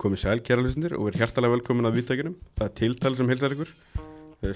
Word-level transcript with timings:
komið 0.00 0.24
sæl 0.24 0.40
kæra 0.44 0.64
hlustundir 0.64 0.96
og 0.96 1.10
verið 1.10 1.24
hjartalega 1.24 1.56
velkomin 1.58 1.90
að 1.90 2.00
viðtækjunum. 2.00 2.40
Það 2.56 2.66
er 2.66 2.74
tiltal 2.80 3.14
sem 3.18 3.30
hilsar 3.34 3.56
ykkur. 3.56 3.76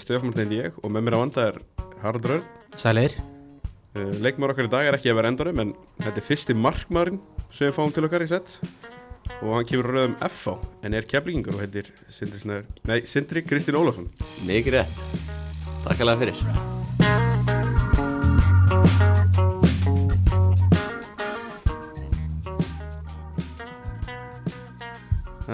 Stefán 0.00 0.30
Martin 0.30 0.56
ég 0.56 0.80
og 0.80 0.90
með 0.90 1.06
mér 1.06 1.20
á 1.20 1.22
vanda 1.22 1.46
er 1.52 1.62
Haraldur 2.00 2.38
Örn. 2.38 2.50
Sælir 2.80 3.16
Uh, 3.94 4.10
Leikmar 4.18 4.50
okkar 4.50 4.66
í 4.66 4.70
dag 4.72 4.88
er 4.88 4.96
ekki 4.96 5.12
að 5.12 5.20
vera 5.20 5.30
endanum 5.30 5.60
en 5.62 5.70
þetta 6.00 6.18
er 6.18 6.26
fyrsti 6.26 6.56
markmaðurinn 6.58 7.20
sem 7.46 7.68
við 7.68 7.76
fáum 7.76 7.94
til 7.94 8.02
okkar 8.08 8.26
í 8.26 8.28
sett 8.32 8.56
og 9.38 9.54
hann 9.54 9.70
kemur 9.70 9.90
rauðum 9.92 10.18
FH 10.18 10.56
en 10.82 10.98
er 10.98 11.06
keflingingur 11.06 11.54
og 11.54 11.62
heitir 11.62 11.94
Sindri, 12.10 12.64
Sindri 13.06 13.46
Kristín 13.46 13.78
Ólafsson. 13.78 14.10
Mikið 14.50 14.80
rétt 14.80 15.02
Takk 15.86 16.02
alveg 16.02 16.24
fyrir 16.24 16.73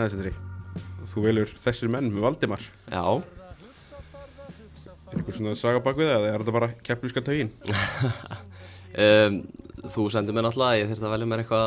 Það 0.01 0.07
er 0.07 0.13
Sindri. 0.15 0.31
Þú 1.11 1.23
velur 1.27 1.51
þessir 1.61 1.91
menn 1.93 2.07
með 2.15 2.25
Valdimar. 2.25 2.63
Já, 2.89 3.05
Er 5.11 5.19
eitthvað 5.19 5.37
svona 5.37 5.53
saga 5.59 5.81
bak 5.83 5.97
við 5.99 6.07
það 6.07 6.25
eða 6.25 6.29
er 6.31 6.43
þetta 6.45 6.53
bara 6.55 6.69
keflíska 6.87 7.23
taugin? 7.27 7.49
um, 8.95 9.39
þú 9.93 10.05
sendir 10.15 10.37
mér 10.37 10.45
náttúrulega 10.47 10.71
að 10.71 10.79
ég 10.79 10.91
þurfti 10.93 11.07
að 11.09 11.15
velja 11.17 11.29
mér 11.33 11.43
eitthvað 11.43 11.67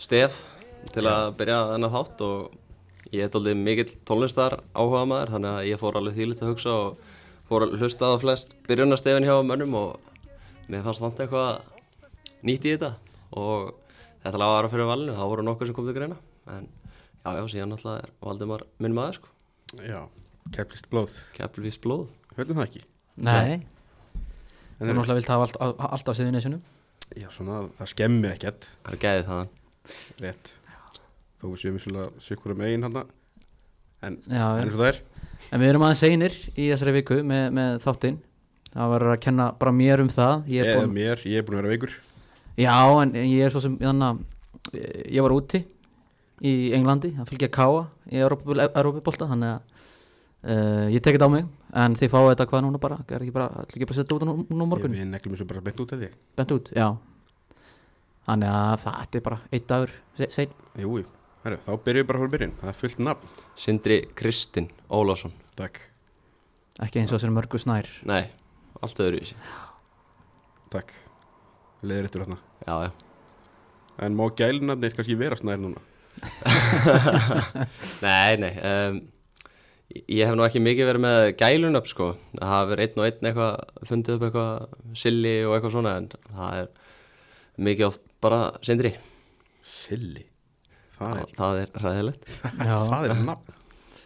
stef 0.00 0.38
til 0.94 1.04
að 1.10 1.26
byrja 1.36 1.58
þennan 1.74 1.92
þátt 1.92 2.24
og 2.24 3.12
ég 3.12 3.26
er 3.26 3.32
doldið 3.34 3.60
mikill 3.60 3.92
tónlistar 4.08 4.56
áhuga 4.72 5.02
maður 5.12 5.34
þannig 5.36 5.58
að 5.58 5.68
ég 5.68 5.82
fór 5.82 6.00
alveg 6.00 6.16
þýlitt 6.16 6.40
að 6.46 6.52
hugsa 6.54 6.74
og 6.86 7.04
fór 7.50 7.66
að 7.66 7.76
hlusta 7.82 8.08
á 8.08 8.14
flest 8.24 8.56
byrjunarstefin 8.70 9.28
hjá 9.28 9.36
mönnum 9.44 9.76
og 9.82 10.24
mér 10.72 10.88
fannst 10.88 11.04
vant 11.04 11.20
eitthvað 11.20 11.60
nýtt 12.48 12.64
í 12.64 12.74
þetta 12.78 12.94
og 13.36 13.74
þetta 14.24 14.40
laga 14.40 14.56
aðra 14.56 14.72
fyrir 14.72 14.88
valinu, 14.88 15.18
það 15.20 15.32
voru 15.34 15.46
nokkuð 15.52 15.68
sem 15.68 15.76
kom 15.76 15.92
til 15.92 15.98
greina 16.00 16.16
en 16.48 16.64
já, 17.36 17.40
já, 17.42 17.44
síðan 17.54 17.72
náttúrulega 17.74 18.04
er 18.06 18.10
Valdimar 18.24 18.62
minn 18.78 18.94
maður 18.96 19.18
sko, 19.18 19.28
Já, 19.84 20.00
keflist 20.56 20.88
blóð. 20.92 21.16
keflvís 21.36 21.78
blóð 21.82 22.06
Höldum 22.38 22.56
það 22.60 22.68
ekki? 22.68 22.82
Nei, 23.16 23.58
En 24.78 24.86
þú 24.86 24.90
er- 24.90 24.94
náttúrulega 24.94 25.18
vilt 25.18 25.32
hafa 25.32 25.46
allt, 25.48 25.80
allt 25.92 26.08
á 26.08 26.12
síðunni 26.14 26.42
sinum 26.42 26.62
Já, 27.16 27.28
svona, 27.32 27.68
það 27.78 27.88
skemmir 27.94 28.34
ekkert. 28.36 28.66
Það 28.84 28.92
er 28.94 29.02
gæðið 29.04 29.28
þaðan 29.28 29.48
Rétt. 30.20 30.50
Þó 31.40 31.44
við 31.48 31.60
séum 31.62 31.76
vissulega 31.78 32.08
sikkur 32.20 32.52
um 32.54 32.60
eigin 32.66 32.82
hann 32.86 32.96
en, 34.02 34.16
Já, 34.28 34.44
eins 34.60 34.74
og 34.74 34.80
það 34.80 34.88
er. 34.92 34.98
en 35.52 35.60
við 35.60 35.68
erum 35.72 35.82
aðeins 35.88 36.02
einir 36.06 36.34
í 36.54 36.68
þessari 36.72 36.92
viku 36.98 37.20
með, 37.24 37.46
með 37.58 37.78
þáttinn 37.82 38.18
Það 38.68 38.90
var 38.92 39.02
að 39.08 39.20
kenna 39.24 39.46
bara 39.58 39.72
mér 39.72 40.00
um 40.04 40.08
það 40.12 40.44
Ég 40.52 40.60
er 40.62 40.68
er 40.74 40.80
búin, 40.82 40.92
mér, 40.94 41.22
ég 41.24 41.38
er 41.40 41.42
búin 41.46 41.56
að 41.58 41.62
vera 41.62 41.72
veikur. 41.72 41.94
Já, 42.58 42.74
en 43.02 43.12
ég 43.16 43.40
er 43.46 43.50
svo 43.54 43.62
sem 43.64 43.78
þannig 43.80 44.08
að 44.10 44.18
ég 45.08 45.22
var 45.24 45.32
úti 45.34 45.62
í 46.46 46.52
Englandi 46.76 47.14
að 47.18 47.28
fylgja 47.32 47.48
káa 47.50 47.82
í 48.12 48.20
Európa-bolta 48.22 49.26
þannig 49.30 49.50
að 49.54 49.60
uh, 50.48 50.86
ég 50.94 51.02
tekið 51.02 51.24
á 51.26 51.28
mig 51.32 51.46
en 51.74 51.96
þið 51.98 52.12
fáið 52.14 52.28
þetta 52.32 52.46
hvað 52.52 52.64
núna 52.66 52.80
bara 52.82 52.98
er 53.08 53.24
ekki 53.24 53.34
bara, 53.34 53.48
ætla 53.64 53.76
ekki 53.78 53.88
bara 53.90 53.96
að 53.96 54.00
setja 54.02 54.16
út 54.18 54.24
á 54.24 54.28
nú, 54.30 54.34
nú 54.48 54.66
morgun 54.70 54.94
Við 54.94 55.08
neglum 55.10 55.34
þessu 55.36 55.48
bara 55.50 55.64
bent 55.66 55.80
út 55.82 55.92
af 55.96 56.02
því. 56.02 56.10
bent 56.38 56.54
út, 56.54 56.70
já 56.76 56.88
þannig 58.28 58.50
að 58.52 58.80
það 58.84 59.16
er 59.18 59.24
bara 59.28 59.38
eitt 59.52 59.66
dagur 59.70 59.92
se- 60.18 60.30
sein 60.34 60.50
Jú, 60.78 60.98
jú. 61.02 61.06
Þá 61.48 61.70
byrjum 61.80 62.02
við 62.02 62.08
bara 62.10 62.18
frá 62.20 62.28
byrjun. 62.34 62.50
Það 62.60 62.68
er 62.68 62.76
fullt 62.76 62.98
nafn. 63.00 63.28
Sindri 63.56 63.96
Kristinn 64.18 64.66
Ólásson 64.92 65.32
Takk, 65.56 65.78
ekki 66.84 67.00
eins 67.00 67.12
og 67.14 67.18
þessari 67.22 67.32
mörgu 67.38 67.60
snær 67.62 67.88
Nei, 68.04 68.26
allt 68.84 69.00
öðru 69.00 69.22
í 69.22 69.28
sig 69.30 69.38
takk. 70.68 70.90
Leðir 71.80 72.08
eftir 72.10 72.20
þarna. 72.26 72.36
Já, 72.66 72.74
já 72.84 72.90
En 74.04 74.14
má 74.18 74.26
gælnafnir 74.36 74.92
kannski 74.94 75.16
vera 75.18 75.38
snær 75.40 75.56
núna? 75.62 75.80
Nei, 78.06 78.36
nei 78.42 78.52
um, 78.62 78.98
Ég 80.04 80.28
hef 80.28 80.36
nú 80.36 80.44
ekki 80.44 80.60
mikið 80.60 80.90
verið 80.90 81.04
með 81.04 81.22
gælun 81.40 81.78
upp 81.80 81.88
sko 81.88 82.10
Það 82.36 82.50
hafa 82.52 82.70
verið 82.72 82.84
einn 82.88 83.00
og 83.00 83.06
einn 83.08 83.28
eitthvað 83.30 83.86
fundið 83.88 84.16
upp 84.18 84.26
eitthvað 84.28 84.96
silli 85.02 85.36
og 85.46 85.54
eitthvað 85.56 85.74
svona 85.76 85.94
en 86.00 86.08
það 86.28 86.58
er 86.62 86.68
mikið 87.68 87.88
oft 87.88 88.02
bara 88.22 88.40
Sindri 88.62 88.92
Silli. 89.68 90.24
Það 90.98 91.20
er, 91.20 91.32
Það 91.36 91.60
er 91.62 91.72
ræðilegt 91.84 92.28
já, 92.28 92.76
það 92.90 93.08
er 93.08 93.22
nafn. 93.28 93.54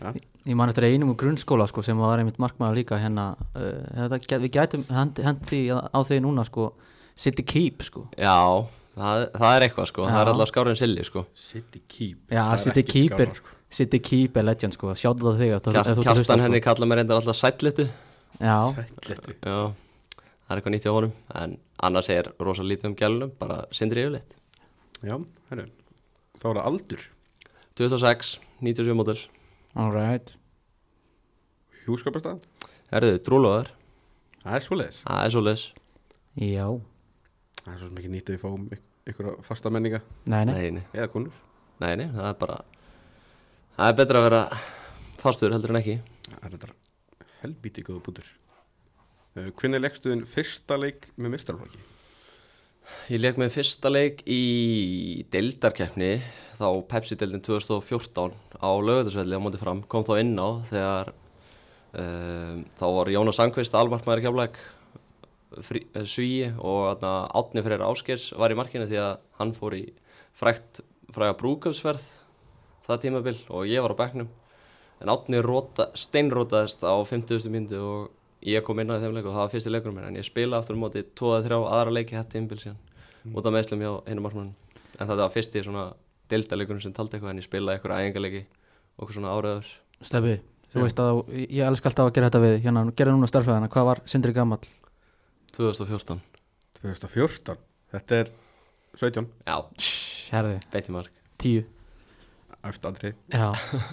Ja. 0.03 0.13
ég 0.51 0.57
man 0.59 0.73
eftir 0.73 0.89
einum 0.89 1.13
úr 1.13 1.19
grunnskóla 1.21 1.69
sko, 1.71 1.85
sem 1.87 1.99
var 2.01 2.19
einmitt 2.21 2.41
markmaður 2.43 2.81
líka 2.81 2.99
hérna 2.99 3.33
uh, 3.55 4.17
við 4.43 4.49
gætum 4.57 4.83
hendi 4.91 5.25
hend 5.27 5.45
því 5.47 5.61
á 5.79 5.99
því 6.03 6.19
núna 6.25 6.45
sko, 6.49 6.73
City 7.15 7.45
Keep 7.47 7.85
sko. 7.87 8.07
Já, 8.19 8.67
það, 8.97 9.25
það 9.41 9.57
er 9.57 9.65
eitthvað 9.67 9.89
sko 9.91 10.07
Það 10.07 10.19
er 10.21 10.27
Já. 10.27 10.33
alltaf 10.33 10.51
skárin 10.53 10.79
silli 10.81 11.05
sko 11.09 11.23
City 11.35 11.81
Keep. 11.89 12.19
já, 12.33 12.43
er 12.53 12.63
City 12.65 12.81
ekkert 12.83 12.93
Keep 12.93 13.13
er 13.13 13.27
skárra, 13.27 13.37
sko. 13.41 13.59
City 13.73 13.99
Keep 14.09 14.37
er 14.37 14.45
legend 14.49 14.77
sko, 14.77 14.95
sjáttu 14.95 15.29
það 15.29 15.41
þig 15.43 16.03
Kjartan 16.05 16.45
henni 16.45 16.61
kalla 16.65 16.89
mér 16.91 17.01
reyndar 17.03 17.21
alltaf 17.23 17.39
sætlitu 17.39 17.87
já, 18.41 18.57
Sætletu. 18.77 19.35
Já, 19.43 19.59
það 19.73 20.53
er 20.53 20.61
eitthvað 20.61 20.75
nýtt 20.77 20.87
hjá 20.89 20.93
honum 20.97 21.13
En 21.43 21.57
annars 21.89 22.09
er 22.13 22.29
rosa 22.41 22.63
lítið 22.67 22.91
um 22.93 22.97
gælunum 23.01 23.33
Bara 23.41 23.63
Sindri 23.73 24.05
yfirleitt 24.05 24.37
Já, 25.03 25.17
herru. 25.51 25.65
Þá 26.39 26.45
er 26.53 26.57
það 26.61 26.67
aldur. 26.69 27.01
2006, 27.81 28.29
97 28.63 28.95
mótil 28.99 29.19
alright 29.75 30.31
Hjúskapastað. 31.87 32.43
Herðu, 32.93 33.17
trúlóðar 33.27 33.71
Það 34.43 34.57
er 34.59 34.65
svoleiðis. 34.67 35.01
Það 35.07 35.25
er 35.27 35.33
svoleiðis 35.35 35.65
já, 36.43 36.67
Það 37.63 37.73
er 37.75 37.81
svo 37.83 37.91
ekki 37.95 38.11
nýtt 38.13 38.31
að 38.31 38.37
við 38.37 38.43
fáum 38.43 38.65
ykk- 38.75 39.13
ykkur 39.13 39.31
fasta 39.47 39.71
menninga 39.71 40.01
nei, 40.27 40.45
nei, 40.49 40.55
Nei, 40.55 40.71
nei, 40.79 40.85
eða 40.95 41.09
konur. 41.13 41.33
nei, 41.83 41.95
nei, 42.01 42.07
það 42.15 42.29
er 42.33 42.39
bara 42.43 42.59
Það 43.77 43.89
er 43.89 43.97
betra 44.03 44.19
að 44.23 44.27
vera 44.29 44.43
fastur 45.23 45.55
heldur 45.55 45.73
en 45.75 45.81
ekki 45.83 45.97
Það 46.29 46.45
er 46.49 46.57
þetta 46.57 46.73
helbíti 47.43 47.83
góða 47.87 48.03
bútur. 48.07 48.27
Uh, 49.35 49.49
Hvernig 49.59 49.81
leggstuðin 49.83 50.27
fyrsta 50.29 50.77
leik 50.79 51.09
með 51.17 51.33
mistarflokki? 51.37 51.81
Ég 53.15 53.21
leik 53.23 53.39
með 53.41 53.51
fyrsta 53.55 53.91
leik 53.91 54.21
í 54.31 55.23
deildarkeppni 55.33 56.11
þá 56.59 56.67
Pepsi-deildin 56.91 57.43
2014 57.47 58.35
á 58.63 58.71
lögutarsvelli 58.83 59.39
á 59.39 59.43
móti 59.43 59.59
fram 59.63 59.81
kom 59.91 60.05
þá 60.07 60.13
inn 60.21 60.35
á 60.39 60.49
þegar 60.69 61.13
um, 61.95 62.63
þá 62.79 62.85
var 62.99 63.11
Jónas 63.15 63.39
Sangvist 63.41 63.75
almarkmaður 63.79 64.23
í 64.23 64.27
kjafleik 64.27 64.59
svíi 66.09 66.53
og 66.59 67.03
Átni 67.03 67.65
Freyr 67.65 67.85
Áskers 67.87 68.31
var 68.39 68.53
í 68.53 68.59
markinu 68.59 68.89
því 68.91 69.01
að 69.03 69.13
hann 69.39 69.53
fór 69.57 69.77
í 69.79 69.85
frækt 70.39 70.83
fræga 71.13 71.37
brúköpsverð 71.41 72.07
það 72.87 73.03
tímabil 73.05 73.37
og 73.53 73.69
ég 73.69 73.85
var 73.85 73.95
á 73.95 74.01
bekknum. 74.01 74.31
En 75.03 75.11
Átni 75.13 75.43
róta, 75.43 75.91
steinrótaðist 75.99 76.85
á 76.87 76.95
50. 76.95 77.51
myndu 77.53 77.81
og 77.83 78.11
ég 78.43 78.65
kom 78.67 78.81
inn 78.83 78.91
á 78.91 78.99
þeim 78.99 79.15
leik 79.15 79.27
og 79.27 79.37
það 79.37 79.45
var 79.45 79.53
fyrsti 79.53 79.73
leikunum 79.73 79.99
minn 79.99 80.09
en 80.11 80.19
ég 80.19 80.27
spilaði 80.27 80.59
aftur 80.63 80.79
á 80.79 80.83
móti 80.83 81.03
2-3 81.19 81.59
aðra 81.63 81.95
leiki 81.95 82.17
hætti 82.19 82.39
tímabil 82.39 82.59
síðan 82.63 83.37
út 83.39 83.47
af 83.47 83.55
meðslum 83.55 83.85
hjá 83.85 83.93
einu 84.11 84.25
markmann 84.25 84.51
en 84.99 85.07
þetta 85.07 85.21
var 85.23 85.35
fyrsti 85.35 85.63
svona 85.63 85.85
deildaleikunum 86.33 86.83
sem 86.83 86.95
taldi 86.97 87.19
eitthvað 87.19 87.35
en 87.35 87.43
ég 87.43 87.47
spilaði 87.47 87.79
eitthvað 87.79 88.47
og 88.93 89.07
eitthvað 89.07 89.17
svona 89.17 89.35
áraður 89.37 89.71
Steffi, 90.03 90.35
þú 90.73 90.83
veist 90.83 91.01
að 91.03 91.21
ég 91.47 91.63
elska 91.69 91.91
alltaf 91.91 92.09
að 92.09 92.15
gera 92.17 92.31
þetta 92.31 92.43
við 92.43 92.57
hérna, 92.65 92.83
gera 92.99 93.15
núna 93.15 93.31
starfræðina, 93.31 93.71
hvað 93.73 93.89
var 93.89 94.03
Sindri 94.11 94.35
gamall 94.35 94.63
2014 95.57 96.23
2014. 96.83 97.61
Þetta 97.93 98.19
er 98.23 98.33
17. 98.99 99.29
já, 99.47 99.57
herði, 100.33 100.59
beinti 100.73 100.95
mark. 100.95 101.23
Tíu. 101.41 101.63
Eftir 102.63 102.89
aldrei. 102.93 103.11
já, 103.33 103.49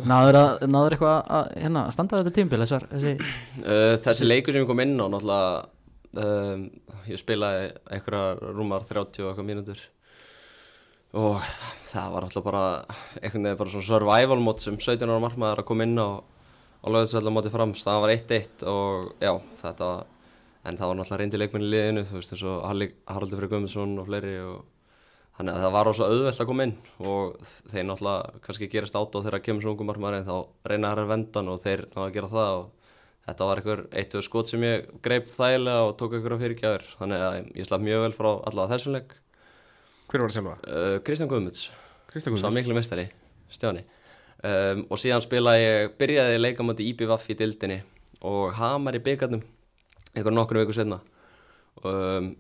náður, 0.06 0.38
að, 0.38 0.64
náður 0.70 0.94
eitthvað 0.94 1.32
að, 1.34 1.48
hérna, 1.58 1.84
standa 1.94 2.20
þetta 2.20 2.34
tímbil 2.36 2.60
þessar, 2.62 2.84
þessi, 2.92 3.14
uh, 3.64 3.94
þessi 4.04 4.28
leikur 4.28 4.54
sem 4.54 4.62
ég 4.62 4.70
kom 4.70 4.82
inn 4.84 4.94
á 5.02 5.06
náttúrulega 5.10 6.26
um, 6.26 6.68
ég 7.10 7.22
spilaði 7.22 7.72
eitthvað 7.96 8.44
rúmar 8.54 8.86
30 8.86 9.26
og 9.26 9.32
eitthvað 9.32 9.48
mínútur. 9.48 9.82
Og 11.18 11.42
það 11.90 12.14
var 12.14 12.28
náttúrulega 12.28 12.52
bara 12.52 12.64
einhvern 13.24 13.48
veginn 13.48 13.62
bara 13.64 13.74
svona 13.74 13.90
survival 13.90 14.40
mót 14.46 14.62
sem 14.62 14.78
17 14.78 15.10
ára 15.10 15.24
markmaður 15.24 15.64
að 15.64 15.70
koma 15.72 15.90
inn 15.90 15.98
á 15.98 16.10
og 16.80 16.94
lögðis 16.94 17.18
alltaf 17.18 17.36
mótið 17.36 17.56
fram, 17.58 17.74
staðan 17.76 18.06
var 18.06 18.14
1-1 18.14 18.62
og 18.70 19.10
já, 19.20 19.34
þetta 19.60 19.90
var 19.90 20.06
en 20.68 20.78
það 20.80 20.90
var 20.92 20.98
náttúrulega 21.00 21.22
reyndi 21.22 21.40
leikmenn 21.40 21.66
í 21.66 21.70
liðinu 21.72 22.04
þú 22.10 22.20
veist 22.20 22.34
eins 22.36 22.44
og 22.44 22.58
Haraldur 23.08 23.40
Freyr 23.40 23.52
Guðmundsson 23.54 23.94
og 24.02 24.10
fleiri 24.10 24.34
og 24.44 24.58
þannig 25.40 25.54
að 25.56 25.62
það 25.64 25.72
var 25.78 25.86
rosa 25.88 26.04
auðvelt 26.10 26.42
að 26.44 26.50
koma 26.50 26.66
inn 26.68 26.76
og 27.00 27.38
þeir 27.72 27.86
náttúrulega 27.88 28.42
kannski 28.44 28.68
gerast 28.74 28.98
át 29.00 29.16
og 29.16 29.24
þegar 29.24 29.44
kemur 29.46 29.64
svo 29.64 29.72
ungum 29.76 29.88
markmaður 29.88 30.18
en 30.20 30.28
þá 30.28 30.36
reyna 30.74 30.92
þær 30.92 31.02
að 31.06 31.12
vendan 31.14 31.52
og 31.54 31.62
þeir 31.64 31.86
að 31.96 32.14
gera 32.18 32.32
það 32.34 32.52
og 32.58 32.66
þetta 33.30 33.48
var 33.48 33.62
einhver 33.62 33.82
eitt 34.02 34.16
og 34.20 34.26
skot 34.26 34.48
sem 34.52 34.64
ég 34.68 34.90
greip 35.06 35.26
þægilega 35.30 35.86
og 35.86 35.94
tók 36.00 36.18
einhverja 36.18 36.42
fyrirgjafir 36.44 36.84
þannig 37.00 37.20
að 37.30 37.38
ég 37.56 37.70
slapp 37.70 37.86
mjög 37.86 38.00
vel 38.08 38.16
frá 38.18 38.30
allavega 38.50 38.74
þessum 38.76 38.96
leik. 38.98 39.16
Hver 40.10 40.20
var 40.26 40.30
það 40.34 40.38
sjálfa? 40.40 40.56
uh, 40.66 40.98
Kristján 41.06 41.30
Guðmunds. 41.30 41.62
Kristján 42.10 42.34
Sá 42.34 42.36
Guðmunds. 42.42 42.58
miklu 42.58 42.74
mestari, 42.76 43.06
Stjáni. 43.54 43.86
Um, 44.40 44.86
Og 44.90 44.98
síðan 44.98 45.22
spilaði 45.22 45.62
ég, 45.62 45.94
byrjaði 46.00 46.38
Einhver 50.16 50.36
nokkru 50.36 50.64
viku 50.64 50.76
setna 50.76 51.02
um, 51.84 52.32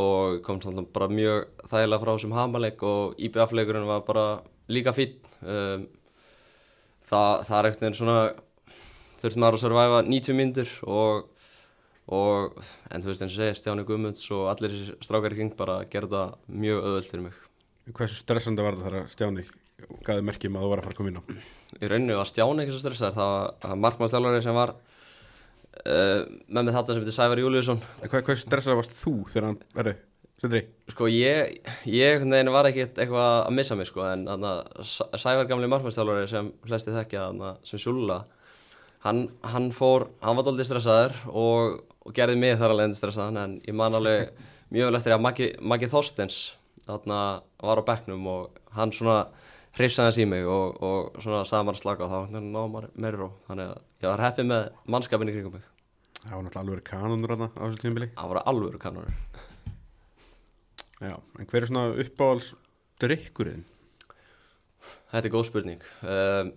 Og 0.00 0.40
kom 0.46 0.60
samt 0.62 0.92
bara 0.94 1.10
mjög 1.10 1.48
þægilega 1.66 2.02
frá 2.02 2.12
þessum 2.12 2.36
Hamarleik 2.36 2.84
Og 2.86 3.18
IBVF 3.18 3.56
leikurinn 3.56 3.88
var 3.88 4.04
bara 4.06 4.26
líka 4.70 4.94
fín 4.94 5.18
um, 5.42 5.88
það, 7.10 7.44
það 7.48 7.58
er 7.58 7.68
einn 7.70 7.98
svona 7.98 8.16
þurfti 9.20 9.40
maður 9.42 9.58
að 9.58 9.64
surviva 9.64 10.02
90 10.06 10.36
mínútur 10.38 10.74
og, 10.88 11.46
og 12.14 12.60
en 12.90 13.04
þú 13.04 13.10
veist 13.10 13.24
eins 13.24 13.34
og 13.34 13.40
segja 13.42 13.56
Stjáni 13.58 13.86
Guðmunds 13.88 14.26
og 14.36 14.48
allir 14.52 14.76
strákar 15.04 15.34
í 15.34 15.40
kring 15.40 15.56
bara 15.58 15.80
gerða 15.90 16.22
það 16.30 16.60
mjög 16.64 16.84
öðvöld 16.90 17.10
fyrir 17.10 17.26
mig. 17.26 17.40
Hversu 17.96 18.20
stressandi 18.20 18.64
var 18.64 18.78
þetta 18.78 18.88
þegar 18.88 19.10
Stjáni 19.14 19.46
gaði 20.06 20.24
merkjum 20.28 20.56
að 20.56 20.64
þú 20.64 20.70
var 20.70 20.80
að 20.80 20.86
fara 20.86 20.94
að 20.94 21.00
koma 21.00 21.12
inn 21.12 21.20
á? 21.20 21.22
Í 21.80 21.90
rauninu 21.90 22.18
var 22.20 22.30
Stjáni 22.30 22.64
ekki 22.64 22.76
svo 22.76 22.82
stressaður 22.84 23.18
það 23.18 23.34
var 23.34 23.82
markmannstjálfari 23.84 24.44
sem 24.46 24.56
var 24.56 24.74
uh, 25.84 26.22
með 26.48 26.68
mig 26.68 26.74
þarna 26.76 26.94
sem 26.96 27.02
heitir 27.04 27.16
Sævar 27.16 27.42
Júliusson 27.42 27.82
Hvað, 28.04 28.24
hversu 28.28 28.46
stressandi 28.46 28.78
varst 28.80 28.96
þú 29.00 29.14
þegar 29.30 29.48
hann 29.50 29.58
verði? 29.76 29.96
Sindri, 30.40 30.60
sko 30.88 31.04
ég, 31.12 31.58
ég 31.92 32.22
var 32.54 32.64
ekki 32.70 32.86
eitthvað 32.86 33.26
að 33.44 33.56
missa 33.58 33.76
mig 33.76 33.88
sko 33.90 34.06
en 34.08 34.22
Sæ- 34.88 35.10
Sævar 35.20 35.48
gamli 35.50 35.68
markmannstjálfari 35.68 36.30
sem 36.30 36.48
flesti 36.64 36.94
þekkja 36.94 37.26
þarna 37.26 37.50
sem 37.68 37.82
Sjúla 37.82 38.22
hann, 39.04 39.26
hann 39.52 39.68
fór, 39.76 40.06
hann 40.24 40.38
var 40.38 40.46
doldið 40.48 40.70
stressaður 40.70 41.18
og, 41.28 41.76
og 42.06 42.16
gerði 42.16 42.38
mig 42.40 42.56
þar 42.60 42.72
alveg 42.72 42.96
stressaðan 42.96 43.42
en 43.42 43.58
ég 43.68 43.76
man 43.76 43.98
alveg 44.00 44.32
mjög 44.72 44.88
vel 44.88 44.96
eftir 45.02 45.16
að 45.18 45.22
Maggi, 45.26 45.50
Maggi 45.60 45.90
Þorstens 45.92 46.40
þarna 46.88 47.20
var 47.60 47.84
á 47.84 47.88
bekknum 47.92 48.24
og 48.32 48.58
hann 48.78 48.96
svona 48.96 49.26
hrifsaði 49.76 50.08
hans 50.08 50.22
í 50.24 50.28
mig 50.32 50.48
og, 50.48 50.80
og 50.82 51.20
svona 51.20 51.44
saman 51.48 51.76
slaka 51.78 52.08
og 52.08 52.14
þá 52.16 52.32
náðum 52.32 52.72
maður 52.78 52.88
meiri 52.96 53.20
ró 53.20 53.28
þannig 53.50 53.74
að 53.74 53.84
ég 54.00 54.08
var 54.08 54.22
heppið 54.24 54.48
með 54.50 54.64
mannskapin 54.94 55.30
í 55.30 55.34
kringum 55.36 55.56
mig. 55.58 55.66
Það 56.20 56.34
var 56.36 56.42
náttúrulega 56.46 56.64
alveg 56.66 56.84
kanonur 56.90 57.32
þarna 57.34 57.48
á 57.56 57.62
þessu 57.64 57.82
tímabili. 57.84 58.08
Það 58.16 58.32
voru 58.32 58.42
alvöru 58.52 58.80
kannur 58.82 59.12
Já, 61.00 61.14
en 61.40 61.46
hver 61.48 61.62
er 61.64 61.70
svona 61.70 61.84
uppáhalds 62.04 62.50
drikkurinn? 63.00 63.62
Þetta 65.10 65.24
er 65.24 65.32
góð 65.32 65.46
spurning. 65.48 65.86
Um, 66.04 66.50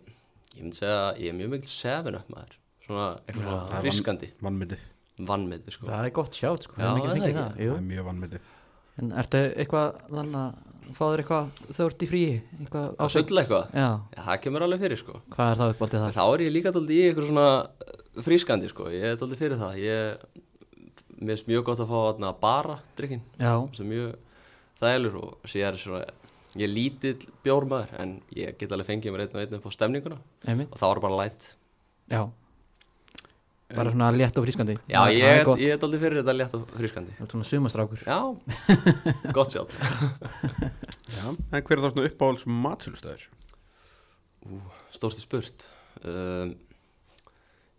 Ég 0.53 0.61
myndi 0.61 0.77
segja 0.77 0.97
að 1.07 1.21
ég 1.23 1.31
er 1.31 1.37
mjög 1.39 1.53
mikil 1.55 1.69
seven 1.71 2.17
up 2.19 2.27
maður. 2.29 2.57
Svona 2.83 3.05
eitthvað 3.25 3.71
friskandi 3.81 4.27
Vannmyndið, 4.43 4.83
Vannmyndi 5.29 5.73
sko. 5.73 5.87
Það 5.87 6.03
er 6.09 6.11
gott 6.19 6.37
sjátt 6.37 6.67
sko. 6.67 6.75
Já, 6.77 6.91
það 6.91 7.23
er 7.63 7.79
mjög 7.87 8.05
vannmyndið 8.09 8.51
En 9.01 9.09
ertu 9.17 9.39
eitthvað 9.57 9.95
þannig 10.09 10.39
að 10.39 10.93
fá 10.93 11.03
þér 11.03 11.21
eitthvað 11.23 11.61
þú 11.63 11.85
ert 11.87 12.03
í 12.03 12.09
fríi 12.11 12.33
Að 12.73 13.13
sulla 13.13 13.43
eitthvað? 13.43 13.71
Já, 13.73 13.87
Já, 14.13 14.21
það 14.27 14.41
kemur 14.43 14.65
alveg 14.67 14.83
fyrir 14.83 15.01
sko. 15.01 15.19
Hvað 15.33 15.51
er 15.53 15.61
það 15.61 15.73
uppáldið 15.73 15.99
En 15.99 16.03
þar? 16.03 16.17
Þá 16.17 16.25
er 16.25 16.43
ég 16.45 16.53
líka 16.53 16.73
dóldi 16.75 16.97
í 16.97 17.05
eitthvað 17.07 17.29
svona 17.31 17.47
uh, 17.63 17.95
frískandi 18.27 18.69
sko. 18.71 18.89
Ég 18.93 19.07
er 19.09 19.17
dóldi 19.21 19.39
fyrir 19.39 19.61
það. 19.61 19.79
Ég 19.81 20.27
Mér 21.23 21.37
finnst 21.37 21.47
mjög 21.47 21.65
gott 21.69 21.79
að 21.79 21.89
fá 21.93 21.97
þarna 22.01 22.29
bara 22.41 22.73
drikkin 22.97 23.21
Já, 23.39 23.53
sem 23.77 23.87
mjög 23.87 24.15
þælur 24.81 25.17
og 25.21 25.53
er 25.55 25.77
svona 25.79 26.01
Ég 26.53 26.67
er 26.67 26.69
lítill 26.69 27.29
bjórmaður 27.45 27.93
en 28.03 28.17
ég 28.37 28.57
get 28.59 28.73
alveg 28.75 28.91
fengið 28.91 29.15
mér 29.15 29.23
einn 29.23 29.37
og 29.39 29.41
einn 29.41 29.55
upp 29.57 29.63
á 29.65 29.71
stemninguna. 29.73 30.19
Einmitt, 30.45 30.69
og 30.69 30.77
þá 30.77 30.85
er 30.91 31.01
bara 31.01 31.17
light. 31.23 31.47
Já 32.11 32.21
Bara 33.73 33.91
svona 33.93 34.09
létt 34.13 34.37
og 34.37 34.45
frískandi. 34.45 34.75
Já, 34.89 34.99
Það- 35.01 35.61
ég 35.63 35.71
er 35.73 35.79
dóldi 35.81 35.99
fyrir 36.01 36.19
þetta 36.21 36.35
létt 36.37 36.53
og 36.57 36.67
frískandi. 36.77 37.15
Þú 37.17 37.25
ert 37.25 37.33
svona 37.35 37.47
sumastrákur 37.49 38.03
Já, 38.05 38.19
gott 39.37 39.53
sjálf. 39.55 39.79
Já, 41.13 41.25
en 41.31 41.63
hver 41.63 41.77
er 41.77 41.83
þá 41.83 41.89
svona 41.93 42.07
uppáhalds 42.09 42.45
matsölustöður? 42.45 43.25
Stórsti 44.93 45.23
spurt. 45.23 45.65
Um, 46.03 46.53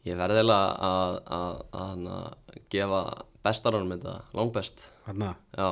Ég 0.04 0.18
verði 0.20 0.36
eiginlega 0.42 0.72
að, 0.84 1.14
að, 1.32 1.60
að, 1.80 2.00
að 2.12 2.56
gefa 2.74 2.98
bestarunum 3.46 3.94
þetta, 3.94 4.18
langbest. 4.36 4.82
Hanna, 5.06 5.30
Já, 5.56 5.70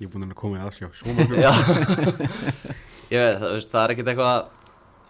ég 0.00 0.06
er 0.06 0.12
búin 0.14 0.24
að 0.24 0.38
koma 0.40 0.56
í 0.56 0.62
aðsjá. 0.64 0.88
Svo 0.96 1.12
mjög 1.12 1.34
já. 1.36 1.50
Ég 3.12 3.20
veit, 3.20 3.42
það, 3.42 3.58
það 3.68 3.82
er 3.82 3.92
ekkert 3.92 4.08
eitthvað 4.14 4.38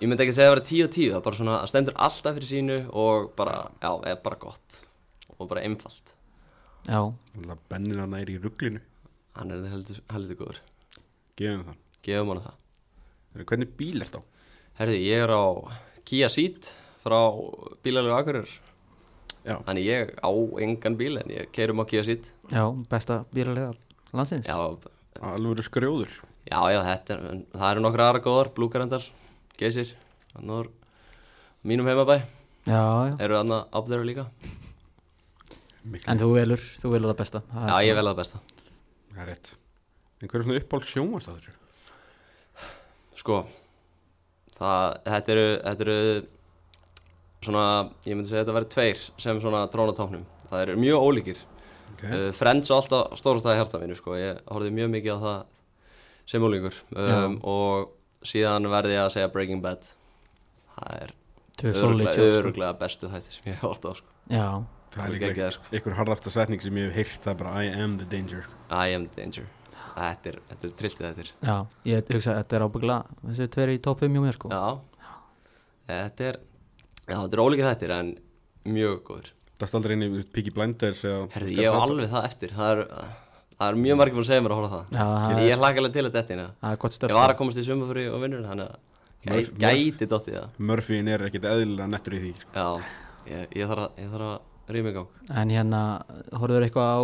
Ég 0.02 0.11
myndi 0.11 0.25
ekki 0.25 0.35
segja 0.37 0.50
að 0.50 0.56
vera 0.56 0.67
10 0.67 0.85
og 0.85 0.91
10 0.94 1.11
Það 1.12 1.19
er 1.19 1.25
bara 1.29 1.38
svona, 1.38 1.55
það 1.62 1.70
stendur 1.70 1.96
alltaf 2.06 2.37
fyrir 2.38 2.50
sínu 2.50 2.79
og 3.05 3.31
bara, 3.38 3.55
já, 3.81 3.91
er 4.11 4.19
bara 4.25 4.41
gott. 4.43 4.81
Og 5.38 5.49
bara 5.50 5.62
einfalt. 5.64 6.14
Já, 6.85 7.00
Bennin 7.70 8.02
hann 8.02 8.17
er 8.19 8.29
í 8.29 8.37
rugglinu 8.43 8.82
Hann 9.38 9.50
er 9.55 9.64
heldur, 9.73 10.02
heldur 10.12 10.38
góður. 10.38 10.58
Gefum 11.38 11.64
það. 11.67 11.79
Gefum 12.06 12.32
hann 12.35 12.43
það. 12.44 12.58
Heyrðu, 13.35 13.46
Hvernig 13.50 13.73
bíl 13.79 14.05
er 14.05 14.11
þá? 14.12 14.20
Herði, 14.79 14.99
ég 15.06 15.25
er 15.25 15.32
á 15.35 15.44
Kia 16.06 16.29
Ceed 16.31 16.69
frá 17.02 17.19
bílalegu 17.82 18.14
Akureyrar. 18.19 18.52
Já, 19.44 19.56
Þannig 19.67 19.88
ég 19.88 20.12
á 20.23 20.31
engan 20.67 20.99
bíl 21.00 21.19
en 21.20 21.32
ég 21.35 21.50
keirum 21.55 21.82
á 21.82 21.88
Kia 21.88 22.05
Ceed. 22.06 22.31
Já, 22.52 22.64
besta 22.90 23.25
bílalega 23.35 23.73
landsins. 24.14 24.47
Já, 24.47 24.55
alveg 25.35 25.64
skrjóður. 25.67 26.14
Já, 26.44 26.61
já, 26.70 26.81
þetta 26.85 27.17
er, 27.17 27.26
en 27.32 27.43
það 27.56 27.69
eru 27.73 27.82
nokkra 27.85 28.08
aðra 28.11 28.23
góðar, 28.25 28.50
blúkarendar, 28.56 29.05
geysir, 29.61 29.95
annar, 30.39 30.71
mínum 31.65 31.87
heimabæ, 31.89 32.21
Já, 32.65 32.81
já, 32.81 33.17
eru 33.21 33.37
annað 33.37 33.67
up 33.77 33.89
there 33.91 34.05
líka. 34.09 34.25
Miklu, 35.85 36.09
en 36.09 36.21
þú 36.23 36.31
velur, 36.33 36.62
þú 36.81 36.91
velur 36.95 37.11
það 37.12 37.19
besta 37.19 37.41
Það 37.51 37.67
Já, 37.69 37.75
ég 37.85 37.99
vel 37.99 38.06
það 38.09 38.21
besta. 38.23 38.39
það 39.12 39.19
er 39.21 39.29
rétt 39.29 39.51
En 40.23 40.31
hver 40.31 40.41
er 40.41 40.47
svona 40.47 40.61
uppáhalds 40.62 40.93
sjónvastæður? 40.95 41.59
Sko, 43.21 43.41
það, 44.56 44.95
þetta 45.05 45.35
eru, 45.35 45.45
þetta 45.67 45.85
eru 45.85 45.99
svona, 47.45 47.65
ég 48.09 48.17
myndi 48.17 48.31
segja 48.31 48.41
að 48.41 48.47
þetta 48.47 48.57
verður 48.57 48.73
tveir 48.75 49.03
sem 49.21 49.43
svona 49.43 49.61
trónatóknum. 49.73 50.25
Það 50.49 50.62
eru 50.65 50.77
mjög 50.81 51.05
ólíkir. 51.09 51.43
Okay. 51.95 52.09
Uh, 52.11 52.31
Friends 52.37 52.73
og 52.73 52.81
alltaf 52.81 53.19
stórastæði 53.21 53.61
hjarta 53.61 53.83
mínu, 53.83 53.99
sko, 53.99 54.17
ég 54.19 54.41
horfði 54.49 54.73
mjög 54.79 54.91
mikið 54.97 55.12
á 55.15 55.19
það 55.27 55.39
sem 56.33 56.49
ólíkur. 56.49 56.81
Um, 56.97 57.37
og 57.45 57.93
síðan 58.26 58.71
verði 58.73 58.97
ég 58.97 59.05
að 59.05 59.12
segja 59.17 59.32
Breaking 59.35 59.65
Bad. 59.65 59.91
Það 60.75 61.03
er 61.03 61.12
öruglega, 61.62 62.15
sko. 62.15 62.31
öruglega 62.41 62.79
bestu 62.79 63.11
þætti 63.11 63.35
sem 63.37 63.50
ég 63.50 63.59
hef 63.59 63.67
hort 63.69 63.85
á, 63.87 63.93
sko. 63.99 64.15
Já, 64.32 64.49
það 64.94 65.05
er 65.05 65.12
líka 65.15 65.29
geggjað, 65.29 65.53
sko. 65.59 65.69
einhver 65.76 65.99
harðasta 65.99 66.32
setning 66.35 66.65
sem 66.65 66.81
ég 66.81 66.88
hef 66.88 66.97
heyrt 66.99 67.21
Það 67.26 67.35
er 67.35 67.38
bara 67.43 67.53
I 67.62 67.71
am 67.85 67.99
the 68.00 68.09
danger 68.09 68.43
sko. 68.47 68.59
I 68.71 68.97
am 68.97 69.06
the 69.06 69.21
danger 69.21 69.47
Þetta 69.94 70.31
er, 70.32 70.38
þetta 70.49 70.67
er 70.67 70.75
trilltið 70.81 71.06
þetta 71.06 71.23
er 71.23 71.29
já, 71.31 71.56
ég 71.87 72.00
hugsa 72.19 72.32
að 72.32 72.38
þetta 72.41 72.56
er 72.56 72.65
ábyggla 72.67 72.97
þessi 73.21 73.47
tveir 73.55 73.71
í 73.71 73.81
top 73.85 74.00
5 74.03 74.17
hjá 74.17 74.23
mér 74.25 74.38
sko 74.38 74.50
Já 74.50 74.65
Þetta 75.93 76.29
er 76.31 76.38
Já, 77.05 77.19
þetta 77.21 77.37
er 77.37 77.43
ólíkið 77.44 77.69
þettir 77.69 77.94
en 77.94 78.11
mjög 78.75 78.97
góður 79.06 79.31
Það 79.55 79.69
í 79.94 80.09
þú 80.09 80.17
veist, 80.17 80.31
Peaky 80.35 80.53
Blinders 80.56 81.05
Herði, 81.05 81.55
ég 81.61 81.69
hef 81.71 81.85
alveg 81.85 82.11
það 82.11 82.26
eftir 82.31 82.56
Það 82.56 82.73
er, 82.73 82.82
það 83.59 83.69
er 83.69 83.79
mjög 83.85 84.01
margir 84.01 84.17
búin 84.17 84.25
að 84.25 84.31
segja 84.31 84.45
mér 84.45 84.55
að 84.55 84.61
horfa 84.61 84.71
á 84.71 84.75
það. 84.75 84.85
Já, 84.95 85.05
það 85.05 85.45
Ég 85.45 85.53
er, 85.55 85.61
hlaka 85.62 85.83
alveg 85.83 85.95
til 85.95 86.05
að 86.05 86.17
er 86.73 86.83
gott 86.85 86.99
Ég 87.05 87.17
var 87.19 87.35
að 87.35 87.39
komast 87.39 87.61
í 87.61 87.65
sumafri 87.67 88.05
og 88.11 88.23
vinnur 88.25 88.45
Þannig 88.45 88.73
að 88.73 88.83
gæti 89.25 90.09
dottið 90.09 90.38
það. 90.38 90.57
Murphyin 90.59 91.09
er 91.09 91.25
ekkit 91.28 91.47
eðlilega 91.49 91.88
nettur 91.88 92.17
í 92.17 92.21
því 92.25 92.33
sko. 92.40 92.50
Já, 92.55 92.67
ég, 93.31 93.47
ég 93.57 93.71
þarf 93.71 93.85
að, 93.87 94.02
ég 94.02 94.11
þarf 94.12 94.26
að 94.28 94.75
rýma 94.75 94.90
í 94.93 94.97
gang. 94.99 95.23
En 95.40 95.55
hérna, 95.55 95.81
horfður 96.35 96.67
eitthvað 96.67 96.90
á 96.93 97.02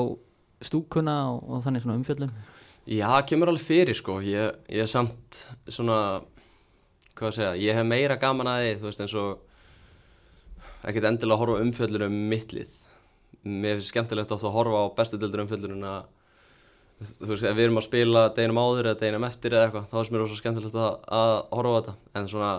stúkuna 0.60 1.16
og, 1.32 1.38
og 1.48 1.62
þannig 1.64 1.84
svona 1.84 1.98
umfjöllum 2.00 2.34
Já, 2.90 3.08
kemur 3.28 3.52
alveg 3.52 3.64
fyrir 3.64 3.96
sko. 3.96 4.18
Ég, 4.24 4.60
ég 4.72 4.84
er 4.84 4.90
samt 4.90 5.44
svona 5.68 6.20
Hvað 7.16 7.28
að 7.28 7.36
segja, 7.36 7.54
ég 7.60 7.76
hef 7.76 7.84
meira 7.88 8.16
gaman 8.20 8.48
að 8.48 8.62
því 8.64 8.70
Þú 8.80 8.88
veist 8.88 9.02
eins 9.04 9.16
og 9.20 9.46
Ekkert 10.88 11.08
endilega 11.10 11.36
að 11.36 11.42
horfa 11.42 11.58
á 11.60 11.62
umfjöllur 11.66 12.06
um 12.06 12.14
mittlið 12.30 12.76
Mér 13.44 13.76
finnst 13.76 13.92
skemmtilegt 13.92 14.32
að 14.32 14.46
horfa 14.54 14.80
á 14.84 14.86
bestu 14.96 15.20
dildur 15.20 15.42
umfjöllurinn 15.44 15.84
að 15.88 16.00
Þú 17.00 17.30
veist, 17.30 17.46
ef 17.48 17.56
við 17.56 17.64
erum 17.64 17.80
að 17.80 17.86
spila 17.86 18.26
deginum 18.36 18.60
áður 18.60 18.90
eða 18.90 19.00
deginum 19.00 19.24
eftir 19.24 19.54
eða 19.56 19.68
eitthvað 19.68 19.86
þá 19.88 19.94
finnst 19.96 20.12
mér 20.12 20.22
rosa 20.24 20.36
skemmtilegt 20.36 20.76
að, 20.76 20.90
að 21.20 21.32
horfa 21.56 21.70
á 21.72 21.76
þetta. 21.78 21.94
En 22.20 22.28
svona, 22.28 22.50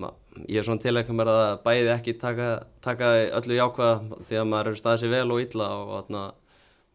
ma, 0.00 0.10
ég 0.46 0.60
er 0.60 0.66
svona 0.68 0.84
tilækka 0.84 1.16
mér 1.16 1.30
að 1.32 1.42
bæði 1.66 1.92
ekki 1.92 2.16
taka, 2.22 2.48
taka 2.86 3.10
öllu 3.40 3.58
jákvæða 3.58 4.22
því 4.30 4.40
að 4.40 4.48
maður 4.52 4.70
er 4.72 4.80
staðið 4.80 5.02
sér 5.04 5.12
vel 5.12 5.28
og 5.34 5.42
illa 5.44 5.68
og 5.82 5.92
atna, 6.00 6.22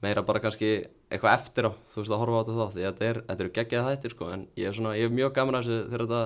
meira 0.01 0.25
bara 0.25 0.41
kannski 0.41 0.71
eitthvað 1.11 1.35
eftir 1.37 1.69
á, 1.69 1.71
þú 1.93 2.01
veist 2.01 2.15
að 2.15 2.21
horfa 2.23 2.37
á 2.37 2.41
þetta 2.41 2.57
þá. 2.57 2.67
Því 2.73 2.81
að 2.81 2.89
þetta 2.89 3.09
er, 3.11 3.17
eru 3.35 3.53
geggjað 3.59 3.87
þættir 3.91 4.15
sko 4.15 4.31
en 4.33 4.47
ég 4.57 4.71
er 4.71 4.77
svona, 4.79 4.97
ég 4.97 5.05
er 5.05 5.13
mjög 5.13 5.31
gaman 5.37 5.59
að 5.59 5.69
þessu 5.69 5.77
þegar 5.91 6.05
þetta 6.07 6.21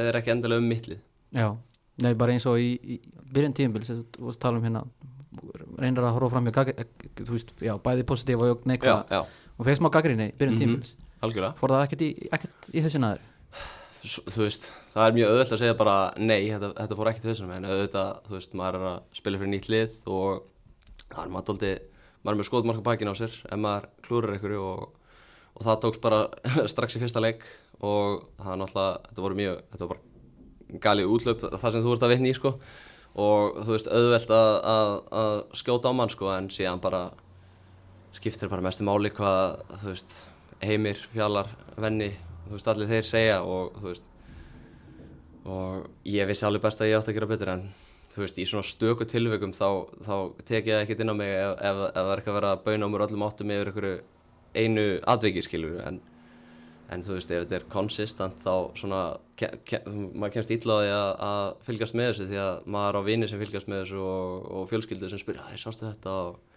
er 0.00 0.18
ekki 0.18 0.32
endilega 0.34 0.62
um 0.62 0.68
mittlið 0.70 1.00
Já, 1.30 1.48
nei 2.02 2.12
bara 2.18 2.34
eins 2.34 2.46
og 2.50 2.58
í, 2.58 2.74
í 2.82 2.98
byrjun 3.30 3.54
tíðinbils, 3.54 3.90
og 9.60 9.66
fegst 9.68 9.82
má 9.84 9.90
gaggrinni 9.92 10.30
í 10.32 10.36
byrjun 10.40 10.56
Mhm. 10.56 10.60
tíðinbils 10.62 10.94
algjörlega. 11.20 11.54
Fór 11.60 11.74
það 11.74 11.82
ekkert 11.86 12.02
í, 12.06 12.10
ekkert 12.32 12.68
í 12.72 12.82
hausina 12.86 13.10
þér? 13.12 13.26
S- 14.00 14.22
þú 14.32 14.40
veist, 14.46 14.62
það 14.94 15.06
er 15.10 15.12
mjög 15.18 15.30
auðvelt 15.34 15.52
að 15.52 15.60
segja 15.60 15.76
bara 15.76 15.96
nei, 16.16 16.48
þetta, 16.48 16.70
þetta 16.78 16.96
fór 16.96 17.10
ekki 17.10 17.20
til 17.20 17.30
þessum 17.34 17.50
en 17.52 17.66
auðvitað, 17.68 18.22
þú 18.28 18.36
veist, 18.38 18.54
maður 18.56 18.78
er 18.80 18.86
að 18.90 19.00
spila 19.20 19.38
fyrir 19.42 19.52
nýtt 19.52 19.68
lið 19.68 19.98
og 20.08 20.42
það 21.10 21.24
er 21.26 21.32
maður 21.34 21.48
dóldi 21.50 21.72
maður 22.24 22.32
er 22.34 22.40
með 22.40 22.48
skotmarka 22.48 22.86
bækin 22.88 23.12
á 23.12 23.14
sér 23.20 23.32
ef 23.52 23.58
maður 23.60 23.88
klúrar 24.06 24.32
einhverju 24.38 24.62
og, 24.64 24.88
og 25.56 25.66
það 25.68 25.80
tókst 25.84 26.00
bara 26.00 26.20
strax 26.72 26.96
í 26.96 27.02
fyrsta 27.04 27.20
leik 27.20 27.44
og 27.84 28.24
það 28.40 28.52
er 28.54 28.60
náttúrulega, 28.62 29.00
þetta 29.10 29.24
voru 29.26 29.38
mjög 29.42 29.60
þetta 29.74 29.84
var 29.84 29.92
bara 29.92 30.80
galið 30.80 31.12
útlöp 31.12 31.40
það 31.60 31.72
sem 31.76 31.84
þú 31.84 31.92
ert 31.96 32.02
að 32.08 32.12
vitni 32.14 32.30
í 32.32 32.34
sko. 32.36 32.54
Og 33.20 33.56
þú 33.66 33.72
veist, 33.74 33.88
auðvelt 33.90 34.30
að, 34.30 34.50
að, 34.70 34.90
að 35.20 35.32
skjóta 35.58 35.90
á 35.90 35.92
mann 35.98 36.08
sko 36.12 36.28
en 36.30 36.46
síðan 36.48 36.80
bara 36.80 37.10
skiptir 38.16 38.50
bara 38.50 38.64
mestu 38.64 38.86
máli 38.86 39.12
hvað 39.14 39.60
veist, 39.84 40.14
heimir, 40.64 40.98
fjallar, 41.14 41.50
venni 41.80 42.10
þú 42.46 42.56
veist, 42.56 42.70
allir 42.72 42.90
þeir 42.90 43.06
segja 43.06 43.38
og 43.46 43.76
þú 43.78 43.90
veist 43.92 44.06
og 45.50 45.86
ég 46.08 46.28
vissi 46.28 46.46
alveg 46.46 46.64
best 46.66 46.82
að 46.82 46.90
ég 46.90 47.00
átti 47.00 47.12
að 47.12 47.18
gera 47.18 47.30
betur 47.30 47.52
en 47.54 47.64
þú 48.10 48.24
veist, 48.24 48.38
í 48.42 48.46
svona 48.48 48.66
stöku 48.66 49.06
tilveikum 49.08 49.54
þá, 49.56 49.68
þá 50.04 50.14
tek 50.46 50.68
ég 50.68 50.84
ekkert 50.84 51.04
inn 51.04 51.14
á 51.14 51.16
mig 51.16 51.30
ef, 51.30 51.54
ef, 51.56 51.82
ef 51.86 51.96
það 51.96 52.12
er 52.12 52.22
ekki 52.22 52.32
að 52.32 52.38
vera 52.40 52.52
að 52.54 52.64
bauna 52.66 52.90
á 52.90 52.92
mér 52.92 53.04
öllum 53.06 53.26
áttum 53.26 53.52
yfir 53.54 53.70
einhverju 53.70 53.98
einu 54.58 54.86
atviki 55.14 55.44
skilur 55.46 55.78
en, 55.86 56.00
en 56.90 57.06
þú 57.06 57.16
veist, 57.16 57.30
ef 57.30 57.44
þetta 57.44 57.58
er 57.60 57.66
konsistant 57.70 58.42
þá 58.42 58.54
svona, 58.82 59.00
ke, 59.38 59.52
ke, 59.62 59.82
maður 59.86 60.36
kemst 60.36 60.50
því 60.50 60.60
að, 60.90 61.10
að 61.30 61.42
fylgjast 61.68 61.98
með 61.98 62.10
þessu 62.10 62.30
því 62.32 62.42
að 62.44 62.70
maður 62.76 62.98
á 62.98 63.02
vini 63.06 63.30
sem 63.30 63.42
fylgjast 63.42 63.70
með 63.70 63.84
þessu 63.84 64.04
og, 64.10 64.48
og 64.58 64.70
fjölskyldu 64.72 65.12
sem 65.12 65.22
spyrja, 65.22 65.46
það 65.46 65.62
sástu 65.64 65.86
þetta? 65.86 66.16
og, 66.24 66.49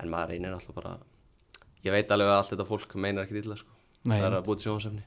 en 0.00 0.10
maður 0.12 0.34
reynir 0.34 0.56
alltaf 0.56 0.74
bara 0.74 0.96
ég 1.84 1.94
veit 1.94 2.10
alveg 2.10 2.28
að 2.32 2.38
allt 2.40 2.52
þetta 2.54 2.68
fólk 2.68 2.94
meinar 2.96 3.24
ekkert 3.24 3.44
illa 3.44 3.56
sko. 3.56 3.72
Nei, 4.04 4.18
það 4.18 4.26
er 4.30 4.36
að 4.38 4.44
búið 4.48 4.60
til 4.60 4.68
sjónasefni 4.70 5.06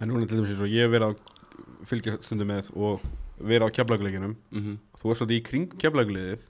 En 0.00 0.08
núna 0.08 0.26
til 0.26 0.38
dæmis 0.38 0.54
eins 0.54 0.62
og 0.64 0.72
ég 0.72 0.88
verið 0.90 1.10
að 1.10 1.84
fylgja 1.90 2.14
stundum 2.24 2.48
með 2.50 2.70
og 2.74 3.02
verið 3.40 3.66
á 3.68 3.74
keflaguleikinum 3.76 4.36
mm 4.50 4.62
-hmm. 4.62 4.78
Þú 5.00 5.10
er 5.10 5.18
svolítið 5.18 5.40
í 5.40 5.44
kring 5.44 5.74
keflaguliðið 5.78 6.46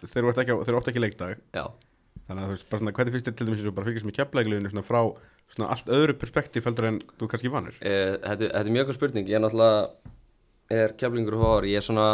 þegar 0.00 0.24
þú 0.24 0.30
ert 0.30 0.38
ekki, 0.38 0.90
ekki 0.90 1.00
leikdag. 1.00 1.38
Já, 1.54 1.64
Þannig 2.30 2.44
að 2.44 2.46
þú 2.46 2.54
veist, 2.54 2.66
bara 2.70 2.78
svona, 2.78 2.92
hvernig 2.94 3.14
finnst 3.14 3.26
þér 3.26 3.36
til 3.38 3.46
dæmis 3.46 3.58
eins 3.60 3.68
og 3.70 3.74
bara 3.74 3.86
fylgjast 3.88 4.06
með 4.06 4.16
keflaguliðinu 4.20 4.70
svona 4.70 4.86
frá 4.86 5.00
svona 5.50 5.70
allt 5.74 5.88
öðru 5.90 6.14
perspektíf 6.20 6.68
heldur 6.68 6.86
en 6.86 7.00
þú 7.18 7.26
er 7.26 7.30
kannski 7.32 7.50
vanur? 7.50 7.78
Eh, 7.80 8.12
Þetta, 8.22 8.44
þetta 8.44 8.60
er 8.60 8.76
mjög 8.76 8.86
góð 8.86 8.98
spurning, 8.98 9.26
ég 9.26 9.34
er 9.34 9.42
náttúrulega 9.42 9.88
er 10.70 10.94
keflingur 11.00 11.34
og 11.34 11.42
hór, 11.42 11.66
ég 11.66 11.80
er 11.80 11.82
svona 11.82 12.06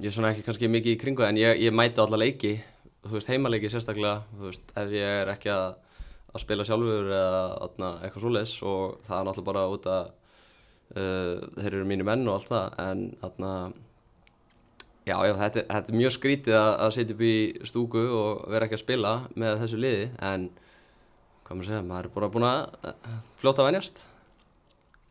ég 0.00 0.08
er 0.10 0.14
svona 0.16 0.32
ekki 0.34 0.44
kannski 0.48 0.68
mikið 0.72 0.96
í 0.96 1.00
kringu 1.00 1.22
en 1.26 1.38
ég, 1.38 1.60
ég 1.62 1.74
mæti 1.74 2.00
alla 2.02 2.18
leiki 2.18 2.54
þú 3.04 3.12
veist 3.18 3.28
heimaleiki 3.30 3.68
sérstaklega 3.70 4.22
þú 4.34 4.48
veist, 4.48 4.72
ef 4.80 4.92
ég 4.96 5.14
er 5.22 5.30
ekki 5.34 5.50
að, 5.54 5.76
að 6.34 6.42
spila 6.42 6.64
sjálfur 6.66 7.10
eða 7.14 7.40
atna, 7.68 7.90
eitthvað 8.02 8.24
svoleiðis 8.24 8.54
og 8.66 8.94
það 9.06 9.18
er 9.20 9.26
náttúrulega 9.28 9.50
bara 9.52 9.64
út 9.76 9.88
að 9.92 10.04
uh, 10.96 11.48
þeir 11.60 11.70
eru 11.78 11.88
mínu 11.92 12.06
menn 12.08 12.26
og 12.28 12.38
allt 12.40 12.50
það 12.50 12.78
en 12.88 13.04
atna, 13.28 13.52
já, 15.06 15.16
já 15.28 15.32
þetta, 15.44 15.62
er- 15.62 15.68
þetta 15.76 15.92
er 15.94 16.00
mjög 16.00 16.16
skrítið 16.16 16.58
að, 16.58 16.72
að 16.86 16.94
setja 16.98 17.16
upp 17.18 17.24
í 17.28 17.34
stúku 17.70 18.04
og 18.18 18.44
vera 18.54 18.66
ekki 18.68 18.78
að 18.80 18.84
spila 18.86 19.14
með 19.36 19.60
þessu 19.62 19.82
liði 19.84 20.06
en 20.32 20.48
hvað 21.44 21.58
maður 21.60 21.68
segja, 21.70 21.84
maður 21.92 22.08
er 22.10 22.14
bara 22.18 22.32
búin 22.34 22.48
að 22.48 22.62
uh, 22.88 23.18
fljóta 23.42 23.60
að 23.62 23.68
venjast. 23.70 23.98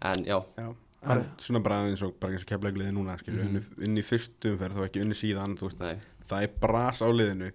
En 0.04 0.26
já, 0.28 0.40
Já 0.60 0.72
Er 1.04 1.24
svona 1.44 1.60
bara 1.64 1.82
eins 1.88 2.04
og, 2.06 2.14
og 2.20 2.46
keflaguliðið 2.48 2.94
núna 2.96 3.18
skilju, 3.20 3.44
Mhm. 3.44 3.56
inn, 3.58 3.88
inn 3.90 3.98
í 4.00 4.04
fyrstu 4.08 4.54
umferð 4.54 4.78
þá 4.80 4.86
ekki 4.88 5.02
unni 5.04 5.18
síðan 5.20 5.58
þú 5.60 5.68
veist, 5.70 6.04
það 6.30 6.44
er 6.44 6.54
bras 6.62 7.02
á 7.04 7.08
liðinu. 7.12 7.52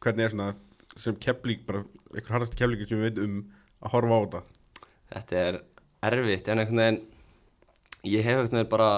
Hvernig 0.00 0.24
er 0.24 0.30
svona 0.30 0.54
sem 0.96 1.16
bara 1.66 1.84
einhver 2.14 2.30
harðast 2.36 2.54
keflík 2.56 2.86
sem 2.88 2.98
við 3.00 3.08
veit 3.08 3.18
um 3.24 3.40
að 3.82 3.90
horfa 3.90 4.14
á 4.14 4.20
þetta? 4.24 4.42
Þetta 5.14 5.36
er 5.48 5.60
erfitt 6.02 6.48
en 6.48 6.58
einhvern 6.58 6.82
veginn 6.84 7.00
ég 8.04 8.22
hef 8.22 8.38
einhvern 8.38 8.58
veginn 8.60 8.70
bara 8.70 8.90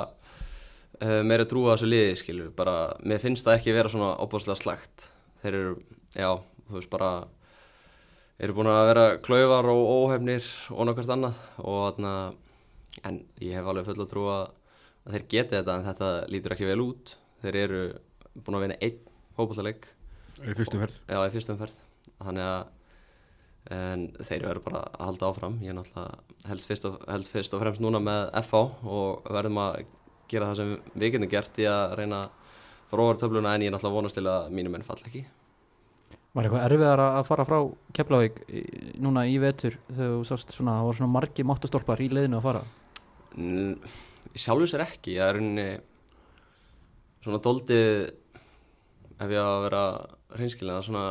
uh, 1.00 1.22
meira 1.22 1.44
trú 1.48 1.64
á 1.70 1.72
þessu 1.76 1.88
liði 1.88 2.16
skilur 2.20 2.50
bara, 2.56 2.96
mér 3.04 3.18
finnst 3.22 3.46
það 3.46 3.58
ekki 3.60 3.72
vera 3.76 3.88
svona 3.88 4.12
opbáslega 4.20 4.60
slagt 4.60 5.08
þeir 5.42 5.54
eru, 5.54 5.74
já, 6.12 6.30
þú 6.68 6.76
veist 6.80 6.90
bara 6.90 7.10
eru 8.38 8.52
búin 8.52 8.68
að 8.68 8.86
vera 8.92 9.04
klaufar 9.24 9.68
og 9.72 9.86
óhefnir 9.96 10.44
og 10.74 10.84
nákvæmst 10.90 11.12
annað. 11.14 11.38
Og 11.64 11.78
þarna 11.96 12.12
en 13.04 13.20
ég 13.42 13.58
hef 13.58 13.66
alveg 13.66 13.88
full 13.88 14.00
að 14.04 14.10
trú 14.12 14.24
að, 14.32 14.46
að 15.04 15.16
þeir 15.16 15.26
geti 15.34 15.56
þetta 15.58 15.76
en 15.76 15.88
þetta 15.90 16.12
lítur 16.32 16.56
ekki 16.56 16.70
vel 16.70 16.80
út. 16.86 17.16
Þeir 17.42 17.60
eru 17.64 17.82
búin 18.36 18.58
að 18.58 18.66
vinna 18.66 18.80
einn 18.84 19.02
fótballaleik 19.36 19.90
er 20.44 20.52
í 20.52 20.56
fyrstu 20.56 20.78
umferð. 20.78 20.96
Já, 21.08 21.20
í 21.20 21.32
fyrstum 21.34 21.60
ferð 21.60 21.84
Þannig 22.16 22.46
að 22.46 22.64
en 23.76 24.02
þeir 24.22 24.44
verður 24.46 24.64
bara 24.68 24.80
að 24.86 25.06
halda 25.08 25.30
áfram. 25.30 25.56
Ég 25.64 25.72
er 25.72 25.74
náttúrulega 25.74 26.50
helst 26.52 26.68
fyrst 26.70 26.84
og, 26.86 27.00
helst 27.10 27.32
fyrst 27.32 27.56
og 27.56 27.62
fremst 27.64 27.82
núna 27.82 27.98
með 28.02 28.28
FH 28.44 28.60
og 28.96 29.26
verðum 29.34 29.58
að 29.64 29.80
gera 30.30 30.50
það 30.50 30.60
sem 30.60 30.70
við 30.94 31.16
getum 31.16 31.32
gert 31.32 31.58
í 31.62 31.66
að 31.70 31.96
reyna 31.98 32.20
fróður 32.92 33.20
töfluna 33.24 33.56
en 33.56 33.64
ég 33.66 33.72
er 33.72 33.74
náttúrulega 33.74 33.98
vonast 33.98 34.18
til 34.18 34.26
að 34.30 34.54
mínum 34.54 34.76
menn 34.76 34.86
falla 34.86 35.10
ekki. 35.10 35.24
Var 36.36 36.46
eitthvað 36.46 36.66
erfiðar 36.68 37.02
að 37.02 37.20
fara 37.26 37.46
frá 37.48 37.58
Keflavík 37.96 38.40
núna 39.02 39.26
í 39.26 39.38
vetur 39.42 39.78
þegar 39.88 40.14
þú 40.14 40.24
sást 40.28 40.54
svona, 40.54 40.78
það 40.78 40.88
voru 40.90 41.00
svona 41.00 41.14
margi 41.16 41.46
máttastólpar 41.48 42.02
í 42.04 42.10
leiðinu 42.12 42.38
að 42.38 42.46
fara 42.46 42.64
N- 43.36 43.78
Í 44.36 44.40
sjálfu 44.42 44.66
sér 44.68 44.82
ekki, 44.84 45.14
ég 45.16 45.22
er 45.24 45.36
rauninni 45.38 45.68
svona 47.24 47.38
doldið 47.40 48.10
ef 49.16 49.30
ég 49.32 49.40
að 49.40 49.62
vera 49.64 49.82
hreinskilin 50.36 50.74
að 50.76 50.84
svona 50.88 51.04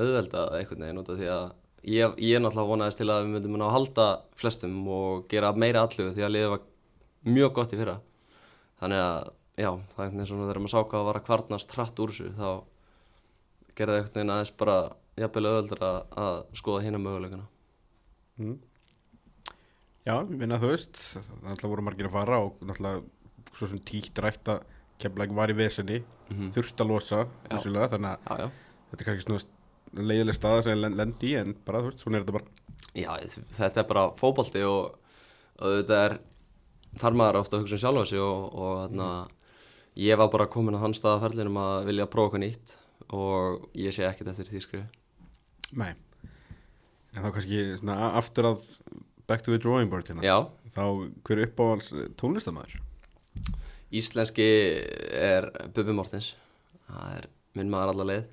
auðvelda 0.00 0.42
einhvern 0.58 0.82
veginn 0.84 1.00
út 1.02 1.10
af 1.12 1.20
því 1.20 1.28
að 1.30 1.44
ég, 1.86 2.16
ég 2.26 2.34
er 2.38 2.42
náttúrulega 2.42 2.72
vonaðist 2.72 2.98
til 3.00 3.08
að 3.12 3.22
við 3.22 3.30
myndum 3.36 3.62
að 3.62 3.74
halda 3.76 4.06
flestum 4.40 4.74
og 4.96 5.26
gera 5.30 5.52
meira 5.54 5.84
allu 5.86 6.08
því 6.16 6.26
að 6.26 6.34
liðið 6.34 6.52
var 6.56 6.64
mjög 7.36 7.52
gott 7.60 7.74
í 7.76 7.80
fyrra. 7.80 7.96
Þannig 8.82 9.02
að 9.04 9.30
já, 9.62 9.70
það 9.94 10.02
er 10.02 10.10
veginn 10.10 10.30
svona 10.32 10.48
þegar 10.48 10.62
maður 10.64 10.74
sá 10.74 10.80
hvað 10.82 11.00
að 11.00 11.08
vara 11.12 11.24
kvarnast 11.30 11.76
hratt 11.76 12.02
úr 12.02 12.12
þessu 12.16 12.32
þá 12.36 12.50
gerði 13.78 14.00
einhvern 14.00 14.18
veginn 14.18 14.34
aðeins 14.34 14.54
bara 14.64 14.76
jafnvel 15.16 15.46
auðveldur 15.52 15.86
að 15.86 16.42
skoða 16.58 16.82
hérna 16.84 17.00
möguleikana. 17.06 17.46
Mm. 18.42 18.58
Já, 20.06 20.14
ég 20.22 20.36
minna 20.38 20.58
þú 20.62 20.68
veist 20.70 20.98
það 21.16 21.30
náttúrulega 21.42 21.70
voru 21.72 21.84
margir 21.88 22.08
að 22.08 22.14
fara 22.14 22.36
og 22.44 22.60
náttúrulega 22.62 23.02
svo 23.56 23.68
sem 23.72 23.80
tíkt 23.88 24.20
rætt 24.22 24.50
að 24.52 24.62
keflæk 25.02 25.32
var 25.36 25.50
í 25.52 25.56
vesenni, 25.58 26.02
Mhm. 26.30 26.48
þurft 26.54 26.80
að 26.82 26.88
losa 26.90 27.18
vissulega, 27.50 27.88
þannig 27.92 28.12
að 28.12 28.18
Já, 28.26 28.36
já. 28.42 28.50
þetta 28.90 29.00
er 29.00 29.06
kannski 29.06 29.26
svona 29.26 30.06
leiðileg 30.10 30.34
staða 30.34 30.62
sem 30.66 30.80
lendi 30.96 31.28
í 31.32 31.36
en 31.40 31.52
bara 31.64 31.80
þú 31.80 31.90
veist, 31.90 32.00
svona 32.02 32.16
er 32.18 32.24
þetta 32.24 32.32
bara. 32.32 32.44
Já, 32.94 33.10
þetta 33.58 33.76
er 33.82 33.86
bara 33.90 34.04
fótbolti 34.18 34.62
og, 34.66 34.96
og 35.58 35.76
þetta 35.82 36.00
er 36.06 36.18
þar 36.98 37.12
maður 37.20 37.40
ofta 37.40 37.56
að 37.56 37.60
hugsa 37.62 37.76
um 37.76 37.82
sjálfa 37.84 38.06
sig 38.06 38.18
og, 38.18 38.54
og 38.54 38.90
þarna, 38.90 39.28
ég 39.96 40.16
var 40.18 40.28
bara 40.32 40.46
komin 40.46 40.74
á 40.74 40.80
þann 40.82 40.94
stað 40.98 41.16
af 41.16 41.22
ferlinum 41.26 41.56
að 41.62 41.86
vilja 41.86 42.06
prófa 42.06 42.36
eitthvað 42.36 42.44
nýtt 42.46 42.74
og 43.12 43.68
ég 43.76 43.92
sé 43.94 44.06
ekkert 44.08 44.28
eftir 44.32 44.50
því 44.50 44.62
skrifu 44.64 44.86
Nei. 45.76 45.94
En 47.14 47.22
þá 47.22 47.30
kannski 47.32 47.60
svona 47.80 48.12
aftur 48.18 48.44
að 48.52 48.64
back 49.28 49.42
to 49.42 49.50
the 49.50 49.58
drawing 49.58 49.90
board 49.90 50.06
hérna. 50.08 50.22
Já, 50.22 50.36
Þá 50.76 50.82
hver 51.24 51.38
er 51.40 51.46
uppáhalds 51.48 51.92
tónlistamæður? 52.20 52.80
íslenski 53.96 54.46
er 55.16 55.46
Bubi 55.74 55.94
Mortens. 55.94 56.32
Það 56.90 57.14
er 57.20 57.28
minn 57.56 57.70
maður 57.72 57.92
alla 57.94 58.06
leið. 58.10 58.24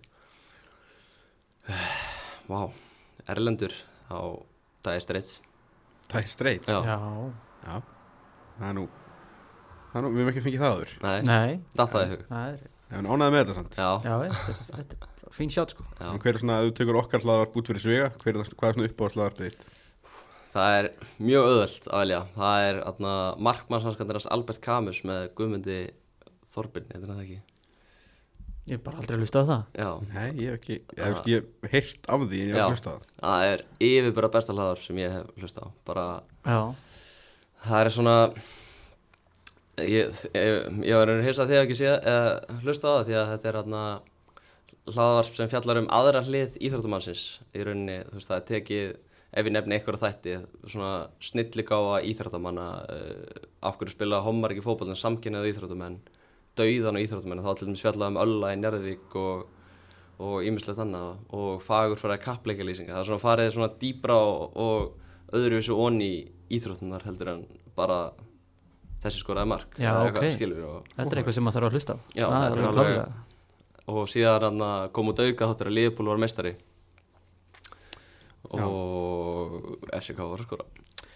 Vá, 2.51 2.59
Erlendur 3.31 3.71
á 4.11 4.19
Dæði 4.83 5.03
Streits 5.05 5.37
Það 6.11 6.17
er 6.19 6.27
straight 6.27 6.67
Já, 6.67 6.79
Já, 6.83 6.97
Já. 7.63 7.77
Það 8.57 8.67
er 8.69 8.75
nú 8.77 8.83
Það 9.93 9.95
er 9.99 10.03
nú, 10.03 10.09
við 10.11 10.19
hefum 10.23 10.31
ekki 10.33 10.41
fengið 10.47 10.61
það 10.63 10.71
áður. 10.75 10.91
Nei, 11.03 11.17
nei. 11.29 11.51
Dattaði 11.77 12.07
hug. 12.15 12.21
Það 12.31 12.45
er, 12.49 12.61
Ég 12.63 12.95
hef 12.97 13.09
ánæði 13.13 13.33
með 13.33 13.39
þetta 13.43 13.55
samt. 13.59 13.75
Já, 13.77 13.89
Já, 14.01 14.15
þetta 14.23 14.79
er- 14.79 15.09
er 15.29 15.35
fín 15.37 15.51
sjátt 15.53 15.73
sko. 15.75 15.83
Já. 15.99 16.07
En 16.09 16.19
hver 16.23 16.33
er 16.33 16.39
svona, 16.41 16.55
ef 16.63 16.65
þú 16.67 16.73
tekur 16.79 16.97
okkar 17.03 17.21
hlaðvarp 17.27 17.57
út 17.61 17.69
fyrir 17.69 17.83
svega 17.83 18.07
hver 18.23 18.31
er 18.33 18.39
það, 18.41 18.55
hvað 18.57 18.69
er 18.71 18.77
svona 18.79 18.89
uppáhalds 18.89 19.17
hlaðvarpið 19.19 19.45
þitt? 19.51 19.67
Það 20.53 20.77
er 20.79 20.89
mjög 21.17 21.47
auðvelt 21.49 21.87
að 21.89 22.03
velja. 22.03 22.19
Það 22.35 22.67
er 22.67 22.79
atna, 22.91 23.13
markmannshanskandirast 23.49 24.29
Albert 24.35 24.61
Camus 24.61 25.01
með 25.07 25.25
Guðmundi 25.39 25.79
Þorbirni, 26.53 26.93
þetta 26.93 27.07
er 27.07 27.11
það 27.11 27.23
ekki? 27.23 27.39
Ég 28.63 28.77
hef 28.77 28.83
bara 28.85 29.01
aldrei 29.01 29.17
hlustað 29.19 29.43
á 29.43 29.47
það 29.49 29.63
Já, 29.81 29.87
Nei, 30.13 30.27
ég 30.39 30.45
hef 30.47 30.59
ekki, 30.61 30.75
ég 30.79 31.01
hef, 31.03 31.21
ég 31.27 31.47
hef 31.65 31.73
heyrt 31.73 32.05
af 32.13 32.21
því 32.29 32.37
en 32.39 32.47
ég 32.47 32.53
hef 32.53 32.61
Já. 32.61 32.67
hlustað 32.71 32.93
á 32.93 32.99
það 33.03 33.17
það 33.17 33.47
er 33.47 33.63
yfirbara 33.87 34.29
besta 34.35 34.55
hlaðar 34.55 34.83
sem 34.83 35.01
ég 35.01 35.15
hef 35.17 35.41
hlusta 35.41 35.65
á. 35.65 35.67
Bara, 35.89 36.05
Já, 36.47 36.59
það 37.65 37.81
er 37.81 37.89
svona, 37.97 38.15
ég, 39.83 40.21
ég, 40.37 40.95
var 40.95 41.11
einhvern 41.11 41.27
hissa 41.27 41.47
því 41.49 41.57
að 41.57 41.65
ekki 41.65 41.79
sé, 41.81 41.91
uh, 41.91 42.59
hlusta 42.63 42.87
á 42.87 42.93
það 42.93 43.09
því 43.09 43.17
að 43.19 43.31
þetta 43.33 43.51
er 43.51 43.59
atna, 43.63 43.83
hlaðvarp 44.93 45.37
sem 45.39 45.51
fjallar 45.51 45.81
um 45.81 45.91
aðra 45.99 46.23
hlið 46.23 46.55
íþróttumannsins. 46.63 47.25
Í 47.51 47.67
rauninni, 47.67 47.99
þú 48.07 48.19
veist, 48.19 48.31
það 48.31 48.39
er 48.39 48.47
tekið, 48.53 48.95
ef 49.33 49.47
ég 49.47 49.53
nefni 49.55 49.77
eitthvað 49.77 50.03
þætti, 50.03 50.35
svona 50.69 50.91
snilligáfa 51.23 51.99
íþróttamanna, 52.11 52.67
uh, 52.85 53.47
af 53.65 53.79
hverju 53.79 53.95
spila 53.95 54.21
homar 54.25 54.53
ekki 54.53 54.65
fótbollin 54.65 54.99
samkynnið 54.99 55.49
íþróttamenn, 55.53 55.97
dauðan 56.59 56.99
og 56.99 57.05
íþróttamenn, 57.07 57.43
þá 57.45 57.51
til 57.57 57.69
dæmis 57.69 57.83
fjallað 57.85 58.13
um 58.13 58.21
Ölla 58.23 58.53
í 58.53 58.59
Njarðvík 58.61 59.17
og 60.23 60.45
ýmislegt 60.45 60.79
annað 60.79 61.15
og 61.33 61.63
fagur 61.65 61.99
fyrir 61.99 62.17
að 62.17 62.25
kappleika 62.27 62.65
lýsinga 62.65 62.93
það 62.93 63.01
er 63.01 63.07
svona 63.09 63.23
farið 63.23 63.49
svona 63.55 63.71
dýbra 63.81 64.17
og, 64.21 64.59
og 64.61 65.33
öðruvísu 65.33 65.77
onni 65.81 66.11
íþróttunar 66.53 67.03
heldur 67.07 67.31
en 67.33 67.41
bara 67.75 67.97
þessi 69.03 69.23
skoraði 69.23 69.49
mark. 69.51 69.73
Já, 69.75 69.89
eða 69.89 70.03
ok. 70.03 70.09
eitthvað, 70.11 70.35
skilur, 70.37 70.67
og, 70.69 70.91
þetta 70.93 71.09
er 71.09 71.21
eitthvað 71.21 71.37
sem 71.37 71.47
maður 71.47 71.57
þarf 71.57 71.67
að 71.67 71.77
hlusta 71.77 71.95
Já, 72.13 72.25
Það 72.27 72.43
þetta 72.43 72.59
er 72.59 72.77
klárlega. 72.77 73.07
og 73.93 74.11
síðan 74.13 74.63
koma 74.95 75.13
út 75.15 75.23
auka 75.23 75.49
þáttur 75.49 75.71
að 75.71 75.77
Liverpool 75.79 76.11
var 76.13 76.21
meistari. 76.23 76.53
Og 78.53 78.61
FCK 79.99 80.19
var 80.23 80.41
að 80.41 80.47
skora? 80.47 80.65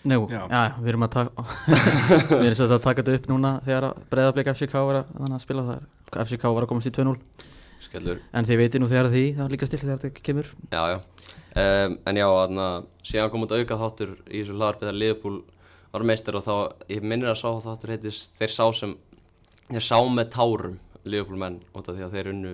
Nú, 0.07 0.17
Já. 0.31 0.41
já, 0.47 0.61
við 0.79 0.89
erum 0.93 1.03
að 1.07 1.13
taka 1.17 1.43
Við 2.29 2.45
erum 2.45 2.55
svolítið 2.59 2.75
að 2.77 2.83
taka 2.85 3.03
þetta 3.03 3.15
upp 3.19 3.29
núna 3.31 3.51
þegar 3.65 3.87
breyðarbleik 4.11 4.49
FCK 4.53 4.75
var 4.87 4.99
að, 5.01 5.09
að 5.27 5.41
spila 5.43 5.63
það 5.67 6.21
FCK 6.27 6.45
var 6.55 6.65
að 6.67 6.69
komast 6.71 6.87
í 6.91 6.93
2-0 6.95 7.15
skellur. 7.87 8.21
En 8.35 8.47
þið 8.47 8.59
veitir 8.61 8.81
nú 8.81 8.87
þegar 8.89 9.09
því, 9.13 9.23
það 9.37 9.43
er 9.47 9.53
líka 9.53 9.67
still 9.69 9.79
þegar 9.83 9.99
þetta 10.03 10.23
kemur. 10.27 10.47
Já, 10.73 10.81
já. 10.93 10.97
Um, 11.57 11.97
En 12.09 12.17
já, 12.19 12.25
þarna, 12.29 12.65
síðan 13.05 13.29
kom 13.33 13.45
út 13.45 13.53
auka 13.57 13.77
þáttur 13.81 14.13
í 14.27 14.41
þessu 14.41 14.55
hlaðarpi 14.57 14.85
þegar 14.85 14.97
Liverpool 15.01 15.37
var 15.93 16.05
meistar 16.09 16.37
og 16.39 16.43
þá, 16.45 16.55
ég 16.93 17.05
minnir 17.05 17.31
að 17.31 17.39
sá 17.41 17.49
þáttur 17.67 17.93
heitist, 17.95 18.33
þeir 18.39 18.53
sá 18.53 18.63
sem 18.79 18.95
þeir 19.71 19.85
sá 19.87 19.97
með 20.13 20.31
tárum 20.35 20.75
Liverpool 21.07 21.39
menn 21.41 21.59
út 21.73 21.87
af 21.89 21.95
því 21.97 22.05
að 22.07 22.17
þeir 22.17 22.31
unnu 22.33 22.53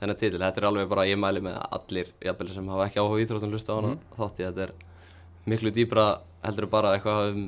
þennan 0.00 0.18
titil, 0.20 0.40
þetta 0.42 0.60
er 0.62 0.68
alveg 0.70 0.90
bara, 0.90 1.06
ég 1.08 1.20
mæli 1.20 1.40
með 1.46 1.56
allir 1.78 2.10
jafnvel 2.26 2.50
sem 2.52 2.72
hafa 2.74 2.88
ekki 2.90 3.00
áhuga 3.00 3.16
á 3.16 3.22
íþróttum 3.24 3.54
hlusta 3.54 3.72
á 3.72 3.78
hana 3.78 3.92
þátti, 4.18 4.44
þetta 4.50 4.66
er 4.66 4.74
miklu 5.46 5.72
dýbra 5.74 6.06
heldur 6.46 6.68
bara 6.70 6.94
eitthvað 6.96 7.30
um, 7.32 7.44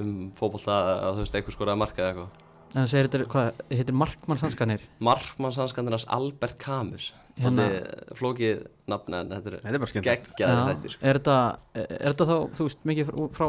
um 0.00 0.10
fótbolta 0.38 0.80
að 1.06 1.20
þú 1.20 1.24
veist, 1.24 1.38
eitthvað 1.38 1.56
skoraði 1.58 1.82
marka 1.84 2.02
eða 2.02 2.10
eitthvað 2.14 2.42
En 2.76 2.82
það 2.82 2.90
segir 2.90 3.06
þetta, 3.08 3.26
hvað, 3.32 3.60
heitir 3.70 3.96
markmannshanskanir 3.96 4.82
Markmannshanskandinars 5.06 6.04
Albert 6.12 6.58
Camus 6.60 7.12
Hérna- 7.36 7.66
hérna. 7.68 8.16
flókið 8.18 8.66
nafn 8.90 9.14
en 9.16 9.30
þetta 9.32 9.50
er 9.52 9.56
Þetta 9.60 9.72
er 9.76 9.82
bara 9.82 9.90
skemmt 9.92 10.06
geggjaði 10.08 10.66
þættir 10.66 10.92
sko. 10.94 11.06
Er 11.06 11.18
þetta, 11.20 11.36
er 11.76 12.06
þetta 12.10 12.26
þá, 12.30 12.36
þú 12.58 12.66
veist, 12.66 12.84
mikið 12.90 13.08
frá, 13.10 13.18
frá 13.36 13.46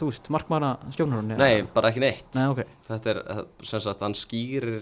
þú 0.00 0.08
veist, 0.08 0.30
markmanna 0.30 0.70
stjóknarunni? 0.94 1.38
Nei, 1.40 1.62
bara 1.74 1.90
ekki 1.92 2.02
neitt 2.04 2.38
Nei, 2.38 2.44
ok 2.52 2.62
Þetta 2.88 3.12
er, 3.12 3.22
eh, 3.36 3.42
sem 3.70 3.84
sagt, 3.86 4.04
hann 4.06 4.16
skýrir 4.18 4.80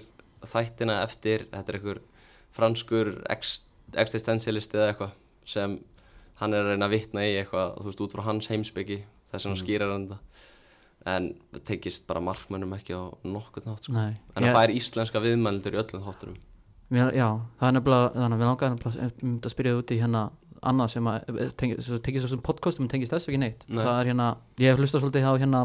þættina 0.48 1.00
eftir, 1.02 1.46
þetta 1.52 1.74
er 1.74 1.80
einhver 1.80 2.00
franskur 2.58 3.12
ex, 3.32 3.54
existentialist 3.98 4.76
eða 4.76 4.92
eitthvað 4.92 5.16
sem 5.48 5.78
hann 6.40 6.54
er 6.54 6.62
að 6.64 6.70
reyna 6.74 6.86
að 6.88 6.94
vitna 6.96 7.24
í 7.26 7.34
eitthvað, 7.42 7.74
þú 7.80 7.84
veist, 7.90 8.00
út 8.04 8.14
frá 8.16 8.22
hans 8.28 8.48
heimsbyggi 8.52 8.98
þess 9.32 9.44
vegna 9.44 9.56
Mm. 9.56 9.62
skýrir 9.64 9.92
hann 9.92 10.08
þetta 10.08 10.18
en 11.08 11.28
það 11.54 11.62
tekist 11.64 12.06
bara 12.08 12.20
markmönnum 12.20 12.72
ekki 12.76 12.92
á 12.94 13.02
nokkurn 13.24 13.66
nátt 13.70 13.84
sko. 13.86 13.92
Nei 13.92 14.16
en 14.36 14.42
það 14.44 14.56
fær 14.58 14.72
íslenska 14.74 15.20
viðmældur 15.22 15.76
í 15.76 15.80
öllum 15.82 16.04
þátturum 16.06 16.36
Mér, 16.90 17.10
já, 17.12 17.28
það 17.60 17.68
er 17.68 17.72
nefnilega, 17.76 18.12
þannig 18.14 18.36
að 18.36 18.40
við 18.40 18.48
nefnilega 18.48 19.08
um 19.22 19.40
að 19.44 19.50
spyrja 19.52 19.72
þig 19.74 19.80
út 19.82 19.90
í 19.92 19.98
hérna 20.00 20.22
annað 20.68 20.88
sem 20.90 21.04
að 21.06 21.26
svo, 21.84 21.98
tengist 22.02 22.28
sem 22.32 22.40
podcastum 22.42 22.84
en 22.86 22.88
tengist 22.90 23.12
þessu 23.12 23.28
ekki 23.30 23.38
neitt 23.42 23.64
Nei. 23.68 23.84
það 23.84 24.00
er 24.00 24.08
hérna, 24.10 24.28
ég 24.58 24.72
hef 24.72 24.80
hlustað 24.80 25.04
svolítið 25.04 25.28
á 25.28 25.32
hérna 25.38 25.60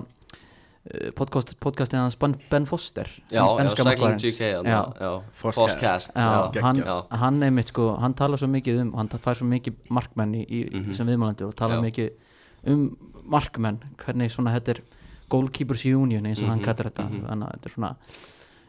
podcast, 1.16 1.54
podcastið 1.63 2.02
hans 2.02 2.18
Ben, 2.52 2.66
Foster 2.68 3.08
Já, 3.32 3.40
ens- 3.40 3.54
já, 3.54 3.62
enska 3.63 3.84
Cycling 3.84 3.88
markvarðarins. 3.88 4.24
GK 4.24 4.40
já, 4.52 4.62
Já. 4.68 4.82
já, 5.00 5.12
Forecast. 5.34 5.80
Forecast 5.80 6.12
Já, 6.16 6.52
já, 6.54 6.62
hann, 6.62 6.84
hann 7.20 7.44
einmitt 7.44 7.68
sko, 7.72 7.96
hann 8.02 8.13
talar 8.13 8.38
svo 8.38 8.48
mikið 8.52 8.82
um 8.82 8.92
hann 9.00 9.08
fær 9.10 9.36
svo 9.40 9.48
mikið 9.48 9.74
markmenn 9.90 10.36
í, 10.36 10.44
í 10.44 10.62
Mhm. 10.74 10.94
sem 10.94 11.08
viðmælendur 11.08 11.48
og 11.48 11.56
talar 11.56 11.80
Já. 11.80 11.82
mikið 11.88 12.12
um 12.68 12.98
markmenn, 13.24 13.80
hvernig 13.98 14.30
svona 14.32 14.52
þetta 14.60 14.70
er 14.78 14.82
goalkeepers 15.30 15.86
union 15.86 16.25
eins 16.25 16.42
og 16.42 16.50
hann 16.50 16.60
Mhm, 16.60 16.66
kallar 16.66 16.92
þetta 16.92 17.10
mhm. 17.10 17.28
þannig 17.30 17.48
að 17.48 17.54
þetta 17.54 17.66
er 17.66 17.74
svona 17.74 17.96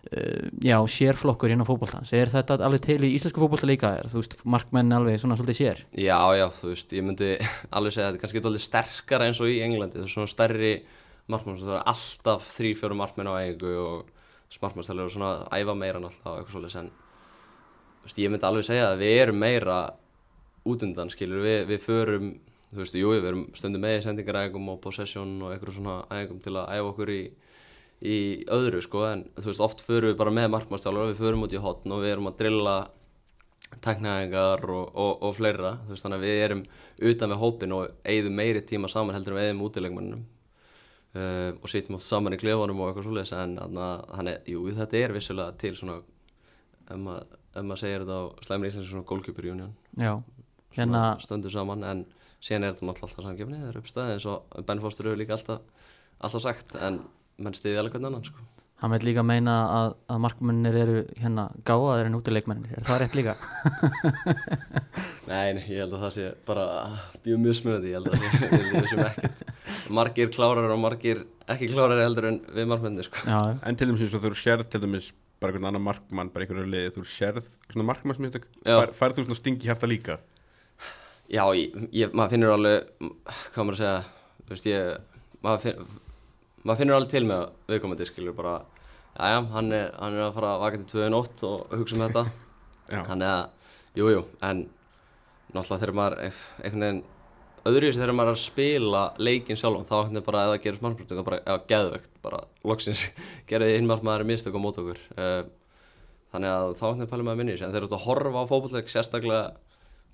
uh, 0.05 0.51
já, 0.61 0.79
sérflokkur 0.87 1.51
innan 1.51 1.67
fótboltans 1.67 2.13
er 2.13 2.27
þetta 2.29 2.61
alveg 2.61 2.81
til 2.81 2.99
í 3.01 3.15
íslensku 3.19 3.41
fótbolta 3.43 3.67
líka 3.67 3.99
er, 3.99 4.07
þú 4.07 4.21
veist, 4.23 4.37
markmenn 4.45 4.93
alveg 4.93 5.19
svona 5.19 5.35
svolítið 5.37 5.59
sér 5.59 5.79
Já, 5.97 6.21
já, 6.37 6.47
þú 6.61 6.69
veist, 6.71 6.93
ég 6.93 7.03
myndi 7.03 7.39
alveg 7.73 7.93
segja 7.93 8.07
að 8.09 8.13
þetta 8.13 8.15
er 8.15 8.21
kannski 8.23 8.39
eitthvað 8.41 8.59
sterkara 8.61 9.27
eins 9.27 9.41
og 9.41 9.49
í 9.49 9.59
Englandi 9.65 9.99
það 9.99 10.05
er 10.05 10.15
svona 10.15 10.29
stærri 10.31 10.83
markmann 11.33 11.61
það 11.61 11.79
er 11.79 11.87
alltaf 11.93 12.49
þrý, 12.53 12.75
fjóru 12.79 12.99
markmenn 13.01 13.31
á 13.31 13.35
eigu 13.41 13.75
og 13.81 14.11
smartmannstælir 14.53 15.09
og 15.09 15.15
svona 15.15 15.31
æfa 15.55 15.75
meira 15.79 16.01
og 16.01 16.11
eitthvað 16.11 16.51
svolítið 16.53 16.81
en 16.83 16.91
veist, 18.05 18.19
ég 18.21 18.33
myndi 18.33 18.49
alveg 18.49 18.67
segja 18.69 18.91
að 18.91 19.01
við 19.03 19.21
erum 19.23 19.41
meira 19.41 19.79
út 20.65 20.85
undan, 20.85 21.13
skilur, 21.13 21.43
við, 21.45 21.65
við 21.71 21.81
förum 21.85 22.35
þú 22.75 22.83
veist, 22.83 22.99
jú, 22.99 23.15
við 23.15 23.31
erum 23.31 23.47
stundum 23.57 23.85
með 23.85 23.99
í 23.99 24.05
sendingarægum 24.05 24.69
og 24.73 24.83
possession 24.85 25.35
og 25.43 25.55
eitthvað 25.55 25.79
svona 25.79 25.97
ægum 26.13 26.43
til 26.45 26.57
að 26.59 26.71
æfa 26.77 26.93
okkur 26.93 27.15
í 27.15 27.23
í 28.05 28.45
öðru 28.53 28.83
sko 28.85 29.07
en 29.09 29.25
þú 29.39 29.49
veist 29.49 29.65
oft 29.65 29.83
förum 29.87 30.13
við 30.13 30.19
bara 30.21 30.35
með 30.35 30.51
markmannstjálfur 30.53 31.13
við 31.13 31.23
förum 31.23 31.47
út 31.47 31.55
í 31.55 31.63
hotn 31.63 31.95
og 31.95 32.03
við 32.03 32.13
erum 32.13 32.29
að 32.29 32.39
drilla 32.43 32.75
teknæðingar 33.85 34.65
og, 34.69 34.91
og, 34.93 35.13
og 35.25 35.37
fleira 35.39 35.77
þú 35.87 35.95
veist 35.95 36.07
þannig 36.07 36.21
að 36.21 36.27
við 36.27 36.43
erum 36.45 36.65
utan 37.11 37.33
með 37.33 37.41
hópin 37.41 37.77
og 37.77 37.95
eigðum 38.05 38.37
meiri 38.41 38.65
tíma 38.67 38.91
saman 38.93 39.17
heldur 39.17 39.35
en 39.35 39.41
við 39.41 39.49
eigðum 39.49 39.65
útilegmannum 39.69 40.25
uh, 41.15 41.51
og 41.61 41.71
sitjum 41.71 41.99
oft 41.99 42.07
saman 42.07 42.37
í 42.37 42.41
klefanum 42.41 42.83
og 42.83 42.91
eitthvað 42.91 43.09
svoleiðis 43.09 43.35
en 43.39 43.57
þannig, 43.61 44.51
jú 44.51 44.67
þetta 44.79 45.01
er 45.01 45.15
vissulega 45.17 45.57
til 45.61 45.75
svona 45.79 46.01
ef 46.85 47.01
maður, 47.01 47.39
maður 47.61 47.83
segir 47.83 48.05
þetta 48.05 48.19
á 48.19 48.25
slæmur 48.47 48.71
íslensk 48.71 48.91
svona 48.91 49.09
goalkeeper 49.09 49.51
union 49.53 49.75
já, 49.97 50.13
svona 50.19 50.77
hérna 50.79 51.05
stöndur 51.23 51.55
saman 51.55 51.87
en 51.89 52.05
síðan 52.45 52.67
er 52.67 52.75
þetta 52.75 52.89
náttúrulega 52.89 53.09
alltaf 53.09 53.29
samgefni 53.29 53.61
það 53.61 53.71
er 53.71 53.79
uppstæði 53.81 54.17
eins 54.17 54.27
og 54.31 54.67
Ben 54.69 54.83
Foster 54.83 55.09
hefur 55.09 55.23
líka 55.23 55.39
alltaf, 55.39 55.87
alltaf 56.21 56.45
sagt 56.45 56.77
en 56.77 57.01
menn 57.41 57.57
stiði 57.57 57.81
alveg 57.81 57.97
hvern 57.97 58.11
annan 58.11 58.27
sko. 58.27 58.45
hann 58.83 58.93
veit 58.93 59.07
líka 59.07 59.25
meina 59.25 59.55
að, 59.79 59.97
að 60.13 60.23
markmennir 60.27 60.79
eru 60.83 61.01
hérna 61.23 61.49
gáðaðir 61.65 62.11
en 62.11 62.19
útileikmennir 62.19 62.77
er 62.77 62.85
það 62.85 63.01
rétt 63.05 63.19
líka? 63.19 63.37
Nei, 65.31 65.57
ég 65.57 65.81
held 65.81 65.97
að 65.97 66.03
það 66.05 66.15
sé 66.19 66.31
bara 66.45 66.67
mjög 67.25 67.45
mismunandi, 67.47 67.95
ég 67.95 68.01
held 68.01 68.11
að 68.11 68.19
það 68.21 68.35
sé 68.35 68.51
við 68.53 68.75
vissum 68.83 69.07
ekkert 69.09 69.54
margir 69.95 70.31
klárar 70.35 70.71
og 70.75 70.81
margir 70.83 71.25
ekki 71.51 71.69
klárar 71.73 72.01
heldur 72.05 72.29
en 72.31 72.41
við 72.57 72.69
markmennir 72.71 73.09
sko. 73.09 73.25
já, 73.29 73.41
En 73.67 73.77
til 73.77 73.89
dæmis 73.91 74.05
eins 74.07 74.15
og 74.17 74.25
þú 74.25 74.35
sérð 74.39 74.69
til 74.73 74.81
dæmis 74.85 75.13
bara 75.41 75.53
einhvern 75.53 75.69
annan 75.69 75.85
markmann, 75.85 76.31
bara 76.33 76.47
einhverju 76.47 76.71
liði 76.71 76.93
þú 76.95 77.05
sérð 77.09 77.49
svona 77.71 77.89
markmannsmistök 77.91 78.47
Já. 78.65 78.79
Fær, 78.97 79.13
þú 79.17 79.27
svona 79.27 79.39
stingi 79.41 79.69
hjarta 79.69 79.91
líka 79.91 80.19
Já, 81.29 81.45
ég, 81.57 81.73
ég, 81.93 82.13
maður 82.13 82.35
finnur 82.37 82.55
alveg 82.55 82.89
hvað 83.55 83.65
maður 83.65 83.75
að 83.75 83.81
segja 83.81 83.97
veist 84.51 84.69
ég 84.69 85.41
maður, 85.45 85.61
finn, 85.65 85.99
maður 86.65 86.81
finnur 86.83 86.99
alveg 86.99 87.13
til 87.15 87.25
með 87.29 87.45
viðkomandi 87.73 88.09
skilur 88.09 88.37
bara 88.37 88.55
Jæja, 89.15 89.43
hann 89.55 89.73
er, 89.73 89.91
hann 90.01 90.17
er 90.17 90.25
að 90.27 90.37
fara 90.39 90.55
að 90.57 90.63
vaka 90.65 90.81
til 90.83 91.03
2 91.05 91.11
nótt 91.15 91.45
og 91.47 91.75
hugsa 91.79 91.97
um 91.99 92.03
þetta 92.07 92.25
Já, 92.93 93.01
Þannig 93.09 93.29
að, 93.31 93.45
jú, 93.97 94.09
jú, 94.13 94.23
en 94.45 94.65
náttúrulega 95.55 95.81
þegar 95.81 95.95
maður 95.97 96.17
einhvern 96.25 96.85
veginn 96.85 97.03
öðruvísi 97.69 98.01
þegar 98.01 98.17
maður 98.17 98.31
er 98.31 98.37
að 98.37 98.45
spila 98.45 99.03
leikinn 99.21 99.59
sjálfan 99.61 99.87
þá 99.89 99.95
einhvern 99.97 100.15
veginn 100.15 100.27
bara 100.27 100.45
það 100.51 100.57
gerist 100.65 100.85
margmjöldum 100.85 101.27
bara, 101.27 101.41
já, 101.41 101.55
geðvegt, 101.71 102.11
bara 102.25 102.41
loksins 102.67 103.05
gerði 103.51 103.79
innmark 103.79 104.05
maður 104.07 104.27
mistök 104.29 104.59
á 104.59 104.61
mót 104.61 104.81
okkur. 104.83 105.01
Uh, 105.17 105.43
þannig 106.35 106.53
að 106.53 106.69
þá 106.79 106.85
einhvern 106.85 107.01
veginn 107.01 107.13
pælum 107.15 107.31
maður 107.31 107.41
minni 107.41 107.57
en 107.57 107.63
þegar 107.65 107.87
þú 107.87 107.89
ert 107.89 107.97
að 107.99 108.07
horfa 108.09 108.45
á 108.45 108.51
fótbollleik 108.53 108.93
sérstaklega 108.93 109.45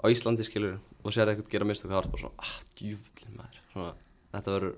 á 0.00 0.04
Íslandi 0.08 0.46
skilur 0.46 0.78
og 1.04 1.14
sér 1.14 1.32
eitthvað 1.32 1.52
gera 1.52 1.68
mistök 1.68 1.92
þá 1.92 1.98
er 2.00 2.10
bara 2.14 2.24
svona, 2.24 2.46
ah, 2.46 2.56
djúvillin 2.78 3.36
maður. 3.36 3.62
Svona, 3.74 3.94
þetta 4.36 4.56
verður, 4.56 4.76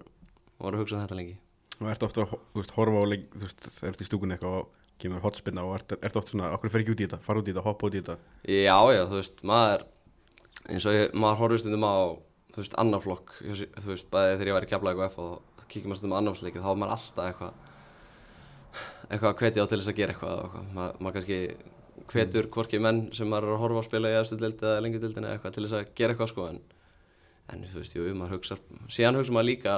maður 0.58 0.68
verður 0.68 0.78
að 0.78 0.84
hugsa 0.84 0.96
um 0.96 1.04
þetta 1.04 1.18
lengi. 1.20 1.36
Og 1.82 1.90
ertu 1.90 2.06
ofta 2.08 2.24
að 2.24 2.34
veist, 2.56 2.74
horfa 2.76 3.02
á 3.02 3.06
leik, 3.10 3.28
þú 3.34 3.46
veist, 3.46 3.68
þegar 3.78 3.92
ertu 3.92 4.04
í 4.04 4.08
stúkunni 4.08 4.36
eitthvað 4.36 4.58
og 4.60 4.70
kemur 5.02 5.24
hotspinna 5.24 5.64
og 5.66 5.76
ertu, 5.78 5.98
ertu 5.98 6.20
ofta 6.20 6.34
svona 6.34 6.50
okkur 6.56 6.72
fer 6.72 6.84
ekki 6.84 6.94
út 6.94 7.02
í 7.02 7.06
þetta, 7.08 7.18
fara 7.26 7.42
út 7.42 7.48
í 7.48 7.52
þetta, 7.52 7.64
hoppa 7.66 7.88
út 7.88 7.96
í 7.96 8.02
þetta? 8.02 8.16
Já, 8.46 8.78
já, 8.94 9.00
þú 9.10 9.18
veist, 9.18 9.42
maður 9.50 9.86
eins 10.70 10.86
og 10.86 10.94
ég, 10.96 11.16
maður 11.16 11.40
horfður 11.40 11.62
stundum 11.62 11.86
á 11.88 11.94
þú 12.52 12.62
veist, 12.62 12.78
annar 12.80 13.02
flokk 13.02 13.34
þú 13.40 13.88
veist, 13.88 14.08
bæði 14.12 14.36
þegar 14.36 14.50
ég 14.50 14.56
var 14.58 14.66
í 14.66 14.70
keflaði 14.70 15.02
og 15.02 15.06
F 15.10 15.20
og 15.22 15.66
kíkjum 15.72 15.92
maður 15.92 16.00
stundum 16.00 16.16
á 16.16 16.20
annarflokki 16.20 16.62
þá 16.62 16.68
var 16.68 16.80
maður 16.82 16.94
alltaf 16.96 17.28
eitthvað 17.30 17.60
eitthvað 19.12 19.30
að 19.30 19.38
hvetja 19.40 19.64
á 19.64 19.68
til 19.68 19.78
þess 19.78 19.92
að 19.92 19.98
gera 19.98 20.14
eitthvað 20.14 20.36
eitthvað. 20.42 20.68
Ma, 20.76 20.86
maður 20.98 21.16
kannski 21.18 21.40
hvetur 22.12 22.48
hvorki 22.52 22.80
menn 22.82 23.02
sem 23.16 23.28
maður 23.28 23.48
er 23.48 23.56
að 23.56 23.62
horfa 23.62 23.80
á 23.80 23.82
að 23.82 23.88
spila 23.88 24.12
í 24.12 24.18
efstu 24.20 24.38
dildi 24.40 24.68
eða 24.68 24.84
lengi 24.84 25.02
dildina 25.02 25.32
eitthvað 25.32 25.56
til 25.56 25.66
þess 25.66 25.78
að 25.78 25.90
gera 25.98 26.14
eitthvað 26.14 26.30
sko 26.32 26.46
en, 26.50 26.60
en 27.52 27.66
þú 27.68 27.82
veist, 27.82 27.96
jú, 27.96 28.06
maður 28.18 28.38
hugsa 28.38 28.58
síðan 28.92 29.18
hugsa 29.20 29.36
maður 29.36 29.48
líka 29.50 29.76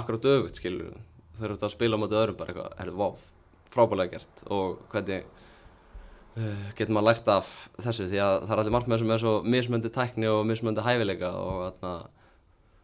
akkurat 0.00 0.28
öfugt 0.32 0.60
skilur 0.60 0.94
þegar 1.36 1.52
þú 1.52 1.56
ert 1.56 1.66
að 1.68 1.74
spila 1.74 1.98
á 1.98 2.02
móti 2.02 2.18
öðrum 2.18 2.38
bara 2.38 2.54
eitthvað, 2.54 2.76
er 2.82 2.92
vá, 2.96 3.08
frábælega 3.74 4.16
gert 4.16 4.44
og 4.56 4.78
hvernig 4.92 5.26
uh, 6.38 6.66
getur 6.78 6.94
maður 6.96 7.08
lært 7.10 7.30
af 7.34 7.52
þessu? 7.82 8.08
Því 8.12 8.22
að 8.24 8.36
það 8.46 8.54
er 8.54 8.62
allir 8.62 8.76
markmenn 8.78 9.02
sem 9.02 9.14
er 9.16 9.24
svo 9.24 9.34
mismöndi 9.44 9.92
tækni 9.92 10.30
og 10.32 10.44
mismöndi 10.48 10.86
hæfileika 10.86 11.32
og, 11.42 11.60
atna, 11.72 11.94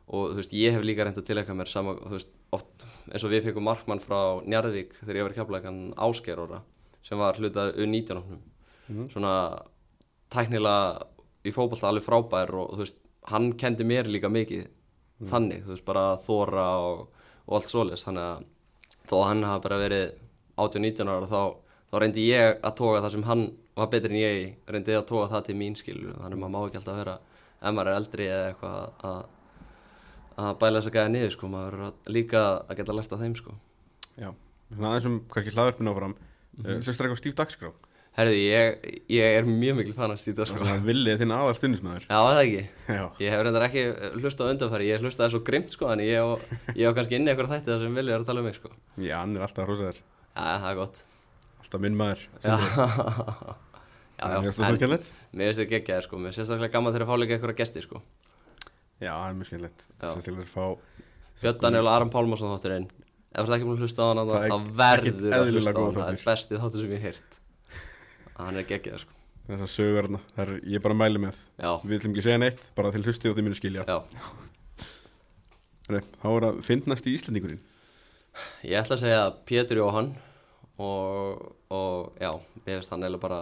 og 0.09 0.33
þú 0.33 0.41
veist, 0.41 0.55
ég 0.59 0.75
hef 0.75 0.85
líka 0.85 1.05
reynd 1.07 1.19
að 1.21 1.29
tilheka 1.29 1.55
mér 1.57 1.71
sama, 1.71 1.95
þú 2.01 2.17
veist, 2.17 2.33
oft 2.53 2.87
eins 3.11 3.25
og 3.25 3.33
við 3.33 3.47
fengum 3.47 3.65
markmann 3.69 4.03
frá 4.03 4.43
Njarðvík 4.45 4.97
þegar 5.01 5.19
ég 5.19 5.27
var 5.27 5.35
í 5.35 5.39
kjapleikan 5.39 5.81
Áskeróra 5.97 6.63
sem 7.03 7.19
var 7.19 7.39
hlutað 7.39 7.77
U19 7.77 8.19
-ofnum. 8.19 8.43
Mhm. 8.89 9.09
svona 9.09 9.63
tæknilega 10.31 11.07
í 11.45 11.53
fótballta 11.55 11.89
alveg 11.89 12.05
frábær 12.07 12.55
og 12.55 12.75
þú 12.75 12.79
veist, 12.85 12.99
hann 13.31 13.53
kendi 13.53 13.85
mér 13.85 14.07
líka 14.11 14.29
mikið 14.29 14.69
þannig, 15.31 15.65
þú 15.65 15.75
veist, 15.75 15.85
bara 15.85 16.17
þóra 16.17 16.67
og, 16.83 17.09
og 17.47 17.57
allt 17.59 17.71
svoleiðis, 17.71 18.05
þannig 18.07 18.23
að 18.23 18.45
þó 19.09 19.17
að 19.19 19.29
hann 19.29 19.43
hafa 19.43 19.63
bara 19.67 19.79
verið 19.83 20.07
18-19 20.57 21.09
ára 21.09 21.27
þá, 21.27 21.43
þá 21.91 21.99
reyndi 22.03 22.27
ég 22.29 22.59
að 22.63 22.75
toga 22.81 23.03
það 23.03 23.15
sem 23.17 23.23
hann 23.23 23.45
var 23.77 23.93
betri 23.93 24.11
en 24.13 24.21
ég 24.21 24.57
reyndi 24.69 24.93
ég 24.93 25.03
að 25.03 25.07
toga 25.07 25.29
það 25.33 25.47
til 25.49 25.57
mín 25.61 25.77
skilu, 25.79 26.13
þannig 26.19 26.37
að 26.39 26.43
maður 26.43 26.55
má 26.55 26.67
ekki 26.67 26.81
alltaf 26.81 26.99
vera 27.01 27.19
ef 27.63 27.75
maður 27.77 27.93
er 27.93 28.01
eldri 28.01 28.29
eða 28.29 28.49
eitthvað 28.51 29.07
að, 29.11 29.23
að 30.39 30.59
bæla 30.63 30.81
þess 30.81 30.91
að 30.91 30.97
gæða 30.99 31.13
niður 31.15 31.31
sko, 31.37 31.49
maður 31.53 31.73
er 31.79 31.87
að- 31.89 32.13
líka 32.17 32.43
að 32.69 32.77
geta 32.77 32.93
lært 32.97 33.13
af 33.13 33.21
þeim 33.21 33.37
sko. 33.37 33.55
Já, 34.19 34.29
svona 34.75 34.91
aðeins 34.93 35.07
um 35.07 35.21
kannski 35.33 35.55
hlaðarpinu 35.57 35.91
áfram 35.95 36.15
mm 36.15 36.65
-hmm. 36.65 36.83
hlustar 36.85 37.07
eitthvað 37.07 37.19
Steve 37.23 37.35
Dagskrá 37.35 37.73
Herðu, 38.13 38.33
ég, 38.37 38.75
ég 39.09 39.25
er 39.39 39.47
mjög 39.49 39.77
mikil 39.79 39.95
fan 39.97 40.11
að 40.13 40.19
stýta 40.21 40.43
og 40.43 40.47
sko. 40.51 40.59
svona 40.61 40.83
villið 40.85 41.19
þinn 41.23 41.33
aðal 41.33 41.55
stundismæður 41.57 42.05
Já, 42.11 42.19
það 42.21 42.41
ekki. 42.43 42.65
Já, 42.89 43.05
Ég 43.25 43.31
hef 43.33 43.41
reyndar 43.43 43.63
ekki 43.65 43.85
hlusta 44.21 44.45
á 44.45 44.51
undanfæri, 44.53 44.89
ég 44.93 45.01
hlustaði 45.01 45.31
svo 45.33 45.41
grimt 45.41 45.71
sko, 45.73 45.89
en 45.89 45.99
ég 46.01 46.21
ég 46.77 46.85
á 46.85 46.93
kannski 46.93 47.17
inni 47.17 47.31
eitthvað 47.33 47.49
þætti 47.57 47.73
þar 47.73 47.81
sem 47.87 47.95
vilja 47.95 48.15
er 48.15 48.21
að 48.21 48.27
tala 48.27 48.41
um 48.41 48.45
mig 48.45 48.55
sko. 48.55 48.69
já, 48.99 49.17
hann 49.17 49.37
er 49.37 49.43
alltaf 49.43 49.65
hrósaður 49.67 49.97
Já, 50.37 50.61
það 50.61 50.71
er 50.71 50.77
gott. 50.77 51.05
alltaf 51.63 51.81
minn 51.81 51.97
maður 51.97 52.21
Já, 52.45 52.53
já, 52.53 52.59
já. 54.21 54.27
það 54.29 54.43
mér 54.43 54.53
finnst 54.53 55.59
þetta 55.59 55.71
geggjaði 55.73 56.03
sko, 56.05 56.17
mér 56.21 56.33
finnst 56.33 56.39
sérstaklega 56.43 56.73
gaman 56.77 56.93
þegar 56.93 57.07
að 57.07 57.11
fá 57.11 57.17
líka 57.17 57.35
eitthvað 57.39 57.57
gesti 57.57 57.83
sko. 57.83 58.03
Já, 59.03 59.13
það 59.13 59.29
er 59.29 59.39
mjög 59.41 59.49
skemmtilegt. 59.51 59.85
Sérstaklega 60.03 60.45
að 60.47 60.53
fá 60.53 60.67
Björn 61.43 61.61
Daniel 61.65 61.87
og 61.89 61.93
Aron 61.97 62.11
Pálmarsson 62.13 62.53
þáttur 62.55 62.75
einn, 62.77 62.87
ef 63.33 63.41
þú 63.41 63.43
ert 63.49 63.57
ekki 63.57 63.67
búin 63.67 63.79
að 63.79 63.83
hlusta 63.87 64.05
á 64.05 64.07
hann 64.13 64.21
Það 64.29 64.45
er 64.47 64.69
verður 64.83 65.35
að 65.39 65.51
hlusta 65.57 65.73
á 65.73 65.83
hann 65.83 65.97
það 65.97 66.13
er 66.13 66.23
bestið 66.29 66.63
þáttur 66.63 66.85
sem 66.85 66.93
ég 66.93 67.03
hef 67.03 67.09
heyrt. 67.09 67.39
Hann 68.39 68.61
er 68.63 68.67
geggjað 68.69 69.03
sko. 69.03 69.19
Þessar 69.49 69.71
sögur 69.73 69.99
hérna, 70.07 70.21
það 70.37 70.43
er, 70.45 70.53
ég 70.71 70.79
er 70.79 70.83
bara 70.85 70.95
að 70.95 71.01
mæli 71.03 71.23
með. 71.25 71.39
Já, 71.59 71.71
við 71.83 71.97
ætlum 71.99 72.13
ekki 72.15 72.25
segja 72.29 72.41
neitt, 72.45 72.63
bara 72.79 72.93
til 72.95 73.03
hlusti 73.03 73.31
og 73.33 73.35
þið 73.39 73.47
munu 73.49 73.59
skilja. 73.59 73.87
Já, 73.89 73.99
Nei, 75.93 76.01
þá 76.23 76.27
er 76.31 76.45
að 76.47 76.61
finnast 76.65 77.09
í 77.11 77.15
Íslandingurinn 77.17 77.63
ég 78.65 78.79
ætla 78.81 78.97
að 78.97 79.03
segja 79.03 79.25
Pétur 79.49 79.81
Jóhann 79.83 80.13
og, 80.81 81.43
og 81.75 82.15
já, 82.23 82.31
ég 82.65 82.79
veist 82.79 82.93
hann 82.95 83.03
eiginlega 83.03 83.21
bara 83.27 83.41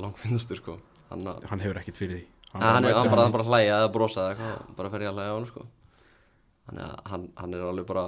langfinnastur 0.00 0.56
sko. 0.62 0.78
Hann, 1.10 1.26
að- 1.28 1.44
hann 1.50 1.60
hefur 1.60 1.80
ekkert 1.82 1.98
fyrir 2.00 2.20
því 2.22 2.22
hann, 2.52 2.62
hann, 2.62 2.84
er, 2.84 2.96
hann 2.98 3.10
bara, 3.12 3.26
bara 3.32 3.48
hlæja 3.48 3.80
eða 3.80 3.90
brosa 3.94 4.26
eða 4.26 4.34
eitthvað 4.34 4.76
bara 4.78 4.92
fer 4.92 5.04
ég 5.04 5.10
að 5.12 5.18
hlæja 5.18 5.32
á 5.32 5.36
hann 5.36 5.48
sko. 5.50 5.66
Hann, 6.68 6.80
hann, 7.10 7.26
hann 7.40 7.58
er 7.58 7.66
alveg 7.66 7.88
bara 7.88 8.06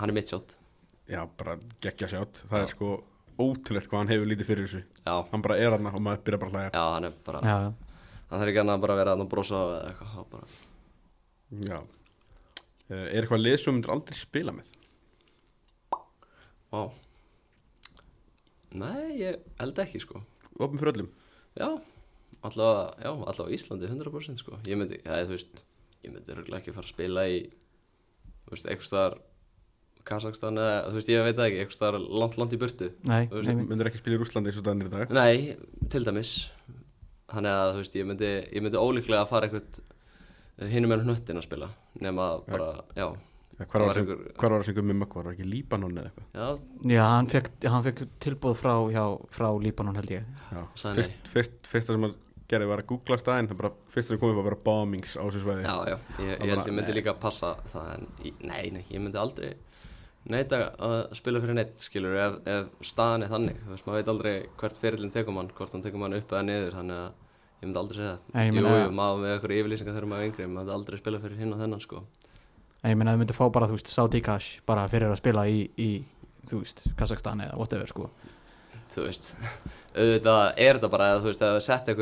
hann 0.00 0.12
er 0.12 0.16
mitt 0.16 0.32
sjótt 0.32 0.56
já, 1.10 1.22
bara 1.38 1.56
geggja 1.84 2.08
sjátt 2.10 2.42
það 2.48 2.64
er 2.64 2.70
sko 2.72 2.90
ótrúlegt 3.42 3.88
hvað 3.90 4.02
hann 4.02 4.12
hefur 4.12 4.28
lítið 4.28 4.48
fyrir 4.48 4.68
þessu. 4.68 4.82
Já, 5.02 5.14
hann 5.32 5.42
bara 5.44 5.56
er 5.58 5.74
hann 5.74 5.88
og 5.88 6.02
maður 6.04 6.22
byrja 6.26 6.40
bara 6.42 6.50
að 6.50 6.56
hlæja. 6.58 6.70
Já, 6.74 6.84
hann 6.94 7.08
er 7.08 7.16
bara 7.26 7.40
já, 7.42 7.56
já. 7.64 7.96
hann 8.28 8.42
þarf 8.42 8.52
ekki 8.52 8.62
annað 8.62 8.78
að 8.78 8.84
bara 8.86 8.98
vera 9.00 9.16
að 9.16 9.24
brosa 9.32 9.62
eða 9.62 9.80
eitthvað 9.90 10.28
bara 10.34 10.46
já. 11.72 11.78
Eh, 12.92 13.06
er 13.06 13.22
eitthvað 13.22 13.42
lið 13.42 13.56
sem 13.58 13.66
þú 13.70 13.74
myndir 13.76 13.94
aldrei 13.94 14.18
spila 14.18 14.54
með? 14.56 14.74
Vá. 16.72 16.82
Nei, 18.82 19.20
ég 19.20 19.40
held 19.60 19.80
ekki 19.84 20.00
sko. 20.00 20.22
Opn 20.62 20.80
fyrir 20.80 20.94
öllum? 20.94 21.10
Já, 21.58 21.68
allavega, 22.42 22.86
já, 23.02 23.10
allavega 23.12 23.48
á 23.48 23.54
Íslandi 23.56 23.90
100% 23.90 24.40
sko. 24.42 24.58
Ég 24.68 24.78
myndi, 24.80 24.98
já, 25.04 25.18
þú 25.26 25.36
veist 25.36 25.62
Ég 26.02 26.10
myndi 26.10 26.32
örgulega 26.34 26.58
ekki 26.62 26.74
fara 26.74 26.86
að 26.88 26.94
spila 26.94 27.26
í 27.30 27.36
Þú 28.42 28.54
veist, 28.56 28.66
eitthvað 28.66 28.88
staðar 28.88 29.18
Kazakstan 30.02 30.58
eða, 30.58 30.78
þú 30.90 30.96
veist, 30.98 31.10
ég 31.12 31.22
veit 31.28 31.36
það 31.38 31.46
ekki 31.48 31.60
Eitthvað 31.62 31.76
staðar 31.78 32.06
langt, 32.22 32.38
langt 32.40 32.54
í 32.56 32.58
burtu. 32.58 32.88
Nei, 33.06 33.20
Þú 33.30 33.38
veist, 33.38 33.60
myndir 33.70 33.90
ekki 33.92 34.00
spila 34.02 34.16
í 34.16 34.20
Rúslandi 34.24 34.50
eins 34.50 34.58
og 34.58 34.66
þannig 34.66 34.88
í 34.88 34.94
dag? 34.96 35.12
Nei, 35.14 35.36
til 35.94 36.02
dæmis. 36.08 36.32
Þannig 37.32 37.52
að, 37.60 37.68
þú 37.76 37.82
veist, 37.84 37.98
ég 38.00 38.08
myndi, 38.10 38.30
ég 38.50 38.64
myndi 38.66 38.80
ólíklega 38.82 39.20
að 39.22 39.30
fara 39.30 39.46
eitthvað 39.48 39.82
Hinnum 40.72 40.92
en 40.96 41.04
hnöttin 41.06 41.38
að 41.40 41.46
spila 41.46 41.68
Nema 42.02 42.26
bara, 42.48 42.72
já. 42.98 43.06
Ja, 43.60 43.66
hvar 43.68 43.78
var 43.78 43.86
var 43.86 43.94
það 43.94 44.10
sem- 44.10 44.34
hvar 44.40 44.50
var 44.50 44.58
það 44.62 44.66
sem 44.66 44.74
gummi 44.80 44.94
mökk 44.98 45.14
var? 45.14 45.24
Það 45.28 45.32
ekki 45.36 45.46
Líbanon 45.52 45.96
eða 46.00 46.10
eitthvað? 46.10 46.26
Já, 46.34 46.92
já, 46.96 47.02
hann 47.12 47.26
fekk, 47.30 47.50
hann 47.70 47.84
fekk 47.86 48.02
tilbúð 48.26 48.54
frá, 48.58 48.74
já, 48.90 49.02
frá 49.30 49.48
Líbanon 49.62 49.98
held 50.00 50.10
ég. 50.10 50.24
Já. 50.50 50.62
Fyrst, 50.98 51.30
fyrst, 51.30 51.58
fyrsta 51.70 51.94
sem 51.94 52.06
að 52.08 52.14
gerði 52.52 52.70
var 52.70 52.82
að 52.82 52.88
googla 52.92 53.18
staðinn 53.20 53.50
það 53.50 53.60
bara, 53.62 53.72
fyrsta 53.94 54.14
sem 54.14 54.20
komið 54.22 54.38
var 54.38 54.48
bara 54.50 54.60
bombings 54.68 55.16
á 55.18 55.22
þessu 55.24 55.42
svæði. 55.42 55.66
Já, 55.66 55.76
já, 55.92 55.96
ég, 56.20 56.32
ég 56.32 56.52
held 56.52 56.68
ég 56.68 56.76
myndi 56.76 56.96
líka 56.96 57.14
að 57.14 57.20
passa 57.24 57.52
það 57.72 57.92
en 57.96 58.08
nei, 58.48 58.64
nei, 58.76 58.82
ég 58.92 59.02
myndi 59.02 59.20
aldrei 59.20 59.52
neita 60.30 60.60
að 60.78 60.96
spila 61.18 61.42
fyrir 61.42 61.58
neitt 61.58 61.82
skilur 61.82 62.14
ef, 62.22 62.38
ef 62.46 62.88
staðan 62.92 63.26
er 63.26 63.32
þannig. 63.32 63.60
Þú 63.64 63.74
veist, 63.74 63.86
maður 63.88 63.98
veit 63.98 64.12
aldrei 64.12 64.34
hvert 64.60 64.78
ferillin 64.78 65.14
tekur 65.14 65.36
mann 65.36 65.50
hvort 65.56 65.74
hann 65.74 65.84
tekur 65.84 66.02
mann 66.02 66.16
upp 66.18 66.34
eða 66.34 66.46
niður 66.46 66.78
þannig 66.78 67.00
að 67.00 67.08
ég 67.62 67.68
myndi 67.68 67.82
aldrei 67.82 67.98
segja 68.00 68.14
það. 68.14 68.46
Jú, 68.46 68.66
jú, 68.66 68.92
maður 68.98 69.22
með 69.22 69.34
eitthvað 69.34 69.56
yfirlýsingar 69.58 69.96
þegar 69.96 70.10
maður 70.12 70.22
er 70.24 70.30
yngri 70.30 70.48
maður 70.52 70.76
aldrei 70.76 71.00
spila 71.02 71.22
fyrir 71.22 71.42
hinn 71.42 71.56
og 71.56 71.62
þennan 71.62 71.82
sko. 71.82 72.02
En 72.82 72.90
ég 72.90 72.98
meina 72.98 73.12
að 73.12 73.18
þau 73.18 73.22
myndi 73.22 73.36
fá 73.38 73.44
bara, 73.54 73.68
þú 73.70 73.78
veist, 73.78 73.90
Saudi 73.92 74.20
Cash 74.26 74.62
bara 74.66 74.88
fyrir 74.90 75.10
að 75.10 75.20
spila 75.20 75.44
í, 75.46 75.60
í 75.78 75.90
þú 76.50 76.62
veist, 76.62 76.82
Kazakstan 76.98 77.44
eða 77.44 77.58
whatever, 77.60 77.90
sko. 77.90 78.08
Þú 78.90 79.06
veist, 79.06 79.30
auðvitað 79.98 80.42
er 80.66 80.78
þetta 80.78 80.90
bara 80.90 81.10
þú 81.20 81.30
veist, 81.30 81.44
ef 81.46 81.56
það 81.56 81.66
sett 81.68 81.92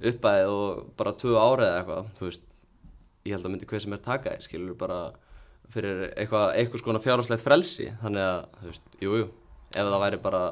einhver 0.00 0.14
uppæði 0.14 0.48
og 0.50 0.82
bara 0.98 1.12
tvö 1.20 1.34
árið 1.38 1.68
eða 1.68 1.78
eitthvað 1.80 2.10
þú 2.18 2.28
veist, 2.28 2.42
ég 3.24 3.32
held 3.36 3.46
að 3.46 3.52
myndi 3.54 3.66
hver 3.70 3.80
sem 3.84 3.92
er 3.96 4.02
taka 4.04 4.30
þér 4.34 4.42
skilur 4.48 4.76
bara 4.78 4.98
fyrir 5.72 6.02
eitthvað, 6.12 6.46
eitthvað 6.60 6.82
skona 6.82 7.00
fjárháslegt 7.00 7.42
frelsi. 7.44 7.86
Þannig 8.02 8.20
að, 8.20 8.40
þú 8.60 8.68
veist, 8.70 8.88
jú, 9.00 9.14
jú 9.22 9.28
ef 9.74 9.88
það 9.88 10.02
væri 10.04 10.18
bara, 10.22 10.42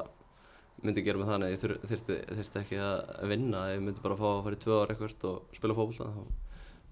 myndi 0.83 1.03
gera 1.05 1.17
mig 1.21 1.27
þannig 1.29 1.47
að 1.47 1.53
ég 1.53 1.61
þur- 1.61 1.83
þyrfti, 1.91 2.15
þyrfti 2.39 2.59
ekki 2.63 2.79
að 2.83 3.27
vinna 3.29 3.61
ég 3.71 3.83
myndi 3.85 4.01
bara 4.03 4.17
fá 4.19 4.25
að 4.33 4.41
fara 4.47 4.57
í 4.57 4.63
tvö 4.63 4.79
ár 4.81 4.91
eitthvað 4.95 5.27
og 5.29 5.53
spila 5.55 5.77
fótbolta 5.77 6.09
þá, 6.09 6.23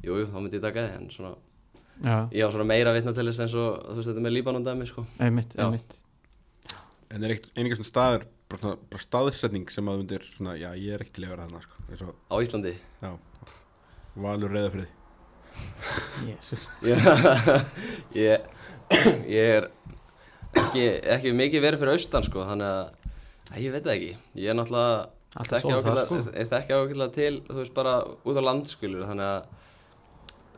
jú, 0.05 0.19
þá 0.31 0.37
myndi 0.37 0.59
ég 0.59 0.63
taka 0.63 0.85
þið 0.85 0.93
en 1.01 1.09
svona, 1.11 1.33
Já, 2.01 2.15
ég 2.33 2.45
á 2.47 2.49
svona 2.53 2.65
meira 2.69 2.93
vitna 2.95 3.11
til 3.13 3.25
þess 3.27 3.41
eins 3.43 3.53
og, 3.59 3.81
þú 3.89 3.97
veist, 3.99 4.09
þetta 4.13 4.23
með 4.25 4.33
Líbanon 4.37 4.63
dæmi, 4.65 4.87
sko. 4.89 5.03
Einmitt, 5.21 5.51
einmitt. 5.59 5.97
En 7.11 7.23
er 7.27 7.35
einhver 7.35 7.75
svona 7.77 7.89
staður 7.91 8.23
bara, 8.51 8.73
bara 8.91 9.03
staðsetning 9.03 9.69
sem 9.71 9.87
að 9.87 9.97
þú 9.97 10.03
myndir 10.03 10.25
svona, 10.27 10.55
já, 10.59 10.69
ég 10.77 10.95
er 10.95 11.03
ekki 11.03 11.15
til 11.17 11.27
að 11.27 11.33
vera 11.33 11.47
þarna 11.47 11.61
sko. 11.65 11.85
eins 11.87 12.03
og, 12.05 12.17
á 12.27 12.35
Íslandi 12.45 12.73
já, 12.75 13.11
valur 14.25 14.55
reyða 14.55 14.73
fyrir 14.75 14.89
Jesus. 16.25 16.67
ég, 18.15 18.45
ég, 19.27 19.41
er 19.41 19.67
ekki, 20.57 20.85
ekki 21.15 21.33
mikið 21.37 21.65
verið 21.65 21.83
fyrir 21.83 21.95
austan 21.97 22.27
sko, 22.27 22.45
þannig 22.47 22.69
að 22.71 23.65
ég 23.65 23.75
veit 23.75 23.83
það 23.83 23.95
ekki, 23.97 24.13
ég 24.39 24.53
er 24.53 24.57
náttúrulega 24.57 24.93
svo 25.31 25.71
það, 25.71 25.75
ágætlega, 25.75 26.05
sko. 26.91 27.09
til, 27.15 27.33
þú 27.47 27.59
veist 27.59 27.75
bara 27.75 27.95
út 28.07 28.39
á 28.39 28.43
landskylur, 28.47 29.07
þannig 29.09 29.27
að 29.27 29.61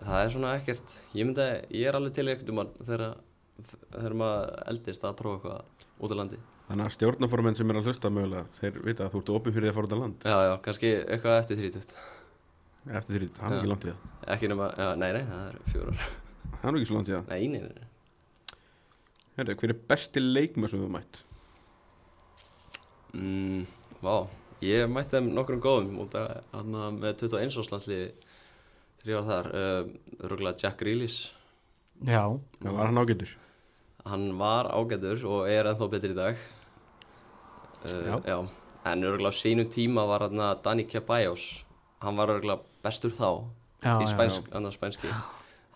það 0.03 0.21
er 0.21 0.33
svona 0.33 0.55
ekkert, 0.59 0.95
ég 1.13 1.29
myndi 1.29 1.49
ég 1.77 1.89
er 1.89 1.97
alveg 1.97 2.17
til 2.17 2.27
ekkert 2.31 2.53
um 2.53 2.63
að 2.63 2.73
þegar 2.87 4.17
maður 4.17 4.55
eldist 4.73 5.05
að 5.05 5.17
prófa 5.19 5.37
eitthvað 5.37 6.03
út 6.03 6.13
á 6.13 6.19
landi, 6.19 6.39
þannig 6.73 6.89
að 6.89 6.93
stjórnaformenn 6.95 7.57
sem 7.57 7.69
er 7.69 7.77
að 7.77 7.87
hlusta 7.87 8.09
mögulega, 8.09 8.49
þeir 8.57 8.77
vita 8.81 9.05
að 9.05 9.13
þú 9.13 9.19
ert 9.21 9.31
opið 9.35 9.55
fyrir 9.55 9.67
því 9.67 9.71
að 9.71 9.75
fara 9.77 9.87
út 9.87 9.93
á 9.93 9.99
land. 10.01 10.23
Já 10.25 10.37
já, 10.41 10.53
kannski 10.65 10.89
eitthvað 11.03 11.35
eftir 11.37 11.59
30, 11.59 11.97
eftir 12.99 13.17
því, 13.17 13.27
það 13.35 13.45
er 13.45 13.57
ekki 13.59 13.69
langt 13.69 13.83
í 13.85 13.91
það. 13.91 14.07
Ekki 14.33 14.49
nema, 14.49 14.69
já, 14.79 14.87
nei 14.97 15.09
nei, 15.13 15.19
það 15.27 15.43
er 15.43 15.59
fjórar, 15.69 16.07
það 16.55 16.69
er 16.71 16.77
ekki 16.79 16.89
svo 16.89 16.97
langt 16.97 17.11
í 17.11 17.13
það. 17.13 17.29
Nei, 17.29 17.43
nei, 17.53 17.61
nei. 17.67 17.91
Herri, 19.37 19.57
hver 19.61 19.73
er 19.73 19.83
besti 19.91 20.23
leikmaður 20.23 20.73
sem 20.73 20.81
þú 20.81 20.89
mætt? 20.93 21.19
Mm, 23.13 23.61
vá, 24.01 24.15
ég 24.65 24.89
mætti 24.89 25.17
þeim 25.19 25.29
nokkrum 25.37 25.61
góðum 25.61 26.01
út 26.07 26.17
af 26.17 26.41
hann 26.55 26.79
með 26.97 27.21
21 27.21 27.61
árslandsliði 27.61 28.09
þegar 29.03 29.13
ég 29.13 29.21
var 29.21 29.29
þar 29.29 29.51
uh, 29.61 30.25
Rúglega 30.31 30.65
Jack 30.65 30.81
Grealish. 30.81 31.21
Já, 32.01 32.25
það 32.63 32.77
var 32.79 32.89
hann 32.89 33.01
ágætur? 33.03 33.37
Hann 34.09 34.27
var 34.41 34.73
ágætur 34.73 35.21
og 35.29 35.47
er 35.47 35.69
ennþá 35.69 35.91
betri 35.93 36.13
í 36.15 36.17
dag 36.17 36.41
uh, 37.85 38.21
Já. 38.25 38.37
en 38.91 39.03
Rúglega 39.03 39.31
á 39.31 39.39
sínu 39.39 39.65
tíma 39.71 40.05
var 40.07 40.27
hann 40.27 40.41
Dani 40.63 40.85
Ceballos 40.89 41.65
hann 42.03 42.15
var 42.17 42.27
Rúglega 42.31 42.59
bestur 42.83 43.11
þá 43.11 43.29
já, 43.83 43.93
í 43.99 44.05
já, 44.05 44.11
spænsk, 44.11 44.49
spænski. 44.77 45.11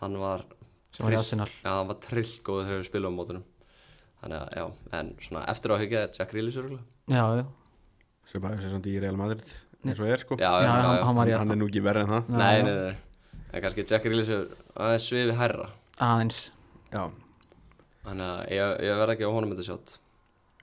Hann 0.02 0.18
var 0.20 0.44
sem 0.92 1.06
var 1.06 1.12
í 1.12 1.16
trill- 1.16 1.20
Arsenal. 1.24 1.48
Já, 1.64 1.70
hann 1.78 1.88
var 1.88 2.00
trill 2.04 2.34
góður 2.44 2.68
þegar 2.68 2.82
við 2.82 2.90
spilum 2.90 3.16
á 3.16 3.18
mótunum 3.20 3.46
þannig 4.22 4.42
að, 4.42 4.50
já, 4.58 4.66
en 5.00 5.14
svona 5.22 5.46
eftir 5.52 5.72
á 5.72 5.76
hyggja 5.78 6.04
Jack 6.18 6.32
Grealish 6.32 6.58
Rúglega 6.58 6.84
Já, 7.08 7.24
já, 7.42 7.46
sem 8.28 8.42
bara 8.44 8.56
er 8.60 8.70
svona 8.70 8.92
í 8.92 9.00
Real 9.00 9.16
Madrid 9.20 9.44
eins 9.88 10.00
og 10.02 10.10
er 10.12 10.20
sko. 10.20 10.36
Já, 10.42 10.50
já, 10.64 10.68
hann, 10.68 11.04
hann 11.06 11.16
var 11.16 11.30
hann 11.38 11.52
er 11.54 11.60
nú 11.60 11.68
ekki 11.70 11.80
verið 11.86 12.08
en 12.08 12.12
það. 12.12 12.32
Nei, 12.34 12.64
nei, 12.66 12.74
nei, 12.76 12.96
en 13.54 13.62
kannski 13.64 13.86
Jack 13.88 14.04
Grealish 14.04 14.32
er 14.34 14.48
aðeins 14.76 15.06
svifi 15.08 15.36
hærra. 15.38 15.70
Aðeins. 16.04 16.40
Já. 16.92 17.06
Þannig 18.08 18.28
að 18.28 18.42
ég, 18.58 18.74
ég 18.88 19.00
verð 19.00 19.14
ekki 19.16 19.28
á 19.30 19.32
honum 19.32 19.54
þetta 19.54 19.68
sjátt 19.70 19.94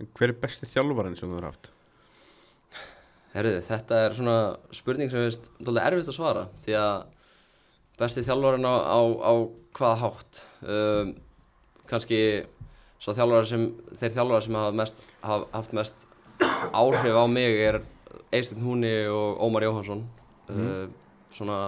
hver 0.01 0.33
er 0.33 0.39
besti 0.43 0.67
þjálfarinn 0.67 1.17
sem 1.19 1.31
þú 1.31 1.39
har 1.41 1.49
haft? 1.53 1.71
Herruði, 3.35 3.61
þetta 3.67 4.01
er 4.07 4.15
svona 4.15 4.35
spurning 4.75 5.11
sem 5.11 5.25
veist 5.25 5.49
Dólega 5.59 5.91
erfitt 5.91 6.11
að 6.13 6.17
svara 6.19 6.43
Því 6.63 6.75
að 6.79 7.07
besti 7.99 8.23
þjálfarinn 8.27 8.67
á, 8.67 8.75
á, 8.95 9.01
á 9.27 9.33
hvaða 9.75 10.01
hátt? 10.05 10.43
Um, 10.63 11.15
Kannski 11.91 12.21
svo 13.03 13.15
þjálfarar 13.17 13.49
sem 13.51 13.65
Þeir 13.99 14.15
þjálfarar 14.19 14.47
sem 14.47 14.59
hafa 14.61 14.77
mest, 14.83 15.03
hafa 15.27 15.49
haft 15.55 15.75
mest 15.77 16.07
áhrif 16.75 17.15
á 17.19 17.25
mig 17.31 17.59
er 17.63 17.81
Eistinn 18.35 18.63
Húni 18.67 18.93
og 19.11 19.43
Ómar 19.47 19.67
Jóhansson 19.67 20.05
uh, 20.51 20.87
Svona 21.35 21.59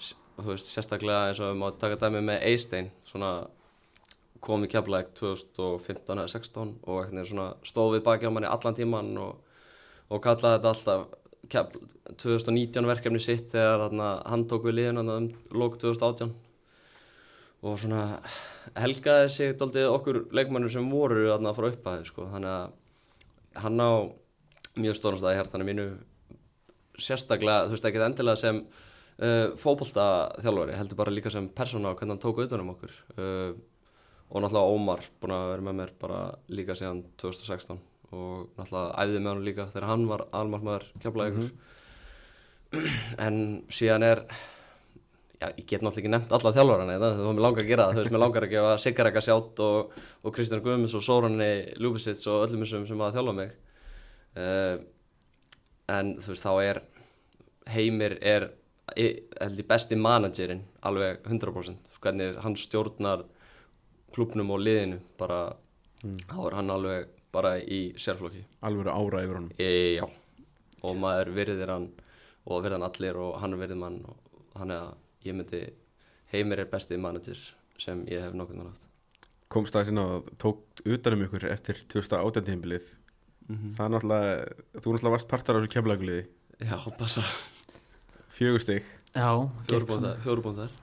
s- 0.00 0.14
Þú 0.36 0.52
veist, 0.52 0.68
sérstaklega 0.72 1.30
eins 1.30 1.40
og 1.44 1.50
við 1.54 1.58
má 1.64 1.66
taka 1.80 1.98
dæmi 2.04 2.22
með 2.28 2.44
Eistein 2.52 2.92
Svona 3.08 3.32
kom 4.44 4.64
í 4.64 4.70
keflæk 4.72 5.14
2015 5.18 6.16
eða 6.16 6.28
16 6.32 6.74
og 6.86 7.00
eitthvað 7.02 7.30
svona 7.30 7.48
stóð 7.66 7.96
við 7.96 8.04
baki 8.08 8.28
á 8.28 8.34
manni 8.34 8.50
allan 8.50 8.76
tíman 8.76 9.10
og, 9.20 9.40
og 10.08 10.22
kallaði 10.24 10.58
þetta 10.58 10.72
alltaf 10.74 11.08
kefl, 11.50 11.82
2019 12.20 12.88
verkefni 12.88 13.20
sitt 13.22 13.50
þegar 13.52 13.88
hann, 13.90 14.46
tók 14.48 14.68
við 14.68 14.78
liðin 14.78 15.02
um 15.02 15.28
lók 15.56 15.78
2018 15.80 16.32
og 17.60 17.76
svona 17.80 18.04
helgaði 18.80 19.32
sig 19.32 19.56
daldið 19.60 19.90
okkur 19.90 20.20
leikmannur 20.36 20.72
sem 20.72 20.86
voru 20.92 21.26
þarna 21.28 21.54
frá 21.56 21.68
upphæðu 21.70 22.06
sko. 22.08 22.28
þannig 22.32 22.52
að 22.54 23.60
hann 23.64 23.82
á 23.82 23.92
mjög 24.80 24.96
stóran 24.96 25.20
stað 25.20 25.34
í 25.34 25.40
hærtanum 25.40 25.68
mínu 25.68 25.88
sérstaklega, 27.00 27.66
þú 27.66 27.76
veist 27.76 27.88
ekki 27.88 28.02
endilega 28.04 28.40
sem 28.40 28.60
uh, 28.60 29.52
fótbolta 29.60 30.06
þjálfari 30.40 30.78
heldur 30.78 31.00
bara 31.00 31.14
líka 31.14 31.32
sem 31.32 31.48
persóna 31.48 31.92
og 31.92 32.00
hvernig 32.00 32.16
hann 32.16 32.22
tók 32.22 32.40
auðvunum 32.40 32.72
okkur 32.74 32.96
uh, 33.16 33.52
og 34.30 34.42
náttúrulega 34.44 34.74
Ómar 34.76 35.00
búin 35.20 35.34
að 35.34 35.48
vera 35.52 35.64
með 35.66 35.78
mér 35.80 35.92
bara 36.00 36.20
líka 36.54 36.76
síðan 36.78 37.02
2016 37.18 37.78
og 38.14 38.48
náttúrulega 38.58 38.94
æfði 39.04 39.20
með 39.24 39.30
hann 39.32 39.44
líka 39.48 39.66
þegar 39.72 39.88
hann 39.90 40.04
var 40.10 40.24
almarmaður 40.40 40.86
keflaðið 41.02 41.40
ykkur 41.40 42.86
en 43.26 43.38
síðan 43.72 44.04
er 44.06 44.22
já, 45.40 45.48
ég 45.56 45.64
get 45.66 45.82
náttúrulega 45.82 46.02
ekki 46.04 46.12
nefnt 46.14 46.34
alla 46.36 46.52
þjálfarana 46.54 46.94
þetta, 46.94 47.10
þú 47.18 47.32
mér 47.34 47.44
langar 47.46 47.64
að 47.64 47.70
gera 47.72 47.86
það, 47.88 47.96
þú 47.96 48.02
veist, 48.04 48.14
mér 48.14 48.22
langar 48.24 48.46
að 48.46 48.52
gefa 48.54 48.76
Sigareka 48.84 49.22
sjátt 49.26 49.62
og, 49.66 49.96
og 50.22 50.34
Kristján 50.36 50.62
Guðmunds 50.64 50.94
og 50.98 51.04
Sórunni 51.06 51.50
Ljúbisits 51.80 52.28
og 52.30 52.44
öllum 52.46 52.62
þessum 52.66 52.86
sem 52.90 53.02
að 53.06 53.16
þjálfa 53.18 53.34
mig. 53.40 53.52
Uh, 54.38 54.76
en 55.90 56.12
þú 56.22 56.30
veist, 56.34 56.44
þá 56.46 56.52
er 56.68 56.82
Heimir 57.74 58.14
er 58.22 58.46
í- 58.98 59.16
held 59.40 59.58
ég 59.64 59.66
besti 59.70 59.98
managerinn 59.98 60.62
alveg 60.86 61.24
100% 61.26 61.90
hvernig 62.00 62.38
hann 62.44 62.56
stjórnar 62.58 63.24
klubnum 64.14 64.52
og 64.54 64.62
liðinu 64.62 65.00
bara, 65.20 65.40
þá 66.02 66.38
er 66.46 66.56
hann 66.58 66.74
alveg 66.74 67.10
bara 67.34 67.56
í 67.60 67.80
sérflokki. 68.00 68.42
Alveg 68.66 68.90
ára 68.90 69.22
yfir 69.24 69.38
honum. 69.38 69.52
E, 69.58 69.98
já, 69.98 70.06
og 70.82 70.98
maður 70.98 71.32
virðir 71.36 71.74
hann 71.74 71.90
og 72.46 72.64
virðir 72.64 72.78
hann 72.78 72.88
allir 72.88 73.20
og 73.20 73.38
hann 73.42 73.58
virðir 73.60 73.80
mann 73.80 74.00
og 74.08 74.58
hann 74.58 74.74
er 74.74 74.88
að 74.88 75.28
ég 75.28 75.36
myndi 75.36 75.64
Heimir 76.30 76.62
er 76.62 76.70
besti 76.70 76.94
manager 77.00 77.38
sem 77.80 78.04
ég 78.10 78.22
hef 78.22 78.34
nokkuð 78.38 78.60
mann 78.60 78.70
haft. 78.70 78.86
Komst 79.50 79.74
það 79.74 79.88
sinna 79.88 80.06
og 80.06 80.28
tók 80.38 80.82
utanum 80.86 81.24
ykkur 81.26 81.48
eftir 81.50 81.80
2018 81.90 82.46
tímbilið 82.46 82.92
það 83.50 83.84
er 83.84 83.94
náttúrulega 83.94 84.34
þú 84.76 84.94
náttúrulega 84.94 85.14
varst 85.16 85.30
partar 85.30 85.58
af 85.58 85.64
þessu 85.64 85.74
kemlaguliði 85.74 86.22
já, 86.60 86.76
passa, 86.98 87.24
fjögur 88.36 88.62
stig. 88.62 88.86
Já, 89.10 89.30
fjórubóndar 89.66 90.20
fjórubóndar, 90.24 90.74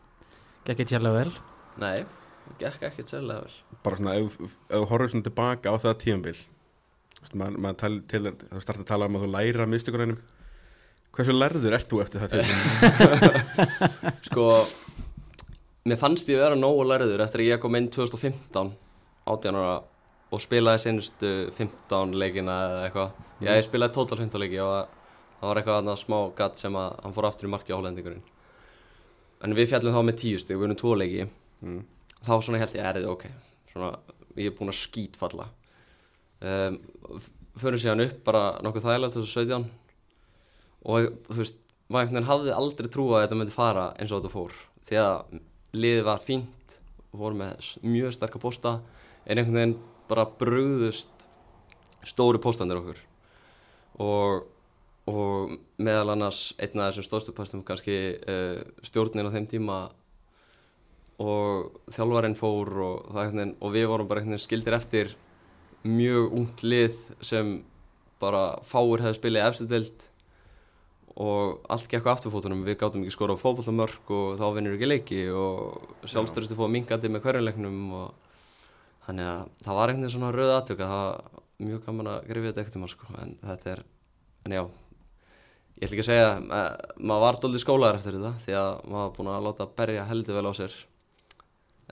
gekk 0.68 0.84
ekki 0.84 0.98
hérlega 0.98 1.22
vel. 1.22 1.36
Nei 1.80 2.27
gekk 2.62 2.88
ekkert 2.90 3.12
sérlega 3.12 3.46
vel. 3.46 3.58
Bara 3.84 4.00
svona 4.00 4.16
ef, 4.20 4.40
þú 4.72 4.82
horfður 4.92 5.14
svona 5.14 5.28
tilbaka 5.30 5.74
á 5.74 5.76
það 5.84 6.00
tímbil 6.06 6.38
maður 7.36 7.56
mað 7.60 7.78
tal, 7.82 7.94
til 8.08 8.22
þá 8.24 8.60
starta 8.64 8.84
að 8.84 8.90
tala 8.94 9.08
um 9.10 9.18
að 9.18 9.24
þú 9.26 9.30
læra 9.34 9.66
mistykunum 9.68 10.14
hversu 11.18 11.34
lærður 11.34 11.76
ert 11.76 11.90
þú 11.92 12.00
eftir 12.04 12.24
það 12.24 12.36
tímbil 12.38 13.40
sko 14.30 14.46
mér 15.90 16.00
fannst 16.00 16.30
ég 16.32 16.40
vera 16.40 16.56
nógu 16.56 16.86
lærður 16.88 17.26
eftir 17.26 17.44
að 17.44 17.50
ég 17.52 17.64
kom 17.64 17.76
inn 17.76 17.90
2015 17.92 18.72
18 19.28 19.60
ára 19.60 19.78
og 20.32 20.44
spilaði 20.44 20.84
sinustu 20.84 21.32
15 21.56 22.16
leikina 22.20 22.56
eða 22.68 22.80
eitthvað. 22.88 23.20
Ég 23.48 23.62
spilaði 23.66 23.96
total 23.96 24.20
15 24.24 24.42
leiki 24.44 24.60
og 24.64 24.74
það 25.40 25.50
var 25.50 25.62
eitthvað 25.62 25.80
annað 25.82 26.02
smá 26.02 26.18
gatt 26.40 26.60
sem 26.60 26.80
að 26.80 26.98
hann 27.04 27.16
fór 27.16 27.30
aftur 27.30 27.48
í 27.48 27.52
marki 27.54 27.76
á 27.76 27.78
hollendingurinn. 27.78 28.26
En 29.46 29.56
við 29.56 29.72
fjallum 29.72 29.96
þá 29.96 30.02
með 30.08 30.20
10 30.24 30.44
stig 30.44 30.60
við 30.60 30.68
erum 30.68 30.82
tvo 30.82 30.96
leiki. 30.98 31.28
Mm. 31.64 31.84
Þá 32.26 32.34
svona 32.42 32.62
held 32.62 32.78
ég 32.78 32.90
erið 32.92 33.10
ok? 33.12 33.28
Svona 33.72 33.92
ég 34.38 34.52
er 34.52 34.58
búinn 34.58 34.72
að 34.72 34.82
skítfalla. 34.82 35.50
Um, 36.38 36.80
fyrir 37.58 37.82
síðan 37.82 38.06
upp 38.06 38.18
bara 38.28 38.44
nokkuð 38.66 38.86
þægilegt 38.86 39.18
2017 39.18 39.64
og 40.88 41.08
þú 41.32 41.38
veist 41.40 41.64
maður 41.88 42.04
einhvern 42.04 42.18
veginn 42.18 42.30
hafði 42.30 42.54
aldrei 42.54 42.90
trúið 42.92 43.16
að 43.18 43.24
þetta 43.26 43.40
myndi 43.40 43.56
fara 43.56 43.86
eins 43.98 44.12
og 44.12 44.22
þetta 44.22 44.34
fór. 44.34 44.58
Því 44.88 45.00
að 45.02 45.40
liðið 45.78 46.06
var 46.08 46.24
fínt 46.24 46.76
og 47.14 47.22
voru 47.24 47.40
með 47.40 47.72
mjög 47.88 48.14
sterka 48.16 48.42
posta 48.42 48.74
en 49.26 49.40
einhvern 49.40 49.58
veginn 49.58 49.78
bara 50.08 50.28
brugðust 50.40 51.26
stóri 52.08 52.40
postandir 52.44 52.80
okkur. 52.80 53.00
Og, 54.04 54.46
og 55.10 55.56
meðal 55.82 56.14
annars 56.14 56.52
einn 56.62 56.84
af 56.84 56.92
þessum 56.92 57.08
stóðstu 57.08 57.36
postum 57.36 57.64
kannski 57.68 57.98
uh, 58.20 58.62
stjórnin 58.86 59.28
á 59.28 59.34
þeim 59.34 59.50
tíma 59.50 59.80
og 61.24 61.80
þjálfarinn 61.94 62.38
fór 62.38 62.70
og, 62.86 63.08
það 63.16 63.40
og 63.58 63.74
við 63.74 63.88
vorum 63.90 64.10
bara 64.10 64.38
skildir 64.38 64.78
eftir 64.78 65.16
mjög 65.88 66.36
ungt 66.38 66.64
lið 66.64 67.00
sem 67.26 67.58
bara 68.22 68.60
fáur 68.66 69.02
hefði 69.02 69.20
spilið 69.20 69.42
í 69.42 69.48
efstu 69.48 69.68
deild 69.70 70.06
og 71.18 71.66
allt 71.74 71.90
gekk 71.90 72.06
á 72.06 72.14
afturfótunum. 72.14 72.62
Við 72.66 72.78
gátum 72.82 73.02
ekki 73.02 73.16
skora 73.16 73.34
á 73.34 73.42
fótbollamörk 73.42 74.12
og 74.14 74.38
þá 74.38 74.46
vinnur 74.54 74.78
ekki 74.78 74.90
leiki 74.90 75.22
og 75.34 75.94
sjálfstörstu 76.06 76.58
fóða 76.58 76.74
mingandi 76.76 77.10
með 77.10 77.24
hverjuleiknum 77.26 77.80
og 77.98 78.28
þannig 79.08 79.30
að 79.32 79.46
það 79.66 79.80
var 79.80 79.94
veginn 79.94 80.12
svona 80.14 80.34
röð 80.36 80.54
aðtöka 80.54 80.90
það 80.92 81.06
var 81.08 81.46
mjög 81.68 81.86
gaman 81.88 82.12
að 82.12 82.28
grifja 82.28 82.52
þetta 82.52 82.64
ekkert 82.64 82.78
um 82.78 82.92
sko, 82.92 83.08
en 83.22 83.34
þetta 83.42 83.72
er, 83.72 83.82
en 84.46 84.56
já 84.58 84.62
ég 85.78 85.88
ætla 85.88 85.96
ekki 85.96 86.04
að 86.04 86.10
segja, 86.10 86.30
ma 86.44 86.60
maður 86.98 87.24
var 87.24 87.40
doldið 87.42 87.64
skólaður 87.64 88.00
eftir 88.00 88.18
þetta 88.18 88.34
því 88.44 88.56
að 88.60 88.70
maður 88.84 89.02
var 89.02 89.16
búin 89.18 89.32
að 89.32 89.48
láta 89.48 89.70
berja 89.80 90.06
heldur 90.10 90.38
vel 90.38 90.50
á 90.50 90.54
sér 90.58 90.78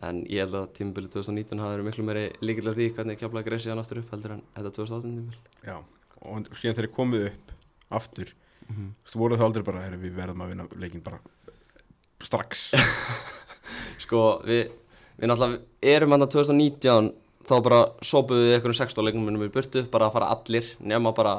en 0.05 0.23
ég 0.29 0.43
held 0.45 0.57
að 0.59 0.71
tímabili 0.77 1.11
2019 1.13 1.61
hafi 1.63 1.75
verið 1.75 1.89
miklu 1.89 2.05
meiri 2.07 2.25
líkilega 2.45 2.77
því 2.77 2.87
hvernig 2.97 3.19
kjaplega 3.21 3.49
greið 3.49 3.63
síðan 3.65 3.81
aftur 3.81 4.01
upp 4.01 4.13
heldur 4.15 4.35
en 4.37 4.43
þetta 4.55 4.73
2018 4.79 5.15
tímabil. 5.15 5.39
Já 5.65 5.77
og 6.25 6.49
síðan 6.57 6.77
þegar 6.79 6.91
komið 6.95 7.27
upp 7.29 7.53
aftur 7.99 8.33
þú 9.05 9.19
voruð 9.21 9.41
þá 9.41 9.45
aldrei 9.45 9.65
bara 9.65 9.83
"Heyrðu, 9.83 10.01
við 10.01 10.15
verðum 10.17 10.41
að 10.41 10.51
vinna 10.53 10.65
leikin 10.81 11.03
bara 11.05 11.19
strax. 12.23 12.71
Sko 14.03 14.41
við, 14.45 14.71
við 15.19 15.29
náttúrulega 15.29 15.61
erum 15.95 16.15
hann 16.15 16.25
að 16.25 16.33
2019 16.33 17.11
þá 17.45 17.55
bara 17.61 17.81
sópuðu 18.01 18.47
við 18.47 18.55
einhvern 18.57 18.77
16 18.79 19.05
leiknum 19.05 19.27
minnum 19.27 19.45
í 19.45 19.53
burtu 19.53 19.85
bara 19.91 20.09
að 20.09 20.15
fara 20.17 20.31
allir 20.33 20.71
nema 20.79 21.13
bara 21.13 21.35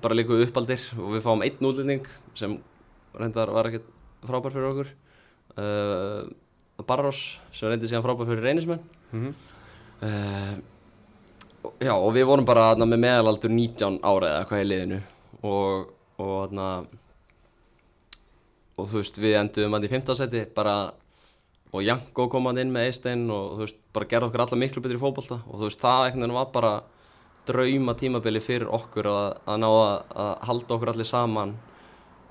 bara 0.00 0.16
líka 0.16 0.32
við 0.32 0.48
uppaldir 0.48 0.80
og 0.96 1.16
við 1.16 1.24
fáum 1.26 1.44
einn 1.44 1.66
útlending 1.68 2.06
sem 2.34 2.56
reyndar 3.12 3.52
var 3.52 3.68
ekkert 3.68 3.88
frábær 4.24 4.54
fyrir 4.54 4.70
okkur. 4.70 4.92
Uh, 5.60 6.30
Barros 6.88 7.38
sem 7.52 7.70
reyndi 7.70 7.88
síðan 7.90 8.04
frábær 8.04 8.28
fyrir 8.28 8.46
reynismenn. 8.48 8.84
Mm 9.12 9.32
uh, 10.00 10.54
já 11.80 11.92
og 11.92 12.12
við 12.16 12.26
vorum 12.28 12.46
bara 12.48 12.70
þarna, 12.70 12.88
með 12.88 13.02
meðalaldur 13.04 13.52
19 13.52 14.00
ára 14.06 14.32
eða 14.34 14.48
hvað 14.48 14.62
í 14.62 14.68
liðinu. 14.68 15.00
Og, 15.40 15.90
og 16.20 16.32
þarna, 16.34 16.68
og 18.76 18.88
þú 18.88 19.02
veist 19.02 19.20
við 19.20 19.36
enduðum 19.40 19.76
að 19.76 19.86
í 19.88 19.92
15 19.92 20.20
seti 20.20 20.44
bara 20.56 20.76
og 21.70 21.84
Janko 21.86 22.26
kom 22.32 22.48
hann 22.50 22.58
inn 22.58 22.72
með 22.74 22.88
Eistein 22.88 23.28
og 23.30 23.58
þú 23.58 23.66
veist 23.66 23.82
bara 23.94 24.08
gerði 24.10 24.30
okkur 24.30 24.44
alla 24.46 24.60
miklu 24.62 24.82
betri 24.82 24.98
í 24.98 25.02
fótbolta. 25.02 25.40
Og 25.46 25.60
þú 25.60 25.68
veist 25.68 25.82
það 25.84 26.06
einhvern 26.06 26.24
veginn 26.24 26.38
var 26.38 26.48
bara 26.54 26.72
drauma 27.50 27.94
tímabili 27.98 28.42
fyrir 28.42 28.70
okkur 28.72 29.08
að, 29.10 29.28
að 29.46 29.60
ná 29.62 29.68
að, 29.70 29.92
að 30.24 30.32
halda 30.48 30.76
okkur 30.76 30.92
allir 30.92 31.08
saman 31.08 31.54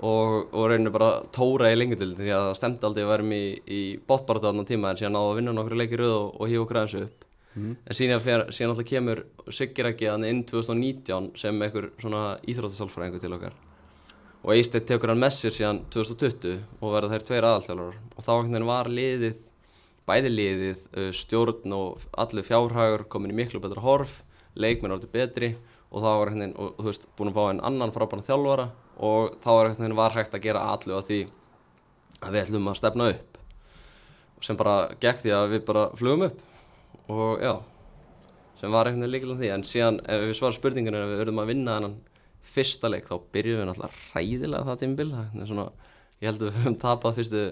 og, 0.00 0.52
og 0.56 0.68
reynir 0.72 0.92
bara 0.94 1.10
tóra 1.34 1.70
í 1.72 1.78
lengjudildin 1.78 2.18
því 2.20 2.30
að 2.34 2.44
það 2.46 2.58
stemdi 2.58 2.86
aldrei 2.88 3.02
að 3.04 3.10
verðum 3.12 3.34
í, 3.36 3.44
í 3.64 3.80
bóttbaratu 4.08 4.46
á 4.46 4.50
þarna 4.50 4.68
tíma 4.68 4.92
en 4.92 5.00
síðan 5.00 5.16
náðu 5.16 5.32
að 5.32 5.40
vinna 5.40 5.56
nokkur 5.56 5.80
leikir 5.80 6.04
og, 6.06 6.30
og 6.40 6.52
hífa 6.52 6.64
okkur 6.66 6.80
aðeins 6.80 7.02
upp. 7.04 7.26
Mhm. 7.50 7.70
en 7.82 7.96
síðan, 7.98 8.20
fer, 8.22 8.44
síðan 8.54 8.70
alltaf 8.70 8.86
kemur 8.86 9.24
Siggir 9.50 9.88
ekki 9.88 10.06
hann 10.06 10.22
inn 10.22 10.44
2019 10.46 11.32
sem 11.40 11.62
einhver 11.66 11.88
svona 11.98 12.36
íþróttasálfræðingu 12.46 13.18
til 13.18 13.32
okkar. 13.34 13.56
Og 14.44 14.52
Eisteinn 14.54 14.86
tekur 14.86 15.10
hann 15.10 15.20
með 15.20 15.34
sér 15.34 15.56
síðan 15.56 15.80
2020 15.90 16.60
og 16.78 16.94
verða 16.94 17.16
þær 17.16 17.26
tveir 17.26 17.48
aðalþjálfarar. 17.48 17.96
Og 18.14 18.22
þá 18.22 18.30
einhvern 18.36 18.54
veginn 18.54 18.70
var 18.70 18.92
liðið 19.00 19.40
bæði 20.10 20.32
liðið, 20.32 20.84
uh, 20.96 21.10
stjórn 21.14 21.74
og 21.76 22.06
allir 22.18 22.46
fjárhagur 22.46 23.06
komin 23.10 23.34
í 23.34 23.38
miklu 23.42 23.60
betra 23.62 23.82
horf 23.84 24.20
leikmenn 24.58 24.96
orðið 24.96 25.12
betri 25.14 25.50
og 25.90 26.02
þá 26.02 26.08
var 26.08 26.30
einhvern 26.30 26.44
veginn, 26.44 26.56
og, 26.56 26.72
og 26.74 26.80
þú 26.80 26.88
veist, 26.88 27.08
búin 27.18 27.30
að 27.30 27.36
fá 27.36 27.42
einn 27.50 27.64
annan 27.68 27.94
frábæna 27.94 28.26
þjálfara 28.26 28.66
og 29.00 29.36
þá 29.40 29.48
var 29.56 29.70
var 29.96 30.16
hægt 30.16 30.34
að 30.36 30.44
gera 30.44 30.62
allu 30.74 30.98
á 30.98 31.00
því 31.06 31.18
að 32.20 32.34
við 32.34 32.42
ætlum 32.44 32.68
að 32.68 32.78
stefna 32.80 33.08
upp. 33.14 33.38
Sem 34.44 34.56
bara 34.60 34.76
gekk 35.00 35.22
því 35.24 35.32
að 35.36 35.50
við 35.54 35.64
bara 35.68 35.86
flugum 35.96 36.26
upp 36.28 37.10
og 37.10 37.40
já 37.44 37.54
sem 38.60 38.72
var 38.72 38.88
veginn 38.90 39.08
líkilega 39.08 39.40
því. 39.40 39.50
En 39.54 39.64
síðan 39.64 40.00
ef 40.04 40.20
við 40.26 40.36
svarum 40.36 40.56
spurningunni 40.58 41.00
ef 41.00 41.08
við 41.14 41.22
verðum 41.22 41.40
að 41.40 41.50
vinna 41.54 41.76
þennan 41.78 41.96
fyrsta 42.44 42.90
leik 42.92 43.08
þá 43.08 43.16
byrjum 43.32 43.60
við 43.60 43.68
náttúrulega 43.68 44.00
ræðilega 44.14 44.66
það 44.68 44.78
er 45.44 45.50
svona, 45.50 45.66
ég 46.20 46.28
held 46.30 46.42
að 46.42 46.48
við 46.50 46.58
höfum 46.60 46.76
tapað 46.80 47.16
fyrstu 47.20 47.42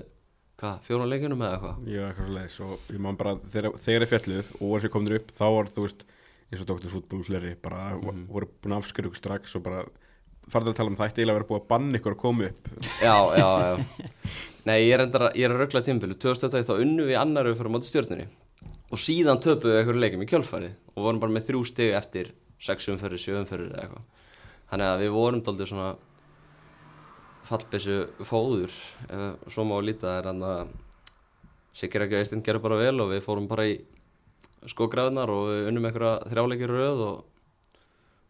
hvað, 0.58 0.78
fjórun 0.88 1.10
leikunum 1.12 1.42
eða 1.44 1.56
eitthvað? 1.56 1.88
Já, 1.92 2.02
eitthvað 2.08 2.30
leiðis 2.36 2.60
og 2.66 2.92
ég 2.92 3.02
man 3.04 3.18
bara 3.20 3.34
þegar, 3.52 3.76
þegar 3.84 4.04
er 4.06 4.10
fjallið 4.12 4.52
og 4.58 4.74
sér 4.82 4.92
komin 4.94 5.16
upp 5.18 5.34
þá 5.38 5.44
var 5.54 5.70
þú 5.72 5.84
veist 5.86 6.04
eins 6.48 6.64
og 6.64 6.70
Dr. 6.70 6.88
Fútból 6.92 7.24
fleiri 7.28 7.54
bara 7.62 7.82
Mhm. 7.98 8.24
voru 8.32 8.48
búin 8.62 8.74
að 8.76 8.82
afskjöru 8.82 9.14
strax 9.16 9.56
og 9.56 9.62
bara 9.68 9.84
farið 10.52 10.72
að 10.72 10.78
tala 10.78 10.92
um 10.92 10.98
það 10.98 11.10
ætti 11.10 11.22
eiginlega 11.22 11.34
að 11.34 11.40
vera 11.40 11.48
búið 11.50 11.60
að 11.60 11.68
banna 11.72 12.00
ykkur 12.00 12.16
að 12.16 12.20
koma 12.22 12.48
upp. 12.48 12.70
Já, 13.02 13.16
já, 13.38 13.48
já. 13.64 14.34
Nei, 14.68 14.76
ég 14.84 14.94
er, 14.96 15.04
er 15.08 15.54
að 15.54 15.62
rögla 15.62 15.84
tímabilu 15.84 16.18
2008 16.20 16.64
þá 16.68 16.74
unnu 16.76 17.06
við 17.08 17.20
annar 17.20 17.48
við 17.48 17.56
fyrir 17.60 17.74
móti 17.74 17.88
stjórnunni 17.88 18.26
og 18.88 19.00
síðan 19.00 19.40
töpuðu 19.44 19.74
við 19.74 19.80
einhverju 19.82 20.02
leikum 20.02 20.24
í 20.24 20.28
kjölfarið. 20.28 20.74
Og 20.96 21.06
vorum 21.06 21.22
bara 21.22 21.34
með 21.36 21.48
þrjú 21.50 21.62
stig 21.68 21.94
eftir 21.96 22.32
sex 22.62 22.88
umferðir, 22.92 23.22
sjö 23.22 23.38
umferðir 23.42 23.72
eða 23.72 23.84
eitthvað. 23.84 24.34
Þannig 24.68 24.90
að 24.90 25.02
við 25.04 25.14
vorum 25.14 25.44
daldið 25.46 25.70
svona 25.70 25.88
fallbessu 27.48 27.98
fóður 28.28 28.74
ef 29.08 29.52
svo 29.54 29.64
má 29.64 29.78
líta 29.80 30.18
er 30.18 30.28
hann 30.28 30.44
að 30.44 30.76
Sigur 31.78 32.02
ekki 32.02 32.18
veistinn 32.18 32.42
gerði 32.42 32.64
bara 32.64 32.78
vel 32.80 32.96
og 33.04 33.12
við 33.12 33.20
fórum 33.22 33.46
bara 33.46 33.68
í 33.68 33.76
skógræðunar 34.66 35.30
og 35.30 35.50
unnum 35.68 35.84
einhverja 35.86 36.30
þrjáleikir 36.32 36.72
röð 36.74 37.02
og, 37.06 37.18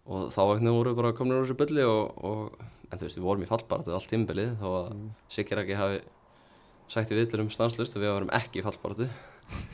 og 0.09 0.29
þá 0.33 0.40
ekkert 0.42 0.75
voru 0.75 0.94
bara 0.99 1.14
komin 1.16 1.37
úr 1.37 1.47
þessu 1.47 1.59
bylli 1.61 1.87
og, 1.87 2.21
og 2.25 2.61
en 2.88 3.01
þú 3.01 3.09
veist 3.09 3.18
við 3.18 3.27
vorum 3.27 3.44
í 3.44 3.49
fallbaratu 3.49 3.94
allt 3.94 4.12
tímbilið 4.12 4.55
þó 4.61 4.68
að 4.68 4.92
mm. 4.94 5.09
Sigur 5.33 5.62
ekki 5.62 5.79
hafi 5.79 5.99
sagt 6.88 7.12
í 7.12 7.18
viðlurum 7.18 7.51
stanslust 7.53 7.97
og 7.99 8.05
við 8.05 8.14
varum 8.14 8.33
ekki 8.38 8.62
í 8.62 8.64
fallbaratu 8.64 9.09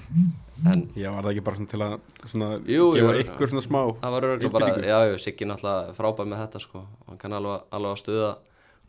en 0.71 0.87
Já, 0.99 1.11
var 1.15 1.27
það 1.27 1.31
ekki 1.33 1.45
bara 1.47 1.69
til 1.71 1.83
að 1.87 1.95
svona, 2.31 2.49
Jú, 2.71 2.89
gefa 2.97 3.19
ykkur 3.23 3.53
svona 3.53 3.65
smá 3.67 3.81
það 4.03 4.17
var 4.17 4.29
örgulega 4.31 4.55
bara, 4.55 4.73
já, 4.83 4.99
Siggi 5.23 5.49
náttúrulega 5.51 5.95
frábæð 5.99 6.31
með 6.31 6.43
þetta 6.45 6.63
sko, 6.67 6.85
hann 7.09 7.21
kann 7.23 7.39
alveg, 7.39 7.69
alveg 7.75 7.95
að 7.95 8.03
stuða 8.03 8.33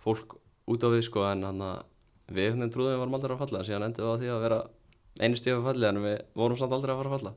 fólk 0.05 0.37
út 0.73 0.85
á 0.85 0.89
við 0.93 1.05
sko, 1.05 1.25
en 1.29 1.45
hann 1.45 1.61
að 1.61 1.83
við 2.25 2.47
einhvern 2.49 2.63
veginn 2.63 2.73
trúðum 2.73 2.93
við 2.93 3.01
varum 3.03 3.17
aldrei 3.17 3.33
að 3.35 3.41
falla. 3.43 3.59
En 3.59 3.67
síðan 3.67 3.85
endum 3.85 4.05
við 4.05 4.13
á 4.13 4.19
því 4.21 4.31
að 4.33 4.45
vera 4.45 4.61
einu 5.21 5.39
stífa 5.39 5.65
fallið 5.65 5.89
en 5.89 5.99
við 6.05 6.15
vorum 6.41 6.59
samt 6.59 6.73
aldrei 6.77 6.93
að 6.93 7.01
fara 7.01 7.11
að 7.11 7.17
falla. 7.19 7.33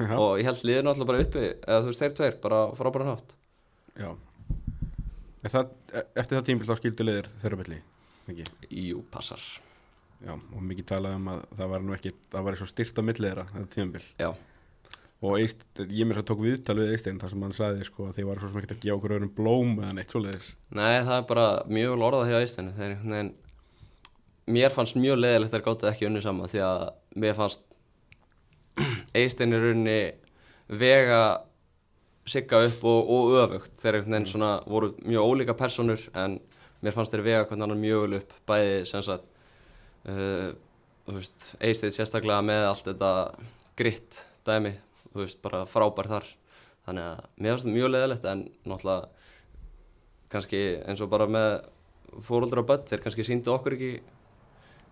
Já, 0.00 0.14
og 0.16 0.32
ég 0.40 0.48
held 0.48 0.62
liðinu 0.64 0.92
alltaf 0.92 1.10
bara 1.10 1.24
uppi 1.24 1.42
eða 1.44 1.80
þú 1.82 1.90
veist 1.90 2.04
þeir 2.04 2.16
tveir, 2.16 2.36
bara 2.40 2.60
frábæra 2.78 3.08
nátt 3.10 3.34
já. 3.96 4.10
Það, 5.40 5.72
e- 5.96 6.06
eftir 6.20 6.36
það 6.36 6.46
tímbil 6.50 6.68
þá 6.68 6.76
skildu 6.80 7.06
leiðir 7.08 7.30
þeirra 7.40 7.58
melli, 7.62 7.80
ekki? 8.28 8.46
Jú, 8.90 9.02
passar 9.10 9.40
Já, 10.20 10.34
og 10.36 10.60
mikið 10.68 10.84
talað 10.90 11.14
um 11.16 11.28
að 11.32 11.44
það 11.56 11.70
var 11.72 11.84
nú 11.86 11.94
ekki, 11.96 12.10
það 12.28 12.46
var 12.46 12.56
svo 12.60 12.66
styrt 12.68 12.98
á 13.00 13.02
milli 13.08 13.24
þeirra, 13.30 13.46
þetta 13.54 13.74
tímbil. 13.74 14.02
Já, 14.20 14.30
Og 15.20 15.34
Eist, 15.36 15.66
ég 15.76 16.06
mér 16.08 16.16
svo 16.16 16.22
tók 16.30 16.38
viðtal 16.40 16.78
við 16.78 16.94
Eistein 16.94 17.18
þar 17.20 17.32
sem 17.34 17.42
hann 17.44 17.52
sagði 17.52 17.84
sko 17.84 18.06
að 18.08 18.14
þið 18.16 18.28
var 18.30 18.38
svo 18.40 18.48
sem 18.48 18.60
ekkert 18.60 18.70
að 18.72 18.84
gefa 18.86 18.94
okkur 18.96 19.12
öðrum 19.18 19.32
blóm 19.36 19.74
eða 19.82 19.96
neitt 19.98 20.14
svoleiðis. 20.14 20.46
nei 20.72 21.02
það 21.04 21.16
er 21.18 21.26
bara 21.28 21.44
mjög 21.68 21.90
vel 21.92 22.04
orðað 22.06 22.30
hjá 22.30 22.38
einhvern 22.40 23.12
veginn 23.12 23.32
mér 24.50 24.72
fannst 24.74 24.96
mjög 24.96 25.20
leðilegt 25.20 25.52
þegar 25.52 25.66
gáttu 25.66 25.90
ekki 25.90 26.08
unni 26.08 26.22
saman 26.24 26.48
því 26.50 26.62
að 26.64 26.84
mér 27.20 27.36
fannst 27.36 27.66
Eistinu 29.20 29.60
runni 29.60 29.98
vega 30.80 31.20
sigga 32.30 32.62
upp 32.66 32.84
og, 32.86 33.12
og 33.16 33.36
öfugt 33.44 33.76
þeir 33.80 33.98
einhvern 33.98 34.16
veginn 34.16 34.30
svona 34.30 34.50
voru 34.70 34.92
mjög 35.02 35.32
ólíka 35.32 35.56
personur 35.58 36.06
en 36.14 36.38
mér 36.80 36.96
fannst 36.96 37.14
þeir 37.14 37.26
vega 37.26 37.46
hvernig 37.46 37.66
annan 37.66 37.82
mjög 37.82 38.04
vel 38.04 38.20
upp 38.20 38.36
bæði 38.48 38.76
sem 38.88 39.04
sagt 39.04 39.26
uh, 40.08 40.50
þú 41.06 41.16
veist, 41.16 41.48
Eistið 41.58 41.96
sérstaklega 41.96 42.44
með 42.46 42.68
allt 42.68 42.86
þetta 42.92 43.10
gritt 43.80 44.22
dæmi 44.46 44.76
þú 45.10 45.24
veist, 45.24 45.40
bara 45.42 45.64
frábær 45.68 46.10
þar. 46.10 46.28
Þannig 46.86 47.06
að 47.06 47.24
mér 47.36 47.54
fannst 47.54 47.66
þetta 47.66 47.76
mjög 47.76 47.90
leðilegt 47.94 48.28
en 48.30 48.44
náttúrulega 48.70 49.08
kannski 50.30 50.60
eins 50.86 51.02
og 51.02 51.10
bara 51.12 51.26
með 51.30 51.50
fóröldra 52.26 52.62
og 52.62 52.68
börn, 52.70 52.86
þeir 52.88 53.02
kannski 53.04 53.26
síndu 53.26 53.52
okkur 53.54 53.76
ekki 53.76 53.90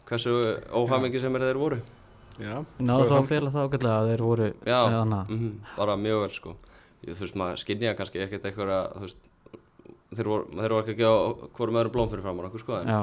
hversu 0.09 0.35
óhamingi 0.73 1.23
sem 1.23 1.39
er 1.39 1.47
þeir 1.49 1.61
voru. 1.61 1.79
Já, 2.39 2.55
náðu 2.79 3.07
þá 3.11 3.15
að 3.17 3.31
fela 3.33 3.51
það 3.51 3.65
ágætlega 3.67 3.95
að 3.99 4.09
þeir 4.13 4.21
voru 4.23 4.45
Já, 4.63 4.77
hana 4.95 5.25
mhm, 5.27 5.55
bara 5.75 5.97
mjög 5.99 6.21
vel 6.23 6.35
sko 6.37 6.53
þú 7.07 7.17
veist, 7.23 7.37
maður 7.39 7.61
skynja 7.63 7.95
kannski 7.99 8.23
ekkert 8.25 8.45
eitthvað 8.51 8.73
þú 8.97 9.05
veist, 9.07 9.19
þeir 10.19 10.31
voru, 10.33 10.49
þeir 10.57 10.75
voru 10.75 10.83
ekki 10.83 10.95
að 10.97 11.03
gefa 11.03 11.49
hvorum 11.59 11.79
öðrum 11.83 11.93
blóm 11.95 12.11
fyrir 12.13 12.25
fram 12.27 12.41
okkur 12.49 12.61
sko 12.65 12.79
en, 12.81 12.89
Já, 12.89 13.01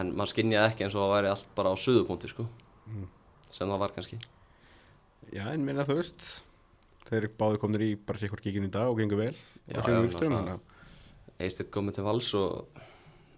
en 0.00 0.12
maður 0.18 0.32
skynjaði 0.34 0.70
ekki 0.72 0.84
eins 0.86 0.94
og 0.98 1.04
það 1.06 1.14
væri 1.16 1.30
allt 1.32 1.48
bara 1.56 1.72
á 1.72 1.76
suðupunkti 1.78 2.28
sko 2.34 2.46
Mhm. 2.84 3.06
sem 3.50 3.68
það 3.70 3.78
var 3.80 3.92
kannski 3.96 4.18
Já, 5.32 5.46
en 5.54 5.64
minna 5.64 5.84
þú 5.88 5.94
veist, 6.02 6.42
þeir 7.08 7.28
báðu 7.38 7.58
komnir 7.62 7.80
í 7.86 7.94
bara 7.96 8.18
sér 8.20 8.28
hvort 8.28 8.42
kíkinn 8.44 8.66
í 8.68 8.70
dag 8.70 8.90
og 8.90 8.98
gengur 8.98 9.16
vel. 9.22 9.34
Já, 9.68 9.78
og 9.80 9.86
náttúrulega. 9.88 10.20
þannig 10.20 10.52
að 10.52 10.60
Eistedd 11.40 11.70
komið 11.72 11.94
til 11.96 12.04
vals 12.04 12.28
og 12.38 12.66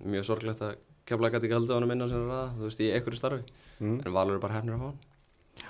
mjög 0.05 0.25
sorglegt 0.27 0.61
að 0.67 0.75
kemla 1.07 1.31
gæti 1.31 1.47
ekki 1.47 1.55
haldið 1.57 1.71
á 1.73 1.77
hann 1.79 1.89
minna 1.89 2.09
sem 2.11 2.27
ræða, 2.27 2.43
þú 2.59 2.65
veist, 2.67 2.81
í 2.83 2.91
einhverju 2.93 3.17
starfi 3.21 3.45
mm, 3.81 4.01
en 4.05 4.13
Valur 4.13 4.35
er 4.37 4.43
bara 4.43 4.59
hefnir 4.59 4.75
að 4.75 4.83
fá 4.83 4.89
hann 4.91 4.99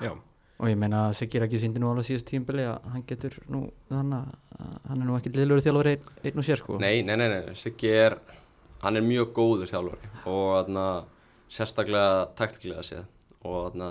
Já, 0.03 0.13
og 0.57 0.71
ég 0.71 0.79
meina 0.81 1.07
að 1.09 1.19
Siggi 1.19 1.41
Raki 1.43 1.61
síndi 1.61 1.83
nú 1.83 1.91
alveg 1.91 2.09
síðast 2.09 2.31
tímbili 2.31 2.65
að 2.65 2.89
hann 2.93 3.05
getur 3.09 3.37
nú 3.53 3.67
þannig 3.91 4.33
að 4.57 4.75
hann 4.89 5.03
er 5.03 5.05
nú 5.05 5.17
ekki 5.19 5.33
liðlur 5.35 5.61
þjálfur 5.65 5.91
einn, 5.93 6.11
einn 6.25 6.41
og 6.41 6.47
sér 6.47 6.63
sko. 6.63 6.79
Nei, 6.81 7.03
nei, 7.05 7.17
nei, 7.21 7.29
nei, 7.29 7.57
Siggi 7.61 7.93
er 7.93 8.17
hann 8.85 8.99
er 8.99 9.05
mjög 9.05 9.33
góður 9.37 9.71
þjálfari. 9.71 10.11
Og 10.31 10.51
þarna, 10.57 10.87
sérstaklega 11.53 12.27
taktiklega 12.39 12.85
séð. 12.87 13.07
Og, 13.43 13.71
þarna, 13.71 13.91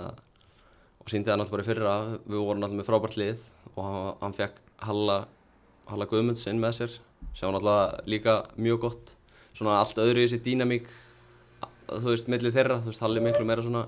og 1.02 1.12
síndi 1.12 1.30
það 1.30 1.40
náttúrulega 1.42 1.56
bara 1.56 1.64
í 1.64 1.70
fyrra. 1.70 1.96
Við 2.26 2.42
vorum 2.42 2.62
náttúrulega 2.62 2.82
með 2.82 2.90
frábært 2.90 3.18
lið. 3.20 3.44
Og 3.74 3.82
hann, 3.86 4.12
hann 4.22 4.36
fekk 4.36 4.62
Halla, 4.86 5.18
Halla 5.90 6.08
Guðmundsinn 6.10 6.62
með 6.62 6.78
sér 6.80 6.96
sem 7.36 7.46
var 7.48 7.56
náttúrulega 7.56 8.06
líka 8.10 8.36
mjög 8.56 8.82
gott. 8.86 9.14
Svona 9.56 9.78
allt 9.80 10.00
öðru 10.00 10.22
í 10.22 10.26
þessi 10.26 10.42
dýnamík 10.44 10.90
þú 11.86 12.10
veist, 12.10 12.28
milli 12.32 12.52
þeirra. 12.52 12.80
Þú 12.84 12.92
veist, 12.92 13.04
Halli 13.04 13.22
miklu 13.24 13.46
meira 13.48 13.64
svona 13.64 13.86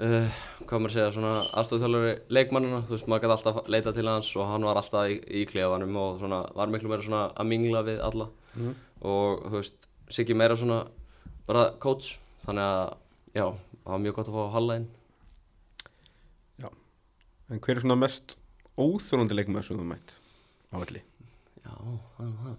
uh, 0.00 0.38
hvað 0.66 0.80
maður 0.82 0.94
segja, 0.96 1.12
svona 1.14 1.32
aðstofþjálfari 1.60 2.14
leikmannina, 2.36 2.80
þú 2.88 2.96
veist, 2.96 3.08
maður 3.10 3.24
gæti 3.26 3.34
alltaf 3.36 3.60
leita 3.74 3.92
til 3.96 4.06
hans 4.08 4.30
og 4.36 4.48
hann 4.50 4.66
var 4.68 4.80
alltaf 4.80 5.10
í, 5.12 5.18
í 5.40 5.44
klefanum 5.50 5.96
og 6.00 6.18
svona, 6.22 6.40
var 6.56 6.72
miklu 6.72 6.90
meira 6.92 7.04
svona 7.06 7.22
að 7.34 7.50
mingla 7.52 7.84
við 7.86 8.00
alla 8.08 8.30
Mhm. 8.56 8.74
og 9.06 9.44
þú 9.46 9.56
veist, 9.60 9.86
Siggi 10.10 10.34
meira 10.34 10.56
svona 10.58 10.80
bara 11.46 11.68
coach, 11.78 12.16
þannig 12.42 12.64
að 12.66 12.96
já, 13.38 13.44
það 13.84 13.92
var 13.92 14.00
mjög 14.02 14.14
gott 14.16 14.28
að 14.32 14.34
fá 14.40 14.50
Halla 14.56 14.76
inn 14.80 14.88
en 17.50 17.58
hver 17.58 17.76
er 17.76 17.82
svona 17.82 17.96
mest 17.98 18.36
óþrúndi 18.78 19.34
leikmaður 19.34 19.64
sem 19.66 19.78
þú 19.80 19.86
mætt 19.90 20.12
á 20.70 20.76
allir? 20.78 21.02
Já, 21.64 21.72
það 22.16 22.26
er 22.26 22.34
það 22.42 22.58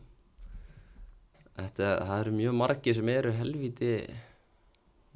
Þetta, 1.62 1.88
það 2.08 2.20
eru 2.24 2.32
mjög 2.36 2.56
margir 2.58 2.96
sem 2.98 3.10
eru 3.14 3.32
helvíti 3.38 3.92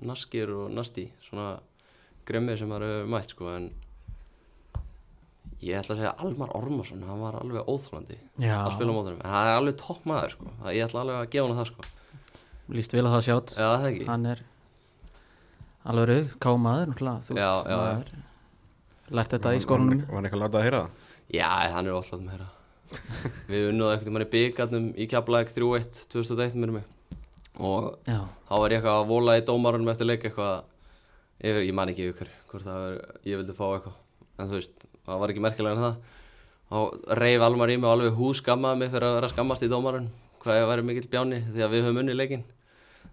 naskir 0.05 0.51
og 0.55 0.71
nasti 0.75 1.07
svona 1.27 1.59
gremmir 2.25 2.57
sem 2.59 2.69
maður 2.71 2.87
hefur 2.89 3.11
mætt 3.15 3.33
sko 3.35 3.49
en 3.55 3.67
ég 5.65 5.77
ætla 5.79 5.95
að 5.95 5.99
segja 6.01 6.13
Almar 6.25 6.51
Ormarsson, 6.57 7.03
hann 7.07 7.21
var 7.23 7.37
alveg 7.39 7.69
óþrólandi 7.71 8.17
Já, 8.43 8.57
að 8.65 8.73
spila 8.75 8.93
mótunum, 8.95 9.21
en 9.23 9.31
hann 9.33 9.47
er 9.51 9.59
alveg 9.59 9.77
topp 9.81 10.03
maður 10.09 10.33
sko, 10.35 10.51
Það- 10.61 10.75
ég 10.75 10.85
ætla 10.87 11.01
alveg 11.05 11.15
að 11.21 11.29
gefa 11.35 11.47
hann 11.47 11.59
það 11.61 11.69
sko. 11.71 11.87
Líst 12.75 12.93
vel 12.97 13.05
að 13.05 13.13
það 13.15 13.23
sjátt 13.29 13.55
Já, 13.55 13.67
það 13.77 13.87
ekki. 13.91 14.05
Hann 14.09 14.25
er 14.33 14.43
alveg 15.85 16.07
rauð, 16.11 16.35
kámaður 16.45 16.91
náttúrulega, 16.91 17.23
þú 17.25 17.37
veist, 17.39 18.13
lært 19.15 19.29
þetta 19.35 19.53
í 19.55 19.61
skólanum. 19.61 19.99
Var 20.07 20.15
hann 20.15 20.25
eitthvað 20.25 20.39
að 20.39 20.45
láta 20.45 20.57
að 20.59 20.65
heyra 20.65 20.81
það? 20.81 20.89
Já, 21.35 21.49
hann 21.75 21.87
er 21.87 21.93
alltaf 21.93 22.19
með 22.21 22.31
þeirra 22.35 22.51
Við 23.49 23.63
unnuðu 23.71 23.93
ekkert 23.95 24.07
um 24.11 24.15
hann 24.17 24.25
í 24.25 24.29
byggarnum 24.35 24.85
í 24.95 25.07
Keflæk 25.09 25.49
3-1 25.55 26.05
2001 26.13 26.55
minnum 26.55 26.77
mig. 26.79 26.85
Og 27.59 27.97
Já, 28.07 28.19
þá 28.49 28.53
var 28.61 28.69
ég 28.69 28.77
eitthvað 28.79 28.99
að 29.01 29.07
vola 29.09 29.35
í 29.39 29.43
dómarunum 29.47 29.89
eftir 29.91 30.05
leik 30.09 30.23
eitthvað 30.29 30.63
yfir, 31.45 31.63
ég 31.67 31.77
man 31.77 31.91
ekki 31.91 32.09
yfir 32.11 32.31
hvort 32.49 32.65
það 32.65 32.81
var, 32.81 32.97
ég 33.29 33.39
vildi 33.41 33.55
fá 33.57 33.65
eitthvað. 33.69 33.97
En 34.35 34.49
þú 34.49 34.59
veist, 34.59 34.85
það 35.05 35.21
var 35.21 35.33
ekki 35.33 35.45
merkilega 35.45 35.77
en 35.77 35.85
það. 35.85 35.95
Þá 36.65 36.77
reyf 37.21 37.45
Almar 37.45 37.71
í 37.71 37.77
mig 37.77 37.87
og 37.87 37.93
alveg 37.93 38.19
hús 38.19 38.41
skammaði 38.41 38.81
mig 38.81 38.91
fyrir 38.93 39.07
að 39.07 39.17
vera 39.19 39.31
skammast 39.31 39.65
í 39.65 39.69
dómarun 39.71 40.09
hvað 40.41 40.59
ég 40.59 40.67
væri 40.69 40.85
mikill 40.85 41.09
bjáni 41.09 41.39
því 41.45 41.63
að 41.65 41.73
við 41.73 41.85
höfum 41.85 41.99
unni 42.01 42.15
leikin 42.15 42.43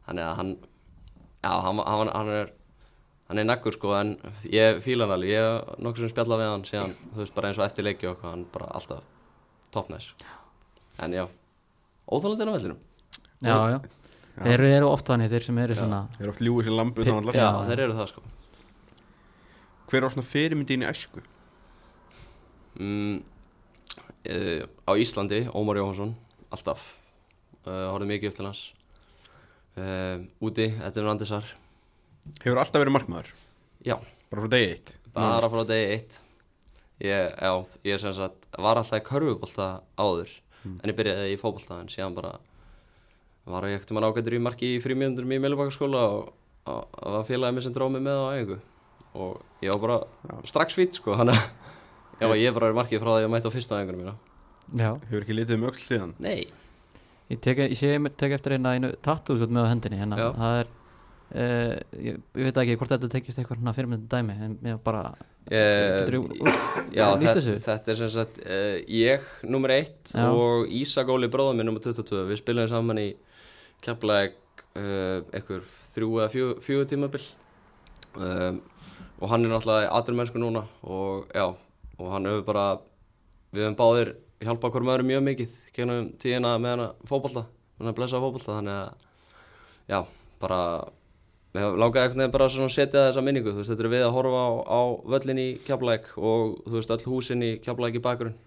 þannig 0.06 0.24
að 0.24 0.34
hann 0.38 0.50
já, 0.56 1.52
hann, 1.66 1.80
hann, 1.84 2.10
hann 2.12 2.32
er 2.32 2.52
hann 3.28 3.40
er 3.40 3.46
nakkur 3.48 3.76
sko, 3.76 3.94
en 3.96 4.14
ég 4.52 4.80
fíla 4.84 5.06
hann 5.06 5.16
alveg. 5.16 5.32
Ég 5.32 5.46
hef 5.46 5.80
nokkuð 5.80 6.04
sem 6.04 6.12
spjalla 6.12 6.40
við 6.40 6.50
hann 6.52 6.66
síðan, 6.68 6.94
þú 7.12 7.22
veist, 7.22 7.34
bara 7.36 7.50
eins 7.50 7.60
og 7.60 7.66
eftir 7.66 7.86
leiki 7.86 8.10
og 8.10 8.24
hann 8.26 8.44
bara 8.52 8.68
alltaf 8.76 9.04
toppnæs 9.72 10.10
en 11.00 11.14
já, 11.16 11.24
óþálandinn 12.12 12.52
á 12.52 12.56
vellinum. 12.56 12.80
Já, 13.42 13.56
já, 13.72 13.78
þeir 14.38 14.64
eru 14.70 14.88
oft 14.88 15.06
þannig 15.10 15.30
þeir 15.32 15.44
sem 15.46 15.58
eru 15.62 15.74
svona 15.76 16.00
Þeir 16.16 16.24
eru 16.26 16.32
oft 16.32 16.40
ljúið 16.46 16.64
sem 16.68 16.76
lambu 16.78 17.04
já, 17.04 17.14
Já. 17.36 17.48
þeir 17.68 17.82
eru 17.86 17.96
það 17.98 18.08
sko. 18.12 18.22
Hver 19.92 20.06
var 20.06 20.14
svona 20.14 20.28
fyrirmyndin 20.32 20.84
í 20.86 20.88
æsku? 20.88 21.20
mm, 22.80 23.16
uh, 24.32 24.62
á 24.88 24.92
Íslandi, 24.96 25.42
Ómar 25.52 25.76
Jóhansson 25.80 26.14
alltaf, 26.52 26.84
uh, 27.66 27.90
horfði 27.92 28.08
mikið 28.14 28.30
upp 28.32 28.38
til 28.38 28.48
hans. 28.48 28.62
Uh, 29.76 30.24
úti, 30.44 30.68
þetta 30.76 31.00
er 31.00 31.06
Randisar. 31.08 31.46
Hefur 32.42 32.60
alltaf 32.60 32.80
verið 32.82 32.96
markmaður? 32.96 33.32
já, 33.84 33.96
Bara 34.32 34.44
frá 34.46 34.50
degi 34.54 34.68
eitt? 34.72 34.94
bara 35.12 35.48
frá 35.52 35.64
degi 35.68 35.88
eitt. 35.96 36.20
Ég, 37.02 37.32
já, 37.36 37.52
ég 37.84 37.98
sem 38.00 38.12
sagt 38.16 38.46
var 38.56 38.78
alltaf 38.80 39.00
í 39.00 39.04
körfubólta 39.04 39.66
áður 39.98 40.30
en 40.64 40.86
ég 40.88 40.94
byrjaði 40.96 41.32
í 41.34 41.38
fótbolta 41.40 41.80
en 41.82 41.88
síðan 41.90 42.14
bara 42.14 42.36
var 43.50 43.66
ég 43.66 43.78
ekkert 43.78 43.92
um 43.92 43.98
að 44.00 44.08
ágættur 44.10 44.36
í 44.36 44.42
marki 44.42 44.74
í 44.76 44.82
frímjöndurum 44.82 45.34
í 45.34 45.40
Melubakaskóla 45.42 46.02
og 46.14 46.28
það 46.66 47.16
var 47.16 47.26
félagið 47.26 47.56
mér 47.56 47.64
sem 47.66 47.74
dróð 47.74 47.94
mig 47.96 48.04
með 48.06 48.20
á 48.22 48.26
æfingu 48.38 48.58
og 49.12 49.64
ég 49.64 49.72
var 49.74 49.80
bara 49.82 50.42
strax 50.48 50.76
fýtt 50.78 50.98
sko 51.00 51.16
þannig 51.18 51.38
að 51.38 51.48
já, 52.22 52.28
ég 52.38 52.50
er 52.50 52.54
bara 52.56 52.70
í 52.70 52.76
markið 52.78 53.02
frá 53.02 53.10
því 53.10 53.16
að 53.18 53.24
ég 53.26 53.32
mætti 53.34 53.50
á 53.50 53.56
fyrsta 53.56 53.80
æfingunum 53.80 54.04
mína 54.04 54.14
Já, 54.72 54.92
Hefur 55.08 55.24
ekki 55.24 55.34
litið 55.36 55.58
um 55.58 55.66
öll 55.68 55.80
síðan? 55.82 56.12
Nei, 56.22 56.46
ég 57.32 57.40
tek, 57.42 57.58
ég 57.66 57.76
sé, 57.76 57.90
ég 57.96 58.06
tek 58.16 58.36
eftir 58.38 58.54
eina 58.56 58.76
einu 58.76 58.92
tattoo 59.04 59.36
með 59.42 59.66
á 59.66 59.70
hendinni 59.72 59.98
hérna, 59.98 60.20
Já. 60.20 60.28
það 60.38 60.60
er 60.60 60.70
uh, 60.70 61.74
ég, 61.98 62.22
ég 62.38 62.46
veit 62.46 62.60
ekki 62.62 62.78
hvort 62.80 62.94
þetta 62.94 63.10
tekist 63.12 63.42
eitthvað 63.42 63.60
svona 63.60 63.74
fyrirmyndin 63.76 64.08
dæmi 64.12 64.38
en 64.46 64.54
ég 64.70 64.78
bara, 64.86 65.02
getur 65.50 66.20
uh, 66.20 66.30
þú 66.30 66.54
Já, 66.94 67.04
lýst 67.18 67.26
þetta, 67.26 67.34
þessu? 67.40 67.56
þetta 67.66 67.92
er 67.92 68.00
sem 68.00 68.12
sagt 68.14 68.40
uh, 68.46 68.78
ég, 68.86 69.28
nummer 69.44 69.74
eitt 69.74 70.14
Já. 70.14 70.28
og 70.30 70.70
Ísak 70.78 71.12
Óli 71.12 71.28
bróður 71.32 71.58
minn, 71.58 71.68
nummer 71.68 71.82
22 71.84 72.24
Við 72.30 72.40
spilum 72.40 72.70
saman 72.70 73.02
í 73.02 73.10
Keflæk 73.82 74.36
uh, 74.78 75.22
einhver 75.34 75.66
þrjú 75.92 76.10
eða 76.20 76.32
fjögur, 76.32 76.62
fjögur 76.64 76.88
tímabil 76.90 77.26
um, 78.16 78.62
og 79.20 79.30
hann 79.32 79.44
er 79.44 79.52
náttúrulega 79.52 79.88
í 79.88 79.92
aturmennsku 79.98 80.42
núna 80.42 80.64
og 80.82 81.28
já, 81.34 81.46
og 81.98 82.12
hann 82.14 82.30
hefur 82.30 82.46
bara 82.48 82.66
við 83.52 83.66
höfum 83.66 83.78
báðir 83.78 84.14
hjálpað 84.42 84.74
hverjum 84.74 84.94
öðrum 84.94 85.12
mjög 85.12 85.26
mikið 85.28 85.60
genum 85.76 86.10
tíðina 86.22 86.56
með 86.58 86.76
hana 86.76 86.88
fótbolta 87.06 87.46
hann 87.78 87.92
að 87.92 87.98
blessa 88.00 88.22
fótbolta 88.22 88.58
þannig 88.58 88.80
að 88.80 89.06
já, 89.92 90.00
bara 90.42 90.60
Mér 91.52 91.74
langaði 91.76 92.06
einhvern 92.06 92.20
veginn 92.22 92.32
bara 92.32 92.46
að 92.48 92.70
setja 92.72 93.00
þessa 93.10 93.22
minningu, 93.24 93.52
þú 93.52 93.60
veist, 93.60 93.70
þetta 93.74 93.84
er 93.84 93.92
við 93.92 94.02
að 94.06 94.14
horfa 94.14 94.38
á, 94.40 94.50
á 94.72 94.80
völlin 95.12 95.40
í 95.42 95.48
Keflæk 95.66 96.06
og 96.16 96.54
þú 96.64 96.78
veist, 96.78 96.92
öll 96.94 97.10
húsin 97.12 97.44
í 97.44 97.50
Keflæk 97.60 97.98
í 97.98 98.00
bakgrunn. 98.06 98.38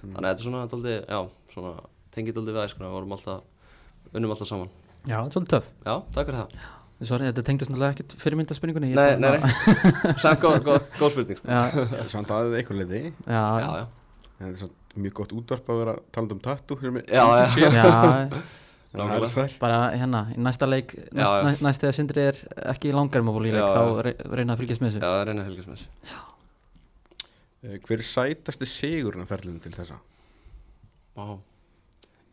Þannig 0.00 0.16
að 0.18 0.26
þetta 0.26 0.42
er 0.42 0.48
svona, 0.48 0.96
já, 0.98 1.20
svona, 1.54 1.70
tengið 2.16 2.34
dálítið 2.34 2.58
við 2.58 2.64
æskuna, 2.64 2.88
við 2.88 2.96
vorum 2.96 3.14
alltaf, 3.14 3.44
unnum 4.14 4.32
alltaf 4.34 4.48
saman. 4.50 4.70
já, 5.08 5.18
svolítið 5.32 5.52
töff 5.54 5.66
Já, 5.84 5.94
takk 6.14 6.26
fyrir 6.30 6.38
það. 6.42 6.66
Sorry, 7.08 7.28
þetta 7.30 7.42
tengdist 7.46 7.70
náttúrulega 7.70 7.94
ekkert 7.94 8.14
fyrirmyndaspurningunni 8.18 8.88
ég 8.90 8.98
Nei, 8.98 9.16
nei, 9.22 9.38
nei, 9.38 10.14
samt 10.18 10.40
góð, 10.42 10.56
góð, 10.66 10.80
góð 10.98 11.12
spurning. 11.14 11.42
Já, 11.46 11.60
Samt 12.10 12.32
aðeins 12.34 12.56
eitthvað 12.58 12.80
leiti 12.82 13.02
já, 13.04 13.12
Já, 13.30 13.42
já, 13.62 13.68
já, 13.78 13.84
En 14.38 14.46
þetta 14.48 14.54
er 14.56 14.62
samt 14.64 14.96
mjög 14.98 15.14
gott 15.20 15.34
útvarp 15.38 15.70
að 15.70 15.78
vera 15.84 15.94
talað 16.16 16.34
um 16.34 16.96
mig 16.96 17.04
Já, 17.06 17.24
já. 17.38 17.46
já 17.78 18.42
Það 18.88 19.54
bara 19.60 19.78
hérna, 19.92 20.22
í 20.32 20.40
næsta 20.40 20.66
leik 20.66 20.94
næst, 20.96 21.12
Já, 21.12 21.28
já. 21.44 21.56
næst, 21.62 21.82
þegar 21.84 21.94
Sindri 21.94 22.22
er 22.32 22.38
ekki 22.72 22.88
í 22.88 22.94
langarmafóli 22.96 23.50
Já, 23.52 23.58
leik, 23.58 23.68
já. 23.68 23.74
þá 23.76 24.02
re, 24.06 24.12
reyna 24.40 24.54
að 24.56 24.62
fylgjast 24.64 24.82
með 24.82 24.88
já, 24.88 24.94
þessu 24.96 25.04
það 25.04 25.20
er 25.20 25.28
reyna 25.28 25.42
að 25.44 25.50
fylgjast 25.52 25.68
með 25.68 25.78
þessu 25.82 26.26
Eh, 27.58 27.74
Hver 27.82 27.98
er 27.98 28.06
sætasti 28.06 28.66
sigurinn 28.70 29.24
af 29.24 29.30
ferlinu 29.32 29.58
til 29.62 29.72
þessa? 29.74 29.96
Vá 31.18 31.24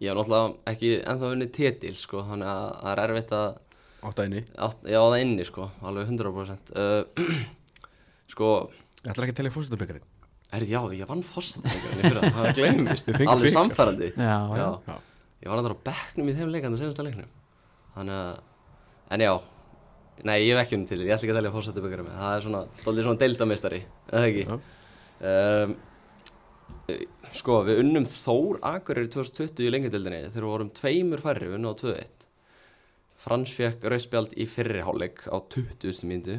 Ég 0.04 0.10
hef 0.12 0.18
náttúrulega 0.18 0.74
ekki 0.74 0.90
ennþá 1.08 1.30
unnið 1.36 1.52
titil 1.56 1.94
sko, 2.00 2.24
þannig 2.28 2.50
að 2.52 2.66
það 2.82 2.92
er 2.96 3.04
erfitt 3.06 3.36
að 3.38 3.62
Átta 4.06 4.26
einni 4.26 4.42
átt, 4.62 4.82
ég 4.86 5.00
á 5.02 5.06
það 5.08 5.22
inni 5.24 5.46
sko, 5.48 5.70
alveg 5.82 6.10
100% 6.12 6.74
uh, 6.78 7.24
Sko, 8.36 8.50
Ég 9.06 9.14
ætla 9.14 9.26
ekki 9.26 9.34
að 9.34 9.40
telja 9.40 9.54
fórsetabekkarinn 9.56 10.12
er 10.56 10.64
já, 10.70 10.80
ég 10.96 11.10
vann 11.10 11.24
fyrra, 11.26 12.30
það 12.32 12.52
gleymist, 12.60 13.08
Þið 13.10 13.18
fenguð 13.18 13.32
alveg 13.34 13.50
bikar. 13.50 13.56
samfærandi 13.58 14.12
Já, 14.14 14.38
já, 14.56 14.68
Já. 14.86 14.96
Ég 15.42 15.50
var 15.52 15.60
andur 15.62 15.76
á 15.76 15.86
bekknum 15.90 16.30
í 16.32 16.36
þeim 16.38 16.52
leikanda 16.54 16.80
senasta 16.80 17.04
leiknum. 17.06 17.28
Þannig 17.96 18.16
að, 18.22 18.38
en 19.16 19.24
já 19.26 19.34
Nei, 20.26 20.38
ég 20.46 20.56
hef 20.56 20.62
ekki 20.64 20.78
unnið 20.78 20.92
titil, 20.94 21.06
ég 21.10 21.12
ætla 21.12 21.26
ekki 21.28 21.34
að 21.34 21.40
telja 21.42 21.54
fórstæðingarinn 21.58 22.14
Það 22.16 22.36
er 22.38 22.46
svona, 22.46 22.62
dálítið 22.86 23.08
svona 23.10 23.22
deildamistari, 23.26 23.82
eða 24.12 24.30
ekki? 24.30 24.46
Já. 24.48 24.56
um, 25.66 25.76
Sko, 27.34 27.64
við 27.66 27.80
unnum 27.82 28.04
Þór 28.06 28.60
Akureyri 28.70 29.10
2020 29.10 29.66
í 29.66 29.72
lengjadöldinni 29.74 30.20
þegar 30.28 30.44
við 30.46 30.52
vorum 30.52 30.70
tveimur 30.78 31.24
færri, 31.24 31.48
við 31.50 31.58
unnum 31.58 31.74
á 31.74 31.82
2-1 31.82 32.28
Frans 33.26 33.54
fekk 33.58 33.88
rauðspjald 33.90 34.36
í 34.38 34.46
fyrri 34.52 34.84
hálfleik 34.86 35.24
á 35.34 35.38
20. 35.50 36.04
mínútu 36.06 36.36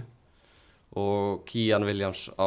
og 0.96 1.42
Kían 1.50 1.82
Williams 1.88 2.28
á 2.38 2.46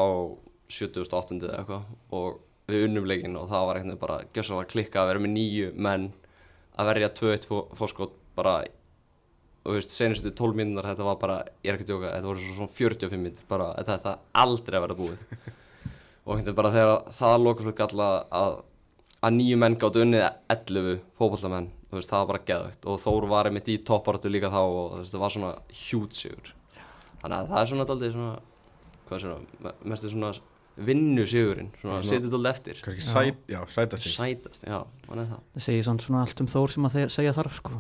78. 0.72 1.42
eða 1.44 1.60
eitthvað 1.60 2.16
og 2.16 2.40
við 2.70 2.86
unnum 2.88 3.08
leikinn 3.10 3.36
og 3.42 3.50
það 3.52 3.68
var 3.68 3.80
eitthvað 3.82 4.00
bara 4.06 4.18
gjössan 4.38 4.60
var 4.62 4.70
klikka 4.72 5.04
að 5.04 5.12
vera 5.12 5.24
með 5.26 5.34
nýju 5.36 5.70
menn 5.76 6.08
að 6.80 6.92
verja 6.94 7.12
2-1 7.20 7.48
fó- 7.52 7.68
fórskot 7.76 8.16
bara 8.38 8.56
og 8.64 9.74
þú 9.74 9.76
veist, 9.76 9.92
senustu 9.92 10.32
12 10.32 10.56
mínúnar 10.56 10.88
þetta 10.88 11.04
var 11.10 11.18
bara, 11.20 11.40
ég 11.66 11.74
er 11.74 11.76
ekki 11.76 11.90
að 11.90 11.92
djóka, 11.92 12.14
þetta 12.16 12.30
voru 12.32 12.46
svo- 12.46 12.56
svona 12.62 12.76
45 12.80 13.20
mínútur 13.26 13.50
bara, 13.52 13.74
þetta 13.82 13.98
þetta 13.98 14.14
aldrei 14.46 14.78
að 14.80 14.86
vera 14.88 15.00
búið 15.04 15.26
og 16.30 16.38
veginn 16.38 16.56
bara 16.60 16.72
þegar 16.76 17.08
það 17.18 17.36
svo 17.66 17.74
galla 17.80 18.10
að, 18.40 18.60
að 19.26 19.36
nýju 19.40 19.58
menn 19.64 19.78
gáttu 19.82 20.04
unnið 20.06 20.26
11 20.54 21.00
fótballamenn 21.18 21.72
þú 21.90 21.98
veist, 21.98 22.12
það 22.14 22.22
var 22.22 22.30
bara 22.30 22.44
geðvægt 22.52 22.86
og 22.94 23.00
Þór 23.02 23.28
var 23.32 23.50
einmitt 23.50 23.72
í 23.74 23.80
topparatu 23.90 24.30
líka 24.30 24.52
þá 24.54 24.60
og 24.62 24.94
þú 24.94 25.02
veist, 25.02 25.16
það 25.16 25.24
var 25.26 25.34
svona 25.36 25.52
hjútsigur 25.82 26.54
þannig 27.24 27.36
að 27.40 27.50
það 27.50 27.60
er 27.64 27.72
svona 27.74 27.88
svona 28.14 28.36
hvað 29.10 29.18
er 29.18 29.24
svona, 29.26 29.60
me- 29.66 29.76
mest 29.90 30.06
er 30.06 30.14
svona 30.14 30.32
vinnu 30.80 31.26
sigurinn, 31.28 31.72
svona 31.82 31.96
Svona- 32.00 32.10
setur 32.14 32.30
daldið 32.32 32.50
eftir. 32.54 32.78
Kannski 32.86 33.02
Já. 33.02 33.10
sæt, 33.12 33.40
já, 33.52 33.60
sætasti. 33.74 34.12
Sætast, 34.14 34.62
já, 34.70 34.78
hann 35.10 35.20
er 35.20 35.26
það. 35.34 35.40
Það 35.58 35.64
segir 35.66 35.84
svona, 35.84 36.04
svona 36.06 36.22
allt 36.24 36.40
um 36.46 36.48
Þór 36.54 36.72
sem 36.76 36.86
að 36.88 36.94
þeir 36.96 37.10
segja 37.18 37.34
þarf 37.36 37.58
sko. 37.58 37.72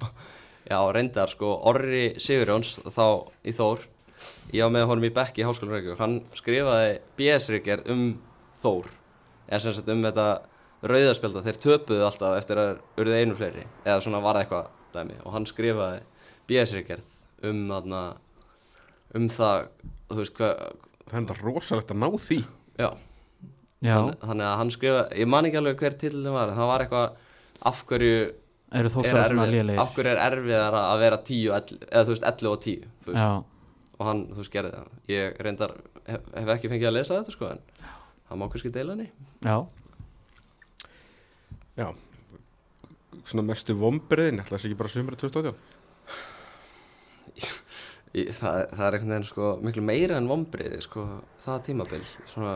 Já, 0.70 0.78
reyndar 0.94 1.30
sko, 1.30 1.48
Orri 1.70 2.04
Sigurjóns 2.22 2.76
þá 2.90 3.02
í 3.46 3.54
Þór 3.56 3.82
ég 4.54 4.62
var 4.64 4.72
með 4.74 4.86
honum 4.90 5.06
í 5.08 5.12
bekk 5.16 5.38
í 5.40 5.46
Háskólanum 5.46 5.76
Reykjavík. 5.76 6.00
Hann 6.00 6.16
skrifaði 6.38 6.92
BS-ríkjar 7.18 7.82
um 7.92 8.04
Þór. 8.62 8.88
Eða 9.48 9.60
sem 9.66 9.74
sagt 9.76 9.90
um 9.92 10.04
þetta 10.06 10.26
rauðaspjölda, 10.86 11.42
þeir 11.46 11.58
töpuðu 11.64 12.04
alltaf 12.06 12.36
eftir 12.38 12.60
að 12.62 12.72
urðu 13.00 13.18
einu 13.20 13.36
fleiri. 13.38 13.64
Eða 13.84 14.00
svona 14.04 14.20
var 14.24 14.38
það 14.38 14.44
eitthvað 14.46 14.70
dæmi. 14.96 15.18
Og 15.24 15.34
hann 15.36 15.48
skrifaði 15.50 16.00
BS-ríkjar 16.50 17.02
um 17.50 17.60
þarna 17.70 18.02
um 19.16 19.28
það, 19.32 19.68
þú 20.10 20.20
veist 20.22 20.36
hvað 20.40 20.56
Það 21.06 21.14
er 21.14 21.20
enda 21.22 21.34
rosalegt 21.38 21.92
að 21.94 21.98
ná 22.02 22.08
því. 22.18 22.36
Já, 22.82 22.88
Já, 23.84 23.92
Þann, 23.94 24.14
þannig 24.24 24.46
að 24.48 24.56
hann 24.58 24.70
skrifaði 24.74 25.20
ég 25.20 25.28
man 25.30 25.46
ekki 25.46 25.58
alveg 25.60 25.82
hver 25.84 25.94
titillin 26.00 26.34
var. 26.34 26.50
En 26.50 26.58
það 26.58 26.70
var 26.72 26.82
eitthvað 26.82 27.20
af 27.70 27.82
hverju 27.86 28.16
eru 28.16 28.32
Þór 28.72 28.82
er 28.82 28.90
svo 28.90 29.04
svona 29.06 29.26
erfið, 29.28 29.52
lélegir? 29.54 29.78
af 29.84 29.92
hverju 29.94 30.10
er 30.10 30.20
erfiðar 30.24 30.76
að 30.80 31.02
vera 31.04 31.18
10 31.28 31.44
og 31.46 31.54
11, 31.60 31.84
eða 31.92 32.02
þú 32.08 32.14
veist 32.16 32.26
11 32.32 32.50
og 32.50 32.58
10 32.64 32.88
þú 33.06 33.12
veist, 33.12 33.20
Já, 33.22 33.28
og 33.98 34.06
hann, 34.06 34.24
þú 34.32 34.40
veist, 34.42 34.52
gerði 34.52 34.72
það. 34.76 34.88
Ég 35.12 35.38
reyndar, 35.46 35.72
hef, 36.06 36.26
hef 36.36 36.50
ekki 36.56 36.70
fengið 36.72 36.88
að 36.90 36.96
lesa 36.98 37.16
þetta 37.20 37.34
sko, 37.36 37.50
en 37.54 37.60
það 38.28 38.40
má 38.42 38.48
kannski 38.52 38.72
deila 38.74 38.96
henni. 38.96 39.10
Já, 39.46 39.56
Já. 41.76 41.90
Svona 43.26 43.42
mestu 43.44 43.74
vombriðin, 43.76 44.38
ætla 44.40 44.56
þess 44.56 44.68
ekki 44.68 44.78
bara 44.78 44.88
sömur 44.92 45.16
2018 45.20 45.56
Í- 48.16 48.30
það, 48.32 48.60
það 48.72 48.84
er 48.86 48.94
einhvern 48.96 49.12
veginn 49.12 49.26
sko, 49.28 49.48
miklu 49.66 49.82
meira 49.84 50.16
en 50.16 50.28
vombriði 50.30 50.78
sko, 50.84 51.02
það 51.44 51.58
tímabil. 51.66 52.00
Svona, 52.30 52.54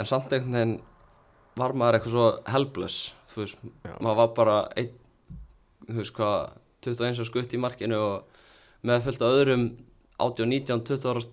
en 0.00 0.08
samt 0.08 0.32
einhvern 0.32 0.54
veginn 0.56 0.76
var 1.58 1.74
maður 1.76 1.98
eitthvað 1.98 2.14
svo 2.14 2.26
helbless 2.54 2.98
þú 3.34 3.42
veist, 3.42 3.60
Já. 3.84 3.92
maður 4.00 4.18
var 4.22 4.30
bara 4.38 4.56
einn, 4.80 4.94
þú 5.90 5.98
veist 6.00 6.16
hvað 6.16 6.56
21 6.86 7.20
og 7.24 7.28
skutt 7.28 7.52
í 7.58 7.60
markinu 7.60 7.98
og 8.00 8.40
með 8.88 9.04
fullt 9.08 9.26
af 9.26 9.34
öðrum 9.42 9.66
18, 10.18 10.48
19, 10.50 10.84
20 10.88 11.10
ára 11.12 11.24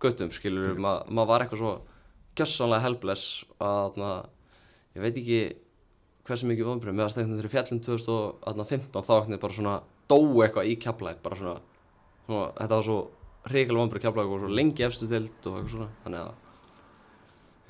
guttum 0.00 0.30
skilur, 0.32 0.76
ma 0.80 1.00
maður 1.08 1.30
var 1.30 1.44
eitthvað 1.44 1.62
svo 1.62 1.72
gjössanlega 2.38 2.84
helbless 2.86 3.42
að 3.60 3.98
na, 4.00 4.12
ég 4.96 5.04
veit 5.04 5.18
ekki 5.20 5.40
hversu 6.28 6.48
mikið 6.48 6.68
vombrið, 6.68 6.96
með 6.96 7.06
að 7.06 7.12
stegna 7.14 7.36
þeirri 7.38 7.52
fjallin 7.52 7.82
2015 7.84 9.04
þá 9.06 9.12
ekkert 9.16 9.42
bara 9.42 9.56
svona 9.56 9.74
dó 10.10 10.20
eitthvað 10.44 10.70
í 10.70 10.78
kjaplæk, 10.80 11.20
bara 11.24 11.38
svona 11.38 11.58
svona, 12.30 12.46
þetta 12.58 12.78
var 12.78 12.86
svo 12.86 12.98
reykjulega 13.50 13.82
vombrið 13.82 14.04
kjaplæk 14.06 14.32
og 14.34 14.42
svo 14.42 14.50
lengi 14.60 14.86
efstu 14.86 15.08
tild 15.10 15.48
og 15.50 15.58
eitthvað 15.58 15.74
svona 15.74 15.90
þannig 16.04 16.24
að 16.24 16.32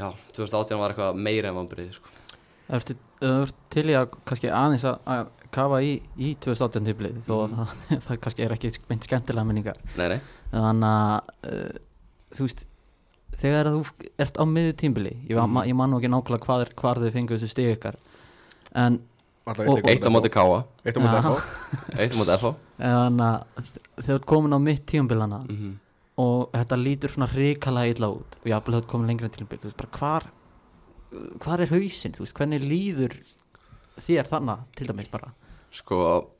já, 0.01 0.09
2018 0.39 0.81
var 0.81 0.95
eitthvað 0.95 1.21
meira 1.29 1.51
en 1.51 1.59
vombrið 1.61 1.93
sko. 1.99 2.16
Ertu, 2.71 2.97
ertu 3.27 3.68
til 3.75 3.87
í 3.91 3.97
að 3.99 4.12
kannski 4.29 4.51
aðeins 4.55 4.87
að, 4.87 5.31
kafa 5.51 5.81
í, 5.83 5.97
í 6.14 6.35
2018 6.43 6.91
típlið 6.91 7.23
þó 7.27 7.33
að 7.37 7.57
það, 7.57 7.73
það 8.07 8.21
kannski 8.27 8.47
er 8.47 8.55
ekki 8.57 8.73
meint 8.91 9.09
skemmtilega 9.09 9.49
minningar. 9.49 9.81
Nei, 9.99 10.07
nei, 10.14 10.21
þannig 10.51 10.89
að 10.91 11.53
uh, 11.53 11.79
þú 12.37 12.47
veist 12.47 12.67
þegar 13.41 13.71
þú 13.71 14.09
ert 14.21 14.41
á 14.41 14.45
miður 14.45 14.75
tímbili 14.83 15.15
ég, 15.29 15.37
mm. 15.37 15.61
ég 15.71 15.77
man 15.79 15.93
nú 15.93 16.01
ekki 16.01 16.11
nákvæmlega 16.13 16.47
hvað 16.47 16.65
er, 16.65 16.73
hvar 16.81 17.01
þið 17.03 17.15
fengu 17.17 17.37
þessu 17.37 17.53
stig 17.53 17.71
ykkar 17.77 18.01
en 18.79 18.99
eitt 19.51 20.05
á 20.07 20.11
móti 20.13 20.31
Káa 20.31 20.65
Eitt 20.87 20.99
á 20.99 21.01
móti. 21.03 21.21
FH 21.21 21.99
eitt 21.99 22.15
á 22.15 22.17
móti 22.19 22.35
FH 22.37 22.53
þannig 22.81 23.25
að 23.29 23.71
þú 24.01 24.17
ert 24.17 24.29
komin 24.33 24.57
á 24.57 24.61
mitt 24.63 24.85
tímbilana 24.87 25.41
mm 25.45 25.57
-hmm. 25.57 25.73
og 26.17 26.51
þetta 26.53 26.77
lítur 26.77 27.11
svona 27.11 27.33
hrikalega 27.33 27.91
illa 27.95 28.09
út. 28.09 28.37
Og 28.43 28.47
jafnvel 28.47 28.75
þú 28.75 28.79
ert 28.79 28.91
komin 28.91 29.07
lengra 29.07 29.29
tímbil 29.29 29.59
þú 29.59 29.65
veist 29.65 29.77
bara 29.77 29.99
hvar 29.99 30.25
hvar 31.43 31.61
er 31.61 31.73
hausinn, 31.73 32.15
þú 32.15 32.25
veist, 32.25 32.37
hvernig 32.39 32.65
líður 32.65 33.17
þér 34.01 34.29
þannig 34.31 34.59
til 34.79 34.87
dæmis 34.87 35.11
bara? 35.11 35.33
Sko 35.75 36.31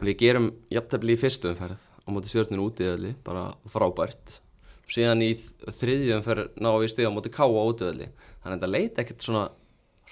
við 0.00 0.16
gerum 0.22 0.50
jafntefli 0.72 1.16
í 1.16 1.20
fyrstu 1.20 1.52
umferð 1.52 1.82
á 2.10 2.14
móti 2.14 2.32
stjórninu 2.32 2.66
útiðalli, 2.66 3.14
bara 3.24 3.50
frábært. 3.70 4.40
Síðan 4.90 5.22
í 5.22 5.30
þriðju 5.70 6.16
umferð 6.16 6.58
náum 6.58 6.80
við 6.82 6.92
stiga 6.92 7.12
á 7.12 7.14
móti 7.14 7.30
Káa 7.30 7.46
útiðalli 7.46 8.10
þannig 8.42 8.50
að 8.50 8.56
þetta 8.56 8.70
leita 8.74 9.02
ekkert 9.04 9.26
svona 9.26 9.44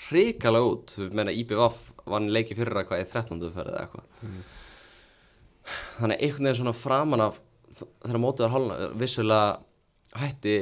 hrikalega 0.07 0.71
út, 0.71 0.95
þú 0.95 1.09
meina 1.19 1.35
IBVF 1.35 1.79
vann 2.09 2.31
leiki 2.31 2.57
fyrir 2.57 2.79
að 2.79 2.89
hvað 2.91 3.03
í 3.03 3.09
13. 3.11 3.41
umferð 3.49 3.73
eða 3.73 3.83
eitthvað. 3.83 4.45
Þannig 5.99 6.15
að 6.15 6.23
einhvern 6.23 6.49
veginn 6.49 6.61
svona 6.61 6.77
framan 6.77 7.25
af 7.27 7.41
þegar 7.79 8.23
mótið 8.23 8.47
var 8.47 8.55
hálna 8.55 8.77
vissulega 8.99 10.21
hætti 10.23 10.57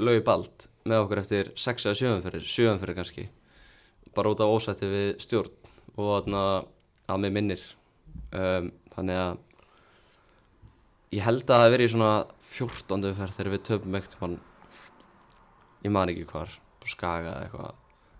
laugi 0.00 0.22
bald 0.24 0.68
með 0.88 1.04
okkur 1.04 1.20
eftir 1.22 1.52
6 1.60 1.88
eða 1.88 1.98
7 2.00 2.14
umferðir 2.14 2.46
7 2.46 2.70
umferðir 2.74 3.00
kannski. 3.00 3.26
Bara 4.16 4.32
út 4.32 4.40
af 4.42 4.54
ósætti 4.54 4.88
við 4.90 5.10
stjórn 5.22 5.52
og 5.96 6.14
þarna 6.14 6.44
að 7.10 7.22
mig 7.24 7.34
minnir. 7.34 7.62
Um, 8.30 8.70
þannig 8.94 9.18
að 9.20 9.38
ég 11.14 11.24
held 11.26 11.42
að 11.42 11.50
það 11.50 11.64
hafi 11.64 11.74
verið 11.74 11.88
í 11.88 11.92
svona 11.94 12.12
14. 12.54 13.06
umferð 13.10 13.36
þegar 13.36 13.52
við 13.54 13.62
töfum 13.66 13.98
ekkert 13.98 14.18
mann 14.20 14.38
ég 15.84 15.94
man 15.94 16.12
ekki 16.12 16.26
hvar 16.30 16.52
skaga 16.86 17.34
eða 17.34 17.46
eitthvað. 17.46 17.78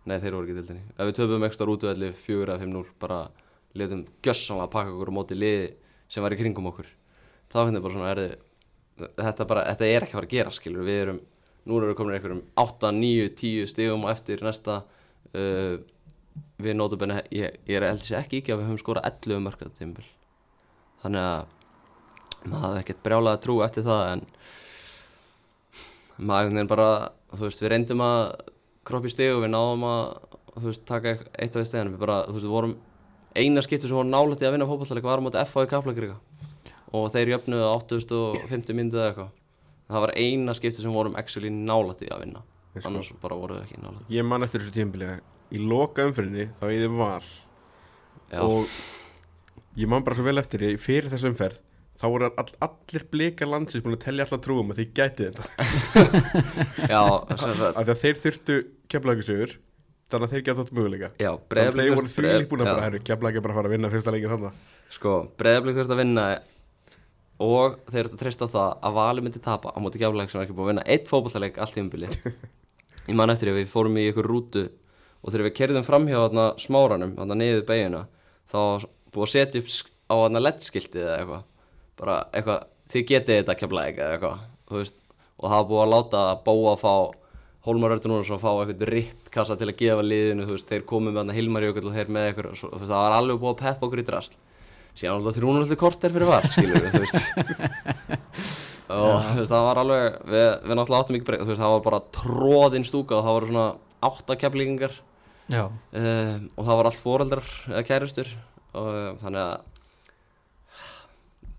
Nei 0.09 0.16
þeir 0.20 0.36
voru 0.36 0.49
ekki 0.49 0.57
til 0.59 0.68
þenni 0.70 0.95
ef 0.97 1.09
við 1.09 1.16
töfum 1.20 1.47
ekstra 1.47 1.70
útvelli 1.70 2.12
4 2.16 2.47
eða 2.47 2.62
5-0 2.64 2.95
bara 3.03 3.20
letum 3.78 4.05
gjössanlega 4.24 4.66
að 4.66 4.74
pakka 4.74 4.95
okkur 4.97 5.12
á 5.12 5.18
móti 5.20 5.38
liði 5.38 5.68
sem 6.11 6.24
var 6.24 6.34
í 6.34 6.38
kringum 6.41 6.70
okkur. 6.70 6.88
Þá 7.51 7.59
finnst 7.61 7.78
ég 7.78 7.84
bara 7.84 7.95
svona 7.95 8.11
er 8.11 8.22
þið 8.22 8.38
þetta, 9.01 9.47
bara, 9.49 9.64
þetta 9.70 9.86
er 9.86 10.05
ekki 10.05 10.14
að 10.14 10.18
fara 10.18 10.28
að 10.28 10.34
gera 10.34 10.55
skilur 10.55 10.86
við 10.86 11.01
erum, 11.05 11.20
nú 11.64 11.78
erum 11.78 11.93
við 11.93 11.97
komin 12.01 12.16
einhverjum 12.16 12.43
8, 12.61 12.91
9, 12.97 13.30
10 13.41 13.70
stigum 13.70 14.05
og 14.07 14.12
eftir 14.12 14.43
næsta 14.45 14.80
uh, 14.82 15.76
við 16.61 16.76
nótabenni, 16.76 17.22
ég, 17.36 17.57
ég 17.68 17.78
er 17.80 18.03
sér 18.03 18.20
ekki 18.20 18.43
ekki 18.43 18.55
að 18.55 18.62
við 18.62 18.70
höfum 18.70 18.82
skorað 18.82 19.09
11 19.12 19.45
mörkað 19.47 19.72
tímbil 19.78 20.07
þannig 21.05 21.26
að 21.30 21.59
maður 22.45 22.66
hafði 22.66 22.82
ekkert 22.84 23.03
brjálað 23.07 23.36
að 23.36 23.43
trú 23.47 23.57
eftir 23.64 23.86
það 23.86 24.03
en 24.11 24.22
maður 26.20 26.41
einhvern 26.41 26.59
veginn 26.61 26.70
bara 26.70 26.91
þú 27.32 27.47
veist, 27.47 27.62
við 27.62 27.72
reyndum 27.74 28.05
að 28.05 28.20
kroppa 28.88 29.11
í 29.11 29.14
stig 29.14 29.32
og 29.34 29.43
við 29.45 29.53
náðum 29.55 29.86
að 29.88 30.05
þú 30.57 30.66
veist, 30.68 30.86
taka 30.88 31.16
eitt 31.16 31.55
af 31.55 31.61
því 31.61 31.66
stegin 31.68 31.93
við 31.95 32.05
bara, 32.05 32.20
þú 32.28 32.36
veist, 32.36 32.47
við 32.47 32.55
vorum 32.57 32.76
eina 33.36 33.64
skipti 33.64 33.88
sem 33.88 33.97
voru 33.97 34.11
nálægt 34.11 34.43
í 34.43 34.49
að 34.49 34.57
vinna 34.57 34.68
fótballtæleik 34.68 35.07
var 35.07 35.22
á 35.22 35.24
móti 35.24 35.43
FH 35.45 35.66
í 35.66 35.70
Kaplakrika. 35.70 36.16
Og 36.97 37.05
þeir 37.14 37.36
jöfnuðu 37.36 37.66
á 37.70 37.72
850 37.76 38.74
myndu 38.74 38.99
eða 38.99 39.11
eitthvað. 39.12 39.34
Það 39.91 40.05
var 40.05 40.12
eina 40.18 40.55
skipti 40.59 40.82
sem 40.82 40.95
vorum 40.95 41.18
actually 41.18 41.51
því 41.51 42.11
að 42.11 42.24
vinna. 42.24 42.43
Sko. 42.70 42.86
annars 42.86 43.11
bara 43.18 43.34
voru 43.34 43.57
við 43.57 43.64
ekki 43.64 43.80
nála 43.82 44.05
Ég 44.14 44.26
man 44.26 44.47
eftir 44.47 44.62
þessu 44.62 44.74
tímabili 44.76 45.07
að 45.11 45.22
í 45.51 45.62
loka 45.66 46.05
umferðinni 46.07 46.45
þá 46.55 46.64
ég 46.70 46.84
þið 46.84 46.93
val. 47.01 47.30
Já, 48.30 48.43
og 48.45 48.76
ég 49.80 49.91
man 49.91 50.05
bara 50.07 50.18
svo 50.18 50.26
vel 50.28 50.38
eftir 50.38 50.62
því 50.62 50.76
fyrir 50.78 51.11
þessu 51.11 51.32
umferð 51.32 51.59
þá 52.01 52.05
voru 52.14 52.28
all, 52.40 52.53
allir 52.66 53.05
blikar 53.12 53.51
landsins 53.51 53.84
búin 53.84 53.96
að 53.98 54.05
tellja 54.07 54.24
alltaf 54.26 54.40
trúum 54.46 54.70
að 54.72 54.80
þið 54.80 54.92
gæti 54.96 55.26
þetta. 55.28 55.44
Já, 56.92 57.03
þeir 58.01 58.20
þurftu 58.24 58.57
keflagisögur 58.90 59.57
þannig 60.11 60.26
að 60.26 60.32
þeir 60.34 60.44
gæti 60.48 60.62
átt 60.64 60.72
möguleika. 60.74 61.11
Já 61.20 61.30
Breiðablik 61.53 61.84
þeir 61.86 61.98
voru 62.01 62.09
þurfti- 62.11 62.24
því 62.30 62.38
lík 62.40 62.48
búin 62.51 62.64
að 62.64 62.70
bara 62.72 62.86
herru 62.88 63.03
keflagi 63.07 63.42
bara 63.44 63.55
að 63.55 63.61
fara 63.61 63.70
að 63.70 63.74
vinna 63.76 63.90
fyrsta 63.92 64.14
leikin 64.14 64.32
þannig 64.32 64.62
Sko, 64.90 65.12
breyðablík 65.38 65.76
þurft 65.78 65.94
að 65.94 66.01
vinna 66.03 66.24
og 67.40 67.76
þeir 67.92 68.01
eru 68.03 68.11
að 68.16 68.22
treysta 68.24 68.48
á 68.48 68.53
það 68.53 68.72
að 68.88 68.96
Vali 68.98 69.22
myndi 69.24 69.40
tapa 69.44 69.70
á 69.72 69.78
móti 69.80 70.01
gefleik 70.03 70.32
sem 70.32 70.40
er 70.40 70.48
ekki 70.48 70.57
búið 70.59 70.66
að 70.66 70.72
vinna 70.74 70.86
eitt 70.92 71.07
fótballtaleik 71.09 71.61
allt 71.62 71.78
í 71.78 71.84
umbili 71.84 72.11
Ég 73.11 73.16
man 73.16 73.30
eftir 73.32 73.48
því 73.48 73.55
að 73.55 73.61
við 73.62 73.70
fórum 73.72 73.96
í 74.01 74.09
ykkur 74.11 74.28
rútu 74.28 74.64
og 75.20 75.30
þegar 75.32 75.46
við 75.46 75.55
kerðum 75.61 75.86
framhjá 75.86 76.18
þarna 76.24 76.44
smáranum, 76.61 77.14
þarna 77.16 77.38
niður 77.40 77.62
beiguna 77.70 78.03
þá 78.51 78.59
búið 79.14 79.24
að 79.24 79.32
setja 79.36 79.62
upp 79.62 79.70
á 80.11 80.14
þarna 80.24 80.42
leddskiltið 80.44 81.01
eða 81.07 81.16
eitthvað 81.22 81.46
bara 82.01 82.18
eitthvað, 82.32 82.66
þið 82.90 83.07
getið 83.12 83.40
þetta 83.40 83.57
kefleik 83.61 84.01
eða 84.01 84.16
eitthvað, 84.16 84.44
þú 84.70 84.78
veist 84.80 85.01
og 85.40 85.48
það 85.48 85.57
var 85.57 85.70
búið 85.70 85.82
að 85.84 85.92
láta 85.94 86.26
bóa 86.44 86.74
að 86.74 86.84
fá 86.84 86.94
Hólmar 87.61 87.92
Ördur 87.92 88.09
núna 88.09 88.24
að 88.24 88.40
fá 88.40 88.51
eitthvað 88.55 88.86
ript 88.88 89.26
kassa 89.32 89.57
til 89.61 89.68
að 89.68 89.80
gefa 89.82 90.05
liðinu, 90.05 90.46
þú 90.48 90.55
veist, 90.57 90.70
þeir 90.70 90.86
komið 90.88 91.12
með 91.12 91.20
þarna 91.20 91.34
Hilmar 91.36 91.66
Jökull 91.66 91.90
og 91.90 91.96
þeir 91.98 92.12
með 92.16 92.28
eitthvað, 92.30 92.55
svo, 92.57 92.70
veist, 92.72 92.88
það 92.88 93.03
var 93.05 93.16
alveg 93.18 93.42
búið 93.42 93.53
að 93.53 93.61
peppa 93.61 93.86
okkur 93.88 94.01
í 94.01 94.05
drast 94.09 94.38
síðan 94.96 95.20
alltaf 95.20 95.36
þrjúnulegt 95.36 95.80
korter 95.80 96.14
fyrir 96.14 96.30
var 96.30 96.48
skilur 96.51 96.82
við, 96.82 96.96
þú 96.96 97.03
veist. 97.05 97.18
Og 98.90 99.20
þú 99.22 99.36
veist, 99.38 99.53
það 99.53 99.66
var 99.68 99.80
alveg 99.84 100.07
við, 100.32 100.46
við 100.66 100.78
náttúrulega 100.80 101.05
áttum 101.05 101.18
ekki 101.18 101.28
breyka, 101.28 101.44
þú 101.44 101.53
veist, 101.53 101.62
það 101.62 101.74
var 101.74 101.84
bara 101.84 102.01
tróðinn 102.16 102.86
stúka 102.88 103.18
og 103.18 103.26
það 103.26 103.36
voru 103.36 103.51
svona 103.51 103.66
átta 104.11 104.36
keflingar 104.40 104.96
Já, 105.51 105.62
um, 105.66 106.48
og 106.55 106.66
það 106.66 106.80
var 106.80 106.88
allt 106.90 107.03
foreldrar 107.05 107.53
eða 107.68 107.84
kærustur. 107.86 108.32
Og 108.70 108.88
um, 108.90 109.20
þannig 109.22 109.44
að 109.44 109.80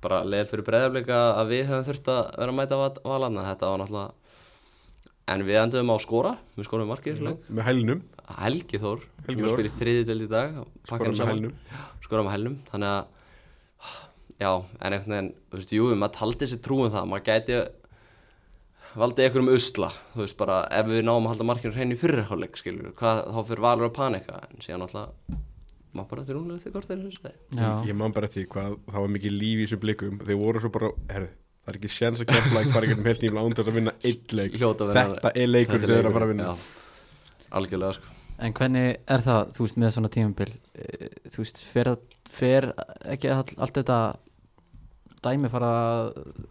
bara 0.02 0.24
leið 0.26 0.50
fyrir 0.52 0.66
breyðafleika 0.68 1.20
að 1.42 1.52
við 1.54 1.64
höfum 1.70 1.86
þurft 1.90 2.10
að 2.14 2.22
vera 2.42 2.52
að 2.52 2.58
mæta 2.58 2.80
val- 2.82 3.04
valana, 3.06 3.46
þetta 3.52 3.70
var 3.72 3.82
náttúrulega 3.84 4.12
en 5.32 5.44
við 5.48 5.60
endum 5.62 5.92
á 5.92 5.96
að 5.96 6.04
skora. 6.06 6.32
Við 6.58 6.68
skorum 6.68 6.90
markið 6.92 7.22
mm 7.22 7.56
með 7.56 7.68
hælnum 7.70 8.02
Helgi 8.42 8.80
Þór, 8.82 9.04
Þór. 9.28 9.52
spilir 9.54 9.76
þriði 9.76 10.06
deild 10.08 10.26
í 10.26 10.30
dag. 10.32 10.56
Skorum 10.88 11.16
með 11.18 11.32
hælnum 11.32 11.54
skorum 12.06 12.28
með 12.28 12.36
hælnum 12.36 12.56
þannig 12.72 12.96
að 12.96 13.20
já, 14.42 14.52
en 14.82 14.96
einhvern 14.96 15.14
veginn, 15.14 15.30
þú 15.52 15.60
veist, 15.60 15.74
jú, 15.78 15.86
maður 16.02 16.16
taldi 16.18 16.48
sér 16.50 16.62
trúum 16.66 16.90
það, 16.92 17.08
maður 17.12 17.26
gæti 17.30 17.60
valdið 18.98 19.26
einhverjum 19.28 19.52
usla. 19.54 19.90
Þú 20.16 20.24
veist, 20.26 20.38
bara 20.40 20.58
ef 20.80 20.90
við 20.90 21.06
náum 21.08 21.28
að 21.28 21.36
halda 21.36 21.48
markinu 21.52 21.76
hrein 21.76 21.94
í 21.94 22.00
fyrirháleik, 22.00 22.58
skilur 22.60 22.90
við, 22.90 22.96
hvað, 23.00 23.22
þá 23.36 23.40
fyrir 23.52 23.64
valur 23.68 23.88
að 23.88 23.94
panika, 24.00 24.42
en 24.50 24.66
síðan 24.66 24.88
alltaf 24.88 25.38
maður 25.92 26.10
bara 26.14 26.24
eftir 26.58 26.74
kortir 26.76 26.98
eins 26.98 27.20
og 27.20 27.26
það 27.26 27.62
já, 27.62 27.70
ég 27.90 27.98
man 28.00 28.16
bara 28.16 28.30
eftir 28.30 28.44
því 28.46 28.50
hvað 28.56 28.76
það 28.88 29.06
var 29.06 29.14
mikið 29.18 29.38
líf 29.38 29.60
í 29.60 29.66
þessum 29.66 29.82
blikum. 29.86 30.20
Þeir 30.24 30.40
voru 30.42 30.64
svo 30.64 30.72
bara 30.74 30.92
herru 31.12 31.30
það 31.62 31.74
er 31.74 31.78
ekki 31.78 31.92
séns 31.94 32.24
að 32.24 32.32
kefla 32.32 32.64
ekki 32.64 32.74
fara 32.76 32.88
ekki 32.88 32.98
um 32.98 33.06
heilt 33.10 33.26
nýmla 33.26 33.44
án 33.44 33.56
þess 33.58 33.70
að 33.70 33.78
vinna 33.78 33.94
eitt 34.10 34.34
leik. 34.34 34.56
þetta 34.58 35.32
er 35.36 35.52
leikur 35.52 35.78
sem 35.78 35.86
þeir 35.86 36.00
eru 36.00 36.10
að 36.10 36.16
fara 36.18 36.28
að 36.28 36.32
vinna. 36.34 36.48
Já, 36.48 37.52
algjörlega, 37.60 37.98
sko. 38.00 38.18
En 38.42 38.56
hvernig 38.58 38.88
er 39.14 39.22
það, 39.22 39.52
þú 39.54 39.66
veist, 39.68 39.78
með 39.78 39.94
svona 39.96 40.10
tímabil? 40.16 40.50
Eh, 40.74 41.10
Þú 41.30 41.44
veist, 41.44 41.60
fer, 41.62 41.92
fer 42.34 42.70
ekki 43.14 43.30
all, 43.30 43.46
allt 43.62 43.78
þetta 43.78 43.98
dæmi 45.22 45.52
fara 45.54 45.70
að 45.78 46.08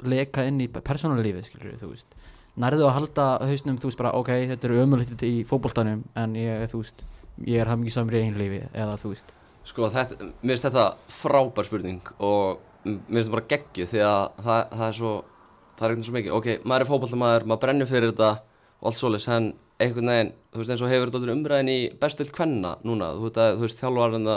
leka 0.06 0.44
inn 0.46 0.60
í 0.62 0.68
persónulífið, 0.70 1.48
skilur 1.48 1.80
þú 1.80 1.90
veist? 1.90 2.14
Nærðu 2.60 2.86
að 2.86 2.94
halda 2.94 3.26
hausnum, 3.48 3.80
þú 3.82 3.90
veist, 3.90 3.98
bara, 3.98 4.14
ok, 4.20 4.30
þetta 4.52 4.68
eru 4.68 4.84
ömulítið 4.84 5.26
í 5.26 5.42
fótboltanum 5.48 6.04
En 6.18 6.36
ég, 6.38 6.62
þú 6.70 6.84
veist, 6.84 7.02
ég 7.46 7.62
er 7.62 7.70
hafði 7.70 7.94
samur 7.94 8.16
í 8.16 8.22
eigin 8.24 8.38
lífi 8.40 8.60
Eða, 8.70 8.98
þú 9.00 9.14
veist. 9.14 9.34
Sko, 9.70 9.88
þetta, 9.92 10.30
mér 10.40 10.54
finnst 10.54 10.66
þetta 10.68 10.86
frábær 11.14 11.68
spurning 11.68 12.12
og 12.18 12.60
mér 12.84 13.00
finnst 13.06 13.26
þetta 13.28 13.34
bara 13.36 13.50
geggju 13.54 13.88
því 13.90 14.04
að 14.06 14.22
það, 14.44 14.62
það 14.76 14.86
er 14.86 14.96
svo 15.00 15.16
það 15.80 15.84
er 15.86 15.92
eitthvað 15.94 16.06
svo 16.06 16.16
mikið, 16.16 16.36
ok, 16.36 16.48
maður 16.68 16.84
er 16.84 16.90
fótballtamaður 16.90 17.48
maður 17.48 17.64
brennur 17.64 17.90
fyrir 17.90 18.12
þetta 18.12 18.30
og 18.80 18.88
allt 18.90 19.00
svoleiðis 19.00 19.28
en 19.32 19.50
einhvern 19.80 20.10
veginn, 20.12 20.32
þú 20.52 20.60
veist 20.60 20.72
eins 20.74 20.84
og 20.84 20.92
hefur 20.92 21.12
þetta 21.12 21.34
umræðin 21.34 21.72
í 21.72 21.78
bestuð 22.00 22.32
kvenna 22.36 22.72
núna 22.84 23.12
þú 23.16 23.26
veist, 23.26 23.38
að, 23.40 23.52
þú 23.56 23.64
veist 23.66 23.80
þjálfarinn 23.80 24.32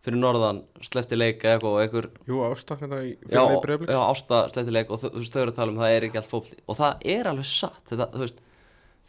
fyrir 0.00 0.16
norðan 0.16 0.62
slefti 0.84 1.18
leik 1.18 1.42
eða 1.44 1.58
eitthvað 1.58 1.74
og 1.74 1.82
einhver 1.82 2.06
jú 2.30 2.38
ásta 2.46 2.76
hérna 2.80 3.00
í 3.04 3.10
fyrir 3.20 3.58
breyflik 3.64 3.90
já, 3.92 3.98
ásta 4.00 4.38
slefti 4.52 4.72
leik 4.72 4.92
og 4.92 5.02
þú 5.02 5.10
veist, 5.18 5.34
þau 5.34 5.42
eru 5.42 5.52
að 5.52 5.58
tala 5.58 5.74
um 5.74 5.80
það 5.82 5.96
er 5.96 6.06
ekki 6.06 6.20
allt 6.20 6.30
fótballi 6.30 6.64
og 6.64 6.78
það 6.78 7.04
er 7.14 7.28
alveg 7.28 7.50
satt 7.50 7.92
þetta, 7.92 8.06
þú 8.14 8.22
veist, 8.24 8.40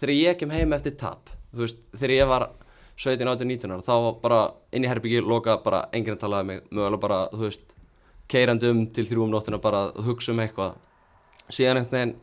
þegar 0.02 0.14
ég 0.18 0.42
kem 0.42 0.56
heim 0.58 0.76
eftir 0.76 0.98
tap 1.00 1.32
þú 1.54 1.64
veist, 1.64 1.88
þegar 1.96 2.16
ég 2.18 2.32
var 2.34 2.48
17, 3.02 3.26
18, 3.26 3.48
19 3.50 3.72
ára 3.74 3.86
þá 3.86 4.22
bara 4.22 4.40
inn 4.76 4.86
í 4.86 4.90
herbyggi 4.90 5.24
loka 5.26 5.56
bara 5.64 5.88
enginn 5.96 6.14
að 6.14 6.22
talaði 6.22 6.50
mig 6.50 6.60
mögulega 6.70 7.02
bara, 7.02 7.22
þú 7.34 7.48
veist 7.48 7.72
keirandi 8.30 8.70
um 8.70 8.84
til 8.94 9.08
þrjú 9.10 9.26
um 9.26 9.32
nóttina 9.34 9.60
bara 9.62 9.88
að 9.88 10.04
hugsa 10.06 10.36
um 10.36 10.42
eitthvað. 10.44 10.76
Síðan 11.52 11.82
einhvern 11.82 11.98
veginn 11.98 12.14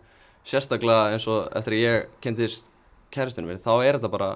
sérstaklega 0.48 1.16
eins 1.16 1.26
og 1.28 1.48
eftir 1.58 1.74
að 1.74 1.82
ég 1.82 2.06
kentist 2.24 2.70
kæristinu 3.12 3.50
minn, 3.50 3.60
þá 3.60 3.72
er 3.82 3.98
þetta 3.98 4.12
bara 4.12 4.30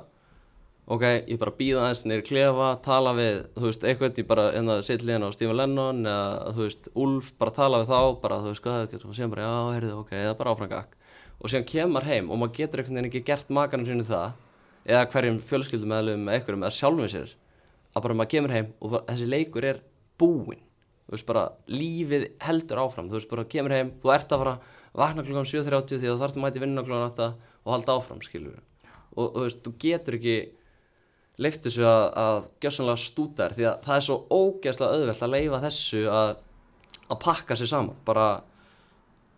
ok, 0.90 1.04
ég 1.30 1.38
bara 1.38 1.54
býða 1.56 1.86
aðeins 1.86 2.04
neyri 2.10 2.26
klefa, 2.26 2.68
tala 2.84 3.14
við, 3.16 3.42
þú 3.54 3.68
veist, 3.68 3.84
eitthvað 3.86 4.18
ég 4.18 4.28
bara, 4.28 4.46
en 4.58 4.70
það 4.72 4.84
sitt 4.88 5.04
liðan 5.06 5.28
á 5.30 5.36
Stephen 5.36 5.58
Lennon 5.60 6.02
eða, 6.02 6.54
þú 6.56 6.66
veist, 6.66 6.88
Úlf, 7.04 7.32
bara 7.38 7.54
tala 7.54 7.82
við 7.82 7.92
þá 7.92 8.00
bara, 8.24 8.40
þú 8.42 8.50
veist, 8.50 8.64
hvað, 8.66 8.96
og 8.98 9.14
síðan 9.14 9.34
bara, 9.36 9.46
já, 9.46 9.74
heyrðu, 9.76 9.92
ok 10.02 10.14
eða 10.18 10.38
bara 10.40 10.56
áframgak, 10.56 10.96
og 11.38 11.52
síðan 11.52 11.68
kemur 11.70 12.08
heim 12.08 12.32
og 12.32 12.42
maður 12.42 12.56
getur 12.58 12.82
einhvern 12.82 12.98
veginn 12.98 13.12
ekki 13.12 13.24
gert 13.30 13.54
makanum 13.54 13.88
sínu 13.88 14.08
það 14.08 14.32
eða 14.88 15.06
hverjum 15.12 15.40
fjölskyldum 15.48 15.92
meðlum 15.92 16.26
með 16.26 16.38
einhverjum 16.38 16.66
eða 16.66 16.76
sjálfum 16.78 17.10
sér 17.12 17.32
að 17.92 18.04
bara 18.06 18.18
maður 18.18 18.32
kemur 18.34 18.54
heim 18.56 18.68
og 18.80 18.94
bara, 18.94 19.04
þessi 19.10 19.28
leikur 19.28 19.68
er 19.68 19.82
búinn. 20.20 20.62
Þú 21.06 21.16
veist 21.16 21.28
bara 21.28 21.44
lífið 21.68 22.28
heldur 22.40 22.80
áfram. 22.86 23.08
Þú 23.10 23.18
veist 23.18 23.30
bara 23.30 23.48
kemur 23.52 23.74
heim, 23.76 23.92
þú 24.00 24.12
ert 24.14 24.32
að 24.32 24.44
fara 24.44 24.54
vakna 24.96 25.24
klukkan 25.24 25.48
7.30 25.48 26.00
því 26.00 26.10
þú 26.10 26.18
þarfst 26.20 26.38
að 26.38 26.44
mæti 26.44 26.62
vinna 26.62 26.84
klukkan 26.84 27.10
8 27.12 27.28
og 27.62 27.72
halda 27.72 27.96
áfram 27.96 28.20
skilur 28.24 28.60
og 29.12 29.34
þú 29.34 29.44
veist, 29.44 29.60
þú 29.64 29.72
getur 29.80 30.16
ekki 30.18 30.36
leift 31.42 31.66
þessu 31.66 31.84
að, 31.88 32.04
að 32.22 32.38
gjössanlega 32.62 33.02
stúta 33.02 33.46
þér 33.46 33.56
því 33.56 33.66
að 33.68 33.84
það 33.86 33.96
er 33.96 34.06
svo 34.06 34.16
ógeðslega 34.28 34.96
auðvelt 34.96 35.24
að 35.26 35.34
leifa 35.34 35.60
þessu 35.66 36.02
að, 36.12 36.32
að 37.08 37.20
pakka 37.24 37.58
sér 37.58 37.70
saman. 37.72 38.00
Bara 38.06 38.26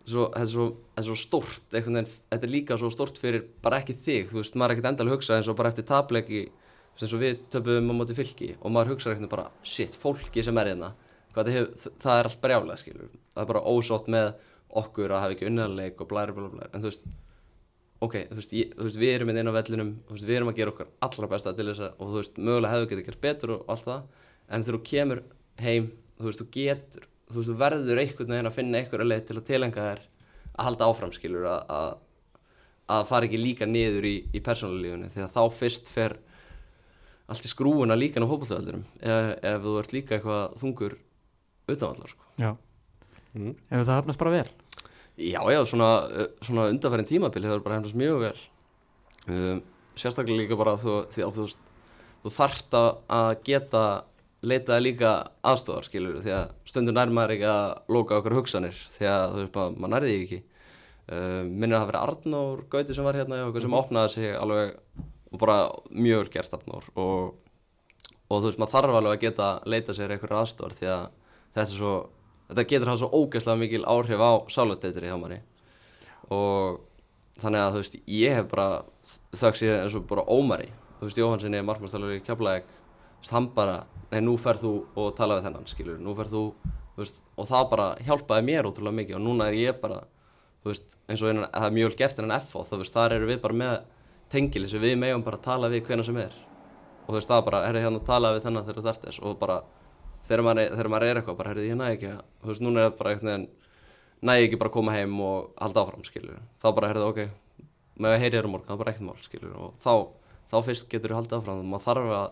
svo, 0.09 0.27
þetta, 0.33 0.41
er 0.41 0.51
svo, 0.51 0.67
þetta 0.95 1.01
er 1.01 1.19
svo 1.21 1.39
einhvern 1.77 1.99
veginn, 1.99 2.13
þetta 2.31 2.47
er 2.47 2.53
líka 2.53 2.77
svo 2.81 2.91
stórt 2.93 3.19
fyrir 3.21 3.45
bara 3.65 3.81
ekki 3.81 3.95
þig, 3.97 4.29
þú 4.31 4.41
veist, 4.41 4.55
maður 4.55 4.71
er 4.71 4.77
ekkert 4.77 4.91
endalega 4.91 5.17
hugsa 5.17 5.39
eins 5.39 5.49
og 5.51 5.57
bara 5.59 5.71
eftir 5.73 5.87
tablegi 5.89 6.43
eins 6.95 7.13
og 7.15 7.21
við 7.23 7.41
töpum 7.51 7.91
á 7.91 7.93
móti 7.97 8.15
fylki 8.15 8.53
og 8.61 8.71
maður 8.71 8.95
hugsa 8.95 9.11
ekkert 9.13 9.33
bara, 9.33 9.49
shit, 9.65 9.97
fólki 9.99 10.43
sem 10.45 10.61
er 10.61 10.71
hérna 10.71 10.93
það, 11.35 11.49
er 12.15 12.29
allt 12.29 12.41
brjálega 12.43 12.77
skilur. 12.79 13.09
Það 13.33 13.41
er 13.43 13.49
bara 13.49 13.65
ósótt 13.67 14.07
með 14.11 14.27
okkur 14.75 15.11
að 15.11 15.21
hafa 15.23 15.35
ekki 15.35 15.49
unnæðanleik 15.49 16.01
og 16.03 16.09
blæri 16.11 16.35
blæri 16.35 16.51
blæri 16.53 16.69
en 16.71 16.83
þú 16.83 16.89
veist, 16.89 17.03
ok, 18.05 18.15
þú 18.29 18.39
veist, 18.39 18.55
ég, 18.55 18.71
þú 18.75 18.87
veist 18.87 19.01
við 19.01 19.13
erum 19.15 19.31
inn 19.31 19.51
á 19.51 19.57
vellinum, 19.57 19.91
veist, 20.11 20.27
við 20.27 20.37
erum 20.37 20.51
að 20.51 20.59
gera 20.59 20.73
okkar 20.73 20.93
allra 21.07 21.31
besta 21.31 21.55
til 21.55 21.67
þess 21.71 21.83
að, 21.85 21.91
og 21.99 22.05
þú 22.11 22.17
veist, 22.21 22.39
mögulega 22.39 22.73
hefur 22.73 22.89
getið 22.91 23.07
gert 23.09 23.23
betur 23.25 23.55
og 23.57 23.59
allt 23.71 23.87
það, 23.89 24.01
en 24.55 24.65
þú 26.15 26.29
veist, 26.29 26.39
þú 26.39 26.45
þú 27.29 27.37
veist, 27.39 27.49
þú 27.51 27.55
verður 27.61 28.01
einhvern 28.01 28.33
veginn 28.35 28.49
að 28.51 28.57
finna 28.59 28.81
einhverja 28.81 29.09
leið 29.11 29.23
til 29.29 29.37
að 29.39 29.47
tilenga 29.49 29.85
þær 29.89 30.01
að 30.55 30.67
halda 30.69 30.89
áfram 30.91 31.13
skilur 31.15 31.47
að, 31.51 31.63
að, 31.75 31.95
að 32.95 33.07
fara 33.09 33.27
ekki 33.29 33.39
líka 33.41 33.67
niður 33.69 34.07
í, 34.09 34.15
í 34.37 34.41
persónulífunni 34.45 35.09
því 35.13 35.23
að 35.25 35.33
þá 35.35 35.41
fyrst 35.59 35.89
fer 35.91 36.17
allt 37.25 37.47
í 37.47 37.49
skrúuna 37.49 37.97
líka 37.97 38.21
á 38.21 38.29
fótballtöðaldurum 38.29 38.83
ef, 39.01 39.31
ef 39.41 39.63
þú 39.65 39.73
ert 39.81 39.95
líka 39.95 40.15
eitthvað 40.19 40.59
þungur 40.61 40.93
utanvallar 41.73 42.11
sko. 42.13 42.27
Já, 42.37 42.51
mm. 43.33 43.55
ef 43.73 43.81
það 43.87 43.95
hafnast 43.97 44.21
bara 44.21 44.35
vel 44.37 44.47
Já, 45.15 45.39
já, 45.47 45.61
svona, 45.65 45.87
uh, 46.11 46.25
svona 46.43 46.67
undarfærin 46.73 47.07
tímabili 47.07 47.47
hefur 47.47 47.63
bara 47.65 47.77
hefnast 47.79 47.95
mjög 47.97 48.19
vel 48.27 48.35
um, 49.31 49.61
sérstaklega 49.95 50.41
líka 50.43 50.57
bara 50.59 50.73
þú, 50.77 50.97
því 51.15 51.23
að 51.25 51.37
þú, 51.39 51.45
þú 52.25 52.33
þarft 52.35 52.75
að- 52.77 52.97
að 53.15 53.29
geta 53.47 53.83
leitaði 54.47 54.85
líka 54.85 55.13
aðstofar 55.45 55.87
skilur 55.87 56.19
því 56.23 56.33
að 56.35 56.51
stundum 56.69 56.97
nær 56.97 57.13
maður 57.13 57.35
ekki 57.35 57.47
að 57.51 57.95
lóka 57.95 58.19
okkur 58.19 58.37
hugsanir 58.39 58.77
því 58.97 59.09
að 59.11 59.25
þú 59.31 59.41
veist 59.41 59.57
maður, 59.57 59.79
maður 59.79 59.93
nærði 59.95 60.17
ekki. 60.19 60.41
Um, 61.05 61.49
minnir 61.53 61.77
að 61.77 61.81
það 61.83 61.89
verið 61.91 62.03
Arnór 62.03 62.61
Gauti 62.73 62.95
sem 62.97 63.05
var 63.05 63.19
hérna 63.19 63.37
hjá 63.37 63.47
okkur 63.51 63.65
sem 63.65 63.77
opnaði 63.77 64.13
sig 64.15 64.31
alveg 64.39 64.71
og 65.31 65.41
bara 65.41 65.57
mjög 65.93 66.31
gert 66.33 66.55
Arnór 66.57 66.87
og, 66.95 67.35
og 68.25 68.39
þú 68.39 68.47
veist 68.47 68.61
maður 68.61 68.73
þarf 68.73 68.99
alveg 68.99 69.13
að 69.13 69.25
geta 69.27 69.49
leita 69.69 69.93
sér 69.93 70.15
einhverja 70.15 70.41
aðstofar 70.41 70.77
því 70.79 70.89
að 70.95 71.03
þetta 71.53 71.67
er 71.67 71.75
svo 71.75 71.93
þetta 72.49 72.65
getur 72.69 72.91
hafa 72.91 73.01
svo 73.01 73.21
ógeðslega 73.21 73.61
mikil 73.61 73.83
áhrif 73.89 74.21
á 74.21 74.31
sálateitir 74.53 75.07
hjá 75.07 75.17
manni. 75.19 75.39
Og 76.33 76.81
þannig 77.41 77.61
að 77.61 77.71
þú 77.73 77.81
veist 77.81 77.99
ég 78.15 78.39
hef 78.39 78.49
bara 78.51 78.67
þögg 79.35 79.59
sér 79.59 79.77
eins 79.83 79.97
og 79.97 80.07
bara 80.09 80.25
ómari. 80.29 80.69
Þú 80.99 81.09
veist 81.09 81.21
Jóhannssoni 81.21 81.63
markmannstælur 81.65 82.15
í 82.15 82.23
Keflæk 82.25 82.69
hann 83.33 83.47
bara, 83.55 83.77
nei 84.11 84.21
nú 84.21 84.35
ferð 84.41 84.65
þú 84.65 84.73
og 85.01 85.13
tala 85.17 85.39
við 85.39 85.47
þennan 85.47 85.67
skilur, 85.71 85.99
nú 86.01 86.15
ferð 86.17 86.35
þú 86.35 86.43
veist, 86.97 87.23
og 87.37 87.47
það 87.49 87.69
bara 87.71 87.87
hjálpaði 88.07 88.45
mér 88.47 88.69
ótrúlega 88.69 88.99
mikið. 89.01 89.15
Og 89.19 89.23
núna 89.25 89.47
er 89.51 89.57
ég 89.59 89.79
bara 89.81 90.01
veist, 90.65 90.97
eins 91.09 91.21
og 91.21 91.29
innan, 91.33 91.49
það 91.51 91.67
er 91.69 91.75
mjög 91.77 91.97
gert 91.99 92.19
innan 92.23 92.41
FO 92.41 92.63
þú 92.69 92.81
veist, 92.81 92.93
þar 92.95 93.15
eru 93.17 93.29
við 93.29 93.41
bara 93.41 93.53
með 93.61 93.75
tengili 94.29 94.69
sem 94.69 94.81
við 94.81 94.95
megum 94.97 95.23
bara 95.25 95.37
að 95.37 95.43
tala 95.49 95.69
við 95.69 95.83
hvena 95.89 96.03
sem 96.05 96.17
er. 96.17 96.33
Og 97.07 97.13
það 97.19 97.35
er 97.37 97.45
bara, 97.49 97.63
herri 97.67 97.83
hérna 97.83 98.01
tala 98.05 98.31
við 98.33 98.45
þennan 98.47 98.65
þegar 98.65 98.87
þarft 98.87 99.03
þess. 99.09 99.19
Og 99.21 99.35
bara 99.39 99.59
þegar 100.25 100.41
maður, 100.47 100.71
er- 100.79 100.89
maður 100.89 101.05
er 101.09 101.19
eitthvað, 101.21 101.37
bara 101.37 101.49
herri 101.53 101.67
ég 101.69 101.77
næ 101.77 101.85
ekki 101.93 102.13
veist, 102.49 102.61
núna 102.65 102.81
er 102.81 102.89
það 102.89 102.97
bara 102.97 103.11
eitthvað 103.13 103.47
næ 104.25 104.33
ekki 104.41 104.57
bara 104.57 104.71
koma 104.73 104.91
heim 104.95 105.19
og 105.21 105.51
halda 105.61 105.83
áfram 105.83 106.05
skilur 106.07 106.39
þá 106.57 106.65
bara 106.73 106.87
herri 106.89 107.03
ok, 107.05 107.19
með 108.01 108.15
að 108.15 108.21
heyri 108.23 108.37
þér 108.39 108.47
á 108.47 108.53
morgun 108.55 108.67
það 108.69 108.73
er 108.73 108.79
bara 108.81 108.93
ekkert 108.95 109.05
mál 109.05 109.21
skilur 109.21 109.51
og 109.59 109.75
þá, 109.77 109.91
þá 110.49 110.55
fyrst 110.65 110.87
getur 110.89 111.11
þú 111.13 111.17
haldið 111.19 111.37
áfram, 111.37 111.61
maður 111.69 111.85
þarf 111.85 112.13
að, 112.15 112.31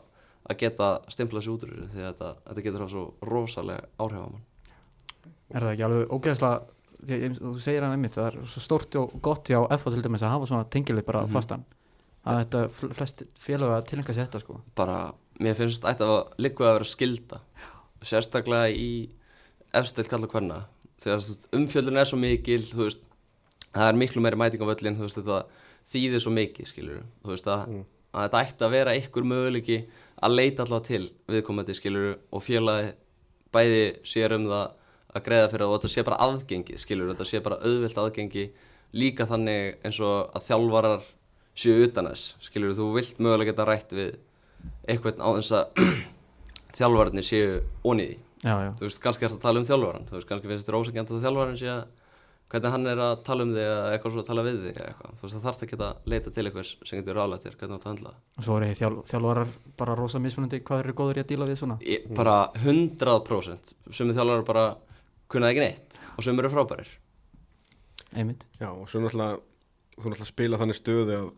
að 0.50 0.58
geta 0.60 0.88
stimplað 1.14 1.44
sér 1.46 1.54
út 1.56 1.64
úr 1.64 1.74
þessu 1.74 1.89
því 1.94 2.02
að 2.04 2.10
þetta, 2.14 2.30
þetta 2.48 2.64
getur 2.66 2.84
hafa 2.84 2.94
svo 2.94 3.04
rosalega 3.30 3.86
áhrif 4.00 4.20
á 4.24 4.28
mann. 4.34 4.44
Er 5.54 5.62
það 5.62 5.72
ekki 5.74 5.86
alveg 5.88 6.14
ógeðslega 6.18 6.62
þú 7.04 7.54
segir 7.60 7.84
hann 7.84 7.96
einmitt, 7.98 8.16
það 8.16 8.28
er 8.32 8.36
svo 8.48 8.62
stórt 8.64 8.96
og 9.00 9.16
gott 9.22 9.50
hjá 9.52 9.60
FH 9.78 9.91
til 9.94 10.04
dæmis 10.06 10.24
að 10.24 10.34
hafa 10.38 10.46
svona 10.50 10.70
tengilið 10.72 11.06
bara 11.06 11.24
Mhm. 11.26 11.32
fastan. 11.36 11.64
Að 12.26 12.38
þetta 12.46 12.60
fl- 12.72 12.94
flest 12.96 13.24
félag 13.39 13.72
að 13.76 13.86
tilhenga 13.89 14.14
sér 14.16 14.28
þetta 14.30 14.39
sko. 14.39 14.62
Bara, 14.76 15.14
mér 15.39 15.56
finnst 15.56 15.84
ætti 15.84 16.04
að 16.08 16.32
líka 16.39 16.64
að 16.64 16.74
vera 16.80 16.86
skilda 16.86 17.39
sérstaklega 18.02 18.70
í 18.72 19.10
efstilt 19.74 20.10
kalla 20.10 20.28
hverna 20.28 20.66
þegar 21.02 21.20
umfjöldun 21.58 21.98
er 22.00 22.06
svo 22.06 22.18
mikil 22.20 22.62
þú 22.70 22.84
veist, 22.88 23.02
það 23.74 23.89
er 23.89 24.00
miklu 24.00 24.22
meiri 24.24 24.38
mæting 24.39 24.62
á 24.64 24.68
völlin 24.72 24.98
þú 24.98 25.08
veist, 25.08 25.18
þetta 25.20 25.46
þýðir 25.91 26.22
svo 26.24 26.32
mikið 26.32 26.70
skilur 26.72 27.04
þú 27.24 27.34
veist, 27.34 27.46
að, 27.52 27.86
að 28.14 28.26
þetta 28.26 28.43
ætti 28.45 28.66
að 28.66 28.76
vera 28.76 28.93
einhver 28.93 29.28
möguleiki 29.28 29.80
að 30.24 30.36
leita 30.38 30.64
alltaf 30.64 30.86
til 30.88 31.03
viðkomandi 31.32 31.76
skilur 31.78 32.14
og 32.32 32.43
félagi 32.45 32.93
bæði 33.53 33.84
sér 34.07 34.36
um 34.38 34.47
það 34.49 34.66
að 35.14 35.26
greiða 35.28 35.49
fyrir 35.51 35.66
það 35.66 35.72
og 35.74 35.80
þetta 35.80 35.93
sé 35.93 36.05
bara 36.07 36.22
aðgengi 36.26 36.78
skilur, 36.82 37.11
þetta 37.14 37.28
sé 37.30 37.41
bara 37.45 37.59
auðvilt 37.61 37.99
aðgengi 38.01 38.45
líka 38.97 39.28
þannig 39.30 39.84
eins 39.86 39.99
og 40.05 40.34
að 40.34 40.47
þjálfarar 40.47 41.07
séu 41.53 41.86
utan 41.86 42.09
þess 42.09 42.36
skilur, 42.47 42.74
þú 42.78 42.89
vilt 42.95 43.22
mögulega 43.22 43.51
geta 43.51 43.68
rætt 43.70 43.93
við 43.93 44.16
eitthvað 44.89 45.22
á 45.22 45.30
þess 45.38 45.55
að 45.57 45.84
þjálfararnir 46.80 47.28
séu 47.28 47.59
já, 48.41 48.74
þú 48.80 48.88
veist, 48.88 49.01
kannski 49.03 49.28
er 49.28 49.34
það 49.34 49.38
að 49.38 49.45
tala 49.45 49.61
um 49.61 49.68
þjálfaran 49.70 50.07
þú 50.09 50.18
veist, 50.18 50.30
kannski 50.30 50.51
finnst 50.51 50.70
þér 50.70 50.80
ósækjant 50.80 51.14
að 51.14 51.28
þjálfaran 51.28 51.59
sé 51.61 51.70
að 51.74 51.84
hvernig 52.54 52.74
hann 52.76 52.88
er 52.91 52.99
að 53.01 53.14
tala 53.26 53.45
um 53.47 53.51
þig 53.56 53.64
eða 53.66 53.86
eitthvað 53.95 54.14
svo 54.14 54.22
að 54.24 54.28
tala 54.30 54.43
við 54.45 54.58
þig 54.62 54.78
eða 54.78 54.89
eitthvað, 54.91 55.14
þú 55.18 55.26
veist, 55.26 55.36
það 55.36 55.45
þarf 55.47 55.64
að 55.66 55.72
geta 55.74 55.88
leita 56.14 56.34
til 56.34 56.43
eitthvað 56.45 56.68
sem 56.70 56.99
getur 56.99 57.18
ráðlega 57.18 57.43
þér, 57.47 57.56
hvernig 57.60 57.74
þú 57.74 57.78
átt 57.80 57.88
að 57.88 57.91
handla. 57.91 58.12
Og 58.38 58.45
svo 58.47 58.58
er 58.60 58.76
þjálf, 58.78 58.99
þjálfarar 59.10 59.54
bara 59.82 59.95
rosa 59.97 60.22
mismunandi 60.22 60.60
hvað 60.68 60.84
eru 60.84 60.95
góður 60.99 61.20
í 61.20 61.24
að 61.24 61.32
díla 61.34 61.47
við 61.49 61.62
svona. 61.64 61.78
Ég, 61.88 62.06
bara 62.14 62.36
100% 62.62 63.74
sumið 63.89 64.20
þjálfarar 64.20 64.45
bara 64.51 64.66
kunnaði 65.34 65.56
ekki 65.56 65.66
neitt 65.66 65.97
og 66.14 66.28
sumið 66.28 66.43
eru 66.45 66.54
frábærir. 66.54 66.91
Einmitt. 68.14 68.45
Já, 68.62 68.70
og 68.70 68.86
svo 68.91 69.01
náttúrulega 69.01 69.39
þú 69.97 70.04
náttúrulega 70.12 70.30
spila 70.30 70.60
þannig 70.62 70.78
stöðu 70.78 71.18
að 71.18 71.32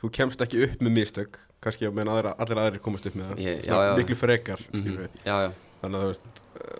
þú 0.00 0.10
kemst 0.16 0.44
ekki 0.44 0.62
upp 0.66 0.84
með 0.86 0.94
mistök. 1.00 1.40
Kannski 1.60 1.90
á 1.90 1.92
meðan 1.92 2.14
aðra, 2.14 2.36
allir 2.40 2.60
aðrir 2.62 2.82
komast 2.84 3.08
upp 3.10 3.16
með 3.18 3.32
það. 3.32 3.42
Ég- 3.44 3.66
já, 3.66 3.74
já. 3.84 3.90
miklu 3.98 4.16
frekar 4.16 4.62
mm 4.72 4.86
við. 5.02 5.18
Já, 5.26 5.34
þannig 5.82 5.98
að 5.98 6.04
þú 6.06 6.12
veist 6.12 6.40
uh, 6.62 6.78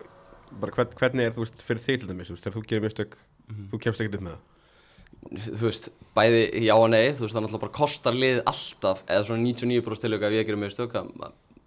bara 0.62 0.76
hvern, 0.76 0.94
hvernig 1.02 1.26
er 1.26 1.34
þú 1.36 1.44
veist 1.44 1.64
fyrir 1.66 1.82
þig 1.84 2.00
til 2.00 2.08
dæmis 2.08 2.30
þegar 2.32 2.56
þú 2.56 2.62
gerir 2.70 2.84
mistök, 2.86 3.18
Mhm. 3.50 3.66
þú 3.72 3.80
kemst 3.84 4.00
ekki 4.04 4.14
upp 4.20 4.24
með 4.28 4.36
það? 4.36 4.46
Þú 5.58 5.64
veist, 5.66 5.88
bæði 6.16 6.42
já 6.64 6.74
og 6.78 6.88
nei 6.90 7.10
þú 7.12 7.20
veist, 7.26 7.34
það 7.36 7.42
náttúrulega 7.44 7.60
bara 7.66 7.76
kostar 7.76 8.14
lið 8.16 8.38
alltaf 8.48 9.02
eða 9.06 9.24
svona 9.28 9.42
99% 9.44 10.00
tilöku 10.06 10.24
ef 10.30 10.32
ég 10.38 10.46
gerir 10.48 10.56
mig 10.62 10.70
stök 10.72 10.94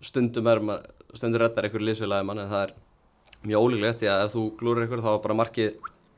stundum 0.03 0.47
er 0.47 0.59
maður 0.59 0.87
stundum 1.13 1.41
reddar 1.43 1.63
einhverju 1.67 1.85
liðsfélagi 1.87 2.25
mann 2.25 2.39
en 2.43 2.49
það 2.49 2.63
er 2.65 2.73
mjög 3.45 3.61
ólíklegt 3.67 3.99
því 4.01 4.09
að 4.09 4.23
ef 4.25 4.33
þú 4.33 4.41
glúrir 4.59 4.83
einhver 4.87 5.03
þá 5.05 5.11
er 5.13 5.21
bara 5.27 5.37
markið 5.43 5.69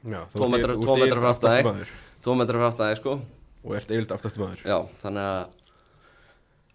Já, 0.05 0.21
þú 0.31 0.37
Tvo 0.37 0.45
ert- 0.45 0.53
metra- 0.55 0.75
þú 0.75 0.81
tvo 0.85 0.93
ert 0.95 1.01
metra 1.01 1.19
yfirleitt 1.19 1.41
frá 1.43 1.63
maður 1.65 1.89
2 2.25 2.35
metrar 2.39 2.59
frá 2.61 2.67
aftan 2.71 2.89
þig 2.91 2.97
sko. 3.01 3.13
Og 3.65 3.75
ert 3.75 3.91
eilt 3.91 4.11
aftast 4.13 4.37
maður. 4.37 4.61
Já, 4.65 4.77
þannig 5.01 5.25
að 5.29 5.43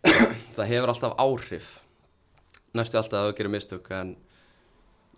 það 0.57 0.71
hefur 0.71 0.93
alltaf 0.93 1.15
áhrif 1.21 1.69
næstu 2.75 2.99
alltaf 3.01 3.19
að 3.21 3.29
þú 3.31 3.37
gerir 3.41 3.53
mistök 3.55 3.91
en 3.97 4.13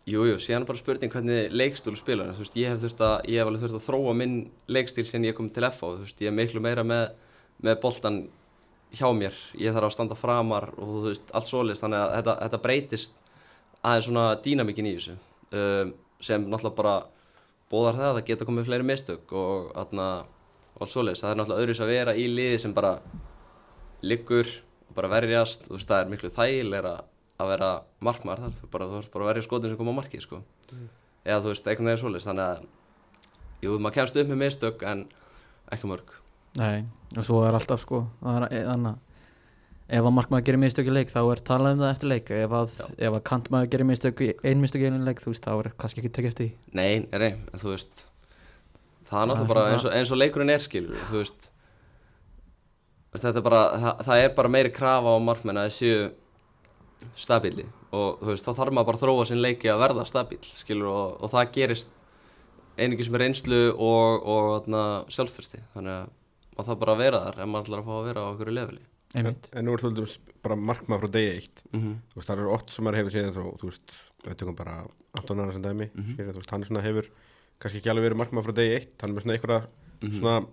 Jú, 0.03 0.25
jú, 0.27 0.35
síðan 0.43 0.65
bara 0.67 0.81
spurning 0.81 1.13
hvernig 1.15 1.53
leikstúl 1.55 1.95
spila 1.95 2.33
þú 2.35 2.43
veist, 2.43 2.57
ég 2.59 2.73
hef 2.73 2.81
þurft 2.83 3.03
að, 3.07 3.13
ég 3.31 3.39
hef 3.39 3.47
alveg 3.47 3.63
þurft 3.63 3.77
að 3.79 3.85
þróa 3.85 4.15
minn 4.19 4.33
leikstíl 4.67 5.05
sem 5.07 5.27
ég 5.29 5.37
kom 5.39 5.51
til 5.55 5.63
FH, 5.69 5.79
þú 5.79 6.07
veist, 6.07 6.23
ég 6.25 6.33
er 6.33 6.35
miklu 6.35 6.63
meira 6.65 6.83
með, 6.83 7.13
með 7.63 7.77
boltan 7.85 8.17
hjá 8.99 9.07
mér, 9.15 9.37
ég 9.63 9.77
þarf 9.77 9.89
að 9.89 9.95
standa 9.95 10.17
framar 10.19 10.67
og 10.75 10.91
þú 10.91 11.03
veist, 11.07 11.31
allt 11.31 11.49
svoleiðist, 11.49 11.85
þannig 11.85 12.01
að 12.01 12.15
þetta, 12.17 12.35
þetta 12.41 12.61
breytist 12.65 13.15
aðeins 13.79 14.09
svona 14.09 14.25
dýnamíkin 14.43 14.91
í 14.91 14.97
þessu. 14.97 15.15
Um, 15.53 15.95
sem 16.23 16.49
náttúrulega 16.51 16.79
bara 16.81 16.97
bóðar 17.71 18.01
það 18.01 18.09
að 18.09 18.19
það 18.19 18.27
geta 18.33 18.49
komið 18.51 18.69
fleiri 18.69 18.89
mistök 18.91 19.37
og, 19.39 19.71
atna, 19.85 20.09
allt 20.81 20.95
svoleiðist, 20.97 21.23
það 21.23 21.31
er 21.31 21.41
náttúrulega 21.41 21.67
öðruðs 21.69 21.85
að 21.87 21.95
vera 21.95 22.19
í 22.19 22.27
liði 22.27 22.59
sem 22.65 22.75
bara 22.75 22.93
liggur 24.03 24.51
og 24.89 24.99
bara 24.99 25.15
verjast, 25.15 25.71
þú 25.71 25.79
veist, 25.79 25.95
það 25.95 26.03
er 26.03 26.13
miklu 26.13 26.35
þægilegra 26.35 26.95
að 27.43 27.53
vera 27.53 27.71
markmaður 28.09 28.47
þar, 28.47 28.57
þú 28.61 28.71
bara, 28.75 28.89
þú 28.91 28.99
veist 29.01 29.13
bara 29.13 29.27
að 29.27 29.31
verja 29.33 29.47
skotin 29.47 29.73
sem 29.73 29.81
koma 29.81 29.95
á 29.95 29.99
markið, 30.01 30.25
sko. 30.27 30.43
Eða 31.23 31.39
þú 31.45 31.53
veist, 31.53 31.69
einhvern 31.69 31.91
veginn 31.91 32.03
svoleiðist, 32.03 32.31
þannig 32.31 32.49
að 32.49 32.67
jú, 33.63 33.79
maður 33.79 33.97
kemst 34.01 34.19
upp 34.23 34.33
með 34.33 34.43
mistök 34.43 34.85
en 34.89 35.07
ekki 35.73 35.91
mörg. 35.91 36.13
Nei, 36.61 36.85
og 37.17 37.25
svo 37.27 37.41
er 37.47 37.57
alltaf 37.57 37.81
sko 37.81 38.05
það 38.21 38.47
er 38.51 38.67
þannig 38.69 38.93
að 38.93 39.11
ef 39.93 40.07
að 40.09 40.15
markmaður 40.17 40.45
gerir 40.47 40.61
mistök 40.63 40.89
í 40.89 40.95
leik 40.95 41.11
þá 41.13 41.21
er 41.23 41.41
talað 41.45 41.75
um 41.75 41.83
það 41.83 41.93
eftir 41.95 42.11
leik. 42.13 42.31
Ef 42.33 42.55
að, 42.57 42.75
ef 42.97 43.17
að 43.17 43.25
kantmaður 43.29 43.71
gerir 43.73 43.89
mistök 43.89 44.23
í 44.25 44.29
ein 44.49 44.63
mistök 44.63 44.85
í 44.85 44.89
einu 44.89 45.03
leik 45.05 45.21
þú 45.21 45.33
veist 45.33 45.45
þá 45.45 45.53
er 45.55 45.69
kannski 45.81 46.03
ekki 46.03 46.13
tekið 46.17 46.33
eftir 46.33 46.47
því. 46.47 46.75
Nei, 46.79 47.07
nei, 47.13 47.33
en 47.53 47.63
þú 47.63 47.75
veist 47.75 48.07
Það 49.13 49.19
er 49.19 49.29
náttúrulega 49.29 49.51
bara 49.51 49.65
eins 49.75 49.85
og, 49.85 49.93
eins 49.93 50.11
og 50.15 50.19
leikurinn 50.23 50.53
er 50.55 50.63
skilur 50.63 51.01
Þú 51.11 51.19
veist. 51.19 51.49
Þetta 53.13 53.43
er 53.43 53.45
bara, 53.45 53.63
það, 53.83 54.05
það 54.07 54.23
er 54.23 54.31
bara 54.39 54.51
meiri 54.55 54.71
krafa 54.73 55.13
á 55.13 55.19
markmenn 55.21 55.61
að 55.61 55.73
séu 55.77 55.97
stabíli 57.19 57.67
og 57.93 58.23
veist, 58.25 58.47
þá 58.47 58.53
þarf 58.57 58.73
maður 58.73 58.87
bara 58.89 58.99
að 58.99 59.03
þróa 59.05 59.27
sinn 59.29 59.43
leiki 59.43 59.69
að 59.73 59.83
verða 59.83 60.05
stabíl 60.09 60.39
skilur 60.43 60.89
og, 60.93 61.23
og 61.23 61.31
það 61.33 61.53
gerist 61.57 61.91
einingis 62.79 63.11
með 63.13 63.25
reynslu 63.27 63.61
og, 63.77 64.25
og 64.25 64.69
sjálfstyrsti 65.13 65.61
þannig 65.75 65.93
að 65.93 66.09
maður 66.57 66.69
þarf 66.71 66.81
bara 66.85 66.93
að 66.97 67.03
vera 67.05 67.21
þar 67.27 67.43
ef 67.43 67.51
maður 67.53 67.67
ætlar 67.67 67.83
að 67.83 67.89
fá 67.89 67.95
að 67.99 68.09
vera 68.09 68.23
á 68.25 68.31
okkur 68.33 68.53
leveli 68.53 68.81
en, 68.83 69.19
einmitt 69.21 69.51
en 69.53 69.67
nú 69.67 69.75
er 69.75 69.83
þú 69.83 69.91
veldum 69.91 70.33
bara 70.47 70.57
markmað 70.71 71.03
frá 71.03 71.11
degi 71.17 71.35
eitt 71.37 71.63
mm 71.73 71.81
-hmm. 71.81 71.95
þú 72.13 72.17
veist, 72.17 72.29
það 72.29 72.39
eru 72.39 72.53
oft 72.57 72.73
sem 72.73 72.85
maður 72.85 72.99
hefur 72.99 73.13
síðan 73.13 73.35
þú 73.35 73.69
veist, 73.69 73.93
við 74.25 74.37
tökum 74.37 74.57
bara 74.57 74.87
Anton 75.15 75.41
Arnar 75.41 75.53
sem 75.53 75.63
dæmi 75.63 75.91
Mhm. 75.95 76.13
skilur, 76.15 76.33
þú 76.33 76.41
veist, 76.41 76.51
hann 76.51 76.63
er 76.63 76.67
svona 76.67 76.83
hefur 76.83 77.07
kannski 77.61 77.79
ekki 77.79 77.91
alveg 77.91 78.05
verið 78.09 78.21
markmað 78.21 78.45
frá 78.45 78.53
degi 78.55 78.75
eitt 78.77 79.01
hann 79.03 79.11
er 79.11 79.15
með 79.17 79.23
svona 79.23 79.35
einhverja 79.37 79.67
Mhm. 80.03 80.19
svona 80.19 80.41
þú 80.41 80.47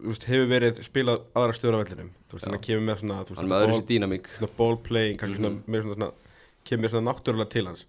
veist, 0.00 0.24
hefur 0.28 0.48
verið 0.50 0.80
spilað 0.84 1.22
aðra 1.34 1.54
stöður 1.56 1.76
á 1.76 1.80
vellinum. 1.84 2.10
Þú 2.28 2.36
veist, 2.36 2.46
Já. 2.46 2.50
hann 2.52 2.64
kemur 2.66 2.84
með 2.86 2.98
svona, 3.00 3.18
veist, 3.24 3.48
ball, 3.48 3.82
svona 4.36 4.50
ball 4.56 4.76
playing 4.76 5.18
kannski 5.18 5.38
Mhm. 5.38 5.44
svona, 5.44 5.62
með 5.66 5.82
svona, 5.82 5.94
svona 5.96 6.12
kemur 6.64 6.88
svona 6.90 7.12
náttúrulega 7.12 7.48
til 7.50 7.66
hans. 7.66 7.86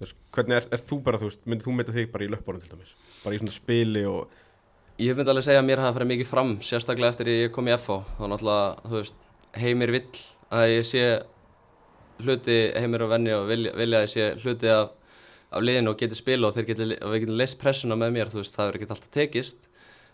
Veist, 0.00 0.14
hvernig 0.32 0.56
er, 0.56 0.66
er 0.72 0.78
þú 0.78 1.02
bara, 1.02 1.18
þú 1.18 1.28
veist, 1.30 1.40
myndir 1.46 1.66
þú 1.66 1.74
mynda 1.76 1.92
þig 1.92 2.12
bara 2.12 2.24
í 2.24 2.28
löpbórun 2.28 2.60
til 2.62 2.70
dæmis, 2.70 2.94
bara 3.24 3.34
í 3.34 3.38
svona 3.38 3.52
spili 3.52 4.04
og 4.06 4.28
Ég 5.00 5.16
myndi 5.16 5.30
alveg 5.32 5.44
segja 5.44 5.60
að 5.62 5.64
mér 5.64 5.78
hafa 5.80 5.98
farið 5.98 6.08
mikið 6.12 6.26
fram 6.28 6.58
sérstaklega 6.60 7.08
eftir 7.08 7.26
ég 7.26 7.52
kom 7.52 7.64
í 7.66 7.72
FH 7.72 8.04
þá 8.18 8.24
náttúrulega, 8.28 8.82
þú 8.84 8.96
veist, 8.98 9.14
heimir 9.56 9.90
vill 9.90 10.10
að 10.52 10.68
ég 10.76 10.84
sé 10.84 11.22
hluti 12.20 12.56
heimir 12.76 13.02
og 13.06 13.10
venni 13.14 13.32
og 13.32 13.46
vilja, 13.48 13.72
vilja 13.78 14.00
að 14.02 14.04
ég 14.04 14.12
sé 14.12 14.26
hluti 14.44 14.68
af, 14.68 14.90
af 15.56 15.62
liðinu 15.64 15.88
og 15.94 15.96
geti 16.02 16.18
spila 16.18 16.48
og 16.50 16.54
þeir 16.54 16.66
geti, 16.68 16.88
og 17.00 17.14
við 17.14 17.20
getum 17.24 17.38
leist 17.40 17.58
pressuna 17.62 17.96
með 17.96 18.12
mér, 18.18 18.28
þú 18.32 18.42
veist, 18.42 18.56
það 18.58 18.68
er 18.68 18.78
ekki 18.78 18.88
alltaf 18.90 19.10
tekist. 19.16 19.56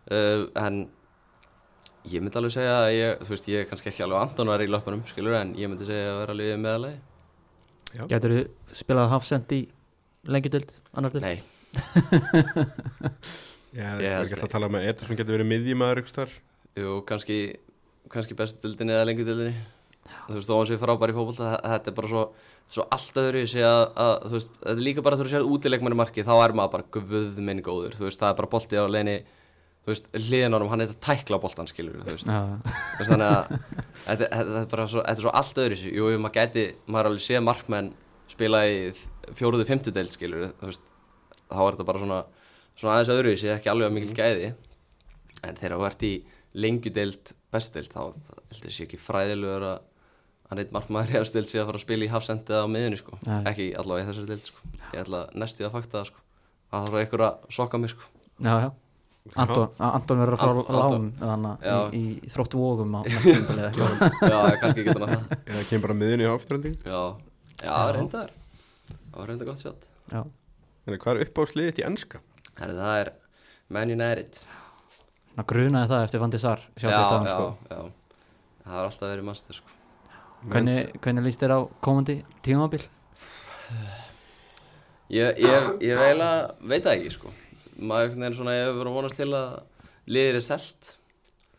Uh, 0.06 0.46
en 0.54 0.88
ég 2.12 2.22
myndi 2.22 2.38
alveg 2.40 2.54
segja 2.54 2.74
að 2.84 2.92
ég, 2.96 3.18
þú 3.26 3.32
veist, 3.34 3.48
ég 3.52 3.62
er 3.64 3.68
kannski 3.70 3.90
ekki 3.92 4.04
alveg 4.06 4.20
Antonar 4.22 4.62
í 4.64 4.68
löpunum, 4.70 5.02
skilur, 5.08 5.34
en 5.40 5.54
ég 5.58 5.70
myndi 5.72 5.88
segja 5.88 6.12
að 6.12 6.20
vera 6.22 6.36
alveg 6.36 6.52
í 6.52 6.60
meðalagi. 6.62 6.98
Getur 8.10 8.34
þú 8.36 8.40
spilað 8.80 9.12
hafsend 9.14 9.52
í 9.56 9.60
lengjudöld, 10.26 10.74
annar 10.98 11.14
döld? 11.14 11.26
Nei, 11.26 11.38
Já, 13.76 13.90
Ég 14.00 14.06
er 14.08 14.14
held 14.16 14.24
ekki. 14.24 14.36
alltaf 14.36 14.46
að 14.46 14.52
tala 14.54 14.68
um 14.70 14.76
að 14.78 14.86
Ederson 14.90 15.18
getur 15.18 15.36
verið 15.36 15.48
miðjumæður 15.50 15.98
ykkur 16.00 16.12
starf 16.12 16.36
jú, 16.80 16.92
kannski, 17.08 17.36
kannski 18.12 18.36
bestu 18.38 18.62
dildinni 18.62 18.94
eða 18.96 19.08
lengur 19.10 19.26
dildinni 19.28 19.56
þú 20.28 20.36
veist, 20.38 20.48
þó 20.48 20.54
hann 20.60 20.68
sé 20.70 20.78
frábær 20.80 21.12
í 21.12 21.16
fótbolta 21.16 21.50
þa- 21.50 21.72
þetta 21.74 21.90
er 21.92 21.96
bara 21.98 22.10
svo, 22.12 22.22
svo 22.72 22.86
allt 22.96 23.20
öðru 23.20 23.42
sé 23.52 23.64
að, 23.66 23.82
að 24.06 24.14
þú 24.24 24.32
veist, 24.38 24.54
þetta 24.62 24.74
er 24.76 24.84
líka 24.86 25.04
bara 25.04 25.18
þú 25.20 25.26
sér 25.32 25.44
útileikmann 25.50 25.96
í 25.96 26.00
marki, 26.00 26.24
þá 26.26 26.32
er 26.46 26.54
maður 26.56 26.72
bara 26.76 26.88
guð 26.96 27.40
minn 27.50 27.62
góður, 27.66 27.98
þú 27.98 28.06
veist, 28.08 28.22
það 28.22 28.32
er 28.32 28.38
bara 28.40 28.52
bolti 28.56 28.80
á 28.80 28.84
leini 28.88 29.16
þú 29.86 29.92
veist, 29.92 30.08
hliðin 30.18 30.50
á 30.50 30.56
hann, 30.58 30.68
hann 30.72 30.82
er 30.82 30.90
að 30.90 30.98
tækla 31.06 31.38
boltan 31.38 31.68
skilur, 31.70 32.00
þú 32.02 32.14
veist, 32.16 32.26
Já, 32.26 32.40
þú 32.66 32.98
veist 32.98 33.12
þannig 33.12 33.28
að 33.30 33.52
þetta, 34.08 34.28
er 34.42 34.68
bara 34.72 34.86
svo, 34.90 35.04
þetta 35.06 35.12
er 35.14 35.22
svo 35.22 35.34
allt 35.40 35.60
öðru 35.62 35.76
jú, 35.78 36.08
jú, 36.10 36.18
maður 36.24 36.34
gæti, 36.40 36.64
maður 36.90 37.10
alveg 37.12 37.22
séð 37.22 37.44
markmenn 37.46 37.90
spila 38.32 38.62
í 38.66 38.80
fjóruðu 39.38 39.66
fymtu 39.68 39.92
deild 39.94 40.10
skilur, 40.10 40.48
þú 40.58 40.70
veist, 40.72 40.88
þá 41.46 41.60
er 41.62 41.76
þetta 41.76 41.86
bara 41.92 42.02
svona, 42.02 42.20
svona 42.74 42.96
aðeins 42.96 43.12
öðru 43.14 43.34
sé 43.38 43.52
ekki 43.54 43.70
alveg 43.70 43.92
að 43.92 43.94
mikil 44.00 44.16
gæði 44.18 44.48
en 45.46 45.60
þegar 45.60 45.76
þú 45.76 45.86
ert 45.86 46.06
í 46.08 46.14
lengjudeild 46.56 47.34
bestdeild 47.54 47.92
þá 47.94 48.00
heldur 48.50 48.74
sé 48.74 48.86
ekki 48.88 48.98
fræðilegur 48.98 49.68
að, 49.70 49.84
hann 50.50 50.62
eitt 50.62 50.74
markmaður 50.74 51.14
í 51.14 51.20
efstild 51.20 51.50
sé 51.50 51.60
að 51.60 51.70
fara 51.70 51.78
að 51.78 51.84
spila 51.86 52.06
í 52.06 52.10
hafsendi 52.10 52.54
eða 52.54 52.66
á 52.66 52.72
miðunni 52.74 52.98
sko. 52.98 53.18
Nei. 53.26 53.38
ekki 53.50 53.68
allavega 53.78 54.06
í 54.06 54.08
þessari 54.10 54.30
dild 54.32 54.50
sko. 54.50 54.72
ég 54.94 55.00
ætla 55.04 55.22
næstu 55.38 55.66
að 55.66 55.74
fakta 55.76 56.04
sko. 56.08 56.22
að 56.70 56.76
það 56.76 56.88
þarf 56.88 57.00
einhver 57.02 57.24
að 57.26 57.56
sokka 57.58 57.80
mig 57.82 57.94
sko. 57.94 58.10
Já, 58.42 58.52
já 58.66 58.68
Anton, 59.34 59.68
Anton 59.82 60.20
verður 60.22 60.36
að 60.38 60.58
Ant- 60.60 60.70
lán 60.76 61.06
þannig 61.20 61.64
Já. 61.66 61.76
í, 61.98 62.02
í 62.22 62.30
þróttu 62.32 62.60
vógum 62.62 62.94
á 62.96 63.00
næstu 63.06 63.34
tímabili 63.34 63.62
eða 63.66 63.70
ekki 64.06 64.30
já, 64.30 64.40
kannski 64.62 64.84
getur 64.86 65.04
hann 65.06 65.14
það 65.26 65.36
Eða 65.50 65.64
kemur 65.70 65.84
bara 65.86 65.96
miðunni 66.00 66.28
á 66.28 66.32
afturönding 66.36 66.76
já, 66.86 67.00
já, 67.60 67.70
það 67.70 67.88
er 67.90 67.96
reyndar 67.98 68.30
það 68.90 69.18
var 69.20 69.30
reynda 69.32 69.48
gott 69.50 69.62
sjátt 69.64 69.88
Já, 70.12 70.20
Þannig 70.86 71.02
hvað 71.02 71.12
er 71.16 71.24
uppáðsliðið 71.26 71.80
í 71.82 71.86
ennska? 71.90 72.20
Herri, 72.60 72.76
það 72.78 73.00
er 73.02 73.10
Man 73.76 73.90
United 73.96 74.40
það 75.36 75.48
grunaði 75.52 75.90
það 75.92 76.04
eftir 76.06 76.22
Vandi 76.22 76.38
Sar 76.40 76.62
já, 76.62 76.80
sjá 76.80 76.88
þetta 76.94 77.16
já, 77.16 77.32
sko. 77.34 77.48
já 77.70 77.80
það 78.66 78.76
har 78.76 78.84
alltaf 78.88 79.10
verið 79.10 79.26
master 79.26 79.58
sko. 79.58 79.74
hvernig, 80.50 80.92
hvernig 81.02 81.26
líst 81.26 81.42
þér 81.42 81.52
á 81.54 81.60
komandi 81.84 82.16
tímabil? 82.46 82.80
ég, 85.10 85.38
ég, 85.38 85.68
ég 85.86 85.98
veila 86.00 86.30
veit 86.62 86.82
það 86.86 86.94
ekki 86.96 87.12
sko. 87.14 87.32
Maður 87.78 88.14
veginn 88.14 88.36
svona 88.38 88.56
ég 88.56 88.64
hefur 88.66 88.80
verið 88.80 88.92
að 88.92 88.98
vonast 89.00 89.20
til 89.20 89.28
að 89.36 89.54
liðir 90.16 90.40
er 90.40 90.46
selt. 90.46 90.90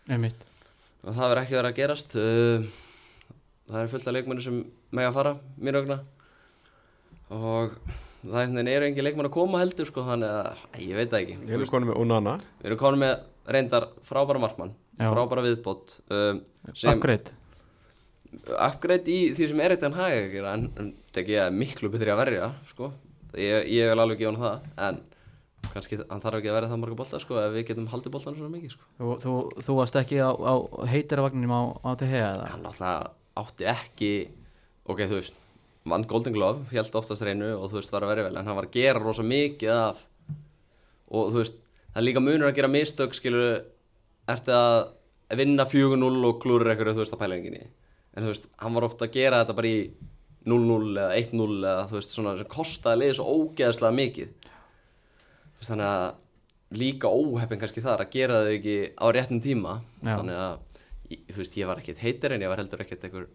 Einmitt. 0.08 0.44
Og 1.04 1.14
það 1.14 1.32
verður 1.32 1.44
ekki 1.44 1.58
verið 1.60 1.72
að 1.72 1.80
gerast. 1.82 2.18
Uh, 2.18 2.68
það 3.70 3.80
er 3.84 3.94
fullt 3.94 4.10
af 4.10 4.18
leikmenni 4.18 4.46
sem 4.46 4.60
mega 4.98 5.14
fara 5.16 5.38
mér 5.60 5.82
vegna. 5.82 6.02
Og 7.28 7.80
það 8.24 8.42
einhvern 8.42 8.60
veginn 8.60 8.74
eru 8.74 8.90
engin 8.90 9.08
leikmenn 9.08 9.30
að 9.30 9.36
koma 9.38 9.62
heldur 9.62 9.90
sko, 9.90 10.06
þannig 10.08 10.36
að 10.36 10.86
ég 10.88 11.00
veit 11.00 11.10
það 11.12 11.24
ekki. 11.24 11.40
Ég 11.48 11.58
er 11.58 11.74
konið 11.74 11.92
með 11.92 12.00
Onana. 12.04 12.38
Við 12.62 12.72
erum 12.72 12.82
konum 12.82 13.04
með 13.04 13.18
reyndar 13.48 13.90
frábæra 14.08 14.42
markmann 14.44 14.74
Já. 14.98 15.12
frábæra 15.14 15.44
viðbót 15.46 16.00
um, 16.12 16.42
Upgrade. 16.74 17.36
Upgrade 18.52 19.12
í 19.12 19.20
því 19.38 19.50
sem 19.52 19.62
er 19.64 19.76
eitt 19.76 19.86
en 19.88 19.96
hæg 19.96 20.16
að 20.18 20.34
gera 20.34 20.56
en, 20.58 20.94
tek 21.16 21.30
ég 21.32 21.54
miklu 21.56 21.92
betri 21.94 22.12
að 22.12 22.22
verja 22.26 22.50
sko. 22.72 22.92
ég, 23.38 23.70
ég 23.72 23.92
vil 23.92 24.02
alveg 24.04 24.24
gefa 24.24 24.34
hann 24.34 24.44
það 24.44 24.88
en 24.88 25.00
kannski 25.74 26.00
hann 26.00 26.22
þarf 26.24 26.40
ekki 26.40 26.52
að 26.52 26.58
verja 26.58 26.72
það 26.72 26.82
marga 26.84 26.98
bolta 27.00 27.20
sko, 27.22 27.38
ef 27.42 27.54
við 27.56 27.68
getum 27.70 27.90
haldið 27.92 28.14
boltan 28.16 28.38
svona 28.38 28.54
mikið 28.54 28.74
sko. 28.74 28.88
Þú, 28.98 29.12
þú, 29.24 29.34
þú 29.68 29.78
varst 29.80 30.00
ekki 30.02 30.20
á, 30.24 30.32
á 30.32 30.54
heitirvagninum 30.92 31.54
á, 31.54 31.62
á 31.84 31.90
TH 32.00 32.22
eða? 32.22 32.50
hann 32.54 32.66
náttúrulega 32.66 33.12
átti 33.38 33.70
ekki 33.72 34.12
ok, 34.88 35.04
þú 35.04 35.20
veist, 35.20 35.40
vann 35.88 36.08
Golden 36.10 36.36
Glove 36.36 36.68
held 36.74 37.00
oftast 37.00 37.26
reynu 37.26 37.54
og 37.56 37.72
þú 37.72 37.80
veist, 37.80 37.94
var 37.96 38.08
að 38.08 38.14
verja 38.14 38.28
vel 38.28 38.40
en 38.40 38.50
hann 38.50 38.60
var 38.60 38.68
að 38.68 38.78
gera 38.78 39.04
rosa 39.04 39.26
mikið 39.28 39.74
af 39.76 40.04
og 41.08 41.32
þú 41.34 41.42
veist, 41.42 41.60
það 41.94 42.02
er 42.02 42.08
líka 42.08 42.24
munur 42.24 42.50
að 42.50 42.58
gera 42.60 42.72
mistök 42.72 43.16
skilur, 43.16 43.62
ertu 44.28 44.56
að 44.56 45.38
vinna 45.38 45.68
4-0 45.68 46.28
og 46.28 46.42
klúrir 46.44 46.74
eitthvað 46.74 46.98
þú 46.98 47.04
veist, 47.04 47.16
að 47.16 47.24
pælinginni 47.24 47.64
en 48.18 48.26
þú 48.26 48.32
veist, 48.32 48.52
hann 48.64 48.78
var 48.78 48.88
ofta 48.88 49.08
að 49.08 49.18
gera 49.20 49.42
þetta 49.44 49.58
bara 49.58 49.72
í 49.72 49.82
0-0 50.48 50.94
eða 50.96 51.16
1-0 51.20 51.48
eða 51.60 51.88
þú 51.90 51.98
veist, 52.00 52.14
svona 52.16 52.36
sem 52.40 52.52
kostaði 52.52 53.02
liðið 53.02 53.18
svo 53.20 53.34
ógeðslega 53.36 53.98
mikið 53.98 54.47
þannig 55.64 55.88
að 55.88 56.78
líka 56.78 57.10
óheppin 57.10 57.60
kannski 57.62 57.84
þar 57.84 58.04
að 58.04 58.14
gera 58.14 58.44
þau 58.44 58.54
ekki 58.58 58.78
á 59.00 59.06
réttum 59.16 59.42
tíma. 59.44 59.80
Já. 60.04 60.14
þannig 60.14 60.40
að, 60.44 60.56
þú 61.32 61.42
veist, 61.42 61.58
ég 61.58 61.70
var 61.70 61.82
ekkit 61.82 62.04
heitir 62.04 62.36
en 62.36 62.44
ég 62.44 62.52
var 62.52 62.60
heldur 62.62 62.84
ekkit 62.84 63.08
einhver 63.08 63.28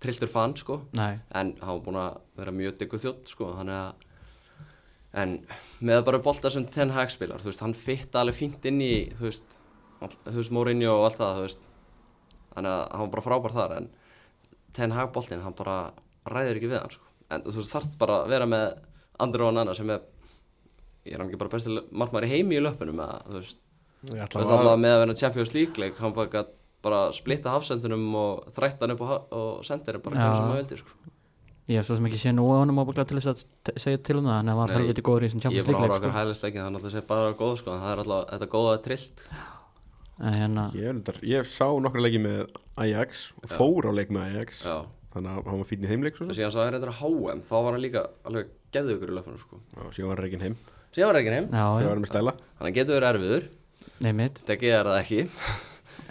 trilltur 0.00 0.30
fan, 0.30 0.54
sko. 0.56 0.82
Nei, 0.96 1.18
en 1.34 1.54
hann 1.60 1.78
var 1.78 1.84
búin 1.84 1.98
að 2.00 2.18
vera 2.38 2.54
mjög 2.54 2.76
diggu 2.80 3.00
þjótt 3.00 3.32
sko, 3.32 3.54
þannig 3.58 3.80
að 3.80 4.06
en 5.16 5.36
með 5.84 6.02
bara 6.08 6.20
bolta 6.24 6.50
sem 6.52 6.66
Ten 6.72 6.92
Hag 6.94 7.12
spilar 7.12 7.40
þú 7.40 7.50
veist, 7.50 7.62
hann 7.64 7.76
fitta 7.78 8.20
alveg 8.20 8.36
fínt 8.36 8.66
inn 8.68 8.82
í 8.84 8.92
þú 9.16 9.28
veist, 9.28 9.56
all, 10.04 10.12
þú 10.26 10.36
veist 10.40 10.52
Mourinho 10.54 10.92
og 10.98 11.06
allt 11.08 11.20
það 11.20 11.38
þú 11.38 11.46
veist, 11.46 11.62
þannig 12.52 12.72
að 12.72 12.82
hann 12.90 13.04
var 13.04 13.14
bara 13.14 13.26
frábær 13.28 13.56
þar 13.56 13.76
en 13.78 13.88
Ten 14.76 14.92
Hag 14.92 15.14
boltinn 15.14 15.44
hann 15.44 15.56
bara 15.56 15.78
ræður 16.28 16.60
ekki 16.60 16.72
við 16.72 16.82
hann 16.82 16.92
sko. 16.92 17.08
en 17.32 17.46
þú 17.46 17.56
veist, 17.56 17.72
þarft 17.72 17.96
bara 18.02 18.18
að 18.22 18.34
vera 18.34 18.50
með 18.50 18.66
Andri 19.24 19.46
og 19.46 19.56
Nana 19.56 19.76
sem 19.78 19.90
er 19.94 20.04
ég 21.06 21.14
er 21.14 21.22
hann 21.22 21.30
ekki 21.30 21.40
bara 21.40 21.52
besti 21.56 21.76
markmaður 21.90 22.28
í 22.28 22.32
heimi 22.34 22.58
í 22.58 22.62
löpunum 22.64 23.00
eða, 23.06 23.18
þú 23.30 23.40
veist, 23.40 23.58
þú 24.06 24.14
veist 24.20 24.36
alltaf 24.36 24.78
með 24.82 24.94
að 24.96 25.02
vera 25.04 25.18
Champions 25.22 25.54
League 25.56 25.82
leik, 25.82 25.98
hann 26.02 26.14
bara 26.16 26.32
gat 26.36 26.54
bara 26.86 27.02
splitta 27.16 27.50
hafsendunum 27.54 28.06
og 28.20 28.46
þrætta 28.54 28.84
hann 28.86 28.94
upp 28.94 29.04
og, 29.06 29.14
og 29.34 29.64
sendir 29.66 29.98
bara 30.04 30.14
hvernig 30.16 30.36
sem 30.36 30.50
hann 30.50 30.58
vildi 30.60 30.78
sko. 30.82 31.12
ég 31.66 31.80
hef 31.80 31.88
svo 31.88 31.96
sem 31.98 32.06
ekki 32.06 32.20
sé 32.22 32.32
nú 32.36 32.44
á 32.46 32.62
honum 32.62 32.78
ábygglega 32.82 33.08
til 33.10 33.18
þess 33.18 33.32
að 33.32 33.80
segja 33.82 34.02
til 34.06 34.18
um 34.20 34.28
það 34.28 34.38
en 34.42 34.50
það 34.52 34.60
var 34.60 34.74
helviti 34.76 35.02
góður 35.08 35.26
í 35.26 35.30
þessum 35.30 35.40
Ég 35.40 35.46
er 35.46 35.50
Champions 35.50 35.66
bara 35.66 35.76
að 35.76 35.80
League 35.80 35.86
horfa 35.86 35.96
okkur 35.98 36.12
sko. 36.12 36.18
hæðlisleikin, 36.20 36.60
það 36.62 36.68
er 36.68 36.74
náttúrulega 36.76 36.96
sé 37.00 37.08
bara 37.10 37.32
góð 37.40 37.54
sko, 37.62 37.78
það 37.82 37.92
er 37.94 38.02
alltaf 38.04 38.28
þetta 38.30 38.48
góða 38.54 38.76
trillt. 38.86 39.24
En 40.16 40.32
hérna, 40.40 40.62
Ég, 40.72 40.86
reyndar- 40.92 41.24
ég 41.28 41.48
sá 41.50 41.66
nokkra 41.84 42.00
leiki 42.06 42.20
með 42.22 42.46
Ajax 42.80 43.32
og 43.42 43.50
fór 43.52 43.90
á 43.90 43.92
leik 43.98 44.12
með 44.14 44.30
Ajax 44.30 44.62
Já. 44.64 44.76
Þannig 45.16 45.32
að 45.32 45.46
hann 45.50 45.60
var 45.60 45.68
fínn 45.68 45.84
í 45.84 45.88
heimleik 45.90 46.16
síðan 46.20 46.52
svo 46.52 46.62
er 46.62 46.74
þetta 46.76 46.92
HM, 47.00 47.42
þá 47.44 47.54
var 47.64 47.72
hann 47.72 47.82
líka 47.82 48.02
alveg 48.28 48.48
geðugur 48.72 49.12
í 49.12 49.16
löpunum 49.16 49.40
sko. 49.40 49.60
síðan 49.90 50.08
var 50.12 50.20
var 50.20 50.26
ekki 50.28 50.40
heim, 50.44 50.56
með 52.04 52.10
stæla 52.12 52.34
hann 52.60 52.76
getur 52.76 52.98
verið 52.98 53.08
erfiður, 53.10 53.48
Degi 54.46 54.70
er 54.72 54.88
það 54.88 54.98
ekki. 55.00 55.24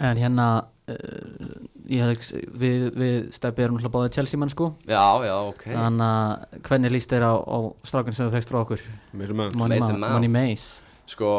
En 0.02 0.18
hérna 0.20 0.46
uh, 0.90 1.66
við, 1.86 2.84
við 2.98 3.16
stefið 3.34 3.64
erum 3.64 3.78
náttúrulega 3.78 3.94
báðið 3.94 4.16
Chelsea 4.18 4.40
mann 4.40 4.52
sko 4.52 4.72
Já, 4.84 5.04
já, 5.24 5.34
ok. 5.52 5.64
Þannig 5.70 6.06
að 6.06 6.60
hvernig 6.68 6.94
líst 6.94 7.12
þér 7.14 7.26
á, 7.30 7.34
á 7.38 7.58
strákun 7.86 8.16
sem 8.16 8.26
þú 8.28 8.34
fegst 8.34 8.52
frá 8.52 8.60
okkur 8.60 8.84
Money, 9.14 9.78
Mason 9.78 9.98
Ma 10.00 10.10
Mount. 10.10 10.12
Money 10.18 10.32
Mace 10.34 10.84
Sko, 11.06 11.30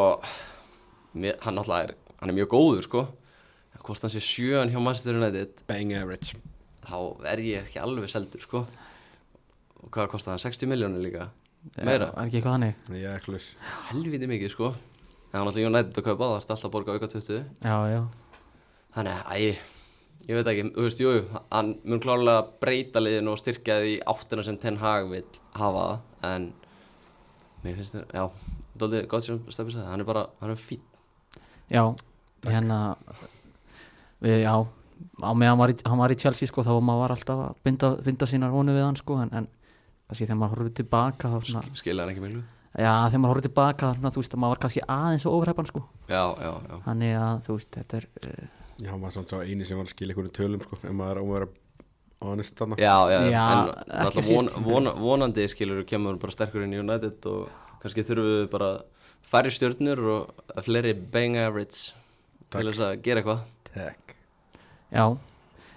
mér, 1.20 1.36
hann 1.44 1.60
náttúrulega 1.60 1.90
er, 1.90 1.96
hann 2.22 2.32
er 2.32 2.38
mjög 2.38 2.54
góður 2.56 2.86
sko. 2.86 3.02
Hvort 3.84 4.04
hann 4.04 4.14
sé 4.14 4.22
sjöan 4.24 4.72
hjá 4.72 4.80
Manchester 4.80 5.20
United, 5.20 5.66
Bang 5.68 5.92
average 5.96 6.40
þá 6.88 7.28
er 7.34 7.42
ég 7.44 7.68
ekki 7.68 7.82
alveg 7.84 8.08
seldur 8.12 8.44
sko. 8.44 8.64
Og 9.84 9.92
hvað 9.94 10.10
kostar 10.14 10.34
hann? 10.34 10.44
60 10.44 10.72
miljónir 10.72 11.04
líka? 11.04 11.28
Meira? 11.76 12.11
Er 12.13 12.28
ekki 12.28 12.39
eitthvað 12.39 12.53
þannig? 12.55 12.78
Ekki 13.13 13.34
laus 13.34 13.47
Helviti 13.89 14.30
mikið 14.30 14.53
sko. 14.53 14.70
En 15.28 15.39
hann 15.39 15.49
náttúrulega 15.49 15.72
United 15.72 15.99
að 15.99 16.05
kaupa, 16.07 16.28
það 16.30 16.36
er 16.38 16.43
alltaf 16.43 16.68
að 16.68 16.74
borga 16.76 16.95
auka 16.95 17.09
20. 17.11 17.41
Já, 17.68 17.76
já 17.91 17.99
Þannig 18.97 19.18
að, 19.18 19.26
æ, 19.36 20.22
ég 20.28 20.39
veit 20.39 20.51
ekki, 20.53 20.63
þú 20.78 20.86
veist, 20.88 21.01
jú, 21.03 21.11
hann 21.51 21.74
mun 21.84 22.01
klárlega 22.01 22.45
breyta 22.63 23.03
liðinu 23.03 23.34
og 23.34 23.41
styrkja 23.41 23.80
því 23.84 23.91
í 23.91 23.99
áttina 24.13 24.45
sem 24.47 24.57
Ten 24.61 24.80
Hag 24.82 25.11
vil 25.11 25.26
hafa 25.59 25.84
það, 25.84 25.99
en 26.32 26.47
mér 27.65 27.78
finnst 27.78 27.97
það, 27.97 28.07
já, 28.15 28.55
dóldi 28.82 29.03
gott 29.11 29.28
sem 29.28 29.43
Steffi 29.51 29.76
sagði, 29.76 29.89
hann 29.91 30.05
er 30.05 30.09
bara, 30.09 30.26
hann 30.41 30.55
er 30.55 30.61
fín. 30.61 30.82
Já, 31.70 31.84
hérna 32.47 32.80
við, 34.24 34.39
Já, 34.47 34.55
á 35.22 35.32
meðan 35.36 35.51
hann 35.51 35.61
var, 35.61 35.76
í, 35.76 35.78
hann 35.86 36.01
var 36.01 36.13
í 36.13 36.20
Chelsea 36.24 36.49
sko 36.49 36.63
þá 36.65 36.74
var 36.78 36.86
maður 36.88 37.13
alltaf 37.18 37.43
að 37.49 37.61
binda, 37.68 37.91
binda 38.05 38.30
sínar 38.30 38.53
vonu 38.55 38.74
við 38.74 38.86
hann 38.88 38.97
sko 38.97 39.20
en, 39.22 39.34
en 39.36 39.49
kannski 40.08 40.26
þegar 40.28 40.39
maður 40.41 40.55
horfði 40.58 40.74
tilbaka 40.82 41.32
þá 41.34 41.38
svona, 41.51 41.64
Skilja 41.78 42.03
hann 42.05 42.14
ekki 42.14 42.24
miklu? 42.24 42.43
Já, 42.78 42.91
þegar 43.10 43.22
maður 43.24 43.34
horfði 43.34 43.47
tilbaka 43.49 43.91
þá 43.91 43.97
svona, 43.99 44.12
þú 44.16 44.22
veist 44.24 44.36
að 44.38 44.41
maður 44.43 44.53
var 44.55 44.62
kannski 44.66 44.84
aðeins 44.97 45.26
og 45.28 45.38
ofræpan 45.41 45.70
sko 45.72 45.84
Já, 46.08 46.24
já, 46.45 46.51
já. 46.72 46.76
Þannig 46.88 47.16
að 47.22 47.39
þú 47.47 47.55
veist, 47.58 47.72
þetta 47.78 48.01
er 48.01 48.10
uh, 48.24 48.43
Já, 48.78 48.89
hann 48.91 49.01
var 49.01 49.16
svona 49.16 49.32
sá 49.32 49.38
eini 49.41 49.66
sem 49.66 49.80
var 49.80 49.88
að 49.88 49.93
skilja 49.95 50.14
einhverju 50.16 50.34
tölum 50.38 50.62
sko, 50.64 50.78
ef 50.84 50.93
maður 50.93 51.20
á 51.20 51.24
að 51.24 51.32
vera 51.34 51.47
honest 52.28 52.58
þarna 52.58 52.78
Já, 52.82 52.95
já, 53.14 53.18
Já, 53.34 53.45
en 53.47 53.72
ekki 53.72 54.01
alltaf 54.05 54.28
síst. 54.28 54.58
von, 54.58 54.68
von, 54.68 54.91
vonandi 55.01 55.47
skilur 55.51 55.84
kemur 55.89 56.20
bara 56.22 56.34
sterkur 56.36 56.64
inn 56.66 56.76
í 56.78 56.82
United 56.82 57.28
og 57.32 57.49
kannski 57.82 58.05
þurfum 58.08 58.30
við 58.32 58.47
bara 58.53 58.70
færri 59.28 59.51
stjörnur 59.53 60.01
og 60.14 60.62
fleiri 60.66 60.93
bang 60.97 61.36
average 61.41 61.91
Takk. 62.47 62.62
til 62.62 62.70
þess 62.72 62.84
að 62.86 62.93
gera 63.05 63.22
eitthvað. 63.22 63.41
Já, 64.93 65.05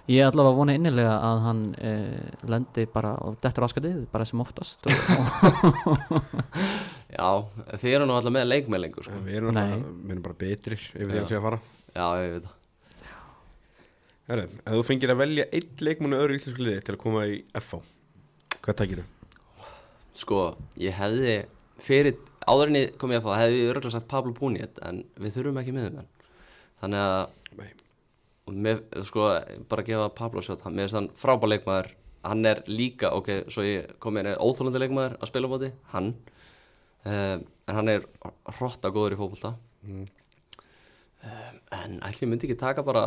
ég 0.09 0.25
allavega 0.25 0.57
vona 0.57 0.73
innilega 0.77 1.13
að 1.27 1.41
hann 1.45 1.61
uh, 1.77 2.47
lendi 2.49 2.87
bara 2.93 3.13
á 3.19 3.27
dettur 3.43 3.67
áskatið 3.67 3.99
bara 4.11 4.25
sem 4.25 4.41
oftast 4.41 4.87
og, 4.89 4.95
og, 5.91 6.31
Já, 7.11 7.27
þið 7.75 7.93
eru 7.97 8.07
nú 8.07 8.15
alltaf 8.15 8.31
með 8.31 8.47
leikmælingu, 8.47 9.03
sko. 9.03 9.17
Við 9.25 9.37
erum, 9.41 9.57
alltaf, 9.59 9.85
við 9.91 10.13
erum 10.15 10.25
bara 10.25 10.37
betrir 10.39 10.79
yfir 10.79 11.11
því 11.11 11.19
Já. 11.19 11.23
að 11.23 11.31
sé 11.31 11.39
að 11.39 11.45
fara 11.47 11.61
Já, 11.91 12.05
ég 12.23 12.35
veit 12.35 12.45
það. 12.47 12.57
Herri, 14.31 14.45
ef 14.61 14.77
þú 14.77 14.83
fengir 14.87 15.11
að 15.11 15.19
velja 15.19 15.47
einn 15.51 15.83
leikmannu 15.87 16.19
öðru 16.23 16.37
íslensku 16.37 16.63
liði 16.63 16.83
til 16.87 16.95
að 16.95 17.01
koma 17.01 17.25
í 17.27 17.41
FH 17.59 17.81
Hvað 18.61 18.77
takir 18.79 19.01
þú? 19.01 19.07
Sko, 20.21 20.39
ég 20.79 20.95
hefði 20.95 21.35
fyrir, 21.81 22.17
áður 22.47 22.71
en 22.71 22.79
ég 22.79 22.95
kom 23.01 23.11
ég 23.11 23.19
að 23.21 23.27
fá 23.27 23.41
hefði 23.41 23.59
ég 23.59 23.71
örgulega 23.73 23.95
sagt 23.97 24.09
Pablo 24.11 24.33
Puniet 24.37 24.79
en 24.87 25.03
við 25.19 25.35
þurfum 25.35 25.59
ekki 25.61 25.75
með 25.75 25.89
þeim 25.89 26.09
þannig 26.81 27.05
að 27.05 27.59
Nei. 27.59 27.71
Og 28.51 28.59
með, 28.67 28.83
sko, 29.07 29.27
bara 29.71 29.85
að 29.85 29.89
gefa 29.89 30.11
Pablo 30.17 30.43
sjótt 30.43 30.65
hann, 30.65 30.77
finnst 30.79 30.97
hann 30.97 31.09
frábær 31.19 31.53
leikmaður. 31.53 31.91
Hann 32.21 32.45
er 32.45 32.61
líka, 32.69 33.09
ok, 33.17 33.31
svo 33.49 33.63
ég 33.65 33.95
kom 34.03 34.19
inn 34.19 34.29
er 34.29 34.41
óþólandi 34.43 34.81
leikmaður 34.83 35.15
að 35.17 35.31
spila 35.31 35.49
á 35.49 35.53
móti, 35.53 35.71
hann. 35.95 36.11
Uh, 37.01 37.39
en 37.65 37.77
hann 37.79 37.89
er 37.89 38.05
hrotta 38.59 38.91
góður 38.93 39.15
í 39.15 39.21
fótbolta. 39.21 39.55
Mm. 39.81 40.03
um, 41.25 41.55
en 41.79 41.95
ætli 42.05 42.27
ég 42.27 42.29
myndi 42.29 42.45
ekki 42.45 42.59
taka 42.61 42.83
bara 42.85 43.05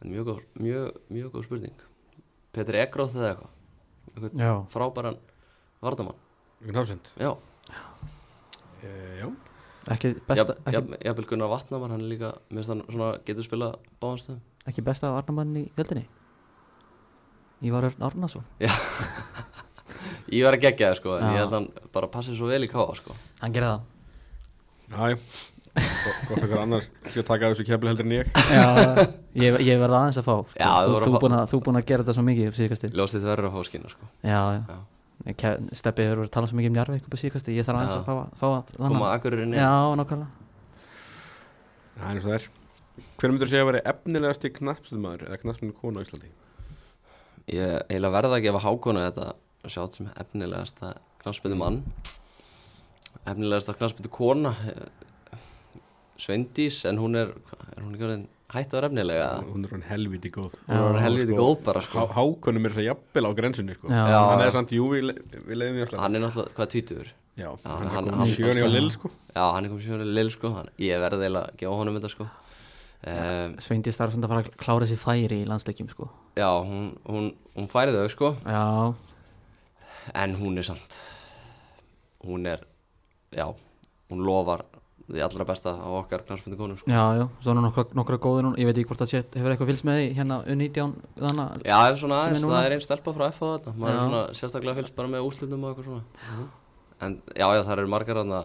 en 0.00 0.14
mjög 0.14 0.30
góð 0.30 0.38
mjög, 0.62 1.02
mjög 1.12 1.34
góð 1.34 1.48
spurning. 1.50 1.82
Petri 2.56 2.80
Egróð 2.80 3.18
eða 3.18 3.34
eitthvað. 3.34 4.64
Frábæran 4.72 5.20
vardamann 5.84 6.16
hafsend 6.74 7.00
já, 7.16 7.36
e, 8.82 9.18
Já 9.20 9.47
ekki 9.94 10.12
besta 10.28 10.54
ekki, 10.66 10.98
jafnvel 11.06 11.26
Gunnar 11.30 11.50
Vatnamann 11.52 11.94
hann 11.94 12.04
er 12.04 12.10
líka, 12.12 12.30
minnst 12.52 12.72
hann 12.72 12.82
svona 12.88 13.10
getur 13.26 13.46
spila 13.46 13.72
báðanstöðum 14.02 14.40
ekki 14.68 14.84
besta 14.84 15.10
varnamann 15.14 15.54
í 15.56 15.64
deildinni? 15.78 16.04
Ívar 17.64 17.88
Örn 17.88 18.02
Árnason. 18.06 18.44
Ég 20.30 20.44
var 20.44 20.54
að 20.54 20.62
gegja 20.66 20.90
það 20.92 20.98
sko 21.00 21.14
en 21.16 21.24
Já. 21.24 21.30
ég 21.32 21.38
held 21.40 21.48
að 21.48 21.54
hann 21.56 21.68
bara 21.94 22.08
passi 22.12 22.34
svo 22.36 22.46
vel 22.50 22.60
í 22.62 22.68
káa 22.70 22.92
sko. 22.98 23.16
Hann 23.40 23.54
gerði 23.56 23.70
það. 23.72 23.86
Já, 24.88 25.08
já 25.08 25.16
Gott 25.78 26.40
eitthvað 26.42 26.60
annar 26.62 26.84
Skal 27.10 27.22
taka 27.28 27.48
þessu 27.52 27.64
kefli 27.68 27.90
heldur 27.90 28.06
en 28.08 28.14
ég. 28.16 28.30
Já, 28.50 28.68
ég, 29.38 29.58
ég 29.66 29.80
verði 29.80 29.98
aðeins 29.98 30.20
að 30.20 30.26
fá 30.28 30.34
sko. 30.44 30.58
Já, 30.58 30.68
þú 30.68 30.86
þú, 30.88 30.92
voru 30.94 31.08
þú, 31.08 31.10
að 31.10 31.16
fá- 31.18 31.22
búin 31.24 31.36
að, 31.38 31.44
þú 31.52 31.60
búin 31.66 31.80
að 31.80 31.86
gera 31.90 32.04
þetta 32.06 32.16
svo 32.18 32.24
mikið 32.28 32.56
síðkastil 32.58 32.90
Ljóstið 32.98 33.26
verður 33.30 33.48
að 33.50 33.56
fá 33.58 33.68
skina 33.72 33.92
sko. 33.92 34.08
Já, 34.22 34.38
Já. 34.38 34.62
já 34.68 34.78
Ke- 35.38 35.56
Steppi 35.76 36.04
hefur 36.06 36.20
verið 36.22 36.28
að 36.28 36.34
tala 36.36 36.48
svo 36.50 36.58
mikið 36.58 36.70
um 36.70 36.76
Njarvík 36.78 37.08
upp 37.08 37.16
á 37.16 37.18
síðkastil 37.20 37.56
Ég 37.56 37.66
þarf 37.66 37.80
aðeins 37.80 37.96
að 37.98 38.06
fá, 38.06 38.14
fá 38.38 38.46
að 38.48 38.70
Koma 38.78 39.08
akkuririnn 39.16 39.56
Já, 39.56 39.72
nákvæmlega. 39.98 40.30
Það 41.98 42.04
er 42.04 42.12
eins 42.14 42.24
og 42.24 42.30
það 42.30 42.36
er. 42.38 42.46
Hver 43.18 43.32
myndur 43.34 43.50
segja 43.50 43.64
að 43.64 43.70
vera 43.72 43.82
efnilegasti 43.92 44.52
knappstöðmaður 44.58 45.24
eða 45.28 45.40
knappstöðmaður 45.42 45.80
konu 45.82 45.98
á 45.98 46.04
Íslandi? 46.06 46.30
Ég 47.48 47.74
eiginlega 47.88 48.14
verða 48.14 48.38
að 48.38 48.44
gefa 48.46 48.62
hákonu 48.62 49.02
þetta 49.08 49.26
sjátt 49.74 49.98
sem 49.98 50.08
efnilegasta 50.22 50.92
knafspyndu 51.24 51.58
mann 51.58 51.80
efnilegasta 53.26 53.74
knafspyndu 53.76 54.10
kona 54.14 54.52
eh, 54.70 55.38
Sveindís 56.18 56.80
en 56.88 56.98
hún 56.98 57.14
er, 57.18 57.34
er 57.76 57.82
hún 57.82 57.94
ekki 57.94 58.06
orðin 58.06 58.26
hætt 58.48 58.72
að 58.72 58.78
vera 58.78 58.88
efnilega 58.88 59.28
Hún 59.44 59.64
er 59.66 59.72
hann 59.74 59.82
helviti 59.90 60.30
góð. 60.32 60.54
Hún 60.68 60.96
er 60.96 61.00
helviti 61.04 61.34
sko, 61.34 61.44
góð 61.44 61.62
bara 61.66 61.82
sko. 61.84 62.04
Há, 62.06 62.14
Hákonum 62.16 62.64
er 62.68 62.70
þess 62.74 62.82
að 62.82 62.86
jafnvel 62.88 63.24
á 63.28 63.30
grensunni 63.40 63.74
sko. 63.76 63.88
Hann 63.92 64.44
er 64.46 64.52
samt, 64.54 64.72
jú, 64.76 64.88
við, 64.94 65.10
við 65.44 65.56
leiðum 65.60 65.78
því 65.78 65.86
að 65.88 66.02
hann 66.04 66.16
er 66.18 66.24
náttúrulega, 66.24 66.54
hvað 66.58 66.70
tvítur? 66.74 67.10
Já, 67.38 67.48
Já, 67.52 67.70
hann 67.70 67.84
er 67.86 67.92
hann- 67.94 68.04
komin 68.08 68.18
hann- 68.18 68.32
sjöni 68.34 68.62
á 68.64 68.68
lill 68.72 68.90
sko. 68.90 69.10
Já, 69.36 69.44
hann 69.54 69.64
er 69.64 69.70
komið 69.70 69.84
sjónulega 69.88 70.14
lill 70.18 70.30
sko. 70.34 70.52
Hann, 70.56 70.70
ég 70.78 71.02
verði 71.04 71.22
eiginlega 71.28 71.50
að 71.52 71.56
gefa 71.60 71.76
honum 71.82 71.98
þetta 72.00 72.10
sko. 72.14 72.28
Um, 72.98 73.52
Sveindi 73.62 73.92
starf 73.94 74.10
svona 74.16 74.26
að 74.26 74.32
fara 74.32 74.42
að 74.42 74.56
klára 74.58 74.86
sér 74.90 74.98
færi 74.98 75.36
í 75.44 75.46
landsleikjum 75.46 75.90
sko. 75.92 76.08
Já, 76.34 76.48
hún, 76.66 76.88
hún, 77.06 77.28
hún 77.54 77.68
færi 77.70 77.92
þau 77.94 78.08
sko. 78.10 78.32
Já, 78.42 78.94
en 80.18 80.34
hún 80.40 80.58
er 80.58 80.66
samt 80.66 80.96
hún 82.26 82.46
er, 82.50 82.64
já 83.30 83.46
hún 84.10 84.24
lofar 84.26 84.64
því 85.08 85.22
allra 85.24 85.46
besta 85.48 85.72
á 85.72 85.88
okkar 85.98 86.22
knafspyndu 86.28 86.58
konum 86.58 86.76
sko. 86.76 86.90
Já, 86.92 87.04
já 87.16 87.24
Svo 87.40 87.52
er 87.54 87.60
nokkra, 87.64 87.84
nokkra 87.96 88.18
góðir 88.20 88.48
Ég 88.60 88.68
veit 88.68 88.76
ekki 88.76 88.90
hvort 88.90 89.02
það 89.02 89.12
sé 89.12 89.22
Hefur 89.38 89.54
eitthvað 89.54 89.70
fylgst 89.72 89.86
með 89.88 90.00
því 90.00 90.08
hérna 90.18 90.38
U19 90.44 90.94
Þannig 91.16 91.64
Já, 91.64 91.76
ef 91.88 92.00
svona 92.02 92.20
er 92.28 92.40
það 92.44 92.60
er 92.60 92.76
einn 92.76 92.84
stelpa 92.84 93.14
frá 93.16 93.26
F 93.30 93.40
á 93.40 93.46
þetta 93.48 93.74
maður 93.74 93.92
er 93.92 93.98
Já. 93.98 94.04
svona 94.04 94.22
sérstaklega 94.40 94.80
fylgst 94.82 94.96
bara 94.98 95.12
með 95.14 95.28
úrslutum 95.28 95.64
og 95.64 95.72
eitthvað 95.72 95.88
svona. 95.88 96.48
En 96.98 97.20
já, 97.32 97.46
já, 97.46 97.62
það 97.62 97.74
eru 97.78 97.92
margar 97.94 98.20
þarna 98.20 98.42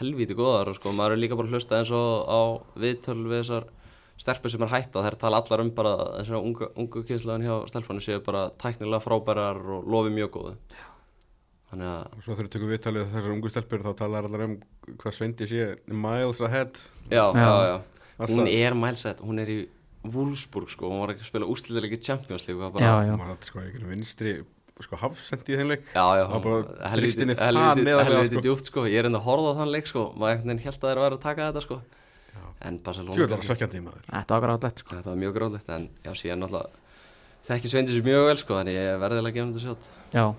helvíti 0.00 0.36
góðar 0.36 0.72
og 0.72 0.76
sko, 0.78 0.92
maður 0.96 1.16
er 1.16 1.22
líka 1.22 1.38
bara 1.38 1.52
hlusta 1.52 1.78
eins 1.78 1.92
og 1.96 2.28
á 2.28 2.40
viðtöl 2.82 3.20
við 3.22 3.38
þessar 3.42 3.68
stelpur 4.22 4.52
sem 4.52 4.62
er 4.66 4.72
hætta, 4.72 5.02
þær 5.04 5.18
tala 5.20 5.40
allar 5.42 5.62
um 5.64 5.70
bara 5.74 5.92
þessar 6.20 6.40
ungu, 6.40 6.68
ungu 6.78 7.02
kynslaðan 7.08 7.44
hjá 7.46 7.54
stelpunni 7.72 8.04
séu 8.04 8.22
bara 8.24 8.48
tæknilega 8.60 9.02
frábærar 9.04 9.60
og 9.76 9.88
lofi 9.90 10.12
mjög 10.14 10.32
góðu 10.36 10.54
þannig 11.72 11.88
að, 11.88 12.02
Og 12.16 12.22
svo 12.22 12.34
þegar 12.36 12.46
við 12.48 12.52
tökum 12.54 12.72
viðtalið 12.72 13.06
þessar 13.16 13.34
ungu 13.34 13.50
stelpur 13.52 13.82
þá 13.86 13.92
talar 13.98 14.28
allar 14.28 14.44
um 14.46 14.54
hvað 15.00 15.16
Sveindi 15.18 15.48
sé 15.50 15.68
miles 15.88 16.40
ahead. 16.44 16.74
Já, 17.10 17.24
já, 17.32 17.42
Já. 17.42 17.50
já, 17.72 17.76
hún 18.28 18.46
er 18.52 18.74
mælsett 18.78 19.20
hún 19.24 19.40
er 19.42 19.48
í 19.50 19.60
Wolfsburg 20.02 20.68
sko, 20.70 20.88
hún 20.90 21.00
var 21.02 21.12
ekki 21.14 21.22
að 21.22 21.30
spila 21.30 21.46
úrslitilega 21.46 21.98
Champions 22.02 22.44
League 22.48 22.58
og 22.62 22.74
Já, 22.74 22.74
bara, 22.74 23.06
já 23.06 23.12
Hún 23.14 23.22
var 23.22 23.36
sko 23.46 23.58
ekki 23.62 23.84
vinstri 23.86 24.32
sko 24.82 24.96
hafsendi 24.98 25.52
í 25.54 25.56
þeim 25.60 25.68
leik. 25.70 25.84
Já, 25.94 26.06
já, 26.18 26.24
Það 26.26 26.32
var 26.32 26.42
bara 26.42 26.56
helviti, 26.90 27.02
þristinni 27.06 27.34
það 27.38 27.46
helviti, 27.52 27.84
neðarlega, 27.86 28.16
helviti 28.16 28.34
sko. 28.34 28.42
djúpt 28.42 28.66
sko. 28.66 28.80
Ég 28.90 28.98
er 28.98 29.06
enda 29.06 29.18
að 29.20 29.26
horfa 29.28 29.48
á 29.52 29.54
þann 29.60 29.70
leik 29.70 29.86
sko. 29.86 30.02
Maður 30.18 30.32
einhvern 30.32 30.48
veginn 30.50 30.64
held 30.64 30.74
að 30.74 30.82
þeir 30.88 31.00
væri 31.02 31.14
að 31.14 31.22
taka 31.22 31.40
þetta 31.52 31.62
sko. 31.62 31.76
Já. 32.32 32.42
En 32.66 32.74
Barcelona 32.82 33.14
Tjóðlar 33.14 33.42
svekkjandi 33.46 33.78
í 33.78 33.84
maður. 33.86 34.04
Þetta 40.12 40.34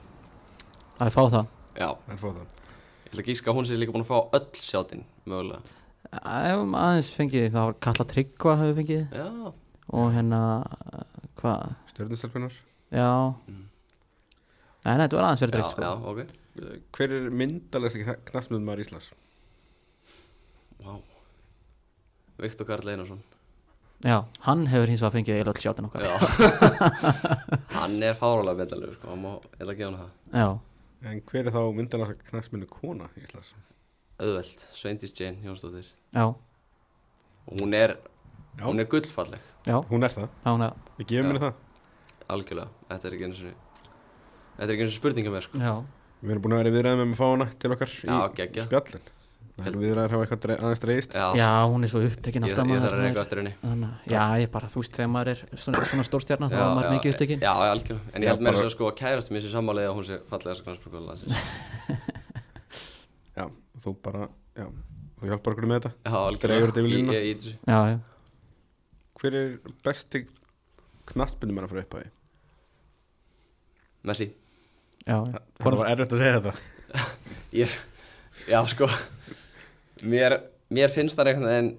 það 0.99 1.07
er 1.09 1.15
fá 1.15 1.21
það. 1.35 1.47
Já, 1.79 1.87
Það 2.05 2.13
er 2.15 2.21
fóð 2.21 2.35
það. 2.39 2.53
Ég 3.03 3.09
ætla 3.13 3.23
að 3.23 3.29
gíska 3.31 3.51
að 3.51 3.57
hún 3.57 3.67
sé 3.69 3.77
líka 3.79 3.93
búin 3.95 4.03
að 4.05 4.11
fá 4.11 4.19
öll 4.37 4.61
sjáttinn 4.61 5.03
Mögulega. 5.29 5.61
Ef 6.13 6.59
um 6.61 6.73
aðeins 6.77 7.09
fengið 7.17 7.45
Það 7.53 7.63
var 7.67 7.75
Katla 7.87 8.05
Tryggva 8.11 8.55
hefur 8.59 8.77
fengið. 8.81 9.03
Já, 9.17 9.53
Og 9.93 10.11
hérna 10.13 10.39
Hvað? 11.41 11.73
Stjörnustelpunar 11.93 12.53
Já. 12.93 13.09
Mm. 13.49 13.63
Nei, 14.83 14.93
nei, 14.97 15.03
þetta 15.07 15.17
var 15.17 15.27
aðeins 15.29 15.43
verið 15.45 15.55
dreikt 15.57 15.73
sko. 15.73 15.81
já, 15.81 15.93
ok. 16.11 16.39
Hver 16.93 17.13
er 17.17 17.29
myndalegsti 17.41 18.03
knappstöðmaður 18.29 18.81
Íslands? 18.83 19.07
Vá. 20.83 20.97
Viktor 22.43 22.67
Karl 22.67 22.89
Einarsson. 22.91 23.21
Já, 24.03 24.17
hann 24.43 24.65
hefur 24.67 24.91
hins 24.91 24.99
vegar 25.01 25.13
fengið 25.15 25.37
eiginlega 25.37 25.53
öll 25.55 25.63
sjátin 25.63 25.87
okkar. 25.87 26.03
Já. 26.03 26.15
Hann 27.77 27.95
er 28.03 28.17
fárálega 28.19 28.57
betalegur 28.59 28.97
sko. 28.97 29.07
Hann 29.13 29.21
má 29.23 29.31
eða 29.63 29.75
gefa 29.79 29.87
hann 29.87 29.99
það. 30.01 30.09
Já, 30.33 30.47
En 31.03 31.19
hver 31.27 31.47
er 31.49 31.51
þá 31.51 31.61
myndalegsta 31.75 32.29
knappstöðmaður 32.29 32.69
kona 32.71 33.09
Íslands? 33.19 33.49
Auðveld, 34.23 34.61
Sveindis 34.75 35.13
Jane 35.17 35.41
Jónsdóttir. 35.43 35.89
Já, 36.15 36.27
Og 37.43 37.57
hún 37.59 37.73
er, 37.75 37.97
Já. 38.57 38.63
hún 38.69 38.79
er 38.79 38.85
gullfalleg. 38.87 39.41
Já, 39.67 39.81
Hún 39.89 40.03
er 40.07 40.13
það, 40.13 40.29
já, 40.45 40.51
hún 40.53 40.61
er 40.63 40.73
við 40.97 41.07
gefum 41.09 41.25
Já. 41.25 41.27
henni 41.27 41.41
það. 41.43 41.53
Algjörlega, 42.29 42.69
þetta 42.89 43.07
er 43.09 43.15
ekki 43.17 43.25
eins 43.27 43.41
og 43.43 43.55
þetta 44.53 44.63
er 44.63 44.73
ekki 44.77 44.85
eins 44.85 44.93
og 44.93 44.99
spurninga 45.01 45.33
mér 45.33 45.43
sko. 45.43 45.59
Já, 45.59 45.73
Við 46.23 46.31
erum 46.31 46.43
búin 46.45 46.53
að 46.55 46.61
vera 46.63 46.69
í 46.71 46.75
viðræðum 46.77 47.01
með 47.03 47.13
að 47.13 47.19
fá 47.19 47.25
hana 47.33 47.47
til 47.59 47.71
okkar 47.75 47.91
Já, 47.99 48.15
í 48.23 48.35
geggjað. 48.39 48.67
spjallin 48.69 49.07
viðræður 49.53 50.09
hafa 50.15 50.23
eitthvað 50.25 50.53
aðeins 50.57 50.81
dreist 50.81 51.11
já, 51.13 51.25
já, 51.37 51.47
hún 51.69 51.85
er 51.85 51.89
svo 51.91 51.99
upptekin 52.07 52.45
ég, 52.47 52.53
alltaf 52.55 52.71
ég 52.73 52.79
þarf 52.81 52.95
að 52.97 53.03
reyka 53.03 53.21
eftir 53.21 53.41
henni. 53.43 53.51
Já, 54.09 54.23
ég 54.41 54.49
bara, 54.55 54.69
þú 54.73 54.81
veist, 54.81 54.95
þegar 54.97 55.11
maður 55.13 55.29
er 55.33 55.43
svona, 55.61 55.83
svona 55.91 56.05
stórstjarnar 56.07 56.49
þá 56.49 56.57
er 56.63 56.71
maður 56.73 56.95
mikið 56.95 57.13
upptekin 57.13 57.43
já, 57.45 57.51
já, 57.53 57.69
algjörlega, 57.75 58.13
en 58.17 58.25
ég 58.25 58.31
held 58.31 58.41
mér 58.47 58.57
bara- 58.57 58.65
að 58.65 58.73
sko 58.73 58.87
að 58.89 58.95
kærast 59.03 59.29
mér 59.35 59.43
sér 59.45 59.53
sammálið 59.53 59.85
að 59.91 59.93
hún 59.99 60.07
sé 60.09 60.17
fallega 60.31 60.49
þess 60.55 60.63
að 60.63 60.67
knarspurgóðlandsins 60.71 61.37
Já, 63.37 63.45
þú 63.85 63.93
bara, 64.05 64.25
já, 64.57 64.65
þú 65.21 65.29
hjálpar 65.29 65.53
okkur 65.55 65.69
með 65.69 65.79
þetta. 65.79 65.91
Já, 66.05 66.17
algjörlega, 66.17 66.83
ég, 66.89 67.29
ég, 67.29 67.47
Já, 67.69 67.79
já, 67.93 67.97
Hver 69.21 69.37
er 69.39 69.53
besti 69.85 70.25
knattbundum 71.13 71.61
að 71.63 71.71
fara 71.73 71.85
upp 71.85 71.93
á 71.93 71.97
því? 72.01 72.09
Messi. 74.09 74.27
Já, 75.07 75.17
Það 75.61 75.77
var 75.79 75.89
erfitt 75.93 76.13
að 76.17 76.21
segja 76.23 76.41
þetta. 76.41 76.53
Ég, 77.63 77.73
já, 78.49 78.59
sko 78.69 78.87
mér, 80.03 80.37
mér 80.73 80.91
finnst 80.93 81.17
það 81.19 81.31
einhvern 81.31 81.49
veginn 81.51 81.71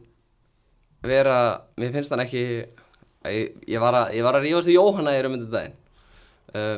vera, 1.04 1.36
mér 1.80 1.94
finnst 1.94 2.12
það 2.12 2.24
ekki 2.24 2.44
ég, 2.44 3.54
ég 3.68 3.82
var 3.82 4.00
að, 4.00 4.18
að 4.24 4.40
rífast 4.44 4.72
í 4.72 4.76
Jóhanna 4.76 5.14
í 5.14 5.22
um 5.28 5.36
þetta 5.36 5.52
daginn. 5.52 5.78
Uh, 6.54 6.76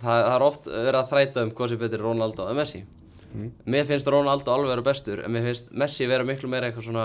það, 0.00 0.24
það 0.24 0.32
er 0.34 0.46
oft 0.46 0.70
verið 0.70 1.00
að 1.00 1.12
þræta 1.12 1.44
um 1.44 1.52
hvað 1.56 1.72
sem 1.72 1.82
betur 1.84 2.04
Ronaldo 2.06 2.48
eða 2.48 2.58
Messi. 2.60 2.82
Mm. 3.30 3.50
mér 3.70 3.84
finnst 3.86 4.08
Ronaldo 4.10 4.50
alveg 4.50 4.72
vera 4.72 4.82
bestur 4.82 5.20
en 5.22 5.30
mér 5.30 5.44
finnst 5.46 5.68
Messi 5.78 6.06
vera 6.10 6.24
miklu 6.26 6.48
meira 6.50 6.66
eitthvað 6.66 6.88
svona 6.88 7.04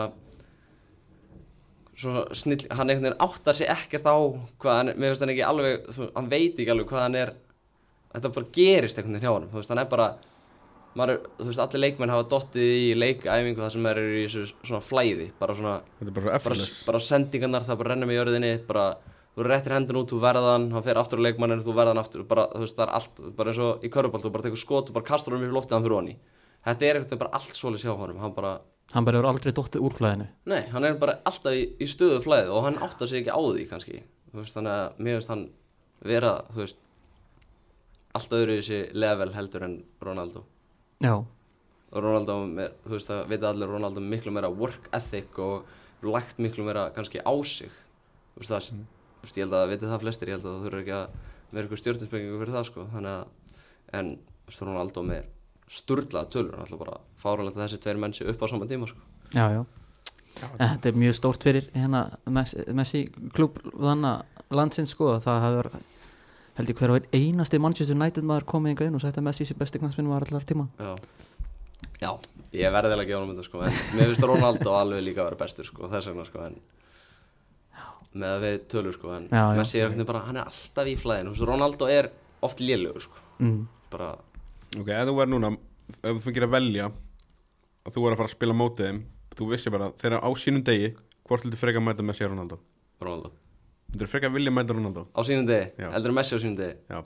snill, 2.34 2.64
hann 2.74 2.90
einhvern 2.90 3.12
veginn 3.12 3.22
áttar 3.22 3.56
sig 3.56 3.70
ekkert 3.70 4.08
á 4.10 4.18
hvað 4.58 4.80
hann, 4.80 4.94
mér 4.98 5.14
finnst 5.14 5.22
hann 5.22 5.34
ekki 5.36 5.44
alveg 5.46 5.86
hann 6.16 6.32
veit 6.32 6.58
ekki 6.58 6.74
alveg 6.74 6.90
hvað 6.90 7.04
hann 7.06 7.20
er 7.20 7.34
þetta 8.16 8.32
bara 8.40 8.50
gerist 8.58 8.98
einhvern 8.98 9.20
veginn 9.20 9.28
hjá 9.28 9.36
hann 9.36 9.70
hann 9.70 9.84
er 9.84 9.92
bara 9.92 10.08
maður, 10.96 11.18
þú 11.40 11.48
veist, 11.50 11.62
allir 11.64 11.82
leikmenn 11.84 12.14
hafa 12.14 12.28
dottið 12.32 12.70
í 12.76 12.94
leikæfingu 12.98 13.62
það 13.64 13.74
sem 13.74 13.90
er 13.90 14.00
í 14.04 14.22
þessu 14.26 14.46
svona 14.62 14.84
flæði 14.84 15.28
bara 15.40 15.56
svona, 15.58 15.74
Þetta 16.00 16.12
er 16.12 16.16
bara 16.16 16.38
svo 16.38 16.50
bara, 16.50 16.70
bara 16.90 17.02
sendingarnar 17.10 17.68
það 17.68 17.82
bara 17.82 17.92
rennum 17.94 18.14
í 18.14 18.18
jörðinni 18.18 18.52
bara, 18.70 18.86
þú 19.36 19.48
réttir 19.50 19.76
hendun 19.76 20.00
út, 20.02 20.14
þú 20.14 20.22
verðan 20.24 20.70
hann 20.76 20.86
fer 20.86 21.02
aftur 21.02 21.20
á 21.20 21.26
leikmannin, 21.28 21.66
þú 21.66 21.76
verðan 21.76 22.00
aftur 22.02 22.24
bara, 22.30 22.48
þú 22.54 22.64
veist, 22.64 22.78
það 22.80 22.86
er 22.88 22.94
allt, 23.00 23.20
bara 23.36 23.52
eins 23.52 23.60
og 23.66 23.84
í 23.84 23.92
körubalt 23.92 24.24
þú 24.24 24.32
bara 24.38 24.48
tekur 24.48 24.64
skot 24.64 24.94
og 24.94 24.98
bara 25.00 25.10
kastur 25.12 25.36
hann 25.36 25.44
upp 25.44 25.52
í 25.52 25.58
loftið 25.60 25.78
hann 25.78 25.86
fyrir 25.90 26.00
honni 26.00 26.16
þetta 26.66 26.88
er 26.90 27.02
veginn 27.04 27.22
bara 27.26 27.36
allt 27.42 27.60
svoleiðis 27.60 27.86
hjá 27.86 27.94
honum 28.00 28.24
hann 28.24 28.34
bara, 28.34 28.56
hann 28.96 29.06
bara 29.06 29.20
hefur 29.20 29.30
aldrei 29.34 29.54
dottið 29.54 29.84
úr 29.86 30.00
flæðinu. 30.00 30.30
Nei, 30.50 30.64
hann 30.72 30.88
er 30.88 30.98
bara 31.02 31.20
alltaf 31.28 31.54
í, 31.54 31.68
í 31.78 31.86
stöðu 31.90 32.24
flæði 32.24 32.50
og 32.56 32.66
hann 32.66 32.80
áttar 32.82 33.12
sig 33.12 33.22
ekki 33.22 33.36
á 33.36 33.40
því 33.44 33.68
kannski, 33.70 34.02
þú 34.32 34.40
veist, 34.42 34.56
þannig 34.58 34.80
að 34.80 35.04
mér 35.06 35.20
finnst 35.20 35.34
hann 35.36 35.46
vera, 36.06 36.34
þú 36.56 36.64
veist 36.64 36.82
allt 38.16 38.36
öðru 38.40 38.56
í 38.56 38.62
þessi 38.64 38.82
level 38.96 39.32
heldur 39.36 39.68
en 39.68 39.78
Ronaldo 40.02 40.46
Já, 41.04 41.16
og 41.96 42.04
Ronaldo, 42.04 42.36
með, 42.52 42.74
þú 42.84 42.96
veist 42.96 43.10
það 43.12 43.22
veit 43.32 43.46
allir 43.48 43.72
Ronaldo 43.72 44.04
miklu 44.04 44.34
meira 44.36 44.50
work 44.52 44.90
ethic 44.96 45.38
og 45.40 46.06
lagt 46.06 46.42
miklu 46.44 46.66
meira 46.68 46.90
kannski 46.96 47.22
á 47.24 47.34
sig. 47.48 47.72
Þú 48.36 48.44
veist 48.44 48.52
það, 48.52 48.82
þú 49.22 49.28
veist 49.28 49.40
ég 49.40 49.46
held 49.46 49.56
að 49.56 49.70
veit 49.72 49.86
það 49.86 50.04
flestir, 50.04 50.32
ég 50.32 50.38
held 50.38 50.50
að 50.50 50.58
það 50.58 50.66
þurfa 50.68 50.82
ekki 50.84 50.96
að 50.98 51.16
vera 51.56 51.70
ykkur 51.70 51.82
stjórninsbyggingu 51.82 52.42
fyrir 52.42 52.58
það 52.58 52.68
sko. 52.70 52.88
Þannig 52.92 53.14
að, 53.14 53.64
en 54.00 54.12
þú 54.18 54.52
veist 54.52 54.66
Ronaldo 54.66 55.06
með 55.08 55.32
sturlaða 55.76 56.32
tölur, 56.36 56.60
alltaf 56.62 56.82
bara 56.84 57.00
fáránlegt 57.24 57.58
að 57.58 57.64
þessi 57.64 57.82
tveir 57.86 58.02
menn 58.04 58.14
sé 58.14 58.28
upp 58.30 58.44
á 58.44 58.48
saman 58.52 58.70
tíma 58.70 58.92
sko. 58.92 59.08
Já, 59.34 59.46
já. 59.56 59.64
En 60.60 60.68
Þetta 60.76 60.90
er 60.90 60.98
mjög 61.00 61.16
stórt 61.16 61.46
fyrir 61.48 61.70
hérna 61.72 62.02
Messi, 62.28 62.66
Messi 62.76 63.06
klúb 63.34 63.62
þannig 63.72 64.42
landsins 64.52 64.92
sko 64.92 65.14
það 65.24 65.44
hafður 65.46 65.70
held 66.56 66.72
ég 66.72 66.80
hver 66.80 66.94
og 66.94 66.98
einn 67.02 67.16
einasti 67.36 67.60
Manchester 67.62 67.98
United 67.98 68.24
maður 68.28 68.48
komið 68.54 68.74
yngar 68.76 68.90
inn 68.90 68.98
og 68.98 69.04
sagt 69.04 69.20
að 69.20 69.28
Messi 69.28 69.48
sé 69.48 69.58
besti 69.60 69.82
knansminn 69.82 70.08
var 70.12 70.24
allar 70.28 70.46
tíma. 70.48 70.68
Já, 70.80 70.94
já. 72.02 72.12
Ég 72.56 72.72
verði 72.72 72.96
að 72.96 73.08
gefa 73.10 73.20
hann 73.22 73.34
þetta 73.34 73.48
sko 73.50 73.64
en 73.66 73.78
mér 73.98 74.12
finnst 74.12 74.28
Ronaldo 74.30 74.76
alveg 74.80 75.04
líka 75.04 75.24
að 75.24 75.30
vera 75.32 75.42
bestur 75.44 75.68
sko 75.68 75.90
þess 75.92 76.08
vegna 76.12 76.26
sko 76.30 76.44
en 76.46 76.60
með 78.16 78.32
að 78.32 78.46
við 78.46 78.60
tölur 78.72 78.96
sko 78.96 79.12
en 79.18 79.26
Já, 79.28 79.42
já. 79.42 79.58
Messi 79.60 79.82
er 79.84 79.96
bara, 80.08 80.22
hann 80.30 80.40
er 80.40 80.48
alltaf 80.48 80.88
í 80.88 80.96
veist, 81.34 81.46
Ronaldo 81.50 81.90
er 81.92 82.08
oft 82.48 82.62
lélugur 82.64 83.04
sko. 83.04 83.24
Mm. 83.44 83.66
bara, 83.92 84.14
Ok, 84.76 84.88
ef 84.92 85.08
þú 85.10 85.16
verður 85.20 85.34
núna 85.36 85.52
ef 86.02 86.14
þú 86.16 86.22
fengir 86.24 86.46
að 86.48 86.54
velja 86.56 86.88
og 87.86 87.94
þú 87.94 88.06
er 88.08 88.16
að 88.16 88.22
fara 88.22 88.30
að 88.32 88.36
spila 88.38 88.56
mótið 88.56 88.88
þeim 88.90 89.02
þú 89.36 89.50
vissi 89.52 89.74
bara, 89.74 89.90
þegar 90.00 90.24
á 90.24 90.30
sínum 90.40 90.64
degi 90.64 90.94
hvort 91.28 91.44
viltu 91.44 91.60
freka 91.60 91.82
að 91.82 91.88
mæta 91.90 92.06
Messi 92.08 92.24
og 92.26 92.32
Ronaldo? 92.32 92.60
Ronaldo 93.04 93.32
Viltu 93.94 94.08
freka 94.12 94.28
að 94.30 94.36
vilja 94.40 94.52
mæta 94.54 94.76
Ronaldo? 94.76 95.06
Á 95.16 95.20
sínum 95.28 95.46
degi, 95.48 95.70
Já. 95.80 95.90
heldur 95.94 96.12
en 96.12 96.18
Messi 96.18 96.36
á 96.36 96.40
sínum 96.42 96.58
degi? 96.60 96.76
Já. 96.90 97.00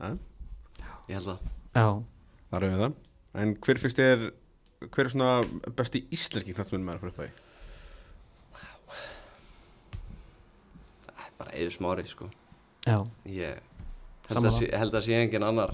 já, 0.00 0.10
ég 1.08 1.14
held 1.18 1.28
það. 1.28 1.38
Já, 1.76 1.86
Það 2.50 2.56
er 2.62 2.66
við 2.70 2.80
það. 2.82 2.92
En 3.42 3.54
hver 3.66 3.78
finnst 3.82 3.98
þér 4.00 4.24
hver 4.92 5.04
er 5.06 5.10
svona 5.12 5.30
besti 5.76 6.02
íslenski 6.14 6.54
knastminn 6.56 6.84
með 6.86 6.96
að 6.96 7.00
fara 7.04 7.12
upp 7.12 7.20
á 7.20 7.24
því? 7.26 7.30
Það 11.06 11.24
er 11.26 11.32
bara 11.40 11.54
eður 11.60 11.74
smári 11.76 12.06
sko. 12.10 12.28
Já, 12.86 12.98
ég 13.26 13.60
held 14.28 14.36
Sammála. 14.38 14.52
að, 14.52 14.58
sé, 14.60 14.70
held 14.78 14.94
að 14.98 15.06
sé 15.06 15.18
engin 15.20 15.46
annar 15.46 15.72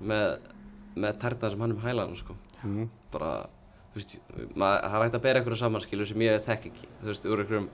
með, 0.00 0.48
með 0.96 1.18
tærna 1.22 1.50
sem 1.52 1.64
hann 1.64 1.76
um 1.76 1.82
hælan 1.84 2.16
sko. 2.18 2.36
Mm. 2.64 2.88
bara, 3.12 3.32
þú 3.92 4.00
veist, 4.00 4.14
maður, 4.58 4.80
það 4.90 4.96
er 4.98 5.04
hægt 5.06 5.16
að 5.18 5.24
bera 5.26 5.40
einhverju 5.40 5.58
samanskilu 5.60 6.06
sem 6.08 6.24
ég 6.24 6.40
þekk 6.46 6.70
ekki. 6.70 6.88
Þú 7.02 7.10
veist, 7.12 7.26
úr 7.30 7.42
einhverjum 7.44 7.68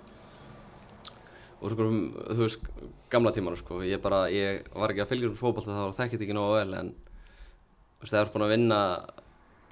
úr 1.63 1.73
einhverjum, 1.75 2.03
þú 2.35 2.43
veist, 2.43 2.69
gamla 3.13 3.33
tímanu 3.35 3.57
sko, 3.59 3.81
ég 3.87 4.03
bara, 4.03 4.25
ég 4.33 4.67
var 4.75 4.93
ekki 4.93 5.05
að 5.05 5.11
fylgja 5.13 5.29
um 5.31 5.39
fótbolta 5.39 5.75
þá 5.77 5.83
var 5.85 5.99
þekkit 6.01 6.25
ekki 6.27 6.37
nógu 6.37 6.53
vel 6.59 6.73
en 6.79 6.89
þú 6.93 8.05
veist, 8.05 8.13
það 8.13 8.21
er 8.23 8.33
búin 8.35 8.47
að 8.47 8.55
vinna 8.57 8.79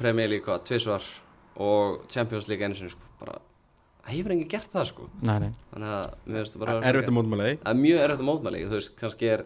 Premier 0.00 0.28
League, 0.30 0.46
hvað, 0.46 0.64
tvisvar 0.70 1.04
og 1.60 2.04
Champions 2.10 2.46
League 2.50 2.64
einu 2.64 2.76
sinni 2.78 2.92
sko, 2.94 3.04
bara 3.20 3.36
það 4.00 4.12
hefur 4.14 4.34
enginn 4.34 4.50
gert 4.50 4.70
það 4.72 4.84
sko. 4.90 5.02
Nei, 5.20 5.38
nei. 5.44 5.52
Þannig 5.72 5.90
að, 5.96 6.06
mér 6.26 6.38
finnst 6.40 6.54
það 6.54 6.62
bara 6.64 6.76
Erfitt 6.90 7.10
að 7.10 7.16
mótmæla 7.16 7.48
Það 7.50 7.72
er 7.72 7.80
mjög 7.80 7.98
erfitt 8.04 8.22
að 8.22 8.28
mótmæli, 8.30 8.60
þú 8.66 8.76
veist, 8.78 8.92
kannski 9.00 9.26
er 9.34 9.40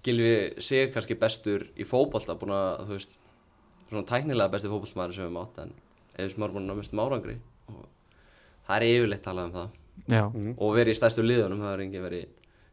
Gilvi 0.00 0.34
sig 0.64 0.92
kannski 0.94 1.14
bestur 1.20 1.60
í 1.76 1.84
fótbolta, 1.84 2.38
búin 2.40 2.54
að, 2.56 2.70
þú 2.88 2.92
veist, 2.96 3.12
svona 3.90 4.08
tæknilega 4.08 4.52
besti 4.54 4.72
fótboltmaður 4.72 5.14
sem 5.18 5.28
við 5.28 5.36
mátt, 5.36 5.54
en 5.60 5.70
eða 6.16 6.28
sem 9.52 9.70
árangri 10.08 10.54
og 10.56 10.76
verið 10.76 10.94
í 10.94 10.98
stærstu 10.98 11.24
liðunum, 11.24 11.62
það 11.64 11.74
er 11.74 11.82
engin 11.84 12.04
verið 12.06 12.24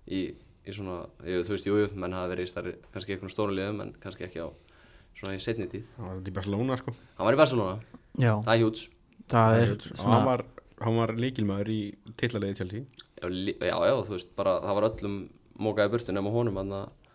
í, 0.08 0.22
í 0.68 0.76
svona, 0.76 0.98
ég, 1.28 1.44
þú 1.48 1.56
veist, 1.56 1.68
jú, 1.70 1.80
jú, 1.82 1.90
menn 2.00 2.16
hafa 2.18 2.32
verið 2.34 2.48
í 2.48 2.52
stærri, 2.52 2.74
kannski 2.94 3.16
einhvern 3.16 3.34
stóru 3.34 3.56
liðum, 3.58 3.82
en 3.84 3.94
kannski 4.04 4.28
ekki 4.28 4.44
á 4.44 4.48
svona 5.18 5.38
í 5.38 5.42
setni 5.42 5.68
tíð. 5.72 5.88
Það 5.98 6.12
var 6.12 6.22
í 6.22 6.36
Barcelona 6.38 6.78
sko. 6.78 6.94
Hann 7.18 7.30
var 7.30 7.38
í 7.38 7.42
Barcelona, 7.42 7.80
já, 8.18 8.34
það 8.46 8.54
er 8.54 8.62
hjúts, 8.64 8.86
það 9.34 9.58
er 9.62 9.74
Og 9.78 10.06
hann 10.12 10.28
var, 10.28 10.46
hann 10.86 11.02
var 11.02 11.16
líkilmaður 11.18 11.74
í 11.74 11.82
titlalegi 12.20 12.62
Chelsea. 12.62 12.86
Já, 13.18 13.28
já, 13.28 13.76
já, 13.90 13.96
þú 14.08 14.16
veist, 14.16 14.32
bara 14.38 14.60
það 14.64 14.80
var 14.80 14.90
öllum 14.92 15.18
mókaði 15.58 15.94
burtu 15.96 16.14
nema 16.14 16.34
honum, 16.34 16.60
hann 16.62 16.76
að, 16.78 17.07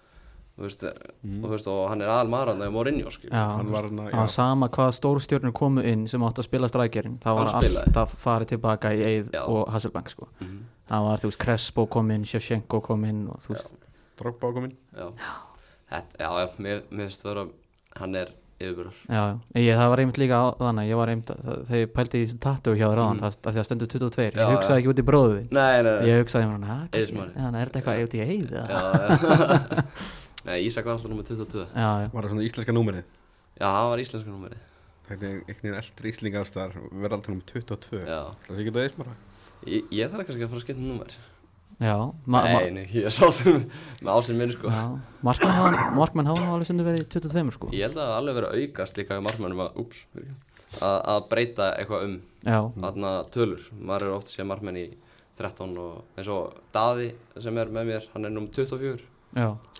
þú 0.56 0.66
veist, 0.66 0.82
og, 0.84 0.96
þú 1.24 1.48
veist, 1.54 1.68
og 1.72 1.88
hann 1.90 2.02
er 2.02 2.10
Mourinho, 2.70 3.10
skil. 3.10 3.30
Já, 3.30 3.44
Hann 3.56 3.70
var 3.72 3.86
hann 4.12 4.28
sama 4.28 4.68
hvað 4.68 4.90
stórstjórnur 4.98 5.52
komu 5.56 5.80
inn 5.82 6.06
sem 6.08 6.20
átt 6.22 6.38
að 6.42 6.48
spila 6.48 6.68
strækjarinn 6.68 7.18
það 7.22 7.38
var 7.38 7.54
alltaf 7.62 8.12
farið 8.24 8.52
tilbaka 8.56 8.92
í 8.92 9.00
Eið 9.06 9.30
Já. 9.32 9.42
og 9.48 9.70
Hasselbank 9.72 10.08
sko. 10.12 10.28
Mhm. 10.40 10.60
það 10.90 11.06
var, 11.08 11.16
þú 11.22 11.30
veist, 11.30 11.38
Crespo 11.46 11.86
kom 11.86 12.10
inn 12.10 12.24
Shevchenko 12.28 12.82
kom 12.84 13.04
inn 13.08 13.28
og 13.28 13.40
þú 13.40 13.54
veist 13.56 13.72
Drogba 14.20 14.48
ákominn 14.52 14.76
Já, 14.96 15.08
Þetta, 15.92 16.16
já, 16.20 16.28
já, 16.40 16.46
mér, 16.58 16.82
mér 16.90 17.08
finnst 17.08 17.22
það 17.24 17.34
vera, 17.34 17.46
hann 18.00 18.14
er 18.16 18.28
yfirbúrar. 18.62 18.92
já, 19.10 19.22
já, 19.54 19.60
ég, 19.60 19.76
það 19.76 19.88
var 19.92 19.98
einmitt 20.00 20.18
líka 20.22 20.36
þannig 20.60 20.88
ég 20.92 20.96
var 21.00 21.08
einmitt, 21.12 21.26
það, 21.32 21.64
þegar 21.66 21.80
ég 21.82 21.90
pældi 21.96 22.20
í 22.20 22.26
þessum 22.26 22.40
tattu 22.44 22.74
hjá 22.78 22.86
þér 22.92 23.00
áðan, 23.02 23.16
Mhm. 23.16 23.22
það, 23.24 23.36
það 23.42 23.52
því 23.52 23.60
að 23.62 23.66
stendur 23.68 23.88
22 23.88 24.30
Já, 24.36 24.46
ég 24.46 24.52
hugsaði 24.56 24.78
ekki 24.82 24.92
út 24.92 25.02
í 25.02 25.06
bróðu 25.10 25.34
þinn 25.38 25.48
Nei, 25.52 25.82
nei, 25.82 25.92
nei. 25.98 26.08
ég 26.12 26.20
hugsaði 26.22 26.44
er 27.60 27.66
þetta 27.68 27.80
eitthvað 27.82 27.98
út 28.06 28.14
í 28.14 28.22
já. 28.52 28.64
nei, 30.46 30.58
Ísak 30.66 30.84
var 30.86 30.96
alltaf 30.96 31.10
nummer 31.12 31.26
22. 31.28 31.66
já, 31.74 31.88
já, 32.02 32.08
Var 32.12 32.22
það 32.26 32.32
svona 32.34 32.46
íslenska 32.48 32.74
númerið 32.76 33.04
Já, 33.60 33.66
hann 33.68 33.90
var 33.92 34.00
íslenska 34.02 34.30
númerið. 34.32 34.62
Þetta 35.08 35.26
er 35.28 35.34
einhvern 35.34 35.60
veginn 35.62 35.76
eldri 35.82 36.12
íslinga 36.14 36.40
allstar 36.42 36.72
verða 36.90 37.18
alltaf 37.18 37.32
nummer 37.34 37.46
22 37.52 38.00
Já, 38.06 38.20
Það 38.46 38.56
sé 38.56 38.62
ekki 38.64 38.74
það 38.78 38.86
eismara 38.88 39.14
ég, 39.66 39.92
ég 39.94 40.10
þarf 40.14 40.26
kannski 40.30 40.46
að 40.46 40.50
fara 40.52 40.60
að 40.60 40.64
skipta 40.66 40.82
um 40.82 40.88
númer. 40.92 41.12
já, 41.82 41.96
Nei, 42.26 42.70
nei, 42.76 42.86
ég 42.94 43.08
sá 43.14 43.26
þau 43.32 43.52
með 44.02 44.10
ásinn 44.16 44.38
minni, 44.38 44.54
sko. 44.56 44.70
já 44.70 44.82
markmenn 45.22 46.26
hafa 46.30 46.48
alveg 46.54 46.66
stundu 46.68 46.84
verið 46.86 47.06
22 47.14 47.54
sko. 47.56 47.70
Ég 47.74 47.86
held 47.86 47.96
að 47.98 48.08
það 48.10 48.16
alveg 48.18 48.36
verið 48.38 48.48
að 48.48 48.64
aukast 48.66 48.98
líka 49.00 49.18
í 49.18 49.24
markmennum 49.26 49.62
að, 49.64 49.78
úps, 49.82 50.02
að, 50.80 50.98
að 51.14 51.22
breyta 51.30 51.68
eitthvað 51.78 52.04
um 52.08 52.16
já, 52.46 52.58
þarna 52.84 53.12
tölur. 53.34 53.64
Maður 53.78 54.06
er 54.08 54.14
oft 54.16 54.30
að 54.30 54.34
sé 54.36 54.46
markmenn 54.48 54.80
í 54.82 54.86
13 55.40 55.78
og 55.82 56.18
eins 56.18 56.28
og 56.32 56.58
Daði 56.74 57.08
sem 57.40 57.58
er 57.62 57.72
með 57.74 57.88
mér, 57.92 58.08
hann 58.14 58.28
er 58.28 58.34
nummer 58.34 58.52
24 58.54 59.00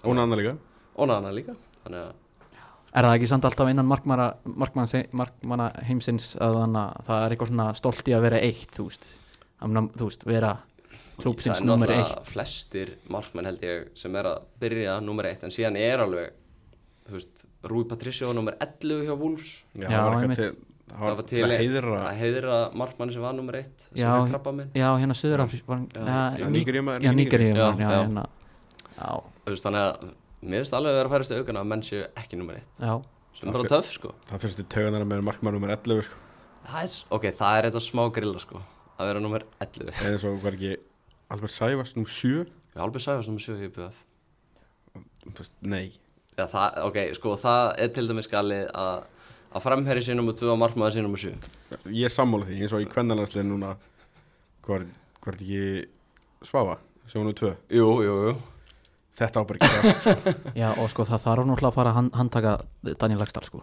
Og 0.03 0.19
annar 0.19 0.41
líka 0.41 0.57
og 0.97 1.09
Nana 1.09 1.33
líka. 1.33 1.55
Þannig 1.85 2.03
að, 2.07 2.19
Er 2.93 3.07
það 3.07 3.15
ekki 3.17 3.29
samt 3.31 3.47
alltaf 3.49 3.71
innan 3.73 3.87
markmanna, 3.89 4.27
markmanna, 4.45 4.99
markmanna 5.17 5.71
heimsins 5.89 6.35
að 6.37 6.59
það 7.07 7.23
er 7.23 7.33
eitthvað 7.33 7.49
svona 7.49 7.69
stolt 7.79 8.11
í 8.11 8.13
að 8.13 8.27
vera 8.27 8.41
eitt, 8.45 8.69
þú 8.77 8.85
veist, 8.91 9.07
að, 9.65 9.79
þú 9.97 10.09
veist 10.11 10.27
vera 10.29 10.51
klúpsins 11.23 11.57
það 11.57 11.63
er 11.63 11.71
nummer 11.71 11.89
náttúrulega 11.89 12.19
eitt. 12.19 12.29
flestir 12.35 12.93
markmenn 13.17 13.49
held 13.49 13.65
ég 13.65 13.89
sem 13.97 14.21
er 14.21 14.29
að 14.35 14.45
byrja 14.61 14.99
nummer 15.07 15.31
1 15.31 15.49
en 15.49 15.57
síðan 15.57 15.81
er 15.81 16.05
alveg, 16.05 16.37
þú 17.09 17.17
veist, 17.17 17.47
Rúi 17.73 17.89
Patricio 17.89 18.35
nummer 18.37 18.59
11 18.61 19.09
hjá 19.09 19.17
Wolves. 19.17 19.57
Já, 19.73 19.89
Já, 19.89 19.99
var 20.05 20.37
til 20.37 20.53
Það 20.93 21.15
var 21.17 21.25
til 21.25 21.45
að 21.49 22.17
heiðra 22.19 22.57
markmanni 22.77 23.15
sem 23.15 23.23
var 23.25 23.33
nummer 23.33 23.57
1 23.57 23.71
sem 23.87 24.03
Já, 24.03 24.11
er 24.13 24.29
krabba 24.29 24.53
minn. 24.53 24.73
Já, 24.77 24.91
hérna 25.01 25.17
Suður-Afrísk, 25.17 25.65
var 25.65 25.87
Já, 25.97 26.03
hann, 26.05 26.53
Já, 26.53 27.13
Já, 27.57 27.71
Já, 27.81 28.27
já, 29.01 29.32
veist, 29.47 29.64
þannig 29.66 29.86
að 29.86 30.12
mér 30.43 30.62
finnst 30.62 30.76
alveg 30.78 30.93
að 30.93 30.99
vera 30.99 31.11
að 31.11 31.14
færast 31.16 31.32
í 31.34 31.40
aukana 31.40 31.62
að 31.62 31.70
menn 31.72 31.84
séu 31.86 32.03
ekki 32.18 32.38
nummer 32.40 32.59
1 32.59 32.68
já, 32.82 32.95
sem 33.38 33.49
er 33.49 33.57
bara 33.57 33.72
töff 33.72 33.90
sko. 33.95 34.12
Það 34.30 34.45
fyrst 34.45 34.62
í 34.62 34.68
tauganar 34.74 35.09
með 35.09 35.24
markmann 35.28 35.57
nummer 35.57 35.74
11 35.74 36.07
sko. 36.09 36.20
Það 36.62 36.86
er, 36.86 36.97
ok, 37.18 37.26
það 37.38 37.59
er 37.59 37.68
eitthvað 37.68 37.86
smá 37.88 38.03
grilla 38.14 38.43
sko 38.43 38.62
að 39.03 39.11
vera 39.11 39.22
nummer 39.22 39.47
11 39.62 40.03
Eða 40.07 40.20
svo 40.22 40.34
var 40.43 40.57
ekki 40.59 40.72
Albert 41.32 41.55
Sævars 41.55 41.95
nummer 41.97 42.12
7 42.12 42.45
Já, 42.45 42.80
Albert 42.84 43.05
Sæfars 43.05 43.30
nummer 43.30 43.43
7 43.43 43.66
í 43.66 43.70
BF 43.72 43.97
Nei. 45.66 45.86
Já, 46.36 46.47
það, 46.51 46.78
ok, 46.88 46.99
sko, 47.18 47.34
það 47.40 47.64
er 47.82 47.90
til 47.97 48.07
dæmis 48.11 48.30
galið 48.30 48.68
að 48.78 49.09
að 49.53 49.64
framherri 49.66 50.01
sér 50.05 50.16
nummer 50.16 50.32
2 50.38 50.49
og 50.49 50.61
markmaður 50.62 50.95
sér 50.97 51.05
nummer 51.05 51.20
7 51.20 51.90
Ég 51.93 52.07
er 52.09 52.12
sammála 52.14 52.49
því 52.49 52.62
eins 52.62 52.72
og 52.72 52.84
í 52.84 52.88
kvennalanslega 52.88 53.45
núna. 53.45 53.74
Hvað 54.64 54.86
er 54.86 55.36
ekki 55.36 55.64
Svafa 56.47 56.78
sem 57.07 57.20
var 57.20 57.28
nú 57.28 57.34
2 57.36 57.53
Jú, 57.76 57.90
jú, 58.07 58.16
jú 58.30 58.32
Þetta 59.19 59.41
á 59.41 59.43
bara 59.45 59.61
ekki 59.61 59.81
rætt 59.85 60.05
já, 60.63 60.69
og 60.81 60.87
sko 60.93 61.05
það 61.05 61.21
þarf 61.27 61.47
náttúrulega 61.49 61.69
að 61.73 61.77
fara 61.77 61.91
að 61.93 61.97
hand- 61.99 62.15
handtaka 62.17 62.53
Daniel 63.03 63.21
Lagstall, 63.21 63.45
sko. 63.49 63.61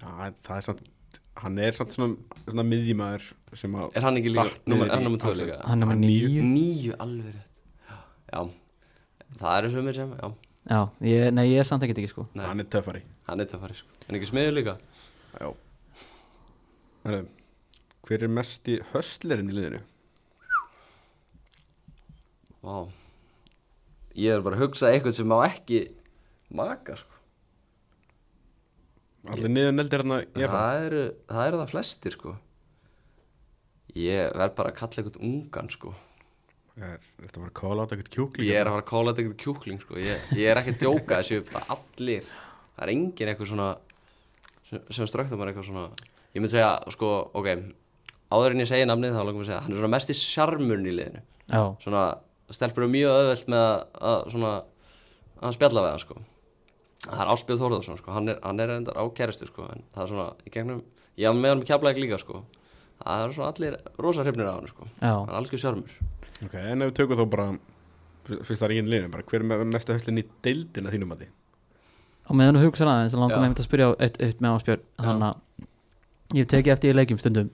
Já, 0.00 0.08
það 0.46 0.54
er 0.60 0.64
samt 0.68 0.86
Hann 1.38 1.58
er 1.62 1.70
samt 1.76 1.92
svona, 1.94 2.16
svona 2.48 2.64
miðjumæður 2.66 3.26
sem 3.60 3.74
að 3.78 3.92
Er 4.00 4.02
hann 4.08 4.16
ekki 4.18 4.32
líka, 4.34 4.48
nummer, 4.66 4.88
niður 4.88 4.88
er 4.88 4.94
hann 4.96 5.04
nummer 5.06 5.20
2 5.22 5.28
afstöðu. 5.30 5.44
líka? 5.46 5.58
Hann 5.70 5.84
er 5.86 5.92
níu. 6.00 6.16
nýju. 6.26 6.42
Níu, 6.48 6.96
alveg 6.98 7.28
rétt 7.36 7.94
Já, 8.34 8.40
það 9.38 9.58
eru 9.60 9.70
sumir 9.76 9.94
sem, 10.00 10.16
já 10.18 10.32
Já, 10.68 10.80
ég, 11.06 11.28
nei, 11.38 11.44
ég 11.52 11.62
er 11.62 11.68
samt 11.70 11.86
ekkert 11.86 12.02
ekki, 12.02 12.10
sko. 12.10 12.26
Nei, 12.34 12.44
Hann 12.50 12.60
er 12.64 12.66
töffari 12.74 13.04
hann 13.30 13.40
er 13.44 13.46
töffari, 13.54 13.78
sko 13.78 14.02
En 14.10 14.18
ekki 14.18 14.28
smiður 14.32 14.56
líka 14.58 14.74
Já 15.38 15.52
Herru, 17.06 17.22
Hver 18.08 18.26
er 18.26 18.34
mest 18.34 18.68
í 18.74 18.80
höstlerinn 18.90 19.52
í 19.52 19.56
liðinu? 19.60 19.80
Vá 22.66 22.80
Ég 24.18 24.34
er 24.34 24.42
bara 24.42 24.58
að 24.58 24.64
hugsa 24.66 24.90
eitthvað 24.90 25.14
sem 25.18 25.28
má 25.30 25.36
ekki 25.46 25.84
maka, 26.58 26.96
sko. 26.98 27.18
Allir 29.28 29.50
niður 29.52 29.74
neldir 29.74 30.02
hérna 30.02 30.18
ég 30.24 30.52
það 30.52 30.84
eru, 30.86 31.00
það 31.28 31.48
eru 31.48 31.60
það 31.60 31.72
flestir 31.72 32.14
sko. 32.14 32.34
Ég 33.98 34.36
verð 34.38 34.54
bara 34.58 34.72
að 34.72 34.78
kalla 34.78 35.02
eitthvað 35.02 35.18
ungan 35.28 35.72
sko. 35.72 35.94
Er 36.78 37.00
þetta 37.18 37.42
var 37.42 37.50
að 37.50 37.56
kóla 37.58 37.84
át 37.84 37.92
eitthvað 37.94 38.12
kjúkling 38.14 38.46
ég 38.46 38.60
er 38.60 38.68
að 38.68 38.76
fara 38.76 38.84
að 38.84 38.90
kóla 38.92 39.12
þetta 39.12 39.22
eitthvað 39.24 39.40
kjúkling 39.42 39.80
sko. 39.82 39.98
Ég, 39.98 40.28
ég 40.38 40.50
er 40.52 40.60
ekki 40.60 40.74
að 40.76 40.84
djóka 40.84 41.18
þessu 41.18 41.40
bara 41.48 41.74
allir 41.74 42.28
það 42.28 42.84
er 42.84 42.92
engin 42.94 43.32
eitthvað 43.32 43.50
svona 43.50 43.68
sem, 44.68 44.84
sem 44.94 45.10
strökta 45.10 45.38
mér 45.40 45.50
eitthvað 45.50 45.68
svona. 45.72 45.84
Ég 46.36 46.38
myndi 46.44 46.54
segja 46.54 46.70
sko 46.94 47.10
ok 47.34 47.50
áður 48.28 48.54
en 48.54 48.62
ég 48.62 48.70
segi 48.70 48.86
namnið 48.86 49.16
þá 49.16 49.22
langum 49.24 49.42
við 49.42 49.48
að 49.48 49.50
segja 49.50 49.60
hann 49.64 49.74
er 49.74 49.82
svona 49.82 49.92
mest 49.96 50.14
í 50.14 50.18
sjarmurinn 50.20 50.86
í 50.88 50.94
liðinu. 50.94 51.24
Já, 51.48 51.62
svona 51.82 52.04
stelpur 52.56 52.84
eru 52.84 52.90
mjög 52.92 53.14
öðvöld 53.20 53.48
með 53.54 53.64
að, 53.64 53.80
að 54.10 54.18
svona 54.34 54.52
að 55.48 55.56
spjalla 55.58 55.84
við 55.84 55.90
hann 55.94 56.02
sko. 56.04 56.18
Það 57.08 57.20
er 57.22 57.32
Áspjöð 57.34 57.60
Þórðarsson 57.62 57.98
sko. 58.00 58.12
Hann 58.16 58.28
er, 58.32 58.38
hann 58.42 58.60
er 58.64 58.72
endar 58.74 58.96
á 58.98 59.04
kæristu 59.14 59.46
sko 59.46 59.68
en 59.70 59.82
það 59.94 60.02
er 60.04 60.12
svona 60.12 60.28
í 60.48 60.52
gegnum 60.54 60.80
ég 61.18 61.30
á 61.30 61.32
með 61.34 61.52
hann 61.52 61.60
með 61.62 61.68
kjaflæk 61.70 62.00
líka 62.02 62.18
sko. 62.22 62.42
Það 62.98 63.24
er 63.24 63.34
svona 63.36 63.50
allir 63.54 63.76
rosa 64.02 64.24
hrifnir 64.26 64.50
á 64.50 64.54
hann 64.58 64.70
sko. 64.70 64.88
Já, 64.98 65.12
hann 65.14 65.28
er 65.30 65.38
algjör 65.38 65.62
sjármur 65.62 65.98
Ok, 66.44 66.54
en 66.58 66.82
ef 66.82 66.90
við 66.90 66.96
tökum 66.98 67.18
þá 67.20 67.26
bara 67.34 67.48
Fyrst 68.28 68.60
það 68.60 68.74
er 68.76 68.88
liðinu 68.90 69.08
bara 69.14 69.24
Hver 69.24 69.40
er 69.40 69.46
me- 69.48 69.64
mestu 69.72 69.94
höstlinn 69.94 70.20
í 70.20 70.24
deildina 70.44 70.90
þínum 70.92 71.14
að 71.14 71.22
því? 71.22 71.28
og 72.28 72.36
meðan 72.36 72.58
þú 72.58 72.64
hugsa 72.66 72.84
aðeins, 72.84 73.14
þá 73.14 73.20
langar 73.22 73.40
mig 73.40 73.54
að 73.56 73.64
spyrja 73.64 73.86
á 73.88 73.92
eitt, 74.04 74.18
eitt 74.20 74.40
með 74.44 74.56
áspjör, 74.58 74.80
þannig 75.00 75.28
að 75.30 76.34
ég 76.36 76.42
hef 76.42 76.48
tekið 76.52 76.72
eftir 76.74 76.90
í 76.92 76.96
leikjum 76.98 77.20
stundum 77.22 77.46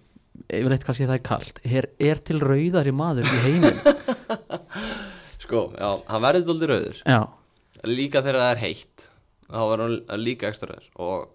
yfirleitt 0.51 0.87
kannski 0.89 1.07
það 1.07 1.15
er 1.15 1.23
kalt. 1.29 1.61
Er, 1.63 1.87
er 2.03 2.23
til 2.27 2.41
rauðari 2.43 2.91
maður 2.99 3.29
í 3.31 3.43
heiminn 3.45 3.79
Sko, 5.45 5.63
já, 5.77 5.89
hann 6.09 6.23
verður 6.25 6.47
dóldi 6.49 6.69
rauður. 6.71 7.01
Já, 7.05 7.21
Líka 7.85 8.23
þegar 8.25 8.39
það 8.41 8.51
er 8.55 8.61
heitt 8.65 9.09
þá 9.45 9.59
verður 9.69 9.97
hann 10.09 10.23
líka 10.25 10.49
ekstra 10.49 10.71
rauður. 10.71 10.87
Og 11.05 11.27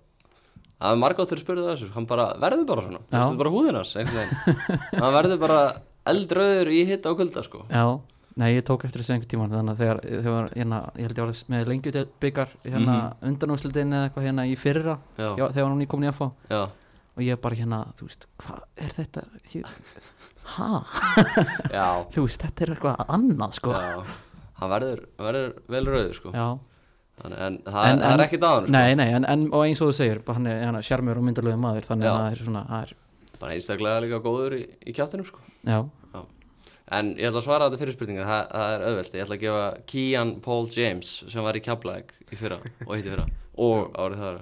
það 0.80 0.94
er 0.96 1.02
margóttur 1.04 1.42
spurðið 1.44 1.68
þessu 1.74 1.90
hann 1.94 2.08
bara 2.10 2.26
verður 2.42 2.66
bara 2.72 2.86
svona, 2.88 3.02
þetta 3.12 3.26
er 3.34 3.42
bara 3.44 3.52
húðinars 3.54 3.92
hann 4.00 5.14
verður 5.18 5.42
bara 5.44 5.60
eldrauður 6.10 6.72
í 6.74 6.80
hitta 6.90 7.12
og 7.14 7.20
kulda 7.22 7.44
sko. 7.46 7.66
Já. 7.70 7.84
Nei, 8.40 8.54
ég 8.56 8.64
tók 8.64 8.86
eftir 8.88 9.02
þessu 9.04 9.12
einhvern 9.18 9.30
tímann 9.34 9.52
þannig 9.52 9.74
að 9.76 9.80
þegar, 9.84 9.98
þegar 10.24 10.46
hérna, 10.56 10.78
ég 10.96 11.08
held 11.10 11.18
ég 11.20 11.26
var 11.26 11.40
með 11.54 11.70
lengjubyggar 11.74 12.52
hérna 12.64 12.94
mm 12.94 13.02
Mhm. 13.10 13.28
undanúslitin 13.30 13.92
eða 13.98 14.06
eitthvað 14.08 14.28
hérna 14.30 14.46
í 14.48 14.54
fyrra 14.58 14.94
Já, 15.20 15.30
þegar 15.52 15.82
í 15.84 15.88
komin 15.92 16.08
í 16.08 16.14
FH 16.14 16.30
já, 16.50 16.62
og 17.18 17.24
ég 17.26 17.42
bara 17.44 17.56
hérna, 17.60 17.80
þú 18.00 18.08
veist, 18.08 18.28
hvað 18.40 18.62
er 18.80 18.94
þetta? 18.96 19.24
Hér- 19.52 19.74
ha, 20.56 20.70
já, 21.78 21.86
þú 22.14 22.24
veist, 22.26 22.42
þetta 22.46 22.66
er 22.66 22.74
eitthvað 22.76 23.04
annað 23.18 23.54
sko. 23.60 23.74
Já, 23.76 23.92
já. 23.94 24.18
hann 24.62 24.74
verður, 24.74 25.04
verður 25.28 25.54
vel 25.76 25.86
rauður 25.90 26.18
sko. 26.20 26.34
Þannig, 27.20 27.40
en 27.44 27.58
það, 27.66 27.86
En- 27.90 28.00
það 28.00 28.08
er 28.10 28.14
en- 28.16 28.26
ekkit 28.26 28.44
á 28.48 28.52
hann 28.54 28.66
sko. 28.68 28.74
nei, 28.78 28.96
nei, 28.96 29.08
en, 29.20 29.26
en 29.28 29.46
og 29.52 29.64
eins 29.68 29.82
og 29.84 29.90
þú 29.92 29.96
segir 30.00 30.22
bara 30.24 30.38
hann 30.40 30.48
er 30.48 30.62
hérna, 30.64 30.82
sjarmur 30.88 31.20
og 31.20 31.26
myndalögu 31.28 31.60
maður 31.60 31.88
þannig 31.90 32.08
Já. 32.08 32.12
að 32.16 32.20
það 32.24 32.32
er 32.38 32.44
svona, 32.46 32.66
það 32.70 32.84
er, 32.88 32.94
bara 33.40 33.56
einstaklega 33.58 34.04
líka 34.06 34.20
góður 34.24 34.56
í, 34.60 34.62
í 34.88 34.94
kjáttinum 34.96 35.28
sko. 35.28 35.40
Já, 35.68 35.82
En 36.90 37.12
ég 37.22 37.28
ætla 37.30 37.38
að 37.38 37.44
svara 37.46 37.66
þetta 37.70 37.78
fyrir 37.84 37.94
spurninga, 37.94 38.24
það, 38.26 38.48
það 38.50 38.72
er 38.74 38.84
auðvelt. 38.88 39.12
Ég 39.14 39.22
ætla 39.28 39.36
að 39.36 39.42
gefa 39.44 39.66
Kian 39.92 40.30
Paul 40.42 40.64
James 40.74 41.12
sem 41.30 41.44
var 41.46 41.54
í 41.54 41.62
Keflæk 41.62 42.08
í 42.34 42.38
fyrra 42.40 42.56
og 42.88 42.96
hitt 42.96 43.06
í 43.06 43.12
fyrra 43.12 43.26
og 43.68 43.92
árið 44.02 44.24
þar. 44.24 44.40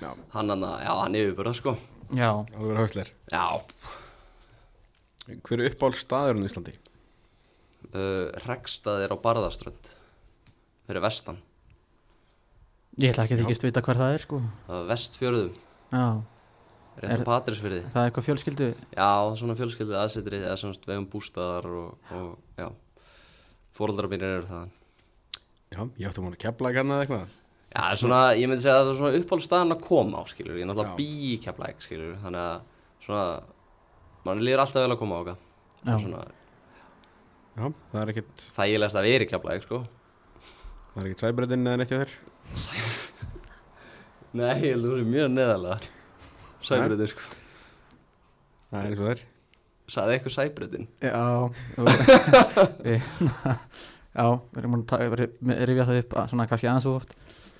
Já, 0.00 0.08
Hann 0.32 0.48
hann, 0.54 0.64
já, 0.80 0.92
hann 1.02 1.18
yfirbúra 1.20 1.52
sko. 1.58 1.74
Já. 2.16 2.30
Oliver 2.56 2.80
Hösler 2.80 3.10
Já, 3.28 3.44
Hver 5.28 5.60
er 5.62 5.70
uppáhald 5.70 5.98
staðurinn 6.00 6.44
í 6.46 6.50
Íslandi? 6.50 6.74
uh, 7.92 8.30
Rekstaðir 8.46 9.12
á 9.14 9.16
Barðaströnd 9.22 9.92
fyrir 10.86 11.02
vestan. 11.04 11.38
Ég 13.00 13.12
ætla 13.14 13.24
ekki 13.24 13.38
að 13.38 13.44
þykist 13.46 13.64
vita 13.64 13.82
hver 13.86 13.98
það 14.00 14.14
er 14.16 14.24
sko. 14.26 14.38
Var 14.68 14.82
vestfjörðum, 14.90 15.52
já, 15.94 16.02
rétt 17.00 17.14
Er- 17.14 17.22
á 17.24 17.28
Patrísfyrði 17.30 17.78
það 17.88 18.02
er 18.02 18.10
eitthvað 18.10 18.26
fjölskyldu? 18.28 18.66
Já, 18.98 19.10
svona 19.40 19.56
fjölskyldið 19.56 20.00
aðsetri 20.02 20.40
eða 20.42 20.56
svona 20.60 20.90
vegum 20.90 21.06
bústaðar 21.14 21.68
og, 21.70 22.10
og 22.12 22.58
já. 22.60 22.68
Fóreldrar 23.78 24.10
mínir 24.12 24.34
eru 24.42 24.50
það 24.50 24.66
Já, 25.72 25.80
ég 25.96 26.04
átti 26.10 26.20
að 26.20 26.26
múna 26.26 26.36
kepla 26.42 26.68
ekki 26.68 26.82
hann 26.82 26.92
eða 26.92 27.04
eitthvað. 27.06 27.30
Já, 27.72 27.80
er 27.88 27.96
svona, 28.02 28.18
ég 28.36 28.50
myndi 28.50 28.60
segja 28.66 28.74
að 28.76 28.82
það 28.84 28.90
er 28.92 28.98
svona 29.00 29.20
uppáhaldstaðan 29.22 29.72
að 29.78 29.84
koma 29.86 30.20
á, 30.20 30.22
skilur 30.28 30.58
Ég 30.60 30.66
er 30.66 30.68
náttúrulega 30.68 30.92
Já. 30.92 30.98
bý 30.98 31.06
í 31.30 31.38
Keflæk, 31.40 31.78
skilur 31.86 32.18
Þannig 32.20 32.42
að 32.42 32.58
svona, 33.06 33.22
mann 34.26 34.42
líður 34.44 34.62
alltaf 34.64 34.84
vel 34.84 34.94
að 34.94 35.00
koma 35.00 35.18
á 35.18 35.22
okkar 35.22 35.38
Það 35.82 35.92
er 35.94 36.04
svona 36.06 36.22
Já, 37.52 37.66
það 37.92 37.98
er 38.00 38.10
ekkit, 38.14 38.42
þægilegast 38.56 38.96
að 38.96 39.06
vera 39.10 39.24
í 39.24 39.28
Keflæk, 39.28 39.64
sko. 39.66 39.78
Það 40.92 41.02
er 41.02 41.08
ekkit 41.10 41.22
sæbreytin 41.24 41.68
eða 41.68 41.80
neitt 41.80 41.90
hjá 41.92 41.98
þér? 42.00 42.14
Nei, 44.40 44.54
ég 44.62 44.70
held 44.70 44.86
að 44.86 44.88
þú 44.88 44.94
er 44.96 45.10
mjög 45.12 45.28
neðalega 45.34 45.76
Sæbreytin, 46.64 47.10
sko. 47.12 47.26
Það 48.72 48.78
er 48.78 48.88
eins 48.88 49.02
og 49.02 49.04
það 49.04 49.12
er. 49.12 49.22
Saði 49.92 50.14
eitthvað 50.16 50.36
sæbreytin 50.38 50.86
já 51.04 51.12
já, 54.16 54.26
við 54.54 54.62
erum 54.62 54.78
erum 54.78 54.86
að 55.12 55.64
rifja 55.68 55.88
það 55.90 56.00
upp 56.00 56.18
svona 56.32 56.48
kannski 56.48 56.70
aðeins 56.70 56.88
og 56.88 57.00
oft. 57.02 57.12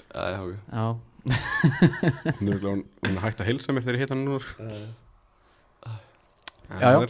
Já, 0.09 0.23
já, 0.33 0.41
ok. 0.41 0.55
Já, 0.73 0.87
Hún 1.23 2.49
er 2.51 2.65
hún 2.65 3.21
hægt 3.23 3.43
að 3.43 3.49
heilsa 3.53 3.75
mér 3.77 3.85
þegar 3.85 3.99
ég 3.99 4.03
hitt 4.07 4.15
hann 4.15 4.25
nú 4.27 4.41
sko. 4.43 4.65
Já, 6.81 6.93
já. 6.93 7.09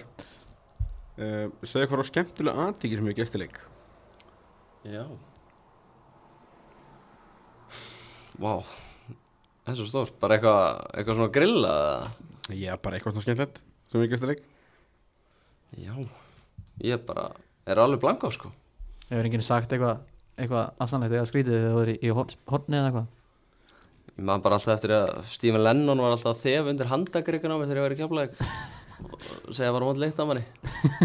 uh, 1.23 1.47
Segðu 1.63 1.89
hvað 1.93 2.03
á 2.03 2.11
skemmtilega 2.11 2.65
aðtíki 2.69 2.99
sem 2.99 3.11
er 3.13 3.19
gestileik 3.19 3.61
Já. 4.83 5.05
Vá. 8.43 8.55
Það 9.63 9.71
er 9.73 9.79
svo 9.79 9.87
stórt, 9.87 10.17
bara 10.19 10.35
eitthvað 10.39 10.65
eitthvað 10.99 11.19
svona 11.21 11.35
grilla 11.37 11.75
eða? 11.79 12.31
Já, 12.59 12.73
bara 12.83 12.99
eitthvað 12.99 13.15
svona 13.15 13.27
skemmtilegt 13.29 13.61
sem 13.93 14.03
er 14.03 14.11
gestileik 14.11 14.43
Já. 15.79 15.95
Ég 16.83 17.05
bara, 17.07 17.29
er 17.71 17.79
alveg 17.81 18.01
blank 18.03 18.25
á 18.27 18.31
sko. 18.35 18.51
Hefur 19.09 19.29
enginn 19.29 19.45
sagt 19.45 19.71
eitthvað 19.73 20.03
eitthvað 20.41 20.73
aðstæðanlegt 20.83 21.15
eða 21.19 21.29
skrítið 21.29 21.55
þegar 21.59 21.75
þú 21.77 21.83
er 21.85 21.91
í, 21.93 21.97
í 22.03 22.13
horni 22.17 22.79
eða 22.79 22.89
eitthvað? 22.91 23.11
Ég 24.13 24.25
man 24.29 24.43
bara 24.45 24.59
alltaf 24.59 24.75
eftir 24.75 24.93
að 24.97 25.13
Stephen 25.31 25.63
Lennon 25.65 26.03
var 26.03 26.15
alltaf 26.17 26.33
að 26.35 26.43
þefa 26.43 26.73
undir 26.75 26.91
handagrikkun 26.91 27.55
á 27.55 27.57
mig 27.61 27.69
þegar 27.71 27.79
ég 27.81 27.87
var 27.87 27.95
í 27.95 28.01
kjafleik 28.01 28.33
og 29.01 29.55
segja 29.55 29.73
bara 29.75 29.89
mót 29.89 30.01
leitt 30.01 30.21
á 30.21 30.25
manni. 30.29 30.45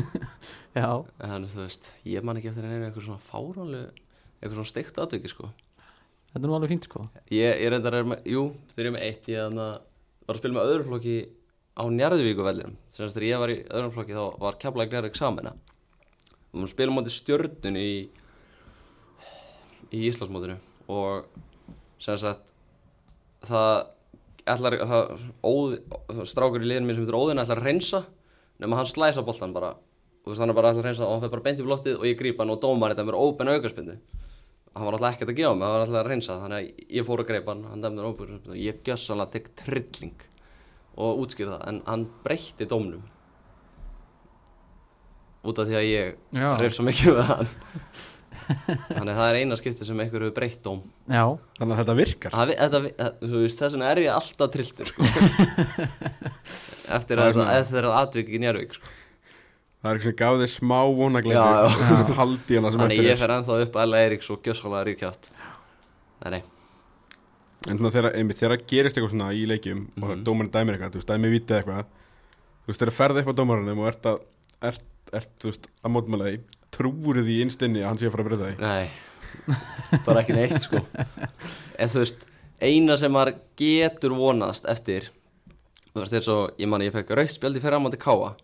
Já, 0.77 0.89
en 1.25 1.47
þú 1.49 1.63
veist, 1.63 1.88
ég 2.05 2.25
man 2.25 2.38
ekki 2.39 2.51
eftir 2.51 2.67
einu 2.67 2.85
eitthvað 2.85 3.07
svona 3.07 3.23
fáránlu 3.23 3.83
eitthvað 3.88 4.57
svona 4.59 4.71
steikt 4.71 4.99
atviki 5.01 5.31
sko. 5.31 5.49
Þetta 6.33 6.43
er 6.43 6.49
nú 6.51 6.57
alveg 6.57 6.73
fínt 6.73 6.88
sko. 6.89 7.07
Ég, 7.33 7.63
ég 7.63 7.71
reyndar 7.73 7.97
er 7.97 8.09
með, 8.11 8.27
jú, 8.29 8.43
þegar 8.73 8.85
ég 8.85 8.91
er 8.91 8.95
með 8.97 9.07
eitt 9.07 9.31
ég 9.31 9.47
þarna 9.47 9.67
var 10.27 10.35
að 10.35 10.41
spila 10.43 10.57
með 10.57 10.71
öðrum 10.71 10.91
flokki 10.91 11.17
á 11.77 11.83
Njarðvíku 11.93 12.45
vellinum 12.45 12.77
sem 12.91 13.09
þegar 13.09 13.27
ég 13.27 13.41
var 13.41 13.53
í 13.53 13.57
öðrum 13.65 13.93
flokki 13.95 14.17
þá 14.17 14.23
var 14.43 14.57
kjafleik 14.61 14.93
Njarðvík 14.93 15.19
samina 15.19 15.53
og 16.51 16.63
við 16.63 16.71
spilum 16.73 16.97
móti 16.97 17.13
stjörnun 17.13 17.79
í 17.79 17.89
í 19.93 20.03
Íslandsmótinu 20.09 20.57
og 20.91 21.27
sem 22.01 22.17
sagt 22.19 22.51
það 23.47 23.73
ætlar 24.54 24.78
það, 24.91 25.26
óð, 25.48 25.76
strákur 26.30 26.64
í 26.64 26.70
liðinu 26.70 26.89
mín 26.89 26.98
sem 26.98 27.06
heitir 27.06 27.20
Óðin 27.20 27.43
ætlar 27.43 27.62
að 27.62 27.70
reynsa 27.70 28.04
nema 28.62 28.80
hann 28.80 28.89
slæsa 28.89 29.24
boltan 29.26 29.56
bara. 29.56 29.76
Og 30.28 30.36
hann 30.36 30.52
er 30.52 30.58
bara 30.58 30.72
ætlar 30.74 30.86
að 30.86 30.89
reynsa 30.91 31.08
og 31.08 31.16
hann 31.16 31.26
fyrir 31.26 31.36
bara 31.38 31.45
beint 31.50 31.62
í 31.62 31.68
loftið 31.68 32.00
og 32.00 32.08
ég 32.10 32.20
grípa 32.20 32.43
hann 32.43 32.56
og 32.56 32.62
dómar 32.64 32.93
þetta 32.93 33.08
mér 33.08 33.20
ópen 33.22 33.54
aukarspindu 33.54 34.00
hann 34.78 34.86
var 34.86 34.98
alltaf 34.98 35.16
ekkert 35.16 35.32
að 35.32 35.39
gefa 35.39 35.54
mig, 35.56 35.66
hann 35.66 35.74
var 35.74 35.84
alltaf 35.84 36.00
að 36.02 36.10
reynsa 36.12 36.38
þannig 36.41 36.58
að 36.58 36.98
ég 36.98 37.06
fór 37.08 37.22
að 37.24 37.30
greipa 37.32 37.54
hann, 37.54 37.64
hann 37.72 37.86
hann 37.88 38.02
ópen 38.06 38.36
og 38.38 38.58
ég 38.60 38.82
gjössanlega 38.86 39.34
tek 39.34 39.50
trilling 39.58 40.26
og 40.98 41.22
útskýr 41.24 41.52
það 41.54 41.64
en 41.70 41.80
hann 41.88 42.06
breytti 42.26 42.68
dómnum. 42.70 43.06
Út 45.48 45.62
af 45.62 45.70
því 45.70 45.78
að 45.80 45.88
ég 45.88 46.14
hrif 46.60 46.76
svo 46.76 46.86
mikið 46.88 47.18
við 47.18 47.32
hann 47.32 47.52
þannig 48.48 49.12
að 49.12 49.18
það 49.20 49.30
er 49.32 49.38
eina 49.41 49.58
skipti 49.60 49.86
sem 49.88 50.00
einhver 50.04 50.24
hefur 50.26 50.36
breytt 50.38 50.62
dóm. 50.64 50.82
Já, 51.12 51.24
Þannig 51.60 51.74
að 51.74 51.80
þetta 51.82 51.95
virkar. 52.00 52.32
Það, 52.38 52.52
þetta, 52.62 52.82
það- 53.02 53.18
þú 53.28 53.41
veist, 53.43 53.60
þess 53.62 53.74
vegna 53.78 53.89
er 53.91 54.02
ég 54.04 54.14
alltaf 54.16 54.52
trilltur 54.54 54.91
sko. 54.91 55.08
eftir 56.98 57.18
Það 57.18 57.22
er 57.22 57.28
að 57.28 57.36
svona- 57.38 57.56
eftir 57.62 57.88
að 57.89 57.98
atvik 58.02 58.30
í 58.32 58.39
Njárvík 58.43 58.78
sko. 58.78 58.93
Það 59.78 59.89
er 59.91 59.98
eitthvað 59.98 60.08
sem 60.10 60.18
gaf 60.20 60.38
þið 60.41 60.52
smá 60.56 60.80
vonagleiti 60.98 62.14
Haldi 62.20 62.58
hana 62.58 62.72
sem 62.74 62.82
þannig 62.82 62.98
eftir 62.98 63.08
ég 63.08 63.14
er. 63.14 63.20
fer 63.22 63.34
ennþá 63.36 63.58
upp 63.66 63.76
að 63.84 63.98
Eiríks 64.02 64.30
og 64.34 64.39
gjössalega 64.48 64.88
ríkjátt 64.90 65.28
nei, 66.26 66.32
nei, 66.34 66.41
En 67.68 67.78
þegar, 67.84 68.07
einmitt, 68.18 68.40
þegar 68.41 68.61
gerist 68.69 68.98
eitthvað 68.98 69.14
svona 69.14 69.30
í 69.38 69.44
leikjum 69.49 69.84
og 70.02 70.10
Mhm. 70.15 70.24
dómarinn 70.26 70.52
dæmir 70.53 70.78
eitthvað, 70.78 70.95
þú 70.95 71.02
veist, 71.02 71.11
dæmi 71.14 71.32
vitið 71.36 71.57
eitthvað 71.60 71.86
Þú 71.88 72.72
veist, 72.74 72.82
þegar 72.82 72.95
ferði 72.98 73.22
upp 73.24 73.32
á 73.32 73.38
dómarannum 73.40 73.80
og 73.84 73.88
ert 73.91 74.07
að, 74.11 74.18
ert, 74.72 74.84
ert, 75.14 75.30
þú 75.40 75.52
veist, 75.52 75.68
að 75.86 75.94
mótmála 75.98 76.26
því 76.32 76.38
Trúur 76.76 77.22
því 77.23 77.41
innstinni 77.45 77.84
að 77.84 77.91
hann 77.91 78.02
sé 78.02 78.10
að 78.10 78.15
fara 78.15 78.26
að 78.26 78.31
breyta 78.31 78.48
því 78.48 78.56
nei. 78.64 80.02
Bara 80.06 80.23
ekki 80.23 80.35
neitt 80.35 80.64
sko. 80.64 80.81
En 81.77 81.91
þú 81.91 82.02
veist, 82.02 82.26
eina 82.64 82.98
sem 82.99 83.14
maður 83.14 83.38
getur 83.60 84.15
vonast 84.18 84.68
eftir 84.69 85.11
þú 85.98 86.03
veist, 86.03 86.18
eins 86.18 86.30
og 86.34 86.60
ég 86.61 86.69
man 86.69 86.84
ég 86.85 86.94
fekk 86.94 87.15
rauðspjaldi 87.18 87.61
fyrir 87.64 87.81
mátti 87.81 87.99
káa 88.02 88.35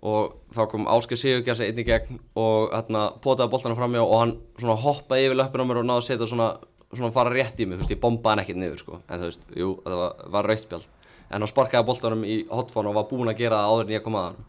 og 0.00 0.36
þá 0.54 0.60
kom 0.72 0.86
Ásker 0.88 1.18
Sigurgjars 1.20 1.60
einn 1.64 1.78
í 1.78 1.84
gegn 1.84 2.20
og 2.40 2.70
hérna 2.72 3.10
potaði 3.22 3.52
boltanum 3.52 3.78
framjá 3.78 4.02
og 4.02 4.14
hann 4.16 4.36
svona 4.56 4.78
hoppaði 4.80 5.26
yfir 5.28 5.38
löppin 5.38 5.60
á 5.60 5.68
mér 5.68 5.82
og 5.82 5.88
náði 5.90 6.00
að 6.00 6.06
setja 6.08 6.28
svona, 6.30 6.46
svona 6.94 7.12
fara 7.12 7.34
rétt 7.34 7.60
í 7.60 7.66
mig, 7.68 7.76
þú 7.76 7.84
veist, 7.84 7.92
ég 7.92 8.00
bombaði 8.00 8.32
hann 8.32 8.42
ekkert 8.44 8.60
niður 8.62 8.80
sko, 8.80 9.00
en 9.04 9.20
þú 9.20 9.28
veist, 9.28 9.44
jú, 9.60 9.74
það 9.84 10.00
var, 10.00 10.22
var 10.36 10.48
rauðspjald 10.48 10.88
en 11.30 11.36
hann 11.36 11.50
sparkaði 11.52 11.88
boltanum 11.90 12.24
í 12.24 12.38
hotfón 12.48 12.88
og 12.90 12.96
var 12.96 13.10
búinn 13.10 13.30
að 13.30 13.42
gera 13.42 13.60
það 13.60 13.74
áður 13.74 13.84
en 13.84 13.94
ég 13.98 14.06
kom 14.06 14.16
að 14.18 14.30
hann 14.30 14.40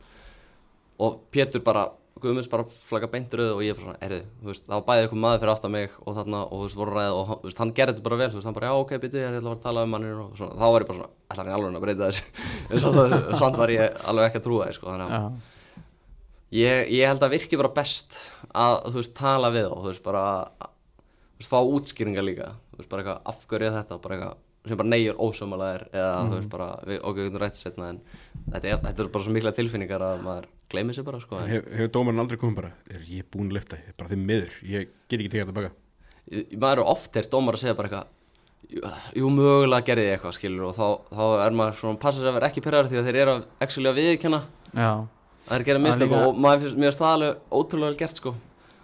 og 1.02 1.20
Pétur 1.34 1.66
bara 1.66 1.90
Guðmunds 2.22 2.50
bara 2.52 2.66
flagga 2.90 3.08
beint 3.12 3.34
rauð 3.38 3.52
og 3.56 3.62
ég 3.66 3.78
bara 3.78 3.86
svona, 3.88 4.00
erðu, 4.06 4.20
þú 4.42 4.50
veist, 4.52 4.66
það 4.68 4.76
var 4.76 4.86
bæðið 4.88 5.06
eitthvað 5.06 5.22
maður 5.24 5.42
fyrir 5.42 5.52
aftan 5.54 5.74
mig 5.74 5.96
og 6.02 6.18
þarna, 6.18 6.42
og 6.46 6.52
þú 6.52 6.66
veist, 6.66 6.78
voru 6.82 6.96
ræðið 6.98 7.18
og 7.18 7.32
þú 7.32 7.38
veist, 7.48 7.62
hann 7.62 7.74
gerði 7.80 7.96
þetta 7.96 8.06
bara 8.08 8.20
vel, 8.22 8.28
þú 8.32 8.38
veist, 8.40 8.50
hann 8.50 8.58
bara, 8.58 8.70
já, 8.70 8.76
ok, 8.82 8.94
býtu, 9.02 9.22
ég 9.22 9.28
ætla 9.30 9.42
að 9.42 9.48
fara 9.48 9.58
að 9.58 9.66
tala 9.66 9.86
um 9.86 9.96
manninu 9.96 10.26
og 10.26 10.36
svona, 10.40 10.58
þá 10.62 10.66
var 10.76 10.86
ég 10.86 10.92
bara 10.92 11.00
svona, 11.00 11.10
ætla 11.32 11.42
hann 11.42 11.52
í 11.52 11.56
alveg 11.58 11.80
að 11.80 11.86
breyta 11.86 12.10
þessu, 12.12 12.26
en 12.70 12.84
svo 12.84 12.94
það, 12.98 13.16
svont 13.42 13.60
var 13.62 13.74
ég 13.76 14.06
alveg 14.12 14.30
ekki 14.30 14.42
að 14.42 14.46
trúa 14.48 14.68
því, 14.68 14.78
sko, 14.78 14.92
þannig 14.92 15.16
að 15.18 15.26
ég, 16.62 16.94
ég 16.98 17.10
held 17.12 17.26
að 17.26 17.34
virki 17.38 17.60
bara 17.62 17.74
best 17.82 18.20
að, 18.52 18.78
þú 18.92 18.96
veist, 19.02 19.16
tala 19.18 19.52
við 19.56 19.68
þá, 19.68 19.76
þú 19.80 19.90
veist, 19.90 20.06
bara, 20.06 20.24
þú 20.62 21.42
veist, 21.42 21.52
fá 21.52 21.60
útskýringar 21.76 22.28
líka, 22.28 22.54
þú 22.72 22.82
veist, 22.82 22.92
bara 22.94 23.06
eitthvað, 23.06 23.22
af 23.34 23.46
hverju 23.50 23.70
er 23.70 23.78
þetta, 23.80 24.00
bara 24.06 24.18
eitthvað, 24.18 24.40
sem 24.62 24.78
bara 24.78 24.92
neyjur 24.94 25.22
ósömmalega 25.26 25.78
er, 25.80 25.86
eða, 25.96 26.18
þú 26.28 26.36
veist, 26.36 26.50
bara, 26.52 26.68
við, 26.86 27.00
ok, 27.02 27.16
við 27.18 27.30
getum 27.30 27.42
rætt 27.42 27.58
setna, 27.58 27.88
en 27.96 28.02
þetta 28.52 28.68
er, 28.68 28.82
þetta 28.84 29.06
er 29.06 29.14
bara 29.16 29.26
svo 29.26 29.34
mikla 29.34 29.54
tilfinningar 29.58 30.06
að 30.06 30.26
maður 30.28 30.50
gleymi 30.72 30.96
sér 30.96 31.06
bara, 31.08 31.20
sko, 31.24 31.42
en, 31.42 31.52
Hef, 31.52 31.68
Hefur 31.76 31.94
dómarinn 31.98 32.24
aldrei 32.24 32.40
komið 32.42 32.62
bara, 32.62 32.72
er 32.90 33.06
ég 33.06 33.26
er 33.26 33.30
búinn 33.34 33.52
að 33.52 33.60
lifta, 33.60 33.80
ég 33.82 33.92
er 33.94 34.00
bara 34.00 34.12
því 34.12 34.20
miður, 34.24 34.58
ég 34.72 34.90
get 35.06 35.20
ekki 35.20 35.32
tekið 35.36 35.46
þetta 35.46 35.60
baka. 35.60 35.76
Maður 36.56 36.74
eru 36.78 36.90
oft 36.92 37.18
er 37.20 37.30
dómar 37.32 37.58
að 37.58 37.66
segja 37.66 37.78
bara 37.78 37.92
eitthvað 37.92 38.10
jú, 39.18 39.32
mögulega 39.34 39.86
gerði 39.86 40.06
ég 40.06 40.18
eitthvað 40.18 40.38
skilur 40.38 40.70
og 40.70 40.78
þá, 40.78 40.86
þá 41.12 41.24
er 41.46 41.58
maður 41.58 41.80
svona 41.80 42.02
passa 42.02 42.22
sig 42.22 42.30
að 42.30 42.38
vera 42.38 42.52
ekki 42.52 42.64
pyrraður 42.64 42.92
því 42.92 43.02
að 43.02 43.10
þeir 43.10 43.20
eru 43.24 43.34
að 43.34 43.66
actually 43.66 43.92
að 43.92 44.00
viðkjanna 44.00 44.40
já. 44.72 44.92
það 45.50 45.58
er 45.58 45.66
að 45.66 45.74
er 45.74 45.84
mistök 45.88 46.16
og 46.20 46.40
maður 46.46 46.64
finnst, 46.78 47.02
það 47.02 47.12
alveg 47.16 47.44
ótrúlega 47.52 47.92
vel 47.92 48.02
gert 48.02 48.22
sko. 48.22 48.34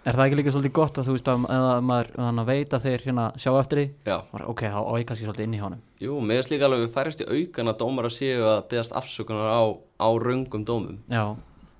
Er 0.08 0.16
það 0.16 0.24
ekki 0.24 0.36
líka 0.38 0.52
svolítið 0.54 0.74
gott 0.78 0.98
að 1.00 1.08
þú 1.08 1.14
veist 1.16 1.26
að, 1.28 1.42
að 1.52 1.82
maður 1.84 2.10
að 2.24 2.38
veit 2.48 2.74
að 2.76 2.84
þeir 2.86 3.02
hérna 3.04 3.24
sjá 3.36 3.50
eftir 3.58 3.80
því? 3.80 3.86
Já, 4.08 4.14
ok, 4.52 4.62
þá 4.72 4.78
á 4.78 4.92
ég 4.96 5.10
svolítið 5.18 5.44
inn 5.44 5.56
í 5.56 5.60
honum. 5.60 5.82
Jú, 6.00 6.20
mér 6.22 6.40
finnst 6.40 6.52
líka 6.54 6.68
alveg 6.68 6.84
við 6.84 6.94
færast 6.94 7.24
í 7.24 7.26
aukan 7.28 7.72
að 7.72 7.82
dómar 7.82 8.08
að 8.08 8.14
séu 8.16 8.46
að 8.46 8.62
byggast 8.70 8.94
afsökunar 8.96 9.50
á, 9.52 9.62
á 9.76 10.08
röngum 10.22 10.64
dómum. 10.64 11.02
Já, 11.12 11.24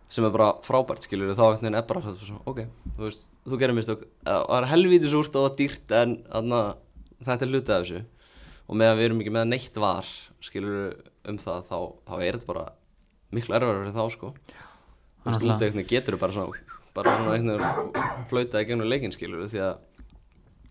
sem 0.09 0.25
er 0.25 0.33
bara 0.35 0.53
frábært 0.65 1.05
skilur 1.05 1.35
þá 1.37 1.45
veginn 1.59 1.77
er 1.77 1.87
bara 1.89 2.15
ok, 2.49 2.63
þú 2.97 3.05
veist, 3.05 3.27
þú 3.45 3.61
gerir 3.61 3.77
mistök. 3.77 4.07
Það 4.25 4.47
var 4.49 4.69
helvítis 4.71 5.17
úrt 5.19 5.37
og 5.41 5.59
dýrt 5.59 5.95
en 5.99 6.17
anna, 6.33 6.63
þetta 7.27 7.45
er 7.45 7.53
hluti 7.53 7.75
af 7.75 7.85
þessu. 7.85 8.05
Og 8.69 8.77
meðan 8.77 8.99
við 8.99 9.09
erum 9.09 9.21
ekki 9.25 9.35
með 9.37 9.51
neitt 9.53 9.77
var 9.81 10.09
skilur 10.45 10.97
um 11.29 11.39
það 11.41 11.69
þá, 11.69 11.79
þá 12.09 12.15
er 12.23 12.39
þetta 12.39 12.49
bara 12.49 12.65
miklu 13.37 13.57
erfara 13.59 13.85
fyrir 13.85 13.97
þá 13.97 14.17
sko. 14.17 14.33
Þú 15.19 15.31
veist, 15.31 15.47
út 15.49 15.67
eitthvað 15.67 15.93
getur 15.93 16.21
bara 16.21 16.37
svona 16.37 16.67
bara 16.99 17.15
svona 17.15 17.35
veginn 17.37 18.27
flautaði 18.31 18.69
gegnum 18.69 18.91
leikinn 18.91 19.15
skilur 19.15 19.49
því 19.51 19.63
að 19.63 19.85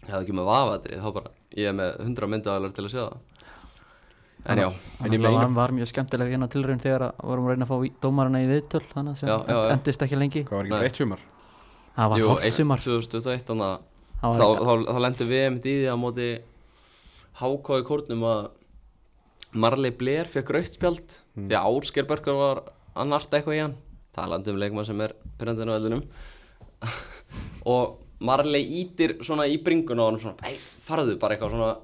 ég 0.07 0.11
hafði 0.11 0.25
ekki 0.25 0.37
með 0.37 0.49
vafaðri 0.49 0.99
þá 1.01 1.09
bara, 1.19 1.33
ég 1.55 1.69
er 1.69 1.75
með 1.77 1.97
hundra 2.03 2.29
myndaðalar 2.31 2.75
til 2.75 2.85
að 2.87 2.93
sjá 2.93 3.01
það 3.03 3.36
en 4.47 4.57
já, 4.61 4.67
En 4.67 5.11
ég 5.11 5.19
það 5.19 5.23
meina- 5.23 5.31
var, 5.37 5.49
var 5.57 5.71
mjög 5.75 5.89
skemmtileg 5.91 6.31
hérna 6.33 6.47
tilraun 6.49 6.79
þegar 6.79 7.03
að 7.07 7.23
vorum 7.27 7.45
að 7.47 7.51
reyna 7.53 7.65
að 7.67 7.71
fá 7.73 8.01
dómarana 8.05 8.41
í 8.43 8.47
viðtöl 8.49 8.83
þannig 8.93 9.17
sem 9.19 9.29
Já, 9.29 9.37
já, 9.47 9.55
já. 9.57 9.71
endist 9.75 10.01
ekki 10.05 10.19
lengi. 10.21 10.43
Hvað 10.47 10.57
var 10.57 10.65
ekki 10.65 10.87
eitt 10.87 11.01
sumar? 11.01 11.19
Það 11.97 12.09
var 12.13 12.43
eitt- 12.47 12.53
sumar. 12.57 12.79
2021 12.85 13.43
þannig 13.49 13.67
að 13.67 13.79
Það 14.17 14.39
þá, 14.39 14.45
var 14.47 14.61
þá, 14.65 14.85
þá 14.93 14.99
lendum 15.05 15.27
við 15.29 15.57
í 15.57 15.59
því 15.61 15.73
að 15.93 15.99
móti 16.01 16.29
hákáði 17.41 17.83
kórnum 17.85 18.23
að 18.25 18.47
Marley 19.53 19.91
Blair 19.91 20.25
fekk 20.25 20.49
rautt 20.55 20.73
spjald. 20.73 21.17
Því 21.37 21.53
að 21.53 21.67
Ársker 21.69 22.07
Börkur 22.09 22.35
var 22.39 22.63
að 22.97 23.07
narta 23.11 23.37
eitthvað 23.37 23.57
í 23.57 23.61
hann. 23.61 23.75
Talandi 24.17 24.49
um 24.49 24.57
leikmann 24.57 24.85
sem 24.85 25.01
er 25.05 25.13
pyrrandinn 25.37 25.69
á 25.69 25.75
veldunum 25.77 26.03
og 27.73 27.97
Marley 28.25 28.63
ítir 28.81 29.17
svona 29.25 29.45
í 29.45 29.59
bringuna 29.63 30.01
og 30.07 30.11
hann 30.15 30.21
svona, 30.23 30.49
ei, 30.49 30.55
farðu 30.57 31.17
bara 31.21 31.35
eitthvað 31.35 31.53
svona 31.53 31.75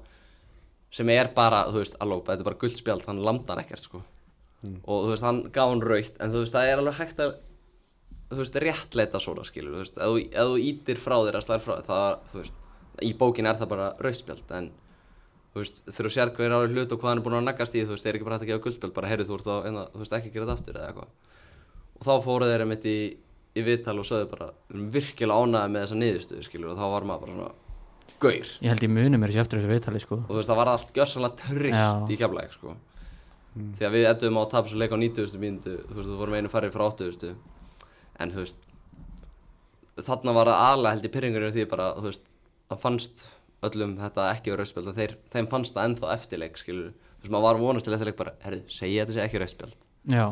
sem 0.94 1.10
er 1.10 1.30
bara, 1.34 1.64
þú 1.72 1.80
veist, 1.82 1.96
alveg, 2.02 2.22
þetta 2.28 2.44
er 2.44 2.48
bara 2.48 2.60
guldspjald, 2.60 3.08
hann 3.08 3.22
lamda 3.26 3.54
hann 3.54 3.64
ekkert 3.64 3.86
sko. 3.88 4.02
Og 4.64 5.08
þú 5.08 5.10
veist, 5.10 5.26
hann 5.26 5.40
gaf 5.52 5.72
hann 5.72 5.82
rautt 5.84 6.20
en 6.22 6.32
þú 6.32 6.44
veist, 6.44 6.54
það 6.54 6.70
er 6.70 6.80
alveg 6.80 7.00
hægt 7.00 7.18
að 7.24 7.34
þú 8.30 8.38
veist, 8.40 8.56
réttleita 8.64 9.20
svona 9.20 9.44
skilur 9.44 9.74
þú 9.74 9.82
veist, 9.82 9.98
ef 9.98 10.12
þú, 10.12 10.22
ef 10.30 10.48
þú 10.52 10.62
ítir 10.70 11.00
frá 11.02 11.16
þér 11.18 11.38
að 11.38 11.44
slæra 11.46 11.64
frá 11.64 11.74
þér 11.74 11.88
það, 11.90 12.14
þú 12.30 12.40
veist, 12.40 12.62
í 13.04 13.10
bókin 13.20 13.50
er 13.50 13.58
það 13.60 13.70
bara 13.74 13.90
rauðspjald, 14.06 14.54
en 14.58 14.70
þú 15.52 15.60
veist, 15.60 15.82
þú 15.98 16.12
sér 16.14 16.32
hver 16.38 16.56
ári 16.56 16.72
hlut 16.72 16.94
og 16.94 17.02
hvað 17.02 17.10
hann 17.10 17.20
er 17.20 17.26
búin 17.26 17.38
að 17.38 17.44
nagast 17.50 17.76
í 17.76 17.84
þú 17.84 17.94
veist, 17.94 18.06
þeir 18.06 18.12
er 18.14 18.18
ekki 18.18 18.28
bara 18.28 18.38
hægt 18.38 18.46
að 18.46 18.52
gefa 18.52 18.64
guldspjald, 18.64 18.94
bara 18.96 19.10
heyrðu 19.10 19.28
þú 19.28 19.38
ert 19.38 19.50
á 19.50 19.56
en 19.68 19.80
þú 19.82 20.00
veist, 20.00 20.16
ekki 20.18 20.32
gera 20.32 20.48
þetta 20.48 20.56
aftur 20.56 20.78
eða 20.78 20.88
eitthvað. 20.88 21.12
Og 21.94 22.08
þá 22.08 22.14
fóru 22.24 22.48
þeir 22.48 22.64
einmitt 22.64 22.88
í, 22.88 22.96
í 23.54 23.66
viðtal 23.68 23.98
og 24.00 24.08
sögðu 24.08 24.30
bara, 24.32 24.48
við 24.70 24.78
erum 24.78 24.88
virkilega 24.96 25.44
ánægði 25.44 25.74
með 25.74 25.84
þessa 25.84 26.00
niðurstöðu, 26.00 26.48
skilur, 26.48 26.72
og 26.72 26.80
þá 26.80 26.86
var 26.94 27.06
maður 27.10 27.26
bara 27.26 27.36
svona 27.36 27.63
gaur, 28.24 28.50
Ég 28.64 28.72
held 28.72 28.84
ég 28.86 28.92
muni 28.96 29.20
mér 29.20 29.32
sér 29.34 29.44
eftir 29.44 29.60
þessu 29.60 29.70
viðtali 29.72 30.02
sko. 30.02 30.18
Og 30.24 30.32
þú 30.32 30.40
veist, 30.40 30.50
það 30.50 30.60
var 30.60 30.72
allt 30.74 30.92
gjörsanlega 30.96 31.40
trist 31.44 31.78
Já. 31.78 31.88
í 32.10 32.18
keflæk, 32.20 32.52
sko. 32.58 32.76
Því 33.54 33.86
að 33.86 33.94
við 33.94 34.08
endum 34.10 34.38
á 34.38 34.42
að 34.42 34.50
tapa 34.56 34.70
svo 34.72 34.80
leik 34.82 34.94
á 34.94 34.98
90. 34.98 35.38
mínútu 35.38 35.74
þú 35.86 35.98
veist, 36.00 36.08
þú 36.10 36.18
vorum 36.18 36.34
einu 36.40 36.50
farið 36.50 36.74
frá 36.74 36.86
80. 36.90 37.34
en 38.24 38.30
þú 38.34 38.42
veist 38.42 38.64
þarna 40.02 40.34
var 40.34 40.50
það 40.50 40.64
aðlega 40.68 40.94
held 40.96 41.06
í 41.06 41.12
pyrringur 41.14 41.46
því 41.54 41.64
bara, 41.70 41.88
þú 41.98 42.08
veist, 42.08 42.24
það 42.70 42.80
fannst 42.82 43.24
öllum 43.64 43.94
þetta 44.00 44.26
ekki 44.32 44.52
verið 44.52 44.60
rauðspjald 44.64 44.90
og 44.90 44.98
þeir, 44.98 45.14
þeim 45.32 45.48
fannst 45.52 45.76
það 45.76 45.88
ennþá 45.88 46.10
eftirleik, 46.16 46.58
skilur 46.60 46.90
þú 46.90 47.22
veist, 47.22 47.32
maður 47.34 47.46
var 47.46 47.60
vonast 47.62 47.86
til 47.86 47.94
eftirleik 47.96 48.18
bara, 48.18 48.34
herru, 48.44 48.60
segja 48.68 49.04
þetta 49.04 49.16
sé 49.16 49.22
ekki 49.24 49.42
rauðspjald 49.42 49.86
Já, 50.14 50.24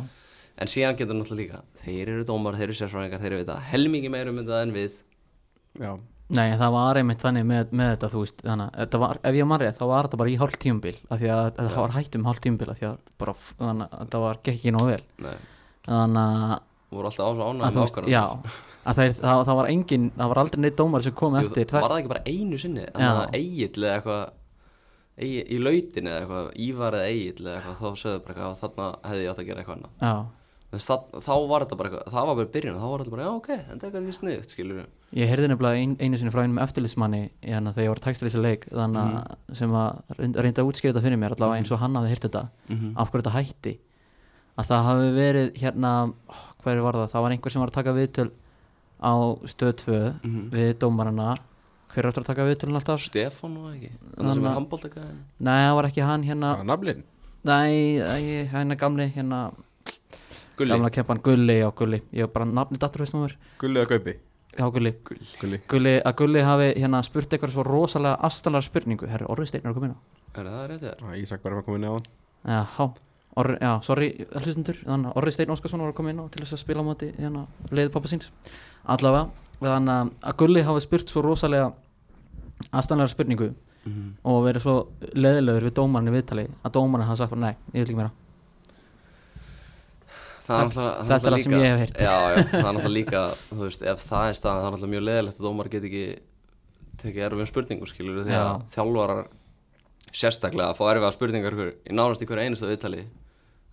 en 0.62 0.73
síðan 0.73 0.98
getur 0.98 1.16
náttúrulega 1.16 1.62
líka 1.62 1.85
þeir 1.85 2.12
eru 2.16 2.27
dómar, 2.28 2.59
þeir 2.59 2.66
eru 2.69 2.78
sérfræðingar, 2.81 3.23
þeir 3.23 3.32
eru 3.32 3.43
vita 3.44 3.59
helmingi 3.70 4.10
meira 4.12 4.35
um 4.35 4.40
þetta 4.43 4.59
en 4.66 4.74
við. 4.77 4.98
Já, 5.81 5.93
nei 6.32 6.56
það 6.56 6.74
var 6.74 7.00
einmitt 7.00 7.22
þannig 7.22 7.46
með, 7.48 7.72
með 7.76 7.90
þetta 7.94 8.10
þú 8.12 8.20
veist 8.24 8.42
þannig, 8.46 8.74
að 8.84 8.98
var, 9.04 9.18
ef 9.28 9.38
ég 9.38 9.48
man 9.50 9.60
rétt 9.62 9.78
þá 9.78 9.86
var 9.90 10.09
þetta 10.09 10.20
bara 10.22 10.32
í 10.32 10.36
hálft 10.40 10.60
tíumbil 10.62 10.94
af 11.12 11.20
því 11.22 11.30
að 11.36 11.48
það 11.60 11.78
var 11.82 11.96
hætt 11.98 12.18
um 12.18 12.28
hálft 12.28 12.44
tíumbil 12.46 12.68
af 12.72 12.78
því 12.80 12.88
að 12.88 12.98
bara, 13.22 13.34
þannig 13.60 13.86
að 13.88 14.04
þetta 14.04 14.22
var 14.26 14.40
ekki 14.52 14.74
nóg 14.76 14.86
vel. 14.92 15.00
Nei, 15.26 15.34
þannig 15.88 16.44
að 16.52 16.60
voru 16.92 17.09
alltaf 17.09 17.24
ás 17.24 17.32
og 17.32 17.40
að 17.40 17.48
ánægð 17.52 17.62
þú 17.62 17.78
með 17.78 17.82
veist, 17.82 17.96
ákvarðanir. 17.96 18.12
já 18.12 18.24
að 18.82 18.98
það, 18.98 19.04
er, 19.06 19.14
það, 19.22 19.42
það 19.48 19.59
var 19.60 19.68
engin, 19.72 20.06
það 20.18 20.30
var 20.32 20.40
aldrei 20.42 20.60
neitt 20.64 20.76
dómar 20.80 21.04
sem 21.06 21.14
kom 21.16 21.36
Jú, 21.36 21.42
eftir 21.46 21.68
það, 21.70 21.84
var 21.86 21.92
það 21.94 22.00
ekki 22.02 22.12
bara 22.12 22.24
einu 22.32 22.59
sinni 22.60 22.84
þannig 22.92 23.20
að 23.22 23.36
eigill 23.38 23.84
eða 23.86 23.94
eitthvað 23.96 24.22
eigi, 25.22 25.42
í 25.48 25.59
lautin 25.62 26.09
eða 26.10 26.18
eitthvað 26.20 26.50
ívar 26.66 26.96
eða 26.98 27.09
eigill 27.12 27.46
eða 27.46 27.56
eitthvað 27.60 27.80
þá 27.80 28.02
sögðu 28.02 28.22
bara 28.26 28.34
eitthvað 28.34 28.60
þarna 28.62 28.88
hefði 29.09 29.22
ég 29.24 29.32
átt 29.32 29.42
að 29.42 29.48
gera 29.48 29.62
eitthvað 29.62 29.78
annað. 29.78 29.92
Já, 30.02 30.12
Þú 30.12 30.41
það, 30.73 31.03
þá 31.20 31.35
var 31.49 31.65
þetta 31.66 31.77
bara 31.77 31.89
eitthvað 31.90 32.12
það 32.15 32.27
var 32.28 32.36
bara 32.40 32.51
byrjun 32.57 32.77
þá 32.81 32.86
var 32.89 33.03
þetta 33.03 33.12
bara 33.12 33.24
já 33.27 33.31
ok 33.36 33.49
þetta 33.69 33.86
er 33.86 33.93
eitthvað 33.93 34.47
skilur 34.49 34.77
við 34.81 35.19
ég 35.20 35.28
heyrði 35.28 35.49
nefnilega 35.53 35.81
ein, 35.82 35.97
einu 36.01 36.16
sinni 36.19 36.32
frá 36.32 36.43
einum 36.47 36.59
eftirlitsmanni 36.65 37.23
þegar 37.44 37.85
ég 37.85 37.93
var 37.93 38.01
textur 38.07 38.28
þessi 38.31 38.40
leik 38.43 38.66
þannig 38.73 39.16
að 39.20 39.57
sem 39.61 39.70
að 39.77 40.16
reynda, 40.19 40.40
að 40.62 40.69
útskýra 40.70 40.93
þetta 40.94 41.05
fyrir 41.05 41.20
mér 41.20 41.35
allavega 41.36 41.59
eins 41.61 41.73
og 41.73 41.78
hann 41.82 41.94
hafði 42.01 42.09
heyrt 42.15 42.27
þetta 42.28 42.44
Mhm. 42.73 42.93
af 42.97 43.11
hverju 43.12 43.23
þetta 43.23 43.36
hætti. 43.36 43.74
Að 44.57 44.66
það 44.69 44.82
hafi 44.89 45.11
verið 45.16 45.47
hérna 45.61 45.90
oh, 46.28 46.40
hverju 46.65 46.82
var 46.82 46.94
það, 46.94 47.11
það 47.12 47.23
var 47.23 47.31
einhver 47.32 47.53
sem 47.53 47.61
var 47.62 47.70
að 47.70 47.77
taka 47.78 47.93
viðtöl 47.97 48.31
á 49.03 49.12
stöð 49.53 49.73
2 49.82 50.15
Mhm. 50.24 50.51
við 50.53 50.74
dómarana. 50.81 51.35
Hver 51.93 52.05
er 52.05 52.09
aftur 52.09 52.23
að 52.24 52.31
taka 52.32 52.44
viðtölun 52.49 52.77
alltaf? 52.81 53.01
Stefán 53.05 53.57
var 53.61 53.73
það 53.73 53.77
ekki? 53.77 53.90
Þannig 53.93 54.16
Þannig 54.16 54.44
er 54.44 54.49
að- 54.49 54.57
Gulli. 60.56 60.70
Gamla 60.74 60.90
kempan 60.90 61.20
Gulli, 61.24 61.58
já 61.60 61.70
Gulli. 61.74 62.02
Ég 62.12 62.26
var 62.26 62.32
bara 62.34 62.44
nafni 62.44 62.78
dattur 62.78 63.00
veist 63.04 63.14
maður 63.14 63.36
Gulli 63.58 63.80
eða 63.80 63.88
Gaupi? 63.94 64.14
Já 64.58 64.66
Gulli. 64.72 64.92
Gulli. 65.40 65.60
Gulli, 65.68 65.94
að 66.04 66.16
Gulli 66.16 66.40
hafi 66.44 66.66
hérna 66.76 67.02
spurt 67.02 67.30
eitthvað 67.32 67.54
svo 67.54 67.62
rosalega 67.64 68.18
astalara 68.28 68.62
spurningu. 68.62 69.06
Herri, 69.08 69.24
Orri 69.32 69.46
Steinn 69.46 69.64
er 69.64 69.70
að 69.72 69.78
koma 69.78 69.86
inn 69.88 69.94
á. 69.96 70.00
Er 70.40 70.44
það 70.50 70.66
rétt 70.70 70.82
þér? 70.84 71.00
ah, 71.08 71.16
Ísak 71.16 71.42
var 71.44 71.52
að 71.56 71.64
koma 71.64 71.76
inn 71.80 71.88
á 71.88 71.92
hann 71.92 72.06
Já, 72.44 72.64
há. 72.76 72.86
Orri, 73.36 73.54
já, 73.64 73.70
sorry, 73.82 74.06
hlustundur 74.34 74.76
Þannig 74.84 75.08
að 75.08 75.16
Orri 75.16 75.32
Steinn 75.32 75.50
Óskarsson 75.54 75.80
var 75.80 75.92
að 75.92 75.96
koma 75.96 76.10
inn 76.12 76.20
á 76.20 76.24
til 76.28 76.42
þess 76.44 76.52
að 76.52 76.60
spila 76.66 76.80
á 76.84 76.88
móti 76.88 77.08
hérna, 77.16 77.46
leiði 77.70 77.92
pappa 77.94 78.08
síns. 78.12 78.28
Allavega, 78.84 79.30
þannig 79.60 79.92
að- 79.94 80.10
að 80.28 80.36
Gulli 80.36 80.62
hafi 80.68 80.80
spurt 80.84 81.08
svo 81.08 81.22
rosalega 81.24 81.72
astalara 82.72 83.08
spurningu 83.08 83.54
Mhm. 83.84 84.12
og 84.24 84.44
verið 84.46 84.62
svo 84.62 84.74
leðilegur 85.14 85.64
við 85.66 85.72
dómarinn 85.74 86.08
í 86.12 86.12
viðtali 86.22 86.44
að 86.64 86.72
dómarinn 86.76 87.06
hafa 87.08 87.16
sagt 87.16 87.30
bara 87.30 87.40
nei, 87.40 87.56
ég 87.74 87.82
vil 87.82 87.86
ekki 87.86 87.96
meira 87.96 88.10
Það 90.43 90.62
er 90.62 90.73
það 90.74 91.36
sem 91.43 91.52
líka-. 91.55 91.60
Já, 92.02 92.14
já, 92.32 92.43
það 92.51 92.59
er 92.59 92.64
náttúrulega 92.66 92.94
líka 92.97 93.23
veist, 93.60 93.85
ef 93.93 94.02
það 94.09 94.24
er 94.28 94.39
staðan 94.39 94.62
Það 94.62 94.66
er 94.66 94.74
náttúrulega 94.74 94.93
mjög 94.94 95.05
leðilegt 95.09 95.39
að 95.40 95.47
dómar 95.47 95.70
get 95.73 95.86
ekki 95.89 96.05
tekið 97.02 97.24
erfum 97.28 97.48
spurningum 97.51 97.90
skilur 97.90 98.24
því 98.27 98.35
að 98.35 98.43
Já. 98.43 98.51
þjálfarar 98.74 99.23
sérstaklega 100.12 100.73
að 100.73 100.78
fá 100.78 100.85
erfiða 100.93 101.12
spurningar 101.14 101.55
ykkur, 101.56 101.70
í 101.89 101.94
nánast 101.97 102.24
ykkur 102.27 102.43
einasta 102.43 102.69
viðtali. 102.69 103.05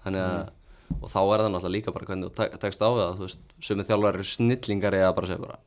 Þannig 0.06 0.24
að 0.24 0.56
og 1.00 1.12
þá 1.12 1.20
er 1.22 1.42
það 1.44 1.52
náttúrulega 1.54 1.76
líka 1.76 1.94
bara 1.94 2.08
hvernig 2.10 2.30
þú 2.30 2.36
tek- 2.40 2.56
tekst 2.64 2.82
á 2.82 2.90
það 2.90 3.12
þú 3.20 3.26
veist, 3.28 3.44
sumið 3.62 3.90
þjálfarar 3.92 4.18
eru 4.20 4.26
snillingar 4.30 4.96
að 5.00 5.12
bara 5.20 5.30
segja 5.30 5.44
bara, 5.44 5.58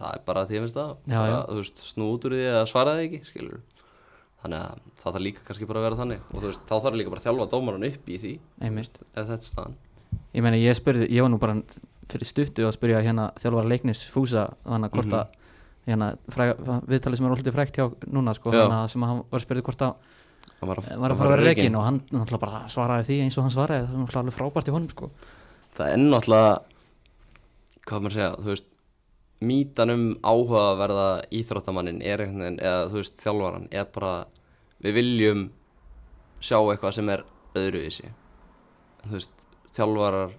það 0.00 0.16
er 0.16 0.24
bara 0.26 0.46
því 0.50 0.58
að 0.58 0.74
það. 0.74 0.90
Þú 1.50 1.58
veist, 1.60 1.82
snú 1.92 2.08
út 2.14 2.26
úr 2.26 2.34
því 2.34 2.42
eða 2.50 2.64
svara 2.72 2.94
því 2.98 3.04
ekki 3.06 3.20
skilur 3.28 3.60
þannig 4.44 4.58
að 4.60 4.82
það 5.00 5.06
þarf 5.14 5.24
líka 5.24 5.44
kannski 5.46 5.68
bara 5.70 5.80
að 5.80 5.86
vera 5.86 6.00
þannig. 6.02 6.24
Og 6.34 6.40
þú 6.42 6.48
veist, 6.50 6.64
þá 6.68 6.74
þarf 6.84 6.98
líka 6.98 7.12
bara 7.14 7.22
að 7.22 7.26
þjálfa 7.28 7.46
dómaran 7.54 7.86
upp 7.88 8.08
í 8.10 8.18
því 8.24 8.32
Einmitt. 8.66 8.98
ef 9.14 9.28
þetta 9.30 9.38
er 9.38 9.48
staðan 9.52 9.76
Ég 10.34 10.42
meina, 10.42 10.56
ég 10.58 10.74
spurði, 10.78 11.08
ég 11.10 11.22
var 11.22 11.30
nú 11.30 11.38
bara 11.38 11.56
fyrir 12.10 12.26
stuttu 12.28 12.66
að 12.66 12.74
spyrja 12.76 13.00
hérna 13.02 13.30
þjálfara 13.40 13.68
leiknis 13.70 14.02
fúsa 14.12 14.48
þannig 14.66 14.90
að 14.90 14.96
hvort 14.98 15.06
Mhm. 15.06 15.14
að 15.14 15.26
hérna, 15.86 16.08
viðtalið 16.88 17.16
sem 17.16 17.26
er 17.26 17.30
alltaf 17.36 17.54
frægt 17.54 17.76
hjá 17.78 17.86
núna 18.12 18.34
sko, 18.34 18.50
að 18.52 18.90
sem 18.90 19.02
hann 19.02 19.22
var 19.30 19.40
spurði 19.40 19.62
hvort 19.62 19.82
að 19.82 19.94
Það 20.60 20.68
var 20.68 20.78
að, 20.78 20.98
var 21.00 21.10
að 21.12 21.16
fara 21.18 21.28
að 21.28 21.34
vera 21.36 21.44
reikin 21.48 21.74
og 21.76 21.84
hann 21.84 21.98
náttúrulega 22.12 22.40
bara 22.40 22.60
svaraði 22.68 23.04
því 23.08 23.16
eins 23.24 23.36
og 23.38 23.42
hann 23.44 23.52
svaraði 23.52 23.86
það 23.86 23.92
var 23.94 24.00
náttúrulega 24.04 24.22
alveg 24.24 24.36
frábært 24.38 24.68
í 24.68 24.72
honum 24.72 24.88
sko. 24.90 25.10
það 25.76 25.88
er 25.92 25.98
náttúrulega 25.98 26.62
hvað 27.84 28.00
maður 28.04 28.12
að 28.12 28.16
segja, 28.16 28.36
þú 28.38 28.52
veist 28.54 28.64
mýtan 29.44 29.90
um 29.92 30.04
áhuga 30.24 30.60
að 30.70 30.78
verða 30.80 31.06
íþróttamannin 31.40 32.02
er 32.02 32.22
einhvern 32.24 32.44
veginn, 32.44 32.60
eða 32.64 32.86
þú 32.88 33.00
veist 33.02 33.20
þjálfaran, 33.24 33.68
er 33.72 33.84
bara 33.92 34.12
við 34.84 34.94
viljum 34.94 35.42
sjá 36.40 36.56
eitthvað 36.60 36.94
sem 36.94 37.08
er 37.12 37.24
öðruvísi 37.54 38.08
þú 39.04 39.12
veist, 39.18 39.43
þjálfarar 39.76 40.34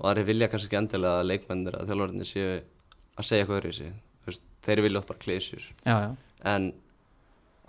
og 0.00 0.06
aðri 0.10 0.26
vilja 0.30 0.48
kannski 0.52 0.70
ekki 0.70 0.80
endilega 0.80 1.20
að 1.20 1.30
leikmennir 1.30 1.76
að 1.80 1.90
þjálfararnir 1.90 2.28
séu 2.30 2.52
að 3.20 3.26
segja 3.28 3.44
eitthvað 3.44 3.58
öðruvísi. 3.60 3.90
Þú 4.20 4.30
veist, 4.30 4.46
þeir 4.64 4.82
vilja 4.86 5.00
oft 5.02 5.10
bara 5.10 5.24
klísjur 5.24 5.66
en 6.54 6.70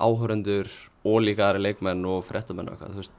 áhörendur 0.01 0.69
og 1.07 1.19
líka 1.23 1.49
aðri 1.49 1.65
leikmenn 1.65 2.05
og 2.07 2.23
fréttamenn 2.27 2.69
og 2.71 2.77
eitthvað, 2.77 2.95
veist 3.01 3.17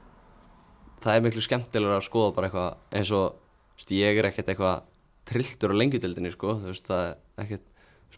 það 1.03 1.17
er 1.17 1.25
miklu 1.25 1.43
skemmtilegur 1.43 1.97
að 1.97 2.05
skoða 2.07 2.33
bara 2.37 2.49
eitthvað 2.49 2.97
eins 2.99 3.11
og, 3.15 3.37
veist, 3.75 3.93
ég 3.95 4.19
er 4.19 4.29
ekkert 4.29 4.51
eitthvað 4.53 4.89
trilltur 5.29 5.73
á 5.75 5.79
lengjutildinni, 5.79 6.31
sko 6.33 6.57
veist, 6.63 6.87
það 6.87 7.03
er 7.03 7.45
ekkert, 7.45 7.69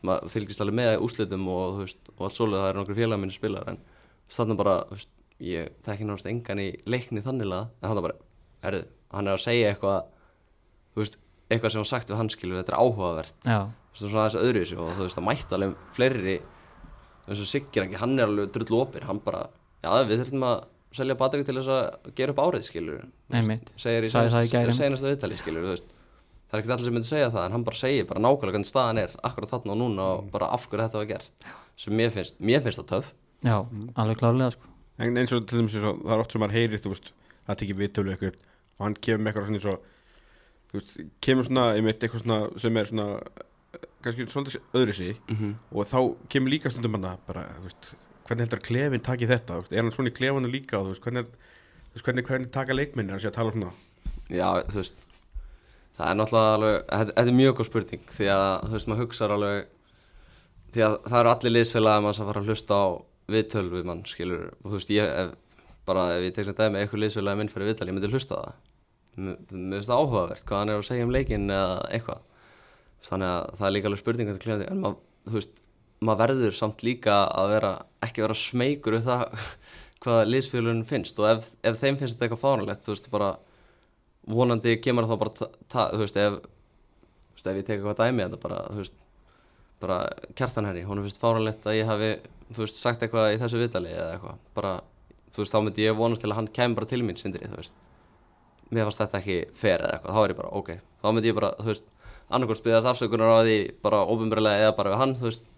maður 0.05 0.31
fylgist 0.33 0.61
alveg 0.61 0.77
með 0.81 0.91
úslitum 1.05 1.47
og, 1.49 1.81
og 2.17 2.23
allt 2.27 2.37
svoleið 2.37 2.61
það 2.61 2.69
eru 2.69 2.81
nokkur 2.81 2.99
félag 2.99 3.21
minni 3.21 3.35
spilar, 3.35 3.69
en 3.71 3.79
þannig 4.35 4.59
bara, 4.59 4.75
þú 4.89 4.99
veist, 4.99 5.11
ég 5.45 5.71
þekki 5.85 6.07
náttúrulega 6.07 6.33
engan 6.35 6.61
í 6.63 6.67
leikni 6.87 7.23
þanniglega 7.25 7.69
en 7.81 7.89
hann 7.89 8.01
er 8.01 8.05
bara, 8.05 8.17
erðu, 8.69 8.83
hann 9.13 9.27
er 9.27 9.37
að 9.37 9.43
segja 9.45 9.71
eitthvað 9.73 10.03
þú 10.95 11.03
veist, 11.03 11.17
eitthvað 11.51 11.73
sem 11.73 11.81
hann 11.83 11.89
sagt 11.91 12.11
við 12.11 12.19
hans 12.21 12.37
skilur, 12.37 12.59
þetta 12.61 12.73
er 12.73 12.79
áhugavert. 12.81 13.35
Veist, 13.45 14.05
svona 14.05 14.27
þessu 14.27 14.43
öðruvísi 14.43 14.77
og 14.79 14.93
þú 14.95 15.05
veist, 15.05 15.17
það 15.19 15.27
mætti 15.29 15.57
alveg 15.57 15.75
fleiri 15.95 16.37
eins 17.25 17.41
og 17.41 17.49
Siggir 17.49 17.85
ekki, 17.85 17.99
hann 18.01 18.15
er 18.19 18.29
alveg 18.29 18.53
drull 18.53 18.81
opir, 18.83 19.05
hann 19.09 19.19
bara, 19.25 19.47
já 19.83 19.89
við 20.05 20.23
þurfum 20.23 20.47
að 20.49 20.63
selja 20.95 21.17
bateri 21.19 21.43
til 21.43 21.57
þess 21.57 21.71
að 21.75 22.13
gera 22.15 22.31
upp 22.35 22.41
árið 22.45 22.67
skilur. 22.69 23.03
Einmitt. 23.35 23.73
Segir 23.81 24.05
í 24.07 24.11
senasta 24.13 25.09
viðtali 25.09 25.39
skilur, 25.41 25.67
veist. 25.73 25.91
Það 26.45 26.59
er 26.59 26.61
ekki 26.61 26.73
allir 26.75 26.87
sem 26.87 26.95
myndi 26.95 27.09
segja 27.09 27.31
það, 27.33 27.45
en 27.47 27.55
hann 27.55 27.65
bara 27.65 27.79
segir 27.79 28.05
bara 28.07 28.21
nákvæmlega 28.21 28.53
hvernig 28.53 28.69
staðan 28.69 29.01
er, 29.01 29.15
akkurat 29.27 29.51
þarna 29.51 29.73
og 29.73 29.79
núna 29.81 30.05
og 30.13 30.29
bara 30.31 30.51
af 30.55 30.67
hverju 30.69 30.85
þetta 30.85 31.01
var 31.01 31.09
gert. 31.09 31.47
Sem 31.81 31.97
mér 31.97 32.13
finnst, 32.13 32.37
mér 32.39 32.61
finnst 32.63 32.79
það 32.79 32.87
töff. 32.93 33.09
Já, 33.43 33.57
alveg 33.99 34.21
klárlega 34.21 34.53
sko. 34.53 34.69
En 35.03 35.19
eins 35.19 35.33
og 35.35 35.47
til 35.49 35.59
dæmis 35.59 35.75
það 35.75 36.13
er 36.13 36.21
oft 36.23 36.35
sem 36.35 36.43
maður 36.45 36.55
heyrir 36.55 36.83
þú 36.85 36.93
veist, 36.93 37.09
það 37.49 37.59
tekið 37.63 37.81
viðtölu 37.81 38.13
eitthvað 38.13 38.37
og 38.79 38.85
hann 38.85 38.95
kemur 38.95 39.23
með 39.23 39.31
eitthvað 39.31 39.49
svona 39.49 39.59
eins 39.59 39.67
og 39.71 39.91
þú 40.69 40.79
veist, 40.79 40.95
kemur 41.21 41.47
svona 41.47 41.65
einmitt 41.75 42.03
eitthvað 42.03 42.25
svona 42.25 42.39
sem 42.61 42.77
er 42.77 42.89
svona 42.91 43.07
kannski 44.05 44.27
svolítið 44.29 44.59
öðru 44.77 44.93
sig. 44.93 45.21
Mm 45.29 45.35
-hmm. 45.35 45.53
og 45.71 45.85
þá 45.85 46.15
kemur 46.29 46.49
líka 46.49 46.69
stundum 46.69 46.93
hann 46.93 47.17
bara, 47.27 47.47
þú 47.59 47.63
veist, 47.63 47.95
hvernig 48.27 48.43
heldur 48.43 48.59
að 48.59 48.67
klefin 48.67 49.01
taki 49.01 49.27
þetta, 49.27 49.59
veist, 49.59 49.71
er 49.71 49.81
hann 49.81 49.91
svona 49.91 50.09
í 50.09 50.17
klefanu 50.19 50.47
líka 50.47 50.77
og 50.77 50.85
þú 50.85 50.89
veist, 50.93 51.03
hvernig, 51.05 51.25
þú 51.25 51.93
veist, 51.93 52.05
hvernig, 52.05 52.25
hvernig 52.25 52.51
taka 52.51 52.73
leikminni 52.73 53.11
hann 53.11 53.19
sé 53.19 53.27
að 53.27 53.39
tala 53.39 53.51
svona 53.51 53.71
Já, 54.29 54.63
þú 54.65 54.75
veist 54.81 54.95
það 55.95 56.09
er 56.09 56.17
náttúrulega 56.19 56.55
alveg, 56.57 56.77
þetta 56.89 57.21
er 57.21 57.39
mjög 57.39 57.55
góð 57.55 57.69
spurning 57.69 58.05
því 58.11 58.29
að, 58.33 58.45
þú 58.65 58.75
veist, 58.75 58.87
maður 58.87 59.03
hugsaður 59.05 59.35
alveg 59.35 59.67
því 60.75 60.83
að 60.87 60.95
það 61.05 61.19
eru 61.19 61.31
allir 61.31 61.55
liðsfélagi 61.55 62.03
mann 62.03 62.17
sem 62.17 62.29
fara 62.29 62.41
að 62.41 62.49
hlusta 62.49 62.75
á 62.75 62.85
viðtöl 63.35 63.65
við 63.71 63.87
mann, 63.87 64.03
skilur, 64.09 64.49
og 64.59 64.65
þú 64.67 64.79
veist, 64.79 64.91
ég 64.95 65.13
ef, 65.21 65.35
bara 65.87 66.05
ef 66.15 66.25
ég 66.25 66.35
tek 66.35 66.47
sem 66.47 66.57
dæmi 66.57 66.81
eitthvað 66.81 67.03
liðsfélagi 67.03 67.41
minn 67.41 67.51
fyrir 67.53 67.69
viðtal, 67.71 67.89
ég 67.89 67.97
myndi 67.97 68.11
hlusta 68.11 68.39
það. 68.39 68.55
Mér 69.15 69.37
finnst 69.49 69.91
það 69.91 70.01
áhugavert, 70.01 70.45
hvað 70.47 70.61
hann 70.61 70.73
er 70.73 70.79
að 70.81 70.87
segja 70.89 71.07
um 71.07 71.13
leikinn 71.15 71.45
eða 71.55 71.77
eitthvað. 71.95 72.23
Þannig 73.05 73.31
að 73.31 73.49
það 73.59 73.67
er 73.67 73.75
líka 73.75 73.89
alveg 73.91 74.01
spurning 74.01 74.31
að 74.31 74.41
klefði, 74.43 74.67
en 74.71 74.81
maður, 74.81 75.01
þú 75.29 75.37
veist 75.39 75.61
maður 76.05 76.21
verður 76.25 76.55
samt 76.57 76.83
líka 76.83 77.17
að 77.31 77.51
vera 77.53 77.71
ekki 78.05 78.25
vera 78.25 78.37
smeykur 78.37 78.97
við 78.97 79.09
það 79.09 79.49
hvað 80.05 80.21
liðsfélagin 80.31 80.85
finnst. 80.89 81.21
Og 81.21 81.29
ef, 81.31 81.51
ef 81.63 81.79
þeim 81.79 81.99
finnst 82.01 82.17
þetta 82.17 82.27
eitthvað 82.27 82.43
fáranlegt, 82.43 82.85
þú 82.85 82.95
veist, 82.95 83.11
bara 83.13 83.31
vonandi 84.25 84.77
kemur 84.81 85.07
þá 85.07 85.15
bara 85.21 85.33
þú 85.37 86.01
veist, 86.01 86.17
ef 86.17 86.37
þú 86.39 87.37
veist, 87.37 87.47
ef 87.47 87.59
ég 87.59 87.65
tek 87.67 87.75
eitthvað 87.77 87.99
dæmi 88.01 88.25
þetta 88.25 88.41
bara, 88.41 88.61
þú 88.71 88.81
veist 88.81 89.01
bara 89.83 89.99
kjartanherri, 90.37 90.85
hún 90.87 91.03
finnst 91.03 91.21
fáránlegt 91.21 91.67
að 91.67 91.77
ég 91.79 91.89
hafi 91.89 92.11
þú 92.49 92.63
veist, 92.63 92.79
sagt 92.79 93.03
eitthvað 93.05 93.35
í 93.35 93.39
þessu 93.41 93.61
viðtali 93.61 93.91
eða 93.93 94.15
eitthvað, 94.15 94.39
bara, 94.57 94.73
þú 95.35 95.43
veist, 95.43 95.55
þá 95.55 95.59
myndi 95.65 95.85
ég 95.85 95.97
vonast 95.97 96.23
til 96.23 96.31
að 96.31 96.39
hann 96.39 96.51
kemur 96.55 96.81
bara 96.81 96.89
til 96.91 97.01
mín, 97.03 97.19
sindri, 97.19 97.47
þú 97.49 97.59
veist. 97.59 97.75
Mér 98.71 98.87
fannst 98.87 99.01
þetta 99.03 99.19
ekki 99.21 99.35
fer 99.55 99.83
eða 99.83 99.97
eitthvað, 99.97 100.15
þá 100.15 100.21
er 100.23 100.33
ég 100.33 100.39
bara, 100.39 100.53
ok. 100.61 100.71
Þá 101.01 101.09
myndi 101.11 101.31
ég 101.31 101.37
bara, 101.37 101.51
þú 101.59 101.71
veist, 101.71 101.91
annarkvæmst 102.29 102.65
byggðast 102.65 102.89
afsökunar 102.91 103.35
á 103.35 103.39
því, 103.45 103.57
bara 103.85 104.05
óbumverulega 104.09 104.63
eða 104.63 104.77
bara 104.79 104.95
við 104.95 105.01
hann, 105.03 105.13
þú 105.19 105.27
veist. 105.29 105.51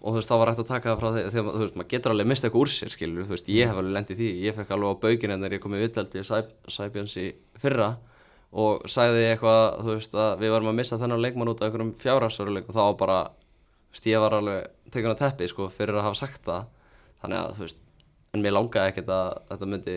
Og 0.00 0.14
þú 0.14 0.20
veist, 0.20 0.30
þá 0.30 0.36
var 0.40 0.50
hægt 0.52 0.62
að 0.62 0.70
taka 0.70 0.92
það 0.92 1.00
frá 1.00 1.08
því 1.10 1.24
þegar, 1.34 1.56
þú 1.56 1.64
veist, 1.64 1.74
maður 1.76 1.90
getur 1.90 2.14
alveg 2.14 2.28
mista 2.30 2.46
eitthvað 2.48 2.62
úr 2.62 2.70
sér, 2.72 2.92
skilur 2.94 3.26
þú 3.26 3.34
veist, 3.34 3.50
ég 3.52 3.68
hef 3.68 3.80
alveg 3.80 3.96
lendið 3.98 4.20
því, 4.20 4.28
ég 4.46 4.56
fekk 4.56 4.70
alveg 4.76 4.94
á 4.96 5.02
baugin 5.02 5.34
en 5.34 5.42
þegar 5.42 5.56
ég 5.56 5.64
kom 5.64 5.74
í 5.76 5.80
viðtaldi 5.82 6.22
Sæbjörns 6.24 7.16
í 7.20 7.26
fyrra 7.60 7.90
og 8.50 8.88
sagði 8.90 9.26
eitthvað, 9.28 9.66
þú 9.84 9.98
veist, 9.98 10.16
að 10.16 10.40
við 10.40 10.54
varum 10.54 10.70
að 10.72 10.78
missa 10.80 10.98
þennan 11.02 11.22
leikmann 11.22 11.52
út 11.52 11.60
af 11.60 11.68
einhverjum 11.68 11.92
fjárhagsveruleik 12.00 12.70
og 12.70 12.78
þá 12.78 12.82
bara, 13.02 13.18
þú 13.90 13.98
veist, 13.98 14.08
ég 14.10 14.24
var 14.24 14.38
alveg 14.40 14.90
tekun 14.94 15.12
að 15.12 15.20
teppi, 15.20 15.50
sko, 15.52 15.68
fyrir 15.74 16.00
að 16.00 16.06
hafa 16.08 16.18
sagt 16.22 16.48
það. 16.48 16.72
Þannig 17.20 17.42
að, 17.42 17.52
þú 17.58 17.66
veist, 17.66 17.84
en 18.34 18.42
mér 18.44 18.52
langaði 18.54 18.92
ekkert 18.92 19.08
að 19.14 19.30
þetta 19.50 19.66
myndi 19.70 19.96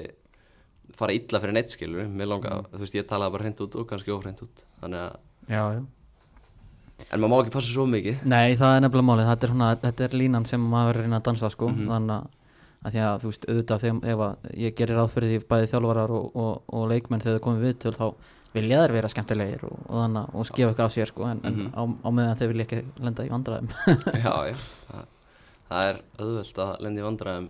fara 0.98 1.14
illa 1.16 1.40
fyrir 1.42 1.54
neitt, 1.58 1.74
skilur, 1.74 2.08
mér 2.10 2.28
langaði, 2.32 2.66
þú 2.74 2.80
veist, 2.84 2.96
ég 2.98 3.08
talaði 3.10 3.32
bara 3.36 3.44
hreint 3.48 3.62
út 3.66 3.76
og 3.80 3.88
kannski 3.90 4.14
óhreint 4.14 4.42
út. 4.46 4.64
Þannig 4.82 5.00
að, 5.00 5.18
já, 5.50 5.64
já. 5.78 5.84
En 7.12 7.20
maður 7.20 7.32
má 7.34 7.38
ekki 7.44 7.54
passa 7.56 7.72
svo 7.74 7.86
mikið. 7.90 8.22
Nei, 8.30 8.54
það 8.60 8.76
er 8.78 8.84
nefnilega 8.86 9.08
málið, 9.10 9.30
þetta 9.32 9.48
er, 9.48 9.52
svona, 9.54 9.70
þetta 9.82 10.06
er 10.08 10.14
línan 10.20 10.46
sem 10.48 10.62
maður 10.72 11.00
að 11.00 11.02
reyna 11.08 11.20
að 11.20 11.26
dansa 11.28 11.50
sko, 11.52 11.70
Mhm. 11.74 11.88
þannig 11.90 12.14
að, 12.16 12.28
að 12.84 12.92
því 12.94 13.02
að 13.08 13.18
þú 13.24 13.32
veist, 13.32 13.46
auðvitað 13.50 13.82
þegar 13.84 14.14
ef 14.14 14.20
að 14.28 14.54
ég 14.66 14.76
gerir 14.76 14.96
ráð 15.00 15.12
fyrir 15.16 15.30
því 15.34 15.40
bæði 15.50 15.68
þjálfarar 15.74 16.10
og, 16.20 16.36
og, 16.36 16.64
og 16.68 16.88
leikmenn 16.92 17.22
þegar 17.24 17.40
það 17.40 17.46
komið 17.48 17.66
viðtöl 17.68 17.96
þá 17.98 18.06
vilja 18.54 18.80
þeir 18.84 18.92
vera 18.94 19.10
skemmtilegir 19.10 19.64
og, 19.66 19.78
og 19.90 19.96
þannig 20.04 20.22
að- 20.22 20.36
og 20.36 20.52
gefa 20.54 20.70
eitthvað 20.70 20.86
af 20.86 20.94
sér 20.94 21.08
sko, 21.10 21.24
en, 21.26 21.40
Mhm. 21.42 21.66
en 21.66 21.72
á, 21.74 21.82
á 22.06 22.10
meðan 22.14 22.38
þeir 22.38 22.52
vilja 22.54 22.66
ekki 22.68 22.84
lenda 23.02 23.24
í 23.26 23.30
vandræðum. 23.34 23.70
Já, 24.14 24.36
já, 24.46 24.56
það, 24.92 25.06
það 25.70 25.90
er 25.90 26.02
auðvelt 26.20 26.58
að 26.68 26.82
lendi 26.86 27.02
í 27.02 27.08
vandræðum 27.08 27.50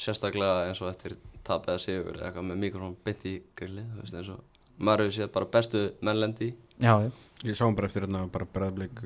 sérstaklega 0.00 0.68
eins 0.68 0.80
og 0.82 0.90
eftir 0.92 1.16
tap 1.44 1.66
eða 1.68 1.82
sigur 1.82 2.16
eða 2.16 2.30
eitthvað 2.30 2.48
með 2.48 2.60
mikrofón 2.64 2.96
beint 3.04 3.26
í 3.28 3.34
grilli 3.58 3.84
þú 3.90 4.04
veist 4.04 4.18
eins 4.20 4.30
og 4.32 4.40
maður 4.82 5.04
hefur 5.06 5.16
séð 5.18 5.32
bara 5.34 5.50
bestu 5.52 5.82
menn 6.00 6.20
lendi 6.22 6.48
í. 6.50 6.54
Já, 6.82 6.94
já, 7.04 7.10
Ég 7.42 7.58
sá 7.58 7.64
hann 7.66 7.76
bara 7.78 7.90
eftir 7.90 8.06
hérna 8.06 8.24
bara 8.32 8.48
bregðblik 8.54 9.02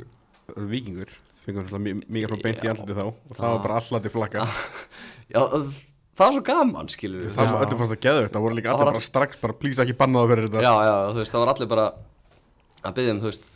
vikingur 0.71 1.13
fengur 1.47 1.69
hann 1.71 2.03
frá 2.07 2.39
beint 2.43 2.65
í 2.65 2.71
andliti 2.71 2.97
þá 2.97 3.05
og 3.07 3.35
það 3.37 3.53
var 3.55 3.61
bara 3.65 3.81
alltaf 3.81 4.05
til 4.05 4.15
flakka. 4.15 4.47
Já, 5.35 5.41
það 5.43 6.23
var 6.23 6.35
svo 6.37 6.43
gaman 6.47 6.91
skilur 6.93 7.25
við 7.25 7.35
það 7.35 7.53
var 7.53 7.67
allir 7.67 7.81
fannst 7.81 7.95
að 7.97 8.03
geða 8.07 8.23
þetta, 8.23 8.35
það 8.37 8.45
voru 8.47 8.59
líka 8.59 8.73
allir 8.75 8.91
bara 8.93 9.05
strax 9.05 9.41
bara 9.43 9.57
plýsa 9.59 9.85
ekki 9.85 9.97
bannaða 9.99 10.31
fyrir 10.33 10.49
þetta. 10.49 10.65
Já, 10.67 10.75
já, 10.87 10.95
þú 11.11 11.21
veist, 11.23 11.35
það 11.35 11.45
var 11.45 11.53
allir 11.55 11.71
bara 11.73 11.87
að 12.87 12.99
byggja 12.99 13.15
um, 13.17 13.21
þú 13.23 13.31
veist 13.31 13.49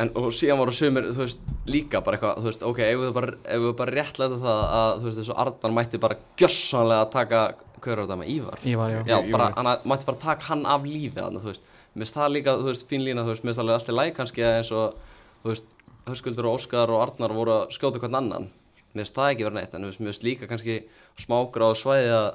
en 0.00 0.12
og 0.16 0.30
síðan 0.34 0.60
voru 0.60 0.74
sumir, 0.74 1.10
þú 1.12 1.24
veist, 1.26 1.42
líka 1.68 2.00
bara 2.04 2.18
eitthvað, 2.18 2.38
þú 2.40 2.48
veist, 2.48 2.64
ok, 2.68 2.80
ef 2.86 3.02
við 3.02 3.12
bara, 3.16 3.34
ef 3.44 3.64
við 3.66 3.74
bara 3.80 3.94
réttlega 3.98 4.38
það 4.44 4.62
að, 4.78 4.94
þú 4.94 5.08
veist, 5.08 5.20
þessu 5.20 5.36
Arnar 5.44 5.76
mætti 5.76 6.00
bara 6.02 6.18
gjössanlega 6.40 7.10
taka, 7.12 7.42
hver 7.82 7.92
var 7.92 8.06
þetta 8.06 8.18
með 8.22 8.32
Ívar? 8.36 8.64
Ívar, 8.72 8.94
já. 8.94 9.02
Já, 9.10 9.16
bara, 9.34 9.50
hann 9.58 9.70
mætti 9.92 10.08
bara 10.08 10.22
taka 10.24 10.48
hann 10.48 10.64
af 10.66 10.88
lífi 10.88 11.18
þannig, 11.18 11.44
þú 11.44 11.52
veist, 11.52 11.68
mér 11.92 12.04
finnst 12.06 12.18
það 12.18 12.34
líka, 12.38 12.56
þú 12.62 12.70
veist, 12.70 12.88
fín 12.88 13.06
lína, 13.06 13.26
þú 13.26 13.34
veist, 13.34 13.44
mér 13.44 13.52
finnst 13.52 13.64
alveg 13.64 13.78
alltaf 13.78 13.98
læg 13.98 14.16
kannski 14.18 14.46
að 14.46 14.58
eins 14.62 14.74
og, 14.78 15.14
þú 15.44 15.52
veist, 15.52 15.70
Höskuldur 16.02 16.48
og 16.50 16.56
Óskar 16.58 16.90
og 16.90 16.98
Arnar 17.04 17.30
voru 17.36 17.52
að 17.60 17.76
skjóta 17.76 18.00
hvern 18.02 18.16
annan. 18.18 18.48
Mér 18.90 19.04
finnst 19.04 19.14
það 19.14 19.28
ekki 19.34 19.44
vera 19.46 19.54
neitt, 19.60 19.74
en 19.76 19.84
þú 19.84 19.90
veist, 19.92 20.00
mér 20.02 20.10
finnst 20.10 20.24
líka 20.26 20.48
kannski 20.50 20.78
smágra 21.20 21.68
á 21.70 21.72
svæði 21.78 22.08
að 22.16 22.30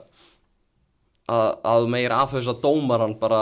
að, 1.28 1.50
að 1.68 1.84
þú 1.84 1.90
meir 1.92 2.16
afhauðs 2.16 2.50
að 2.52 2.62
dómaran 2.64 3.16
bara, 3.20 3.42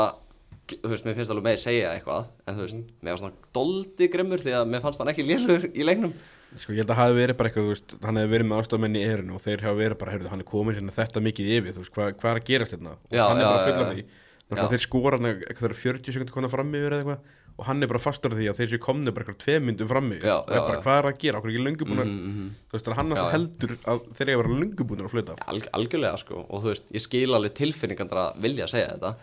þú 0.74 0.92
veist, 0.92 1.06
mér 1.06 1.18
finnst 1.18 1.34
alveg 1.34 1.48
meir 1.48 1.62
segja 1.62 1.92
eitthvað, 1.96 2.32
en 2.46 2.58
þú 2.58 2.66
veist, 2.66 2.80
mér 3.02 3.14
fannst 3.16 3.28
hann 3.28 3.52
doldi 3.58 4.10
grimmur 4.14 4.44
því 4.44 4.56
að 4.60 4.72
mér 4.72 4.84
fannst 4.86 5.04
hann 5.04 5.12
ekki 5.14 5.28
lélur 5.28 5.70
í 5.72 5.88
leiknum. 5.88 6.16
Sko 6.56 6.72
ég 6.72 6.84
held 6.84 6.94
að 6.94 7.02
hafi 7.02 7.18
verið 7.18 7.38
bara 7.40 7.50
eitthvað, 7.50 7.66
þú 7.66 7.74
veist, 7.74 7.96
hann 8.06 8.20
hefði 8.22 8.34
verið 8.34 8.50
með 8.50 8.62
aðstofmenni 8.62 9.02
í 9.02 9.08
erinu 9.12 9.36
og 9.36 9.44
þeir 9.44 9.66
hafa 9.66 9.80
verið 9.82 10.00
bara, 10.02 10.14
heyrðu, 10.16 10.30
hann 10.32 10.44
er 10.44 10.50
komin 10.50 10.78
hérna 10.78 10.96
þetta 10.96 11.24
mikið 11.26 11.50
yfir, 11.58 11.76
þú 11.76 11.84
veist, 11.84 11.96
hvað, 11.98 12.14
hvað 12.22 12.32
er 12.32 12.42
að 12.42 12.48
gerast 12.50 12.76
hérna? 12.76 12.94
Og 12.96 13.18
Já, 13.18 13.24
hann 13.26 13.42
er 13.42 13.44
já, 13.44 13.50
bara 13.50 13.66
full 13.66 13.82
af 13.82 13.92
því 13.92 14.06
Þannig 14.46 14.62
að 14.62 14.74
þeir 14.76 14.84
skora 14.84 15.18
hann 15.18 15.28
eitthvað 15.32 15.74
40 15.74 16.14
sekundar 16.14 16.36
konar 16.36 16.52
fram 16.54 16.76
yfir 16.78 16.94
eða 16.94 17.02
eitthvað 17.02 17.34
og 17.56 17.68
hann 17.70 17.86
er 17.86 17.90
bara 17.90 18.02
fastur 18.04 18.34
því 18.36 18.50
að 18.52 18.58
þeir 18.60 18.70
séu 18.74 18.82
komni 18.84 19.14
bara 19.16 19.24
eitthvað 19.24 19.38
tvei 19.46 19.62
myndum 19.64 19.88
fram 19.88 20.10
yfir. 20.12 20.28
Og 20.28 20.50
er 20.52 20.58
já, 20.60 20.64
bara 20.68 20.82
hvað 20.84 20.98
er 21.00 21.08
að 21.08 21.20
gera, 21.22 21.40
okkur 21.40 21.52
ekki 21.54 21.86
að 21.86 21.92
mm 21.94 22.12
-hmm. 22.20 22.50
þú 22.68 22.76
veist, 22.76 22.88
að 22.90 22.98
hann 23.00 23.12
alltaf 23.16 23.32
heldur 23.32 23.72
að 23.94 24.02
þeir 24.18 24.30
eiga 24.30 24.36
að 24.36 24.42
vera 24.44 24.60
löngu 24.60 24.88
búin 24.90 25.06
að 25.06 25.14
fluta 25.14 25.36
Alg, 25.48 25.68
algjörlega 25.72 26.18
sko 26.18 26.46
og 26.50 26.62
þú 26.62 26.68
veist, 26.74 26.92
ég 26.92 27.02
skil 27.02 27.32
alveg 27.34 27.54
tilfinningandra 27.56 28.26
að 28.28 28.42
vilja 28.44 28.68
segja 28.68 28.92
þetta 28.94 29.16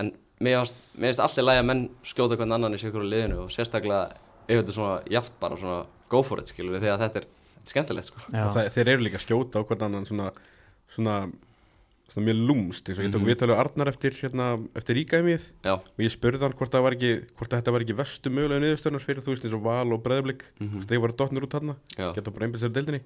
en 0.00 0.12
mér 0.40 0.64
finnst 0.98 1.20
alltaf 1.22 1.44
lægi 1.44 1.62
að 1.62 1.68
menn 1.70 1.84
skjóta 2.04 2.36
hvern 2.36 2.52
annan 2.56 2.74
í 2.74 2.80
sér 2.82 2.92
liðinu 3.04 3.44
og 3.44 3.50
sérstaklega 3.54 4.16
ef 4.48 4.58
þetta 4.60 4.68
er 4.68 4.76
svona 4.78 5.02
jaft 5.10 5.38
bara 5.40 5.56
svona 5.56 5.86
go 6.10 6.22
for 6.22 6.38
it 6.42 6.46
skilur 6.50 6.74
við 6.76 6.82
því 6.84 6.90
að 6.94 7.02
þetta 7.04 7.20
er, 7.22 7.26
þetta 7.54 7.64
er 7.64 7.72
skemmtilegt 7.72 8.06
sko. 8.10 8.20
Það, 8.30 8.68
þeir 8.74 8.88
eru 8.92 9.02
líka 9.06 9.16
að 9.20 9.24
skjóta 9.28 9.62
á 9.62 9.66
hvern 9.66 9.84
annan 9.86 10.04
svona, 10.04 10.26
svona, 10.90 11.14
svona 12.12 12.26
mjög 12.28 12.42
lúmst 12.50 12.88
eins 12.90 12.98
og 12.98 13.04
ég 13.06 13.14
tók 13.14 13.22
Mhm. 13.22 13.30
viðtalið 13.30 13.54
á 13.56 13.62
Arnar 13.64 13.88
eftir, 13.88 14.12
hérna, 14.20 14.46
eftir 14.76 14.94
ríkæmið. 14.98 15.46
Já, 15.64 15.72
og 15.78 15.98
ég 15.98 16.12
spurði 16.12 16.40
hann 16.44 16.52
hvort, 16.52 16.72
var 16.82 16.92
ekki, 16.92 17.12
hvort 17.38 17.50
að 17.54 17.62
þetta 17.62 17.72
var 17.72 17.80
ekki 17.86 17.96
vestu 17.96 18.30
mögulega 18.30 18.60
niðurstöðnar 18.60 19.00
fyrir 19.06 19.22
þú 19.24 19.32
veist 19.32 19.44
eins 19.48 19.54
og 19.54 19.62
val 19.64 19.92
og 19.92 20.02
breðblik 20.04 20.42
mm 20.60 20.66
Mhm. 20.68 20.86
þeir 20.86 21.00
voru 21.00 21.16
dotnir 21.16 21.42
út 21.46 21.54
þarna, 21.56 21.76
já, 21.96 22.12
geta 22.14 22.30
bara 22.30 22.46
einbæð 22.46 22.60
sér 22.66 22.72
deildinni. 22.74 23.00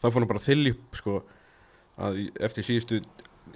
Þá 0.00 0.06
fór 0.12 0.20
hann 0.20 0.28
bara 0.28 0.38
að 0.38 0.48
þylja 0.48 0.70
upp 0.76 0.96
sko, 0.96 1.22
eftir 2.40 2.64
síðustu 2.64 3.02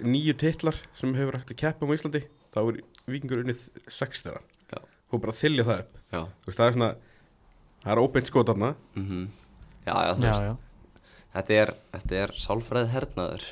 nýju 0.03 0.33
titlar 0.37 0.75
sem 0.93 1.13
hefur 1.15 1.39
hægt 1.39 1.51
að 1.55 1.57
keppa 1.63 1.83
um 1.85 1.89
á 1.89 1.95
Íslandi 1.95 2.23
þá 2.53 2.59
er 2.69 2.81
vikingur 3.07 3.43
unnið 3.43 3.65
sex 3.91 4.23
þeirra. 4.25 4.41
Já. 4.73 4.79
fór 5.11 5.21
bara 5.21 5.35
þylja 5.37 5.63
það 5.67 5.79
upp. 5.85 5.97
Já. 6.11 6.21
Þú 6.25 6.49
veist, 6.49 6.59
það 6.59 6.67
er 6.71 6.75
svona, 6.77 6.91
það 7.83 7.91
er 7.95 8.01
óbeint 8.05 8.27
skot 8.31 8.47
þarna. 8.51 8.71
Mm 8.97 9.25
Já, 9.85 9.93
já, 10.01 10.13
þú 10.17 10.23
já, 10.25 10.31
veist, 10.31 10.45
já. 10.49 11.01
þetta 11.35 11.57
er, 11.61 11.71
þetta 11.93 12.15
er 12.23 12.31
sálfræð 12.41 12.87
hernaður 12.95 13.43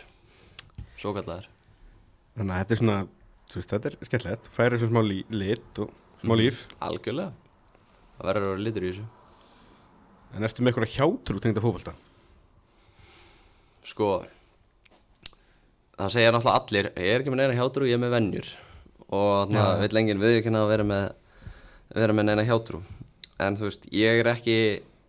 svo 0.97 1.11
kallar 1.13 1.43
þannig 2.33 2.53
að 2.55 2.61
þetta 2.63 2.73
er 2.73 2.79
svona, 2.81 2.95
þú 3.51 3.59
veist, 3.59 3.69
þetta 3.75 3.89
er 3.91 3.97
skemmtilegt. 4.09 4.47
Færi 4.55 4.77
þessu 4.79 4.89
smá 4.89 5.01
lí, 5.05 5.19
lit 5.29 5.79
og 5.83 5.91
smá 6.23 6.31
Mhm. 6.33 6.39
líf. 6.41 6.63
Algjörlega. 6.81 7.33
Það 8.17 8.25
verður 8.31 8.47
að 8.47 8.49
vera 8.55 8.63
litur 8.65 8.83
í 8.87 8.89
þessu. 8.93 9.05
En 10.33 10.43
ertu 10.47 10.63
með 10.65 10.73
eitthvað 10.73 10.93
hjátrú 10.97 11.39
tengda 11.43 11.61
fótbolta? 11.61 11.93
Sko 13.83 14.25
Það 15.97 16.09
segja 16.15 16.31
náttúrulega 16.33 16.59
allir 16.63 16.87
Ég 16.97 17.09
er 17.13 17.21
ekki 17.21 17.29
með 17.33 17.41
neina 17.43 17.57
hjátrú, 17.59 17.85
ég 17.85 17.93
er 17.93 18.01
með 18.01 18.13
venjur 18.15 18.47
Og 19.13 19.29
þannig 19.43 19.61
að 19.61 19.83
vill 19.83 20.01
enginn 20.01 20.23
viðkynna 20.23 20.63
að 20.63 20.73
vera 20.73 20.87
með 20.89 21.05
vera 21.93 22.15
með 22.17 22.29
neina 22.29 22.47
hjátrú. 22.47 22.81
En 23.43 23.57
þú 23.59 23.69
veist, 23.69 23.85
ég 23.93 24.21
er 24.21 24.29
ekki 24.31 24.57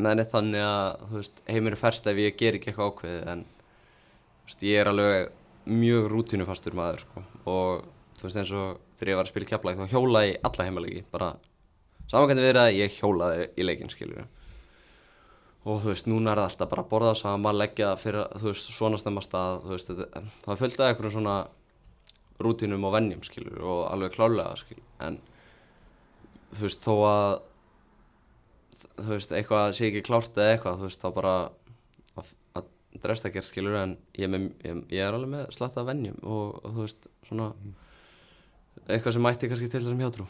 með 0.03 0.19
neitt 0.19 0.33
þannig 0.33 0.65
að 0.67 1.09
veist, 1.15 1.43
heimur 1.49 1.77
er 1.77 1.81
ferst 1.81 2.09
ef 2.11 2.21
ég 2.21 2.37
ger 2.39 2.59
ekki 2.59 2.73
eitthvað 2.73 2.91
ákveðið 2.91 3.33
en 3.33 3.45
veist, 4.45 4.65
ég 4.67 4.81
er 4.81 4.91
alveg 4.91 5.33
mjög 5.65 6.09
rútinufastur 6.13 6.77
maður 6.77 7.05
sko. 7.05 7.25
og 7.49 7.85
þú 8.19 8.27
veist 8.27 8.41
eins 8.41 8.53
og 8.53 8.81
þegar 8.99 9.11
ég 9.13 9.19
var 9.19 9.29
að 9.29 9.33
spila 9.33 9.51
kjaplæk 9.51 9.81
þá 9.81 9.93
hjólaði 9.95 10.31
ég 10.33 10.49
alla 10.49 10.67
heimalegi 10.69 11.05
bara 11.13 11.29
samankvæmdi 12.11 12.45
verið 12.45 12.63
að 12.63 12.79
ég 12.81 12.99
hjólaði 12.99 13.47
í 13.57 13.67
leikin 13.67 13.93
skilur 13.93 14.27
og 15.65 15.81
þú 15.81 15.93
veist 15.93 16.11
núna 16.11 16.35
er 16.35 16.43
það 16.43 16.51
alltaf 16.51 16.73
bara 16.75 16.85
að 16.85 16.91
borða 16.91 17.15
sama 17.17 17.55
leggja 17.57 17.95
fyrir 18.01 18.29
þú 18.35 18.51
veist 18.51 18.73
svona 18.75 19.01
stemmast 19.01 19.37
að 19.39 19.63
þú 19.65 19.73
veist 19.73 19.93
það 20.45 20.61
fölgtaði 20.65 20.93
eitthvað 20.93 21.17
svona 21.17 21.37
rútinum 22.45 22.87
og 22.89 22.95
vennjum 22.97 23.25
skilur 23.27 23.65
og 23.65 23.83
alveg 23.91 24.15
klálega 24.17 24.55
skilur 24.61 25.05
en 25.07 25.19
þú 26.55 26.67
veist 26.67 26.87
þó 26.87 26.95
að 27.09 27.33
þú 28.95 29.11
veist 29.11 29.35
eitthvað 29.35 29.77
sé 29.77 29.91
ekki 29.91 30.05
klárt 30.07 30.39
eða 30.39 30.57
eitthvað 30.57 30.81
þú 30.81 30.89
veist 30.89 31.05
þá 31.05 31.09
bara 31.17 31.35
að, 32.21 32.35
að 32.59 32.69
dresta 33.05 33.33
gerð 33.35 33.49
skilur 33.49 33.79
en 33.81 33.97
ég, 34.19 34.31
með, 34.31 34.51
ég, 34.67 34.83
ég 34.95 35.07
er 35.07 35.17
alveg 35.17 35.33
með 35.35 35.49
slatta 35.57 35.87
vennjum 35.87 36.21
og, 36.23 36.61
og 36.61 36.77
þú 36.77 36.87
veist 36.87 37.11
svona 37.29 37.51
eitthvað 38.89 39.17
sem 39.17 39.25
mætti 39.25 39.49
kannski 39.51 39.71
til 39.73 39.81
þessum 39.81 40.03
hjátrú. 40.03 40.27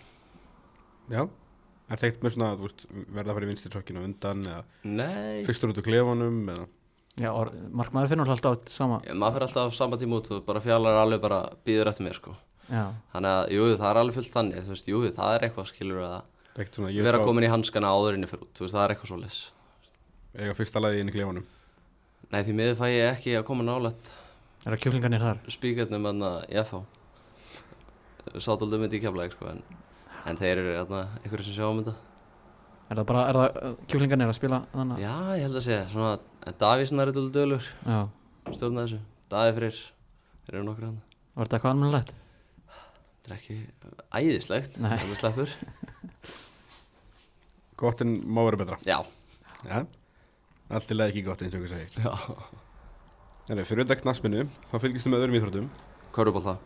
Já, 1.13 1.25
er 1.25 2.01
það 2.01 2.09
eitt 2.09 2.25
með 2.25 2.35
svona, 2.37 2.51
veist, 2.61 2.87
verða 2.93 3.27
að 3.27 3.37
fara 3.37 3.47
í 3.47 3.51
vinstri 3.51 3.73
trókinu 3.73 4.05
undan 4.05 4.45
eða 4.47 5.09
fyrstur 5.49 5.73
út 5.73 5.81
úr 5.81 5.89
klefanum 5.89 6.41
eða 6.55 6.67
Já, 7.21 7.29
or, 7.31 7.51
markmaður 7.71 8.11
finnur 8.11 8.31
alltaf 8.35 8.65
sama 8.73 8.97
ég, 9.07 9.15
maður 9.15 9.37
fyrir 9.37 9.47
alltaf 9.47 9.75
sama 9.77 9.97
tíma 10.01 10.17
út 10.19 10.31
og 10.35 10.41
bara 10.49 10.61
fjallar 10.65 10.97
alveg 11.05 11.21
bara 11.23 11.37
býður 11.67 11.91
eftir 11.93 12.09
mér 12.09 12.17
sko. 12.19 12.33
Já, 12.67 12.89
þannig 13.13 13.31
að 13.39 13.53
jú, 13.55 13.67
það 13.79 13.91
er 13.91 14.01
alveg 14.01 14.17
fullt 14.19 14.33
þannig 14.35 14.65
þú 14.67 14.73
veist, 14.75 14.89
jú, 14.91 15.03
það 15.15 15.35
er 15.37 15.45
eitthvað 15.47 15.69
skilur 15.71 16.01
að 16.09 16.17
Ekkert 16.55 16.79
svona, 16.79 16.91
ég 16.95 17.07
vera 17.07 17.21
fá- 17.21 17.27
komin 17.29 17.47
í 17.47 17.51
hanskana 17.53 17.93
áðurinni 17.95 18.27
fyrir 18.31 18.43
út, 18.49 18.53
þú 18.59 18.65
veist, 18.67 18.75
það 18.75 18.85
er 18.89 18.95
eitthvað 18.97 19.11
svo 19.13 19.19
les 19.23 19.39
eiga 20.35 20.55
fyrsta 20.59 20.83
lagi 20.83 21.01
inn 21.05 21.11
í 21.13 21.15
klefanum? 21.15 21.47
Nei, 22.35 22.41
því 22.43 22.55
miður 22.59 22.79
fæ 22.81 22.87
ég 22.91 23.09
ekki 23.13 23.37
að 23.39 23.47
koma 23.47 23.63
nálægt 23.69 24.11
er 24.65 24.73
það 24.75 24.81
kjúklingarnir 24.87 25.23
þar? 25.29 25.41
spíkarnum 25.55 26.07
en 26.11 26.23
að 26.27 26.37
ég 26.57 26.67
fá 26.73 26.79
sátöldum 28.43 28.81
myndi 28.83 28.99
í 28.99 29.03
keflæk 29.05 29.35
sko 29.37 29.51
en, 29.53 29.63
en 30.27 30.39
þeir 30.41 30.63
eru 30.63 30.75
þarna 30.81 31.03
einhverju 31.23 31.47
sem 31.47 31.57
sjá 31.59 31.67
um 31.69 31.83
þetta. 31.83 31.95
Er 32.91 32.99
það 33.01 33.07
bara, 33.09 33.23
er 33.31 33.39
það 33.39 33.77
kjúklingarnir 33.93 34.31
að 34.33 34.39
spila 34.39 34.59
þannig? 34.73 35.03
Já, 35.05 35.13
ég 35.39 35.45
held 35.47 35.59
að 35.61 35.67
segja, 35.69 35.85
svona 35.93 36.15
Davísson 36.61 37.01
er 37.01 37.11
eitthvað 37.11 37.33
dölur, 37.35 37.67
Já, 37.87 37.99
stjórna 38.53 38.85
þessu. 38.85 39.01
Daví 39.33 39.55
Freyr, 39.57 39.79
þeir 40.45 40.59
eru 40.59 40.67
nokkur 40.69 40.89
hann 40.91 41.03
var 41.35 41.49
þetta 41.49 41.57
eitthvað 41.59 41.75
almennilegt? 41.75 42.13
Þetta 43.25 43.31
er 43.31 43.37
ekki 43.39 43.57
æðislegt, 44.21 44.77
það 44.79 44.95
er 44.95 45.19
sleppur 45.19 45.55
Gott 47.81 48.05
en 48.05 48.13
má 48.31 48.45
vera 48.47 48.61
betra. 48.61 48.79
Já, 48.87 49.01
Já, 49.65 49.81
allt 50.71 50.93
er 50.93 50.99
leið 51.01 51.11
ekki 51.11 51.25
gott 51.27 51.43
eins 51.43 51.57
og 51.57 51.65
ykkur 51.65 51.73
segir. 51.73 52.05
Já. 52.05 52.13
Þannig, 53.49 53.67
fyrir 53.69 53.83
þetta 53.85 53.97
knaspinu, 54.03 54.45
þá 54.71 54.77
fylgistu 54.85 55.11
með 55.11 55.25
öðrum 55.25 55.39
íþróttum. 55.41 55.67
Köruból 56.15 56.45
það, 56.45 56.61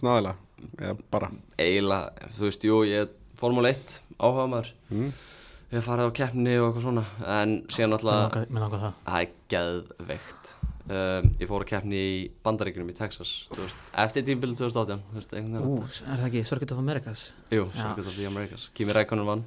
Svona 0.00 0.16
aðeila, 0.16 0.32
eða 0.80 0.96
bara. 1.14 1.28
Eiginlega, 1.62 2.30
þú 2.34 2.48
veist, 2.48 2.66
jú, 2.66 2.80
ég 2.88 3.04
er 3.04 3.12
Formule 3.38 3.70
1 3.70 4.00
áhuga 4.18 4.48
maður 4.50 4.72
mm. 4.90 5.12
Ég 5.72 5.78
hef 5.78 5.86
farið 5.88 6.10
á 6.12 6.16
keppni 6.18 6.54
og 6.60 6.66
eitthvað 6.66 6.82
svona 6.84 7.02
En 7.40 7.52
síðan 7.72 7.94
alltaf, 7.96 8.34
það. 8.82 8.96
Er 9.08 9.30
geðveikt. 9.48 10.50
Um, 10.92 11.30
Ég 11.40 11.48
fór 11.48 11.64
á 11.64 11.66
keppni 11.70 11.96
í 11.96 12.18
Bandaríkunum 12.44 12.90
í 12.92 12.96
Texas 12.98 13.30
veist, 13.54 13.78
Eftir 14.02 14.26
tímbil 14.26 14.52
2018 14.58 15.00
þú 15.08 15.16
veist, 15.16 15.32
Ú, 15.62 15.78
er 15.80 16.20
það 16.20 16.26
ekki 16.26 16.42
Circuit 16.50 16.74
of 16.74 16.82
Americas? 16.82 17.22
Jú. 17.54 17.64
Circuit 17.72 18.04
of 18.04 18.18
the 18.18 18.28
Americas. 18.28 18.68
Kimi 18.76 18.92
Rækonen 18.92 19.24
vann. 19.30 19.46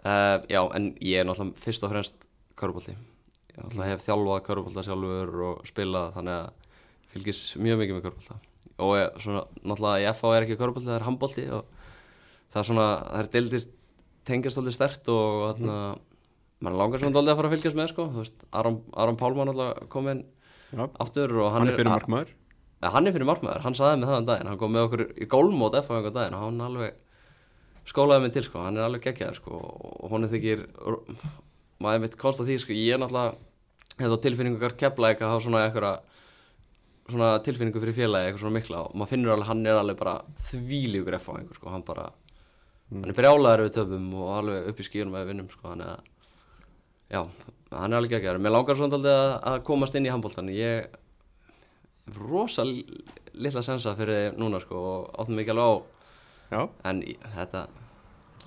Uh, 0.00 0.40
Já, 0.48 0.62
en 0.78 0.94
ég 1.04 1.20
er 1.20 1.28
náttúrulega 1.28 1.60
fyrst 1.66 1.84
og 1.84 1.92
fremst 1.92 2.28
körubólti 2.56 2.94
Ég 2.94 3.58
náttúrulega 3.60 3.92
hef 3.92 4.06
þjálfað 4.06 4.44
körubólta 4.48 4.86
sjálfur 4.86 5.34
og 5.50 5.66
spilað 5.68 6.14
þannig 6.16 6.38
að 6.38 6.76
fylgis 7.12 7.42
mjög 7.60 7.82
mikið 7.82 7.98
með 7.98 8.06
körubólta 8.08 8.38
og 8.78 8.94
ég, 8.96 9.20
svona, 9.20 9.44
náttúrulega 9.66 10.00
í 10.00 10.14
FA 10.16 10.32
er 10.38 10.46
ekki 10.46 10.58
körubólti, 10.62 10.88
það 10.88 11.00
er 11.00 11.06
handbólti 11.10 11.46
og 11.58 11.74
það 12.54 12.62
er 12.62 12.68
svona, 12.70 12.86
það 13.02 13.24
er 13.24 13.30
deildist 13.36 13.74
tengjast 14.28 14.60
alveg 14.60 14.76
stert 14.76 15.10
og 15.12 15.44
þarna 15.52 15.78
maður 16.64 16.80
langar 16.80 17.02
svona 17.02 17.14
dálítið 17.14 17.32
að 17.32 17.38
fara 17.38 17.48
að 17.48 17.54
fylgjast 17.54 17.78
með 17.78 17.90
sko, 17.92 18.06
þú 18.12 18.22
veist, 18.22 18.44
Aron, 18.60 18.78
Aron 18.98 19.18
Pálmann 19.18 19.50
náttúrulega 19.50 19.88
kom 19.92 20.10
inn 20.12 20.24
Já, 20.68 20.84
aftur 21.00 21.34
og 21.40 21.52
hann, 21.54 21.68
er 21.70 21.78
fyrir 21.78 21.92
markmaður? 21.92 22.32
Hann 22.82 23.08
er 23.08 23.14
fyrir 23.14 23.28
markmaður, 23.28 23.62
hann 23.64 23.76
saði 23.78 24.00
mig 24.00 24.10
það 24.10 24.20
um 24.20 24.26
daginn. 24.28 24.50
Hann 24.50 24.60
kom 24.60 24.74
með 24.74 24.88
okkur 24.88 25.04
í 25.08 25.28
gólmót 25.30 25.76
á 25.78 25.80
einhver 25.80 26.14
daginn 26.14 26.36
og 26.36 26.44
hann 26.44 26.64
alveg 26.66 26.98
skólaði 27.88 28.26
mig 28.26 28.34
til 28.34 28.44
sko, 28.44 28.64
hann 28.66 28.76
er 28.76 28.84
alveg 28.84 29.06
geggjaður 29.06 29.38
sko 29.38 29.60
og 30.04 30.18
er 30.18 30.32
þykir 30.34 30.66
maður 31.82 32.04
veit 32.04 32.18
konst 32.20 32.42
að 32.42 32.50
því 32.50 32.58
sko, 32.64 32.76
ég 32.76 32.98
er 32.98 33.02
náttúrulega 33.02 33.36
hefði 33.98 34.18
á 34.18 34.24
tilfinningu 34.26 34.72
kepla 34.78 35.12
eitthvað 35.12 35.32
hafa 35.32 35.44
svona 35.46 35.64
eitthvað 35.66 36.00
svona 37.08 37.30
tilfinningu 37.46 37.80
fyrir 37.82 37.96
félagi 37.96 38.28
eitthvað 38.28 38.44
svona 38.44 38.58
mikla. 38.58 38.82
Og 38.84 38.98
maður 38.98 39.12
finnur 39.14 39.34
alveg 39.34 39.48
hann 39.48 39.64
er 39.66 39.80
alveg 39.80 39.98
bara 40.02 40.18
þvílíkur 40.50 41.16
á 41.16 41.20
einhver 41.38 41.56
sko, 41.56 41.72
hann 41.72 41.86
bara 41.86 42.10
hann 42.92 43.10
er 43.12 43.16
brjálaður 43.18 43.64
við 43.66 43.74
töpum 43.78 44.06
og 44.22 44.30
alveg 44.38 44.68
upp 44.72 44.80
í 44.80 44.86
skýrum 44.86 45.12
með 45.16 45.26
vinnum 45.32 45.50
sko, 45.52 45.68
hann 45.74 45.82
er 45.84 45.98
já, 47.12 47.20
hann 47.72 47.92
er 47.92 47.98
alveg 47.98 48.14
geggjaður. 48.16 48.40
Mér 48.44 48.54
langar 48.54 48.78
svona 48.78 48.94
dálítið 48.96 49.18
að, 49.18 49.34
að 49.52 49.58
komast 49.68 49.98
inn 49.98 50.08
í 50.08 50.12
handbóltan 50.12 50.48
ég 50.54 50.88
hef 52.08 52.16
rosa 52.24 52.64
li- 52.64 52.86
litla 53.36 53.60
sensa 53.66 53.92
fyrir 53.98 54.32
núna 54.40 54.60
sko 54.64 54.78
og 54.92 55.10
áttum 55.20 55.36
mikið 55.36 55.52
alveg 55.58 55.68
á. 55.68 55.76
Já, 56.48 56.62
en 56.88 57.02
þetta 57.36 57.66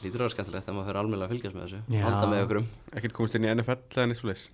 lítur 0.01 0.18
að 0.18 0.26
vera 0.26 0.34
skemmtilegt 0.34 0.65
þegar 0.65 0.77
maður 0.80 0.88
fyrir 0.89 0.99
almennilega 1.03 1.27
að 1.30 1.34
fylgjast 1.35 1.55
með 1.59 1.65
þessu 1.68 1.81
Já. 1.93 2.01
halda 2.07 2.30
með 2.31 2.45
okkur 2.47 2.59
um, 2.63 2.69
ekkert 2.97 3.13
komist 3.19 3.35
inn 3.38 3.45
í 3.45 3.51
NFL 3.53 3.76
eða 3.93 4.05
neitt 4.09 4.18
svo 4.23 4.31
leis 4.31 4.47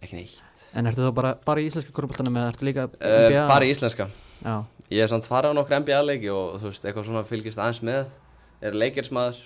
ekki 0.00 0.16
neitt. 0.16 0.38
En 0.74 0.86
ertu 0.90 1.02
þá 1.04 1.12
bara, 1.14 1.30
bara 1.46 1.62
í 1.62 1.66
íslenska 1.68 1.92
korfbóltanum 1.94 2.36
eða 2.40 2.50
ertu 2.54 2.66
líka 2.66 2.86
uh, 2.90 3.36
bara 3.50 3.66
í 3.66 3.72
íslenska. 3.74 4.06
Já, 4.42 4.54
ég 4.90 5.02
hef 5.04 5.12
samt 5.12 5.28
farið 5.30 5.54
á 5.54 5.58
nokkur 5.58 5.78
NBA 5.82 6.00
leiki 6.06 6.30
og 6.34 6.58
þú 6.60 6.70
veist, 6.72 6.84
eitthvað 6.88 7.06
svona 7.08 7.24
fylgist 7.28 7.60
aðeins 7.62 7.82
með. 7.86 8.10
Er 8.60 8.76
leikirsmaður 8.76 9.38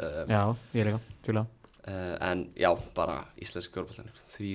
uh, 0.00 0.24
já, 0.26 0.40
ég 0.74 0.88
líka, 0.88 1.00
tjúlega 1.22 1.46
uh, 1.86 2.16
en 2.30 2.46
já, 2.58 2.70
bara 2.96 3.20
íslenski 3.38 3.76
körbóltan 3.76 4.08
því 4.32 4.50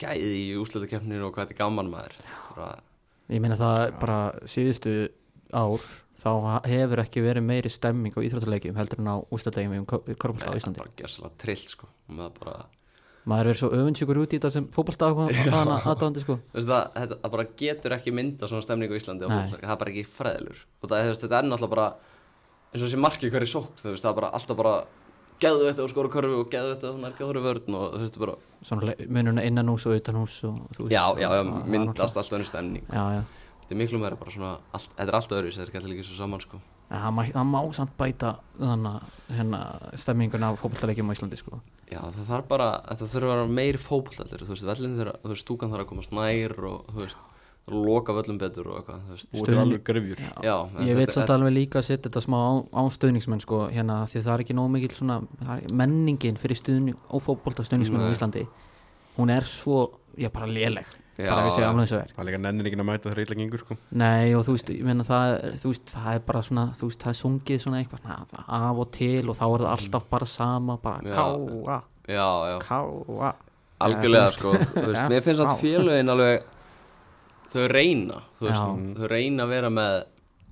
gæði 0.00 0.30
í 0.44 0.54
úslutakefninu 0.62 1.24
og 1.26 1.34
hvað 1.34 1.48
þetta 1.48 1.56
er 1.56 1.60
gaman 1.64 1.90
maður. 1.90 2.16
Bara, 2.54 2.70
Ég 3.32 3.40
meina 3.40 3.56
það 3.56 3.82
bara 4.02 4.18
síðustu 4.50 4.94
ár 5.54 5.84
þá 6.20 6.30
hefur 6.68 7.00
ekki 7.02 7.22
verið 7.24 7.46
meiri 7.48 7.70
stemming 7.72 8.14
á 8.14 8.20
íþróttuleikjum 8.26 8.76
heldur 8.78 9.00
en 9.02 9.08
á 9.10 9.16
ústæðlegjum 9.34 9.80
um 9.80 9.86
korfbólta 9.88 10.46
á 10.46 10.52
það 10.52 10.54
er 10.54 10.60
Íslandi. 10.60 10.82
bara 10.82 10.96
gjössalega 11.00 11.38
trill 11.42 11.62
sko. 11.64 11.88
Maður 12.12 12.34
bara 12.42 12.56
Maður 13.24 13.48
er 13.50 13.56
svo 13.56 13.70
öfundsjúkur 13.72 14.18
út 14.20 14.34
í 14.34 14.36
þetta 14.36 14.50
sem 14.52 14.64
fótbólta 14.74 15.08
aðdáðandi 15.08 16.24
sko. 16.24 16.34
Það, 16.52 16.72
þetta, 16.92 17.16
það 17.22 17.30
bara 17.36 17.46
getur 17.62 17.94
ekki 17.96 18.12
mynda 18.12 18.50
svona 18.50 18.66
stemningu 18.66 18.96
í 18.96 19.00
Íslandi 19.00 19.30
það 19.30 19.54
er 19.62 19.78
bara 19.80 19.94
ekki 19.94 20.04
fræðilur 20.08 20.60
og 20.82 20.90
það, 20.90 21.08
veist, 21.08 21.24
þetta 21.24 21.38
er 21.38 21.48
náttúrulega 21.48 21.72
bara 21.72 21.86
eins 22.74 22.82
og 22.82 22.84
þessi 22.84 23.00
marki 23.00 23.30
hverju 23.32 23.48
sók, 23.48 23.70
þú 23.80 23.94
veist, 23.94 24.04
það 24.04 24.10
er 24.10 24.18
bara 24.18 24.30
alltaf 24.36 24.58
bara 24.60 24.74
geðu 25.42 25.68
þetta 25.70 25.84
og 25.84 25.90
skora 25.92 26.10
körfu 26.12 26.42
og 26.42 26.50
geðu 26.52 26.74
þetta 26.74 26.90
og 26.90 27.00
nærga 27.02 27.28
þóru 27.30 27.42
vörn 27.44 27.78
og 27.78 27.96
þú 27.96 28.02
veist, 28.04 28.20
bara 28.20 28.36
Svona 28.64 28.94
munurinn 29.12 29.40
innan 29.44 29.72
hús 29.72 29.84
og 29.88 29.96
utan 29.98 30.20
hús 30.20 30.36
og, 30.48 30.60
þú 30.76 30.86
veist, 30.86 30.94
já, 30.94 31.04
já, 31.20 31.28
já, 31.38 31.42
myndast 31.68 32.16
alltaf 32.20 32.36
ennur 32.38 32.48
stemning. 32.48 32.86
Já, 32.88 33.02
já. 33.18 33.24
Þetta 33.64 33.74
er 33.74 33.80
miklu 33.80 34.00
meira 34.00 34.16
bara 34.20 34.32
svona, 34.32 34.52
allt, 34.76 34.94
þetta 34.94 35.08
er 35.10 35.18
alltaf 35.18 35.38
öðru 35.40 35.52
þetta 35.52 35.64
er 35.64 35.72
ekki 35.72 35.92
líka 35.92 36.06
svo 36.08 36.16
saman, 36.20 36.44
sko. 36.44 36.60
Það 36.88 37.16
má, 37.16 37.22
það 37.34 37.72
samt 37.78 37.94
bæta 37.98 38.34
þannig 38.60 39.12
hérna 39.36 39.60
stemminguna 40.00 40.52
á 40.52 40.58
fótballtaleikjum 40.60 41.12
á 41.12 41.14
Íslandi 41.16 41.40
sko. 41.40 41.60
Já, 41.90 42.00
það 42.00 42.24
þarf 42.32 42.48
bara, 42.50 42.70
þetta 42.88 43.10
þurfa 43.12 43.30
að 43.30 43.34
vera 43.34 43.52
meiri 43.60 43.80
fótbollallir, 43.84 44.42
þú 44.48 44.54
veist, 44.54 44.66
vellin 44.70 44.98
þurfa, 44.98 45.14
þú 45.22 45.32
veist, 45.34 45.44
stúkan 45.46 45.72
þarf 45.74 45.84
að 45.86 45.88
komast 45.92 46.16
nær 46.16 46.56
og, 46.70 46.90
þú 46.90 47.04
veist, 47.04 47.22
það 47.64 47.72
er 47.72 47.78
að 47.78 47.86
loka 47.88 48.16
völlum 48.18 48.40
betur 48.42 48.66
og 48.72 48.80
eitthvað, 48.80 49.04
þú 49.06 49.14
veist, 49.16 49.52
alveg 49.64 49.84
grefjur. 49.88 50.24
Já, 50.44 50.56
Ég 50.84 50.98
veit 50.98 51.14
samt 51.14 51.32
alveg 51.32 51.54
líka 51.54 51.80
að 51.80 51.86
setja 51.88 52.08
þetta 52.10 52.24
smá 52.26 52.36
á, 52.44 52.52
á 52.76 52.82
stuðningsmenn 52.92 53.40
sko, 53.44 53.62
hérna, 53.72 54.02
því 54.10 54.24
það 54.26 54.34
er 54.34 54.44
ekki 54.44 54.58
nóg 54.58 54.68
mikil 54.74 54.92
svona, 54.92 55.20
það 55.40 55.62
er 55.64 55.78
menningin 55.80 56.40
fyrir 56.40 56.60
stuðning 56.60 56.98
og 57.08 57.24
fótballta 57.24 57.64
stuðningsmenn 57.64 58.04
á. 58.04 58.12
Íslandi 58.12 58.44
hún 59.16 59.30
er 59.30 59.46
svo, 59.48 59.86
já 60.18 60.28
bara 60.34 60.48
léleg 60.50 60.86
Já, 61.14 61.28
bara 61.30 61.44
við 61.46 61.52
segja 61.54 61.68
alveg 61.70 61.84
eins 61.84 61.92
og 61.94 62.00
er. 62.00 62.12
Það 62.14 62.22
er 62.22 62.26
líka 62.26 62.38
nennir 62.42 62.68
ekki 62.68 62.78
að 62.80 62.86
mæta 62.88 63.10
illa 63.22 63.36
gengur 63.38 63.60
sko. 63.60 63.76
Nei 64.02 64.34
og 64.34 64.40
þú 64.46 64.54
veist, 64.56 64.70
ég 64.74 64.86
meina 64.88 65.06
það, 65.06 65.34
þú 65.62 65.70
veist, 65.70 65.92
það 65.94 66.16
er 66.18 66.24
bara 66.30 66.40
svona, 66.48 66.64
þú 66.74 66.88
veist, 66.88 67.04
það 67.04 67.12
er 67.12 67.18
sungið 67.20 67.60
svona 67.62 67.82
eitthvað 67.82 68.08
na, 68.08 68.16
það 68.32 68.64
af 68.70 68.80
og 68.82 68.90
til 68.96 69.22
og 69.30 69.38
þá 69.38 69.44
er 69.46 69.64
það 69.64 69.70
alltaf 69.74 70.08
bara 70.10 70.28
sama, 70.32 70.76
bara 70.82 71.14
káa, 71.14 71.78
já, 72.10 72.26
já, 72.50 72.56
káa. 72.64 73.30
Algjörlega 73.84 74.32
sko, 74.32 74.56
veist. 74.56 74.74
þú 74.74 74.86
veist, 74.88 75.06
mér 75.12 75.24
finnst 75.28 75.44
að 75.44 75.54
félögin 75.62 76.14
alveg 76.14 76.50
þau 77.54 77.64
reyna 77.70 78.20
þú 78.40 78.48
veist, 78.48 78.74
þau 78.98 79.08
reyna 79.14 79.46
að 79.46 79.54
vera 79.54 79.72
með 79.78 80.00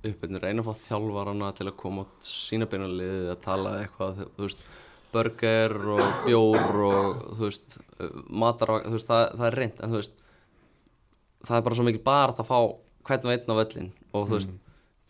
uppbyrnu, 0.03 0.43
reyna 0.43 0.63
að 0.63 0.69
fá 0.69 0.87
þjálfarana 0.87 1.51
til 1.59 1.67
að 1.67 1.77
koma 1.83 2.07
út 2.07 2.27
sína 2.27 2.67
beina 2.71 2.87
liðið 2.91 3.29
að 3.35 3.43
tala 3.43 3.77
eitthvað, 3.81 4.25
þú 4.37 4.47
veist 4.47 4.65
burger 5.13 5.75
og 5.93 6.03
bjór 6.23 6.83
og 6.87 7.23
þú 7.37 7.47
veist, 7.47 7.79
matar 8.31 8.77
þú 8.87 8.95
veist, 8.97 9.11
það, 9.11 9.25
það 9.39 9.47
er 9.49 9.59
reynd, 9.59 9.81
en 9.83 9.93
þú 9.93 9.99
veist 10.01 10.22
það 11.43 11.57
er 11.57 11.65
bara 11.65 11.77
svo 11.77 11.87
mikið 11.87 12.03
bara 12.07 12.35
að 12.35 12.49
fá 12.49 12.59
hvern 13.07 13.27
og 13.27 13.33
einn 13.33 13.53
á 13.53 13.59
völlin 13.59 13.89
og 14.13 14.27
þú 14.29 14.37
veist 14.37 14.53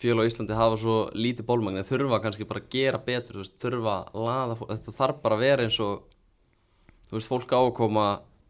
fjölu 0.04 0.26
á 0.26 0.28
Íslandi 0.28 0.58
hafa 0.58 0.78
svo 0.82 0.98
lítið 1.16 1.48
bólmagn 1.48 1.86
þurfa 1.88 2.22
kannski 2.24 2.48
bara 2.50 2.64
að 2.64 2.70
gera 2.74 3.00
betur 3.00 3.40
þú 3.40 3.44
veist, 3.44 3.58
þurfa 3.62 3.96
að 4.10 4.22
laða, 4.28 4.58
þetta 4.74 4.96
þarf 5.00 5.22
bara 5.24 5.38
að 5.38 5.44
vera 5.46 5.68
eins 5.68 5.80
og 5.84 6.06
þú 7.10 7.18
veist, 7.20 7.30
fólk 7.32 7.54
á 7.56 7.60
að 7.62 7.76
koma 7.78 8.08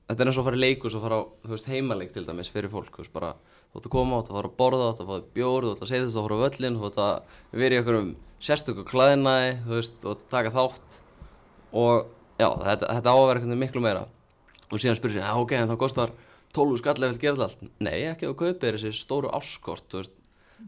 þetta 0.07 0.23
er 0.23 0.31
eins 0.31 0.37
og 0.37 0.43
að 0.43 0.47
fara 0.49 0.59
í 0.59 0.63
leikus 0.63 0.95
og 0.97 1.03
fara 1.03 1.19
á 1.19 1.21
þú 1.43 1.53
veist, 1.53 1.69
heimaleik 1.69 2.13
til 2.15 2.25
dæmis 2.25 2.51
fyrir 2.53 2.73
fólk 2.73 2.95
þú 2.95 3.03
veist, 3.03 3.13
bara, 3.13 3.33
þú 3.69 3.81
ætti 3.81 3.91
að 3.91 3.95
koma, 3.97 4.21
þú 4.23 4.33
ætti 4.33 4.47
að 4.47 4.57
borða 4.63 4.87
þú 4.87 4.93
ætti 4.93 5.03
að 5.03 5.09
fá 5.09 5.13
þér 5.13 5.29
bjór, 5.37 5.67
þú 5.67 5.75
ætti 5.75 5.85
að 5.85 5.91
segja 5.91 6.07
þess 6.07 6.17
að 6.17 6.27
fara 6.27 6.39
á 6.39 6.43
völlin 6.43 6.79
þú 6.79 6.89
ætti 6.89 7.03
að 7.03 7.61
vera 7.61 7.75
í 7.75 7.81
einhverjum 7.81 8.11
sérstöku 8.43 8.83
klæðinæði 8.89 9.53
þú 9.63 9.77
veist, 9.77 9.95
þú 10.01 10.13
ætti 10.13 10.25
að 10.25 10.33
taka 10.33 10.53
þátt. 10.57 10.97
Og 11.73 11.93
já, 12.41 12.49
þetta, 12.49 12.89
þetta 12.97 13.13
á 13.13 13.15
að 13.15 13.27
vera 13.29 13.39
einhvern 13.39 13.53
veginn 13.53 13.63
miklu 13.63 13.83
meira. 13.83 14.03
Og 14.69 14.81
síðan 14.81 14.97
spyrir 14.99 15.15
sér, 15.19 15.39
ok, 15.39 15.55
en 15.57 15.71
þá 15.71 15.77
kostar 15.79 16.13
12 16.53 16.77
skall 16.81 17.03
ef 17.07 17.15
þú 17.17 17.21
gerir 17.23 17.43
allt 17.47 17.63
nei, 17.81 17.99
ekki 18.11 18.27
ef 18.27 18.33
þú 18.33 18.37
kaupir 18.43 18.77
þessi 18.77 18.91
stóru 18.97 19.31
áskort 19.33 19.87
þú 19.91 20.01
veist, 20.03 20.13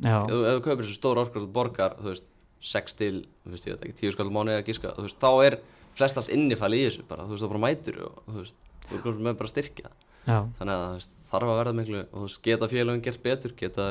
já, 0.02 0.16
ef, 0.24 0.32
þú- 0.32 0.64
kaupir 0.66 0.84
þessi 0.88 0.98
stóru 1.00 1.22
áskort 1.26 1.46
og 1.46 1.52
borgar, 1.54 1.96
þú 2.02 2.12
veist, 2.14 2.28
6 2.66 2.96
til 2.98 3.14
þú 3.46 3.54
veist, 3.54 3.68
ég 3.70 3.76
veit 3.76 3.86
ekki, 3.90 3.98
10 4.10 4.16
skall 4.16 4.32
mánu 4.34 4.56
eða 4.56 4.66
gíska 4.66 4.96
þú 4.98 5.06
veist, 5.06 5.20
þá 5.22 5.32
er 5.46 5.60
flestast 5.96 6.32
innifæli 6.34 6.82
í 6.82 6.88
þessu 6.90 7.06
bara, 7.08 7.28
þú 7.30 7.36
veist, 7.36 7.46
þá 7.46 7.52
bara 7.54 7.64
mætur 7.68 8.00
og 8.08 8.22
þú 8.26 8.38
veist, 8.42 8.56
þú 8.90 9.02
veist, 9.04 9.22
með 9.30 9.38
bara 9.44 9.52
styrkja 9.54 9.90
já, 10.26 10.38
þannig 10.58 10.76
að 10.76 10.94
veist, 10.98 11.16
þarf 11.32 11.52
að 11.54 11.60
verða 11.62 11.76
miklu 11.80 12.00
og 12.04 12.16
þú 12.16 12.26
veist, 12.26 12.42
geta 12.50 12.72
félagin 12.72 13.04
gert 13.06 13.24
betur 13.30 13.54
geta 13.62 13.90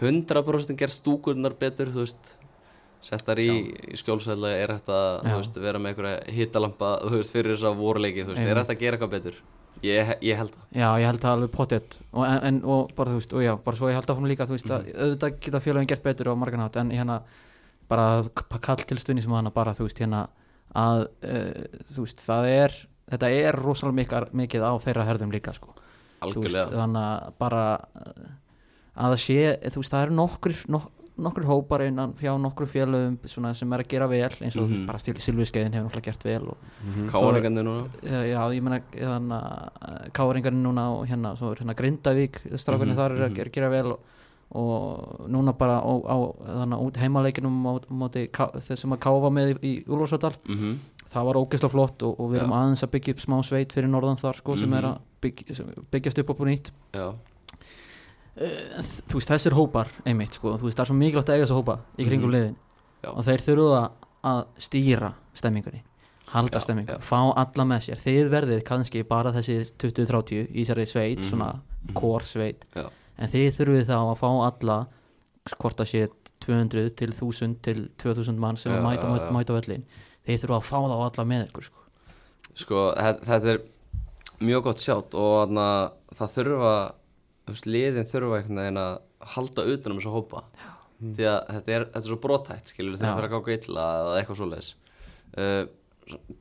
100% 0.00 0.76
gert 0.76 0.92
stúkurnar 0.92 1.54
betur 1.58 1.88
þú 1.94 2.04
veist 2.04 2.34
settar 3.06 3.38
í, 3.40 3.48
í 3.92 3.96
skjólsæðla 4.00 4.50
er 4.58 4.72
hægt 4.74 4.88
að 4.92 5.22
veist, 5.38 5.56
vera 5.62 5.78
með 5.80 5.94
einhverja 5.94 6.34
hittalampa 6.36 6.90
þú 7.06 7.20
veist, 7.20 7.32
fyrir 7.36 7.54
þess 7.54 7.68
að 7.70 7.78
voruleiki 7.80 8.24
þú 8.26 8.32
veist, 8.34 8.42
er 8.50 8.60
hægt 8.60 8.72
að 8.74 8.80
gera 8.82 8.98
eitthvað 8.98 9.14
betur 9.16 9.38
ég, 9.84 10.12
ég 10.24 10.38
held 10.40 10.54
það. 10.54 10.64
Já, 10.72 10.86
ég 11.00 11.06
held 11.10 11.22
það 11.22 11.34
alveg 11.36 11.52
pottet. 11.54 11.98
Og, 12.12 12.22
en, 12.24 12.38
en, 12.48 12.60
og 12.64 12.92
bara 12.96 13.12
þú 13.12 13.20
veist, 13.20 13.36
og 13.36 13.44
já, 13.44 13.52
bara 13.66 13.80
svo 13.80 13.90
ég 13.90 13.98
held 13.98 14.12
áfram 14.14 14.28
líka 14.30 14.48
þú 14.48 14.56
veist, 14.56 14.72
að 14.72 14.88
auðvitað 14.94 15.38
geta 15.46 15.62
félagin 15.64 15.90
gert 15.92 16.06
betur 16.06 16.32
á 16.32 16.34
margan 16.38 16.64
hátt 16.64 16.78
en 16.80 16.92
hérna 16.94 17.20
bara 17.90 18.06
kall 18.64 18.82
til 18.82 18.98
stunni 18.98 19.22
sem 19.22 19.34
hana 19.36 19.52
bara 19.54 19.74
þú 19.76 19.86
veist 19.86 20.02
hérna 20.02 20.26
að 20.76 21.06
uh, 21.06 21.82
þú 21.92 22.06
veist, 22.06 22.24
það 22.24 22.50
er 22.52 22.76
þetta 23.12 23.30
er 23.30 23.60
rosalega 23.60 24.00
mikar, 24.00 24.28
mikið 24.36 24.66
á 24.66 24.72
þeirra 24.82 25.06
herðum 25.06 25.34
líka 25.34 25.54
sko. 25.56 25.76
Þú 25.76 26.42
veist, 26.42 26.56
algjörlega. 26.56 26.82
þannig 26.82 27.02
að 27.04 27.38
bara 27.44 27.64
uh, 27.76 28.28
að 28.96 29.14
það 29.14 29.22
sé, 29.22 29.40
þú 29.70 29.82
veist, 29.82 29.94
það 29.94 30.06
eru 30.06 30.16
nokkur 30.20 30.56
nok, 30.74 30.88
nokkur 31.18 31.44
hópar 31.48 31.80
innan 31.86 32.12
fjá 32.14 32.34
nokkur 32.40 32.66
félögum 32.66 33.18
svona, 33.24 33.54
sem 33.54 33.72
er 33.72 33.78
að 33.84 33.88
gera 33.88 34.06
vel 34.08 34.30
eins 34.40 34.56
og 34.56 34.68
mm 34.68 34.74
Mhm. 34.76 34.86
bara 34.86 34.98
Silviskeiðin 35.20 35.72
hefur 35.72 35.88
náttúrulega 35.88 36.04
gert 36.10 36.24
vel 36.24 36.48
og 36.48 36.56
káringandi 37.12 37.62
núna 37.64 37.86
Eh, 38.02 38.32
já, 38.32 38.40
ég 38.52 38.62
þannig 38.92 39.42
að 39.80 40.12
káringarnir 40.12 40.62
núna 40.62 40.84
og 40.92 41.06
hérna, 41.08 41.36
hérna 41.56 41.74
Grindavík 41.74 42.40
strákarnir 42.58 42.94
Mhm, 42.94 43.00
þar 43.00 43.10
er 43.12 43.22
að 43.24 43.30
mhm. 43.30 43.36
gera, 43.36 43.50
gera 43.50 43.68
vel 43.70 43.92
og, 43.92 44.00
og 44.52 45.28
núna 45.28 45.52
bara 45.56 45.80
á, 45.80 45.92
á 46.06 46.16
þannig 46.62 46.78
út 46.86 46.96
þeir 48.60 48.76
sem 48.78 48.92
að 48.92 49.00
káfa 49.00 49.30
með 49.32 49.56
í, 49.56 49.56
í 49.62 49.84
Úlfarsdal 49.88 50.36
mm 50.46 50.54
það 51.06 51.24
var 51.24 51.34
ógeðslega 51.38 51.70
flott 51.70 52.02
og, 52.02 52.20
og 52.20 52.30
við 52.32 52.36
erum 52.40 52.50
Já. 52.50 52.56
aðeins 52.60 52.82
að 52.82 52.90
byggja 52.90 53.12
upp 53.14 53.20
smá 53.22 53.36
sveit 53.46 53.72
fyrir 53.72 53.88
norðan 53.88 54.18
þar 54.20 54.36
sko, 54.36 54.56
sem 54.58 54.68
Mhm. 54.68 54.76
er 54.78 54.84
að 54.84 54.98
byggja, 55.22 55.54
sem 55.56 55.66
byggjast 55.90 56.18
upp 56.18 56.30
á 56.30 56.44
nýtt 56.44 56.70
já, 56.92 57.14
þú 58.36 59.16
veist, 59.18 59.30
þessir 59.30 59.54
hópar 59.56 59.88
einmitt, 60.06 60.34
sko, 60.36 60.56
þú 60.58 60.68
veist, 60.68 60.76
það 60.76 60.84
er 60.84 60.90
svo 60.90 60.96
mikilvægt 61.00 61.28
að 61.30 61.36
eiga 61.38 61.46
þessa 61.46 61.58
hópa 61.60 61.76
í 61.98 62.06
kringum 62.08 62.30
Mhm. 62.30 62.34
liðin 62.36 62.56
Já. 63.04 63.10
og 63.14 63.24
þeir 63.24 63.44
þurfa 63.46 63.90
að 64.24 64.44
stýra 64.58 65.12
stemmingunni 65.34 65.82
halda 66.28 66.58
Já, 66.58 66.60
stemmingu, 66.64 66.92
já. 66.92 66.98
fá 67.00 67.32
alla 67.36 67.64
með 67.64 67.80
sér 67.86 68.00
þið 68.02 68.30
verðið 68.30 68.62
kannski 68.64 69.02
bara 69.08 69.32
þessi 69.32 69.70
20-30 69.78 70.48
í 70.52 70.64
þessari 70.66 70.86
sveit, 70.86 71.18
Mhm, 71.18 71.30
svona 71.30 71.52
mhm. 71.54 71.94
kór 71.94 72.20
sveit, 72.22 72.64
Já. 72.74 72.90
en 73.18 73.28
þið 73.28 73.56
þurfið 73.56 73.86
þá 73.86 73.96
að 74.12 74.18
fá 74.18 74.28
alla 74.52 74.86
hvort 75.60 75.76
það 75.76 75.86
sé 75.86 76.08
200 76.40 76.90
til 76.96 77.12
1000 77.12 77.62
til 77.62 77.88
2000 77.96 78.36
mann 78.38 78.56
sem 78.56 78.72
Já, 78.72 78.78
að 78.78 78.82
mæta, 78.82 79.06
mæta, 79.08 79.30
mæta 79.32 79.54
völlin 79.54 79.84
þið 80.26 80.40
þurfið 80.42 80.56
að 80.56 80.62
fá 80.62 80.76
þá 80.76 80.96
alla 81.06 81.24
með 81.24 81.46
ykkur 81.48 81.62
sko. 81.62 81.78
sko, 82.54 82.94
þe- 82.96 83.20
þetta 83.24 83.46
er 83.54 83.60
mjög 84.40 84.62
gott 84.64 84.76
sjátt 84.78 85.14
og 85.14 85.48
það 85.48 86.34
þurfa 86.34 86.92
veist, 87.54 87.68
liðin 87.70 88.08
þurfa 88.10 88.38
einhvern 88.40 88.60
veginn 88.62 88.80
að 88.82 88.96
halda 89.36 89.64
utanum 89.74 90.00
þessa 90.00 90.14
hópa. 90.16 90.42
Því 90.96 91.26
að 91.30 91.40
þetta 91.52 91.74
er, 91.76 91.84
þetta 91.92 92.02
er 92.02 92.10
svo 92.10 92.18
brotætt 92.24 92.70
skilur 92.72 92.96
þegar 92.96 93.06
það 93.06 93.18
fyrir 93.20 93.28
að 93.28 93.34
ganga 93.36 93.56
illa 93.58 93.86
eða 94.00 94.14
eitthvað 94.20 94.38
svoleiðis. 94.40 94.70
Uh, 95.36 95.64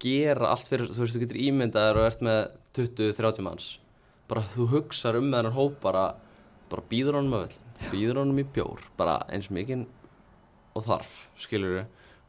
gera 0.06 0.52
allt 0.54 0.70
fyrir, 0.72 0.92
þú 0.94 1.04
veist, 1.04 1.16
þú 1.18 1.24
getur 1.26 1.42
ímyndaður 1.42 2.00
og 2.02 2.08
ert 2.10 2.24
með 2.26 2.40
20-30 2.78 3.46
manns. 3.48 3.68
Bara 4.30 4.46
þú 4.56 4.70
hugsar 4.72 5.20
um 5.20 5.28
þennan 5.34 5.56
hóp 5.58 5.78
bara, 5.84 6.06
bara 6.72 6.86
býður 6.90 7.20
honum 7.20 7.38
að 7.40 7.46
vel 7.46 7.62
býður 7.92 8.22
honum 8.24 8.40
í 8.40 8.46
bjór, 8.56 8.82
bara 8.98 9.18
eins 9.36 9.50
mikinn 9.54 9.84
og 10.76 10.86
þarf, 10.88 11.12
skilur 11.44 11.82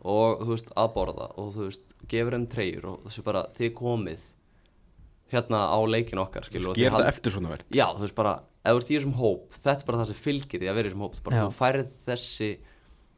og 0.07 0.43
þú 0.43 0.51
veist, 0.53 0.73
að 0.79 0.91
borða 0.97 1.29
og 1.39 1.53
þú 1.55 1.69
veist, 1.69 1.95
gefur 2.11 2.35
þeim 2.37 2.49
treyjur 2.51 2.89
og 2.91 3.07
þessu 3.07 3.25
bara 3.27 3.45
þið 3.57 3.71
komið 3.79 4.27
hérna 5.33 5.61
á 5.71 5.79
leikin 5.87 6.21
okkar, 6.23 6.47
skilur 6.47 6.75
þið 6.75 6.83
Gera 6.83 6.97
hald- 6.97 7.07
það 7.07 7.13
eftir 7.15 7.35
svona 7.37 7.53
verð 7.55 7.79
Já, 7.79 7.87
þú 7.95 8.05
veist 8.05 8.19
bara, 8.19 8.35
ef 8.67 8.77
þú 8.77 8.81
ert 8.83 8.91
í 8.91 8.97
þessum 8.99 9.17
hóp 9.21 9.57
þetta 9.57 9.77
er 9.81 9.87
bara 9.91 10.01
það 10.03 10.11
sem 10.13 10.21
fylgir 10.27 10.61
því 10.63 10.69
að 10.71 10.77
vera 10.81 10.87
í 10.87 10.91
þessum 10.93 11.05
hóp. 11.07 11.19
Bara 11.27 11.37
Já. 11.41 11.45
þú 11.47 11.57
færð 11.61 11.97
þessi 12.07 12.51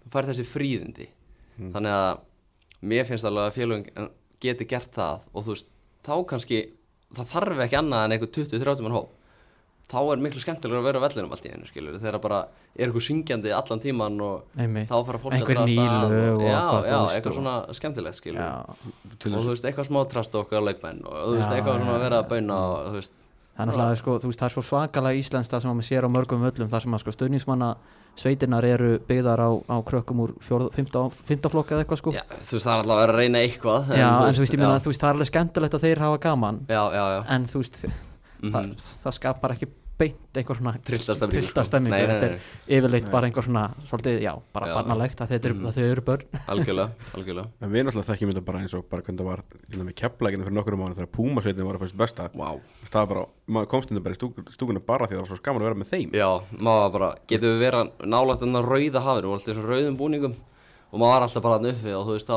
þú 0.05 0.13
færð 0.15 0.33
þessi 0.33 0.49
fríðindi. 0.53 1.09
Mm. 1.59 1.71
þannig 1.75 1.93
að 1.99 2.19
mér 2.93 3.07
finnst 3.09 3.27
alveg 3.27 3.49
að 3.49 3.57
félögum 3.59 4.11
geti 4.45 4.67
gert 4.71 4.93
það 4.95 5.25
og 5.35 5.43
þú 5.49 5.55
veist, 5.57 5.71
þá 6.07 6.13
kannski 6.31 6.59
það 7.19 7.31
þarf 7.33 7.63
ekki 7.65 7.79
annað 7.81 8.05
en 8.05 8.15
einhver 8.15 8.31
20-30 8.37 8.85
mann 8.87 8.95
hóp. 8.95 9.15
Þá 9.89 9.97
er 10.13 10.21
miklu 10.21 10.41
skemmtilega 10.43 10.83
að 10.83 10.85
vera 10.85 11.01
á 11.01 11.05
vellinum 11.07 11.31
allt 11.33 11.47
í 11.49 11.51
einu, 11.51 11.65
skilur, 11.65 11.95
þegar 11.97 12.21
bara 12.21 12.39
er 12.77 12.91
eitthvað 12.91 13.05
syngjandi 13.07 13.53
allan 13.57 13.81
tíman 13.81 14.19
og 14.21 14.59
einmitt, 14.61 14.91
þá 14.91 14.99
fara 15.09 15.21
fólk 15.23 15.37
Einhver 15.39 15.61
að 15.63 15.71
stað 15.73 16.03
lög 16.13 16.35
og 16.35 16.43
já, 16.45 16.59
eitthvað, 16.59 16.89
já, 16.91 16.99
eitthvað 17.15 17.31
og- 17.33 17.39
svona 17.39 17.55
skemmtilegt, 17.79 18.19
skilur 18.21 18.43
já, 18.43 18.51
og 18.69 19.23
þú 19.25 19.47
veist, 19.49 19.65
eitthvað 19.65 19.89
smá 19.89 20.01
trast 20.13 20.37
okkar 20.37 20.67
leikmenn 20.69 21.01
og 21.09 21.17
þú 21.17 21.39
veist, 21.39 21.55
eitthvað 21.57 21.81
svona 21.81 21.95
að 21.97 22.05
vera 22.05 22.19
að 22.21 22.29
bauna 22.35 22.59
og 22.69 22.91
þú 22.91 23.01
veist, 23.01 23.17
Er 23.59 23.67
náttúrulega, 23.67 23.97
sko, 23.99 24.19
þú 24.23 24.29
veist, 24.31 24.39
það 24.41 24.49
er 24.49 24.55
svo 24.55 24.63
svakalega 24.63 25.19
íslenskt 25.19 25.51
það 25.53 25.63
sem 25.65 25.71
að 25.71 25.79
maður 25.79 25.89
sér 25.89 26.07
á 26.07 26.11
mörgum 26.15 26.45
völlum 26.47 26.69
þar 26.71 26.85
sem 26.85 26.95
að 26.95 27.03
sko, 27.03 27.15
stöðnismanna 27.17 27.71
sveitirnar 28.19 28.65
eru 28.67 28.91
byggðar 29.09 29.41
á, 29.43 29.51
á 29.67 29.77
krökkum 29.87 30.21
úr 30.25 30.33
fjórð, 30.43 30.69
fymta, 30.75 31.03
fymta 31.27 31.51
flokk 31.51 31.71
eða 31.75 31.83
eitthvað 31.85 32.01
sko. 32.03 32.13
Já, 32.15 32.23
þú 32.39 32.55
veist, 32.55 32.65
það 32.67 32.73
er 32.73 32.79
alltaf 32.83 32.95
að 32.95 33.03
vera 33.03 33.13
að 33.13 33.19
reyna 33.23 33.43
eitthvað 33.47 33.91
Já, 33.99 34.09
en 34.29 34.35
þú 34.39 34.43
veist, 34.43 34.55
ég 34.55 34.63
meina, 34.63 34.79
veist, 34.87 35.03
það 35.03 35.09
er 35.11 35.15
alveg 35.19 35.31
skemmtilegt 35.33 35.75
að 35.79 35.85
þeir 35.87 36.03
hafa 36.07 36.19
gaman. 36.29 36.61
Já, 36.71 36.83
já, 36.95 37.05
já. 37.15 37.21
En 37.37 37.47
þú 37.51 37.63
veist, 37.63 37.81
Mhm. 38.39 38.53
það, 38.55 38.67
það 39.03 39.15
skapar 39.19 39.55
ekki 39.57 39.67
beint 39.99 40.39
einhver 40.39 40.59
svona 40.59 40.73
Trillta 40.85 41.15
stemmingu, 41.17 41.43
trillta 41.43 41.65
stemmingu. 41.67 41.95
Nei, 41.95 42.03
nei, 42.03 42.11
þetta 42.13 42.29
nei. 42.29 42.35
er 42.39 42.79
yfirleitt 42.79 43.09
bara 43.13 43.27
einhver 43.29 43.45
svona 43.47 43.65
svolítið, 43.89 44.21
já, 44.23 44.33
bara 44.55 44.69
Já. 44.69 44.75
barnalegt 44.79 45.19
að, 45.25 45.29
þetta 45.35 45.49
þau 45.75 45.85
eru 45.85 46.03
börn 46.07 46.27
algjörlega, 46.55 46.89
algjörlega 47.19 47.47
En 47.59 47.73
við 47.73 47.81
náttúrulega 47.87 48.09
þekkjum 48.13 48.31
þetta 48.33 48.45
bara 48.49 48.61
eins 48.63 48.75
og 48.79 48.83
bara 48.93 49.03
hvernig 49.07 49.21
það 49.23 49.31
var 49.31 49.41
innan 49.73 49.89
með 49.89 49.97
kepplækina 50.03 50.45
fyrir 50.47 50.57
nokkur 50.59 50.79
mánu 50.79 50.95
þegar 50.99 51.13
Púmasveitin 51.19 51.69
var 51.69 51.77
að 51.79 51.83
fæst 51.87 51.99
besta 51.99 52.23
wow. 52.39 52.57
það 52.87 53.01
var 53.01 53.09
bara, 53.15 53.25
maður 53.59 53.71
komst 53.75 53.89
inn 53.91 54.03
bara 54.05 54.15
í 54.15 54.21
stúk, 54.21 54.35
stúkuna 54.55 54.81
bara 54.85 55.05
því 55.07 55.15
að 55.15 55.19
það 55.19 55.25
var 55.25 55.33
svo 55.33 55.41
skaman 55.43 55.63
að 55.63 55.69
vera 55.69 55.81
með 55.83 55.91
þeim 55.95 56.11
já, 56.15 56.31
maður 56.55 56.91
bara, 56.99 57.11
getur 57.27 57.49
við 57.55 57.61
vera 57.67 57.81
nálægt 58.07 58.43
enn 58.47 58.59
að 58.59 58.69
rauða 58.71 59.01
hafinu, 59.09 59.27
við 59.29 59.35
alltaf 59.39 59.55
svona 59.59 59.71
rauðum 59.73 59.99
búningum 59.99 60.35
og 60.89 60.97
maður 61.03 61.13
var 61.13 61.23
alltaf 61.27 61.45
bara 61.45 61.59
uppi 61.73 61.91
og 61.93 62.03
þú 62.07 62.13
veist, 62.15 62.31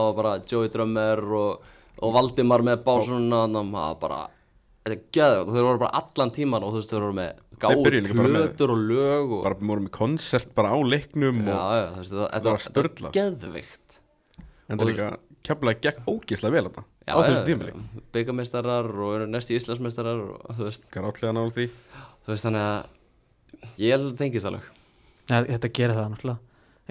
það 4.82 4.92
þetta 4.92 4.98
er 4.98 5.02
gæðvægt 5.18 5.48
og 5.48 5.56
þau 5.56 5.64
voru 5.68 5.82
bara 5.86 6.02
allan 6.02 6.32
tíman 6.36 6.64
og 6.66 6.72
þú 6.74 6.80
veist, 6.82 6.92
þau 6.94 7.00
voru 7.02 7.18
með 7.22 7.32
Þeir 7.62 7.70
gáð 7.76 7.82
byrjuðu 7.86 8.06
líka 8.08 8.16
bara 8.18 8.30
með- 8.34 8.42
plötur 8.42 8.72
og 8.74 8.80
lög 8.90 9.34
og 9.38 9.44
bara 9.46 9.58
vorum 9.62 9.84
með 9.86 9.92
koncert 9.98 10.56
bara 10.58 10.72
á 10.74 10.78
leiknum 10.82 11.42
já, 11.46 11.54
og 11.54 11.74
já, 11.78 11.84
veist, 11.98 12.12
þetta, 12.12 12.30
þetta, 12.32 12.32
var 12.32 12.32
þetta 12.32 12.52
var 12.52 12.64
sturlað. 12.66 13.12
geðvikt 13.20 14.00
en 14.72 14.78
það 14.82 14.90
líka 14.92 15.10
kepplæk 15.46 15.82
gekk 15.86 16.00
ógeðslega 16.10 16.54
vel 16.58 16.66
þetta 16.70 16.84
á 17.12 17.18
þessu 17.22 17.46
tímili 17.46 17.74
byggameistarar 18.16 18.90
og 19.06 19.28
næst 19.30 19.52
í 19.54 19.58
Íslandsmeistarar 19.60 20.20
og 20.26 20.56
þú 20.58 20.66
veist, 20.68 20.84
Grátlega 20.94 21.34
nála 21.38 21.54
því. 21.56 21.68
Þú 22.26 22.34
veist 22.34 22.46
þannig 22.46 22.66
að 22.66 23.78
ég 23.82 23.92
held 23.94 24.02
að 24.06 24.10
það 24.12 24.18
tengist 24.22 24.46
alveg. 24.50 24.68
Ja, 25.32 25.40
Þetta 25.48 25.70
gerir 25.78 25.96
það 25.98 26.10
náttúrulega 26.16 26.40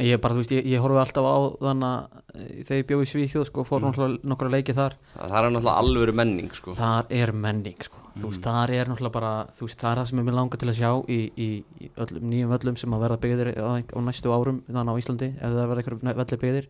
ég 0.06 0.20
bara, 0.22 0.34
veist, 0.38 0.52
ég, 0.54 0.66
ég 0.66 0.80
horfi 0.82 0.98
alltaf 1.00 1.26
á 1.26 1.36
þannig 1.60 1.88
að 1.90 2.44
þegar 2.66 2.78
ég 2.80 2.86
bjóð 2.90 3.02
í 3.04 3.08
Svíþjóð 3.10 3.46
sko, 3.50 3.64
fór 3.68 3.80
Mm. 3.80 3.86
náttúrulega 3.90 4.30
nokkra 4.32 4.50
leiki 4.52 4.74
þar 4.76 4.94
það 5.16 5.36
er 5.38 5.50
náttúrulega 5.50 5.80
alvöru 5.82 6.14
menning 6.14 6.52
sko. 6.54 6.74
þar 6.78 7.06
er 7.10 7.32
menning 7.32 7.82
sko. 7.82 7.96
þú 8.18 8.30
veist, 8.30 8.42
þar 8.42 8.70
er 8.74 8.86
náttúrulega 8.90 9.12
bara 9.12 9.32
veist, 9.60 9.78
það 9.80 9.90
er 9.92 9.98
það 10.00 10.08
sem 10.10 10.18
ég 10.18 10.24
mér 10.28 10.38
langar 10.38 10.58
til 10.58 10.68
að 10.68 10.78
sjá 10.80 10.90
í, 11.08 11.18
í, 11.36 11.48
í 11.80 11.90
öllum, 11.96 12.28
nýjum 12.30 12.50
völlum 12.54 12.76
sem 12.76 12.94
að 12.94 13.02
verða 13.04 13.20
byggðir 13.24 13.52
á, 13.60 13.72
á 13.80 14.00
næstu 14.00 14.32
árum 14.34 14.62
þannig 14.70 14.92
á 14.94 15.00
Íslandi 15.00 15.28
ef 15.36 15.50
það 15.50 15.68
verða 15.70 15.82
eitthvað 15.84 16.16
velli 16.20 16.40
byggðir 16.44 16.68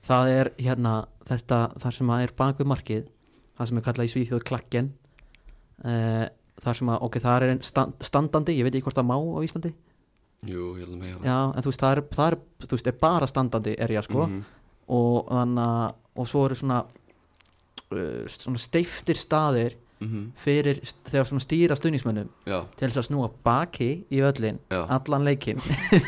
það 0.00 0.28
er 0.32 0.52
hérna 0.56 0.94
þetta 1.28 1.58
þar 1.78 1.92
sem 1.98 2.10
að 2.10 2.22
er 2.24 2.32
bak 2.36 2.58
við 2.58 2.70
markið 2.72 3.04
það 3.58 3.68
sem 3.68 3.76
er 3.80 3.84
kallað 3.84 4.08
í 4.08 4.12
Svíþjóð 4.14 4.44
klakken 4.48 4.92
uh, 5.84 6.26
þar 6.60 6.76
sem 6.76 6.90
að, 6.92 6.98
ok, 7.06 7.18
það 7.20 7.44
er 7.46 7.62
stand, 7.64 7.94
standandi, 8.04 8.56
ég 8.56 8.64
veit 8.66 8.74
ekki 8.74 8.86
hvort 8.88 8.98
það 9.00 9.08
má 9.10 9.16
á 9.16 9.40
Íslandi 9.44 9.72
Jú, 10.48 10.70
ég 10.78 10.86
held 10.86 10.94
að 10.94 11.00
mig 11.02 11.16
já, 11.28 11.36
en 11.52 11.62
þú 11.62 11.68
veist, 11.72 11.82
það 11.84 11.92
er, 11.96 12.02
það 12.16 12.26
er, 12.32 12.36
þú 12.64 12.70
veist, 12.76 12.86
er 12.92 12.98
bara 13.02 13.26
standandi 13.28 13.74
erja 13.78 14.02
sko. 14.06 14.26
Mhm. 14.26 14.40
og 14.90 15.28
þannig 15.28 15.66
að 15.66 15.94
og 16.20 16.26
svo 16.26 16.46
eru 16.48 16.56
svona 16.58 16.78
uh, 17.92 18.24
svona 18.30 18.58
steiftir 18.60 19.18
staðir 19.20 19.76
mhm, 20.00 20.24
fyrir 20.40 20.80
st- 20.82 21.12
þegar 21.12 21.28
svona 21.28 21.44
stýra 21.44 21.76
stuðnismönnum 21.78 22.30
já, 22.48 22.58
til 22.76 22.88
þess 22.88 23.02
að 23.02 23.06
snúa 23.10 23.28
baki 23.46 23.90
í 24.10 24.22
völlin 24.24 24.58
já. 24.72 24.80
allan 24.96 25.24
leikinn 25.28 25.60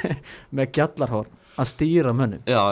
með 0.57 0.73
gjallarhór 0.79 1.31
að 1.61 1.69
stýra 1.69 2.15
mönnum. 2.17 2.41
Já, 2.49 2.63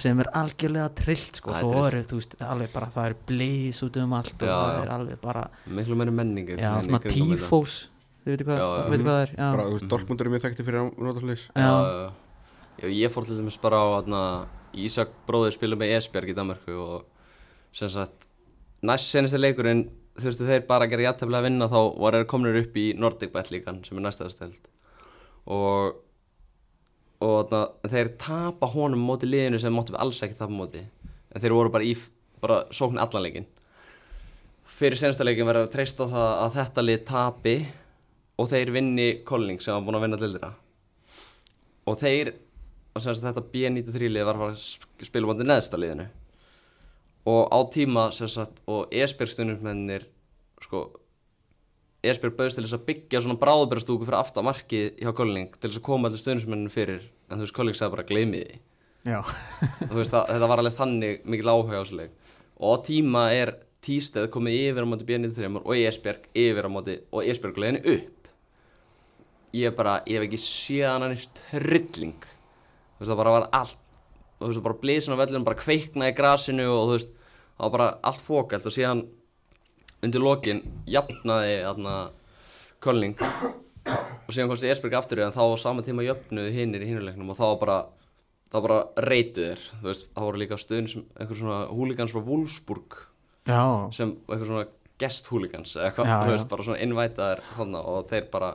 sem 0.00 0.20
er 0.24 0.30
algjörlega 0.40 0.86
trillt 0.96 1.36
sko. 1.36 1.52
Það 1.52 1.74
er 1.76 1.86
eru, 1.90 2.04
þú 2.08 2.16
veist, 2.22 2.36
alveg 2.40 2.70
bara 2.72 2.86
það 2.94 3.08
er 3.10 3.16
blís 3.28 3.82
út 3.84 3.98
um 4.00 4.14
allt 4.16 4.32
og 4.40 4.48
það 4.48 4.78
er 4.80 4.92
alveg 4.94 5.18
bara, 5.20 5.42
Miklu 5.68 5.98
meiri 6.00 6.14
menning 6.16 6.48
já, 6.54 6.56
einhvern 6.56 6.80
veginn 6.80 6.86
í 6.86 6.88
svona 6.88 7.02
kringum 7.04 7.34
þetta. 7.36 7.42
tífós 7.44 7.74
þið 8.26 8.32
veitir 8.34 8.48
hvað, 8.48 8.58
Já, 8.60 8.66
já. 8.66 8.84
veitir 8.90 9.06
hvað 9.06 9.16
það 9.16 9.24
er 9.24 9.32
já, 9.36 9.44
bara, 9.46 9.66
þú 9.66 9.74
veist, 9.76 9.88
Dortmundur 9.92 10.26
er 10.28 10.32
mjög 10.34 10.44
þekkti 10.46 10.66
fyrir 10.66 10.80
að 10.82 10.88
nota 11.06 11.22
slis 11.22 11.44
Já, 11.54 11.68
já, 12.82 12.88
ég 13.00 13.12
fór 13.14 13.26
til 13.28 13.36
dæmis 13.38 13.58
bara 13.62 13.78
á 13.78 13.86
atna, 14.00 14.22
Ísak 14.76 15.12
bróðir 15.28 15.54
spilum 15.54 15.80
með 15.80 15.94
Esbjerg 16.00 16.32
í 16.32 16.36
Danmarku 16.36 16.74
og 16.82 17.06
sem 17.76 17.88
sagt 17.92 18.26
næst 18.84 19.08
senasti 19.14 19.38
leikurinn 19.40 19.86
þurftu 20.20 20.48
þeir 20.48 20.66
bara 20.68 20.84
að 20.88 20.92
gera 20.94 21.06
jætteflega 21.10 21.40
að 21.42 21.46
vinna 21.48 21.68
þá 21.72 21.78
var 22.02 22.16
þeir 22.18 22.26
komnir 22.32 22.58
upp 22.60 22.76
í 22.80 22.86
Nordic 22.98 23.32
Bet 23.32 23.48
líkan 23.54 23.78
sem 23.86 23.96
er 24.00 24.04
næstaðasteld 24.08 24.68
og 25.46 26.02
og 27.24 27.34
atna, 27.46 27.62
þeir 27.88 28.10
tapa 28.20 28.68
honum 28.74 29.00
móti 29.08 29.28
liðinu 29.28 29.56
sem 29.62 29.72
máttu 29.72 29.94
alls 29.96 30.18
ekki 30.24 30.36
tapa 30.36 30.52
móti. 30.52 30.82
En 31.32 31.40
þeir 31.40 31.54
voru 31.56 31.70
bara 31.72 31.86
í 31.88 31.94
bara 32.42 32.58
sókn 32.76 33.00
allan 33.00 33.24
leikin 33.24 33.46
fyrir 34.76 34.98
senasta 35.00 35.24
leikin 35.24 35.46
verður 35.48 35.68
að 35.70 35.72
treysta 35.72 36.04
á 36.04 36.12
það 36.12 36.32
að 36.44 36.56
þetta 36.58 36.84
lið 36.84 37.04
tapi 37.08 37.54
og 38.36 38.50
þeir 38.50 38.72
vinni 38.74 39.08
Kolling 39.24 39.62
sem 39.62 39.74
var 39.74 39.84
búin 39.86 39.98
að 39.98 40.06
vinna 40.06 40.20
dildina 40.20 40.52
og 41.86 41.98
þeir 42.00 42.34
og 42.96 43.02
sem 43.04 43.14
sagt 43.14 43.26
þetta 43.28 43.44
B93 43.52 44.10
lið 44.10 44.26
var 44.26 44.38
að 44.48 44.60
spila 45.04 45.28
bóndi 45.28 45.46
neðsta 45.46 45.78
liðinu. 45.80 46.06
Og 47.28 47.50
á 47.52 47.58
tíma 47.74 48.06
sem 48.16 48.30
sagt 48.30 48.62
og 48.70 48.92
Esbjörg 48.94 49.32
stundumennir 49.32 50.06
sko 50.62 50.86
Esbjörg 52.06 52.36
bauðst 52.38 52.58
til 52.58 52.64
þess 52.64 52.76
að 52.78 52.86
byggja 52.86 53.22
svona 53.24 53.38
bráðbærastúku 53.40 54.06
fyrir 54.06 54.20
aftan 54.20 54.46
markið 54.46 55.02
hjá 55.02 55.10
Kolling 55.18 55.52
til 55.58 55.68
þess 55.68 55.80
að 55.80 55.86
koma 55.88 56.08
allir 56.08 56.22
stundumennir 56.22 56.72
fyrir. 56.72 57.04
En 57.28 57.40
þú 57.40 57.46
veist 57.46 57.56
Kolling 57.58 57.76
sagði 57.76 57.96
bara 57.96 58.06
það, 60.10 60.30
þetta 60.32 60.50
var 60.50 60.62
alveg 60.62 60.78
þannig 60.78 61.26
mikil 61.26 61.50
áhuga 61.52 61.78
á 61.78 61.82
þessu 61.82 62.00
leik. 62.00 62.14
Og 62.56 62.72
á 62.72 62.76
tíma 62.86 63.28
er 63.34 63.56
Tísteð 63.86 64.30
komið 64.34 64.56
yfir 64.70 64.82
á 64.82 64.88
móti 64.88 65.06
B93 65.06 65.60
og 65.60 65.74
Esbjörg 65.76 66.24
yfir 66.34 66.66
á 66.66 66.70
móti 66.72 66.96
og 67.12 67.26
Esbjörg 67.28 67.60
leiðinni 67.60 67.82
upp 67.92 68.15
ég 69.54 69.74
bara, 69.76 70.00
ég 70.06 70.18
hef 70.18 70.26
ekki 70.26 70.40
séð 70.42 70.88
hann 70.90 71.06
hann 71.06 71.16
í 71.16 71.26
trilling. 71.50 72.30
Þú 72.96 73.02
veist 73.04 73.12
það 73.12 73.20
bara 73.22 73.36
var 73.36 73.50
allt 73.52 73.82
þú 74.36 74.48
veist 74.48 74.58
það 74.58 74.66
bara 74.66 74.80
blísin 74.82 75.16
á 75.16 75.20
vellinu 75.20 75.46
bara 75.46 75.60
kveikna 75.60 76.10
í 76.10 76.16
grasinu 76.16 76.66
og 76.68 76.82
þú 76.88 76.96
veist 76.96 77.12
það 77.56 77.62
var 77.64 77.74
bara 77.76 77.88
allt 78.10 78.24
fókalt 78.24 78.68
og 78.68 78.74
síðan 78.74 79.04
undir 80.04 80.22
lokin 80.22 80.62
jafnaði 80.88 81.58
þarna 81.64 81.96
Kölning 82.84 83.16
og 83.16 84.34
síðan 84.34 84.50
komst 84.50 84.66
Esbjörg 84.68 84.98
aftur 84.98 85.22
í 85.22 85.24
en 85.24 85.34
þá 85.34 85.42
á 85.48 85.56
sama 85.60 85.84
tíma 85.86 86.04
jöfnuðu 86.04 86.52
hinnir 86.52 86.84
í 86.84 86.90
hinuleiknum 86.90 87.32
og 87.32 87.38
þá 87.38 87.44
var 87.46 87.60
bara 87.62 87.78
þá 88.52 88.56
bara 88.66 88.78
reytuðir 89.06 89.62
þú 89.80 89.88
veist 89.88 90.08
það 90.10 90.26
voru 90.28 90.42
líka 90.42 90.60
stöðin 90.60 90.90
sem 90.92 91.06
einhver 91.16 91.40
svona 91.40 91.60
húligans 91.72 92.12
frá 92.12 92.24
Wolfsburg 92.26 92.98
já, 93.48 93.62
sem 93.96 94.12
eitthvað 94.26 94.50
svona 94.50 94.66
eða 95.76 95.88
eitthvað, 95.88 96.12
þú 96.12 96.34
veist, 96.34 96.48
bara 96.52 96.66
svona 96.66 96.82
innvætaðir 96.84 97.42
og 97.80 98.06
þeir 98.10 98.28
bara 98.32 98.52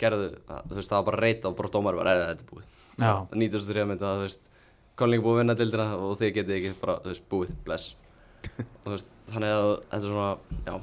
gerðu, 0.00 0.30
þú 0.48 0.78
veist, 0.78 0.90
það 0.90 0.96
var 0.98 1.06
bara 1.10 1.22
reyta 1.24 1.50
og 1.50 1.56
bara 1.58 1.72
dómar 1.74 1.98
var, 1.98 2.10
eða 2.14 2.30
þetta 2.32 2.44
er 2.44 2.50
búið. 2.50 2.66
Það 2.98 3.36
nýtast 3.42 3.70
þrjá 3.70 3.86
myndi 3.90 4.06
að, 4.08 4.18
þú 4.20 4.26
veist, 4.28 4.50
Kolling 4.94 5.18
er 5.18 5.24
búið 5.26 5.34
að 5.34 5.40
vinna 5.42 5.54
dildina 5.58 5.84
og 5.98 6.12
þið 6.20 6.28
getið 6.36 6.56
ekki 6.60 6.72
bara, 6.80 6.94
þú 7.02 7.10
veist, 7.10 7.24
búið, 7.32 7.54
bless. 7.66 7.86
Og 8.84 8.84
þú 8.84 8.92
veist, 8.92 9.08
þannig 9.34 9.54
að 9.54 9.70
þetta 9.72 9.96
er 9.96 10.04
svona, 10.04 10.28
já. 10.68 10.74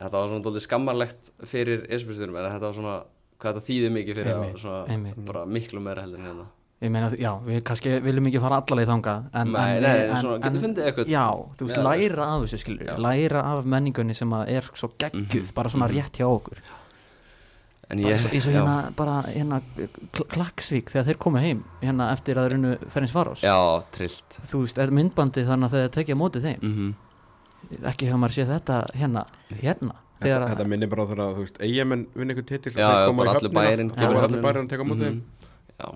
Þetta 0.00 0.14
var 0.16 0.30
svona 0.30 0.44
dólið 0.46 0.64
skammarlegt 0.64 1.30
fyrir 1.50 1.82
ersbjörnsturum, 1.92 2.38
en 2.40 2.46
þetta 2.54 2.68
var 2.68 2.76
svona 2.78 2.94
hvað 3.40 3.56
þetta 3.58 3.66
þýðir 3.66 3.92
mikið 3.96 4.18
fyrir 4.20 4.32
Einmitt, 4.36 4.54
að 4.54 4.62
svona, 4.64 4.80
einmitt. 4.94 5.20
bara 5.28 5.42
miklu 5.48 5.82
meira 5.84 6.04
heldur 6.06 6.20
en 6.22 6.28
hérna. 6.30 6.46
Ég 6.80 6.92
meina, 6.94 7.08
já, 7.12 7.30
við 7.44 7.58
kannski 7.68 7.90
viljum 8.00 8.28
ekki 8.30 8.40
fara 8.40 8.58
allaleg 8.62 8.86
þangað 8.88 9.26
en, 9.36 9.50
Nei, 9.52 9.64
en, 9.74 9.82
nei, 9.84 9.96
en, 10.06 10.14
svona, 10.22 10.36
getur 10.46 10.62
fundið 10.62 10.86
eitthvað. 10.88 11.10
Já, 11.12 11.24
þú 11.58 11.66
veist, 11.68 11.80
læra 11.84 12.28
af 12.32 12.44
þessu 12.46 12.60
skilur 12.62 12.86
Já. 12.88 12.94
læra 13.04 13.42
af 13.50 13.66
menningunni 13.68 14.16
sem 14.16 14.32
er 14.40 14.70
svo 14.72 14.88
geggjuð, 14.94 15.42
Mhm, 15.42 15.50
bara 15.58 15.72
svona 15.74 15.88
mhm. 15.90 15.96
rétt 15.98 16.16
hjá 16.22 16.24
okkur 16.30 16.62
en 17.90 18.02
bara 18.02 18.14
ég, 18.14 18.24
eins 18.30 18.46
og- 18.46 18.52
hérna, 18.54 18.74
bara 18.96 19.14
hérna 19.26 19.60
Kl- 20.12 20.28
Klaksvík 20.30 20.90
þegar 20.92 21.06
þeir 21.10 21.18
komu 21.18 21.38
heim 21.42 21.64
hérna 21.82 22.10
eftir 22.14 22.38
að 22.38 22.54
unnu 22.56 22.76
Ferins 22.90 23.12
Farós 23.14 23.40
já, 23.42 23.54
trillt. 23.92 24.38
Þú 24.46 24.60
veist, 24.64 24.78
er 24.78 24.90
myndbandi 24.94 25.44
þannig 25.48 25.70
að 25.70 25.76
þeir 25.78 25.90
tekja 25.98 26.14
á 26.14 26.22
móti 26.22 26.40
þeim? 26.44 26.60
Mm 26.62 26.94
ekki 27.84 28.06
hefur 28.08 28.18
maður 28.22 28.34
séð 28.38 28.48
þetta 28.56 28.76
hérna 28.96 29.22
hérna, 29.60 29.94
Þetta, 30.20 30.46
þetta 30.52 30.64
minnir 30.68 30.88
bara 30.90 31.04
þegar 31.08 31.20
að, 31.24 31.34
þú 31.36 31.42
veist, 31.44 31.58
eigamenn 31.64 32.06
vinna 32.14 32.32
einhvern 32.34 32.46
titil 32.48 32.72
Já, 32.72 32.88
já, 32.88 33.12
bara 33.16 33.30
allir 33.36 33.52
bæjarinn 33.56 33.90
Já, 33.90 33.96
kemur 34.00 34.14
bara 34.14 34.20
í 34.20 34.28
allir 34.28 34.42
bæjarinn 34.44 34.64
að 34.66 34.70
teka 34.72 34.82
á 34.84 34.88
móti 34.90 35.04
þeim. 35.06 35.14
Mhm. 35.14 35.22
Já, 35.80 35.88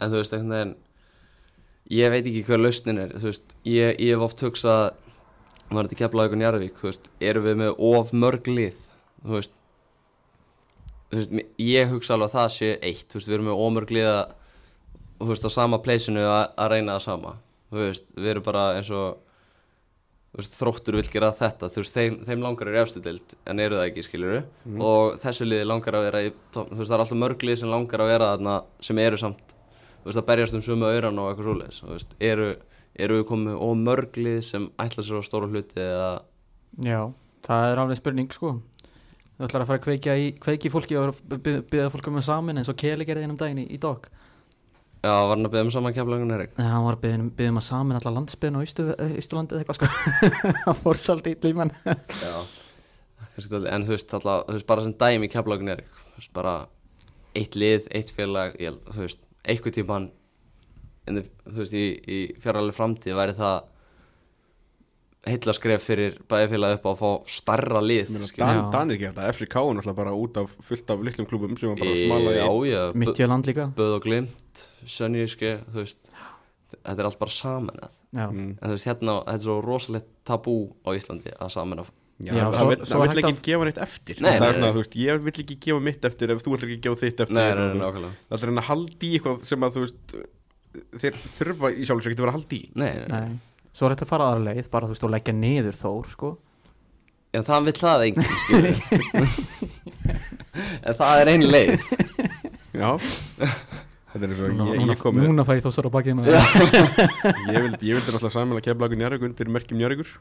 en 0.00 0.10
þú 0.10 0.18
veist, 0.20 0.32
einhvern 0.34 0.54
veginn 0.54 0.74
ég 1.90 2.10
veit 2.14 2.24
ekki 2.30 2.44
hvað 2.48 2.62
lausnin 2.64 2.98
er 3.02 3.08
þú 3.18 3.26
veist, 3.30 3.54
ég, 3.64 3.98
ég 3.98 4.14
hef 4.14 4.24
oft 4.28 4.40
hugsað 4.44 4.94
var 5.70 5.88
þetta 5.88 5.98
keflaði 6.02 6.28
ykkur 6.30 6.40
Njarðvík 6.42 6.78
þú 6.82 6.86
veist, 6.90 7.08
erum 7.20 7.44
við 7.48 7.56
með 7.62 7.74
of 7.90 8.12
mörg 8.12 8.46
lið? 8.46 8.78
Þú 9.24 9.34
veist, 9.38 9.54
veist 11.20 11.50
ég 11.58 11.90
hugsa 11.92 12.14
alveg 12.14 12.30
að 12.30 12.38
það 12.38 12.48
sé 12.58 12.70
eitt. 12.82 13.08
Þú 13.10 13.18
veist, 13.20 13.28
við 13.28 13.34
erum 13.38 13.48
með 13.50 13.60
of 13.64 13.72
mörg 13.78 13.90
lið 13.96 14.08
að 14.12 14.24
þú 15.20 15.28
veist, 15.32 15.44
á 15.46 15.50
sama 15.54 15.78
pleysinu 15.84 16.24
að 16.28 16.70
reyna 16.74 16.96
það 16.98 17.04
sama. 17.08 17.34
Þú 17.70 17.78
veist, 17.84 18.14
við 18.16 18.30
erum 18.34 18.46
bara 18.46 18.64
eins 18.78 18.90
og 18.94 19.20
veist, 20.34 20.54
þróttur 20.58 20.96
vil 20.98 21.06
gera 21.14 21.30
þetta. 21.38 21.68
Þú 21.70 21.82
veist, 21.84 21.94
þeim, 21.94 22.16
þeim 22.26 22.42
langar 22.42 22.68
er 22.72 22.80
efstu 22.82 23.02
dild 23.04 23.34
en 23.46 23.60
eru 23.62 23.76
það 23.78 23.88
ekki, 23.90 24.04
skilur 24.08 24.42
Mhm. 24.66 24.80
og 24.82 25.18
þessu 25.22 25.46
liði 25.46 25.66
langar 25.70 25.94
að 25.94 26.06
vera 26.10 26.22
í 26.26 26.30
þú 26.52 26.64
veist, 26.78 26.90
það 26.90 26.94
er 26.98 27.04
alltaf 27.04 27.18
mörg 27.22 27.42
lið 27.46 27.58
sem 27.58 27.70
langar 27.70 28.00
að 28.02 28.10
vera 28.12 28.30
þarna 28.36 28.56
sem 28.80 28.98
eru 28.98 29.16
samt, 29.16 29.54
þú 30.02 30.10
veist, 30.10 30.18
að 30.18 30.26
berjast 30.26 30.54
um 30.54 30.60
sömu 30.60 30.88
auðran 30.90 31.18
og 31.22 31.28
eitthvað 31.30 31.46
svoleiðis, 31.48 31.80
þú 31.82 31.92
veist, 31.94 32.14
eru 32.20 32.56
eru 32.96 33.16
við 33.22 33.26
komið 33.26 33.54
og 33.58 33.76
mörg 33.76 34.12
lið 34.22 34.40
sem 34.46 34.68
ætla 34.78 35.02
sér 35.02 35.18
á 35.18 35.22
stóra 35.26 35.48
hluti 35.50 35.80
eða 35.82 36.10
já, 36.82 37.12
það 37.42 37.72
er 37.72 37.78
alveg 37.82 37.96
spurning 37.98 38.30
sko 38.32 38.60
þú 39.34 39.46
ætlar 39.48 39.64
að 39.64 39.70
fara 39.70 39.80
að 39.80 39.86
kveikja 39.88 40.18
í, 40.20 40.28
kveiki 40.42 40.70
fólki 40.72 40.98
og 41.00 41.16
byggja, 41.30 41.64
byggja 41.70 41.90
fólki 41.94 42.12
um 42.12 42.20
að 42.20 42.28
samin 42.28 42.60
eins 42.60 42.70
og 42.70 42.78
Keli 42.78 43.06
gerði 43.08 43.26
einum 43.26 43.38
daginn 43.40 43.64
í, 43.64 43.66
í 43.74 43.80
dog. 43.82 44.06
Já, 45.04 45.12
var 45.12 45.34
hann 45.34 45.44
að 45.44 45.52
beða 45.52 45.64
um 45.66 45.70
saman 45.74 45.92
keflagun 45.92 46.32
Erik 46.32 46.54
Nei, 46.56 46.68
hann 46.70 46.84
var 46.86 46.96
að 46.96 47.02
byggja, 47.02 47.24
byggja 47.36 47.52
um 47.52 47.58
að 47.60 47.66
samin 47.66 47.98
alla 47.98 48.12
landsbyðin 48.14 48.56
á 48.56 48.60
Ísturlandi 48.64 49.52
eða 49.52 49.60
eitthvað 49.60 49.76
sko. 49.76 49.88
Hann 50.64 50.78
fór 50.78 51.00
svolítið 51.04 51.34
í 51.34 51.50
líman 51.50 51.72
já, 51.84 52.36
en 53.68 53.84
þú 53.84 53.92
veist, 53.92 54.14
alltaf, 54.16 54.46
þú 54.46 54.56
veist, 54.56 54.68
bara 54.70 54.86
sem 54.86 54.94
dæmi 55.02 55.28
keflagun 55.32 55.74
Erik, 55.74 55.90
þú 56.14 56.22
veist, 56.22 56.32
bara 56.38 56.54
eitt 57.36 57.58
lið, 57.60 57.90
eitt 57.92 58.14
félag, 58.16 58.56
ég, 58.62 58.78
þú 58.94 59.04
veist, 59.04 59.20
einhver 59.44 59.76
típan 59.76 60.08
en 61.04 61.20
þú 61.20 61.58
veist, 61.58 61.76
í, 61.76 61.84
í 62.08 62.18
fjáralegi 62.40 62.78
framtíð 62.78 63.20
væri 63.20 63.36
það 63.42 63.58
heilla 65.26 65.54
skref 65.56 65.86
fyrir 65.88 66.18
bæjarfélag 66.28 66.76
upp 66.78 66.84
á 66.84 66.90
að 66.92 66.98
fá 67.00 67.10
starra 67.32 67.80
lið. 67.80 68.10
Dan. 68.36 68.70
Danir 68.74 68.98
gera 69.00 69.12
þetta, 69.16 69.32
FCK 69.32 69.56
er 69.56 69.74
náttúrulega 69.78 69.96
bara 69.96 70.12
út 70.18 70.36
af 70.42 70.52
fullt 70.68 70.90
af 70.90 71.04
litlum 71.06 71.26
klubum 71.30 71.56
sem 71.58 71.70
var 71.72 71.80
bara 71.80 71.96
smala 71.96 72.34
í 72.34 72.38
já, 72.38 72.48
já, 72.74 72.82
mitt 72.94 73.20
í 73.20 73.28
land 73.28 73.46
líka. 73.48 73.66
Böð 73.74 73.96
og 73.98 74.02
Glimt, 74.04 74.64
Sönníski 74.84 75.54
þetta 75.72 76.98
er 76.98 77.08
allt 77.08 77.18
bara 77.20 77.30
samanað 77.30 77.90
já, 78.14 78.26
Mm. 78.30 78.58
en 78.62 78.68
þú 78.68 78.74
veist, 78.76 78.86
hérna, 78.86 79.14
þetta 79.24 79.34
er 79.34 79.44
svo 79.48 79.60
rosalegt 79.64 80.06
tabú 80.24 80.56
á 80.86 80.90
Íslandi 80.94 81.32
að 81.40 81.50
samanað 81.56 81.88
Já, 82.22 82.30
Já, 82.30 82.44
það 82.52 82.84
svo- 82.86 83.00
vill- 83.02 83.18
ekki 83.18 83.32
að- 83.34 83.42
gefa 83.42 83.64
neitt 83.66 83.78
eftir. 83.82 84.20
Nei, 84.22 84.30
það 84.30 84.40
nei, 84.40 84.48
er 84.48 84.54
svona, 84.54 84.72
veist, 84.76 84.92
ég 84.94 85.22
vill 85.24 85.32
ekki 85.42 85.56
gefa 85.58 85.80
mitt 85.82 86.04
eftir 86.04 86.30
ef 86.30 86.42
þú 86.44 86.50
vill 86.54 86.68
ekki 86.68 86.80
gefa 86.84 87.00
þitt 87.02 87.20
eftir. 87.24 87.34
Nei, 87.34 87.42
það 87.50 88.44
er 88.44 88.52
að 88.54 88.62
halda 88.68 89.02
í 89.02 89.10
eitthvað 89.18 89.44
sem 89.44 89.60
að 89.66 89.72
þú 89.74 89.80
veist 89.82 90.14
þeir 91.02 91.14
þurfa 91.38 91.70
í 91.74 91.82
sjálfsög 91.88 92.12
ekki 92.14 92.20
að 92.22 92.24
vera 92.24 92.30
að 92.30 92.38
halda 92.38 92.54
í. 92.54 92.70
Nei. 92.74 92.92
nei 93.08 93.38
svo 93.74 93.86
er 93.88 93.94
þetta 93.94 94.06
að 94.06 94.12
fara 94.14 94.28
aðra 94.32 94.44
leið 94.52 94.68
bara 94.72 94.86
þú 94.88 94.94
veist 94.94 95.06
og 95.08 95.12
leggja 95.14 95.34
niður 95.36 95.78
þór 95.80 96.10
sko. 96.14 96.30
Já, 97.34 97.40
það 97.42 97.64
vill 97.66 97.78
það 97.80 98.04
enginn, 98.06 98.28
En 100.86 100.94
það 100.94 101.20
er 101.24 101.30
ein 101.32 101.44
leið. 101.50 101.88
Já. 102.78 102.90
Þetta 104.14 104.28
er 104.28 104.32
núna, 104.54 104.66
ég, 104.70 104.84
ég 104.92 105.00
kom 105.00 105.16
með 105.18 105.26
núna 105.26 105.42
fæ 105.46 105.56
ég 105.58 105.64
þósar 105.64 105.88
á 105.90 105.94
bakið 105.96 106.20
ég 106.22 107.56
vildi, 107.64 107.88
ég 107.88 107.96
vildi 107.98 108.12
náttúrulega 108.14 108.30
saman 108.30 108.60
að 108.60 108.66
kefla 108.68 108.86
okkur 108.86 109.00
njárug 109.00 109.24
undir 109.26 109.48
merkjum 109.50 109.80
njáraugur 109.80 110.12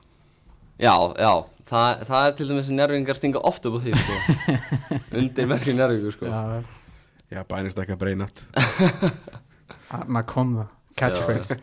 Já, 0.81 0.95
já, 1.21 1.29
það, 1.69 2.01
það 2.09 2.23
er 2.25 2.31
til 2.39 2.47
dæmis 2.49 2.71
að 2.71 2.77
njárvingar 2.79 3.19
stinga 3.19 3.43
oft 3.45 3.67
upp 3.69 3.77
á 3.77 3.79
því, 3.83 3.93
sko. 4.01 4.15
Undir 5.21 5.49
merkjum 5.51 5.77
njárvingur, 5.77 6.15
sko. 6.17 6.25
Já, 6.25 6.41
já, 7.37 7.43
bænist 7.53 7.77
ekki 7.83 7.93
að 7.93 8.01
breyna 8.01 8.25
að- 9.93 10.09
maður 10.09 10.27
kom 10.33 10.55
það. 10.57 10.73
Catchphrase 10.97 11.59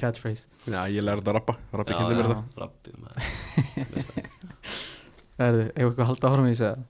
catchphrase. 0.00 0.46
Já, 0.66 0.80
ég 0.90 1.04
lærði 1.04 1.28
að 1.30 1.36
rappa, 1.38 1.54
rappi 1.72 1.94
Já, 1.94 1.98
kynnti 2.00 2.16
mér 2.18 2.28
þetta. 2.30 2.44
Rabbi, 2.64 2.94
maður. 3.04 4.24
Erðu, 5.44 5.64
eigum 5.74 5.74
við 5.74 5.88
eitthvað 5.88 6.04
að 6.04 6.10
halda 6.10 6.28
áfram 6.30 6.46
í 6.46 6.52
þessu 6.54 6.66
eða? 6.68 6.84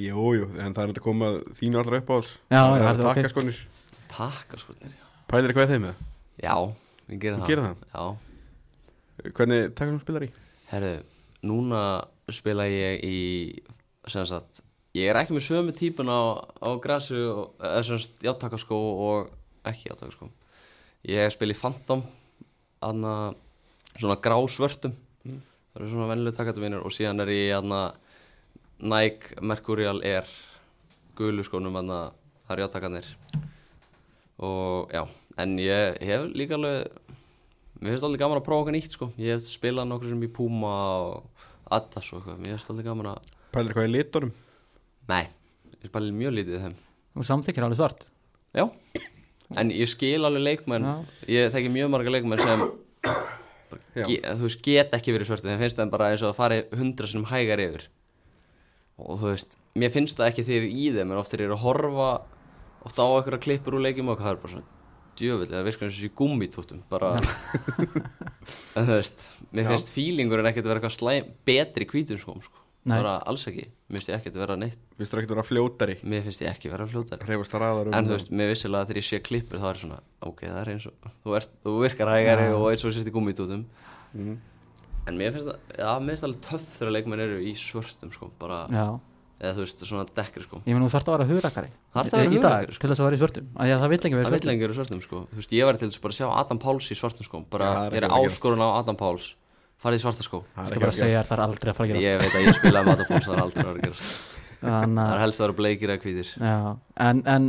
jú, 0.00 0.24
jú, 0.36 0.46
en 0.60 0.74
það 0.76 0.82
er 0.84 0.90
þetta 0.92 1.00
að 1.00 1.04
koma 1.06 1.28
þínu 1.58 1.80
allra 1.80 2.00
upp 2.00 2.10
á 2.10 2.14
alls. 2.16 2.30
Já, 2.52 2.60
er 2.60 2.84
það 2.86 3.00
ok? 3.00 3.18
takaskonir, 3.20 3.60
Takk, 4.10 4.54
sko, 4.60 4.74
já. 4.80 4.90
Pælir 5.30 5.52
eitthvað 5.52 5.70
þeim 5.74 5.84
með 5.86 6.00
Já, 6.42 6.54
við 7.10 7.20
gerum 7.24 7.42
það. 7.42 7.50
gerir 7.50 7.66
það? 7.66 7.84
Já. 7.94 9.30
Hvernig 9.36 9.66
takaskonum 9.76 10.02
spilar 10.02 10.26
í? 10.26 10.30
Herru, 10.70 10.92
núna 11.50 11.82
spila 12.32 12.66
ég 12.70 13.04
í 13.06 13.16
sem 14.10 14.24
sagt, 14.28 14.62
ég 14.96 15.10
er 15.12 15.18
ekki 15.20 15.36
með 15.36 15.46
sömu 15.48 15.74
típun 15.76 16.08
á, 16.10 16.20
á 16.60 16.68
grassu 16.82 17.20
og- 17.30 17.50
eða 17.60 17.82
sem 17.86 18.00
sagt 18.00 18.24
játtakaskó 18.26 18.78
og 19.10 19.30
ekki 19.68 19.90
játtakaskó. 19.90 20.30
Ég 21.08 21.30
spila 21.32 21.52
í 21.54 21.58
Phantom 21.60 22.02
aðna 22.84 23.14
svona 23.94 24.18
grásvörtum. 24.22 24.94
Það 25.24 25.80
eru 25.80 25.90
svona 25.92 26.08
vennileg 26.10 26.36
takatu 26.36 26.62
mínir 26.62 26.84
og 26.84 26.94
síðan 26.94 27.22
er 27.24 27.32
ég 27.34 27.54
aðna 27.58 27.80
Nike 28.80 29.38
Mercurial 29.44 30.00
Air 30.06 30.28
gulu 31.18 31.44
skónum 31.46 31.76
aðna 31.78 32.00
það 32.46 32.54
eru 32.54 32.64
játtakarnir. 32.64 33.10
Og 34.40 34.92
já, 34.94 35.04
en 35.36 35.58
ég 35.60 36.00
hef 36.08 36.26
líka 36.32 36.56
alveg 36.56 36.88
mér 37.80 37.92
finnst 37.92 38.06
alveg 38.08 38.22
gaman 38.22 38.40
að 38.40 38.46
prófa 38.48 38.64
okkar 38.64 38.76
nýtt 38.76 38.96
sko. 38.96 39.10
Ég 39.20 39.36
hef 39.36 39.46
spilað 39.48 39.88
nokkur 39.90 40.12
sem 40.12 40.24
í 40.24 40.32
Puma 40.32 40.72
og 41.04 41.46
Adidas 41.70 42.08
og 42.10 42.20
eitthvað, 42.20 42.40
mér 42.40 42.56
finnst 42.56 42.72
alveg 42.72 42.88
gaman 42.88 43.12
að 43.12 43.36
Pælir 43.50 43.72
eitthvað 43.72 43.88
í 43.88 43.94
litunum? 43.96 44.34
Nei, 45.10 45.24
ég 45.74 45.90
spila 45.90 46.14
mjög 46.14 46.34
lítið 46.36 46.54
í 46.54 46.60
þeim. 46.64 46.74
Og 47.18 47.26
samþykir 47.26 47.64
alveg 47.66 47.80
svart? 47.80 48.04
Já, 48.54 48.64
en 49.58 49.72
ég 49.74 49.90
skil 49.90 50.24
alveg 50.26 50.44
leikmenn. 50.46 50.86
Já. 50.86 51.22
ég 51.34 51.54
þekki 51.54 51.72
mjög 51.74 51.92
marga 51.94 52.14
leikmenn 52.14 52.42
sem 52.44 52.66
þú 53.94 54.44
veist, 54.46 54.60
get 54.66 54.92
ekki 54.96 55.14
verið 55.14 55.30
svörtu. 55.30 55.50
Þeim 55.50 55.62
finnst 55.64 55.78
það 55.80 55.94
bara 55.94 56.10
eins 56.12 56.22
og 56.24 56.32
að 56.32 56.38
fari 56.38 56.60
hundra 56.78 57.10
sinum 57.10 57.28
hægar 57.30 57.62
yfir. 57.62 57.86
Og 59.00 59.20
þú 59.22 59.32
veist 59.32 59.56
mér 59.78 59.94
finnst 59.94 60.18
það 60.18 60.32
ekki 60.32 60.46
þegar 60.48 60.68
í 60.70 60.90
þeim 60.96 61.12
en 61.12 61.20
oft 61.20 61.32
þegar 61.32 61.44
ég 61.44 61.50
er 61.50 61.56
að 61.56 61.64
horfa 61.64 62.10
ofta 62.86 63.06
á 63.06 63.08
einhverja 63.14 63.44
klippur 63.46 63.76
úr 63.78 63.84
leikjum 63.86 64.10
og 64.12 64.20
það 64.20 64.32
er 64.32 64.40
bara 64.42 64.54
svona 64.54 64.78
djöfull 65.20 65.50
eða 65.50 65.66
virkar 65.66 65.86
eins 65.86 65.96
og 65.96 66.00
þessi 66.00 66.14
gúmmitútum 66.20 66.82
bara. 66.90 67.14
En 68.78 68.86
þú 68.86 68.96
veist, 68.96 69.22
mér 69.52 69.66
finnst 69.68 69.90
fílingurinn 69.92 70.48
ekkert 70.48 70.66
vera 70.70 70.80
eitthvað 70.80 70.94
slæm 70.96 71.26
betri 71.46 71.86
hvítum 71.90 72.18
skóm 72.22 72.38
sko. 72.42 72.59
Bara 72.86 73.18
alls 73.28 73.44
ekki. 73.46 73.66
Mér 73.90 73.98
finnst 73.98 74.08
ég 74.08 74.16
ekkert 74.20 74.36
vera 74.40 74.56
neitt, 74.56 74.78
Vistu 74.96 75.16
það 75.16 75.20
ekkert 75.22 75.34
vera 75.34 75.42
fljótari. 75.44 75.96
Mér 76.02 76.22
finnst 76.24 76.40
ég 76.40 76.48
ekki 76.48 76.70
vera 76.72 76.86
fljótari. 76.86 77.24
Hreyfast 77.26 77.52
hraðar 77.52 77.86
um 77.90 77.94
en 77.94 78.06
þú 78.06 78.14
veist, 78.16 78.30
mér 78.30 78.48
vissilega 78.54 78.86
þegar 78.88 79.00
ég 79.02 79.08
sé 79.08 79.20
klippur 79.20 79.58
þá 79.60 79.66
er 79.70 79.80
svona, 79.82 79.98
ok, 80.22 80.40
það 80.46 80.60
er 80.62 80.70
eins 80.74 80.86
og 80.86 81.10
þú, 81.24 81.34
ert, 81.36 81.50
þú 81.64 81.74
virkar 81.84 82.08
hægari 82.14 82.46
Já. 82.48 82.54
og 82.56 82.66
eins 82.70 82.84
og 82.84 82.92
sérst 82.96 83.08
í 83.10 83.12
gúmmitútum 83.12 83.64
Mhm. 84.14 84.38
en 85.08 85.14
mér 85.18 85.32
finnst 85.32 85.46
það, 85.48 85.58
já, 85.78 85.90
mér 86.00 86.08
finnst 86.10 86.22
það 86.24 86.28
alveg 86.30 86.40
töff 86.48 86.64
þegar 86.78 86.92
leikmenn 86.96 87.20
eru 87.20 87.38
í 87.40 87.52
svörtum 87.54 88.12
sko, 88.12 88.30
bara, 88.38 88.66
já, 88.70 88.86
eða 89.40 89.54
þú 89.56 89.60
veist, 89.64 89.78
svona 89.86 90.06
dekkri 90.14 90.42
sko. 90.44 90.62
Ég 90.66 90.74
menn 90.76 90.84
þú 90.84 90.90
þarft 90.94 91.08
að 91.08 91.14
vera 91.18 91.28
hugrakari 91.30 91.70
Þarft 91.94 92.12
að 92.12 92.18
vera 92.20 92.30
í 92.30 92.40
dag 92.40 92.40
hugrakari, 92.40 92.72
sko. 92.74 92.80
til 92.80 92.90
þess 92.90 93.00
að 93.00 93.06
vera 93.08 93.16
í 93.16 93.20
svörtum. 93.20 93.46
Að 93.56 93.66
það 93.80 93.88
vill 93.90 93.98
ekki 94.00 94.16
vera 94.16 94.24
í 94.24 94.30
svörtum 94.30 94.50
að 99.80 99.86
að 99.86 99.86
Farið 99.86 100.00
í 100.00 100.04
svarta 100.04 100.26
skó. 100.26 100.42
Það 100.54 100.72
er 100.74 100.82
bara 100.82 100.92
að 100.92 100.98
segja 100.98 101.20
þér 101.20 101.28
það 101.30 101.36
er 101.36 101.42
aldrei 101.46 101.70
að 101.70 101.78
fara 101.78 101.86
að 101.86 101.92
gerast. 101.92 102.06
Ég 102.06 102.18
veit 102.20 102.34
að 102.34 102.42
ég 102.44 102.58
spilaði 102.58 102.88
Páls 103.10 103.26
Það 103.26 103.34
er 103.36 103.42
aldrei 103.44 103.60
að 103.60 103.68
vera 103.70 103.78
að 103.78 103.84
gerast. 103.86 104.18
Það 104.60 104.74
að 104.76 105.14
er 105.14 105.22
helst 105.24 105.40
að 105.40 105.46
vera 105.46 105.56
bleikir 105.60 105.92
eða 105.94 106.02
hvítir. 106.04 106.32
Já, 106.36 106.56
en, 107.06 107.22
en 107.34 107.46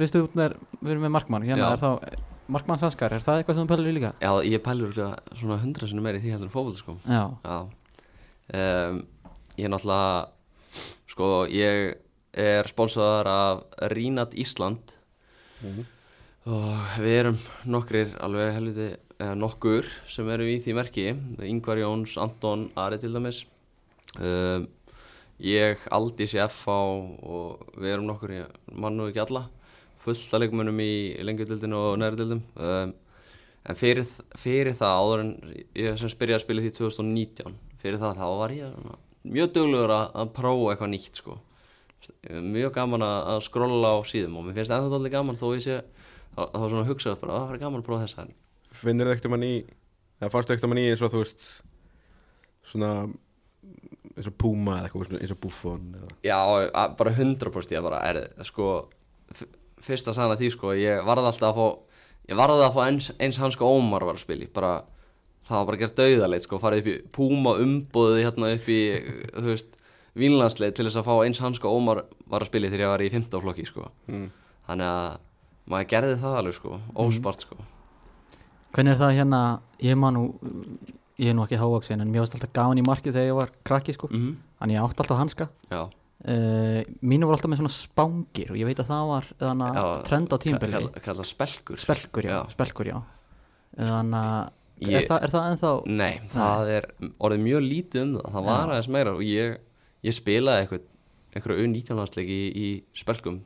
fyrstu 0.00 0.22
út 0.26 0.34
með, 0.38 0.56
við 0.80 0.94
erum 0.94 1.04
með 1.06 1.12
markmann, 1.14 1.46
hérna 1.46 1.68
er 1.76 1.82
þá 1.84 2.16
markmann 2.48 2.80
sanskar, 2.80 3.14
er 3.14 3.22
það 3.22 3.42
eitthvað 3.42 3.60
sem 3.60 3.68
þú 3.68 3.70
pælir 3.76 3.90
í 3.92 3.94
líka? 3.94 4.10
Já, 4.24 4.32
ég 4.48 4.64
pælur 4.64 4.98
svona 5.38 5.60
hundra 5.62 5.86
sinni 5.86 6.02
meiri 6.02 6.18
í 6.18 6.24
því 6.24 6.34
heldur 6.34 6.50
en 6.50 6.54
sko. 6.80 6.96
Já. 7.06 7.22
Um, 8.48 8.98
Ég 9.58 9.66
er 9.66 9.72
náttúrulega 9.74 10.28
Sko, 11.10 11.28
ég 11.50 11.96
er 12.38 12.68
sponsaðar 12.70 13.26
af 13.32 13.62
Rínat 13.90 14.36
Ísland. 14.38 14.92
Og 16.48 16.98
við 17.02 17.16
erum 17.16 17.38
nokkrir 17.66 18.12
alveg 18.22 18.52
helviti 18.54 18.90
eða 19.18 19.36
nokkur 19.38 19.86
sem 20.08 20.28
eru 20.30 20.46
í 20.48 20.58
því 20.62 20.74
merki. 20.78 21.06
Ingvar 21.44 21.82
Jóns, 21.82 22.16
Anton, 22.22 22.68
Ari 22.78 23.00
til 23.02 23.12
dæmis. 23.14 23.44
Um, 24.18 24.68
Ég, 25.38 25.78
Aldís 25.94 26.32
í 26.34 26.40
FH 26.42 26.72
og 27.22 27.74
við 27.78 27.92
erum 27.92 28.08
nokkur, 28.08 28.32
ég 28.40 28.72
mann 28.74 28.96
nú 28.98 29.06
ekki 29.06 29.22
alla. 29.22 29.44
Fullt 30.02 30.32
að 30.34 30.42
leikmönnum 30.42 30.80
í 30.82 30.94
lengjadildinu 31.22 31.78
og 31.78 31.98
nærdildum 32.02 32.40
um, 32.58 32.94
en 33.68 33.78
fyrir, 33.78 34.08
fyrir 34.38 34.74
það 34.78 34.98
áður 34.98 35.22
en 35.22 35.30
ég 35.78 35.98
sem 36.00 36.14
byrjaði 36.18 36.38
að 36.38 36.44
spila 36.44 36.62
í 36.62 36.66
því 36.66 36.72
2019 36.78 37.56
fyrir 37.82 38.00
það 38.02 38.18
þá 38.18 38.26
var 38.40 38.54
ég 38.56 38.72
svona, 38.74 38.98
mjög 39.36 39.52
duglegur 39.58 39.94
að, 39.94 40.04
að 40.22 40.34
prófa 40.40 40.72
eitthvað 40.72 40.92
nýtt 40.94 41.22
sko. 41.22 41.38
Mjög 42.56 42.74
gaman 42.78 43.06
að, 43.06 43.18
að 43.34 43.40
skrolla 43.46 43.94
á 43.94 43.98
síðum 44.10 44.40
og 44.40 44.48
mér 44.48 44.58
finnst 44.58 44.74
ennþá 44.74 44.98
allir 44.98 45.14
gaman 45.14 45.38
þó 45.38 45.46
ég 45.52 45.64
sé 45.66 45.80
þá 46.34 46.60
svona 46.64 46.86
hugsaði 46.88 47.22
bara 47.22 47.36
að 47.36 47.46
það 47.46 47.54
er 47.54 47.64
gaman 47.66 47.84
að 47.84 47.90
prófa 47.90 48.06
þessa. 48.06 48.26
en 48.26 48.47
Finnir 48.72 49.06
þið 49.08 49.14
ekkert 49.16 49.26
um 49.30 49.36
hann 49.38 49.46
í 49.48 49.54
eða 50.20 50.30
fannst 50.32 50.48
þið 50.50 50.54
ekkert 50.56 50.68
um 50.68 50.74
hann 50.74 50.82
í 50.82 50.88
eins 50.92 51.02
og 51.06 51.12
þú 51.14 51.22
veist 51.24 51.46
svona 52.68 52.90
eins 54.18 54.28
og 54.28 54.36
Puma 54.40 54.78
eða 54.80 54.88
eitthvað 54.90 55.20
eins 55.22 55.32
og 55.34 55.40
Buffon 55.42 55.88
eða 55.98 56.10
Já, 56.26 56.38
að- 56.74 56.96
bara 56.98 57.12
100% 57.14 57.74
ég 57.76 57.82
bara 57.86 58.00
er 58.08 58.20
sko 58.46 58.88
f- 59.32 59.48
fyrsta 59.84 60.14
sanna 60.14 60.36
því 60.36 60.50
sko 60.54 60.74
ég 60.76 61.04
varði 61.06 61.30
alltaf 61.30 61.54
að 61.54 61.58
fá 61.58 61.78
ég 62.28 62.36
varði 62.36 62.64
að 62.66 62.74
fá 62.76 62.80
eins, 62.88 63.10
eins 63.18 63.38
hans 63.40 63.54
sko 63.56 63.70
Ómar 63.78 64.04
var 64.04 64.14
að 64.18 64.24
spila 64.26 64.48
bara 64.52 64.72
það 65.48 65.56
var 65.62 65.66
bara 65.70 65.80
gert 65.80 65.96
dauðaleit 65.96 66.44
sko 66.44 66.58
farið 66.60 66.82
upp 66.82 66.90
í 66.92 66.96
Púma 67.14 67.54
umbóðið 67.62 68.24
hérna 68.26 68.50
upp 68.58 68.68
í 68.68 68.80
þú 69.38 69.46
veist 69.48 69.74
Vínlandsleið 70.18 70.74
til 70.74 70.84
þess 70.88 70.98
að 70.98 71.06
fá 71.06 71.14
eins 71.24 71.38
hans 71.44 71.56
sko 71.60 71.70
Ómar 71.78 72.02
var 72.26 72.42
að 72.42 72.50
spila 72.50 72.68
þegar 72.72 72.84
ég 72.84 72.92
var 72.92 73.04
í 73.06 73.10
15 73.14 73.40
flokki 73.44 73.66
sko 73.70 73.86
mm. 74.10 74.28
þannig 74.66 74.90
að 74.92 75.18
maður 75.68 75.90
gerði 75.94 76.16
það 76.24 76.38
alveg 76.42 76.56
sko 76.58 76.80
óspart 77.06 77.44
sko 77.46 77.56
hvernig 78.78 78.94
er 78.94 79.00
það 79.02 79.16
hérna, 79.18 79.42
ég 79.82 79.98
man 79.98 80.14
nú, 80.14 80.24
ég 81.18 81.32
er 81.32 81.34
nú 81.34 81.42
ekki 81.44 81.58
hávaksin 81.58 82.00
en 82.04 82.10
mér 82.12 82.22
varst 82.22 82.36
alltaf 82.38 82.52
gaman 82.54 82.78
í 82.78 82.84
markið 82.86 83.16
þegar 83.16 83.30
ég 83.32 83.38
var 83.42 83.50
krakki 83.66 83.94
sko, 83.98 84.10
mm 84.14 84.36
þannig 84.58 84.74
ég 84.74 84.82
átti 84.82 85.02
alltaf 85.04 85.18
hanska. 85.20 85.46
Já, 85.70 85.80
uh, 85.86 86.78
mínu 87.06 87.26
voru 87.28 87.36
alltaf 87.36 87.50
með 87.52 87.60
svona 87.60 87.70
spángir 87.76 88.48
og 88.50 88.56
ég 88.58 88.66
veit 88.66 88.80
að 88.82 88.88
það 88.90 89.04
var 89.12 89.28
þannig 89.38 89.76
að 89.82 89.90
trend 90.08 90.34
á 90.34 90.36
tímbili 90.42 90.72
kalla, 90.74 91.02
kalla 91.04 91.26
spelkur. 91.28 91.78
Spelkur, 91.78 92.26
já, 92.26 92.32
Já. 92.34 92.40
spelkur, 92.56 92.90
já. 92.90 92.96
Þannig 93.78 94.18
að, 94.18 94.48
er, 94.88 95.06
það, 95.06 95.20
er 95.22 95.32
það 95.34 95.46
ennþá 95.52 95.70
Nei, 96.00 96.14
það 96.32 96.72
er 96.74 96.88
orðið 97.22 97.44
mjög 97.44 97.62
lítið 97.68 98.02
um 98.02 98.16
það, 98.16 98.26
það 98.34 98.48
var 98.48 98.58
Já. 98.58 98.64
aðeins 98.72 98.90
meira 98.96 99.12
og 99.14 99.22
ég, 99.28 99.54
ég 100.08 100.16
spilaði 100.18 100.64
eitthvað, 100.64 101.54
U19 101.68 101.98
landsleiki 102.00 102.34
í, 102.34 102.48
í 102.58 102.68
spelkum. 102.98 103.36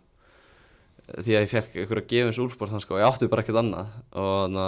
Því 1.12 1.34
að 1.34 1.42
ég 1.44 1.50
fekk 1.52 1.76
einhverju 1.82 2.06
gefins 2.08 2.38
úrsport 2.40 2.72
þannig 2.72 2.86
sko, 2.86 2.96
ég 3.02 3.04
átti 3.10 3.28
bara 3.28 3.44
ekkert 3.44 3.60
annað. 3.60 3.90
Og 4.22 4.46
na, 4.54 4.66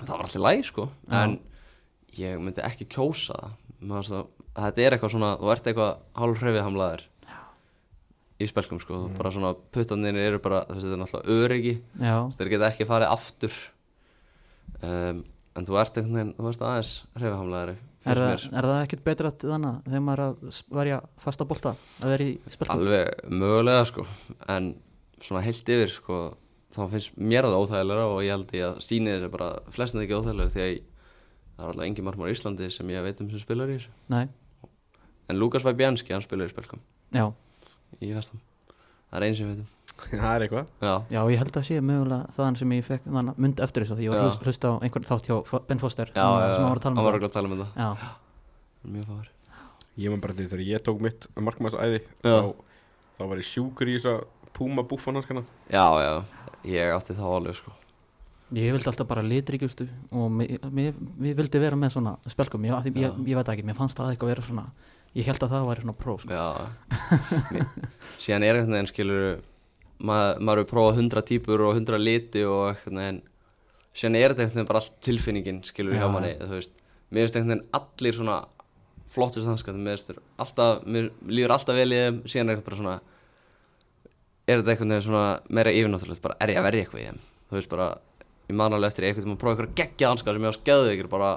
það 0.00 0.12
var 0.14 0.26
alltaf 0.26 0.44
læg 0.44 0.64
sko 0.68 0.88
Já. 0.88 1.22
en 1.22 1.38
ég 2.18 2.42
myndi 2.42 2.64
ekki 2.64 2.88
kjósa 2.90 3.36
það. 3.38 3.56
Það- 4.08 4.28
þetta 4.58 4.84
er 4.84 4.96
eitthvað 4.96 5.14
svona, 5.14 5.32
þú 5.38 5.52
ert 5.54 5.70
eitthvað 5.70 5.96
hálf 6.18 6.42
hrefið 6.42 6.66
hamlaður 6.66 7.06
í 8.38 8.46
spelkum 8.46 8.78
sko, 8.82 9.08
mm. 9.08 9.16
bara 9.18 9.30
svona 9.34 9.54
puttanir 9.74 10.14
eru 10.14 10.38
bara, 10.38 10.62
þetta 10.70 10.92
er 10.94 11.00
náttúrulega 11.00 11.42
öryggi. 11.42 11.74
Þeir 12.38 12.50
geta 12.52 12.68
ekki 12.70 12.86
farið 12.86 13.10
aftur. 13.10 13.56
Um, 14.78 15.24
en 15.58 15.66
þú 15.66 15.78
ert 15.80 15.98
veginn 15.98 16.34
þú 16.36 16.50
ert 16.52 16.64
aðeins 16.64 16.92
hreyfihamlaðari 17.18 17.76
er, 18.08 18.20
er 18.20 18.68
það 18.68 18.82
ekkert 18.82 19.04
betra 19.06 19.32
þannig 19.34 19.70
að 19.70 19.88
þegar 19.88 20.04
maður 20.06 20.24
að 20.24 20.60
verja 20.78 20.98
fasta 21.24 21.46
bolta 21.48 21.72
að 22.02 22.12
vera 22.14 22.28
í 22.28 22.34
spelkum 22.54 22.74
alveg 22.76 23.24
mögulega 23.32 23.88
sko 23.88 24.04
en 24.54 24.68
svona 25.24 25.42
heilt 25.46 25.72
yfir 25.74 25.92
sko 25.92 26.20
þá 26.74 26.80
finnst 26.92 27.16
mér 27.16 27.46
það 27.48 27.58
óþægilega 27.62 28.04
og 28.12 28.20
ég 28.26 28.32
held 28.34 28.52
ég 28.58 28.66
að 28.68 28.80
síni 28.84 29.14
þessi 29.14 29.30
bara 29.32 29.48
flestin 29.74 30.02
ekki 30.04 30.18
óþægilega 30.18 30.52
því 30.54 30.62
að 30.64 30.70
ég, 30.72 30.82
það 31.56 31.64
er 31.64 31.70
alltaf 31.72 31.86
engin 31.88 32.06
margmar 32.08 32.28
í 32.28 32.34
Íslandi 32.36 32.68
sem 32.74 32.92
ég 32.92 33.06
veit 33.06 33.22
um 33.24 33.30
sem 33.32 33.42
spilar 33.42 33.72
í 33.72 33.78
þessu. 33.78 33.94
Nei, 34.12 34.26
en 35.28 35.40
Lukas 35.40 35.64
Væbjanski 35.66 36.12
hann 36.14 36.24
spilar 36.24 36.48
í 36.50 36.52
spilkum 36.52 36.82
já, 37.16 37.24
í 38.04 38.12
vestam 38.14 38.40
það 39.08 39.18
er 39.22 39.26
einn 39.28 39.36
sem 39.40 39.48
ég 39.48 39.56
veit 39.56 39.64
um. 39.64 39.74
Það 40.12 40.28
er 40.36 40.42
eitthvað. 40.44 40.68
Já, 40.84 40.92
já, 41.10 41.18
ég 41.32 41.40
held 41.40 41.56
að 41.58 41.64
sé 41.66 41.78
mögulega 41.82 42.28
þaðan 42.36 42.56
sem 42.60 42.72
ég 42.76 42.84
fekk 42.86 43.06
þannig 43.08 43.32
að 43.32 43.40
mynd 43.42 43.62
eftir 43.64 43.82
þessu 43.82 43.96
því 43.98 44.04
ég 44.04 44.12
var 44.12 44.20
hlust, 44.28 44.44
hlust 44.46 44.66
á 44.68 44.72
einhvern 44.86 45.06
þátt 45.08 45.26
hjá 45.26 45.62
Ben 45.66 45.80
Foster 45.82 46.12
já, 46.14 46.22
að- 46.22 46.44
já, 46.44 46.52
sem 46.54 46.62
hann 46.62 46.70
var 46.70 46.78
að 46.78 46.84
tala 46.84 46.92
um 46.92 47.00
hann 47.00 47.08
var 47.08 47.16
það. 47.18 47.26
að 47.26 47.34
tala 47.34 47.48
um 47.48 47.64
já, 47.66 47.88
mjög 48.94 49.08
fáður 49.08 49.32
ég 49.98 50.12
man 50.14 50.22
bara 50.22 50.36
því 50.38 50.46
þegar 50.52 50.62
ég 50.68 50.84
tók 50.86 51.00
mitt 51.02 51.26
markmannsæði 51.34 51.98
Já. 51.98 52.30
þá, 52.30 52.52
þá 53.18 53.22
var 53.32 53.40
ég 53.42 53.48
sjúkur 53.48 53.90
í 53.90 53.96
þessa 53.98 54.14
Puma 54.54 54.84
Buffon 54.86 55.18
hanskana 55.18 55.42
já, 55.66 55.82
já, 56.04 56.12
ég 56.66 56.94
átti 56.94 57.16
þá 57.18 57.26
alveg 57.28 57.58
sko. 57.58 57.74
Ég 58.56 58.72
vildi 58.72 58.88
alltaf 58.88 59.08
bara 59.10 59.22
litrikjustu 59.22 59.84
og 60.16 60.30
mér 60.32 60.94
vildi 61.36 61.60
vera 61.60 61.76
með 61.76 61.98
svona 61.98 62.14
spelkum, 62.32 62.64
ég, 62.64 62.88
ég, 62.88 63.02
ég, 63.04 63.18
ég 63.28 63.36
veit 63.36 63.50
ekki, 63.52 63.66
mér 63.68 63.76
fannst 63.76 63.98
það 64.00 64.14
eitthvað 64.14 64.32
vera 64.32 64.46
svona 64.46 64.64
ég 65.16 65.28
held 65.28 65.44
að 65.44 65.54
það 65.54 65.68
væri 65.68 65.84
svona 65.84 65.96
pró 65.98 66.16
sko. 66.20 66.36
Já. 66.36 66.46
Síðan 68.22 68.46
er 68.46 68.58
einhvern 68.58 68.76
veginn 68.76 68.90
skilur 68.90 69.26
mað, 69.98 70.38
maður 70.40 70.62
hefur 70.62 70.70
prófað 70.72 71.00
hundra 71.00 71.24
típur 71.26 71.64
og 71.66 71.74
hundra 71.78 72.00
liti 72.00 72.44
og 72.48 72.70
einhvern 72.72 73.02
veginn 73.02 73.20
síðan 73.98 74.18
er 74.20 74.34
þetta 74.34 74.44
einhvern 74.44 74.60
veginn 74.60 74.70
bara 74.70 74.82
allt 74.82 74.98
tilfinningin 75.04 75.60
skilur 75.66 75.96
Já. 75.96 76.02
hjá 76.02 76.12
manni 76.14 76.34
þú 76.40 76.52
veist. 76.54 76.74
Mér 77.08 77.26
finnst 77.26 77.38
einhvern 77.40 77.54
veginn 77.54 77.80
allir 77.80 78.18
svona 78.18 78.38
flottust 79.08 79.48
þanskast 79.48 79.80
mér 79.80 79.96
finnst 79.96 80.24
alltaf 80.44 80.84
mér 80.84 81.10
líður 81.26 81.56
alltaf 81.56 81.78
vel 81.78 81.88
í 81.88 82.02
þeim 82.02 82.20
síðan 82.28 82.52
er 82.52 82.58
eitthvað 82.58 82.68
bara 82.68 82.80
svona 82.82 82.98
er 84.48 84.60
þetta 84.60 84.74
einhvern 84.74 84.94
veginn 84.94 85.06
svona 85.06 85.24
meira 85.52 85.74
yfirnáttúrulegt 85.76 86.24
bara 86.24 86.38
er 86.42 86.52
ég 86.54 86.60
að 86.60 86.66
verja 86.68 86.84
eitthvað 86.84 87.02
í 87.02 87.06
þeim? 87.08 87.20
Þú 87.48 87.58
veist 87.58 87.72
bara 87.72 87.88
ég 88.48 88.56
man 88.58 88.76
alveg 88.76 88.92
eftir 88.92 89.06
einhvern 89.08 89.24
veginn 89.24 89.36
að 89.36 89.42
prófa 89.42 89.54
eitthvað 89.56 89.76
geggja 89.82 90.12
hanskar 90.12 90.38
sem 90.38 90.46
ég 90.46 90.54
á 90.54 90.58
skeðu 90.58 90.94
ykkur 90.94 91.10
bara 91.12 91.30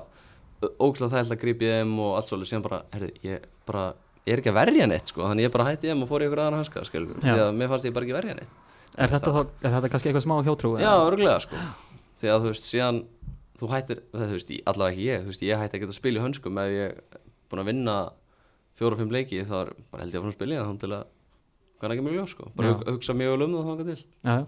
ógslag 0.62 1.12
þægilega 1.12 1.36
að 1.36 1.42
grípa 1.42 1.66
í 1.68 1.72
þeim 1.76 1.94
og 2.00 2.16
allt 2.18 2.32
svolítið 2.32 2.52
síðan 2.52 2.66
bara, 2.68 2.82
herru, 2.94 3.12
ég 3.26 3.46
bara 3.68 3.86
ég 4.28 4.36
er 4.36 4.42
ekki 4.42 4.52
að 4.52 4.60
verja 4.60 4.88
neitt 4.90 5.12
sko, 5.12 5.24
þannig 5.26 5.48
ég 5.48 5.54
bara 5.56 5.68
hætti 5.68 5.88
í 5.88 5.92
þeim 5.92 6.04
og 6.06 6.12
fór 6.12 6.22
í 6.22 6.28
ykkur 6.28 6.42
aðra 6.44 6.60
hanska, 6.62 6.84
skilur, 6.86 7.18
því 7.18 7.34
að 7.34 7.56
mér 7.58 7.72
fannst 7.72 7.88
ég 7.88 7.96
bara 7.96 8.08
ekki 8.08 8.18
verja 8.18 8.36
neitt. 8.38 8.60
Er 9.02 9.10
þetta, 9.10 9.34
þá, 9.34 9.42
er 9.66 9.74
þetta 9.76 9.90
kannski 9.96 10.12
eitthvað 10.12 10.26
smá 10.28 10.36
hjótrú? 10.46 10.74
Já, 10.78 10.92
örgulega 11.08 11.40
sko. 11.42 11.62
Því 12.22 12.30
að 12.30 12.46
þú 12.46 12.52
veist, 12.52 12.68
síðan 12.68 13.00
þú 13.58 13.72
hættir, 13.72 14.04
þú 14.14 14.28
veist, 14.36 14.54
allavega 14.70 14.94
ekki 14.94 15.08
ég 15.08 15.24
þú 15.24 15.32
veist, 15.32 15.46
ég 15.48 15.62
hætti 15.64 15.80
að 15.80 15.84
geta 15.86 15.96
að 15.96 15.98
spila 15.98 16.22
í 16.22 16.24
hönskum. 16.26 16.60
Ef 16.62 16.76
ég 16.76 16.92
er 16.92 17.22
búin 17.50 17.64
að 17.64 17.72
vinna 17.72 17.96
fjóra 18.78 18.98
og 18.98 19.02
fimm 19.02 19.16
leiki 19.16 19.42
þá 19.48 19.56
er 19.64 19.74
bara 19.90 20.06
held 20.06 20.14
ég 20.14 20.22
að 20.22 20.26
fara 20.26 20.34
að 20.34 20.38
spila 20.38 20.54
í 20.54 20.62
það 20.62 21.04
hvað 21.82 21.94
ekki 21.96 22.06
mjög 22.08 22.18
ljós 22.20 22.34
sko, 22.36 22.50
bara 22.56 22.68
Já. 22.70 22.74
hug, 22.78 22.84
hugsa 22.96 23.14
mjög 23.18 23.34
vel 23.36 23.46
um 23.48 23.56
það 23.58 23.70
þangað 23.72 23.90
til 23.92 24.02
Já, 24.02 24.34
já. 24.38 24.46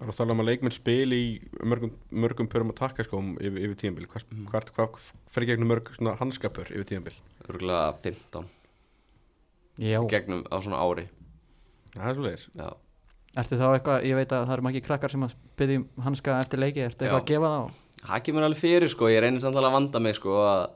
Það 0.00 0.06
er 0.06 0.12
að 0.14 0.16
tala 0.16 0.32
um 0.32 0.40
að 0.40 0.46
leikmenn 0.48 0.72
spil 0.72 1.12
í 1.12 1.24
mörgum, 1.68 1.90
mörgum 2.24 2.48
pörum 2.48 2.70
að 2.72 2.78
taka 2.80 3.04
skóm 3.04 3.34
yfir, 3.36 3.58
yfir 3.66 3.76
tíðanbíl 3.82 4.06
Hvað, 4.08 4.24
Mhm. 4.32 4.46
hvað, 4.48 4.70
hvað 4.78 5.10
fer 5.34 5.44
gegnum 5.50 5.68
mörg 5.74 5.90
svona 5.92 6.14
hanskapur 6.16 6.70
yfir 6.72 6.86
tíðanbíl? 6.88 7.16
Örgulega 7.50 7.90
15 8.02 8.46
já. 9.78 10.00
gegnum 10.08 10.44
á 10.48 10.56
svona 10.62 10.80
ári 10.80 11.08
Það 11.94 12.08
er 12.08 12.14
svo 12.14 12.24
leiðis 12.24 12.46
Já, 12.56 12.70
Ertu 13.40 13.56
þá 13.60 13.66
eitthvað, 13.76 14.04
ég 14.08 14.16
veit 14.18 14.32
að 14.34 14.46
það 14.48 14.52
eru 14.56 14.62
margir 14.66 14.82
krakkar 14.82 15.10
sem 15.12 15.22
að 15.22 15.34
byrja 15.60 15.84
hanska 16.02 16.38
eftir 16.40 16.58
leiki, 16.58 16.80
ertu 16.82 17.04
eitthvað 17.04 17.20
Já. 17.20 17.22
að 17.22 17.30
gefa 17.30 17.50
þá? 17.54 17.70
það 18.00 18.22
kemur 18.26 18.42
alveg 18.48 18.58
fyrir 18.64 18.88
sko, 18.90 19.04
ég 19.12 19.20
reynir 19.22 19.40
samt 19.44 19.54
alveg 19.60 19.68
að 19.70 19.76
vanda 19.76 20.00
mig 20.00 20.16
sko 20.16 20.34
að 20.40 20.70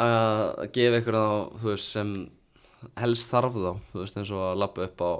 að 0.00 0.70
gefa 0.72 1.00
ykkur 1.02 1.16
þá, 1.18 1.26
þú 1.60 1.68
veist, 1.70 1.90
sem 1.92 2.10
helst 3.00 3.28
þarf 3.30 3.56
þá, 3.56 3.70
þú 3.92 4.02
veist, 4.02 4.18
eins 4.20 4.32
og 4.34 4.44
að 4.48 4.60
lappa 4.62 4.86
upp 4.86 5.04
á 5.04 5.10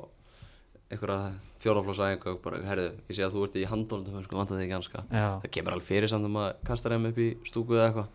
einhverja 0.91 1.33
fjóraflósæðingu 1.61 2.33
og 2.33 2.39
bara, 2.43 2.61
herðu, 2.65 2.87
ég 3.11 3.17
sé 3.19 3.25
að 3.27 3.35
þú 3.37 3.43
ert 3.47 3.59
í 3.61 3.67
handónum 3.69 4.23
sko, 4.25 4.39
vanda 4.39 4.57
þig 4.57 4.65
ekki 4.65 4.77
hanska 4.79 5.03
Já, 5.13 5.27
það 5.43 5.51
kemur 5.57 5.77
alveg 5.77 5.87
fyrir 5.91 6.11
samt 6.11 6.29
um 6.31 6.39
að 6.41 6.49
kasta 6.67 6.93
þeim 6.95 7.09
upp 7.11 7.21
í 7.21 7.29
stúku 7.47 7.77
eða 7.77 7.87
eitthvað. 7.91 8.09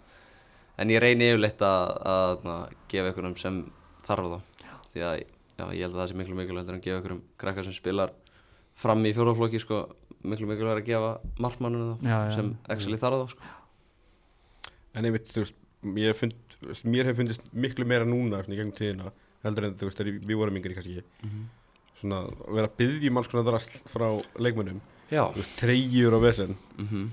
En 0.82 0.92
ég 0.92 1.00
reyni 1.04 1.30
yfirleitt 1.32 1.62
að, 1.64 1.92
að, 2.12 2.48
að 2.56 2.64
gefa 2.92 3.12
ykkur 3.14 3.28
sem 3.40 3.60
þarf 4.08 4.32
þá. 4.34 4.40
Því 4.92 5.04
að 5.06 5.14
já, 5.22 5.66
ég 5.72 5.84
held 5.86 5.94
að 5.94 6.00
það 6.02 6.10
sé 6.12 6.18
miklu 6.20 6.40
mikilvægt 6.40 6.74
að 6.74 6.82
gefa 6.88 7.04
ykkur 7.04 7.20
krakkar 7.44 7.68
sem 7.68 7.76
spilar 7.78 8.16
fram 8.76 9.06
í 9.08 9.14
fjóraflokki 9.16 9.62
sko, 9.64 9.84
miklu 10.28 10.50
mikilvægt 10.50 10.82
að 10.82 10.90
gefa 10.90 11.12
markmanninu 11.46 11.94
þá 12.02 12.10
Já, 12.10 12.18
já. 12.18 12.34
sem 12.40 12.50
actually 12.76 13.00
þarf 13.00 13.22
þá 13.22 13.36
sko. 13.36 13.54
En 14.96 15.08
einmitt, 15.08 15.30
þú 15.32 15.46
veist, 15.46 15.62
ég 16.02 16.18
fund, 16.18 16.36
mér 16.88 17.12
hef 17.12 17.22
fundist 17.22 17.48
miklu 17.54 17.88
meira 17.88 18.08
núna 18.10 18.42
í 18.44 18.58
gegnum 18.58 18.76
tíðina 18.76 19.14
heldur 19.46 19.68
en 19.70 19.76
þú 19.80 19.88
veist, 19.90 20.02
við 20.26 20.36
vorum 20.42 20.58
yngri 20.60 20.76
kannski. 20.76 21.04
Svona 22.02 22.24
að 22.26 22.56
vera 22.58 22.68
að 22.68 22.76
byggja 22.82 23.12
um 23.14 23.18
alls 23.22 23.30
konar 23.32 23.46
drasl 23.48 23.78
frá 23.94 24.08
leikmönnum. 24.42 24.82
Treyjur 25.62 26.18
og 26.18 26.26
vesen. 26.26 26.58
Mm 26.82 27.06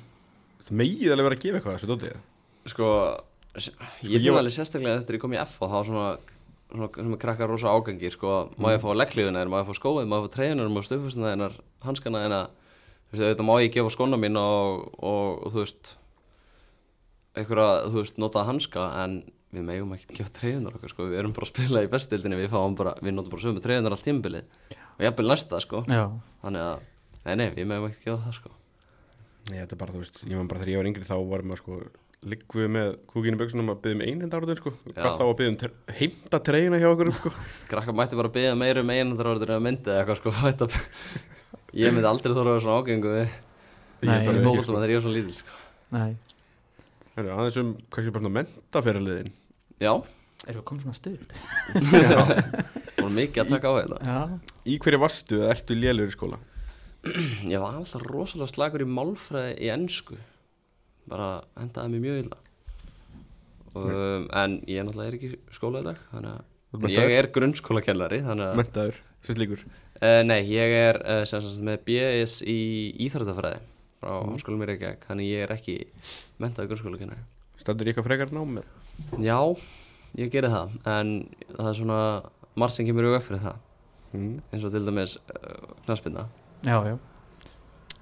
veist, 0.62 0.72
megið 0.78 1.12
alveg 1.12 1.26
vera 1.28 1.36
að 1.36 1.42
gefa 1.44 1.58
eitthvað 1.60 1.76
þessu 1.78 1.90
dótið. 1.92 2.16
Sko 2.72 2.88
s- 3.58 3.72
ég 4.02 4.22
finn 4.22 4.38
alveg 4.40 4.54
sérstaklega 4.54 4.98
eftir 5.02 5.16
ég 5.18 5.20
kom 5.24 5.32
í 5.34 5.40
F 5.42 5.56
og 5.62 5.70
þá 5.70 5.78
svona 5.86 6.18
svona 6.72 6.88
sem 6.94 7.12
er 7.12 7.18
krakkar 7.20 7.48
rosa 7.50 7.68
ágangi 7.68 8.08
sko, 8.14 8.48
má 8.56 8.70
ég 8.72 8.80
fá 8.80 8.88
leggliðuna 8.96 9.42
má 9.50 9.58
ég 9.60 9.66
fá 9.68 9.74
skóið, 9.76 10.06
má 10.08 10.16
ég 10.16 10.24
fá 10.24 10.30
treyjunar 10.36 10.70
má 10.72 10.78
ég 10.80 10.86
fá 10.86 10.88
stöfusina 10.88 11.32
þennar, 11.34 11.56
hanskana 11.84 12.22
þennar 12.24 12.46
þú 13.10 13.12
veist, 13.12 13.24
auðvitað 13.26 13.48
má 13.50 13.54
ég 13.60 13.72
gefa 13.74 13.90
skóna 13.92 14.16
mín 14.22 14.38
og, 14.40 14.86
og, 15.02 15.42
og 15.44 15.52
þú 15.52 15.58
veist 15.66 15.90
einhverja, 17.36 17.68
þú 17.92 17.98
veist, 18.00 18.18
nota 18.20 18.44
hanska 18.48 18.86
en 19.04 19.18
við 19.52 19.64
megum 19.68 19.92
ekki 19.96 20.16
gefa 20.16 20.32
treyjunar 20.38 20.76
okkar 20.78 20.92
sko, 20.94 21.06
við 21.10 21.18
erum 21.20 21.32
bara 21.36 21.46
að 21.48 21.52
spila 21.52 21.82
í 21.84 21.90
bestildinni 21.92 22.38
við 22.40 22.50
fáum 22.54 22.76
bara, 22.78 22.94
við 23.04 23.14
notum 23.16 23.34
bara 23.34 23.44
sömu 23.44 23.62
treyjunar 23.64 23.92
allt 23.96 24.06
tímabilið. 24.06 24.46
Og 24.96 25.02
jafnvel 25.06 25.26
næsta 25.28 25.60
sko. 25.64 25.82
Já, 25.92 26.04
þannig 26.44 26.64
að, 26.68 26.86
nei 27.26 27.34
nei, 27.42 27.48
við 27.56 27.68
megum 27.68 27.88
ekki 27.90 28.06
gefa 28.06 28.22
það 28.26 28.38
sko. 28.38 28.52
Nei, 29.50 29.58
þetta 29.58 29.74
er 29.76 29.80
bara, 29.82 29.92
þú 29.96 30.00
veist, 30.04 30.22
ég 30.24 30.38
man 30.38 30.48
bara 30.48 30.62
þegar 30.62 30.72
ég 30.72 30.80
var 30.82 30.88
yngri 30.92 31.08
þá 31.08 31.14
varum 31.32 31.52
við 31.52 31.60
sko, 31.60 31.78
liggum 32.32 32.60
við 32.62 32.68
með 32.76 32.90
kúkinu 33.10 33.38
bjöksunum 33.40 33.72
að 33.72 33.80
byggja 33.84 33.98
um 33.98 34.04
einhendarúðin, 34.06 34.58
sko. 34.62 34.72
Já. 34.86 35.00
Hvað 35.02 35.16
þá 35.18 35.24
að 35.26 35.32
byggja 35.40 35.52
um 35.52 35.96
heimta 36.00 36.40
treyjuna 36.48 36.78
hjá 36.80 36.88
okkur, 36.94 37.10
sko. 37.18 37.32
Krakkar 37.72 37.96
mætti 37.98 38.18
bara 38.20 38.30
byggja 38.36 38.52
meira 38.60 38.84
um 38.86 38.92
einandarorður 38.94 39.52
eða 39.56 39.64
myndi 39.66 39.90
eða 39.90 40.04
eitthvað 40.04 40.20
sko. 40.22 40.34
Þetta- 40.46 40.84
Ég 41.72 41.88
myndi 41.96 42.04
aldrei 42.04 42.34
þóra 42.36 42.50
að 42.52 42.52
vera 42.52 42.62
svona 42.66 42.80
ágengu 42.84 43.12
við 43.16 43.22
Nei, 44.02 44.10
Ég 44.12 44.12
Það 44.12 44.26
þarf 44.26 44.28
er 44.28 44.36
ekki, 44.36 44.44
bókaldum 44.46 44.64
sko. 44.66 44.72
að 44.76 44.82
þegar 44.82 44.92
ég 44.92 44.98
er 44.98 45.04
svona 45.06 45.16
lítill 45.16 45.36
sko. 45.38 45.58
Nei. 45.96 46.10
Herru, 47.16 47.30
Aðeins 47.36 47.58
um, 47.62 47.70
kannski 47.92 48.12
bara 48.12 48.22
svona 48.22 48.34
mentaferðaliðin 48.38 49.30
Já, 49.82 49.92
Erum 50.46 50.58
við 50.58 50.66
komin 50.66 50.82
svona 50.82 50.98
stuð? 50.98 51.22
það 51.74 53.02
var 53.02 53.12
mikið 53.16 53.40
að 53.42 53.52
taka 53.52 53.70
á 53.70 53.74
þetta 53.78 53.98
Já, 54.06 54.18
Í 54.66 54.76
hverju 54.82 55.00
varstu 55.02 55.38
eða 55.40 55.52
ertu 55.56 55.76
lélur 55.78 56.10
í 56.10 56.14
skóla? 56.14 56.38
Ég 57.50 57.62
var 57.62 57.78
alltaf 57.80 58.04
rosalega 58.06 58.50
slagur 58.52 58.84
í 58.84 58.86
málfræði 58.86 59.56
í 59.58 59.70
ennsku 59.74 60.18
Bara 61.10 61.28
hendaði 61.58 61.96
mér 61.96 62.02
mjög 62.04 62.18
illa. 62.22 62.38
Um, 63.74 64.28
En 64.30 64.58
ég 64.70 64.78
er 64.78 64.86
náttúrulega 64.86 65.10
er 65.10 65.16
ekki 65.18 65.32
í 65.32 65.56
skóla 65.56 65.82
í 65.82 65.88
dag 65.88 66.02
Þannig 66.12 66.86
að 66.86 66.94
ég 66.94 67.16
er 67.18 67.30
grunnskólakennari 67.34 68.20
Þannig 68.26 68.52
að 68.52 68.60
Mentaður, 68.62 69.00
sem 69.26 69.38
slíkur. 69.38 69.64
Uh, 69.98 70.20
Nei, 70.28 70.40
ég 70.50 70.76
er 70.78 71.00
uh, 71.02 71.24
sem 71.26 71.42
sagt 71.42 71.66
með 71.66 71.82
BS 71.88 72.38
í 72.46 72.60
Íþróttafræði 73.08 73.62
Frá 73.98 74.14
mm. 74.20 74.38
skólum 74.42 74.62
mér 74.62 74.76
ekki 74.76 74.94
Þannig 75.08 75.32
ég 75.32 75.46
er 75.46 75.56
ekki 75.56 75.80
mentaði 76.42 76.70
grunnskólakennari. 76.70 77.26
Stendur 77.58 77.86
í 77.86 77.92
eitthvað 77.92 78.08
frekar 78.10 78.32
nám 78.34 78.56
með? 78.58 78.70
Já, 79.22 79.38
ég 80.18 80.30
geri 80.32 80.48
það 80.52 80.74
en 80.88 81.12
það 81.56 81.68
er 81.72 81.78
svona 81.78 82.00
margt 82.58 82.74
sem 82.76 82.86
kemur 82.88 83.08
í 83.08 83.12
veg 83.14 83.22
fyrir 83.26 83.42
það. 83.46 83.60
Mm. 84.12 84.32
eins 84.52 84.64
og 84.68 84.72
til 84.74 84.82
dæmis 84.84 85.14
uh, 85.16 85.70
knaspinna 85.86 86.26
já, 86.68 86.74
já. 86.84 86.98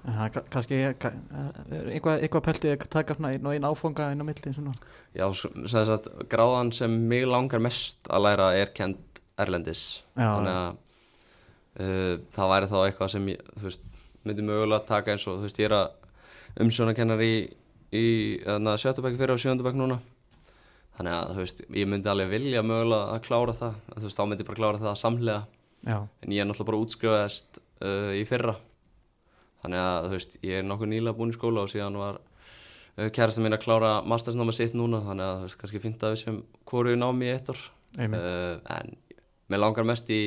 En 0.01 0.11
Það 0.17 0.23
er 0.25 0.31
ka- 0.35 0.43
kannski 0.51 0.79
ka- 0.99 1.11
er 1.71 1.85
eitthvað, 1.93 2.17
eitthvað 2.25 2.43
peltið 2.49 2.73
að 2.73 2.87
taka 2.91 3.15
svona 3.15 3.29
einn 3.31 3.45
og 3.47 3.53
einn 3.55 3.67
áfanga 3.69 4.09
inn 4.11 4.19
á 4.19 4.25
milli 4.27 4.51
svona. 4.55 4.73
Já, 5.15 5.27
sem 5.31 5.85
sagt, 5.87 6.09
gráðan 6.27 6.73
sem 6.75 6.91
mig 7.07 7.23
langar 7.29 7.61
mest 7.63 8.09
að 8.09 8.25
læra 8.25 8.49
er 8.59 8.73
kent 8.75 9.21
Erlendis. 9.39 10.03
Já, 10.17 10.27
þannig 10.35 10.57
að 10.57 10.75
uh, 11.79 12.17
það 12.35 12.51
væri 12.55 12.69
þá 12.73 12.77
eitthvað 12.89 13.13
sem 13.15 13.29
ég, 13.31 13.47
þú 13.55 13.69
veist, 13.69 13.87
myndi 14.27 14.45
mögulega 14.51 14.85
taka 14.91 15.13
eins 15.15 15.27
og 15.31 15.39
þú 15.39 15.47
veist, 15.47 15.61
ég 15.63 15.69
er 15.71 15.77
að 15.79 16.65
umsjónakennar 16.65 17.23
í, 17.23 17.31
í 17.95 18.05
sjöttabæk 18.43 19.15
fyrir 19.21 19.31
og 19.37 19.39
sjöndabæk 19.39 19.79
núna 19.79 20.01
þannig 20.97 21.15
að 21.17 21.31
þú 21.35 21.43
veist, 21.43 21.61
ég 21.81 21.89
myndi 21.91 22.11
alveg 22.11 22.31
vilja 22.33 22.63
mögulega 22.65 23.13
að 23.15 23.23
klára 23.27 23.55
það, 23.57 23.77
þú 23.95 24.03
veist, 24.07 24.19
þá 24.19 24.25
myndi 24.27 24.43
ég 24.43 24.49
bara 24.51 24.59
klára 24.61 24.81
það 24.81 24.99
samhlega 25.01 25.39
já, 25.87 25.97
en 26.01 26.35
ég 26.35 26.43
er 26.43 26.49
náttúrulega 26.49 26.69
bara 26.71 26.81
útskrifaðist 26.85 27.61
uh, 27.61 28.11
í 28.17 28.25
fyrra. 28.29 28.57
Þannig 29.61 29.81
að 29.85 30.07
þú 30.09 30.17
veist, 30.17 30.37
ég 30.49 30.59
er 30.59 30.67
nokkuð 30.67 30.91
nýlega 30.91 31.17
búinn 31.17 31.33
í 31.33 31.37
skóla 31.37 31.65
og 31.65 31.71
síðan 31.71 31.99
var 32.01 32.19
uh, 32.21 33.09
kærasta 33.13 33.43
mín 33.45 33.55
að 33.57 33.63
klára 33.65 33.91
mastersnáma 34.09 34.55
sitt 34.57 34.75
núna 34.77 35.01
þannig 35.05 35.27
að 35.27 35.41
þú 35.41 35.47
veist, 35.49 35.59
kannski 35.63 35.83
fint 35.83 36.05
að 36.05 36.15
við 36.15 36.23
sem 36.25 36.39
hvoru 36.69 36.95
námi 36.97 37.29
í 37.29 37.33
eitt 37.35 37.51
ár. 37.53 37.61
Einmitt. 37.99 38.23
Uh, 38.23 38.55
en 38.77 38.95
mér 39.51 39.61
langar 39.65 39.87
mest 39.87 40.09
í 40.13 40.21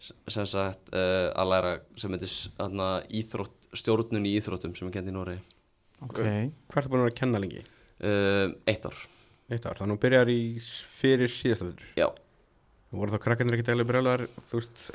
sem 0.00 0.46
sagt 0.48 0.92
uh, 0.96 1.28
að 1.36 1.50
læra 1.52 1.72
sem 2.00 2.14
heitir 2.14 2.32
íþrótt, 3.20 3.68
stjórnun 3.76 4.26
í 4.28 4.34
íþróttum 4.38 4.72
sem 4.76 4.88
er 4.88 4.94
kent 4.96 5.10
í 5.10 5.14
Nóri 5.14 5.36
Ok, 6.00 6.16
Hvað 6.16 6.80
ertu 6.80 6.92
búin 6.92 7.02
að 7.02 7.04
vera 7.04 7.12
að 7.12 7.18
kenna 7.18 7.42
lengi? 7.42 7.64
uh, 8.00 8.46
eitt 8.70 8.86
ár, 8.88 8.96
Eitt 9.50 9.64
ár, 9.66 9.78
þannig 9.80 9.96
að 9.96 9.96
þú 9.96 10.02
byrjar 10.04 10.30
í 10.30 10.40
fyrir 11.00 11.32
síðastöður 11.34 11.86
já. 11.98 12.06
Voru 12.90 13.14
þá 13.14 13.22
krakkarnir 13.22 13.54
ekki 13.56 13.66
dæli 13.68 13.84
brjálar 13.86 14.22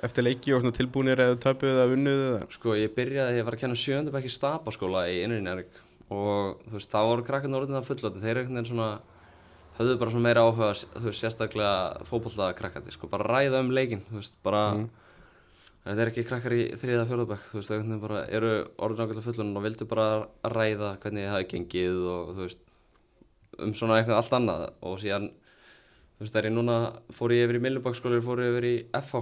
eftir 0.03 0.25
leiki 0.25 0.53
og 0.55 0.65
tilbúinir 0.75 1.21
eða 1.23 1.37
töpuð 1.45 1.71
eða 1.71 1.91
unnuð 1.95 2.23
eða 2.25 2.47
Sko, 2.51 2.73
ég 2.75 2.91
byrjaði, 2.95 3.37
ég 3.39 3.47
var 3.47 3.55
að 3.55 3.61
kenna 3.61 3.77
sjöndabæk 3.79 4.27
í 4.27 4.31
stapaskóla 4.33 5.05
í 5.11 5.21
innrýnjarik 5.23 5.77
og 6.11 6.59
þú 6.67 6.75
veist, 6.75 6.91
þá 6.91 6.99
voru 7.07 7.25
krakkarnir 7.27 7.61
orðin 7.61 7.77
það 7.79 7.87
fullóti, 7.89 8.21
þeir 8.23 8.31
eru 8.33 8.43
einhvern 8.43 8.59
veginn 8.59 8.69
svona 8.69 8.89
höfðu 9.79 9.95
bara 10.01 10.13
svona 10.13 10.25
meira 10.27 10.43
áhuga, 10.43 10.67
þú 10.91 11.07
veist, 11.07 11.23
sérstaklega 11.23 12.03
fótbolla 12.07 12.51
krakkandi, 12.59 12.93
sko, 12.95 13.09
bara 13.11 13.27
ræða 13.31 13.63
um 13.63 13.71
leikin, 13.75 14.03
þú 14.11 14.19
veist, 14.21 14.37
bara 14.45 14.61
Mm. 14.75 14.85
þetta 15.85 16.01
er 16.01 16.11
ekki 16.11 16.27
krakkar 16.27 16.53
í 16.55 16.61
þriða 16.81 17.07
fjórðabæk, 17.09 17.47
þú 17.51 17.59
veist, 17.59 17.71
þau 17.71 18.21
eru 18.37 18.51
orðin 18.77 19.03
ákveðlega 19.05 19.25
fullóti 19.25 19.57
og 19.59 19.65
vildu 19.65 19.87
bara 19.89 20.07
ræða 20.43 20.91
hvernig 20.99 21.27
það 21.27 21.35
hefði 21.35 21.49
gengið 21.55 21.99
og 22.13 22.31
þú 22.35 22.41
veist, 22.45 22.63
um 23.63 23.73
svona 23.77 23.99
eitthvað 23.99 24.19
allt 24.19 24.35
annað 24.37 24.65
og 24.85 24.97
síðan, 25.01 25.29
þú 26.15 26.23
veist, 26.23 26.33
þegar 26.33 26.47
ég 26.49 26.55
núna 26.55 26.77
fór 27.15 27.33
ég 27.35 27.45
yfir 27.45 27.59
í 27.59 27.63
Millubakskóli, 27.65 28.21
fór 28.23 28.41
ég 28.43 28.53
yfir 28.53 28.67
í 28.69 28.73
FH, 28.99 29.21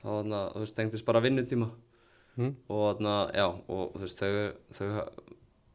þá, 0.00 0.06
þarna, 0.06 0.40
þú 0.54 0.62
veist, 0.64 0.76
tengdist 0.78 1.06
bara 1.08 1.22
vinnutíma 1.24 1.68
mm. 2.36 2.52
og 2.72 2.82
þarna, 2.86 3.14
já, 3.36 3.46
og 3.46 3.94
þú 3.96 4.02
veist, 4.04 4.22
þau, 4.22 4.32
þau 4.78 4.88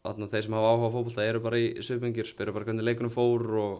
þarna, 0.01 0.31
þeir 0.33 0.47
sem 0.47 0.57
hafa 0.57 0.73
áhuga 0.73 0.89
á 0.89 0.93
fótbolta 0.95 1.27
eru 1.27 1.43
bara 1.45 1.61
í 1.61 1.69
svipingir, 1.85 2.29
spyrja 2.29 2.55
bara 2.55 2.69
hvernig 2.69 2.87
leikunum 2.87 3.13
fór 3.13 3.47
og, 3.61 3.77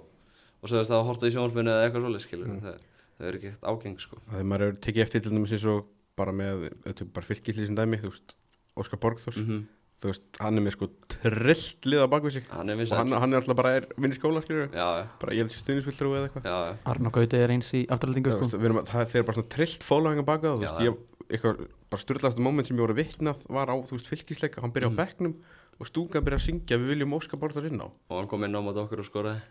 og 0.62 0.70
svo 0.70 0.80
veist 0.80 0.94
það 0.94 1.00
að 1.02 1.10
horta 1.10 1.30
í 1.30 1.36
sjónvarpinu 1.36 1.74
eða 1.74 1.88
eitthvað 1.88 2.08
svolítið, 2.08 2.26
skilur, 2.28 2.52
Mm. 2.52 2.62
þau, 2.66 2.88
þau 3.18 3.28
eru 3.28 3.42
ekki 3.42 3.52
ekkert 3.52 3.68
ágeng, 3.72 4.00
sko. 4.02 4.22
þegar 4.30 4.48
maður 4.50 4.68
hefur 4.68 4.82
tekið 4.86 5.06
eftir 5.06 5.26
til 5.26 5.34
dæmis 5.36 5.56
eins 5.58 5.68
og 5.70 5.84
bara 6.18 6.34
með, 6.36 6.68
þetta 6.86 7.06
er 7.06 7.12
bara 7.16 7.30
fylgislið 7.30 7.70
sem 7.70 7.78
dæmi, 7.78 8.02
þú 8.02 8.14
veist, 8.14 8.36
Óskar 8.80 9.02
Borgþórs 9.04 9.42
Mm 9.42 9.66
þú 10.02 10.10
veist, 10.10 10.24
hann 10.42 10.58
er 10.58 10.64
með 10.66 10.74
sko 10.76 10.88
trillt 11.14 11.86
lið 11.86 12.02
á 12.02 12.08
bakvið 12.10 12.34
sig 12.38 12.46
Hann 12.50 12.70
er 12.74 12.80
og 12.82 12.94
hann, 12.98 13.12
hann 13.22 13.34
er 13.36 13.42
alltaf 13.42 13.58
bara 13.60 13.74
er 13.78 13.86
vinn 14.02 14.12
í 14.12 14.18
skóla, 14.18 14.42
skilur 14.42 14.72
Já, 14.74 14.88
já, 14.98 15.06
bara 15.22 15.36
ég 15.38 15.44
held 15.44 15.54
sér 15.54 15.62
stuðnisvillur 15.62 16.18
eða 16.18 16.30
eitthvað 16.32 16.90
Arn 16.94 17.10
og 17.12 17.14
Gauti 17.20 17.38
er 17.38 17.54
eins 17.54 17.70
í 17.78 17.84
afturlendingu 17.94 18.34
sko. 18.34 18.58
við 18.58 18.80
það 18.90 19.12
þeir 19.14 19.26
bara 19.30 19.38
svona 19.38 19.52
trillt 19.56 19.86
fólaganga 19.86 20.26
baka 20.26 20.56
þú 20.56 20.66
Já, 20.66 20.72
veist, 20.72 20.82
ég, 20.88 21.28
eitthvað, 21.32 21.62
bara 21.94 22.02
styrlaðast 22.02 22.42
moment 22.42 22.68
sem 22.68 22.78
ég 22.78 22.86
voru 22.88 22.98
vitnað 22.98 23.46
var 23.50 23.70
á, 23.70 23.76
þú 23.86 23.94
veist, 24.00 24.10
fylgisleika 24.10 24.62
hann 24.66 24.74
byrja 24.74 24.90
Mhm. 24.90 24.98
á 24.98 25.02
bekknum 25.06 25.36
og 25.82 25.88
stúkan 25.88 26.26
byrja 26.26 26.40
að 26.42 26.46
syngja 26.50 26.78
við 26.82 26.90
viljum 26.96 27.14
Óskar 27.18 27.38
Borgþórs 27.42 27.70
inn 27.70 27.82
á 27.82 27.88
og 27.90 28.18
hann 28.18 28.28
kom 28.28 28.44
inn 28.44 28.58
á 28.58 28.62
móti 28.62 28.82
okkur 28.82 29.00
og 29.02 29.06
skoraði. 29.06 29.42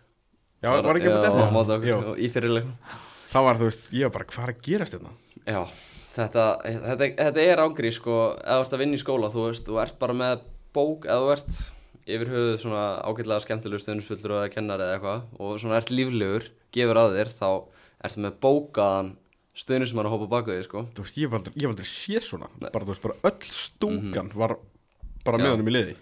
Já, 0.62 0.70
var 0.82 0.96
ekki 0.98 1.08
með 1.08 1.22
Já, 1.22 1.30
þetta? 1.30 1.46
á 1.46 1.54
móti 1.54 1.72
okkur, 1.78 1.88
Já. 1.88 1.96
og 2.10 2.18
í 2.18 2.28
fyrirleikum 2.30 2.74
Það 3.30 3.44
var, 3.46 3.54
þú 3.60 3.66
veist, 3.70 3.84
ég 3.94 4.02
var 4.02 4.10
bara, 4.18 4.24
hvað 4.26 4.42
er 4.42 4.50
að 4.50 4.62
gerast 4.66 4.94
hérna? 4.98 5.10
Já, 5.46 5.62
þetta, 6.16 6.44
þetta, 6.64 7.08
þetta 7.20 7.44
er 7.46 7.62
ángri 7.64 7.90
sko, 7.94 8.16
ef 8.38 8.56
þú 8.56 8.64
ert 8.64 8.74
að 8.76 8.82
vinna 8.84 8.98
í 8.98 9.02
skóla 9.02 9.30
þú 9.32 9.44
veist, 9.48 9.66
þú 9.68 9.78
ert 9.84 9.98
bara 10.02 10.16
með 10.20 10.42
bók 10.76 11.06
eða 11.06 11.20
þú 11.24 11.32
ert 11.36 11.58
yfir 12.10 12.30
höfuð 12.32 12.56
svona 12.64 12.84
ágætlega 13.06 13.44
skemmtilegur 13.44 13.82
stundisfullur 13.84 14.36
eða 14.40 14.52
kennari 14.54 14.86
eða 14.86 14.96
eitthvað 14.98 15.40
og 15.46 15.58
svona 15.62 15.78
ert 15.78 15.92
líflegur, 15.94 16.48
gefur 16.74 17.00
að 17.04 17.16
þér 17.18 17.32
þá 17.38 17.48
ertu 18.08 18.24
með 18.24 18.38
bókaðan 18.42 19.10
stundismann 19.60 20.06
að 20.08 20.14
hópa 20.16 20.28
baku 20.30 20.54
þig 20.56 20.64
sko. 20.66 20.84
Þú 20.96 21.04
veist, 21.04 21.16
ég 21.20 21.34
aldrei, 21.36 21.54
ég 21.60 21.68
aldrei 21.68 21.86
séð 21.90 22.22
svona. 22.24 22.46
Bara, 22.62 22.84
þú 22.86 22.94
veist, 22.94 23.02
bara 23.04 23.16
öll 23.28 23.50
stúkan 23.52 24.30
var 24.34 24.54
bara 25.26 25.36
Mhm. 25.36 25.42
Já. 25.42 25.44
með 25.44 25.52
honum 25.56 25.68
í 25.68 25.74
liði. 25.74 25.96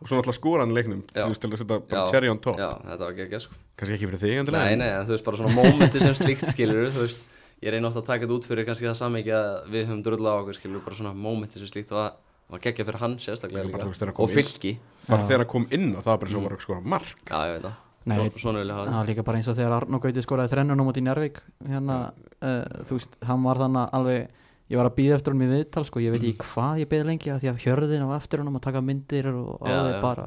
Og 0.00 0.08
svo 0.08 0.16
náttúrulega 0.20 0.38
skoran 0.38 0.70
leiknum 0.72 1.02
til 1.10 1.24
að 1.24 1.34
setja 1.34 1.66
bara 1.66 2.10
cherry 2.10 2.28
on 2.30 2.38
top. 2.38 2.56
Já, 2.56 2.70
þetta 2.86 2.98
var 3.00 3.10
ekki 3.12 3.24
ekki 3.26 3.40
sko. 3.40 3.52
Kannski 3.76 3.94
ekki 3.98 4.06
fyrir 4.08 4.20
þig 4.22 4.38
endilega. 4.40 4.64
Nei, 4.64 4.76
nei, 4.76 4.88
en 4.94 5.04
þú 5.08 5.12
veist 5.16 5.24
bara 5.24 5.36
svona 5.36 5.56
mómenti 5.58 6.00
sem 6.00 6.14
slíkt 6.14 6.46
skilur 6.54 6.88
þú 6.94 7.02
veist, 7.04 7.18
ég 7.60 7.74
reyna 7.74 7.90
ofta 7.90 8.00
að 8.00 8.08
taka 8.08 8.24
þetta 8.24 8.38
út 8.38 8.48
fyrir 8.48 8.66
kannski 8.68 8.88
það 8.88 8.98
samme 9.00 9.22
að 9.26 9.70
við 9.72 9.86
höfum 9.88 10.02
drulla 10.06 10.32
á 10.32 10.40
okkur 10.40 10.56
skilur 10.56 10.84
bara 10.84 10.96
svona 10.96 11.12
mómenti 11.12 11.60
sem 11.60 11.68
slíkt 11.68 11.92
var, 11.92 12.16
var 12.48 12.64
geggja 12.64 12.86
fyrir 12.88 13.02
hann 13.02 13.18
sérstaklega 13.20 13.84
og 14.14 14.24
inn. 14.24 14.34
fylki. 14.38 14.74
Bara 15.06 15.28
þegar 15.28 15.44
hann 15.44 15.52
kom 15.52 15.68
inn 15.70 15.92
og 15.92 16.02
það 16.02 16.12
var 16.12 16.20
bara 16.24 16.34
svo 16.34 16.42
var 16.46 16.56
að 16.56 16.64
skora 16.64 16.84
mark. 16.96 17.22
Já, 17.28 17.38
ég 17.50 17.56
veit 17.58 17.66
það, 17.68 17.78
Nei. 18.08 18.16
Svo, 18.16 18.40
svona 18.40 18.62
vil 18.62 18.70
ég 18.70 18.78
hafa 18.78 18.88
það 18.88 18.96
var 18.96 19.08
líka 19.10 19.24
bara 19.26 19.40
eins 19.40 19.48
og 19.50 19.56
þegar 19.58 19.74
Arnó 19.76 19.98
Gauti 20.00 20.22
skoraði 20.24 20.52
þrennun 20.54 20.80
á 20.80 20.84
móti 20.88 21.02
í 21.02 21.04
Njárvík 21.04 21.40
hérna, 21.68 21.96
uh, 22.40 22.84
þú 22.88 22.96
veist, 22.96 23.18
hann 23.28 23.44
var 23.44 23.60
þannig 23.60 23.96
alveg 23.98 24.38
ég 24.70 24.80
var 24.80 24.88
að 24.88 24.96
býða 24.96 25.18
eftir 25.18 25.34
honum 25.34 25.44
í 25.44 25.50
viðtal 25.50 25.84
sko, 25.84 26.00
ég 26.00 26.14
veit 26.14 26.24
ekki 26.24 26.46
hvað 26.46 26.80
ég 26.80 26.88
beði 26.88 27.08
lengi 27.10 27.32
að 27.34 27.42
því 27.42 27.50
að 27.52 27.60
hjörðin 27.66 28.06
á 28.08 28.10
eftir 28.16 28.40
honum 28.40 28.56
að 28.56 28.64
taka 28.70 28.82
myndir 28.86 29.28
og 29.34 29.66
alveg 29.66 29.98
já. 29.98 30.00
bara. 30.06 30.26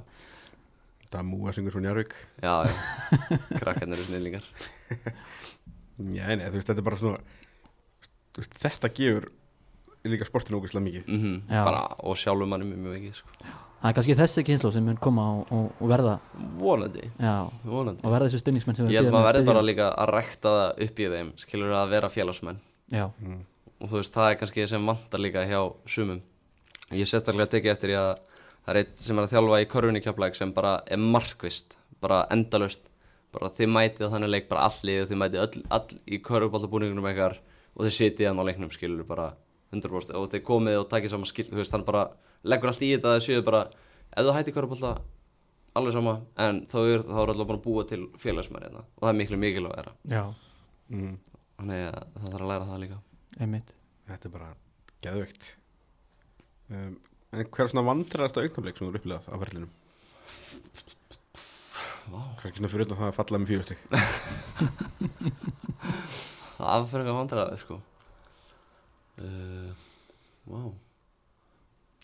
Það 1.10 1.20
er 1.24 1.28
múa 1.30 1.54
syngur 1.54 1.74
svo 1.74 1.82
njárvík 1.82 2.14
Já, 2.42 2.54
já, 2.66 2.74
krakkarnir 3.58 3.98
eru 3.98 4.06
snillingar 4.08 4.46
Já, 6.00 6.26
nei, 6.36 6.48
þú 6.50 6.58
veist, 6.58 6.68
þetta 6.72 6.82
er 6.82 6.88
bara 6.90 6.98
svona 7.02 7.20
þetta 8.64 8.90
gefur 8.98 9.28
líka 10.10 10.26
sportinu 10.28 10.58
ógeðslega 10.60 10.84
mikið. 10.88 11.06
Mm 11.08 11.36
Já. 11.54 11.62
bara, 11.64 11.84
og 12.04 12.18
sjálfur 12.20 12.50
manni 12.50 12.66
mjög 12.68 12.82
mjög 12.84 12.96
ekki 12.98 13.12
sko. 13.20 13.30
það 13.84 13.90
er 13.90 13.96
kannski 13.98 14.16
þessi 14.20 14.44
kynslu 14.48 14.72
sem 14.74 14.84
mun 14.88 14.98
koma 15.00 15.24
og, 15.38 15.52
og, 15.54 15.70
og 15.80 15.90
verða. 15.92 16.18
Vonandi, 16.60 17.06
já, 17.20 17.36
vonandi. 17.64 18.04
Og 18.04 18.12
verða 18.16 18.28
þessu 18.30 18.42
stunningsmenn 18.44 18.76
sem 18.80 18.88
við 18.88 18.96
Ég 18.98 19.04
held 19.04 19.14
maður 19.14 19.28
verði 19.30 19.42
biðjum. 19.44 19.54
bara 19.54 19.66
líka 19.70 19.88
að 19.94 20.12
rækta 20.18 20.54
það 20.58 20.84
upp 20.88 21.00
í 21.00 21.10
þeim 21.14 21.32
skilur 21.44 21.76
að 21.80 21.90
vera 21.96 22.10
félagsmenn. 22.12 22.60
Já, 22.94 23.06
og 23.80 23.90
þú 23.92 24.00
veist, 24.00 24.14
það 24.16 24.30
er 24.32 24.38
kannski 24.42 24.68
sem 24.74 24.86
vantar 24.92 25.20
líka 25.24 25.46
hjá 25.48 25.60
sumum. 25.88 26.22
Ég 26.94 27.08
sérstaklega 27.10 27.52
tekið 27.56 27.72
eftir 27.76 27.94
í 27.94 27.98
að 28.00 28.12
það 28.64 28.74
er 28.74 28.82
eitt 28.84 29.00
sem 29.04 29.18
er 29.20 29.28
að 29.28 29.34
þjálfa 29.36 29.62
í 29.64 29.70
körfunni 29.72 30.02
kjaplæk 30.04 30.36
sem 30.40 30.52
bara 30.56 30.74
er 30.88 30.98
markvist 31.00 31.78
bara 32.04 32.26
endalust, 32.32 32.82
bara 33.34 33.50
þið 33.54 33.72
mætið 33.74 34.06
á 34.08 34.14
þannig 34.14 34.32
leik 34.34 34.50
bara 34.52 34.68
allir 34.70 35.04
og 35.04 35.10
þið 35.10 35.20
mætið 35.22 35.44
öll, 35.44 35.64
all 35.78 35.98
í 36.06 36.20
körfubáltabúningunum 36.28 37.10
eitthvað 37.10 37.40
og 37.74 37.88
þið 37.88 37.96
sitið 37.98 38.30
hann 38.30 38.42
á 38.42 38.48
leiknum 38.48 38.72
skilur 38.74 39.08
bara 39.08 39.32
100% 39.74 40.18
og 40.20 40.30
þið 40.32 40.46
komið 40.46 40.80
og 40.82 40.88
takið 40.92 41.14
saman 41.14 41.30
skil, 41.30 41.48
þú 41.50 41.60
veist, 41.60 41.74
hann 41.74 41.86
bara 41.88 42.06
leggur 42.46 42.70
allt 42.70 42.86
í 42.86 42.92
þetta 42.94 43.10
að 43.10 43.18
það 43.18 43.26
séu 43.26 43.46
bara, 43.46 43.62
ef 44.14 44.28
þú 44.28 44.36
hættir 44.38 44.58
körfubálta 44.58 44.94
alveg 45.74 45.96
sama, 45.96 46.16
en 46.46 46.62
þá 46.70 46.78
er, 46.84 47.02
er 47.02 47.32
alltaf 47.34 47.48
búin 47.50 47.58
að 47.58 47.64
búa 47.66 47.86
til 47.90 48.02
félagsmenn 48.22 48.68
hérna. 48.68 48.84
Og 49.00 49.06
það 49.06 49.14
er 49.14 49.20
miklu 49.22 49.40
mikilvæg 49.42 49.90
já, 50.14 50.24
mm. 50.94 51.16
þannig 51.58 51.86
að 51.88 51.98
það 52.04 52.28
þarf 52.28 52.44
að 52.44 52.52
læra 52.52 52.70
það 52.70 52.84
líka. 52.84 53.00
Einmitt. 53.40 53.74
Þetta 54.12 54.30
er 54.30 54.36
bara 54.36 54.52
geðveikt. 55.08 55.48
Um, 56.70 56.98
en 57.34 57.48
hver 57.48 57.66
er 57.66 57.74
svona 57.74 57.88
vandræðast 57.90 58.42
augnablik 58.44 58.78
sem 58.78 58.86
þú 58.86 58.92
eru 58.92 59.02
upplegað 59.02 59.32
á 59.34 59.36
ferlinum? 59.42 59.72
Vá. 59.74 60.93
Kannski 62.40 62.58
svona 62.60 62.72
fyrir 62.72 62.86
utan 62.88 63.00
það 63.00 63.10
að 63.10 63.18
falla 63.18 63.40
með 63.42 63.52
fjögustig 63.54 63.80
Það 66.58 66.88
fyrir 66.88 67.04
eitthvað 67.04 67.18
vandræði 67.18 67.60
sko. 67.60 67.76
Uh, 69.20 69.70
Vá. 70.48 70.60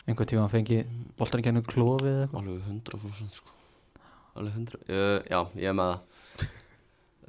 Einhvern 0.08 0.28
tíma 0.28 0.42
hann 0.44 0.52
fengi 0.52 0.78
boltarinn 1.18 1.46
gennum 1.46 1.66
klofið 1.68 2.10
eða 2.10 2.24
eitthvað? 2.26 2.40
Alveg 2.42 2.62
100% 2.68 3.38
sko. 3.40 3.54
Alveg 4.40 4.56
100 4.58 4.80
uh, 4.80 5.18
Já, 5.30 5.40
ég 5.60 5.70
er 5.70 5.76
með 5.78 5.92
það. 5.92 6.48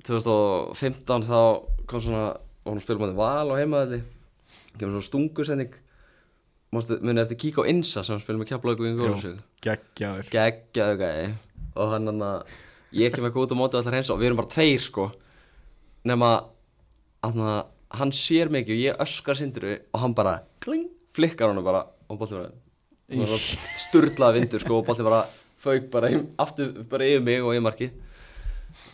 2015 0.08 1.28
þá 1.30 1.40
kom 1.88 2.02
svona 2.02 2.26
og 2.62 2.74
hún 2.74 2.82
spilum 2.84 3.06
á 3.06 3.10
því 3.10 3.18
val 3.18 3.54
á 3.54 3.60
heimaðalli 3.60 4.02
kemur 4.78 4.98
svona 4.98 5.08
stungusending 5.08 5.74
munið 6.72 7.24
eftir 7.26 7.60
á 7.60 7.64
Insa 7.72 8.04
sem 8.04 8.16
hann 8.16 8.24
spilum 8.24 8.44
með 8.44 8.54
ykkur 8.56 8.88
í 8.88 8.94
Gólusug 9.00 9.42
geggjaður. 9.64 10.30
Geggjaðu 10.32 11.00
gæði 11.02 11.28
og 11.76 11.92
hann 11.94 12.24
að 12.24 12.56
ég 12.96 13.14
kem 13.14 13.28
ekki 13.28 13.44
út 13.44 13.54
á 13.54 13.60
móti 13.60 13.80
allar 13.80 13.96
hreins 13.96 14.12
og 14.12 14.20
við 14.22 14.32
erum 14.32 14.40
bara 14.42 14.52
tveir 14.52 14.84
sko. 14.84 15.10
Nema 16.08 16.32
að 17.22 17.42
hann 18.00 18.14
sér 18.16 18.52
mikið 18.52 18.76
og 18.78 18.84
ég 18.86 19.04
öskar 19.04 19.38
sindru 19.38 19.76
og 19.92 20.04
hann 20.04 20.16
bara 20.18 20.40
kling, 20.64 20.88
flikkar 21.16 21.52
hann 21.52 21.64
bara 21.66 21.84
og 22.08 22.20
bolti 22.20 22.38
bara 22.40 22.52
sturlaði 23.80 24.40
vindur 24.40 24.64
sko 24.64 24.80
og 24.80 24.88
bolti 24.88 25.06
bara 25.06 25.26
fauk 25.62 25.90
bara 25.94 26.12
í, 26.12 26.22
aftur 26.42 26.72
bara 26.90 27.10
yfir 27.10 27.26
mig 27.26 27.44
og 27.44 27.56
ég 27.56 27.64
marki 27.64 27.92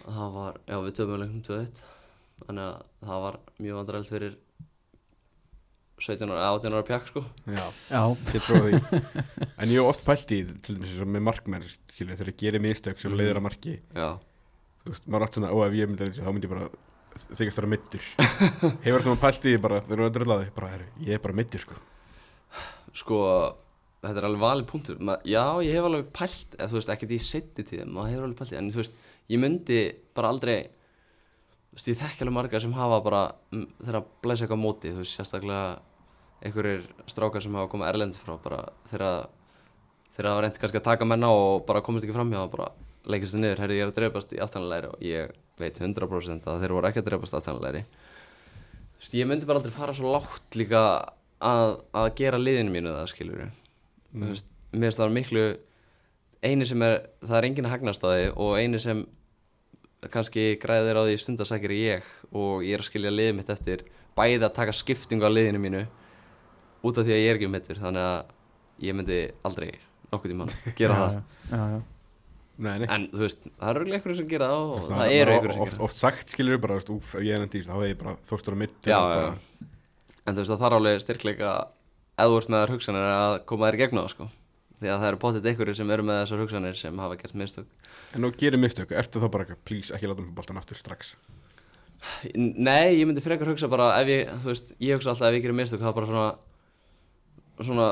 það 0.08 0.34
var, 0.34 0.58
já 0.66 0.78
við 0.82 0.98
töfum 0.98 1.22
leikum 1.22 1.44
2-1 1.46 1.82
þannig 2.48 2.66
að 2.66 2.82
það 3.08 3.24
var 3.26 3.40
mjög 3.62 3.80
vandræðilegt 3.80 4.14
fyrir 4.16 4.36
17 5.98 6.30
ára, 6.30 6.52
18 6.54 6.76
ára 6.78 6.86
pjakk 6.86 7.08
sko. 7.10 7.24
Já, 7.50 7.64
já, 7.90 8.02
ég 8.36 8.44
tróði 8.46 8.78
því. 8.78 9.02
En 9.62 9.72
ég 9.74 9.80
hef 9.80 9.88
oft 9.90 10.04
pælt 10.06 10.34
í 10.36 10.40
til 10.66 10.76
dæmis 10.78 10.92
eins 10.94 11.04
og 11.04 11.10
með 11.10 11.24
markmenn 11.26 11.66
skilju 11.66 12.18
þegar 12.20 12.30
ég 12.30 12.42
gerir 12.44 12.64
mistök 12.64 13.02
sem 13.02 13.16
leiðir 13.18 13.40
að 13.40 13.48
marki. 13.48 13.78
Já, 13.98 14.10
þú 14.84 14.94
veist, 14.94 15.08
maður 15.10 15.26
átt 15.28 15.40
svona, 15.40 15.54
ó 15.54 15.58
ef 15.66 15.78
ég 15.80 15.90
myndi 15.90 16.06
að 16.06 16.12
þessu 16.12 16.28
þá 16.28 16.34
myndi 16.36 16.50
ég 16.50 16.54
bara 16.54 16.68
þykast 17.18 17.58
vera 17.58 17.70
middur 17.72 18.04
hefur 18.86 19.06
svona 19.08 19.22
pælt 19.24 19.48
í 19.48 19.54
því 19.56 19.62
bara 19.64 19.80
þegar 19.88 20.04
þú 20.04 20.08
er 20.08 20.16
dröllaði 20.20 20.52
bara, 20.60 20.70
heru, 20.76 20.90
ég 21.08 21.18
er 21.18 21.24
bara 21.24 21.38
middur 21.40 21.64
sko. 21.66 21.80
Sko 22.98 23.22
þetta 24.06 24.22
er 24.22 24.28
alveg 24.30 24.44
valið 24.46 24.68
punktur. 24.70 25.02
Ma, 25.02 25.18
já, 25.26 25.44
ég 25.66 25.74
hef 25.80 25.88
alveg 25.90 26.12
pælt 26.16 26.58
eða, 26.60 26.70
þú 26.70 26.78
veist, 26.78 26.94
ekkert 26.94 27.16
í 27.18 27.22
setni 27.26 27.66
tíðum 27.66 27.96
maður 27.98 28.14
hefur 28.14 28.28
alveg 28.30 28.42
pælt 28.44 28.54
í, 28.54 28.60
en 28.62 28.70
þú 28.76 28.84
veist, 28.84 29.02
ég 29.34 29.42
myndi 29.42 29.80
bara 30.18 30.30
aldrei 30.36 30.58
þú 30.68 31.80
veist, 31.80 31.90
ég 31.90 32.00
þekki 32.04 32.26
alveg 32.28 32.38
marga 32.38 32.62
sem 32.64 32.78
hafa 32.78 33.02
bara 33.10 33.24
mm, 33.54 33.66
þegar 33.82 34.00
að 34.04 34.10
blæsa 34.24 34.46
eitthvað 34.46 34.62
á 34.62 34.66
móti, 34.68 34.94
þú 34.94 35.02
veist, 35.02 35.18
sérstaklega 35.18 35.66
einhverjir 36.46 36.86
strákar 37.10 37.44
sem 37.44 37.56
hafa 37.58 37.72
komið 37.72 37.90
erlendis 37.92 38.22
frá 38.22 38.36
bara 38.44 38.62
þegar 38.92 39.30
það 40.18 40.34
var 40.34 40.44
reyndi 40.46 40.62
kannski 40.62 40.80
að 40.82 40.88
taka 40.90 41.08
menna 41.08 41.30
og 41.34 41.66
bara 41.68 41.84
komast 41.86 42.06
ekki 42.06 42.16
fram 42.16 42.32
hjá 42.34 42.40
það 42.40 42.54
bara 42.56 42.70
leikist 43.08 43.36
þið 43.36 43.44
niður, 43.44 43.62
herri 43.64 43.78
ég 43.78 43.86
er 43.86 43.92
að 43.92 44.00
dreifast 44.00 44.34
í 44.36 44.42
aftanlæri 44.44 44.90
og 44.92 45.04
ég 45.06 45.36
veit 45.58 45.80
100% 45.80 46.50
að 46.50 46.64
þeir 46.64 46.76
voru 46.76 46.90
ekki 46.90 47.02
að 47.02 47.10
dreifast 47.10 47.38
aftanlæri 47.38 47.84
þú 47.88 49.02
veist, 49.02 49.18
ég 49.18 49.30
myndi 49.30 49.50
bara 49.50 49.62
aldrei 49.62 49.76
fara 49.76 49.96
svo 49.96 50.14
lágt 50.14 50.58
líka 50.60 50.82
að, 51.40 51.78
að 51.94 52.10
gera 52.20 52.42
liðinu 52.42 52.74
mínu 52.74 52.96
það 52.96 53.12
skilur 53.14 53.44
mm. 53.46 54.26
veist, 54.26 54.50
mér 54.74 54.90
finnst 54.90 55.04
það 55.04 55.16
miklu 55.18 55.46
eini 56.46 56.68
sem 56.70 56.84
er, 56.86 56.98
það 57.24 57.38
er 57.40 57.48
enginn 57.50 57.70
að 57.70 57.76
hagnast 57.78 58.06
á 58.06 58.10
því 58.10 58.26
og 58.34 58.58
eini 58.58 58.82
sem 58.82 59.06
kannski 60.14 60.50
græðir 60.62 61.00
á 61.00 61.04
því 61.08 61.16
stundasækir 61.22 61.74
ég 61.78 62.12
og 62.30 62.66
ég 62.66 62.78
er 62.78 62.84
að 62.84 62.90
skilja 62.92 63.14
liðið 63.14 63.40
mitt 63.40 63.54
eftir 63.54 63.86
bæði 64.18 64.44
að 64.46 64.58
taka 64.60 64.76
skiptingu 64.76 65.26
á 65.26 65.32
liðinu 65.32 65.62
mínu 65.62 65.86
út 66.88 66.98
af 67.02 67.08
því 67.08 67.16
að 67.16 67.22
ég 67.22 67.30
er 67.34 67.40
ekki 67.40 67.52
mittur 67.54 67.82
þannig 67.84 68.08
að 68.08 68.34
ég 68.88 68.98
myndi 68.98 69.20
aldrei 69.48 69.70
nokkuð 70.12 70.34
tímann 70.34 70.54
gera 70.80 70.98
það. 71.02 71.16
já, 71.18 71.22
já, 71.54 71.64
já. 71.76 71.80
nei, 72.58 72.74
nei. 72.84 72.88
En 72.96 73.08
þú 73.14 73.24
veist, 73.26 73.48
það 73.60 73.72
eru 73.74 73.88
einhverjum 73.98 74.20
sem 74.22 74.30
gera 74.34 74.52
það 74.54 74.76
og 74.76 74.90
það 74.90 75.16
eru 75.18 75.36
einhverjum 75.38 75.56
sem 75.56 75.64
oft, 75.64 75.72
gera 75.72 75.78
það. 75.78 75.88
oft 75.90 76.04
sagt 76.04 76.36
skilur 76.36 76.62
bara, 76.64 76.78
þú 76.78 76.82
veist, 76.82 76.94
úf, 76.98 77.16
ef 77.18 77.28
ég 77.28 77.38
er 77.38 77.46
endi 77.48 77.64
þá 77.66 77.74
hefði 77.76 77.92
ég 77.94 78.02
bara 78.04 78.18
þóstur 78.32 78.58
á 78.58 78.60
já, 78.88 79.00
já. 79.18 79.28
en 80.24 80.34
þú 80.38 80.44
veist 80.44 80.54
það 80.54 80.64
þarf 80.66 80.80
alveg 80.82 81.04
styrkleika 81.06 81.56
ert 82.18 82.50
með 82.50 82.64
þær 82.64 82.74
hugsanir 82.74 83.08
að 83.14 83.36
koma 83.50 83.68
þér 83.68 83.78
í 83.78 83.82
gegnum 83.84 84.06
það 84.06 84.14
sko. 84.16 84.30
Því 84.78 84.90
að 84.94 85.00
það 85.02 85.08
eru 85.10 85.20
potið 85.22 85.48
einhverjum 85.50 85.78
sem 85.78 85.92
eru 85.94 86.06
með 86.06 86.20
þessar 86.22 86.42
hugsanir 86.44 86.78
sem 86.78 87.00
hafa 87.02 87.18
gert 87.18 87.38
mistök. 87.38 87.70
En 88.14 88.22
nú 88.22 88.30
gerir 88.34 88.62
mistök, 88.62 88.94
ertu 88.94 89.22
þá 89.22 89.28
bara 89.34 89.46
eitthvað 89.46 89.64
please 89.66 89.94
ekki 89.94 90.10
láta 90.10 90.22
mig 90.22 90.34
boltan 90.38 90.60
aftur 90.62 90.78
strax? 90.78 91.16
Nei, 92.38 92.98
ég 93.00 93.08
myndi 93.10 93.24
frekar 93.26 93.50
hugsa 93.50 93.70
bara 93.72 93.88
ef 94.02 94.12
ég, 94.12 94.30
þú 94.44 94.52
veist, 94.52 94.74
ég 94.86 95.00
hugsa 95.00 95.14
alltaf 95.14 95.32
ef 95.32 95.38
ég 95.38 95.46
gerir 95.48 95.58
mistök 95.58 95.82
er 95.82 95.96
bara 95.98 96.10
svona 96.10 96.28
svona, 97.66 97.88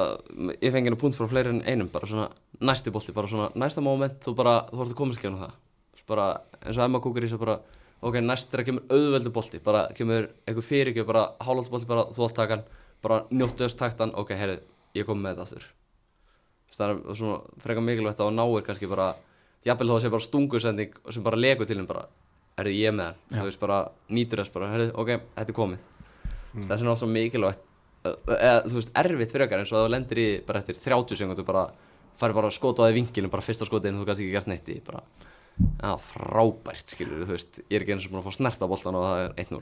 ég 0.62 0.74
fengi 0.74 0.90
henni 0.90 1.00
punkt 1.00 1.18
frá 1.18 1.28
fleiri 1.30 1.54
en 1.54 1.64
einum 1.66 1.90
bara 1.94 2.10
svona 2.10 2.28
næsti 2.62 2.92
bolti, 2.94 3.14
bara 3.16 3.30
svona 3.30 3.50
næsta 3.58 3.82
moment 3.82 4.20
þú 4.22 4.36
bara, 4.38 4.60
þú 4.70 4.82
vorst 4.82 4.94
að 4.94 5.00
komast 5.00 5.22
ekki 5.22 5.32
það. 5.40 5.56
Þú 5.56 5.98
veist, 5.98 6.08
bara, 6.12 6.28
eins 6.62 6.78
og 6.78 6.86
Emma 6.86 7.02
kúkur 7.02 7.26
í 7.26 7.30
svo 7.32 7.40
bara 7.42 7.60
ok, 8.06 8.20
næst 8.22 8.52
þegar 8.52 8.68
kemur 8.70 8.92
auðveldu 8.94 9.32
bolti 9.34 9.62
bara 9.64 9.86
kemur 9.98 10.28
eitthvað 10.46 10.68
fyrirgjöf, 10.70 11.08
bara 11.08 11.24
hálfald 11.46 11.72
bolti 11.74 11.90
bara 11.90 12.06
þú 12.14 12.28
átt 12.28 12.38
takan, 12.38 12.66
bara 13.02 13.24
njóttu 13.32 13.66
þess 13.66 13.80
taktan 13.80 14.14
ok, 14.18 14.36
heyrðu, 14.38 14.60
ég 14.98 15.08
kom 15.08 15.22
með 15.22 15.42
Þú 15.46 15.56
veist, 15.56 16.82
það 16.82 16.94
er 16.94 17.18
svona 17.18 17.62
frekar 17.64 17.86
mikilvægt 17.86 18.22
að 18.22 18.36
náir 18.36 18.66
kannski 18.68 18.90
bara, 18.92 19.14
jafnvel 19.66 19.90
þá 19.90 19.96
að 19.96 20.04
sé 20.04 20.14
bara 20.14 20.26
stungusending 20.26 20.96
sem 21.10 21.26
bara 21.26 21.40
legur 21.40 21.70
til 21.70 21.78
henn 21.80 21.90
bara 21.90 22.06
herðu 22.60 22.76
ég 22.76 22.90
er 22.90 22.96
með 22.96 23.12
hann, 23.12 23.40
þú 23.40 23.46
veist 23.50 23.62
bara 23.62 23.78
nýtur 24.10 24.42
þess 24.42 24.54
bara, 24.54 24.72
herðu, 24.74 24.92
ok, 24.96 25.12
þetta 25.38 25.54
er 25.54 25.58
komið. 25.60 25.86
Mm. 26.56 26.66
vegna 26.66 26.76
er 26.76 26.90
það 26.90 27.00
svo 27.02 27.10
mikilvægt 27.12 27.64
eða, 28.06 28.58
þú 28.66 28.78
veist, 28.80 28.92
erfitt 29.02 29.34
fyrir 29.34 29.46
okkar 29.48 29.62
eins 29.64 29.74
og 29.74 29.84
þú 29.84 29.92
lendir 29.94 30.22
í 30.22 30.28
bara 30.48 30.62
eftir 30.62 30.78
30 30.80 31.20
sekundur 31.22 31.48
bara 31.48 31.64
farið 32.20 32.38
bara 32.40 32.52
að 32.52 32.58
skota 32.58 32.84
á 32.84 32.88
því 32.88 32.98
vinkilin 33.00 33.32
bara 33.34 33.46
fyrsta 33.46 33.68
skotið 33.68 33.92
en 33.92 34.02
þú 34.02 34.08
gæst 34.10 34.24
ekki 34.24 34.36
gert 34.36 34.52
neitt 34.52 34.70
í 34.72 34.78
bara 34.86 35.04
Já, 35.56 35.94
frábært, 36.04 36.92
skilur 36.92 37.24
þú 37.24 37.32
veist 37.32 37.62
Ég 37.64 37.78
er 37.78 37.86
ekki 37.86 37.96
eins 37.96 38.08
og 38.08 38.12
búin 38.12 38.22
að 38.22 38.28
fá 38.28 38.36
snerta 38.36 38.68
boltan 38.68 38.98
og 39.00 39.06
það 39.06 39.22
er 39.22 39.36
1-0 39.46 39.62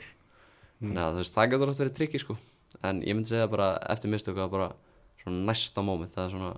Þannig 0.84 1.04
að 1.04 1.12
þú 1.12 1.22
veist, 1.22 1.36
það 1.36 1.52
getur 1.52 1.70
alltaf 1.70 1.84
verið 1.84 1.98
trikki 2.00 2.20
sko. 2.20 2.36
En 2.84 3.02
ég 3.06 3.16
myndi 3.16 3.30
segja 3.30 3.50
bara 3.52 3.68
eftir 3.94 4.12
mistöku 4.12 4.42
að 4.42 4.56
bara 4.56 4.70
svona 5.22 5.46
næsta 5.52 5.84
moment 5.86 6.18
Það 6.18 6.26
er 6.26 6.34
svona 6.34 6.50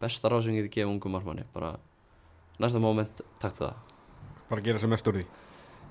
besta 0.00 0.30
ráð 0.30 0.46
sem 0.46 0.54
ég 0.54 0.68
geti 0.68 0.78
gefið 0.78 0.92
ungum 0.94 1.16
markmanni 1.18 1.48
Bara 1.52 1.72
næsta 2.62 2.80
moment, 2.80 3.24
taktu 3.42 3.66
það. 3.66 3.82
Bara 4.52 4.64
gera 4.70 4.82
sem 4.82 4.94
mest 4.94 5.10
úr 5.10 5.18
því 5.18 5.26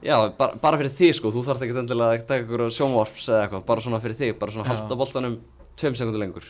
Já, 0.03 0.17
bara, 0.37 0.55
bara 0.61 0.77
fyrir 0.77 0.91
þig 0.93 1.15
sko, 1.17 1.31
þú 1.33 1.43
þarf 1.47 1.61
ekki 1.65 1.77
endilega 1.79 2.11
að 2.19 2.27
taka 2.27 2.43
ykkur 2.45 2.65
sjónvarps 2.75 3.29
eða 3.29 3.43
eitthvað, 3.45 3.65
bara 3.65 3.81
svona 3.81 3.99
fyrir 4.03 4.15
þig, 4.19 4.35
bara 4.39 4.51
svona 4.51 4.65
Já. 4.67 4.75
halda 4.75 4.95
boltanum 4.99 5.37
tveim 5.79 5.95
sekundur 5.97 6.19
lengur, 6.21 6.43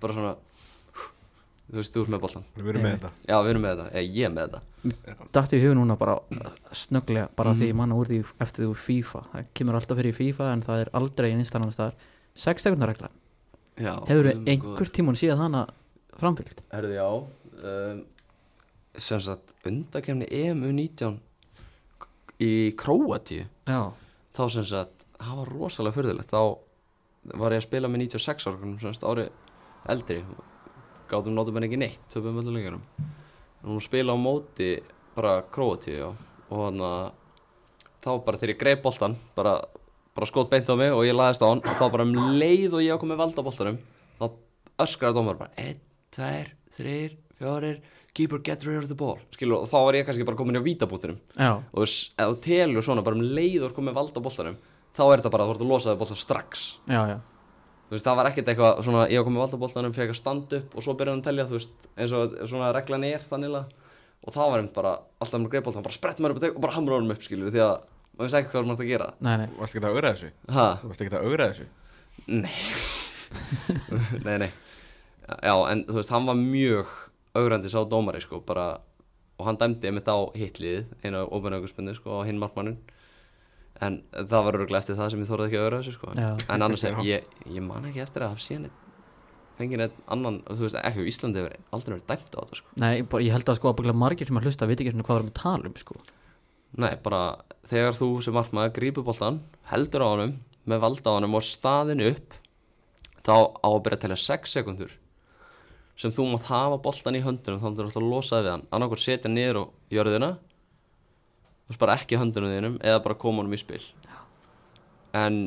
bara 0.00 0.14
svona, 0.14 0.34
þú 1.70 1.78
veist, 1.80 1.94
þú 1.94 2.02
ert 2.04 2.12
með 2.14 2.20
boltan. 2.24 2.44
Við 2.56 2.68
erum 2.72 2.82
með 2.86 2.94
þetta 2.96 3.10
Já, 3.30 3.36
við 3.42 3.50
erum 3.54 3.64
með 3.66 3.72
þetta, 3.76 3.88
eða 3.94 4.14
ég 4.18 4.24
er 4.28 4.34
með 4.34 4.46
þetta. 4.54 5.28
Dætti 5.36 5.58
í 5.58 5.64
hug 5.64 5.74
núna 5.78 5.96
bara 6.00 6.14
snögglega 6.72 7.28
bara 7.36 7.50
Mhm. 7.52 7.60
því 7.60 7.68
ég 7.70 7.74
manna 7.76 7.94
úr 7.98 8.06
því 8.08 8.20
eftir 8.40 8.64
því 8.64 8.68
úr 8.70 8.80
FIFA 8.80 9.24
það 9.32 9.46
kemur 9.54 9.74
alltaf 9.80 9.96
fyrir 9.98 10.12
í 10.12 10.16
FIFA 10.20 10.52
en 10.52 10.62
það 10.62 10.80
er 10.80 10.90
aldrei 10.94 11.30
einn 11.30 11.42
installans 11.44 11.76
þar 11.76 11.92
6 12.34 12.62
sekundar 12.64 12.88
regla 12.88 13.08
Já. 13.76 13.94
hefur 14.08 14.30
um, 14.34 14.44
einhver 14.46 14.90
tímun 14.90 15.16
síðan 15.20 15.38
hana 15.38 15.66
framfylgt 16.18 16.62
Herðu, 16.72 16.94
já, 16.94 17.08
um, 17.64 18.04
sem 18.96 19.20
sagt, 19.20 19.54
undakefni 19.66 20.26
EMU 20.30 20.72
19 20.72 21.20
í 22.40 22.72
Króatíu, 22.80 23.46
þá 23.66 24.42
sem 24.52 24.66
sagt, 24.66 25.04
það 25.20 25.40
var 25.42 25.52
rosalega 25.54 25.96
fyrðilegt, 25.98 26.32
þá 26.32 27.36
var 27.40 27.54
ég 27.54 27.60
að 27.60 27.66
spila 27.66 27.90
með 27.92 28.06
96 28.06 28.48
ára, 28.48 28.60
sem 28.80 28.94
sagt, 28.96 29.04
ári 29.04 29.26
eldri, 29.92 30.20
gátum 31.10 31.36
notum 31.36 31.60
en 31.60 31.68
ekki 31.68 31.80
neitt, 31.80 32.02
töpum 32.12 32.40
öllu 32.40 32.54
lengjunum. 32.54 32.84
Nú 33.66 33.80
spila 33.84 34.16
á 34.16 34.18
móti 34.20 34.72
bara 35.16 35.40
Króatíu, 35.52 35.96
já, 35.98 36.08
og 36.48 36.64
þannig 36.64 36.86
að 36.88 37.10
þá 38.00 38.10
bara 38.24 38.40
þegar 38.40 38.54
ég 38.54 38.60
greip 38.64 38.84
boltan, 38.84 39.16
bara, 39.36 39.58
bara 40.16 40.28
skot 40.28 40.50
beint 40.52 40.70
á 40.72 40.74
mig 40.80 40.94
og 40.96 41.04
ég 41.04 41.16
laðist 41.16 41.44
á 41.44 41.50
hann, 41.50 41.60
og 41.60 41.76
þá 41.76 41.86
bara 41.92 42.06
um 42.08 42.36
leið 42.40 42.78
og 42.78 42.84
ég 42.86 42.96
ákom 42.96 43.12
með 43.12 43.20
valda 43.20 43.44
boltanum, 43.44 43.80
þá 44.16 44.24
öskraði 44.86 45.18
dómar 45.18 45.40
bara 45.40 45.52
1, 45.60 45.82
2, 46.16 46.30
3, 46.78 46.96
4 47.40 47.74
keeper 48.16 48.42
get 48.42 48.64
rid 48.66 48.82
of 48.82 48.88
the 48.90 48.98
ball 48.98 49.18
skilur, 49.34 49.62
og 49.62 49.70
þá 49.70 49.78
var 49.86 49.98
ég 49.98 50.06
kannski 50.08 50.26
bara 50.26 50.38
komin 50.38 50.58
í 50.58 50.62
á 50.62 50.66
vítabútinum. 50.66 51.18
Já, 51.36 51.52
og 51.58 51.86
þú 51.86 52.38
telur 52.44 52.86
svona 52.86 53.04
bara 53.06 53.18
um 53.18 53.24
leið 53.24 53.64
og 53.64 53.70
er 53.70 53.76
komið 53.76 53.98
valda 54.00 54.22
boltanum 54.24 54.56
þá 54.96 55.02
er 55.06 55.20
þetta 55.20 55.32
bara 55.34 55.44
að 55.44 55.50
þú 55.50 55.54
ert 55.54 55.64
að 55.64 55.70
losa 55.70 55.92
þig 55.92 56.00
boltan 56.00 56.20
strax. 56.20 56.64
Já, 56.90 57.00
já. 57.12 57.18
Þú 57.90 57.96
veist, 57.96 58.06
það 58.06 58.18
var 58.20 58.28
ekkert 58.30 58.50
eitthvað 58.52 58.80
svona 58.86 59.04
ég 59.10 59.18
var 59.20 59.26
komið 59.28 59.42
valda 59.44 59.60
boltanum, 59.64 59.94
fekk 59.94 60.12
að 60.14 60.18
standa 60.18 60.58
upp 60.60 60.74
og 60.76 60.84
svo 60.86 60.94
byrjaði 60.98 61.14
hann 61.16 61.22
að 61.22 61.28
telja, 61.28 61.46
þú 61.50 61.56
veist, 61.56 61.88
eins 61.96 62.14
og 62.14 62.36
svona 62.50 62.72
reglan 62.74 63.06
er 63.08 63.24
þannig 63.30 63.56
og 64.20 64.34
þá 64.34 64.40
var 64.42 64.58
hann 64.58 64.70
bara 64.74 64.92
alltaf 65.22 65.40
með 65.40 65.52
greipboltan, 65.54 65.84
bara 65.86 65.96
sprett 65.96 66.20
maður 66.20 66.36
upp 66.50 66.58
og 66.58 66.64
bara 66.64 66.76
hamra 66.76 66.98
honum 66.98 67.14
upp, 67.14 67.22
skilur, 67.24 67.52
því 67.54 67.62
að 67.64 67.76
maður 68.18 68.26
vissi 68.26 68.38
ekkert 68.40 68.52
hvað 68.54 68.66
maður 68.68 68.76
átti 68.76 68.86
að 68.86 68.90
gera. 68.92 69.06
Nei, 69.24 69.34
nei, 69.40 69.46
Varst 69.56 71.04
ekki 71.04 71.16
að 71.16 71.24
augra 71.24 71.48
þessu? 71.48 71.68
nei, 74.26 74.36
nei. 74.44 74.50
Já, 75.30 75.54
en 75.70 75.84
þú 75.88 75.96
veist, 75.96 76.12
hann 76.12 76.28
var 76.28 76.36
mjög 76.36 76.92
augrandi 77.38 77.70
sá 77.72 77.80
dómari, 77.88 78.22
sko, 78.24 78.40
bara 78.46 78.80
og 79.40 79.46
hann 79.48 79.58
dæmdi 79.60 79.88
einmitt 79.88 80.08
á 80.10 80.18
hitlið 80.36 80.90
einu 81.04 81.24
óbennaugurspennu, 81.30 81.94
sko, 81.96 82.20
á 82.20 82.28
hinn 82.28 82.40
markmannin 82.40 82.78
en 83.80 84.02
það 84.12 84.44
var 84.46 84.58
örgulega 84.58 84.82
eftir 84.82 84.98
það 84.98 85.12
sem 85.14 85.22
ég 85.22 85.30
þorði 85.30 85.48
ekki 85.48 85.58
að 85.58 85.66
augra 85.66 85.80
þessu, 85.80 85.96
sko. 85.96 86.12
Já. 86.18 86.30
en 86.52 86.66
annars, 86.66 86.84
er, 86.84 87.00
ég, 87.06 87.34
ég 87.48 87.64
man 87.64 87.88
ekki 87.88 88.02
eftir 88.04 88.26
að 88.26 88.34
hafa 88.34 88.44
síðan 88.44 88.68
eitt 88.68 88.86
fengið 89.60 89.84
eitt 89.84 89.96
annan, 90.12 90.40
þú 90.48 90.64
veist, 90.64 90.78
ekki 90.80 91.04
á 91.04 91.10
Íslandi 91.10 91.40
hefur 91.40 91.56
aldrei 91.76 91.94
verið 91.94 92.06
dæmt 92.08 92.36
á 92.36 92.40
þetta, 92.40 92.58
sko. 92.60 92.74
Nei 92.80 92.94
bara, 93.04 93.24
ég 93.26 93.34
held 93.36 93.52
að 93.52 93.58
sko 93.60 93.72
að 93.72 93.90
margir 94.00 94.28
sem 94.28 94.40
að 94.40 94.48
hlusta 94.48 94.68
veit 94.68 94.80
ekki 94.80 94.94
svona 94.94 95.06
hvað 95.08 95.18
við 95.18 95.22
erum 95.22 95.32
að 95.32 95.40
tala 95.40 95.70
um 95.70 95.76
sko. 95.80 95.98
Nei, 96.80 96.92
bara 97.04 97.20
þegar 97.68 97.98
þú 97.98 98.08
sem 98.24 98.36
markmaður 98.36 98.74
grípur 98.78 99.06
boltan, 99.06 99.40
heldur 99.68 100.04
á 100.06 100.08
honum 100.08 100.36
með 100.70 100.82
valda 100.84 101.12
á 101.12 101.16
honum 101.18 101.36
og 101.36 101.44
staðin 101.44 102.04
upp 102.08 102.36
þá 103.26 103.34
á 103.60 103.68
að 103.68 103.82
byrja 103.84 103.98
að 103.98 104.04
telja 104.06 104.20
6 104.24 104.54
sekundur 104.56 104.94
sem 106.00 106.12
þú 106.16 106.26
mátt 106.32 106.48
hafa 106.48 106.78
boltan 106.82 107.18
í 107.18 107.22
höndunum 107.24 107.60
þannig 107.60 107.76
að 107.76 107.80
þú 107.80 107.86
alltaf 107.90 108.02
að 108.02 108.10
losa 108.14 108.40
við 108.40 108.50
hann. 108.54 108.66
Annarkvært 108.72 109.04
setja 109.04 109.30
niður 109.32 109.58
á 109.60 109.64
jörðina 109.98 110.30
veist 111.70 111.80
bara 111.82 111.96
ekki 112.00 112.16
í 112.16 112.20
höndunum 112.22 112.52
þínum 112.54 112.78
eða 112.82 113.02
bara 113.04 113.18
koma 113.20 113.42
honum 113.42 113.54
í 113.56 113.60
spil. 113.60 113.82
En 115.14 115.40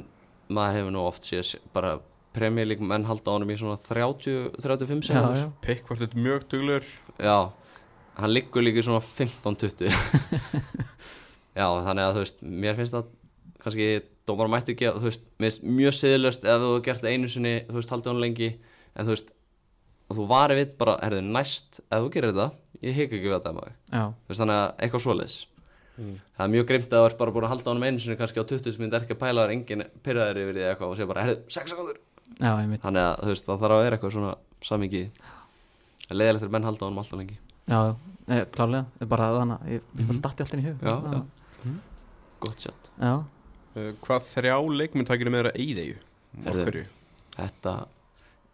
maður 0.54 0.78
hefur 0.80 0.94
nú 0.96 1.02
oft 1.08 1.26
séð 1.28 1.42
s- 1.48 1.58
bara 1.74 1.96
premjölík 2.36 2.80
menn 2.84 3.06
halda 3.08 3.32
á 3.32 3.36
honum 3.38 3.52
í 3.54 3.58
svona 3.60 3.78
30, 3.80 4.54
35 4.62 5.04
já, 5.04 5.10
sekundur 5.10 5.38
já, 5.42 5.50
Pikk 5.62 5.90
var 5.90 6.00
þetta 6.02 6.18
mjög 6.26 6.46
duglur 6.52 6.88
Já, 7.22 7.36
hann 8.18 8.34
liggur 8.34 8.66
líka 8.66 8.82
í 8.82 8.86
svona 8.88 9.04
15-20 9.06 9.94
Já, 11.60 11.68
þannig 11.86 12.04
að 12.08 12.16
þú 12.18 12.24
veist, 12.24 12.42
mér 12.64 12.78
finnst 12.80 12.96
það 12.98 13.12
kannski 13.64 13.88
dómar 14.28 14.50
mættu 14.52 14.74
ekki 14.74 14.88
að, 14.90 14.98
þú 15.04 15.10
veist, 15.12 15.26
mér 15.38 15.52
finnst 15.52 15.68
mjög 15.78 15.96
siðlöst 16.00 16.48
ef 16.50 16.58
þú 16.64 16.70
hefur 16.72 16.86
gert 16.88 17.04
það 17.04 17.14
einu 17.14 17.30
sinni, 17.32 17.54
þú 17.70 17.78
veist, 17.78 17.94
haldið 17.94 18.12
hann 18.14 18.24
lengi. 18.24 18.50
En 18.98 19.06
þú 19.08 19.14
veist, 19.14 19.30
og 20.14 20.20
þú 20.20 20.28
varir 20.30 20.60
við 20.62 20.76
bara, 20.80 20.94
herðu, 21.02 21.24
næst, 21.34 21.82
ef 21.90 22.06
þú 22.06 22.12
gerir 22.14 22.34
þetta 22.34 22.48
ég 22.84 22.98
hik 22.98 23.16
ekki 23.18 23.32
við 23.32 23.48
þig, 23.48 23.74
já, 23.90 24.04
þú 24.04 24.32
veist, 24.32 24.42
þannig 24.42 24.60
að 24.60 24.70
eitthvað 24.86 25.04
svoleiðis. 25.08 25.36
Það 25.94 26.44
er 26.46 26.52
mjög 26.54 26.66
grimt 26.72 26.94
að 26.94 27.04
þú 27.04 27.08
ert 27.08 27.20
bara 27.20 27.34
búin 27.34 27.46
að 27.46 27.52
halda 27.54 27.70
honum 27.70 27.84
einu 27.86 28.02
sinni 28.02 28.18
kannski 28.18 28.42
á 28.42 28.50
20 28.50 28.74
sem 28.74 28.86
er 28.88 28.96
ekki 28.98 29.14
að 29.14 29.22
pæla 29.22 29.44
þar 29.44 29.54
engin 29.54 29.84
pyrraður 30.06 30.40
yfir 30.42 30.58
því 30.58 30.64
eitthvað 30.70 30.90
og 30.90 30.98
segja 30.98 31.10
bara, 31.12 31.26
herðu, 31.28 31.44
6 31.54 31.74
sekundur 31.74 32.00
þannig 32.82 33.04
að, 33.04 33.22
þú 33.22 33.30
veist, 33.30 33.46
það 33.46 33.62
þarf 33.62 33.76
að 33.76 33.84
vera 33.84 34.00
eitthvað 34.00 34.16
svona 34.16 34.32
samingi 34.66 35.04
leðilegt 36.10 36.48
er 36.48 36.54
menn 36.56 36.66
halda 36.66 36.88
honum 36.88 37.04
alltaf 37.04 37.20
lengi. 37.20 37.38
Já, 37.70 37.78
já, 37.78 37.94
e, 38.26 38.40
klálega, 38.56 38.90
það 38.98 39.06
er 39.06 39.12
bara 39.14 39.30
þannig 39.38 39.62
að 39.62 39.76
ég, 39.76 39.86
ég 40.00 40.10
bara 40.10 40.24
datti 40.26 40.46
alltaf 40.48 40.58
inn 40.58 40.64
í 40.64 40.68
hug 40.72 40.82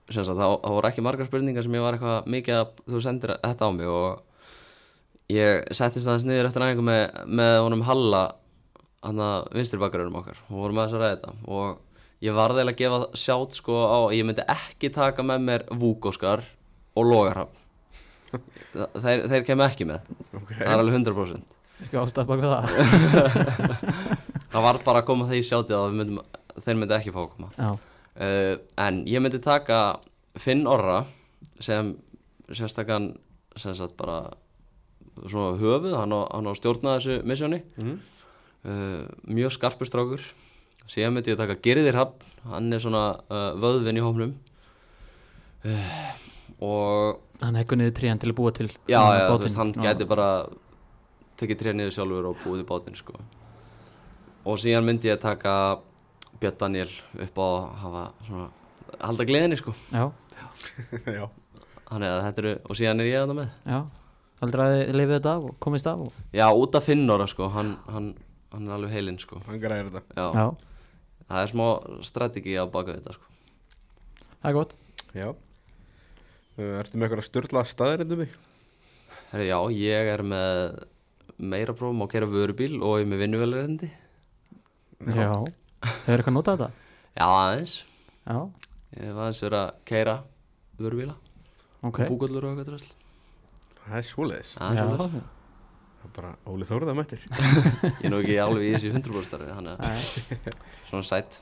það, 0.09 0.39
það 0.39 0.75
voru 0.75 0.89
ekki 0.89 1.05
margar 1.05 1.29
spurningar 1.29 1.65
sem 1.65 1.77
ég 1.77 1.85
var 1.85 1.97
eitthvað 1.97 2.29
mikið 2.35 2.57
að 2.59 2.81
þú 2.93 3.01
sendir 3.05 3.35
þetta 3.37 3.69
á 3.69 3.71
mig 3.75 3.91
og 3.93 4.23
ég 5.33 5.69
settist 5.77 6.09
aðeins 6.09 6.25
niður 6.27 6.49
eftir 6.49 6.65
nægingu 6.65 6.87
með, 6.89 7.03
með 7.39 7.57
honum 7.65 7.85
Halla 7.87 8.23
hann 9.05 9.21
að 9.23 9.51
vinstri 9.55 9.79
bakgrunum 9.79 10.17
okkar. 10.19 10.41
Og 10.49 10.63
vorum 10.63 10.81
aðeins 10.81 10.97
að 10.97 11.03
ræða 11.03 11.13
þetta 11.13 11.53
og 11.59 12.25
ég 12.25 12.35
varði 12.35 12.63
eiginlega 12.63 12.75
að 12.75 12.81
gefa 12.83 13.21
sjátt 13.23 13.59
sko 13.59 13.77
á 13.85 13.99
ég 14.15 14.25
myndi 14.27 14.47
ekki 14.55 14.91
taka 14.95 15.23
með 15.23 15.45
mér 15.45 15.69
Vúkóskar 15.71 16.43
og 16.97 17.07
Logarhaf 17.07 17.55
þeir, 18.33 19.23
þeir 19.29 19.47
kemur 19.47 19.69
ekki 19.69 19.87
með. 19.89 20.11
Ok, 20.33 20.51
það 20.57 20.67
er 20.67 20.81
alveg 20.81 20.99
100% 20.99 21.55
ekki 21.85 21.99
ástæð 21.99 22.27
bak 22.27 22.41
við 22.43 22.51
það. 22.51 22.65
Það 24.49 24.65
var 24.65 24.79
bara 24.81 25.01
að 25.03 25.05
koma 25.05 25.27
það 25.29 25.37
í 25.37 25.45
sjáttið 25.45 25.75
að 25.77 25.83
við 25.85 25.99
myndum, 25.99 26.21
þeir 26.65 26.77
myndi 26.79 26.95
ekki 26.95 27.11
fá 27.13 27.19
að 27.21 27.27
koma. 27.35 27.49
Já, 27.53 27.88
uh, 28.19 28.55
en 28.77 29.01
ég 29.07 29.21
myndi 29.23 29.39
taka 29.43 29.99
Finn 30.39 30.67
Orra 30.67 31.05
sem 31.59 31.95
sérstakann 32.51 33.13
sem 33.59 33.73
sagt 33.75 33.95
bara 33.97 34.29
svona 35.27 35.57
höfuð, 35.59 35.95
hann 35.99 36.13
á, 36.15 36.21
hann 36.31 36.47
á 36.47 36.51
að 36.53 36.59
stjórna 36.61 36.97
þessu 36.97 37.17
missjóni 37.27 37.63
Mhm. 37.77 37.97
uh, 38.65 39.03
mjög 39.27 39.51
skarpur 39.57 39.87
strákur 39.89 40.21
síðan 40.87 41.13
myndi 41.17 41.33
ég 41.33 41.37
taka 41.37 41.55
Girðir 41.59 41.95
Hafn 41.99 42.23
hann 42.49 42.71
er 42.73 42.79
svona 42.79 43.19
uh, 43.29 43.51
vöðvinn 43.59 43.99
í 43.99 44.03
hómnum 44.05 44.31
uh, 45.65 46.13
og 46.63 47.19
hann 47.43 47.55
hekkur 47.59 47.79
niður 47.79 47.95
trían 47.99 48.19
til 48.21 48.31
að 48.31 48.37
búa 48.39 48.51
til 48.55 48.67
já, 48.87 48.99
já, 48.99 49.27
þú 49.27 49.33
bátinn. 49.33 49.43
veist, 49.45 49.59
hann 49.59 49.73
Já. 49.75 49.81
gæti 49.89 50.07
bara 50.09 50.29
tekið 51.39 51.59
tré 51.61 51.73
niður 51.75 51.93
sjálfur 51.95 52.25
og 52.31 52.39
búið 52.43 52.63
í 52.63 52.67
bátinn 52.67 52.97
sko. 52.99 53.13
og 54.45 54.57
síðan 54.59 54.87
myndi 54.87 55.07
ég 55.11 55.19
taka 55.23 55.53
Björn 56.39 56.57
Daniel 56.61 56.91
upp 57.25 57.39
á 57.39 57.45
að 57.45 57.67
hafa 57.83 58.03
svona, 58.27 58.47
halda 59.03 59.25
gleðinni 59.29 59.57
sko. 59.59 59.73
Já, 59.91 60.05
já. 61.19 61.25
Þannig 61.89 62.09
að 62.13 62.23
þetta 62.27 62.41
eru, 62.43 62.53
og 62.69 62.77
síðan 62.79 63.03
er 63.03 63.09
ég 63.09 63.19
að 63.23 63.31
það 63.31 63.39
með. 63.39 63.53
Já, 63.73 63.79
aldrei 64.45 64.63
að 64.65 64.73
þið 64.77 64.97
leifið 64.99 65.13
þetta 65.17 65.33
af 65.35 65.47
og 65.49 65.55
komist 65.65 65.89
af 65.89 66.03
og, 66.05 66.19
Já, 66.37 66.45
út 66.63 66.77
af 66.79 66.85
Finnora 66.87 67.27
sko, 67.31 67.49
hann, 67.55 67.71
hann, 67.89 68.09
hann 68.53 68.67
er 68.69 68.75
alveg 68.77 68.93
heilinn 68.95 69.19
sko. 69.21 69.41
Hann 69.47 69.61
græðir 69.63 69.89
þetta. 69.89 70.03
Já, 70.15 70.27
já, 70.43 71.23
það 71.25 71.43
er 71.43 71.53
smá 71.53 71.65
strategi 72.11 72.55
á 72.55 72.63
baka 72.69 72.95
þetta 72.99 73.17
sko. 73.17 73.25
Það 74.39 74.51
er 74.51 74.57
gott. 74.59 74.75
Já. 75.17 75.29
Uh, 76.59 76.75
Ertu 76.79 76.99
með 76.99 77.09
eitthvað 77.09 77.27
störla 77.27 77.65
staðirindum 77.67 78.23
þig? 78.23 78.37
Herri, 79.29 79.49
já, 79.49 79.57
ég 79.75 80.09
er 80.13 80.23
með 80.25 80.79
meira 81.39 81.73
prófum 81.77 82.01
á 82.01 82.05
að 82.05 82.13
kera 82.13 82.29
vörubíl 82.29 82.77
og 82.83 82.97
ég 82.99 83.05
er 83.05 83.09
með 83.13 83.21
vinnuvelrendi 83.23 83.89
já, 85.07 85.29
hefur 85.85 86.15
eitthvað 86.19 86.35
notað 86.35 86.61
þetta? 86.61 86.69
Já, 87.19 87.25
aðeins. 87.27 87.73
Já, 88.25 88.39
Ég 88.89 89.03
hef 89.05 89.19
aðeins 89.21 89.41
verið 89.45 89.59
að 89.59 89.73
keira 89.85 90.15
vörubíla 90.79 91.15
ok. 91.85 91.99
og 91.99 91.99
búkvöldur 92.09 92.47
og 92.47 92.53
eitthvað 92.55 92.71
drasl. 92.71 92.93
Það 93.83 93.97
er 93.99 94.07
svoleiðis. 94.09 94.53
Það 94.57 94.69
er 94.69 94.79
já, 94.79 94.85
svolítið 94.89 95.27
Það 95.99 96.07
er 96.07 96.13
bara 96.15 96.29
Óli 96.47 96.65
Þórða 96.69 96.93
mættir. 96.95 97.23
Ég 97.99 98.05
er 98.07 98.13
nú 98.13 98.19
ekki 98.23 98.37
alveg 98.39 98.65
í 98.65 98.71
þessu 98.75 98.91
100% 98.93 99.27
starfi 99.27 99.49
Þannig 99.51 99.73
að 99.73 99.79
Nei. 99.83 100.53
svona 100.89 101.07
sætt. 101.09 101.39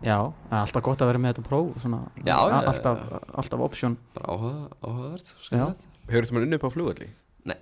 Já, 0.00 0.16
það 0.16 0.56
er 0.56 0.60
alltaf 0.64 0.84
gott 0.86 1.04
að 1.04 1.10
vera 1.12 1.20
með 1.20 1.34
þetta 1.34 1.44
próf 1.46 1.74
svona, 1.82 2.00
Já, 2.24 2.32
já, 2.32 2.36
já, 2.50 2.58
alltaf, 2.72 3.02
alltaf 3.42 3.64
option. 3.68 3.96
Bara 4.16 4.34
áhuga, 4.34 4.52
áhugavert 4.80 5.32
skemmtilegt. 5.44 5.88
Hefur 6.10 6.26
þú 6.30 6.36
mann 6.36 6.46
unnið 6.48 6.58
upp 6.60 6.64
á 6.66 6.70
flugvalli? 6.74 7.08
Nei. 7.50 7.58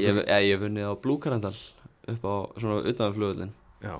Ég 0.00 0.12
hef 0.12 0.20
ég 0.28 0.52
hef 0.52 0.62
vunnið 0.62 0.88
á 0.88 0.94
Blue 1.02 1.20
Carandal 1.24 1.54
upp 2.12 2.26
á 2.28 2.34
svona 2.60 2.78
utan 2.92 3.14
flugullin 3.16 3.52
Já, 3.82 3.94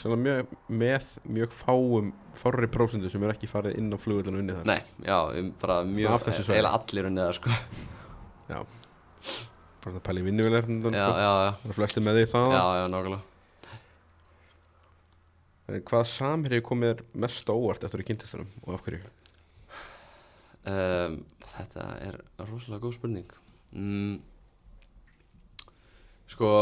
svona 0.00 0.16
mjög, 0.20 0.50
með 0.82 1.06
mjög 1.36 1.54
fáum 1.56 2.10
fárri 2.36 2.68
prósendu 2.72 3.10
sem 3.12 3.22
er 3.26 3.32
ekki 3.34 3.48
farið 3.50 3.78
inn 3.80 3.92
á 3.92 3.98
flugvöldun 4.00 4.36
og 4.38 4.42
unnið 4.44 4.58
þar. 4.60 4.68
Nei, 4.70 4.80
já, 5.06 5.18
ég 5.38 5.48
bara 5.62 5.78
mjög 5.88 6.16
eiginlega 6.28 6.72
allir 6.78 7.08
unnið 7.10 7.24
það 7.26 7.38
sko. 7.38 7.56
Já, 8.50 8.60
bara 9.82 9.96
það 9.96 10.02
pæli 10.06 10.22
vinnuvelar 10.22 10.68
Já, 10.68 10.76
sko. 10.78 11.16
já, 11.18 11.30
já, 11.42 11.48
Það 11.62 11.72
er 11.72 11.76
flesti 11.80 12.02
með 12.06 12.18
því 12.20 12.26
það 12.30 12.52
já, 12.54 12.60
já, 12.78 12.84
nákvæmlega. 12.92 13.32
En 15.66 15.82
Hvað 15.90 16.04
samherji 16.12 16.62
komið 16.68 16.92
þér 16.92 17.00
mest 17.26 17.50
óvart 17.50 17.86
eftir 17.88 18.04
í 18.04 18.06
kynntistunum 18.06 18.52
og 18.62 18.76
af 18.76 18.84
hverju? 18.86 19.00
um, 20.70 21.16
Þetta 21.56 21.88
er 22.06 22.20
rosalega 22.44 22.84
góð 22.84 22.94
spurning. 23.00 23.34
Mm, 23.74 24.20
Sko 26.30 26.52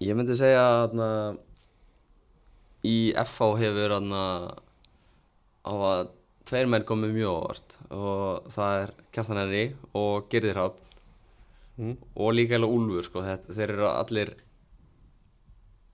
Ég 0.00 0.14
myndi 0.14 0.36
segja 0.38 0.62
að 0.86 0.96
í 2.86 3.12
FH 3.24 3.54
hefur 3.62 3.96
hann 3.96 4.12
á 4.14 5.72
að 5.72 6.10
tveir 6.48 6.68
menn 6.70 6.86
komið 6.88 7.16
mjög 7.16 7.32
óvart 7.34 7.78
og 7.92 8.52
það 8.54 8.82
er 8.82 8.92
Kjartan 9.12 9.40
Henry 9.42 9.64
og 9.98 10.28
Girðir 10.32 10.62
Hafn 10.62 10.84
Mm. 11.78 11.92
og 12.18 12.32
líka 12.34 12.56
eða 12.56 12.66
Úlfur 12.74 13.04
sko, 13.06 13.20
þetta, 13.22 13.54
þeir 13.54 13.70
eru 13.70 13.84
allir 13.86 14.30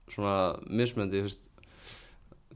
svona 0.09 0.55
mismöndi 0.65 1.21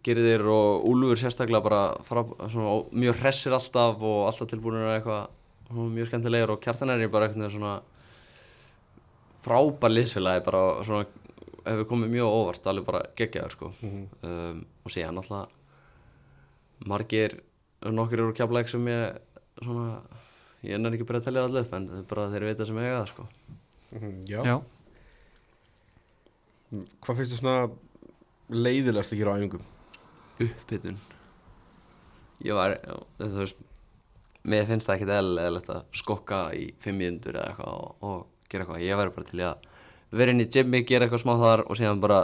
Girðir 0.02 0.48
og 0.50 0.88
Úlfur 0.90 1.20
sérstaklega 1.22 1.62
bara 1.62 1.82
frá, 2.08 2.24
svona, 2.50 2.72
mjög 2.90 3.20
hressir 3.22 3.54
alltaf 3.54 4.02
og 4.02 4.24
alltaf 4.32 4.50
tilbúinir 4.50 4.88
að 4.88 4.96
eitthvað 4.96 5.84
mjög 5.94 6.10
skemmtilegir. 6.10 6.54
Og 6.56 6.62
Kjartan 6.64 6.90
er 6.96 7.06
bara 7.14 7.28
eitthvað 7.28 7.54
svona 7.54 7.76
frábær 9.44 9.94
liðsfélagi 9.94 10.46
bara 10.48 10.64
svona 10.88 11.06
hefur 11.70 11.88
komið 11.92 12.10
mjög 12.16 12.34
óvart, 12.40 12.68
alveg 12.72 12.86
bara 12.86 13.02
geggjaður 13.20 13.52
sko 13.56 13.72
Mhm. 13.82 14.08
um, 14.24 14.66
og 14.86 14.92
síðan 14.92 15.18
alltaf 15.22 15.50
margir 16.88 17.40
nokkur 17.84 18.20
eru 18.24 18.34
kjapleik 18.34 18.68
sem 18.72 18.86
ég 18.88 19.20
svona 19.62 20.02
ég 20.64 20.76
er 20.76 20.92
ekki 20.92 21.06
bara 21.08 21.20
að 21.20 21.26
telja 21.30 21.44
allir 21.48 21.62
upp 21.66 21.74
en 21.74 21.88
það 21.90 22.00
er 22.00 22.08
bara 22.14 22.30
þeir 22.34 22.46
vita 22.50 22.66
sem 22.66 22.78
eiga 22.78 23.00
það 23.04 23.08
sko 23.14 23.28
Mhm, 23.92 24.26
Já. 24.30 24.44
Já, 24.46 24.62
Hvað 27.02 27.18
finnst 27.18 27.32
þú 27.34 27.38
svona 27.40 27.72
leiðilegast 28.54 29.14
að 29.16 29.18
gera 29.22 29.32
á 29.34 29.38
æfingum? 29.40 29.64
upphittun 30.40 31.00
ég 32.46 32.54
var, 32.56 32.76
já, 32.80 32.94
þú 33.20 33.40
veist 33.42 33.58
mér 34.48 34.68
finnst 34.70 34.88
það 34.88 34.96
ekkit 35.00 35.14
eðlilegt 35.18 35.72
að 35.74 35.82
skokka 36.00 36.38
í 36.56 36.70
fimm 36.80 37.02
mínútur 37.02 37.36
eða 37.36 37.50
eitthvað 37.50 37.74
og, 37.74 37.96
og 38.06 38.28
gera 38.50 38.64
eitthvað, 38.64 38.86
ég 38.86 39.00
væri 39.02 39.16
bara 39.18 39.28
til 39.32 39.42
að 39.50 39.66
vera 40.16 40.34
inn 40.34 40.44
í 40.44 40.50
gymmi, 40.50 40.84
gera 40.88 41.06
eitthvað 41.06 41.24
smá 41.24 41.34
þar 41.40 41.66
og 41.68 41.80
síðan 41.80 42.04
bara 42.04 42.20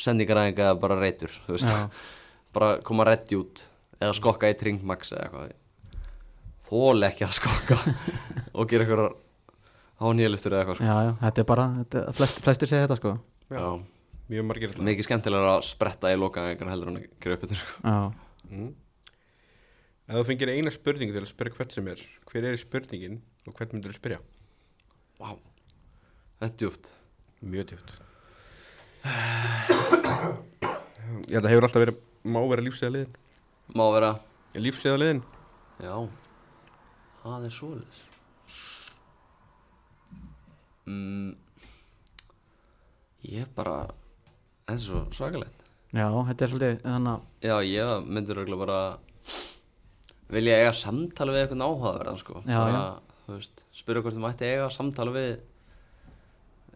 sendingaræðinga 0.00 0.66
eða 0.70 0.80
bara 0.80 0.98
reytur, 1.00 1.32
þú 1.46 1.56
veist 1.56 1.70
já, 1.72 1.78
bara 2.56 2.72
koma 2.86 3.06
reddi 3.08 3.38
út 3.40 3.64
eða 4.00 4.16
skokka 4.18 4.50
í 4.52 4.58
tringmax 4.60 5.14
eða 5.16 5.26
eitthvað 5.26 5.54
þóli 6.66 7.08
ekki 7.08 7.26
að 7.26 7.38
skokka 7.38 7.78
og 8.58 8.68
gera 8.70 8.86
eitthvað 8.86 9.16
hánýjaluftur 10.02 10.54
eða 10.54 10.64
eitthvað 10.64 10.80
sko. 10.80 10.90
já, 10.90 10.96
já, 11.08 11.12
þetta 11.24 11.42
er 11.42 11.48
bara 11.54 11.66
þetta, 11.78 12.04
flest, 12.18 12.40
Flestir 12.44 12.72
segja 12.72 12.86
þetta 12.86 13.00
sko 13.00 13.16
Já. 13.46 13.78
Mjög 14.26 14.46
margir 14.48 14.72
alltaf 14.72 14.82
mikið 14.82 15.06
skemmtilega 15.06 15.50
að 15.54 15.64
spretta 15.68 16.10
í 16.10 16.16
loka 16.18 16.42
einhvern 16.50 16.72
heldur 16.72 16.90
en 16.90 16.98
að 16.98 17.04
gera 17.22 17.36
upp 17.36 17.44
þetta 17.44 17.58
sko. 17.60 17.74
Já, 17.84 18.50
mm. 18.50 18.72
Ef 20.06 20.18
þú 20.18 20.24
fengir 20.26 20.50
eina 20.50 20.72
spurning 20.74 21.12
til 21.14 21.22
að 21.22 21.30
spyrja 21.30 21.54
hvert 21.58 21.74
sem 21.74 21.90
er 21.90 22.02
Hver 22.26 22.48
er 22.50 22.58
spurningin 22.58 23.20
og 23.46 23.54
hvern 23.54 23.74
myndir 23.74 23.94
þú 23.94 24.00
spyrja? 24.00 24.18
wow. 25.20 25.38
þetta 26.40 26.50
er 26.50 26.58
djúpt 26.60 26.90
Mjög 27.46 27.70
djúpt. 27.70 27.94
Já, 31.30 31.38
það 31.38 31.50
hefur 31.52 31.66
alltaf 31.68 31.82
verið 31.84 32.02
Má 32.26 32.40
vera 32.50 32.62
lífsæðaliðin 32.66 33.12
má 33.74 33.84
vera, 33.94 34.10
Lífsæðaliðin 34.58 35.20
já. 35.82 35.94
Það 37.22 37.46
er 37.48 37.54
svoleiðis. 37.54 38.02
Mm, 40.86 41.32
ég 43.26 43.48
bara 43.56 43.74
þetta 43.88 44.76
er 44.76 44.82
svo 44.84 45.00
svakalegt. 45.18 45.64
Já, 45.96 46.06
þetta 46.28 46.46
er 46.46 46.52
svolítið 46.52 46.78
þannig 46.84 47.12
að 47.12 47.48
Já, 47.48 47.56
ég 47.66 48.06
myndur 48.06 48.40
örugglega 48.42 48.62
bara 48.62 48.80
vilja 50.30 50.60
eiga 50.62 50.72
samtala 50.78 51.34
við 51.34 51.42
eitthvað 51.44 51.66
áhugaverðan 51.66 52.22
sko. 52.22 52.42
Já, 52.46 52.60
bara, 52.62 52.84
þú 53.26 53.36
veist, 53.36 53.64
spyrja 53.74 54.02
hvort 54.06 54.18
þú 54.18 54.24
mætti 54.26 54.50
eiga 54.52 54.70
samtala 54.74 55.14
við 55.14 55.30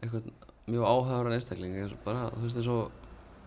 eitthvað 0.00 0.30
mjög 0.70 0.86
áhugaverðan 0.86 1.36
einstakling 1.36 1.76
eins 1.80 1.94
og 1.96 2.02
bara, 2.06 2.28
þú 2.34 2.46
veist, 2.46 2.60
eins 2.60 2.70
og 2.74 2.96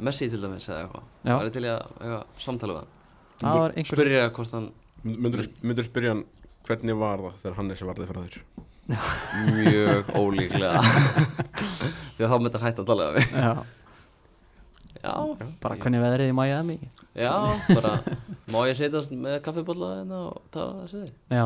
Messi 0.03 0.25
til 0.25 0.41
dæmis 0.41 0.65
eða 0.67 0.83
eitthvað. 0.83 1.09
Það 1.23 1.43
er 1.45 1.51
til 1.53 1.63
í 1.63 1.69
að 1.69 1.83
eiga 2.01 2.19
samtala 2.41 2.73
við 2.73 2.79
hann. 2.81 2.93
Það 3.43 3.59
var 3.59 3.75
einhver 3.77 3.99
Spyrja 3.99 4.23
hvort 4.33 4.55
hann 4.57 4.71
Myndir 5.03 5.83
þú 5.83 5.85
spyrja 5.89 6.13
hann 6.13 6.23
Hvernig 6.63 6.95
var 6.95 7.23
það 7.23 7.39
þegar 7.41 7.57
hann 7.59 7.71
er 7.73 7.79
sem 7.79 7.89
varði 7.89 8.07
frá 8.09 8.19
þér? 8.23 8.37
mjög 9.57 10.09
ólíklega. 10.19 10.79
Því 12.15 12.25
að 12.25 12.33
þá 12.33 12.35
myndi 12.39 12.59
hann 12.59 12.65
hætta 12.67 12.83
að 12.83 12.89
tala 12.89 13.07
við 13.15 13.35
Já, 13.35 13.51
Já, 15.03 15.13
bara 15.63 15.77
hvernig 15.79 16.03
veðrið 16.03 16.31
í 16.31 16.35
Miami? 16.37 16.77
Já, 17.19 17.33
bara 17.67 17.93
má 18.53 18.59
ég 18.69 18.77
setjast 18.79 19.11
með 19.15 19.41
kaffibólla 19.43 19.89
hérna 19.99 20.21
og 20.29 20.41
tala 20.53 20.85
þessi 20.85 21.01
þig? 21.03 21.15
Já. 21.35 21.45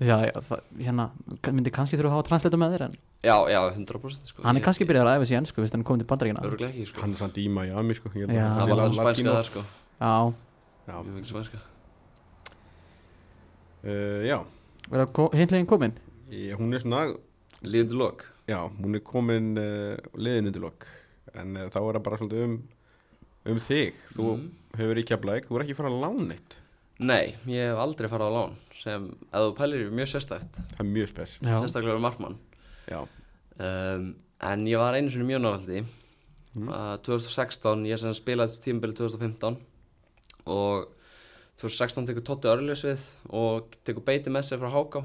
Já, 0.00 0.16
já 0.24 0.32
það, 0.40 0.62
hérna, 0.80 1.06
myndi 1.52 1.72
kannski 1.76 2.00
þurfa 2.00 2.14
að 2.14 2.16
hafa 2.16 2.28
translita 2.30 2.60
með 2.60 2.76
þér 2.76 2.86
en 2.86 2.96
Já, 3.22 3.36
já, 3.52 3.60
100% 3.76 4.30
sko. 4.30 4.42
Hann 4.42 4.56
er 4.56 4.62
kannski 4.64 4.86
byrjað 4.88 5.08
að 5.10 5.16
æfa 5.20 5.26
sig 5.28 5.34
í 5.36 5.38
ennsku, 5.40 5.60
veist 5.60 5.74
hann 5.76 5.84
komið 5.84 5.98
til 6.04 6.08
bandaríkina 6.08 6.40
Örugglega 6.46 6.72
ekki 6.72 6.86
sko. 6.88 7.00
Hann 7.04 7.12
er 7.12 7.18
samt 7.20 7.36
í 7.36 7.48
Miami 7.52 7.94
sko. 7.98 8.08
Ég 8.16 8.24
held 8.24 8.30
að 8.30 8.38
Já. 8.38 8.46
hann 8.48 8.56
Það 8.56 8.64
sé 8.64 8.70
var 8.70 8.76
la- 8.76 8.84
alltaf 8.84 8.96
spænska 8.96 9.10
latínó. 9.10 9.34
þar 9.36 9.48
sko. 9.50 9.64
Já, 10.00 10.34
Já, 10.88 10.94
Mjög 11.04 11.14
mikið 11.18 11.30
spænska. 11.34 11.58
Uh, 13.84 14.22
já. 14.28 14.38
er 14.92 15.06
það 15.06 15.34
hindlegin 15.40 15.66
komin? 15.68 15.92
Ég, 16.30 16.54
hún 16.58 16.74
er 16.76 16.82
svona 16.82 17.02
Líðandi 17.62 17.96
lok. 18.00 18.24
Já, 18.48 18.58
hún 18.80 18.96
er 18.96 19.02
komin 19.04 19.52
uh, 19.60 19.96
liðin 20.16 20.48
undir 20.50 20.62
lok. 20.64 20.86
En 21.36 21.56
uh, 21.56 21.68
þá 21.72 21.76
er 21.80 21.98
það 21.98 22.04
bara 22.08 22.18
svolítið 22.20 22.44
um 22.46 22.56
um 23.50 23.56
þig. 23.60 23.94
Þú 24.16 24.24
Mhm. 24.36 24.48
hefur 24.76 24.98
ekki 25.00 25.14
að 25.16 25.22
blæk, 25.24 25.46
þú 25.48 25.56
er 25.60 25.64
ekki 25.64 25.76
fara 25.76 25.88
að 25.92 26.00
lána 26.04 26.32
eitt 26.36 26.56
Nei, 27.00 27.34
ég 27.48 27.70
hef 27.72 27.78
aldrei 27.80 28.08
farið 28.12 28.28
á 28.28 28.32
lán 28.36 28.52
sem, 28.76 29.06
ef 29.32 29.40
þú 29.40 29.54
pælir, 29.56 29.86
er 29.86 29.90
mjög 29.96 30.10
sérstætt 30.12 30.58
Það 30.76 30.80
er 30.80 30.84
mjög 30.90 31.08
spes. 31.08 31.38
Já, 31.40 31.56
sérstaklega 31.64 31.96
um 31.96 32.02
markmann 32.04 32.36
um, 32.98 34.14
en 34.50 34.66
ég 34.66 34.78
var 34.80 34.94
einu 34.98 35.10
sinni 35.12 35.28
mjög 35.28 35.42
návaldi 35.44 35.84
Mm. 36.50 36.66
uh, 36.66 36.96
2016, 37.06 37.84
ég 37.86 38.00
spilaði 38.18 38.56
tímabili 38.58 38.96
2015 38.98 39.54
og 40.50 40.88
2016 41.62 42.08
tekur 42.08 42.24
Totti 42.26 42.48
Örljus 42.50 42.82
við 42.88 43.04
og 43.30 43.76
tekur 43.86 44.02
beiti 44.02 44.32
með 44.34 44.48
sér 44.48 44.58
frá 44.58 44.72
Háká. 44.74 45.04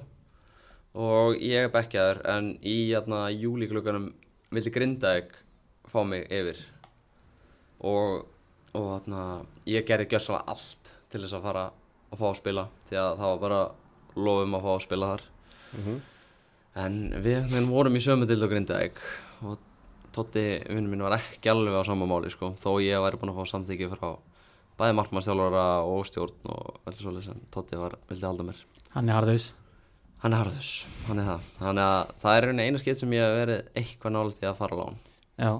Og 0.95 1.35
ég 1.43 1.67
er 1.67 1.69
bekkjaður 1.69 2.21
en 2.31 2.47
í 2.63 2.87
jæna, 2.89 3.27
júlíklökunum 3.35 4.07
vildi 4.55 4.71
Grindavík 4.73 5.35
fá 5.91 5.99
mig 6.07 6.25
yfir. 6.33 6.57
Og, 7.83 8.25
og 8.73 8.89
jæna, 8.95 9.45
ég 9.69 9.85
gerði 9.85 10.07
gjössalega 10.15 10.49
allt 10.55 10.93
til 11.11 11.21
þess 11.25 11.35
að 11.37 11.45
fara 11.49 11.65
að 12.09 12.21
fá 12.23 12.27
að 12.31 12.39
spila 12.39 12.67
því 12.89 13.01
að 13.03 13.21
það 13.21 13.33
var 13.35 13.41
bara 13.45 13.61
lofum 14.15 14.57
að 14.57 14.65
fá 14.65 14.71
að 14.73 14.85
spila 14.87 15.11
þar. 15.13 15.25
Mhm. 15.77 16.01
En 16.75 16.95
við 17.23 17.53
vorum 17.69 17.95
í 17.95 18.01
sömu 18.03 18.27
dild 18.27 18.43
og 18.43 18.51
Grindavík 18.51 18.97
og 19.47 19.57
Totti, 20.15 20.43
vinnur 20.69 20.91
minn, 20.91 21.03
var 21.03 21.17
ekki 21.17 21.49
alveg 21.51 21.75
á 21.75 21.83
sama 21.87 22.05
máli 22.07 22.29
sko, 22.31 22.53
þó 22.59 22.77
ég 22.83 22.99
væri 23.03 23.17
búinn 23.19 23.33
að 23.33 23.39
fá 23.41 23.49
samþykki 23.51 23.89
frá 23.91 24.09
bæði 24.79 24.95
markmannstjálfara 24.99 25.63
og 25.87 26.05
stjórn 26.07 26.49
og 26.51 26.79
öllu 26.87 26.99
svolítið 26.99 27.25
sem 27.29 27.41
Totti 27.51 27.79
var, 27.79 27.95
vildi 28.09 28.27
halda 28.27 28.43
mér. 28.47 28.59
hann 28.95 29.09
er 29.09 29.15
harðaus 29.19 29.53
Hann 30.25 30.33
er 30.33 30.39
harðus, 30.41 30.69
hann 31.05 31.19
er 31.19 31.25
það. 31.27 31.41
Þannig 31.59 31.83
að 31.85 32.11
það 32.23 32.35
er 32.39 32.45
einu 32.65 32.79
skipt 32.81 32.97
sem 33.01 33.11
ég 33.13 33.21
hef 33.21 33.33
verið 33.35 33.67
eitthvað 33.77 34.13
nálægt 34.15 34.39
í 34.41 34.47
að 34.49 34.55
fara 34.57 34.77
lán. 34.79 34.95
Já 35.37 35.51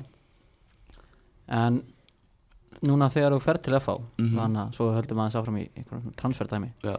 En 1.60 1.76
núna 2.82 3.10
þegar 3.14 3.36
þú 3.36 3.42
fer 3.46 3.60
til 3.62 3.76
FH 3.78 3.96
Mhm. 4.18 4.32
þannig 4.40 4.62
að 4.64 4.74
svo 4.80 4.88
höldum 4.96 5.20
aðeins 5.22 5.38
áfram 5.40 5.60
í 5.62 5.66
einhverjum 5.78 6.16
transferdæmi 6.18 6.72
Já. 6.84 6.96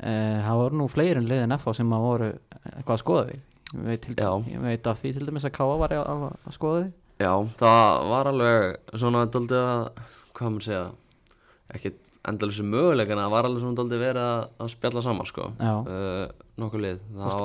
eh, 0.00 0.42
það 0.42 0.58
voru 0.58 0.76
nú 0.80 0.88
fleiri 0.90 1.16
en 1.20 1.28
liðin 1.28 1.52
FH 1.58 1.74
sem 1.76 1.90
að 1.92 2.00
voru 2.08 2.30
eitthvað 2.64 2.96
að 2.96 3.02
skoða 3.04 3.26
þig 3.30 3.40
ég 3.72 3.86
veit, 3.88 4.04
til, 4.04 4.16
ég 4.18 4.64
veit 4.64 4.90
af 4.90 5.00
því 5.00 5.14
til 5.16 5.28
dæmis 5.28 5.46
að 5.48 5.54
Káa 5.56 5.78
var 5.80 5.94
að, 5.96 6.04
að, 6.12 6.24
að 6.44 6.56
skoða 6.56 6.82
þig. 6.82 6.92
Já, 7.24 7.32
það 7.60 8.08
var 8.10 8.30
alveg 8.30 8.96
svona 9.00 9.24
daldið 9.30 9.68
að, 9.70 10.02
hvað 10.34 10.54
maður 10.54 10.66
segja, 10.68 10.84
ekki 11.74 11.94
endalur 12.24 12.56
sem 12.56 12.68
möguleik 12.72 13.12
en 13.12 13.20
það 13.20 13.34
var 13.36 13.48
alveg 13.48 13.64
svona 13.64 13.78
daldið 13.80 14.04
verið 14.04 14.26
að, 14.26 14.44
að 14.64 14.72
spjalla 14.74 15.04
saman 15.04 15.30
sko. 15.30 15.48
Uh, 15.60 16.46
nokkuð 16.60 16.84
lið. 16.86 17.02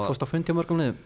Fórst, 0.07 0.27
fundi 0.29 0.55
á 0.55 0.57
mörgum 0.57 0.81
liðum? 0.81 0.99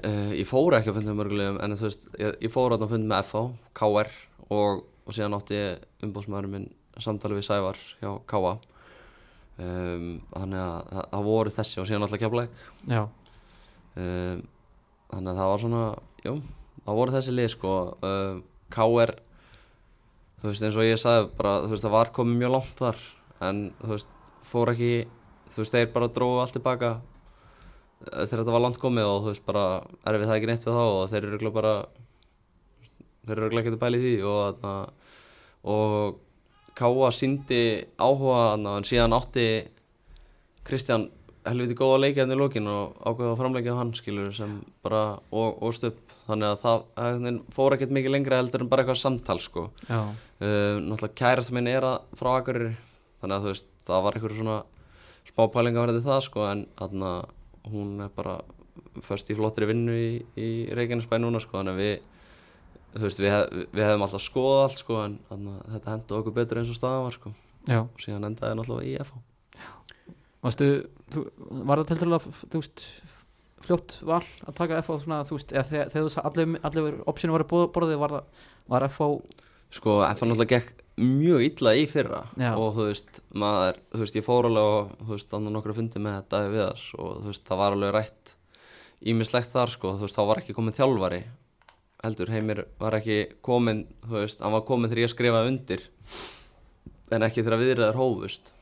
Uh, 0.00 0.32
ég 0.32 0.48
fór 0.48 0.78
ekki 0.78 0.88
á 0.88 0.96
fundum 0.96 1.18
mörgulegum 1.20 1.58
en 1.60 1.76
þú 1.76 1.84
veist, 1.84 2.06
ég, 2.16 2.36
ég 2.46 2.52
fór 2.52 2.72
á 2.72 2.80
fund 2.88 3.04
með 3.10 3.26
FH, 3.28 3.42
KR 3.76 4.10
og, 4.48 4.84
og 5.04 5.16
síðan 5.16 5.36
átti 5.36 5.58
ég 5.58 6.06
umbóðsmaðurinn 6.06 6.54
minn 6.54 6.68
samtali 7.00 7.36
við 7.36 7.46
Sævar 7.48 7.80
hjá 8.00 8.10
KA 8.30 8.54
um, 9.60 10.06
þannig 10.32 10.62
að 10.62 10.78
það, 10.88 11.04
það 11.12 11.28
voru 11.28 11.54
þessi 11.58 11.82
og 11.82 11.88
síðan 11.90 12.06
alltaf 12.06 12.22
keflæk 12.22 12.64
Já, 12.88 13.02
um, 13.96 14.42
þannig 15.10 15.32
að 15.32 15.40
það 15.40 15.50
var 15.50 15.62
svona 15.64 15.82
jú, 16.24 16.34
það 16.84 17.00
voru 17.00 17.16
þessi 17.16 17.34
lið 17.34 17.50
sko. 17.54 17.74
Uh, 18.04 18.40
KR 18.70 19.14
þú 20.40 20.48
veist 20.48 20.64
eins 20.64 20.78
og 20.78 20.86
ég 20.86 21.00
sagði 21.00 21.30
bara 21.36 21.54
þú 21.64 21.72
veist 21.74 21.86
það 21.86 21.96
var 21.96 22.12
komið 22.16 22.40
mjög 22.40 22.52
langt 22.54 22.78
þar 22.78 23.00
en 23.48 23.62
þú 23.80 23.90
veist 23.92 24.30
fór 24.50 24.72
ekki 24.72 24.92
þú 25.50 25.62
veist 25.62 25.76
þeir 25.76 25.90
bara 25.94 26.12
dróðu 26.14 26.42
allt 26.44 26.56
tilbaka 26.56 26.92
uh, 27.00 28.22
þegar 28.22 28.38
þetta 28.42 28.54
var 28.56 28.64
langt 28.64 28.80
komið 28.80 29.10
og 29.10 29.18
þú 29.24 29.32
veist 29.32 29.46
bara 29.48 29.66
erfið 30.06 30.30
það 30.30 30.38
ekki 30.38 30.50
neitt 30.50 30.66
við 30.68 30.78
þá 30.78 30.84
og 30.86 31.02
þeir 31.12 31.28
eru 31.28 31.52
bara 31.58 31.74
þeir 33.26 33.36
eru 33.36 33.60
ekki 33.60 33.76
að 33.76 33.98
í 33.98 34.02
því 34.06 34.16
og 34.30 34.66
og 35.70 36.26
Káa 36.80 37.10
síndi 37.12 37.82
áhuga 38.00 38.54
en 38.56 38.86
síðan 38.86 39.12
átti 39.12 39.66
Kristján 40.64 41.10
helviti 41.48 41.76
góða 41.78 42.00
leikið 42.04 42.22
hann 42.24 42.34
í 42.34 42.38
lokin 42.38 42.68
og 42.68 42.98
ákveða 43.00 43.32
að 43.32 43.38
framleggja 43.40 43.76
hann 43.78 43.92
skilur 43.96 44.32
sem 44.36 44.58
bara 44.84 45.02
og, 45.32 45.62
og 45.62 45.72
stöpp 45.76 46.12
þannig 46.26 46.50
að 46.50 46.60
það 46.64 46.84
veginn 47.24 47.40
fór 47.56 47.76
ekkert 47.76 47.94
mikið 47.96 48.14
lengra 48.14 48.40
heldur 48.40 48.64
en 48.64 48.70
bara 48.70 48.84
eitthvað 48.84 49.00
samtal 49.00 49.38
sko. 49.42 49.66
Uh, 49.88 50.76
náttúrulega 50.84 51.16
kærast 51.22 51.54
minn 51.56 51.70
er 51.70 51.86
að 51.86 52.18
frá 52.20 52.30
Akureyri 52.36 52.74
þannig 53.20 53.36
að 53.36 53.46
þú 53.46 53.54
veist 53.54 53.70
það 53.86 54.04
var 54.06 54.18
eitthvað 54.18 54.36
svona 54.38 54.58
smá 55.30 55.42
pælinga 55.54 55.84
verði 55.86 56.04
það 56.04 56.22
sko 56.28 56.46
en 56.50 56.66
þarna 56.78 57.12
hún 57.70 58.04
er 58.04 58.12
bara 58.16 58.36
först 59.06 59.32
í 59.32 59.36
flottri 59.38 59.68
vinnu 59.70 59.96
í, 59.96 60.12
í 60.36 60.50
Reykjanesbæ 60.76 61.18
núna 61.20 61.40
sko 61.42 61.60
þannig 61.60 61.76
að 61.76 61.82
við 61.84 61.96
þú 62.90 63.06
veist 63.06 63.22
við, 63.22 63.32
hef, 63.32 63.58
við 63.70 63.86
hefum 63.86 64.06
alltaf 64.06 64.24
skoðað 64.26 64.62
allt 64.66 64.84
sko 64.84 65.00
en 65.06 65.18
þarna, 65.30 65.56
þetta 65.76 65.94
hendur 65.94 66.20
okkur 66.20 66.38
betur 66.40 66.60
eins 66.60 66.72
og 66.72 66.80
staðan 66.80 67.04
var 67.06 67.16
sko. 67.16 67.34
Já. 67.68 67.82
Og 67.84 68.00
síðan 68.02 68.30
endaði 68.32 68.56
náttúrulega 68.58 68.88
í 68.90 68.96
FH 69.04 69.29
Varstu, 70.40 70.68
þú, 71.12 71.24
var 71.68 71.82
það 71.82 71.90
til 71.90 71.98
dæla, 72.00 72.20
fljótt 73.60 73.96
val 74.08 74.22
að 74.48 74.56
taka 74.56 74.80
FH 74.80 75.02
svona, 75.04 75.20
þú 75.28 75.36
veist, 75.36 75.52
eða 75.52 75.86
þegar, 75.92 76.14
allir, 76.30 76.54
allir 76.64 77.00
opsinu 77.10 77.34
var 77.36 77.44
að 77.44 77.66
borðið, 77.74 78.00
var 78.00 78.16
var 78.70 78.86
FH, 78.88 79.10
Sko, 79.70 80.00
FH 80.02 80.26
náttúrulega 80.26 80.58
gekk 80.58 80.80
mjög 81.00 81.44
illa 81.46 81.72
í 81.78 81.84
fyrra 81.88 82.24
Já. 82.34 82.50
og 82.58 82.72
þú 82.74 82.86
veist, 82.88 83.20
maður, 83.38 83.78
þú 83.92 84.00
veist, 84.02 84.16
ég 84.18 84.26
fór 84.26 84.48
alveg 84.48 84.70
og 84.70 84.88
þú 84.98 85.12
veist, 85.14 85.36
andan 85.36 85.54
nokkru 85.56 85.76
fundi 85.76 86.02
með 86.02 86.16
þetta 86.18 86.40
við 86.50 86.64
þess 86.64 86.88
og 86.98 87.12
þú 87.20 87.30
veist, 87.30 87.44
það 87.46 87.60
var 87.62 87.76
alveg 87.76 87.92
rætt 87.94 88.32
ímislegt 89.12 89.54
þar, 89.54 89.72
sko, 89.76 89.94
þú 89.94 90.06
veist, 90.06 90.18
þá 90.18 90.26
var 90.30 90.42
ekki 90.42 90.56
komin 90.56 90.76
þjálfari 90.76 91.20
heldur, 92.00 92.32
heimir 92.34 92.64
var 92.80 92.98
ekki 92.98 93.20
komin, 93.46 93.84
þú 94.08 94.18
veist, 94.18 94.42
hann 94.42 94.56
var 94.56 94.66
komin 94.68 94.90
þegar 94.90 95.04
ég 95.04 95.14
skrifaði 95.14 95.54
undir 95.54 95.86
en 97.14 97.26
ekki 97.26 97.44
þegar 97.44 97.62
viðræðar 97.62 98.00
hófust 98.00 98.52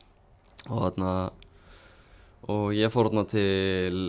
og 0.69 0.85
þarna 0.85 1.15
og 2.47 2.71
ég 2.77 2.93
fór 2.93 3.09
þarna 3.09 3.25
til 3.33 4.03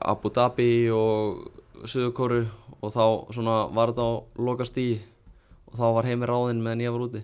Abu 0.00 0.32
Dhabi 0.32 0.70
og 0.94 1.84
Suðurkóru 1.84 2.44
og 2.82 2.94
þá 2.94 3.04
svona 3.34 3.58
var 3.74 3.92
þetta 3.92 4.06
á 4.06 4.12
loka 4.42 4.66
stíi 4.66 5.00
og 5.68 5.76
þá 5.78 5.86
var 5.98 6.08
heimi 6.08 6.28
ráðinn 6.28 6.62
meðan 6.64 6.84
ég 6.84 6.94
var 6.94 7.06
úti. 7.06 7.22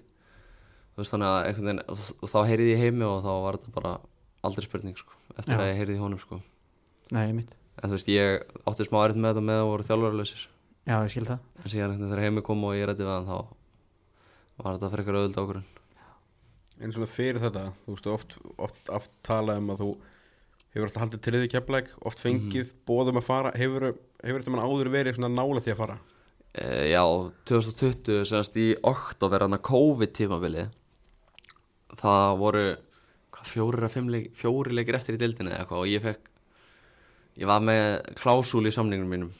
Þú 0.93 1.03
veist 1.03 1.15
þannig 1.15 1.33
að 1.33 1.41
einhvern 1.47 1.71
veginn 1.71 1.83
og 1.89 2.33
þá 2.33 2.39
heyrði 2.51 2.71
ég 2.73 2.85
heimi 2.85 3.07
og 3.07 3.19
þá 3.25 3.33
var 3.45 3.59
þetta 3.59 3.75
bara 3.75 3.95
aldrei 4.47 4.67
spurning 4.67 4.99
sko, 4.99 5.15
eftir 5.37 5.57
Já. 5.57 5.63
að 5.63 5.71
ég 5.73 5.81
heyrði 5.81 5.97
í 5.97 6.03
honum 6.03 6.23
sko. 6.23 6.41
Nei, 7.15 7.33
mitt, 7.33 7.55
en 7.79 7.91
þú 7.91 7.97
veist 7.97 8.11
ég 8.13 8.43
átti 8.69 8.87
smá 8.87 9.01
erfitt 9.05 9.21
með 9.23 9.33
þetta 9.33 9.47
með 9.49 9.63
að 9.63 9.71
voru 9.71 9.87
þjálfarlausir 9.89 10.43
já, 10.89 10.97
ég 10.97 11.13
skil 11.13 11.27
það, 11.29 11.47
en 11.63 11.73
síðan 11.73 11.97
þegar 12.03 12.23
heimi 12.25 12.45
kom 12.45 12.65
og 12.69 12.77
ég 12.77 12.89
rætti 12.89 13.07
við 13.07 13.15
hann 13.15 13.29
þá 13.29 13.39
var 14.59 14.77
þetta 14.77 14.91
fyrir 14.93 15.05
eitthvað 15.05 15.21
auðvitað 15.23 15.45
okkur 15.47 15.61
En 16.79 16.93
svona 16.95 17.09
fyrir 17.11 17.43
þetta, 17.43 17.65
þú 17.85 17.95
veist, 17.97 18.09
oft, 18.13 18.37
oft, 18.63 18.91
oft 18.95 19.15
talað 19.27 19.59
um 19.63 19.73
að 19.75 19.81
þú 19.83 19.89
hefur 20.79 20.91
alltaf 20.91 21.05
haldið 21.05 21.25
til 21.25 21.35
því 21.37 21.51
keflæk, 21.53 21.91
oft 22.09 22.23
fengið 22.23 22.73
bóðum 22.89 23.21
að 23.21 23.27
fara, 23.27 23.53
hefur, 23.59 23.91
hefur 24.23 24.43
þetta 24.43 24.55
mann 24.55 24.65
áður 24.65 24.93
verið 24.95 25.19
svona 25.19 25.31
nála 25.35 25.63
því 25.65 25.75
að 25.75 25.81
fara? 25.83 25.99
e, 26.55 26.67
Já, 26.93 27.03
2020 27.51 28.25
semast 28.29 28.59
í 28.61 28.69
oktober 28.87 29.45
hann 29.45 29.59
að 29.59 29.67
COVID 29.69 30.15
tímabili 30.17 30.69
það 31.99 32.39
voru 32.43 32.67
fimm 33.93 34.11
leik, 34.13 34.33
fjóri 34.37 34.75
leikir 34.75 34.99
eftir 34.99 35.17
í 35.17 35.21
dildinni 35.21 35.53
eða 35.53 35.65
eitthvað 35.65 35.85
og 35.85 35.91
ég 35.91 36.05
fekk 36.05 36.33
ég 37.39 37.49
var 37.49 37.63
með 37.63 37.85
klásúl 38.19 38.67
í 38.67 38.75
samningunum 38.75 39.13
mínum 39.13 39.35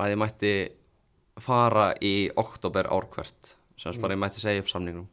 að 0.00 0.14
ég 0.14 0.20
mætti 0.20 0.54
fara 1.42 1.92
í 2.02 2.30
oktober 2.40 2.88
ár 2.90 3.06
hvert 3.12 3.54
semast 3.78 4.02
bara 4.02 4.16
ég 4.16 4.22
mætti 4.22 4.42
segja 4.42 4.62
upp 4.64 4.70
samningunum 4.70 5.06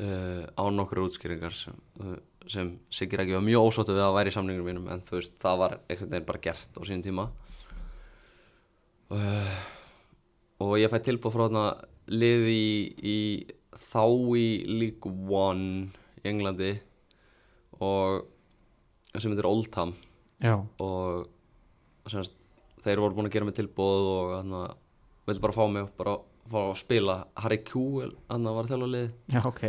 uh, 0.00 0.44
á 0.48 0.64
nokkur 0.72 1.04
útskýringar 1.06 1.54
sem, 1.56 1.76
uh, 2.00 2.16
sem 2.46 2.70
Sigir 2.94 3.22
ekki 3.22 3.36
var 3.36 3.44
mjög 3.44 3.68
ósóttu 3.68 3.96
við 3.96 4.04
að 4.06 4.16
væri 4.16 4.32
í 4.32 4.36
samningunum 4.36 4.68
mínum 4.70 4.88
en 4.92 5.02
þú 5.04 5.18
veist, 5.18 5.34
það 5.42 5.60
var 5.62 5.76
einhvern 5.80 6.12
veginn 6.12 6.28
bara 6.28 6.42
gert 6.46 6.78
á 6.78 6.82
sínum 6.86 7.04
tíma. 7.04 7.28
Uh, 9.08 9.58
og 10.64 10.74
ég 10.78 10.92
fæ 10.92 10.98
tilbúð 11.04 11.34
frá 11.34 11.46
þarna 11.46 11.64
liði 12.12 12.54
í, 12.54 12.72
í 12.98 13.18
þá 13.78 14.04
í 14.36 14.46
League 14.68 15.12
One 15.32 15.88
í 16.20 16.28
Englandi 16.28 16.72
og 17.84 18.26
sem 19.16 19.32
heitir 19.32 19.48
Oldham 19.48 19.94
já, 20.42 20.54
og 20.58 21.28
semast, 22.08 22.34
þeir 22.84 23.02
voru 23.02 23.16
búin 23.18 23.28
að 23.28 23.36
gera 23.36 23.48
mig 23.48 23.56
tilbúð 23.58 24.10
og 24.12 24.34
hann 24.36 24.56
vildi 25.28 25.44
bara 25.44 25.56
fá 25.56 25.64
mig 25.68 25.86
og 25.86 25.94
bara 25.98 26.16
fá 26.48 26.58
að 26.62 26.78
spila. 26.80 27.16
Harry 27.36 27.60
Kewell, 27.64 28.14
hann 28.30 28.48
var 28.48 28.64
að 28.64 28.74
þjálfa 28.74 28.90
liði 28.94 29.08
já, 29.34 29.40
ok, 29.44 29.64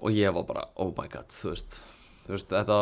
og 0.00 0.10
ég 0.16 0.34
var 0.34 0.48
bara, 0.48 0.66
oh 0.76 0.90
my 0.96 1.08
god, 1.12 1.30
þú 1.32 1.52
veist 1.52 1.78
þú 2.26 2.34
veist, 2.36 2.52
þetta 2.52 2.80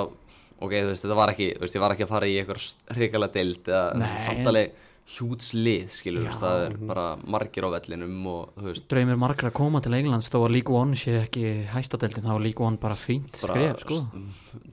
ok, 0.56 0.72
þú 0.72 0.90
veist, 0.90 1.04
þetta 1.04 1.20
var 1.20 1.32
ekki, 1.34 1.52
þú 1.56 1.64
veist, 1.66 1.76
ég 1.76 1.84
var 1.84 1.94
ekki 1.94 2.06
að 2.06 2.12
fara 2.14 2.28
í 2.30 2.36
eitthvað 2.40 2.96
hrikalega 2.96 3.36
deild 3.38 3.70
eða 3.70 3.86
þú 3.86 4.02
veist, 4.02 4.16
Nei. 4.16 4.26
samtalið 4.26 4.82
hjúts 5.06 5.52
lið, 5.54 5.90
skilur, 5.94 6.24
þú 6.24 6.30
veist, 6.32 6.42
það 6.42 6.62
er 6.64 6.72
bara 6.88 7.04
margir 7.36 7.66
á 7.66 7.70
vellinum 7.76 8.24
og, 8.32 8.48
þú 8.56 8.70
veist, 8.72 8.86
draumir 8.90 9.20
margra 9.22 9.52
að 9.52 9.58
koma 9.60 9.82
til 9.84 9.94
Englands 9.94 10.30
þó 10.32 10.40
að 10.40 10.54
League 10.56 10.74
One 10.80 10.98
sé 10.98 11.14
ekki 11.20 11.44
hæstadeldin 11.70 12.26
þá 12.26 12.32
var 12.32 12.42
League 12.42 12.66
One 12.66 12.80
bara 12.82 12.98
fínt 12.98 13.38
skref, 13.38 13.84
sko. 13.84 14.00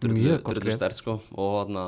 Mjög 0.09 0.41
gott 0.47 0.63
skref. 0.63 0.97
sko. 0.97 1.19
Og 1.37 1.53
þarna 1.59 1.85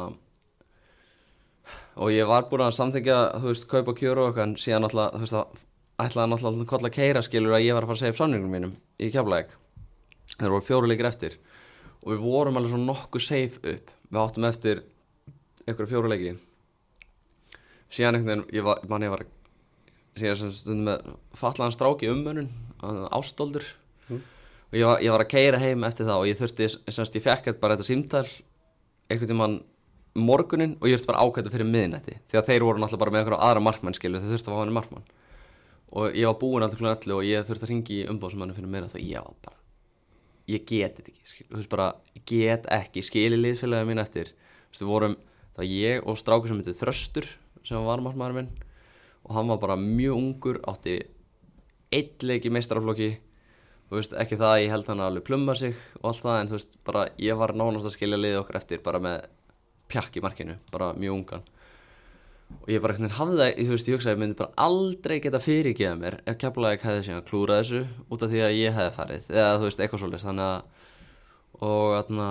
og 1.96 2.12
ég 2.12 2.28
var 2.30 2.46
búin 2.52 2.68
að 2.68 2.76
samþykja, 2.78 3.20
þú 3.42 3.50
veist, 3.50 3.68
kaupa 3.72 3.96
kjöru 3.98 4.26
og 4.26 4.30
eitthvað, 4.30 4.50
en 4.52 4.58
síðan 4.62 4.86
náttúrulega, 4.86 5.16
þú 5.16 5.26
veist, 5.26 5.40
að 5.40 6.06
ætlaði 6.06 6.32
náttúrulega 6.36 6.66
að 6.66 6.72
kolla 6.76 6.92
keira, 6.94 7.26
skilur, 7.26 7.56
að 7.56 7.66
ég 7.66 7.78
var 7.78 7.86
að 7.86 7.90
fara 7.90 7.98
að 7.98 8.04
segja 8.04 8.14
upp 8.14 8.20
samningum 8.20 8.52
mínum 8.52 8.76
í 9.00 9.10
keflæk 9.14 9.56
þeir 10.40 10.56
voru 10.56 10.66
fjóru 10.66 10.90
leikir 10.92 11.10
eftir. 11.10 11.38
Og 12.04 12.14
við 12.14 12.26
vorum 12.26 12.60
alveg 12.60 12.74
svona 12.74 12.90
nokkuð 12.92 13.26
safe 13.26 13.62
upp. 13.76 13.94
Við 14.10 14.22
áttum 14.22 14.50
eftir 14.50 14.84
einhverju 15.66 15.92
fjóru 15.92 16.12
leiki. 16.12 16.36
Síðan 17.94 18.20
einhvern 18.20 18.32
veginn, 18.32 18.46
ég 18.58 18.66
var, 18.66 18.82
man 18.90 19.06
ég 19.06 19.14
var 19.14 19.26
síðan 20.16 20.40
sem 20.40 20.54
stundum 20.54 20.90
með 20.90 21.10
fatlaðan 21.38 21.76
stráki 21.76 22.10
ummönnun, 22.12 22.52
ástóldur 23.16 23.66
og 24.76 24.76
ég 24.78 24.88
var, 24.88 25.02
ég 25.04 25.14
var 25.14 25.24
að 25.24 25.32
keira 25.32 25.60
heim 25.62 25.84
eftir 25.88 26.08
það 26.08 26.22
og 26.22 26.30
ég 26.30 26.40
þurfti, 26.40 26.70
semst 26.92 27.18
ég 27.18 27.24
fekk 27.24 27.60
bara 27.62 27.76
þetta 27.76 27.88
símtal 27.88 28.26
einhvern 29.10 29.32
tímann 29.32 29.58
morgunin 30.16 30.78
og 30.80 30.88
ég 30.90 30.98
þurfti 30.98 31.12
bara 31.12 31.26
ákvæða 31.26 31.54
fyrir 31.54 31.70
miðnætti. 31.70 32.18
Því 32.32 32.40
að 32.40 32.50
þeir 32.50 32.66
voru 32.66 32.82
náttúrulega 32.82 33.04
bara 33.04 33.14
með 33.16 33.24
einhverja 33.24 33.50
aðra 33.50 33.66
markmann 33.68 33.98
skilu 33.98 34.22
þeir 34.24 34.34
þurfti 34.34 34.52
að 34.52 34.56
fá 34.56 34.62
hann 34.62 34.76
markmann. 34.76 35.10
Og 35.96 36.18
ég 36.18 36.30
var 36.30 36.40
búinn 36.42 36.66
alltaf 36.66 36.82
11 36.82 37.16
og 37.16 37.28
ég 37.28 37.46
þurfti 37.48 37.68
að 37.68 37.74
ringi 37.74 38.00
í 38.02 38.08
umbóðsmannu 38.14 38.56
fyrir 38.56 38.72
miðnætti 38.72 39.02
og 39.02 39.08
ég 39.12 39.28
var 39.28 39.38
bara 39.50 39.55
ég 40.52 40.66
get 40.70 41.00
þetta 41.00 41.12
ekki 41.12 41.30
skil, 41.30 41.48
þú 41.50 41.60
veist 41.60 41.72
bara, 41.72 41.88
ég 42.16 42.26
get 42.30 42.70
ekki 42.74 43.04
skili 43.06 43.40
liðsfélagið 43.40 43.90
mín 43.90 44.02
eftir. 44.04 44.32
Þú 44.36 44.76
veist, 44.76 44.84
við 44.84 44.92
vorum, 44.92 45.18
var 45.56 45.70
ég 45.70 46.06
og 46.06 46.20
strákur 46.20 46.52
sem 46.52 46.62
heitir 46.62 46.78
Þröstur 46.80 47.30
sem 47.66 47.88
var 47.88 48.04
margmaður 48.06 48.40
minn 48.40 48.52
og 49.26 49.32
hann 49.34 49.50
var 49.50 49.62
bara 49.62 49.78
mjög 49.82 50.20
ungur 50.20 50.60
átti 50.70 51.00
eitt 51.96 52.26
leik 52.26 52.46
í 52.46 52.52
meistaraflokki. 52.54 53.16
Þú 53.90 53.98
veist, 53.98 54.14
ekki 54.22 54.38
það 54.38 54.52
að 54.52 54.62
ég 54.66 54.74
held 54.74 54.92
hann 54.92 55.02
að 55.02 55.12
alveg 55.12 55.26
plumma 55.26 55.56
sig 55.58 55.74
og 56.02 56.12
allt 56.12 56.24
það, 56.26 56.38
en 56.40 56.52
þú 56.52 56.58
veist, 56.60 56.78
bara 56.86 57.08
ég 57.22 57.42
var 57.42 57.56
nánast 57.58 57.90
að 57.90 57.98
skilja 57.98 58.22
liðið 58.22 58.40
okkur 58.44 58.60
eftir 58.62 58.86
bara 58.86 59.02
með 59.02 59.28
pjakk 59.90 60.18
í 60.18 60.24
markinu, 60.26 60.58
bara 60.74 60.94
mjög 60.98 61.20
ungan 61.20 61.46
og 62.66 62.70
ég 62.70 62.82
bara 62.82 62.96
hafði 62.96 63.10
það, 63.40 63.60
þú 63.60 63.74
veist, 63.74 63.88
ég 63.90 63.98
hugsaði 63.98 64.12
að 64.12 64.16
ég 64.16 64.22
myndi 64.22 64.38
bara 64.40 64.66
aldrei 64.66 65.16
geta 65.22 65.42
fyrirgeða 65.42 65.98
mér 66.00 66.20
ef 66.26 66.38
Keflavík 66.42 66.86
hefði 66.86 67.06
síðan 67.08 67.26
klúrað 67.28 67.62
þessu 67.62 67.82
út 68.10 68.26
af 68.26 68.32
því 68.32 68.44
að 68.46 68.58
ég 68.60 68.76
hefði 68.76 68.96
farið, 68.96 69.28
eða 69.34 69.56
þú 69.56 69.68
veist, 69.68 69.82
eitthvað 69.82 70.04
svolítið 70.04 70.26
þannig 70.26 70.52
að 70.52 70.76
og 71.66 71.94
þarna 71.96 72.30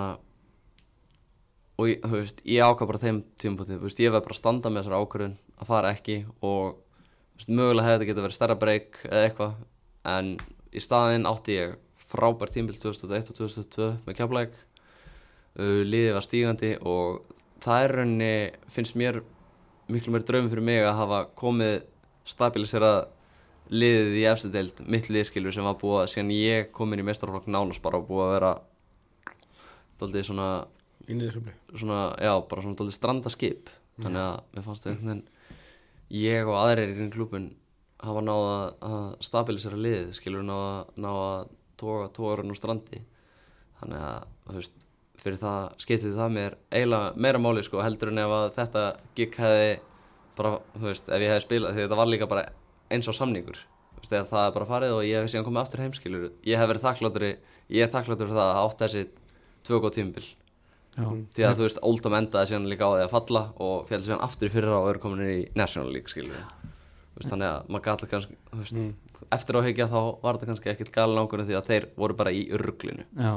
og 1.74 1.90
ég, 1.90 2.00
þú 2.04 2.18
veist, 2.18 2.42
ég 2.46 2.66
ákvað 2.66 2.90
bara 2.90 3.02
þeim 3.02 3.20
tímpúti, 3.40 3.78
þú 3.78 3.88
veist, 3.88 4.02
ég 4.02 4.14
veið 4.14 4.26
bara 4.26 4.36
að 4.36 4.40
standa 4.40 4.70
með 4.70 4.84
þessar 4.84 5.04
ákvörðun 5.04 5.38
að 5.54 5.70
fara 5.70 5.94
ekki 5.94 6.18
og 6.40 6.76
þú 6.76 7.40
veist, 7.40 7.54
mögulega 7.58 7.88
hefði 7.88 7.96
þetta 7.96 8.10
geta 8.10 8.26
verið 8.26 8.38
stærra 8.38 8.58
breyk 8.60 9.00
eða 9.08 9.24
eitthvað, 9.28 9.56
en 10.14 10.30
í 10.74 10.82
staðinn 10.82 11.28
átti 11.30 11.58
ég 11.58 11.76
frábært 12.14 12.54
tímbil 12.54 12.76
2001 12.78 13.32
og 13.32 13.38
2002 13.40 13.90
með 14.04 14.18
Keflavík. 14.20 14.58
Uh, 15.54 15.82
liðið 15.86 16.16
var 16.16 16.24
stígandi 16.26 16.72
og 16.82 17.24
það 17.62 17.84
er 17.84 17.94
rauninni, 17.98 18.34
finnst 18.74 18.96
mér 18.98 19.20
miklu 19.92 20.14
meir 20.14 20.24
draum 20.26 20.48
fyrir 20.52 20.64
mig 20.64 20.84
að 20.84 20.98
hafa 21.00 21.20
komið 21.38 21.74
stabiliserað 22.28 23.00
liðið 23.72 24.18
í 24.20 24.24
efstu 24.28 24.50
deild, 24.52 24.80
mitt 24.88 25.08
liðskilur 25.12 25.54
sem 25.54 25.64
var 25.64 25.76
búið 25.80 26.02
að 26.02 26.10
síðan 26.12 26.32
ég 26.36 26.70
kom 26.76 26.92
inn 26.92 27.02
í 27.02 27.06
mestarflokk 27.06 27.48
nánast 27.48 27.82
bara 27.84 28.02
búið 28.04 28.26
að 28.26 28.34
vera 28.34 28.52
daldið 30.00 30.26
svona, 30.28 30.48
svona 31.72 32.00
já, 32.20 32.32
bara 32.50 32.64
svona 32.64 32.78
daldið 32.80 32.96
strandaskip. 32.96 33.72
Þannig 34.02 34.24
að 34.24 34.38
mér 34.52 34.66
fannst 34.66 34.84
það 34.84 34.92
einhvern 34.92 35.10
veginn 35.12 35.28
ég 36.14 36.50
og 36.50 36.58
aðrir 36.60 36.92
í 36.92 37.10
klubun 37.14 37.50
hafa 38.04 38.22
náð 38.24 38.46
að, 38.50 39.04
stabilisera 39.24 39.80
liðið 39.80 40.10
skilur 40.18 40.44
náð 40.44 40.64
að, 40.64 40.90
ná 41.00 41.10
að 41.12 41.52
toga 41.80 42.08
tógarinn 42.16 42.52
úr 42.52 42.58
strandi. 42.58 43.00
Þannig 43.80 44.04
að 44.08 44.26
þú 44.48 44.58
veist 44.58 44.83
fyrir 45.24 45.40
það 45.40 45.80
skiptið 45.84 46.16
það 46.18 46.34
mér 46.36 46.56
eiginlega 46.68 47.24
meira 47.24 47.40
máli 47.40 47.64
sko 47.64 47.80
heldur 47.82 48.12
en 48.12 48.20
ef 48.20 48.34
að 48.36 48.46
þetta 48.58 48.84
gikk 49.18 49.38
hefði 49.40 49.72
bara, 50.38 50.52
þú 50.74 50.86
veist, 50.88 51.08
ef 51.08 51.24
ég 51.24 51.32
hefði 51.32 51.44
spilað 51.46 51.74
því 51.74 51.84
þetta 51.86 51.98
var 52.00 52.10
líka 52.10 52.28
bara 52.30 52.44
eins 52.92 53.08
og 53.10 53.16
samningur. 53.16 53.58
Þú 53.94 54.02
veist, 54.02 54.14
ef 54.18 54.30
það 54.30 54.46
er 54.46 54.54
bara 54.58 54.70
farið 54.70 54.94
og 54.98 55.04
ég 55.08 55.20
hef 55.22 55.32
síðan 55.32 55.46
komið 55.48 55.62
aftur 55.62 55.84
heimskilur 55.84 56.24
ég 56.44 56.60
hef 56.60 56.70
verið 56.70 56.86
þakkláttur 56.88 57.26
ég 57.28 57.84
er 57.86 57.92
þakkláttur 57.94 58.28
fyrir 58.28 58.40
það 58.40 58.50
að 58.50 58.62
átt 58.64 58.84
þessi 58.84 59.04
tvö 59.64 59.80
góð 59.80 59.94
tímabil. 59.96 60.26
Já, 60.94 61.06
því 61.34 61.46
að 61.48 61.56
þú 61.58 61.64
veist, 61.64 61.80
Oldham 61.82 62.14
endaði 62.20 62.50
síðan 62.52 62.68
líka 62.70 62.86
á 62.86 62.90
því 62.92 63.06
að 63.06 63.14
falla 63.14 63.40
og 63.64 63.88
fjalli 63.88 64.06
síðan 64.06 64.22
aftur 64.22 64.46
í 64.46 64.52
fyrra 64.54 64.76
og 64.78 64.90
eru 64.92 65.00
komin 65.02 65.24
í 65.26 65.38
National 65.58 65.90
League 65.90 66.12
skilur 66.12 66.36
veist, 67.16 67.30
þannig 67.32 67.48
að 67.48 67.72
maður 67.74 67.88
gæti 67.88 68.08
kannski 68.12 68.36
veist, 68.60 68.78
eftir 69.34 69.58
áhyggja 69.58 69.88
þá 69.90 69.98
var 70.22 70.38
þetta 70.38 70.48
kannski 70.52 70.70
ekkert 70.70 70.92
galin 70.94 71.18
ángunni 71.18 71.48
því 71.48 71.56
að 71.58 71.70
þeir 71.72 71.88
voru 71.98 72.18
bara 72.20 72.34
í 72.34 72.44
urglinu 72.54 73.08
já 73.10 73.32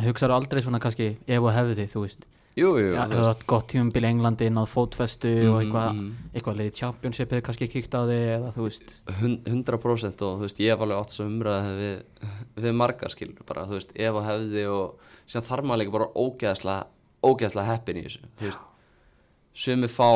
hugsaðu 0.00 0.36
aldrei 0.36 0.62
svona 0.64 0.80
kannski 0.82 1.16
ef 1.26 1.42
og 1.42 1.52
hefði 1.52 1.88
þú 1.90 2.06
veist? 2.06 2.28
Jú, 2.52 2.74
jú, 2.76 2.88
ef 3.00 3.08
þú 3.08 3.22
átt 3.30 3.44
gott 3.48 3.70
tímumbil 3.72 4.02
í 4.04 4.08
Englandi 4.10 4.48
náð 4.52 4.66
fótfestu 4.68 5.30
og 5.48 5.62
eitthvað 5.62 5.86
mm. 5.94 6.08
eitthvað 6.34 6.58
leiði 6.58 6.72
championship 6.76 7.30
hefur 7.32 7.44
kannski 7.46 7.68
kíkt 7.72 7.94
á 7.96 8.04
þig 8.04 8.24
eða 8.34 8.50
þú 8.52 8.66
veist? 8.66 8.92
Hun- 9.22 9.38
100% 9.48 10.24
og 10.26 10.34
þú 10.36 10.44
veist, 10.44 10.60
ég 10.60 10.74
hef 10.74 10.84
alveg 10.84 11.00
átt 11.00 11.14
svo 11.14 11.24
umræði 11.30 11.70
við, 11.78 12.26
við 12.66 12.76
marga 12.76 13.08
skilur 13.08 13.48
bara, 13.48 13.64
þú 13.70 13.78
veist, 13.78 13.94
ef 13.96 14.18
að 14.20 14.28
hefði 14.28 14.66
og 14.68 15.08
sem 15.32 15.46
þarf 15.48 15.68
maður 15.70 15.80
líka 15.80 15.94
bara 15.96 16.10
ógeðslega 16.12 16.84
ógeðslega 17.22 17.70
heppin 17.70 18.02
í 18.02 18.04
þessu 18.04 18.28
þú 18.36 18.48
veist, 18.50 18.68
sumi 19.64 19.90
fá 19.94 20.10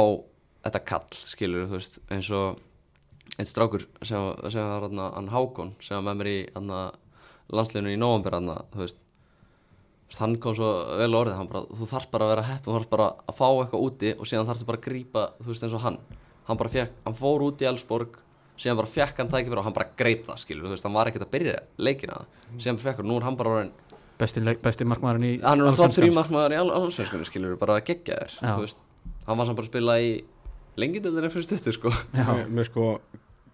þetta 0.66 0.85
kall 0.93 1.19
skilur, 1.23 1.66
þú 1.70 1.78
veist, 1.78 1.98
eins 2.12 2.31
og 2.36 2.61
einn 3.36 3.48
strákur 3.48 3.89
sem, 4.03 4.28
sem 4.53 4.61
var 4.61 4.90
hann, 4.90 5.32
Hákon 5.32 5.73
sem 5.81 5.97
var 5.97 6.11
með 6.11 6.20
mér 6.20 6.32
í 6.35 6.39
hann, 6.53 6.73
landsliðinu 7.48 7.97
í 7.97 8.01
november 8.01 8.36
hann, 8.36 8.53
þú 8.74 8.85
veist, 8.85 9.03
hann 10.20 10.37
kom 10.43 10.55
svo 10.55 10.69
vel 11.01 11.11
á 11.11 11.19
orðið 11.19 11.39
hann 11.41 11.49
bara, 11.51 11.65
þú 11.74 11.89
þarf 11.91 12.11
bara 12.12 12.27
að 12.27 12.31
vera 12.35 12.45
heppin, 12.47 12.66
þú 12.69 12.77
þarf 12.77 12.93
bara 12.93 13.09
að 13.27 13.39
fá 13.41 13.47
eitthvað 13.49 13.87
úti 13.89 14.12
og 14.15 14.28
síðan 14.31 14.47
þarf 14.51 14.69
bara 14.69 14.78
að 14.78 14.87
grípa 14.87 15.24
þú 15.41 15.49
veist 15.51 15.66
eins 15.66 15.74
og 15.77 15.83
hann, 15.83 15.99
hann 16.47 16.61
bara 16.61 16.73
fekk 16.77 17.01
hann 17.07 17.19
fór 17.19 17.45
út 17.49 17.65
í 17.65 17.69
Elsborg, 17.70 18.20
síðan 18.57 18.78
bara 18.78 18.93
fekk 18.93 19.19
hann 19.23 19.33
tækifæri 19.33 19.61
og 19.61 19.66
hann 19.66 19.77
bara 19.77 19.89
greip 19.99 20.23
það, 20.28 20.39
skilur, 20.45 20.69
þú 20.69 20.77
veist, 20.77 20.87
hann 20.87 20.97
var 20.97 21.11
ekkert 21.11 21.27
að 21.27 21.35
byrja 21.35 21.59
leikina, 21.83 22.23
síðan 22.55 22.81
fekk 22.85 23.03
hann, 23.03 23.11
nú 23.11 23.19
er 23.19 23.27
hann 23.27 23.41
bara 23.41 23.55
orðin, 23.57 23.74
besti, 24.23 24.45
besti 24.62 24.89
markmaðurinn 24.89 25.27
í 25.27 25.35
hann 25.43 25.66
er 25.66 25.74
top 25.74 25.83
3 25.83 25.91
allsvenskan, 25.91 26.16
markmaður 26.20 26.55
í 26.55 26.62
allsvenskunni, 26.62 27.28
skilur, 27.28 27.59
bara 27.61 27.81
að 27.81 27.91
gegja 27.91 28.23
þér 28.23 28.39
þú 28.47 28.62
veist, 28.62 28.83
hann 29.27 29.43
var 29.43 29.51
samt 29.51 29.59
bara 29.59 29.66
að 29.66 29.73
spila 29.74 29.99
í 30.07 30.15
lengindöldinni 30.77 31.33
fyrir 31.33 31.49
stuttu, 31.49 31.73
sko. 31.74 31.93
Með, 32.15 32.47
með 32.53 32.69
sko 32.70 32.89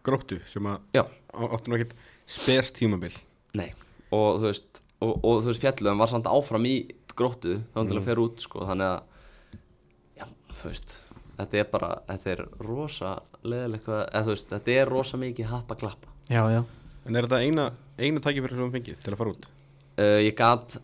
gróttu 0.03 0.41
sem 0.51 0.67
að 0.67 0.99
áttu 0.99 1.71
nú 1.71 1.79
ekkert 1.79 1.95
spes 2.29 2.73
tímabil. 2.75 3.13
Nei, 3.59 3.71
og 4.11 4.41
þú 4.43 4.49
veist 4.49 4.83
og, 5.03 5.13
og 5.21 5.41
þú 5.43 5.51
veist 5.51 5.65
fjallum 5.65 6.03
var 6.03 6.11
samt 6.13 6.29
áfram 6.31 6.69
í 6.69 6.77
gróttu 7.19 7.59
þá 7.75 7.81
til 7.81 7.99
að 7.99 8.07
fer 8.07 8.23
út 8.23 8.45
sko 8.45 8.67
þannig 8.69 8.89
að 8.89 10.21
já, 10.21 10.27
þú 10.61 10.69
veist 10.71 10.95
þetta 11.39 11.61
er 11.63 11.71
bara, 11.73 11.91
þetta 12.11 12.35
er 12.35 12.45
rosa 12.63 13.15
leðileg 13.43 13.89
eða 13.89 14.23
þú 14.27 14.35
veist, 14.35 14.53
þetta 14.53 14.77
er 14.79 14.93
rosa 14.93 15.21
mikið 15.21 15.51
happa 15.53 15.79
klappa 15.81 16.13
já, 16.31 16.43
já, 16.55 16.63
en 17.07 17.19
er 17.19 17.29
þetta 17.29 17.43
eina, 17.43 17.67
eina 17.99 18.23
tækifæri 18.23 18.57
sem 18.57 18.65
þú 18.69 18.77
fengið 18.77 19.03
til 19.03 19.15
að 19.15 19.23
fara 19.23 19.35
út? 19.35 19.49
Uh, 19.93 20.19
ég 20.25 20.37
gat, 20.39 20.79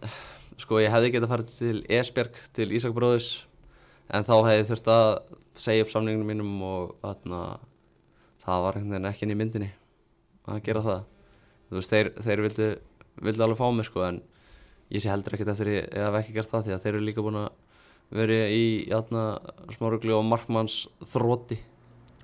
sko 0.61 0.82
ég 0.82 0.93
hefði 0.93 1.12
getað 1.15 1.32
farið 1.32 1.53
til 1.55 1.77
Esbjerg, 1.99 2.40
til 2.57 2.69
Ísak 2.77 2.97
bróðis 2.97 3.31
en 4.12 4.27
þá 4.27 4.35
hefði 4.49 4.69
þurft 4.73 4.90
að 4.93 5.11
segja 5.59 5.85
upp 5.85 5.93
samningunum 5.93 6.28
mínum 6.32 6.65
og 6.65 6.97
þarna, 7.03 7.43
það 8.45 8.65
var 8.66 8.81
ekki 9.11 9.27
inn 9.27 9.35
í 9.35 9.39
myndinni 9.39 9.70
að 10.49 10.62
gera 10.69 10.85
það. 10.85 11.01
Þú 11.69 11.77
veist, 11.77 11.93
þeir, 11.93 12.11
þeir 12.24 12.43
vildu, 12.47 12.69
vildu 13.24 13.45
alveg 13.47 13.59
fá 13.61 13.69
mig 13.74 13.86
sko 13.89 14.05
en 14.09 14.20
ég 14.95 15.03
sé 15.05 15.11
heldur 15.12 15.35
ekkert 15.36 15.53
eftir 15.55 15.70
ég 15.74 15.89
hef 15.93 16.19
ekki 16.23 16.36
gert 16.39 16.51
það 16.53 16.65
því 16.69 16.74
að 16.77 16.82
þeir 16.85 16.95
eru 16.95 17.05
líka 17.09 17.24
búin 17.27 17.40
að 17.43 17.49
vera 18.19 18.36
í 18.49 18.62
játna, 18.89 19.23
smárugli 19.74 20.15
og 20.16 20.24
markmanns 20.24 20.78
þróti 21.05 21.59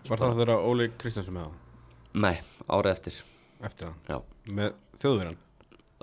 var 0.08 0.20
það 0.22 0.38
þeirra 0.40 0.56
Óli 0.64 0.86
Kristjánsson 1.00 1.36
með 1.36 1.48
það 1.48 2.20
nei, 2.24 2.36
árið 2.70 2.92
eftir. 2.94 3.16
Eftir 3.64 3.88
það, 3.88 3.94
já. 4.08 4.18
Með 4.54 4.74
þjóðverjan 5.02 5.38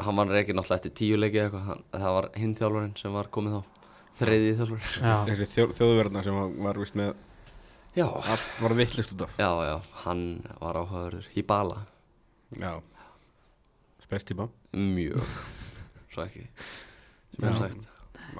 hann 0.01 0.17
var 0.17 0.31
reikinn 0.33 0.57
alltaf 0.61 0.79
eftir 0.79 0.93
tíu 0.97 1.17
leiki 1.19 1.37
eða 1.39 1.47
eitthvað 1.49 1.65
hann- 1.69 1.83
það 1.93 2.15
var 2.17 2.27
hinn 2.41 2.55
þjálfarinn 2.57 2.95
sem 2.97 3.13
var 3.13 3.27
komið 3.31 3.53
þá. 3.57 3.61
Þriðið 4.21 4.55
þjálfarinn. 4.61 4.93
Já. 5.07 5.15
þessi 5.29 5.47
þjó, 5.53 5.65
þjóðverjana 5.77 6.23
sem 6.25 6.39
var, 6.65 6.79
vist 6.81 6.95
með 6.99 7.11
já, 7.95 8.07
var 8.61 8.75
vittlist 8.81 9.13
út 9.15 9.21
af. 9.27 9.35
Já, 9.39 9.49
já, 9.69 9.75
hann 10.05 10.23
var 10.61 10.79
áhugaður 10.81 11.27
í 11.37 11.43
bala 11.47 11.85
já 12.59 12.73
spes 14.11 14.27
tíma 14.27 14.49
mjög. 14.75 15.23
Svo 16.11 16.25
ekki. 16.25 16.43
Sem 17.31 17.45
ég 17.45 17.53
hef 17.53 17.61
sagt. 17.61 17.87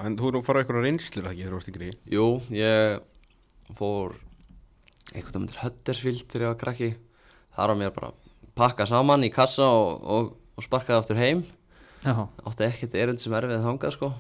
En 0.03 0.17
þú 0.19 0.31
erum 0.31 0.43
farað 0.43 0.65
eitthvað 0.65 0.83
reynslur 0.85 1.23
það 1.23 1.31
ekki 1.31 1.43
þegar 1.45 1.51
þú 1.53 1.57
varst 1.59 1.71
yngri 1.71 1.87
jú, 2.11 2.25
ég 2.55 3.77
fór 3.79 4.17
einhvern 5.11 5.31
veginn 5.31 5.47
til 5.51 5.61
Huddersfield 5.61 6.25
þegar 6.27 6.43
ég 6.45 6.51
var 6.51 6.59
krakki. 6.59 6.89
Þar 7.55 7.71
á 7.71 7.75
mér 7.79 7.95
bara 7.95 8.11
pakka 8.59 8.87
saman 8.87 9.23
í 9.27 9.31
kassa 9.31 9.67
og, 9.71 10.03
og, 10.03 10.29
og 10.59 10.67
sparkaði 10.67 10.99
aftur 10.99 11.19
heim. 11.19 11.45
Já. 12.03 12.15
átti 12.49 12.67
ekkert 12.67 12.95
erindi 12.97 13.23
sem 13.23 13.35
erfið 13.37 13.63
þangað 13.63 13.95
sko. 13.95 14.11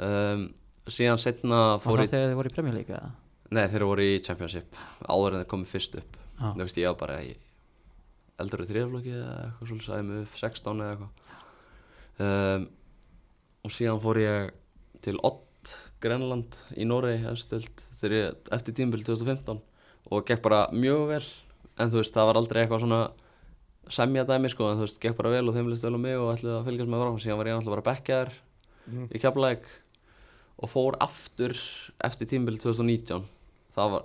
Um, 0.00 0.46
síðan 0.88 1.20
setna 1.20 1.62
Var 1.76 1.84
fór 1.84 2.04
ég 2.04 2.12
þegar 2.12 2.30
þið 2.32 2.38
voru 2.40 2.52
í 2.52 2.56
Premier 2.56 2.76
League 2.80 2.96
eða? 2.96 3.12
nei 3.54 3.66
þeir 3.70 3.84
voru 3.86 4.04
í 4.08 4.14
Championship 4.24 4.78
áður 5.04 5.34
en 5.36 5.42
þeir 5.42 5.50
komið 5.52 5.74
fyrst 5.74 5.98
upp. 6.00 6.16
Já. 6.40 6.48
þú 6.48 6.64
veist 6.64 6.80
ég 6.80 6.88
var 6.88 6.96
bara 7.04 7.18
í 8.34 8.42
eldri 8.42 8.66
þriðaflokki 8.66 9.12
eða 9.14 9.34
eitthvað 9.44 9.68
svolítið 9.70 10.22
upp 10.24 10.38
16 10.40 10.80
eða 10.84 10.94
eitthvað. 10.94 11.10
Um, 12.24 12.66
og 13.64 13.72
síðan 13.74 14.00
fór 14.02 14.20
ég 14.22 14.50
til 15.04 15.16
Ott 15.26 15.72
Grenland 16.04 16.56
í 16.76 16.84
Noregi 16.86 17.26
eftir 17.30 18.74
tímbil 18.76 19.04
2015 19.06 19.60
og 20.12 20.24
gekk 20.28 20.42
bara 20.44 20.66
mjög 20.74 21.06
vel. 21.08 21.22
En 21.80 21.90
þú 21.90 22.02
veist 22.02 22.14
það 22.14 22.28
var 22.28 22.38
aldrei 22.40 22.62
eitthvað 22.64 22.82
svona 22.84 23.02
semja 23.92 24.24
dæmi 24.28 24.50
sko 24.52 24.68
en 24.70 24.78
þú 24.78 24.86
veist 24.86 25.00
gekk 25.02 25.16
bara 25.18 25.32
vel 25.32 25.48
og 25.48 25.56
þeim 25.56 25.70
list 25.72 25.84
vel 25.86 25.96
á 25.96 26.00
mig 26.00 26.18
og 26.20 26.32
ætlaði 26.34 26.58
að 26.58 26.66
fylgjast 26.68 26.90
með 26.92 27.02
frá. 27.04 27.14
Síðan 27.24 27.40
var 27.40 27.48
ég 27.50 27.56
náttúrulega 27.58 27.76
bara 27.78 27.88
bekkjaður 27.92 28.34
Mhm. 28.84 29.06
í 29.16 29.18
Keflæk 29.18 29.62
og 30.60 30.68
fór 30.68 30.96
aftur 31.00 31.54
eftir 32.04 32.28
tímbil 32.28 32.58
2019 32.60 33.24
það 33.74 33.90
var, 33.94 34.02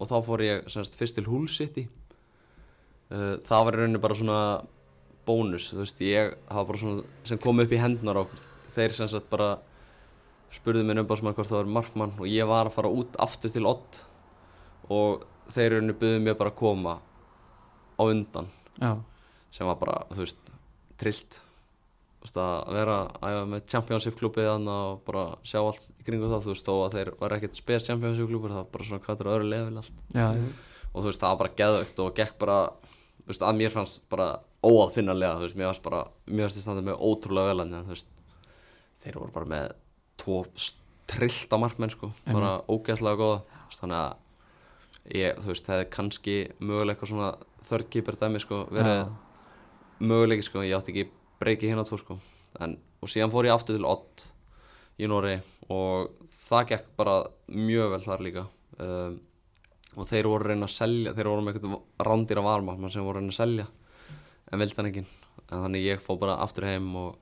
og 0.00 0.08
þá 0.08 0.16
fór 0.24 0.40
ég 0.40 0.64
semst, 0.72 0.96
fyrst 0.96 1.14
til 1.18 1.24
Hull 1.28 1.48
City 1.48 1.84
uh, 3.10 3.34
það 3.42 3.66
var 3.66 3.74
í 3.74 3.82
rauninni 3.82 4.02
bara 4.02 4.18
svona 4.18 4.38
bónus, 5.26 5.68
þú 5.72 5.82
veist, 5.82 6.00
ég 6.06 6.32
hafa 6.50 6.64
bara 6.70 6.82
svona 6.82 7.26
sem 7.28 7.40
kom 7.42 7.62
upp 7.62 7.74
í 7.74 7.80
hendnar 7.80 8.18
á 8.18 8.22
okkur 8.24 8.48
þeir 8.72 8.96
sem 8.96 9.10
sagt 9.10 9.28
bara 9.30 9.52
spurðu 10.52 10.84
minn 10.86 11.00
umbásmann 11.02 11.36
hvort 11.36 11.48
það 11.48 11.62
var 11.62 11.74
markmann 11.78 12.16
og 12.18 12.26
ég 12.28 12.48
var 12.48 12.68
að 12.68 12.76
fara 12.76 12.90
út 12.92 13.16
aftur 13.22 13.52
til 13.52 13.68
Ott 13.68 14.02
og 14.92 15.24
þeir 15.52 15.68
í 15.68 15.74
rauninni 15.76 15.96
buðu 16.00 16.20
mér 16.24 16.36
bara 16.40 16.52
að 16.52 16.60
koma 16.60 16.98
á 17.96 18.02
undan 18.04 18.50
já, 18.80 18.92
sem 19.52 19.68
var 19.68 19.78
bara, 19.80 20.02
þú 20.12 20.24
veist, 20.24 20.52
trillt. 21.00 21.40
Að 22.22 22.68
vera 22.70 22.96
að 23.18 23.32
æfa 23.32 23.46
með 23.50 23.62
championship 23.72 24.20
þannig 24.22 24.68
og 24.70 25.00
bara 25.08 25.24
sjá 25.42 25.58
allt 25.58 25.88
í 25.90 26.04
kringu 26.06 26.28
það, 26.30 26.44
þú 26.44 26.52
veist, 26.52 26.68
þó 26.68 26.74
að 26.84 26.96
þeir 26.96 27.10
var 27.18 27.34
ekkert 27.36 27.58
spes 27.58 27.88
championship 27.88 28.28
klubur, 28.30 28.52
það 28.52 28.60
var 28.60 28.68
bara 28.76 28.86
svona 28.86 29.02
hvað 29.06 29.24
er 29.24 29.30
öðru 29.32 29.48
level 29.50 29.80
allt. 29.80 29.96
Já, 30.14 30.28
og 30.92 31.00
þú 31.00 31.08
veist, 31.08 31.22
það 31.24 31.32
var 31.32 31.40
bara 31.40 31.56
geðvögt 31.58 32.02
og 32.04 32.12
gekk 32.20 32.36
bara, 32.38 32.58
veist, 33.30 33.44
að 33.44 33.58
mér 33.60 33.74
fannst 33.74 34.02
bara 34.12 34.28
óaðfinnarlega, 34.62 35.38
þú 35.38 35.46
veist, 35.46 35.58
mér 35.58 35.70
fannst 35.70 35.84
bara 35.86 36.02
mér 36.26 36.46
fannst 36.46 36.60
ég 36.60 36.66
standið 36.66 36.88
með 36.88 37.04
ótrúlega 37.08 37.52
vel 37.52 37.64
en 37.64 37.76
þú 37.78 37.94
veist, 37.94 38.10
þeir 39.02 39.18
voru 39.20 39.34
bara 39.36 39.50
með 39.52 39.72
tvo 40.22 40.42
trillta 41.12 41.58
markmenn, 41.60 41.92
sko 41.92 42.12
bara 42.28 42.52
ógeðslega 42.70 43.20
góða, 43.20 43.40
þú 43.42 43.70
veist, 43.70 43.82
þannig 43.82 43.98
að 44.02 45.16
ég, 45.18 45.40
þú 45.42 45.52
veist, 45.52 45.66
það 45.66 45.76
hefði 45.76 45.90
kannski 45.96 46.36
mögulega 46.60 46.94
eitthvað 46.96 47.12
svona 47.12 47.32
keeper 47.92 48.18
dæmi, 48.20 48.42
sko, 48.42 48.60
verið 48.70 48.98
Já. 48.98 49.06
möguleiki 50.02 50.46
sko, 50.46 50.62
ég 50.66 50.76
átti 50.76 50.92
ekki 50.92 51.08
breyki 51.40 51.70
hérna 51.70 51.84
tvo 51.86 51.98
sko. 52.00 52.18
En, 52.60 52.76
og 53.00 53.10
síðan 53.10 53.32
fór 53.32 53.48
ég 53.48 53.54
aftur 53.54 53.78
til 53.78 53.88
Ott 53.88 54.26
í 55.00 55.08
Nóri 55.08 55.38
og 55.72 56.12
það 56.28 56.66
gekk 56.72 56.90
bara 56.98 57.16
mjög 57.48 57.94
vel 57.94 58.02
þar 58.04 58.24
líka. 58.26 58.44
Um, 58.78 59.20
og 59.96 60.06
þeir 60.08 60.28
voru 60.30 60.44
að 60.46 60.50
reyna 60.54 60.66
að 60.68 60.74
selja 60.76 61.12
þeir 61.16 61.28
voru 61.28 61.42
með 61.44 61.56
eitthvað 61.58 62.06
rándýra 62.08 62.44
varma 62.46 62.90
sem 62.90 63.04
voru 63.04 63.18
að 63.18 63.22
reyna 63.22 63.34
að 63.34 63.40
selja 63.40 63.66
en 64.52 64.60
vildi 64.62 64.76
hann 64.78 64.88
ekki. 64.90 65.04
En 65.52 65.62
þannig 65.66 65.84
ég 65.86 66.00
fór 66.04 66.18
bara 66.20 66.38
aftur 66.44 66.64
heim 66.68 66.88
og 66.96 67.18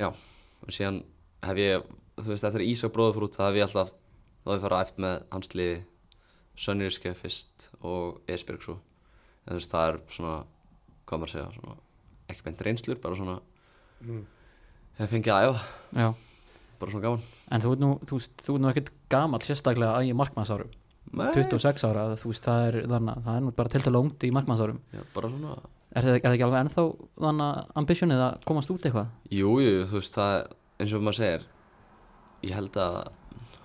já, 0.00 0.08
og 0.12 0.72
síðan 0.72 1.02
hef 1.44 1.60
ég, 1.60 1.86
þú 2.18 2.28
veist, 2.32 2.44
eftir 2.48 2.64
Ísak 2.66 2.92
bróðufrút 2.94 3.36
það 3.36 3.48
hef 3.50 3.58
ég 3.60 3.66
alltaf, 3.68 3.92
þá 4.44 4.48
hef 4.50 4.56
ég 4.58 4.64
farað 4.66 4.84
eftir 4.86 5.04
með 5.06 5.16
hans 5.32 5.54
liði 5.56 5.78
Sönnirske 6.62 7.14
fyrst 7.16 7.68
og 7.80 8.18
Esbjörg 8.28 8.64
svo. 8.66 8.74
En 9.46 9.54
þú 9.54 9.58
veist, 9.60 9.72
það 9.72 9.86
er 9.88 10.00
svona 10.12 10.34
hvað 11.08 11.22
maður 11.22 11.30
að 11.30 11.32
segja, 11.32 11.48
svona, 11.56 11.76
ekki 12.32 12.44
beint 12.48 12.66
reynslur 12.68 13.00
bara 13.02 13.16
svona 13.18 13.40
Mm. 14.02 14.24
hef 14.98 15.10
fengið 15.12 15.30
að 15.30 15.44
æfa, 15.46 15.60
já. 15.94 16.08
Bara 16.80 16.90
svona 16.90 17.02
gaman. 17.04 17.20
En 17.54 17.60
þú 17.62 17.72
ert 17.72 17.82
nú, 17.84 17.90
þú 18.02 18.16
veist, 18.18 18.32
þú 18.42 18.54
ert 18.56 18.62
nú 18.64 18.70
ekkert 18.72 18.88
gamall 19.12 19.44
sérstaklega 19.46 20.00
í 20.02 20.10
markmannsárum 20.18 20.70
Nei, 20.72 20.81
26 21.12 21.86
ára, 21.88 22.08
þú 22.16 22.32
veist, 22.32 22.46
það 22.46 22.66
er 22.68 22.78
þannig 22.88 23.14
að 23.14 23.24
það 23.26 23.38
er 23.38 23.46
nú 23.46 23.54
bara 23.56 23.72
til 23.72 23.82
til 23.84 23.92
langt 23.92 24.24
í 24.24 24.32
markmannsárum 24.32 24.78
já, 24.94 25.02
bara 25.14 25.30
svona 25.32 25.56
er 25.92 26.06
það, 26.06 26.14
er 26.16 26.32
ekki 26.32 26.46
alveg 26.46 26.62
ennþá 26.64 26.84
þannig 27.26 27.48
að 27.48 27.72
ambitionið 27.82 28.22
að 28.26 28.36
komast 28.48 28.72
út 28.72 28.86
eitthvað? 28.88 29.10
Jú, 29.28 29.50
jú, 29.60 29.82
þú 29.90 29.98
veist, 29.98 30.16
það 30.16 30.36
er 30.38 30.46
eins 30.82 30.94
og 30.96 31.04
maður 31.04 31.18
segir 31.20 31.48
Ég 32.42 32.56
held 32.58 32.76
að 32.82 32.96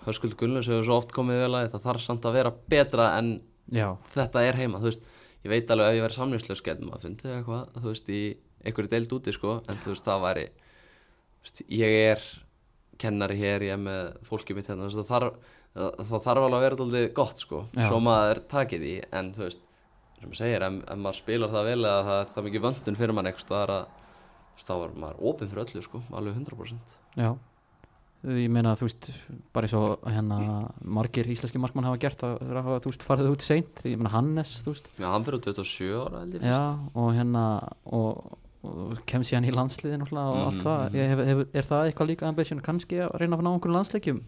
Hörskuld 0.06 0.36
Gunnlaus 0.40 0.68
hefur 0.70 0.86
svo 0.86 0.98
oft 1.02 1.14
komið 1.16 1.40
vel 1.44 1.56
að 1.58 1.72
það 1.74 1.86
þarf 1.88 2.04
samt 2.04 2.28
að 2.30 2.36
vera 2.38 2.52
betra 2.72 3.08
en 3.18 3.32
já, 3.74 3.88
þetta 4.14 4.44
er 4.46 4.60
heima, 4.62 4.80
þú 4.80 4.92
veist. 4.92 5.08
Ég 5.44 5.52
veit 5.52 5.72
alveg 5.74 5.90
ef 5.90 5.98
ég 5.98 6.06
verið 6.06 6.20
samlýslega 6.20 6.66
getum 6.68 6.92
að 6.94 7.04
fundið 7.08 7.34
eitthvað, 7.34 7.64
þú 7.74 7.88
veist, 7.90 8.12
í 8.14 8.22
einhverju 8.68 8.92
deild 8.94 9.16
úti, 9.18 9.34
sko 9.36 9.56
En 9.66 9.82
þú 9.84 9.94
veist, 9.94 10.06
það 10.06 10.24
væri 10.28 10.46
veist, 11.42 11.64
Ég 11.74 11.98
er 12.12 12.24
kennari 13.02 13.38
hér, 13.42 13.66
ég 13.68 13.76
er 13.76 13.82
með 13.82 14.14
fólkið 14.30 14.60
mitt 14.60 14.70
hérna, 14.72 14.88
veist, 14.88 15.02
það 15.78 16.26
þarf 16.28 16.44
alveg 16.44 16.58
að 16.58 16.66
vera 16.66 16.78
alltaf 16.78 17.16
gott, 17.22 17.44
sko. 17.46 17.64
Já. 17.78 17.88
Svo 17.88 18.02
maður 18.04 18.44
takið 18.52 18.86
því, 18.86 18.94
en 19.20 19.34
þú 19.36 19.46
veist 19.46 19.64
sem 20.18 20.32
maður 20.32 20.40
segir, 20.42 20.66
ef, 20.66 20.80
ef 20.88 21.02
maður 21.04 21.20
spilar 21.20 21.54
það 21.54 21.68
vel 21.70 21.80
eða 21.82 22.00
það 22.08 22.22
er 22.22 22.32
það 22.34 22.48
mikið 22.48 22.66
vöndun 22.66 22.98
fyrir 22.98 23.18
mann 23.18 23.30
eitthvað 23.30 23.60
er 23.64 23.74
að 23.76 23.84
þá 24.58 24.74
er 24.78 24.96
maður 25.04 25.22
opinn 25.30 25.52
fyrir 25.52 25.64
öllu 25.68 25.84
sko, 25.86 26.02
alveg 26.18 26.40
100% 26.42 26.98
já. 27.22 27.30
Ég 28.28 28.50
meina 28.50 28.74
þú 28.76 28.88
veist, 28.88 29.12
bara 29.54 29.68
eins 29.68 29.76
og 29.78 30.08
hérna 30.10 30.38
margir 30.82 31.28
íslenski 31.30 31.62
markmann 31.62 31.86
hafa 31.86 32.00
gert 32.02 32.24
að 32.26 32.40
hafa, 32.58 32.80
þú 32.82 32.92
veist, 32.92 33.06
farið 33.06 33.30
út 33.30 33.46
seint. 33.46 33.84
Ég 33.86 34.00
meina 34.00 34.12
Hannes, 34.16 34.56
þú 34.66 34.74
veist. 34.74 34.90
Já, 34.98 35.06
hann 35.14 35.28
fyrir 35.28 35.38
á 35.38 35.46
27 35.46 36.00
ára 36.02 36.24
já, 36.42 36.58
og 36.98 37.12
hérna 37.14 37.44
og, 37.94 38.34
og 38.68 39.02
kem 39.10 39.24
síðan 39.28 39.48
í 39.48 39.54
landsliðin 39.56 40.04
og 40.06 40.14
allt 40.18 40.58
Mhm, 40.58 40.64
það, 40.66 40.84
mhm. 40.84 40.96
ég 40.98 41.12
hef, 41.12 41.22
hef, 41.32 41.42
er 41.54 41.68
það 41.72 41.86
eitthvað 41.90 42.10
líka 42.12 42.28
ambition 42.28 42.62
kannski 42.62 43.02
að 43.06 43.16
reyna 43.22 43.38
að 43.38 43.46
ná 43.46 43.52
einhverjum 43.54 43.78
landsleikjum 43.78 44.22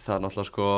Það 0.00 0.14
er 0.16 0.24
náttúrulega 0.24 0.50
sko 0.50 0.68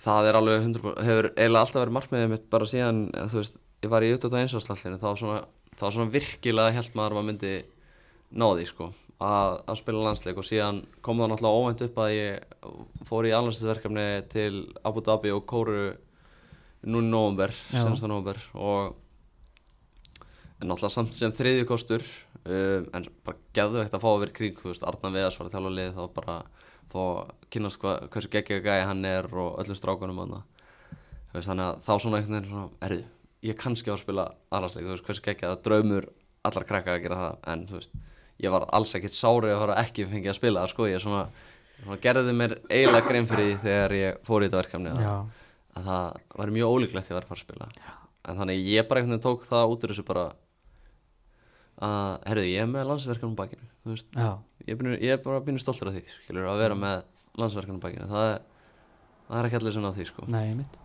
það 0.00 0.28
er 0.30 0.38
alveg 0.38 0.64
100% 0.64 1.04
hefur 1.04 1.28
eiginlega 1.36 1.64
alltaf 1.66 1.82
verið 1.82 1.96
markmiðið 1.98 2.32
mitt 2.32 2.48
bara 2.52 2.68
síðan 2.70 3.02
þú 3.30 3.40
veist, 3.42 3.60
ég 3.84 3.92
var 3.92 4.06
í 4.06 4.12
21 4.16 4.56
áslallinu 4.60 5.00
þá 5.00 5.06
var 5.10 5.20
svona, 5.20 5.40
svona 5.76 6.10
virkilega 6.14 6.74
held 6.76 6.96
maður 6.96 7.12
að 7.12 7.18
maður 7.18 7.28
myndi 7.30 7.54
ná 8.30 8.46
því 8.54 8.66
sko 8.70 8.90
að, 9.20 9.58
að 9.68 9.80
spila 9.82 10.04
landsleik 10.06 10.40
og 10.40 10.46
síðan 10.48 10.80
kom 11.04 11.20
það 11.20 11.32
náttúrulega 11.34 11.60
óvænt 11.60 11.84
upp 11.86 11.98
að 12.00 12.14
ég 12.14 12.54
fór 13.08 13.28
í 13.28 13.34
alhansverkefni 13.36 14.06
til 14.32 14.52
Abu 14.88 15.02
Dhabi 15.04 15.34
og 15.34 15.44
Kóru 15.50 15.82
nú 16.88 17.02
í 17.04 17.08
november, 17.10 17.52
Já. 17.68 17.82
senasta 17.82 18.08
november 18.08 18.40
og 18.56 18.94
en 20.60 20.68
náttúrulega 20.68 20.94
samt 20.94 21.16
sem 21.16 21.32
þriðju 21.34 21.66
kostur 21.68 22.04
um, 22.44 22.88
en 22.96 23.08
bara 23.26 23.40
geðvegt 23.56 23.96
að 23.96 24.04
fá 24.04 24.10
að 24.12 24.22
vera 24.24 24.36
kring 24.36 24.60
þú 24.60 24.72
veist, 24.72 24.86
Arna 24.86 25.12
Veðars 25.14 25.40
var 25.40 25.48
að 25.48 25.56
þjálfa 25.56 25.74
lið 25.78 25.92
þá 25.96 26.02
bara 26.18 26.36
fá 26.90 27.00
að 27.00 27.34
kynast 27.54 27.80
hva, 27.82 27.96
hversu 28.12 28.32
geggjöga 28.32 28.66
gæði 28.66 28.88
hann 28.90 29.04
er 29.08 29.28
og 29.30 29.60
öllum 29.62 29.78
strákunum 29.78 30.22
hann 30.24 30.36
veist, 31.32 31.48
þannig 31.48 31.66
að 31.66 31.82
þá 31.86 31.92
svona 31.96 32.20
einhvern 32.20 32.36
veginn 32.36 32.50
svona, 32.50 32.70
erðu, 32.86 33.04
ég 33.46 33.54
er 33.54 33.60
kannski 33.60 33.92
á 33.92 33.94
að 33.94 34.02
spila 34.02 34.26
aðrarsleik, 34.50 34.86
þú 34.86 34.94
veist, 34.94 35.06
hversu 35.06 35.26
geggjöga 35.26 35.52
það 35.52 35.58
er 35.58 35.66
draumur 35.68 36.08
allar 36.48 36.66
krakka 36.68 36.96
að 36.96 37.04
gera 37.04 37.20
það. 37.20 37.38
En 37.52 37.64
þú 37.68 37.78
veist, 37.78 37.96
ég 38.40 38.54
var 38.54 38.66
alls 38.76 38.94
ekkert 38.96 39.16
sárið 39.16 39.54
að 39.54 39.62
fara 39.64 39.78
ekki 39.84 40.06
fengið 40.10 40.32
að 40.32 40.38
spila 40.38 40.66
sko, 40.70 40.88
ég 40.88 41.02
svona, 41.04 41.24
svona 41.82 41.98
gerði 42.04 42.36
mér 42.36 42.56
eiginlega 42.68 43.08
grein 43.08 43.28
fyrir 43.30 43.50
því 43.50 43.56
þegar 43.64 43.96
ég 43.98 44.20
fór 44.28 44.44
í 44.44 44.48
þetta 44.48 44.60
verkefni 44.62 44.94
að, 44.94 45.08
að 45.76 45.90
það 45.90 46.20
var 46.42 46.54
mjög 46.56 46.76
ólíklegt 46.76 47.08
því 47.08 47.14
að 47.14 47.18
vera 47.18 47.28
að 47.28 47.32
fara 47.32 47.40
að 47.40 47.44
spila. 47.46 47.96
En 48.28 48.40
þannig 48.40 48.70
ég 48.70 48.88
bara 48.88 49.04
veginn 49.04 49.24
tók 49.24 49.44
það 49.48 49.74
út 49.74 49.84
úr 49.84 49.94
þessu 49.94 50.06
bara 50.08 50.24
að, 51.80 52.18
herru, 52.28 52.44
ég 52.50 52.60
er 52.64 52.70
með 52.70 52.86
landsverkanum 52.90 53.36
bakinu 53.38 53.66
þú 53.84 53.94
veist, 53.94 54.10
já, 54.14 54.30
ég 54.66 54.74
er, 54.74 54.78
byrju, 54.82 54.98
ég 55.00 55.14
er 55.16 55.22
bara 55.24 55.40
býnur 55.46 55.62
stoltur 55.64 55.88
af 55.90 55.96
því 55.96 56.02
skilur, 56.18 56.46
að 56.52 56.60
vera 56.64 56.76
með 56.76 57.02
landsverkanum 57.40 57.80
bakinu. 57.80 58.06
Það 58.10 58.26
er, 58.34 58.40
það 59.30 59.38
er 59.40 59.48
ekki 59.48 59.58
allir 59.60 59.76
svona 59.78 59.90
á 59.90 59.96
því 59.96 60.06
sko. 60.10 60.28
nei, 60.28 60.54
mitt 60.54 60.78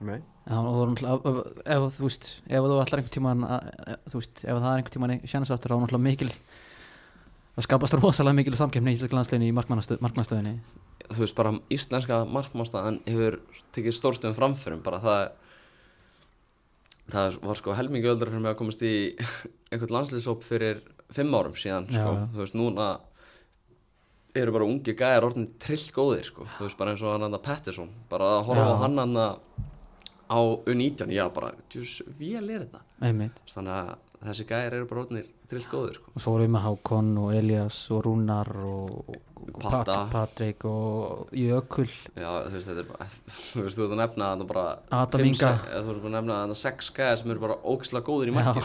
Nei, 0.00 0.16
Já, 0.48 0.56
og 0.56 0.70
þú 0.72 0.76
voru 0.80 0.92
ef, 0.96 1.64
ef, 1.68 1.82
þú 1.98 2.06
veist, 2.06 2.28
ef 2.48 2.64
þú 2.64 2.76
ætlar 2.80 3.00
einhvern 3.02 3.12
tímann, 3.12 3.42
að- 3.44 3.66
að- 3.84 3.98
þú 4.08 4.20
veist, 4.22 4.38
ef 4.40 4.54
það 4.56 4.68
er 4.70 4.78
einhvern 4.80 4.94
tímann 4.94 5.26
sjansáttur, 5.28 5.68
þá 5.70 5.74
er 5.76 5.82
náttúrulega 5.82 6.06
mikil, 6.06 6.30
það 7.58 7.66
skapast 7.66 7.96
rosalega 7.98 8.38
mikil 8.38 8.56
samkeppni 8.56 8.94
í 8.94 8.96
Íslensk 8.96 9.12
landsliðinu 9.18 9.50
í 9.50 9.56
markmannstöðinni. 10.00 10.54
þú 11.10 11.18
veist, 11.20 11.34
bara 11.36 11.52
íslenska 11.68 12.22
markmannstæðan 12.32 13.00
hefur 13.04 13.40
tekið 13.74 13.96
stórstöðum 13.98 14.36
framförum 14.38 14.82
bara 14.82 15.00
það 15.04 15.30
það 17.12 17.38
var 17.44 17.58
sko 17.60 17.74
helmingi 17.76 18.10
öldra 18.10 18.30
fyrir 18.30 18.42
mig 18.44 18.52
að 18.54 18.58
komast 18.62 18.82
í 18.86 18.94
einhvern 19.72 19.94
landslýsóp 19.98 20.42
fyrir 20.46 20.82
fimm 21.14 21.34
árum 21.34 21.56
síðan 21.58 21.88
sko. 21.90 22.10
Þú 22.34 22.42
veist, 22.44 22.58
núna 22.58 22.88
eru 24.40 24.52
bara 24.54 24.66
ungi 24.70 24.94
gæjar 24.94 25.26
orðin 25.26 25.48
trill 25.58 25.86
góðir 25.96 26.28
sko. 26.28 26.46
þú 26.58 26.66
veist, 26.68 26.78
bara 26.78 26.92
eins 26.94 27.02
og 27.02 27.14
hann 27.16 27.24
hann 27.26 27.40
Pettersson 27.42 27.88
bara 28.10 28.28
að 28.36 28.44
horfa 28.50 28.66
Já. 28.66 28.70
á 28.70 28.82
hann 28.84 29.00
hann 29.02 29.16
á 30.30 30.38
U19, 30.70 31.10
já 31.10 31.24
bara, 31.34 31.50
djús, 31.72 31.96
vel 32.18 32.44
er 32.54 32.62
þetta 32.62 32.84
þannig 33.50 33.72
að 33.74 33.88
þessi 34.28 34.46
gæjar 34.46 34.76
eru 34.76 34.86
bara 34.86 35.02
orðinir 35.02 35.26
trill 35.50 35.64
góðir 35.72 35.96
sko. 35.98 36.12
Og 36.14 36.22
svo 36.22 36.34
vorum 36.36 36.46
við 36.46 36.52
með 36.54 36.64
Hákon 36.68 37.10
og 37.18 37.32
Elias 37.34 37.78
og 37.90 38.04
Rúnar 38.06 38.50
og 38.62 39.10
Patta. 39.60 39.96
Patrik 40.12 40.64
og 40.68 41.28
Jökul. 41.36 41.86
Já, 42.16 42.30
þú 42.46 42.54
veist, 42.56 42.68
þetta 42.70 42.82
er 42.84 42.88
bara, 42.90 43.06
þú 43.52 43.64
veist, 43.66 43.78
þú 43.78 43.84
ert 43.86 43.94
að 43.94 44.00
nefna 44.02 44.30
þarna 44.32 44.46
bara 44.50 44.64
Adam 45.02 45.24
Inga. 45.28 45.52
Þú 45.66 45.84
veist 45.90 46.04
að 46.08 46.14
nefna 46.16 46.40
þarna 46.42 46.58
sex 46.62 46.90
gæðar 46.96 47.20
sem 47.22 47.34
eru 47.34 47.44
bara 47.46 47.58
ógislega 47.64 48.06
góðir 48.10 48.32
í 48.32 48.36
marki 48.36 48.64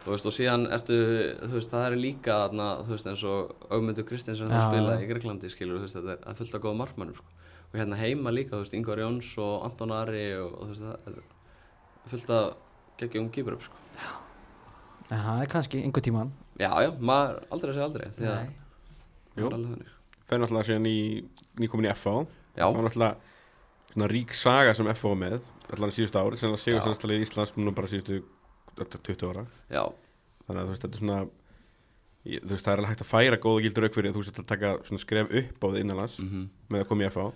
Þú 0.00 0.14
veist, 0.14 0.26
og 0.30 0.32
síðan 0.32 0.62
ertu, 0.72 0.96
þú 1.44 1.52
veist, 1.58 1.72
það 1.74 1.82
eru 1.90 1.98
líka 2.00 2.36
þarna, 2.46 2.68
þú 2.86 2.94
veist, 2.94 3.08
eins 3.10 3.24
og 3.28 3.66
Augmundur 3.68 4.06
Kristinsson 4.08 4.48
sem 4.48 4.56
Já. 4.56 4.62
það 4.62 4.70
spila 4.72 4.94
í 4.96 5.08
Greiklandi, 5.10 5.50
skilur, 5.52 5.76
þú 5.76 5.84
veist, 5.84 5.98
þetta 5.98 6.14
er- 6.14 6.22
það 6.24 6.30
er 6.32 6.38
fullt 6.38 6.54
af 6.56 6.62
góða 6.64 6.78
markmannum, 6.80 7.18
sko 7.20 7.36
Og 7.70 7.76
hérna 7.78 7.98
heima 8.00 8.32
líka, 8.32 8.56
þú 8.56 8.62
veist, 8.64 8.78
Ingvar 8.78 9.02
Jóns 9.04 9.28
og 9.38 9.66
Anton 9.68 9.92
Ari 9.92 10.24
og, 10.40 10.56
og 10.56 10.70
þú 10.70 10.72
veist, 10.72 12.24
það 12.24 12.38
er 12.40 12.40
af 12.40 12.56
geggjum 13.02 13.28
kýpur 13.36 13.58
upp, 13.58 13.68
sko 13.68 13.76
En 15.10 15.20
það 15.26 15.42
er 15.42 15.52
kannski 15.52 15.82
einhvern 15.84 16.06
tímann. 16.06 16.32
Já, 16.60 16.70
já, 16.84 16.90
maður 16.96 17.38
aldrei 17.50 17.72
segja 17.74 17.86
aldrei, 17.90 18.08
því 18.16 18.26
að 18.30 18.40
Er 19.36 19.48
þannig. 19.48 19.90
Fer 20.30 20.42
náttúrulega 20.42 20.68
síðan 20.68 20.88
í 20.90 20.98
nýkomin 21.60 21.88
í 21.88 21.92
FH 21.94 22.14
Já, 22.56 22.64
Það 22.66 22.76
var 22.76 22.86
náttúrulega 22.86 23.16
svona 23.90 24.10
rík 24.10 24.36
saga 24.36 24.76
sem 24.76 24.90
FH 24.92 25.10
var 25.10 25.20
með 25.20 25.40
allan 25.70 25.92
síðustu 25.94 26.20
ár, 26.20 26.36
sem 26.38 26.54
að 26.54 26.64
Já. 26.66 26.80
sannstallið 26.84 27.20
í 27.20 27.26
Íslands 27.26 27.52
nú 27.58 27.74
bara 27.74 27.90
síðustu 27.90 28.22
þetta 28.78 29.02
20 29.06 29.28
ára. 29.30 29.44
Já, 29.70 29.84
þannig 30.46 30.62
að 30.62 30.64
þú 30.64 30.72
veist, 30.72 30.86
þetta 30.86 30.98
er 30.98 31.02
svona 31.04 31.20
ég, 32.26 32.42
þú 32.42 32.54
veist, 32.54 32.64
það 32.64 32.72
er 32.72 32.82
alveg 32.82 32.90
hægt 32.92 33.04
að 33.04 33.10
færa 33.10 33.38
góða 33.44 33.62
gildur 33.66 33.86
auk 33.86 33.96
fyrir 33.96 34.10
að 34.10 34.16
þú 34.16 34.24
veist 34.24 34.40
að 34.42 34.50
taka 34.50 34.72
svona 34.88 35.04
skref 35.04 35.36
upp 35.42 35.62
á 35.62 35.68
því 35.68 35.84
innanlands 35.84 36.18
mhm. 36.22 36.50
með 36.70 36.84
að 36.84 36.90
koma 36.90 37.06
í 37.06 37.10
FH 37.12 37.30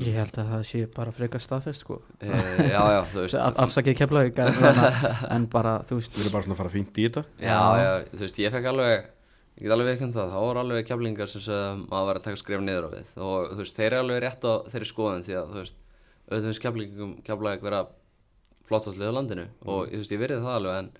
Ég 0.00 0.14
held 0.16 0.38
að 0.40 0.46
það 0.48 0.62
sé 0.64 0.78
bara 0.94 1.12
frekar 1.12 1.42
staðfest, 1.44 1.82
sko. 1.84 1.98
e, 2.16 2.28
Já, 2.70 2.78
já, 2.88 3.00
þú 3.10 3.18
veist. 3.20 3.34
Af, 3.44 3.58
afsakið 3.66 3.98
keflaug, 3.98 4.38
en, 4.40 4.78
en 5.36 5.44
bara, 5.52 5.74
þú 5.84 5.98
veist, 5.98 6.14
við 6.16 6.24
erum 6.24 6.36
bara 6.38 6.46
svona 6.46 6.56
að 6.56 6.62
fara 6.62 6.72
fínt 6.72 7.00
í 7.00 7.04
þetta. 7.04 7.24
Já, 7.36 7.58
já, 7.82 7.90
þú 8.14 8.22
veist, 8.22 8.40
ég 8.40 8.54
fekk 8.54 8.70
alveg 8.70 9.10
ég 9.54 9.66
get 9.66 9.74
alveg 9.74 9.92
veikend 9.92 10.16
það, 10.16 10.32
þá 10.34 10.40
var 10.48 10.60
alveg 10.60 10.86
keflingar 10.88 11.30
sem 11.30 11.44
sögum 11.44 11.84
að 11.94 12.08
vera 12.08 12.20
að 12.20 12.26
taka 12.26 12.40
skref 12.40 12.62
niður 12.64 12.88
á 12.90 12.94
við. 12.94 13.10
Og 13.22 13.52
þú 13.52 13.58
veist, 13.62 13.76
þeir 13.78 13.86
eru 13.90 14.00
alveg 14.02 14.22
rétt 14.24 14.46
á 14.50 14.52
þeirri 14.72 14.88
skoðin 14.90 15.26
því 15.26 15.36
að 15.38 15.52
þú 15.52 15.60
veist, 15.60 15.80
auðvitað 16.24 16.48
finnst 16.48 16.64
keflingum 16.64 17.16
keflaði 17.26 17.62
vera 17.62 17.82
flottast 18.68 18.98
lið 18.98 19.12
á 19.14 19.16
landinu. 19.18 19.46
Og 19.62 19.90
þú 19.92 20.00
veist, 20.00 20.14
ég 20.14 20.22
verið 20.24 20.42
það 20.42 20.58
alveg 20.58 20.78
en 20.80 20.92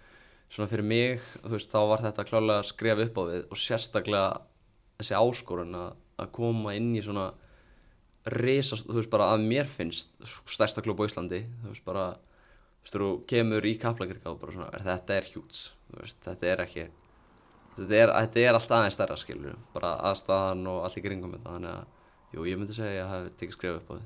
svona 0.54 0.70
fyrir 0.70 0.86
mig, 0.86 1.28
þú 1.42 1.54
veist, 1.56 1.72
þá 1.72 1.80
var 1.90 2.04
þetta 2.04 2.26
klálega 2.28 2.66
skref 2.68 3.04
upp 3.08 3.18
á 3.18 3.22
við 3.32 3.40
og 3.48 3.58
sérstaklega 3.58 4.28
þessi 5.00 5.16
áskorun 5.18 5.78
að, 5.80 5.96
að 6.22 6.30
koma 6.36 6.74
inn 6.78 6.92
í 6.94 7.02
svona 7.02 7.32
risast, 8.38 8.86
þú 8.86 9.00
veist, 9.00 9.12
bara 9.12 9.32
að 9.34 9.48
mér 9.48 9.66
finnst 9.68 10.14
stærsta 10.22 10.84
klub 10.84 11.02
á 11.02 11.08
Íslandi, 11.08 11.42
þú 11.64 11.72
veist, 11.72 11.84
bara 11.88 12.04
þú 12.14 12.84
veist, 12.84 12.94
þú 12.94 13.08
kemur 13.34 13.66
í 13.66 13.74
kaplakrika 13.82 14.30
og 14.30 14.38
bara 14.40 14.54
svona, 14.54 14.70
er, 14.70 14.84
þetta 14.86 15.18
er 15.18 15.32
hjúts, 15.32 15.64
þú 15.90 16.04
veist, 16.04 16.20
þetta 16.28 16.52
er 16.52 16.62
ekki 16.68 16.86
þetta 17.76 18.00
er, 18.00 18.12
þetta 18.14 18.42
er 18.42 18.58
alltaf 18.58 18.76
aðeins 18.78 18.98
stærra 18.98 19.18
skilur, 19.20 19.56
bara 19.74 19.94
aðstæðan 20.10 20.66
og 20.72 20.82
allt 20.86 20.98
í 21.00 21.04
kringum 21.04 21.36
þetta, 21.36 21.54
þannig 21.54 21.72
að, 21.74 22.10
jú, 22.34 22.48
ég 22.50 22.60
myndi 22.60 22.76
segja 22.76 22.90
að 22.90 22.98
ég 22.98 23.12
hafi 23.12 23.32
tekið 23.40 23.56
skrifa 23.58 23.80
upp 23.80 23.88
á 23.90 23.94
því. 23.94 24.04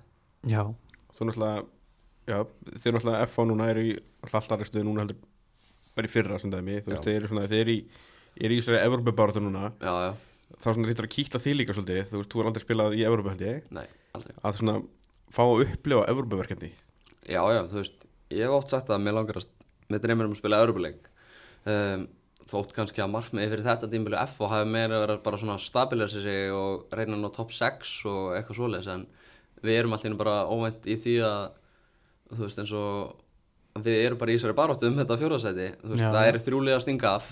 já, 0.53 0.63
þú 1.19 1.29
náttúrulega 1.29 1.65
já, 2.29 2.39
þeir 2.83 2.97
náttúrulega 2.99 3.27
FH 3.29 3.49
núna 3.51 3.73
eru 3.73 3.85
í 3.89 3.97
alltaf 4.27 4.53
aðra 4.55 4.69
stuði 4.69 4.87
núna 4.89 5.05
heldur 5.05 5.21
bara 5.99 6.09
í 6.09 6.13
fyrra 6.13 6.39
sem 6.39 6.53
dæmi, 6.53 6.81
þú 6.85 6.95
veist, 6.95 7.07
þeir 7.09 7.19
eru 7.19 7.33
svona 7.33 7.49
þeir 7.51 7.63
eru 7.65 7.75
í, 7.75 7.81
eru 8.39 8.55
í 8.55 8.61
þessari 8.61 8.83
Evropabáratu 8.87 9.43
núna. 9.43 9.73
Já, 9.83 9.95
já, 10.07 10.11
þá 10.59 10.69
svona 10.69 10.91
þýttur 10.93 11.09
að 11.09 11.15
kýta 11.17 11.41
því 11.43 11.55
líka 11.57 11.75
svolítið. 11.75 12.05
Þú 12.13 12.21
veist, 12.21 12.31
þú 12.31 12.43
er 12.43 12.51
aldrei 12.51 12.63
spilað 12.63 12.95
í 12.95 13.03
Evropa 13.09 13.33
held 13.35 13.43
ég. 13.43 13.65
Nei, 13.75 13.89
aldrei. 14.15 14.37
að 14.39 14.61
svona 14.61 14.77
fá 15.35 15.43
að 15.45 15.65
upplifa 15.67 16.07
Evropaverkefni 16.13 16.71
Já, 17.29 17.43
já, 17.53 17.61
þú 17.69 17.81
veist, 17.83 18.07
ég 18.33 18.47
hef 18.47 18.55
oft 18.57 18.73
sagt 18.73 18.93
að 18.93 19.03
mér 19.05 19.19
langar 19.19 19.41
að, 19.41 19.49
með 19.93 20.05
dreymir 20.05 20.29
um 20.29 20.35
að 20.37 20.41
spila 20.41 20.61
Európuleik 20.65 21.11
um, 21.69 22.07
þótt 22.49 22.75
kannski 22.77 23.03
að 23.05 23.13
markmiði 23.13 23.51
fyrir 23.53 23.67
þetta 23.67 23.91
tímbilu 23.93 24.19
F 24.23 24.41
og 24.45 24.53
hafi 24.53 24.69
meira 24.73 25.03
verið 25.03 25.23
bara 25.25 25.41
svona 25.41 25.59
stabilisa 25.61 26.23
sig 26.25 26.53
og 26.55 26.87
reyna 26.95 27.19
að 27.19 27.25
ná 27.25 27.31
top 27.35 27.53
6 27.55 27.95
og 28.09 28.37
eitthvað 28.39 28.61
svoleiðis 28.61 28.91
en 28.95 29.07
við 29.65 29.81
erum 29.81 29.97
allir 29.97 30.17
bara 30.19 30.37
óvænt 30.49 30.89
í 30.89 30.97
því 31.03 31.17
að 31.29 31.43
þú 32.33 32.45
veist 32.45 32.63
eins 32.63 32.75
og 32.79 33.83
við 33.85 34.01
erum 34.07 34.21
bara 34.21 34.33
í 34.33 34.39
þessari 34.39 34.59
baróttu 34.59 34.89
um 34.89 34.99
þetta 34.99 35.19
fjóðarsæti 35.21 35.69
það 36.01 36.25
eru 36.25 36.43
þrjúlega 36.47 36.79
að 36.79 36.85
stinga 36.87 37.15
af 37.19 37.31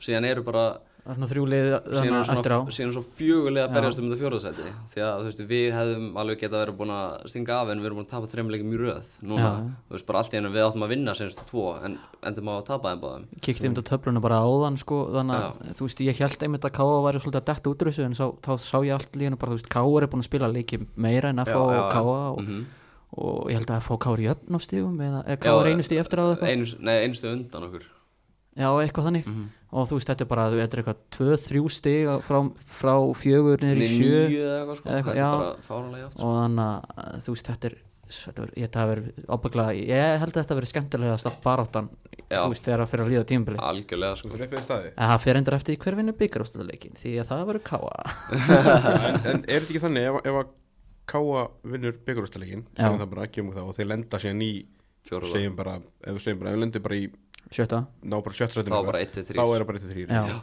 síðan 0.00 0.28
eru 0.28 0.44
bara 0.46 0.64
það 1.00 1.10
er 1.10 1.16
svona 1.16 1.28
þrjú 1.30 1.44
lið 1.50 1.66
síðan 1.70 1.90
þannig 1.90 2.16
er 2.20 2.34
eftir 2.34 2.52
á 2.52 2.58
svona, 2.60 2.74
síðan 2.76 2.90
er 2.90 2.94
svo 2.96 3.02
fjögulega 3.16 3.66
Já. 3.66 3.72
berjast 3.76 4.00
um 4.02 4.06
þetta 4.10 4.20
fjórðasæti 4.20 4.66
því 4.92 5.02
að 5.06 5.14
þú 5.20 5.26
veist, 5.30 5.42
við 5.50 5.66
hefðum 5.76 6.06
alveg 6.20 6.40
geta 6.42 6.60
verið 6.60 6.76
búin 6.80 6.92
að 6.94 7.26
stinga 7.32 7.56
af 7.60 7.70
en 7.72 7.80
við 7.80 7.88
erum 7.90 8.00
búin 8.00 8.06
að 8.06 8.12
tapa 8.14 8.30
þreim 8.34 8.50
leikum 8.54 8.74
í 8.74 8.80
röð 8.80 9.08
núna, 9.30 9.40
Já. 9.40 9.50
þú 9.88 9.96
veist, 9.96 10.06
bara 10.10 10.18
allt 10.22 10.34
í 10.34 10.40
einu 10.40 10.52
við 10.54 10.66
áttum 10.66 10.84
að 10.86 10.92
vinna 10.94 11.14
senstu 11.20 11.46
tvo 11.50 11.64
en 11.84 11.98
endum 12.30 12.50
á 12.50 12.54
að 12.60 12.64
tapa 12.70 12.92
þeim 12.94 13.02
báðum 13.04 13.24
kíkti 13.40 13.66
einmitt 13.70 13.82
á 13.82 13.90
töfluna 13.90 14.20
bara 14.24 14.42
áðan 14.44 14.76
sko, 14.80 14.98
þannig 15.14 15.40
að 15.40 15.76
þú 15.80 15.88
veist 15.88 16.04
ég 16.04 16.20
held 16.20 16.44
einmitt 16.48 16.66
að 16.68 16.74
K.A. 16.80 16.98
væri 17.08 17.22
svolítið 17.24 17.40
að 17.40 17.48
detta 17.52 17.70
út 17.72 17.80
úr 17.84 17.90
þessu 17.92 18.04
en 18.10 18.18
sá, 18.18 18.26
þá 18.44 18.52
sá 18.60 18.76
ég 18.84 18.92
allt 18.98 19.16
líka 19.16 19.40
bara 19.40 19.54
þú 19.54 19.58
veist 19.60 19.70
K.A. 19.72 19.86
er 20.00 20.10
búin 20.12 20.20
að 20.24 20.28
spila 20.30 20.50
leiki 20.52 20.80
meira 20.96 21.32
en 21.32 21.40
F.A. 21.46 21.54
Já, 21.54 21.56
já, 21.56 21.62
og 21.64 21.74
já. 21.74 21.86
K.A. 21.94 22.20
og, 22.30 22.66
og 23.20 23.48
ég 23.50 23.56
held 23.58 23.72
að 23.74 23.88
og 23.90 24.06
er 24.12 24.20
í 24.22 24.28
öfn 24.30 24.54
á 24.54 24.58
stígum 24.62 25.00
eða 25.02 25.22
Já, 25.26 25.54
er 25.56 25.70
einu 25.72 25.82
stíg 25.86 25.98
eftir 26.02 26.20
á 26.22 26.24
það 26.30 26.44
nei, 26.78 26.96
einu 27.02 27.14
stu 27.18 27.32
undan 27.32 27.66
okkur 27.66 27.88
já 28.60 28.68
eitthvað 28.82 29.06
þannig 29.08 29.26
Mhm. 29.26 29.48
Og 29.70 29.86
þú 29.90 29.98
veist 29.98 30.10
þetta 30.10 30.26
er 30.26 30.30
bara 30.30 30.48
þetta 30.52 30.78
er 30.78 30.82
eitthvað 30.82 31.04
2-3 31.16 31.62
stíg 31.76 32.10
frá, 32.26 32.40
frá 32.78 32.94
fjögur 33.20 33.62
niður 33.64 33.84
í 33.84 33.86
Nei, 33.86 33.92
sjö 33.94 34.24
eða 34.24 34.56
eitthvað 34.58 34.80
sko, 34.80 34.88
Eða 34.88 34.98
eitthvað, 34.98 35.20
já. 35.20 35.28
bara 35.36 35.68
fáranlega 35.68 36.04
játt 36.06 36.24
og 36.24 36.34
þannig 36.40 36.66
að 37.04 37.24
þú 37.26 37.36
veist 37.36 37.50
þetta 37.52 37.70
er 37.70 37.78
þetta 38.10 38.42
er, 38.42 38.52
ég, 38.58 38.70
það 38.74 38.88
verið 38.90 39.10
ábygglega 39.30 39.74
ég 39.78 40.14
held 40.18 40.32
að 40.32 40.40
þetta 40.40 40.56
verið 40.58 40.70
skemmtilegast 40.72 41.28
að 41.30 41.36
baráttan 41.44 41.90
Já. 42.30 42.40
þú 42.40 42.48
veist 42.50 42.64
þegar 42.66 42.82
að 42.82 42.90
fyrir 42.90 43.04
að 43.04 43.12
líða 43.12 43.26
tímabili 43.30 43.60
algjörlega 43.62 44.18
sko. 44.18 44.30
Þú 44.30 44.40
en 44.40 45.12
það 45.12 45.22
fyrir 45.22 45.38
endur 45.40 45.56
eftir 45.56 45.76
í 45.76 45.80
hver 45.84 45.98
vinnur 45.98 46.16
byggarústæðuleikin 46.18 46.98
því 46.98 47.12
að 47.22 47.30
það 47.30 47.44
verður 47.50 47.64
káa 47.70 48.02
en, 49.06 49.20
en 49.30 49.46
er 49.46 49.62
þetta 49.62 49.70
ekki 49.70 49.84
þannig 49.86 50.08
ef, 50.10 50.18
ef 50.26 50.40
að 50.42 50.50
Káa 51.10 51.46
vinnur 51.66 51.96
byggarústalegin 52.06 52.66
Já. 52.76 52.84
segjum 52.84 53.00
það 53.00 53.10
bara 53.14 53.26
ekki 53.26 53.42
um 53.42 53.50
það 53.54 53.70
og 53.70 53.76
þeir 53.78 53.88
lenda 53.90 54.20
í 54.30 54.50
fjóruða, 55.08 55.32
segjum 55.32 55.56
bara, 55.58 55.72
ef 56.04 56.16
við 56.16 56.22
segjum 56.26 56.42
bara 56.42 56.50
ef 56.50 56.56
við 56.56 56.62
lendum 56.64 56.84
bara 56.84 56.98
í 56.98 57.06
sjötta. 57.54 57.82
Ná 58.06 58.16
bara 58.22 58.36
sjöttsrættinu 58.38 58.76
þá 58.78 58.86
bara 58.92 59.02
1-3 59.04 59.34
þá 59.34 59.42
er 59.42 59.60
það 59.62 59.68
bara 59.70 59.82
1-3 59.82 60.06
Já. 60.06 60.40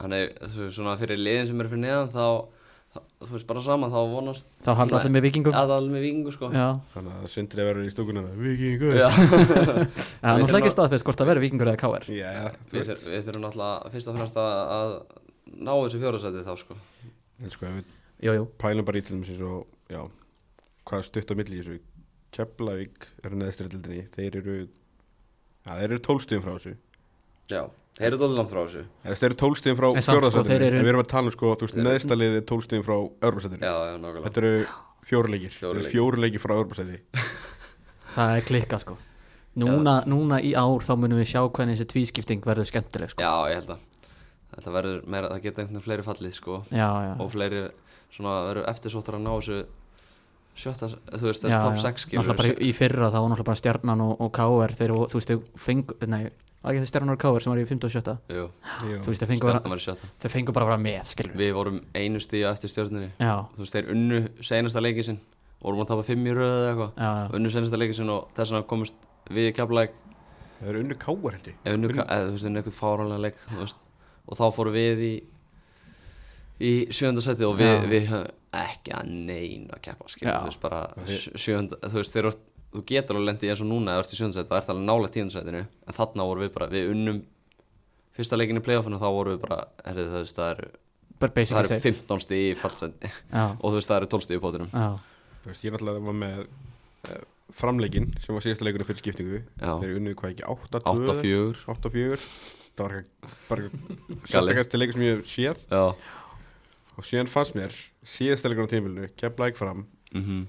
þannig 0.00 0.34
þú 0.42 0.58
veist, 0.64 0.76
svona 0.78 0.96
fyrir 1.00 1.20
liðin 1.20 1.48
sem 1.50 1.60
eru 1.62 1.72
fyrir 1.72 1.82
neðan 1.84 2.10
þá, 2.12 2.26
þá 2.92 2.98
þú 3.26 3.30
veist 3.36 3.48
bara 3.50 3.62
saman 3.66 3.92
þá 3.92 3.98
vonast 4.12 4.48
þá 4.64 4.70
halda 4.80 4.98
allir 5.00 5.12
með 5.16 5.24
vikingum 5.28 5.56
að 5.58 5.72
allir 5.76 5.92
með 5.96 6.04
vikingu 6.06 6.32
sko. 6.34 6.50
Já, 6.56 6.66
þannig 6.94 7.18
að 7.20 7.28
sindri 7.34 7.62
að 7.64 7.68
vera 7.70 7.84
í 7.86 7.92
stúkunna 7.92 8.24
vikingur 8.40 8.96
Já. 8.98 9.08
það 9.18 9.76
er 9.76 10.40
náttúrulega 10.40 10.58
ekki 10.62 10.70
að- 10.72 10.76
staðfest 10.78 11.06
hvort 11.08 11.22
það 11.22 11.30
verður 11.32 11.44
vikingur 11.46 11.72
eða 11.72 11.82
káar 11.84 12.08
Já, 12.08 12.32
við, 12.72 12.92
þurfum 12.96 13.46
náttúrulega 13.46 13.92
fyrst 13.94 14.10
og 14.12 14.18
fremst 14.18 14.40
að, 14.42 14.52
að 14.78 14.96
ná 15.52 15.72
þessu 15.76 16.02
fjórasæti 16.02 16.44
þá 16.48 16.52
sko. 16.64 16.80
En 17.42 17.52
sko 17.52 17.68
ef 17.68 17.78
við 17.78 17.96
jú, 18.28 18.36
jú, 18.40 18.44
pælum 18.62 18.86
bara 18.88 19.00
í 19.00 19.04
til 19.04 19.16
dæmis 19.18 19.32
eins 19.34 19.42
og 19.44 19.66
já, 19.92 20.02
hvað 20.88 21.04
stutt 21.08 21.32
á 21.32 21.34
milli 21.36 21.58
í 21.58 21.62
þessu. 21.64 21.80
Keflavík 22.32 23.08
eru 23.28 23.36
neðstrættildinni 23.42 24.06
þeir 24.14 24.36
eru 24.40 24.54
já, 25.66 25.70
þeir 25.78 25.86
eru 25.90 26.00
tólstíðum 26.08 26.44
frá 26.46 26.52
þessu. 26.56 26.74
Já, 27.52 27.62
þeir 27.98 28.08
eru 28.16 28.28
langt 28.36 28.52
frá 28.52 28.60
þessu. 28.64 28.82
Eða, 29.04 29.16
þeir 29.20 29.28
eru 29.30 29.38
tólstíðum 29.42 29.78
frá 29.80 29.88
sko, 29.92 30.04
fjórðarsættinu 30.08 30.68
en 30.70 30.78
við 30.82 30.92
erum 30.92 31.02
að 31.04 31.10
tala 31.12 31.30
um 31.30 31.36
sko, 31.36 31.52
þú 31.60 31.68
veist, 31.68 31.78
neðsta 31.86 32.18
liði 32.18 32.40
er 32.40 32.46
tólstíðum 32.52 32.86
frá 32.86 32.96
örbúrsættinu 33.28 33.62
já, 33.68 33.74
já, 33.90 33.94
nákvæmlega. 34.02 34.24
Þetta 34.26 34.42
eru 34.42 34.52
fjóruleikir 35.02 35.54
Fjórir 35.56 35.62
þetta 35.62 35.72
eru 35.72 35.82
leikir. 35.82 35.92
fjóruleikir 35.96 36.42
frá 36.42 36.54
örbúrsætti 36.62 37.00
það 38.16 38.36
er 38.38 38.46
klikka 38.48 38.78
sko. 38.82 38.98
Núna, 39.62 39.98
núna 40.08 40.38
í 40.40 40.54
ár 40.56 40.80
þá 40.84 40.92
munum 40.96 41.18
við 41.20 41.28
sjá 41.34 41.42
hvernig 41.44 41.76
þessi 41.76 41.88
tvískipting 41.92 42.46
verður 42.46 42.68
skemmtileg 42.70 43.12
sko. 43.12 43.20
Já, 43.20 43.50
ég 43.52 43.58
held 43.60 43.74
að 43.74 43.82
þetta 44.52 44.72
verður 44.78 45.02
meira, 45.12 45.28
það 45.32 45.42
geta 45.44 45.60
einhvern 45.62 45.76
veginn 45.76 45.86
fleiri 45.88 46.06
fallið 46.06 46.34
sko. 46.38 46.58
Já, 46.72 46.88
já, 47.04 47.12
og 47.20 47.30
fleiri 47.34 47.62
svona 48.12 48.36
verður 48.48 48.68
eftirsóttar 48.72 49.18
að 49.18 49.24
ná 49.26 49.32
þessu 49.34 49.58
sjötta, 50.58 50.88
þú 50.92 51.26
veist, 51.28 51.42
já, 51.42 51.48
þessu 51.48 51.62
top 51.64 51.76
já. 51.76 51.82
6 51.88 52.06
skilur 52.06 52.24
náttúrulega 52.26 52.54
bara 52.56 52.66
í, 52.68 52.72
fyrra 52.76 53.08
þá 53.10 53.18
var 53.18 53.28
náttúrulega 53.32 53.48
bara 53.50 53.60
stjarnan 53.62 54.00
og, 54.04 54.14
og 54.20 54.32
káar 54.36 54.74
þeir, 54.76 54.92
þú 55.08 55.18
veist, 55.18 55.30
þau 55.32 55.62
fengu 55.66 55.96
nei, 56.12 56.22
ekki 56.62 56.82
það 56.82 56.88
stjarnan 56.92 57.14
og 57.16 57.20
káar 57.24 57.42
sem 57.46 57.52
var 57.54 57.62
í 57.62 57.66
5. 57.70 57.80
og 57.88 57.94
7. 57.96 58.16
Jú, 58.36 58.44
þú 58.82 59.08
veist, 59.08 59.22
þeir 59.22 59.30
fengu, 59.32 59.42
stjarnan 59.42 59.62
bara, 59.62 59.72
var 59.72 59.82
í 59.82 59.86
sjötta. 59.86 60.10
þeir 60.22 60.34
fengu 60.36 60.52
bara 60.56 60.66
að 60.66 60.72
vera 60.72 60.82
með 60.84 61.10
skilur 61.12 61.38
við 61.40 61.52
vorum 61.56 61.80
einu 61.96 62.20
stíða 62.22 62.52
eftir 62.52 62.72
stjörnunni. 62.74 63.10
Já, 63.18 63.34
þú 63.56 63.64
veist, 63.64 63.76
þeir 63.78 63.90
unnu 63.96 64.20
senasta 64.44 64.84
leikið 64.84 65.08
sinn. 65.08 65.20
Vorum 65.62 65.82
að 65.84 65.90
tapa 65.92 66.02
fimm 66.06 66.24
í 66.26 66.32
röðu 66.34 66.60
eða 66.60 66.70
eitthvað. 66.72 67.34
Unnu 67.38 67.50
senasta 67.54 67.78
leikið 67.78 67.98
sinn 68.00 68.10
og 68.10 68.28
þess 68.34 68.50
vegna 68.50 68.66
komust 68.66 69.04
við 69.30 69.48
í 69.48 69.56
keflæk 69.56 69.92
það 70.58 70.70
eru 70.72 70.80
unnu 70.82 70.96
káar 70.98 71.36
held 71.36 71.46
ég. 71.52 71.56
Unnu, 71.70 71.88
Unnu- 71.92 72.02
eða 72.02 72.24
þú 72.26 72.32
veist, 72.34 72.46
unnu 72.50 72.62
eitthvað 72.62 72.78
fáranlega 72.80 73.22
leik 73.22 73.36
og 74.26 74.38
þá 74.38 74.44
fórum 74.54 74.74
við 74.74 75.02
í 75.06 75.12
í 76.62 76.72
ekki 78.52 78.92
að 78.98 79.10
neina 79.12 79.76
að 79.78 79.82
keppa 79.86 80.08
skilur, 80.12 80.34
þú 80.42 80.48
veist, 80.50 80.60
bara 80.62 80.80
Við- 81.06 81.20
sjö- 81.24 81.40
sjönda, 81.46 81.78
þú 81.82 82.00
veist, 82.02 82.12
þeir, 82.16 82.28
þú 82.72 82.82
getur 82.88 83.16
alveg 83.18 83.28
lendið 83.30 83.52
eins 83.54 83.62
og 83.64 83.68
núna 83.70 83.94
eða 83.94 84.04
ert 84.04 84.12
í 84.12 84.18
sjönda 84.18 84.36
seti, 84.38 84.48
það 84.52 84.60
ert 84.62 84.72
alveg 84.74 84.86
nálega 84.90 85.12
tíunda 85.16 85.34
setinu 85.36 85.62
en 85.62 85.96
þarna 85.98 86.26
vorum 86.28 86.44
við 86.46 86.52
bara, 86.56 86.68
við 86.72 86.90
unnum 86.92 87.22
fyrsta 88.16 88.36
leikin 88.38 88.60
í 88.60 88.64
playoffinu, 88.64 89.00
þá 89.00 89.08
vorum 89.16 89.36
við 89.36 89.42
bara 89.46 89.58
herrið, 89.86 90.10
það, 90.12 90.24
veist, 90.26 90.36
það 90.40 90.50
eru, 90.56 90.70
það 91.22 91.34
basically 91.38 91.62
eru 91.62 91.68
safe. 91.72 91.92
15 92.02 92.24
stíð 92.26 92.44
í 92.44 92.54
fallsendi 92.60 93.10
já, 93.12 93.44
og 93.56 93.66
þú 93.68 93.74
veist, 93.78 93.88
það 93.92 94.00
eru 94.02 94.10
12 94.16 94.26
stíð 94.28 94.36
í 94.40 94.42
pótunum 94.46 94.72
Þú 95.42 95.50
veist, 95.50 95.64
ég 95.66 95.72
náttúrulega 95.74 96.02
var 96.06 96.18
með 96.22 96.42
uh, 96.42 97.22
framleikin 97.58 98.10
sem 98.22 98.36
var 98.36 98.44
síðasta 98.44 98.66
leikurinn 98.68 98.86
fyrir 98.92 99.00
skiptingu 99.02 99.40
þeir 99.58 99.96
unnu 99.98 100.12
hvað 100.14 100.34
ekki 100.36 100.44
8-2 100.46 100.84
8-4 100.92 101.64
8-4 101.72 102.26
það 102.72 102.84
var 102.86 102.94
bara 103.48 103.66
sérstakast 104.32 104.76
leikur 104.78 104.94
sem 104.96 105.02
ég 105.04 105.18
hef 105.18 105.26
séð. 105.28 105.64
Já 105.68 105.82
og 107.02 107.08
síðan 107.10 107.30
fannst 107.32 107.56
mér 107.58 107.74
síðasta 108.06 108.48
leikur 108.52 108.68
á 108.70 108.72
tímilinu 108.72 109.10
Keflæk 109.18 109.58
fram. 109.58 109.86
Mm 110.14 110.46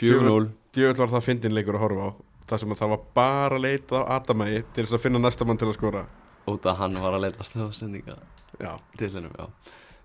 4-0 0.00 0.48
djöfull 0.74 0.98
var 1.04 1.12
það 1.12 1.22
fyndin 1.28 1.54
leikur 1.54 1.76
að 1.78 1.84
horfa 1.84 2.06
á 2.08 2.10
þar 2.50 2.60
sem 2.64 2.72
að 2.74 2.80
það 2.80 2.90
var 2.94 3.02
bara 3.14 3.58
leitað 3.62 4.02
á 4.02 4.04
Adamægi 4.18 4.64
til 4.74 4.82
þess 4.84 4.96
að 4.98 5.02
finna 5.04 5.20
næsta 5.22 5.46
mann 5.46 5.60
til 5.60 5.68
að 5.70 5.76
skora. 5.78 6.02
Út 6.50 6.66
að 6.66 6.76
hann 6.80 6.96
var 7.00 7.14
að 7.16 7.22
leita 7.28 7.46
stöðsendinga. 7.46 8.16
Já, 8.60 8.72
til 8.98 9.08
hennum, 9.14 9.32
já. 9.38 9.46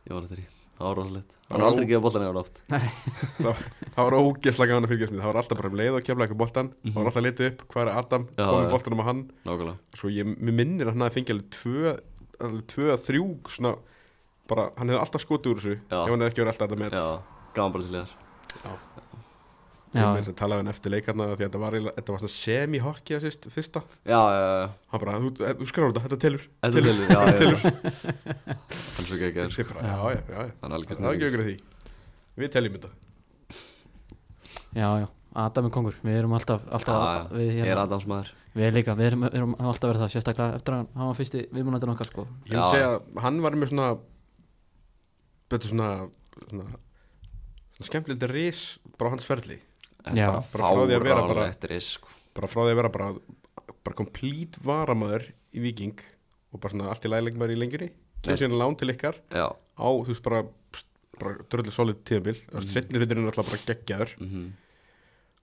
Ég 0.07 0.13
var 0.13 0.27
þetta 0.29 0.37
í, 0.39 0.45
það 0.77 0.85
var 0.87 0.95
rosalegt. 1.01 1.33
Hann 1.49 1.59
var 1.63 1.67
aldrei 1.71 1.85
ó- 1.85 1.89
gefað 1.89 2.05
boltan 2.05 2.27
eða 2.27 2.43
oft 2.43 2.61
það 3.39 4.05
var 4.05 4.15
ógeðslega 4.19 4.69
gaman 4.69 4.85
að 4.87 4.93
fylgjast 4.93 5.13
með. 5.15 5.19
Það 5.23 5.29
var 5.31 5.39
alltaf 5.41 5.59
bara 5.59 5.71
um 5.73 5.77
leið 5.81 5.97
og 5.97 6.05
Keflæk 6.07 6.33
og 6.35 6.39
boltan 6.43 6.69
það 6.85 6.99
var 6.99 7.09
alltaf 7.09 7.25
leitið 7.25 7.49
upp, 7.49 7.63
hvað 7.73 7.81
er 7.83 7.91
Adam, 8.03 8.27
Mhm. 8.29 8.49
Komið 8.53 8.71
boltanum 8.75 9.01
á 9.01 9.05
hann. 9.09 9.21
Nákvæmlega. 9.49 9.77
Svo 9.97 10.09
ég, 10.13 10.37
minnir 10.39 10.85
að 10.87 10.93
hann 10.93 11.01
hafi 11.07 11.17
fengið 11.19 11.33
alveg 11.35 11.49
tvö, 11.57 11.99
alveg 12.45 12.65
tvö 12.69 12.87
að 12.93 13.03
þrjú 13.09 13.25
svona, 13.57 13.73
bara, 14.49 14.69
hann 14.77 14.91
hefði 14.91 15.01
alltaf 15.03 15.25
skotið 15.25 15.51
úr 15.53 15.61
þessu 15.61 15.75
Já. 15.77 15.99
ef 15.99 16.13
hann 16.13 16.23
hefði 16.23 16.31
ekki 16.31 16.43
verið 16.43 16.53
alltaf 16.53 16.69
þetta 16.69 16.81
með 16.83 16.97
já, 16.99 17.05
gaman 17.57 17.75
bara 17.75 17.87
til 17.87 17.95
þér 17.97 18.17
ég 19.89 20.03
já, 20.03 20.05
með 20.05 20.19
þess 20.19 20.31
að 20.31 20.37
tala 20.37 20.57
við 20.57 20.61
hann 20.61 20.71
eftir 20.73 20.93
leikarna 20.93 21.27
því 21.29 21.33
að 21.33 21.43
þetta 21.43 21.61
var, 21.63 21.77
þetta 21.97 22.15
var 22.15 22.31
semi-hockey 22.35 23.17
að 23.17 23.23
sýst 23.25 23.47
fyrsta, 23.53 23.81
já, 24.05 24.19
já, 24.19 24.41
já, 24.45 24.67
hann 24.91 25.03
bara, 25.03 25.15
þú, 25.23 25.31
þú 25.61 25.69
skráður 25.71 25.95
þetta, 25.95 26.03
þetta 26.05 26.19
telur. 26.25 26.43
Þetta 26.61 26.83
til 26.85 26.93
já, 26.99 27.21
já. 27.33 27.75
Hann 28.99 29.07
svo 29.09 29.19
ekki 29.29 29.65
bara, 29.71 29.85
já, 29.87 29.95
já, 30.13 30.21
já, 30.29 30.41
er 30.45 30.51
það 30.59 30.75
er 30.77 30.83
ekki 30.85 31.29
auðvitað 31.29 31.47
því. 31.49 31.55
Við 32.39 32.51
teljum 32.53 32.77
þetta. 32.77 32.91
Já, 34.77 34.89
já. 35.01 35.07
Adam 35.39 35.67
er 35.69 35.73
kongur, 35.73 35.97
við 36.01 36.19
erum 36.19 36.33
alltaf, 36.33 36.63
alltaf 36.73 36.95
Já, 36.95 37.09
já. 37.09 37.25
við, 37.33 37.49
er 37.49 37.67
hérna, 37.69 37.83
Adams 37.85 38.05
maður. 38.09 38.31
Við 38.57 38.71
líka, 38.75 38.95
við 38.97 39.09
erum, 39.11 39.25
við 39.27 39.35
erum 39.37 39.51
alltaf 39.61 39.91
verið 39.91 40.03
það 40.03 40.13
sérstaklega 40.15 40.57
eftir 40.57 40.75
að 40.75 40.87
hann 40.97 41.09
var 41.11 41.17
fyrsti 41.19 41.43
viðmúnættin 41.53 41.91
okkar 41.93 42.09
sko. 42.09 42.25
Ég 42.49 42.55
vil 42.55 42.63
segja 42.73 42.87
að 42.95 43.19
hann 43.25 43.37
var 43.43 43.57
með 43.59 43.71
svona 43.71 43.89
betur 45.49 45.71
svona 45.73 45.89
svona, 46.49 46.65
svona 47.77 47.87
skemmtilegt 47.89 48.23
ris 48.31 48.61
bara 48.99 49.11
hans 49.15 49.25
ferli. 49.27 49.59
Já. 50.15 50.29
er 50.29 50.31
bara 50.31 50.41
Bara 50.41 50.69
frá 50.69 50.69
því 50.87 50.95
að 50.95 51.03
vera 51.03 51.27
bara- 51.27 51.49
risk 51.73 51.99
sko. 51.99 52.07
bara 52.35 52.47
frá 52.47 52.61
því 52.63 52.71
að 52.71 52.79
vera 52.79 52.89
bara 52.89 53.09
bara 53.83 53.95
komplít 53.95 54.57
varamæður 54.63 55.25
í 55.53 55.59
Viking 55.63 55.99
og 56.53 56.59
bara 56.61 56.71
svona 56.73 56.89
allt 56.89 57.05
í 57.05 57.09
læglegmaður 57.11 57.53
í 57.55 57.59
lengjunni. 57.59 57.89
Kemur 58.21 58.37
síðan 58.39 58.57
lán 58.59 58.77
til 58.77 58.89
ykkar 58.93 59.15
já, 59.31 59.47
á 59.55 59.87
þú 59.87 60.07
veist 60.07 60.23
bara 60.23 60.43
bara 61.19 61.35
dröllu 61.51 61.71
solid 61.71 61.99
tíðanbíl 62.07 62.37
mm. 62.39 62.55
Mhm. 62.55 62.67
setni 62.71 62.97
hluturinn 62.99 63.25
er 63.27 63.31
alltaf 63.33 63.49
bara 63.51 63.63
geggjaður. 63.67 64.15
Mhm. 64.19 64.49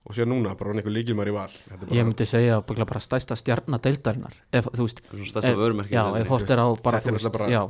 Og 0.06 0.14
síðan 0.14 0.30
núna 0.32 0.56
bara 0.56 0.70
hann 0.70 0.78
einhver 0.80 0.94
líkilmaður 0.94 1.28
í 1.28 1.34
val. 1.34 1.48
Þetta 1.50 1.82
er 1.82 1.86
bara, 1.86 1.96
ég 1.98 2.04
myndi 2.06 2.26
segja 2.26 2.60
bara, 2.66 2.84
bara 2.86 3.00
stæsta 3.00 3.36
stjarnar 3.36 3.80
deildarinnar 3.82 4.34
ef, 4.52 4.68
þú 4.72 4.86
veist, 4.86 5.02
Svona 5.10 5.26
stærsta 5.32 5.50
ef- 5.50 5.56
vörumerki 5.58 5.90
já, 5.92 6.04
ef 6.20 6.28
hort 6.28 6.50
er 6.50 6.58
á 6.62 6.66
bara, 6.80 7.00
Þetta 7.00 7.08
er 7.08 7.12
náttúrulega 7.12 7.32
bara- 7.32 7.50
já, 7.50 7.60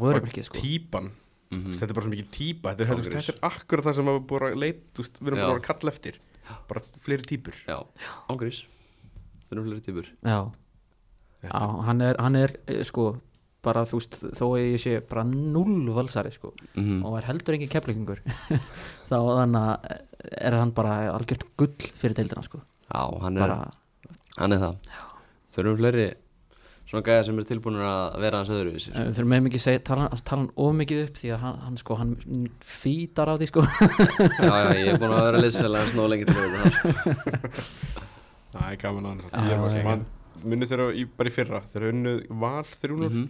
típan 1.50 1.62
Mhm. 1.62 1.72
þetta 1.78 1.90
er 1.90 1.94
bara 1.94 2.06
svo 2.06 2.12
mikið 2.12 2.30
típa 2.30 2.74
þetta 2.74 2.80
er, 2.80 2.94
Ángriðs. 2.96 3.12
þetta 3.14 3.34
er 3.34 3.50
akkurat 3.50 3.84
það 3.84 3.94
sem 3.94 4.04
við 4.04 4.14
erum 4.14 4.26
búin 4.26 4.42
að 4.52 4.56
leit 4.58 4.80
þú 4.94 4.98
veist, 5.02 5.18
við 5.20 5.26
erum 5.32 5.38
búin 5.46 5.60
að 5.60 5.62
kalla 5.62 5.90
eftir. 5.92 6.14
Bara 6.68 6.80
fleiri 7.00 7.22
típur. 7.26 7.54
Já, 7.66 7.78
ángrís 8.28 8.64
það 9.46 9.52
eru 9.52 9.64
fleiri 9.66 9.80
típur. 9.86 10.06
Já, 10.24 10.52
Þetta- 11.42 11.60
já 11.60 11.84
hann 11.86 12.00
er, 12.02 12.16
hann 12.18 12.36
er 12.36 12.56
eh, 12.66 12.82
sko, 12.84 13.20
bara 13.62 13.82
þú 13.84 13.98
veist 13.98 14.20
þó 14.34 14.44
að 14.54 14.72
ég 14.74 14.80
sé 14.80 15.00
bara 15.08 15.24
null 15.24 15.86
valsari 15.94 16.32
sko 16.32 16.52
Mhm. 16.76 17.04
og 17.04 17.16
er 17.18 17.26
heldur 17.26 17.54
engin 17.54 17.68
keflingur 17.68 18.18
þá 19.10 19.16
þannig 19.16 19.62
að 19.62 20.00
er 20.40 20.52
hann 20.52 20.70
bara 20.72 21.12
algjört 21.14 21.44
gull 21.56 21.74
fyrir 21.94 22.14
deildina 22.14 22.42
sko. 22.44 22.60
Já, 22.92 23.20
hann 23.22 23.36
er, 23.36 23.40
bara, 23.40 23.70
hann 24.38 24.52
er 24.52 24.58
það. 24.58 24.76
Þurfum 25.50 25.78
fleiri 25.78 26.14
svona 26.86 27.02
gæja 27.06 27.22
sem 27.26 27.38
er 27.42 27.46
tilbúinur 27.48 27.82
að 27.82 28.18
vera 28.22 28.38
hans 28.42 28.50
öðru 28.54 28.72
við 28.76 28.84
þurfum 28.94 29.32
með 29.32 29.40
mikið 29.48 29.62
segja, 29.64 29.80
tala, 29.88 30.04
tala 30.22 30.42
hann 30.44 30.50
of 30.66 30.74
mikið 30.78 31.00
upp 31.06 31.16
því 31.18 31.32
að 31.34 31.40
hann, 31.42 31.56
hann 31.66 31.78
sko, 31.80 31.96
hann 31.98 32.12
fýtar 32.62 33.32
af 33.32 33.40
því 33.40 33.48
sko 33.50 33.64
já, 33.66 34.52
já, 34.52 34.68
ég 34.78 34.92
er 34.92 35.00
búin 35.02 35.16
að 35.16 35.24
vera 35.26 35.40
liðsfélag 35.42 35.90
snó 35.90 36.06
lengi 36.12 36.28
til 36.28 36.36
þar. 36.36 36.70
það 38.52 38.68
er 38.70 38.78
gaman 38.84 39.10
að 39.10 39.26
hann 39.90 40.06
munið 40.46 40.70
þeirra 40.70 40.86
í, 40.94 41.04
bara 41.18 41.30
í 41.32 41.34
fyrra 41.34 41.62
þeirra 41.72 41.90
unnuð 41.94 42.22
val 42.44 42.62
300 42.70 43.10
Mhm. 43.10 43.26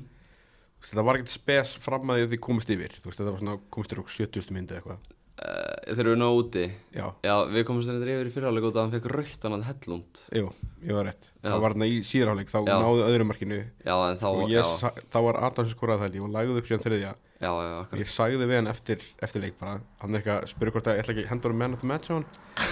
þú 0.76 0.82
veist, 0.84 0.92
þetta 0.92 1.04
var 1.08 1.16
ekkert 1.16 1.32
spes 1.32 1.70
fram 1.80 2.10
að 2.12 2.18
því 2.20 2.24
að 2.26 2.32
þið 2.34 2.40
komist 2.50 2.72
yfir 2.74 2.92
þú 3.00 3.08
veist, 3.08 3.20
þetta 3.22 3.32
var 3.32 3.40
svona, 3.40 3.54
komist 3.72 3.92
yfir 3.94 4.02
okkur 4.02 4.16
70. 4.20 4.52
myndi 4.52 4.76
eitthvað 4.76 4.98
uh, 5.42 5.92
þeir 5.92 6.00
eru 6.06 6.14
náðu 6.20 6.38
úti. 6.42 6.64
Já, 6.96 7.06
Já, 7.26 7.34
við 7.52 7.66
komumst 7.68 7.90
þetta 7.90 8.08
yfir 8.16 8.30
í 8.30 8.34
fyrirháleik 8.34 8.66
út 8.70 8.76
að 8.78 8.82
hann 8.86 8.94
fekk 8.96 9.08
raukt 9.12 9.46
hann 9.46 9.56
að 9.58 9.66
hellund. 9.70 10.22
Jú, 10.40 10.48
ég 10.86 10.96
var 10.98 11.08
rétt. 11.10 11.28
Já. 11.42 11.50
það 11.50 11.60
var 11.64 11.74
þarna 11.76 11.88
í 11.92 11.98
síðarháleik, 12.10 12.50
þá 12.52 12.58
Já. 12.66 12.74
náðu 12.82 13.04
öðru 13.10 13.28
markinu. 13.30 13.60
Já, 13.86 13.94
en 14.10 14.20
þá 14.22 14.26
og 14.32 14.42
já, 14.48 14.56
ég, 14.56 14.72
sa- 14.80 14.94
þá 15.12 15.18
var 15.28 15.40
Adam 15.50 15.66
sem 15.68 15.74
skoraði 15.76 15.98
það 16.00 16.06
held 16.08 16.18
ég 16.20 16.26
og 16.26 16.34
lagði 16.36 16.58
upp 16.62 16.70
síðan 16.70 16.84
þriðja. 16.86 17.12
Já, 17.36 17.50
já, 17.52 17.72
og 17.76 17.80
akkur 17.84 18.00
ég 18.00 18.08
sagði 18.08 18.46
við 18.48 18.56
hann 18.56 18.70
eftir, 18.72 19.02
eftir 19.26 19.42
leik 19.44 19.58
bara, 19.60 19.74
hann 20.00 20.14
er 20.16 20.22
eitthvað, 20.22 20.46
spurði 20.54 20.72
hvort 20.72 20.86
að 20.88 20.94
ég 20.96 21.02
ætla 21.04 21.12
ekki 21.16 21.24
að 21.26 21.30
henda 21.34 21.48
honum 21.50 21.58
man 21.60 21.74
of 21.76 21.82
the 21.82 21.90
match 21.90 22.08
á 22.08 22.14
hann. 22.16 22.26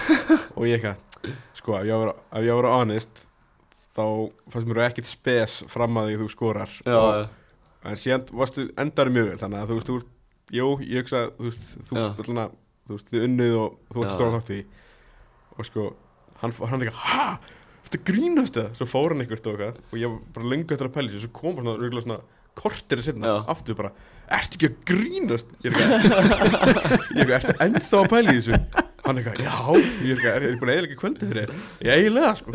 Og 0.57 0.65
ég 0.65 0.79
eitthvað, 0.79 1.35
sko, 1.59 1.75
ef 1.77 1.85
ég 1.85 1.93
á 1.93 1.97
að 1.99 2.01
vera- 2.01 2.15
ef 2.33 2.47
ég 2.47 2.49
á 2.49 2.55
að 2.55 2.61
vera 2.63 2.71
honest 2.79 3.21
þá 3.95 4.03
fannst 4.55 4.67
mér 4.71 4.81
ekkert 4.87 5.07
spes 5.11 5.59
fram 5.69 6.01
að 6.01 6.09
því 6.09 6.17
þú 6.23 6.29
skorar. 6.33 6.73
Já, 6.81 6.97
og, 6.97 7.13
já, 7.21 7.29
en 7.91 7.99
síðan 8.01 8.25
varstu 8.41 8.65
endar 8.81 9.13
mjög 9.13 9.29
vel 9.29 9.37
þannig 9.43 9.61
að 9.61 9.69
þú 9.69 9.77
veist, 9.77 9.91
þú, 9.91 9.99
ert- 10.01 10.14
jú, 10.53 10.71
ég 10.85 11.03
hugsa 11.05 11.27
þú 11.37 11.49
veist, 11.49 11.67
þú, 11.89 12.01
allana, 12.03 12.49
þú 12.85 12.97
veist, 12.97 13.13
þið 13.13 13.27
unnuð 13.29 13.55
og 13.61 13.77
þú 13.93 14.03
ert 14.05 14.17
stóra 14.17 14.39
þátt 14.39 14.51
í. 14.55 14.63
Því 14.65 14.83
og 15.55 15.67
sko, 15.69 15.89
hann, 16.41 16.55
hann 16.59 16.81
er 16.81 16.89
eitthvað, 16.89 17.03
ha, 17.05 17.27
þetta 17.85 18.01
grínast 18.09 18.57
það 18.57 18.71
svo 18.79 18.87
fór 18.89 19.13
hann 19.13 19.23
eitthvað 19.23 19.51
og 19.51 19.53
eitthvað 19.53 19.93
og 19.93 20.01
ég 20.01 20.11
var 20.11 20.33
bara 20.35 20.49
löngu 20.51 20.75
eftir 20.75 20.89
að 20.89 20.97
í 20.97 21.13
þessu, 21.13 21.21
svo 21.25 21.35
kom 21.37 21.55
bara 21.59 21.75
svona, 21.75 22.03
svona 22.05 22.19
kortir 22.55 23.01
að 23.01 23.07
setna, 23.09 23.35
aftur 23.51 23.77
bara 23.79 23.91
ertu 24.35 24.57
ekki 24.57 24.69
að 24.71 24.77
grínast? 24.91 25.53
Ég 25.63 25.69
er 25.71 25.79
eitthvað, 25.85 26.03
ég 27.15 27.23
er 27.23 27.33
eitthvað, 27.35 27.37
ertu 27.39 27.55
ennþá 27.67 28.01
að 28.01 28.09
pæla 28.13 28.33
í 28.33 28.39
þessu? 28.39 28.59
Hann 29.05 29.19
er 29.19 29.21
eitthvað, 29.21 29.37
já, 29.45 29.55
ég 30.01 30.09
er 30.09 30.15
eitthvað, 30.15 30.35
er 30.35 30.47
ég 30.47 30.59
búin 30.61 30.71
að 30.71 30.75
eiginlega 30.75 31.01
kvöldi 31.03 31.29
fyrir 31.29 31.39
þér, 31.43 31.51
ég 31.85 31.91
eiginlega, 31.99 32.31
sko. 32.39 32.47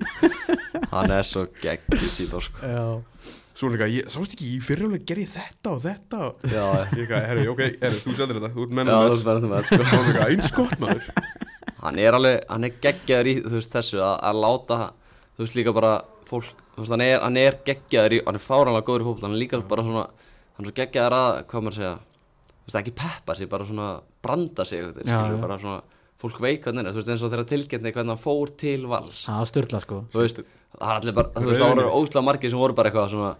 Hann 0.94 1.14
er 1.16 1.26
svo 1.26 1.42
geggjur 1.58 2.12
típa, 2.16 2.42
sko. 2.46 2.56
Já, 2.62 2.86
svo 3.56 3.68
hann 3.70 3.76
eitthvað, 3.76 3.94
ég, 3.96 4.08
sást 4.12 4.34
ekki, 4.36 4.48
í 4.52 4.58
fyrirlega 4.64 5.06
gerði 5.08 5.24
ég 5.26 5.30
þetta 5.36 5.70
og 5.72 5.78
þetta 5.86 6.18
og 6.26 6.46
Já, 6.52 6.64
ég 6.66 6.98
eitthvað, 7.02 7.22
herru, 7.30 7.44
ok, 7.54 7.62
herru, 7.80 8.00
þú 8.04 8.14
sendir 8.18 8.36
þetta, 8.40 8.50
þú 8.52 8.66
ert 8.66 8.72
já, 8.72 8.76
mennum 8.78 8.92
það 8.92 9.06
er 9.06 9.14
þess 9.14 9.24
spennandi 9.24 9.50
með 9.52 9.56
þetta, 9.56 9.86
sko. 9.86 10.02
Eitthvað, 10.02 10.28
eins 10.34 10.52
gott 10.58 10.82
maður. 10.84 11.08
Hann 11.86 11.98
er 12.02 12.16
alveg, 12.18 12.36
hann 12.50 12.66
er 12.66 12.76
geggjaður 12.82 13.28
í 13.30 13.34
þú 13.44 13.52
veist 13.56 13.74
þessu 13.76 13.98
að, 14.02 14.14
að 14.30 14.38
láta 14.42 14.78
þú 15.36 15.42
veist 15.44 15.56
líka 15.58 15.74
bara 15.76 15.90
fólk 16.26 16.48
þú 16.76 16.82
veist 16.82 16.92
hann 16.96 17.04
er, 17.04 17.18
hann 17.22 17.36
er 17.40 17.58
geggjaður 17.68 18.14
í, 18.16 18.20
hann 18.26 18.38
er 18.38 18.42
fáranlega 18.42 18.86
góður 18.88 19.04
í 19.04 19.08
fólk 19.10 19.20
hann 19.26 19.36
er 19.36 19.42
líka 19.42 19.60
bara 19.70 19.84
svona, 19.86 20.06
hann 20.56 20.64
er 20.66 20.70
svo 20.70 20.76
geggjaður 20.80 21.16
að 21.20 21.36
hvað 21.52 21.66
maður 21.66 21.76
segja, 21.78 21.92
þú 22.56 22.66
veist 22.70 22.80
ekki 22.80 22.94
peppa 23.02 23.36
sig 23.38 23.50
bara 23.52 23.68
svona 23.68 23.88
branda 24.24 24.66
sig 24.66 24.82
eitthvað, 24.82 25.04
Já, 25.06 25.12
skilur, 25.20 25.36
já. 25.36 25.42
bara 25.44 25.58
svona, 25.62 25.78
fólk 26.24 26.40
veik 26.42 26.64
hvernig 26.64 26.80
hann 26.82 26.90
er, 26.90 26.96
þú 26.96 27.02
veist 27.04 27.12
eins 27.14 27.24
og 27.28 27.32
þeirra 27.34 27.48
tilgætni 27.52 27.92
hvernig 27.94 28.14
hann 28.16 28.24
fór 28.24 28.52
til 28.64 28.78
vals. 28.90 29.22
Það 29.28 29.42
var 29.44 29.50
styrla 29.52 29.82
sko. 29.84 30.00
Þú 30.16 30.24
veist, 30.24 30.42
það 30.80 30.88
er 30.90 31.00
allir 31.02 31.16
bara, 31.20 31.32
þú 31.36 31.50
veist 31.52 31.62
það 31.62 31.74
voru 31.76 31.92
óslega 32.00 32.26
margir 32.32 32.52
sem 32.56 32.64
voru 32.64 32.76
bara 32.80 32.90
eitthvað 32.90 33.12
svona 33.14 33.34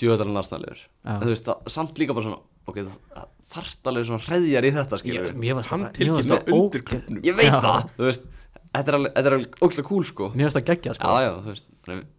djöðalega 0.00 0.36
næstnæliður, 0.38 0.80
Já. 0.86 1.10
en 1.14 1.20
þú 1.26 1.30
veist 1.34 1.46
það, 1.50 1.68
samt 1.76 2.00
líka 2.02 2.16
bara 2.16 2.26
svona, 2.28 2.40
ok, 2.68 2.80
þú 2.86 3.26
þarft 3.48 3.88
alveg 3.92 4.08
svona 4.08 4.24
hreðjar 4.28 4.64
í 4.68 4.72
þetta, 4.78 4.98
skilur 5.02 5.30
varst 5.58 5.70
hann 5.72 5.84
það- 5.86 5.94
tilkist 5.98 6.30
á 6.30 6.36
það 6.38 6.52
undir 6.58 6.82
klubnum 6.90 7.22
ég 7.24 7.34
veit 7.38 7.48
Já. 7.48 7.60
það, 7.64 7.80
þú 7.98 8.04
veist 8.10 8.26
þetta 8.74 8.88
er 8.92 8.98
alveg, 8.98 9.12
þetta 9.16 9.26
er 9.32 9.34
alveg 9.38 9.50
óslega 9.68 9.88
cool, 9.88 10.04
sko. 10.04 10.24
Mér 10.36 10.44
varst 10.50 10.58
það 10.60 10.68
geggja 10.72 10.92
sko. 10.98 11.06
Já, 11.08 11.12
já, 11.24 11.32
þú 11.38 11.48
veist, 11.54 11.66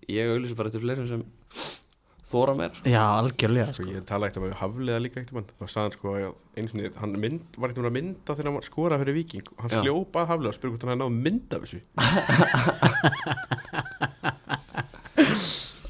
ég 0.09 0.23
auðlýsi 0.33 0.55
bara 0.59 0.67
eftir 0.71 0.81
fleirum 0.83 1.07
sem 1.11 1.23
þóra 2.29 2.53
mér 2.57 2.71
sko. 2.77 2.85
Já, 2.89 3.03
algjörlega 3.19 3.73
Sko 3.73 3.83
sko. 3.85 3.93
ég 3.93 4.03
talaði 4.05 4.29
ekkert 4.29 4.41
um 4.43 4.49
að 4.49 4.59
hafliða 4.59 4.99
líka 5.01 5.17
ekkert 5.21 5.37
hann 5.39 5.47
þá 5.57 5.65
sagði 5.65 5.85
hann 5.85 5.95
sko 5.97 6.07
að 6.13 6.33
einu 6.59 6.67
sinni 6.69 6.89
hann 6.99 7.13
mynd, 7.23 7.41
var 7.57 7.69
ekkert 7.71 7.81
um 7.81 7.89
að 7.89 7.95
mynda 7.97 8.31
þegar 8.35 8.45
hann 8.49 8.57
var 8.59 8.67
skorað 8.69 9.01
fyrir 9.01 9.17
viking 9.17 9.45
og 9.55 9.59
hann 9.63 9.73
Já. 9.73 9.81
hljópað 9.85 10.29
hafliða 10.29 10.51
og 10.51 10.57
spurði 10.59 10.71
hvort 10.73 10.83
hann 10.85 10.93
hefði 10.93 11.01
náð 11.05 11.13
mynd 11.25 11.49
af 11.49 11.61
þessu. 11.65 11.79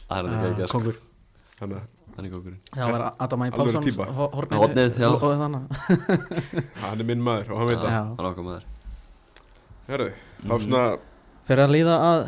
Það 0.10 0.18
er 0.20 0.24
þetta 0.30 0.48
að 0.48 0.56
sko. 0.64 0.72
Kongur 0.74 0.96
þannig 1.60 1.82
að 1.82 1.96
Þannig 2.20 2.34
kókurinn. 2.34 2.60
Það 2.74 2.90
var 2.92 3.04
Adam 3.24 3.44
Æ. 3.46 3.50
Pálsson 3.54 3.86
þannig 5.40 5.62
hann 6.82 7.04
er 7.04 7.08
minn 7.08 7.22
maður 7.24 7.54
og 7.54 7.62
hann 7.62 7.70
veit 7.70 7.78
það. 7.80 7.94
Það 7.94 8.24
er 8.24 8.28
okkar 8.30 8.48
maður. 8.48 8.66
Herðu, 9.90 10.10
þá 10.44 10.52
svona, 10.66 10.82
Fyrir 11.48 11.64
að 11.64 11.72
líða 11.74 11.96
að 12.10 12.20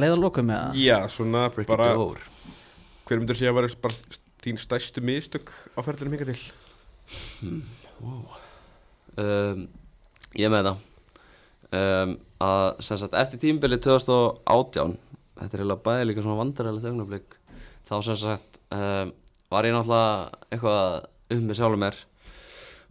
leiða 0.00 0.20
lokum 0.22 0.46
með 0.48 0.60
það 0.60 0.78
já, 0.84 0.94
svona 1.12 1.42
Freaky 1.52 1.68
bara 1.72 1.88
hver 3.04 3.20
myndur 3.20 3.36
sé 3.40 3.50
að 3.50 3.58
vera 3.58 3.80
bara 3.84 4.20
þín 4.44 4.60
stærstu 4.62 5.02
mistök 5.04 5.50
á 5.76 5.80
ferðinum 5.84 6.14
hinga 6.14 6.30
til? 6.30 6.38
Um, 9.18 9.66
Ég 10.38 10.50
með 10.50 10.70
það. 10.70 10.88
Um, 11.74 12.16
að 12.42 12.68
sem 12.86 12.98
sagt 13.02 13.18
eftir 13.18 13.40
tímbilið 13.42 13.82
2018 13.88 14.94
þetta 15.40 15.50
er 15.50 15.62
eiginlega 15.64 15.84
bæði 15.88 16.06
líka 16.08 16.22
svona 16.24 16.38
vandaræðilegt 16.38 16.88
augnablik 16.90 17.36
þá 17.88 17.94
sem 18.06 18.18
sagt 18.20 18.53
um, 18.74 19.12
var 19.52 19.68
ég 19.68 19.74
náttúrulega 19.74 20.40
eitthvað 20.50 21.34
um 21.34 21.46
með 21.48 21.58
sjálfum 21.58 21.84
mér 21.84 22.00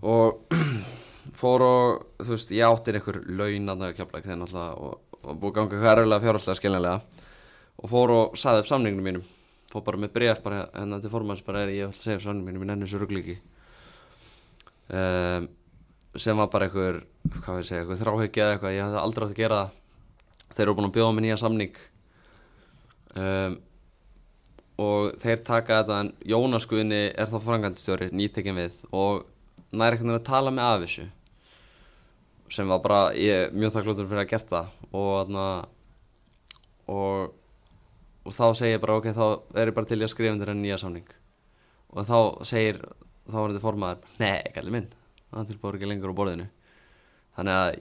og 0.03 0.57
fór 1.39 1.65
og 1.67 2.23
þú 2.23 2.35
veist 2.35 2.53
ég 2.55 2.67
áttir 2.67 2.99
einhver 2.99 3.21
laun 3.27 3.73
að 3.73 3.85
það 3.85 3.95
kjapleik 3.99 4.27
þegar 4.27 4.41
náttúrulega 4.41 4.87
og, 4.87 5.19
og 5.23 5.39
búið 5.41 5.61
eitthvað 5.63 5.91
erfilega 5.93 6.25
fjárhaldslega 6.25 6.59
skiljanlega 6.59 7.23
og 7.83 7.91
fór 7.91 8.13
og 8.13 8.37
saði 8.39 8.61
upp 8.63 8.69
samninginu 8.69 9.03
mínum. 9.03 9.25
Fór 9.71 9.83
bara 9.87 9.99
með 9.99 10.13
bref 10.15 10.43
bara 10.43 10.67
hennar 10.75 11.01
til 11.01 11.11
formanns 11.11 11.43
bara 11.45 11.63
er 11.63 11.73
ég 11.73 11.87
ætla 11.87 11.97
að 11.97 12.05
segja 12.05 12.19
upp 12.19 12.25
samninginu 12.27 12.51
mínum 12.53 12.67
í 12.67 12.71
nennu 12.71 12.89
svo 12.89 13.01
ruglíki 13.01 13.39
um, 14.93 15.47
sem 16.19 16.37
var 16.37 16.51
bara 16.53 16.67
einhver 16.67 17.01
hvað 17.39 17.59
við 17.59 17.69
segja, 17.69 17.83
einhver 17.83 18.01
þráhyggja 18.01 18.45
eða 18.45 18.55
eitthvað 18.55 18.75
ég 18.75 18.85
hafði 18.85 19.01
aldrei 19.01 19.25
átt 19.25 19.33
að 19.33 19.41
gera 19.41 19.61
það. 19.61 19.79
Þeir 20.53 20.65
eru 20.67 20.75
búin 20.77 20.87
að 20.89 20.95
bjóða 20.97 21.13
mig 21.15 21.25
nýja 21.25 21.37
samning. 21.41 21.77
Um, 23.17 23.55
og 24.81 25.13
þeir 25.21 25.43
taka 25.45 25.81
þetta 25.81 25.99
en 26.01 26.13
Jónas 26.25 26.65
Guðni 26.69 27.03
er 27.11 27.29
þá 27.29 27.37
frangandstjóri 27.43 28.09
nýtekin 28.13 28.57
við 28.57 28.79
og 28.91 29.27
næri 29.73 29.99
veginn 29.99 30.15
að 30.15 30.25
tala 30.29 30.53
mig 30.53 30.65
af 30.65 30.81
þessu 30.85 31.07
sem 32.53 32.69
var 32.69 32.81
bara, 32.83 33.03
ég 33.17 33.47
er 33.47 33.53
mjög 33.55 33.77
þakklútur 33.77 34.09
fyrir 34.09 34.23
að 34.23 34.31
gert 34.33 34.49
það 34.51 34.73
og 34.93 35.07
þarna 35.17 35.45
og, 36.93 37.31
og 38.25 38.35
þá 38.35 38.43
segir 38.59 38.75
ég 38.75 38.83
bara 38.83 38.97
ok, 38.99 39.07
þá 39.15 39.25
er 39.57 39.71
ég 39.71 39.77
bara 39.77 39.89
til 39.89 40.01
í 40.01 40.05
að 40.05 40.11
skrifa 40.13 40.35
undir 40.35 40.51
enn 40.53 40.61
nýja 40.61 40.77
samning. 40.81 41.07
Og 41.93 42.05
þá 42.05 42.45
segir 42.45 42.81
þá 43.25 43.37
var 43.39 43.53
þetta 43.53 43.63
formaður, 43.63 44.05
nei, 44.21 44.43
gæli 44.53 44.75
minn 44.75 44.91
það 45.33 45.49
tilbúður 45.49 45.79
ekki 45.79 45.89
lengur 45.89 46.13
á 46.13 46.19
borðinu. 46.19 46.47
Þannig 47.37 47.59
að 47.59 47.71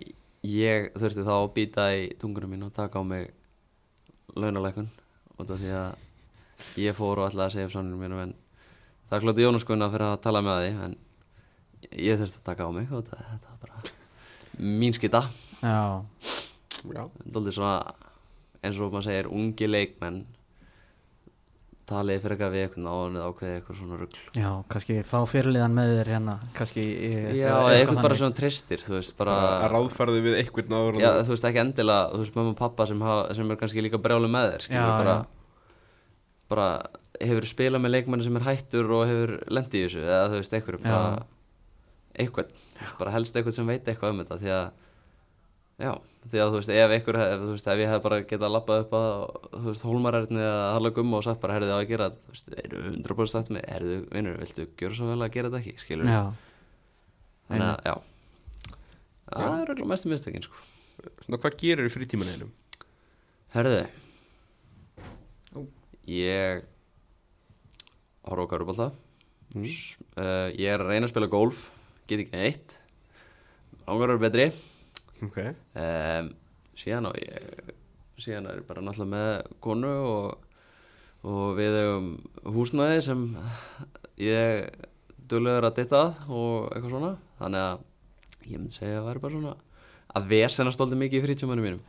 ég 0.49 0.89
þurfti 0.97 1.27
þá 1.27 1.35
að 1.37 1.51
býta 1.59 1.89
í 1.93 2.07
tungunum 2.21 2.55
mín 2.55 2.67
og 2.67 2.73
taka 2.77 3.03
á 3.03 3.05
mig 3.05 3.29
launalækun 4.33 4.89
og 5.37 5.45
það 5.51 5.59
því 5.61 5.75
að 5.77 6.07
ég 6.83 6.97
fór 6.99 7.19
og 7.23 7.31
ætlaði 7.31 7.47
að 7.49 7.55
segja 7.57 7.69
upp 7.71 7.75
sanninu 7.77 8.01
mínum 8.01 8.23
en 8.27 8.35
það 9.11 9.25
klóti 9.27 9.45
Jónas 9.47 9.67
Gunnar 9.69 9.91
fyrir 9.93 10.07
að 10.09 10.21
tala 10.25 10.43
með 10.47 10.61
því 10.63 10.71
en 10.87 10.97
ég 11.99 12.21
þurfti 12.21 12.41
að 12.41 12.47
taka 12.51 12.69
á 12.69 12.71
mig 12.73 12.93
og 12.95 13.05
það, 13.09 13.25
það 13.33 13.49
var 13.49 13.59
bara 13.67 13.83
mín 14.83 14.95
skita. 14.97 15.23
Já, 15.63 16.05
já, 16.93 17.03
Daldið 17.33 17.57
svona 17.57 17.75
eins 18.63 18.79
og 18.79 18.93
maður 18.95 19.09
segir 19.09 19.29
ungi 19.33 19.69
leikmenn 19.71 20.23
talið 21.93 22.21
fyrir 22.23 22.37
eitthvað 22.37 22.53
við 22.55 22.63
eitthvað 22.63 23.17
eða 23.19 23.25
ákveðið 23.29 23.55
eitthvað 23.59 23.79
svona 23.81 23.97
rugl. 24.01 24.21
Já, 24.39 24.49
kannski 24.71 24.97
fá 25.05 25.17
fyrirliðan 25.29 25.75
með 25.77 25.91
þér 25.99 26.11
hérna 26.15 26.37
Kannski 26.57 26.85
í- 26.85 27.11
Já, 27.37 27.49
eitthvað 27.51 27.75
eitthvað 27.81 28.03
bara 28.07 28.19
svona 28.21 28.37
tristir 28.39 28.85
þú 28.87 28.95
veist, 28.97 29.17
bara 29.19 29.35
að 29.59 29.67
ráðfærði 29.75 30.23
við 30.25 30.37
einhvern 30.39 30.77
áður 30.79 30.95
en 30.95 31.03
Já, 31.03 31.11
þú- 31.27 31.35
veist 31.35 31.49
ekki 31.51 31.61
endilega, 31.65 32.07
þú 32.15 32.23
veist, 32.23 32.37
mamma 32.39 32.55
og 32.55 32.59
pappa 32.63 32.87
sem, 32.87 33.01
hafa, 33.03 33.35
sem 33.35 33.51
er 33.51 33.57
kannski 33.61 33.83
líka 33.85 33.99
brjálu 34.01 34.31
með 34.31 34.53
þér, 34.55 34.65
skilur, 34.69 34.81
Já, 34.87 34.99
bara, 35.03 35.17
já. 35.19 35.42
Bara 36.53 36.69
hefur 37.23 37.47
spilað 37.47 37.83
með 37.85 37.95
leikmanni 37.97 38.27
sem 38.27 38.39
er 38.39 38.47
hættur 38.47 38.89
og 38.97 39.05
hefur 39.09 39.35
lendið 39.53 39.81
í 39.81 39.85
þessu, 39.87 40.05
eða 40.07 40.31
þú 40.33 40.39
veist, 40.41 40.55
einhverju, 40.59 40.81
bara, 40.85 41.27
eitthvað, 42.23 42.55
bara 43.01 43.13
helst 43.15 43.37
eitthvað 43.39 43.57
sem 43.59 43.69
veit 43.71 43.89
eitthvað 43.91 44.15
um 44.15 44.23
þetta, 44.23 44.39
því 44.43 44.53
að, 44.57 44.65
já, 45.83 45.93
því 46.33 46.43
að 46.43 46.53
þú 46.53 46.59
veist, 46.61 46.73
ef 46.77 46.95
einhver, 46.97 47.19
hef, 47.23 47.35
þú 47.43 47.51
veist, 47.55 47.69
ef 47.75 47.83
ég 47.83 47.93
hef 47.93 48.03
bara 48.07 48.21
getað 48.33 48.55
lappað 48.57 48.85
upp 48.85 48.97
að, 48.99 49.15
þú 49.55 49.65
veist, 49.69 49.87
hólmarærni 49.89 50.43
eða 50.43 50.69
harla 50.77 50.93
gumma 50.99 51.21
og 51.21 51.27
sagt 51.27 51.43
bara, 51.45 51.57
herrðu 51.59 51.73
það 51.73 51.83
að 51.83 51.91
gera 51.93 52.09
þetta, 52.11 52.23
þú 52.27 52.37
veist, 52.37 52.53
eru 52.65 52.83
100% 52.93 53.35
sagt 53.37 53.53
með, 53.55 53.67
herrðu, 53.75 53.99
vinnur, 54.17 54.39
viltu 54.43 54.69
gjöra 54.83 54.99
svo 54.99 55.11
vel 55.13 55.19
að 55.27 55.35
gera 55.37 55.53
þetta 55.53 55.63
ekki, 55.63 55.85
skilur, 55.85 56.11
Já, 56.13 56.23
þannig 57.51 57.69
að, 57.69 57.91
já, 57.91 57.97
það 59.33 59.49
er 59.49 59.65
örugglega 59.67 59.93
mestu 59.95 60.13
mistökin, 60.13 60.47
sko. 60.49 60.69
svona 61.27 61.43
hvað 61.43 61.59
gerir 61.63 61.89
í 61.89 61.93
frítíman 61.93 62.33
einum 62.35 62.55
Herðu 63.53 63.83
Ég 66.11 66.65
horf 68.29 68.45
á 68.47 68.51
Körubólta 68.51 68.91
Mm. 69.53 69.67
uh, 70.17 70.49
Ég 70.57 70.65
er 70.73 70.81
að 70.81 70.89
reyna 70.89 71.05
að 71.05 71.11
spila 71.13 71.27
golf 71.29 71.59
Get 72.09 72.23
ekki 72.23 72.33
neitt. 72.33 72.79
Ángar 73.85 74.09
eru 74.15 74.23
betri. 74.23 74.47
Ok, 75.23 75.37
um, 75.77 76.31
Síðan 76.75 77.09
á 77.09 77.13
ég 77.21 77.75
Síðan 78.17 78.49
er 78.49 78.63
ég 78.63 78.67
bara 78.67 78.81
náttúrulega 78.81 79.13
með 79.13 79.53
konu 79.61 79.91
og, 80.09 80.39
og 81.29 81.53
við 81.59 81.77
hefum 81.83 82.09
húsnæði 82.57 83.03
sem 83.05 83.27
ég 84.25 84.71
duglegur 85.29 85.69
að 85.69 85.77
ditta 85.83 86.01
að 86.01 86.33
og 86.33 86.73
eitthvað 86.73 86.95
svona. 86.95 87.13
Þannig 87.43 87.67
að 87.67 87.85
ég 88.53 88.57
myndi 88.57 88.77
segja 88.79 88.95
að 88.95 89.03
það 89.03 89.09
væri 89.11 89.25
bara 89.27 89.37
svona 89.37 89.55
að 90.17 90.31
vesena 90.33 90.73
stolti 90.75 90.99
mikið 91.03 91.19
í 91.21 91.25
frítjumannu 91.27 91.67
mínum. 91.67 91.85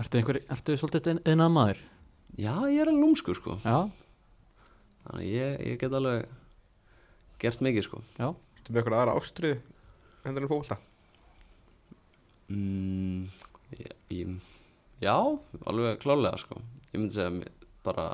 Ertu 0.00 0.20
einhver, 0.20 0.42
ertu 0.52 0.76
svolítið 0.80 1.24
innað 1.28 1.56
maður? 1.56 1.80
Já, 2.38 2.54
ég 2.70 2.78
er 2.80 2.90
alveg 2.90 3.02
lúmskur 3.02 3.38
sko. 3.38 3.56
Já, 3.64 3.90
Þannig 5.00 5.24
að 5.24 5.32
ég, 5.32 5.60
ég 5.66 5.78
get 5.80 5.94
alveg 5.96 6.28
gert 7.40 7.62
mikið 7.64 7.86
sko. 7.86 8.02
Já, 8.20 8.28
Ertu 8.60 8.72
með 8.74 8.82
eitthvað 8.82 8.98
aðra 9.00 9.16
ástriðu 9.18 9.60
hendur 10.24 10.44
en 10.44 10.50
fókvölda? 10.52 10.76
mm, 12.50 13.22
ég, 13.78 13.94
ég, 14.12 14.34
Já, 15.00 15.16
alveg 15.64 15.98
klálega 16.02 16.36
sko. 16.42 16.60
Ég 16.92 17.00
myndi 17.00 17.16
segja 17.16 17.50
bara 17.86 18.06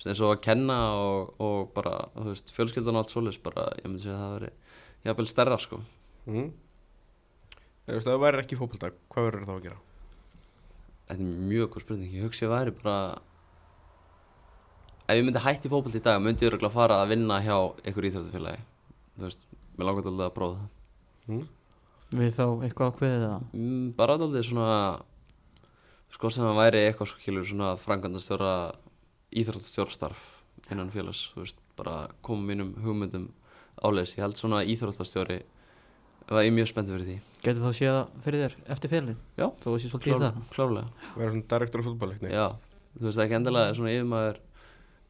þú 0.00 0.08
eins 0.10 0.22
og 0.24 0.32
að 0.32 0.42
kenna 0.46 0.78
og, 0.98 1.34
og 1.42 1.72
bara, 1.76 1.92
þú 2.16 2.30
veist, 2.30 2.52
fjölskyldan 2.56 2.96
og 2.96 3.02
allt 3.04 3.12
svoleiðis 3.12 3.40
bara, 3.44 3.66
ég 3.78 3.86
myndi 3.90 4.06
segja 4.06 4.16
að 4.16 4.22
það 4.24 4.34
veri 4.38 4.52
jafnvel 5.04 5.28
stærra 5.30 5.58
sko. 5.60 5.80
Mm. 6.24 6.48
Þú 7.84 7.92
veist, 7.92 8.00
ef 8.00 8.08
það 8.08 8.22
væri 8.24 8.40
ekki 8.42 8.58
fókvölda, 8.58 8.90
hvað 9.12 9.28
verður 9.28 9.46
þá 9.50 9.54
að 9.54 9.62
gera? 9.68 9.80
Þetta 11.04 11.20
er 11.20 11.46
mjög 11.52 11.70
góð 11.74 11.84
spurning, 11.84 12.16
ég 12.16 12.24
hugsi 12.24 12.48
að 12.48 12.54
væri 12.54 12.74
bara 12.80 12.96
Ef 15.04 15.18
ég 15.18 15.24
myndi 15.26 15.42
hætti 15.44 15.68
fótbolt 15.68 15.96
í 15.98 16.02
dag 16.04 16.22
myndi 16.24 16.46
ég 16.46 16.52
örugglega 16.52 16.72
fara 16.72 17.00
að 17.02 17.10
vinna 17.12 17.36
hjá 17.44 17.56
einhver 17.84 18.06
íþjóðufélagi 18.08 18.62
Þú 19.14 19.26
veist, 19.26 19.42
mér 19.76 19.88
langar 19.88 20.06
til 20.06 20.14
að 20.16 20.30
prófa 20.34 20.56
það. 20.56 20.70
Mm. 21.28 21.42
við 22.14 22.30
þá 22.38 22.44
eitthvað 22.66 22.92
ákveðið 22.92 23.26
að 23.28 23.44
mm, 23.52 23.84
Bara 23.98 24.16
dálítið 24.20 24.46
svona 24.48 24.78
Sko 26.14 26.30
sem 26.30 26.46
að 26.48 26.60
væri 26.60 26.84
eitthvað 26.86 27.10
svo 27.10 27.20
kýlur 27.20 27.48
svona 27.48 27.72
frangandastjóra 27.80 28.52
íþróttastjórastarf 29.34 30.24
innan 30.72 30.92
félags 30.94 31.26
Þú 31.34 31.42
veist, 31.44 31.60
bara 31.76 31.96
koma 32.24 32.48
mínum 32.52 32.72
hugmyndum 32.84 33.28
áleis 33.84 34.14
Ég 34.16 34.24
held 34.24 34.40
svona 34.40 34.62
íþróttastjóri 34.64 35.42
Það 36.24 36.40
er 36.40 36.54
mjög 36.56 36.68
spennt 36.70 36.88
fyrir 36.88 37.04
því. 37.04 37.14
Getur 37.44 37.60
þá 37.60 37.76
séð 37.76 37.90
það 37.92 38.12
fyrir 38.24 38.40
þér 38.40 38.54
eftir 38.72 38.92
félin 38.92 39.16
Já, 39.36 39.44
það. 40.22 40.38
klárlega. 40.54 41.08
Verður 41.18 41.34
svona 41.34 41.48
direktor 41.52 41.82
á 41.84 41.86
fútbolleikni? 41.88 42.30
Já, 42.32 42.46
þú 42.96 43.04
veist 43.10 43.20
ekki 43.24 43.36
endilega 43.36 43.74
svona 43.76 43.92
yfirmaður 43.92 44.38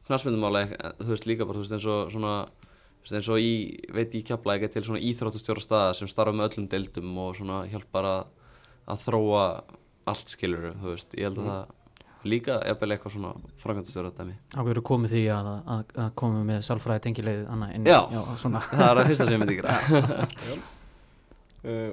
knastmyndumála 0.07 0.65
þú 0.99 1.11
veist 1.11 1.29
líka 1.29 1.47
bara 1.47 1.59
þú 1.59 1.65
veist 1.65 1.77
eins 1.77 1.87
og 1.89 2.11
svona 2.13 2.33
þú 2.45 3.05
veist 3.05 3.17
eins 3.19 3.31
og 3.33 3.41
í, 3.41 3.53
veit 3.93 4.17
ég 4.17 4.27
kjapla 4.27 4.57
ekki 4.57 4.71
til 4.73 4.85
svona 4.87 5.01
íþróttastjóra 5.05 5.63
staða 5.63 5.95
sem 5.97 6.09
starfa 6.11 6.35
með 6.35 6.51
öllum 6.51 6.69
deildum 6.71 7.17
og 7.23 7.33
svona 7.39 7.63
hjálpar 7.71 8.09
að, 8.09 8.21
að 8.93 9.03
þróa 9.07 9.47
allt 10.05 10.35
skilur 10.35 10.71
þú 10.81 10.93
veist, 10.93 11.17
ég 11.17 11.29
held 11.29 11.41
að 11.41 11.49
það 11.51 11.73
líka 12.25 12.57
jafnvel 12.65 12.95
eitthvað 12.95 13.13
svona 13.13 13.31
frangandastjóra 13.61 14.11
dæmi. 14.17 14.35
Ákveður 14.55 14.81
komið 14.89 15.13
því 15.13 15.23
að, 15.35 15.49
að, 15.75 15.91
að 16.01 16.11
komið 16.21 16.47
með 16.49 16.63
sálfræði 16.65 17.03
tengilegið 17.05 17.43
annað 17.53 17.75
inn 17.77 17.89
Já. 17.89 17.99
já 18.13 18.21
það 18.71 18.85
er 18.87 19.01
að 19.01 19.09
fyrsta 19.11 19.27
sem 19.27 19.35
ég 19.35 19.41
myndi 19.43 19.57
gera. 19.59 19.75
Uh, 21.65 21.91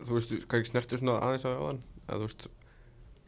þú 0.06 0.16
veist, 0.16 0.34
ekki 0.42 0.70
snertu 0.72 0.98
svona 0.98 1.20
aðeins 1.22 1.46
á 1.46 1.50
þann? 1.52 1.82
Að 2.10 2.16
þú 2.16 2.26
veist, 2.26 2.48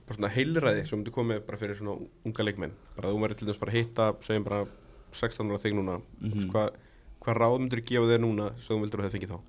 bara 0.07 0.17
svona 0.19 0.33
heilræði 0.35 0.87
sem 0.89 0.99
myndi 0.99 1.13
komið 1.15 1.43
bara 1.47 1.59
fyrir 1.61 1.79
svona 1.79 1.97
unga 2.27 2.47
leikmenn. 2.47 2.73
Bara 2.97 3.13
þú 3.13 3.21
verður 3.23 3.39
til 3.39 3.49
dæmis 3.49 3.61
bara 3.63 3.77
hitta, 3.77 4.09
segjum 4.27 4.45
bara 4.49 4.65
16 5.13 5.51
ára 5.53 5.63
þig 5.63 5.77
núna. 5.79 6.01
Mm 6.21 6.33
Mhm. 6.33 6.51
Hvað 6.53 6.71
hva 7.23 7.35
ráð 7.39 7.59
myndir 7.61 7.85
gefa 7.87 8.09
þér 8.11 8.21
núna 8.25 8.49
sem 8.59 8.75
þú 8.77 8.81
vildur 8.83 9.01
að 9.01 9.07
það 9.07 9.15
fengið 9.17 9.33
þá? 9.35 9.41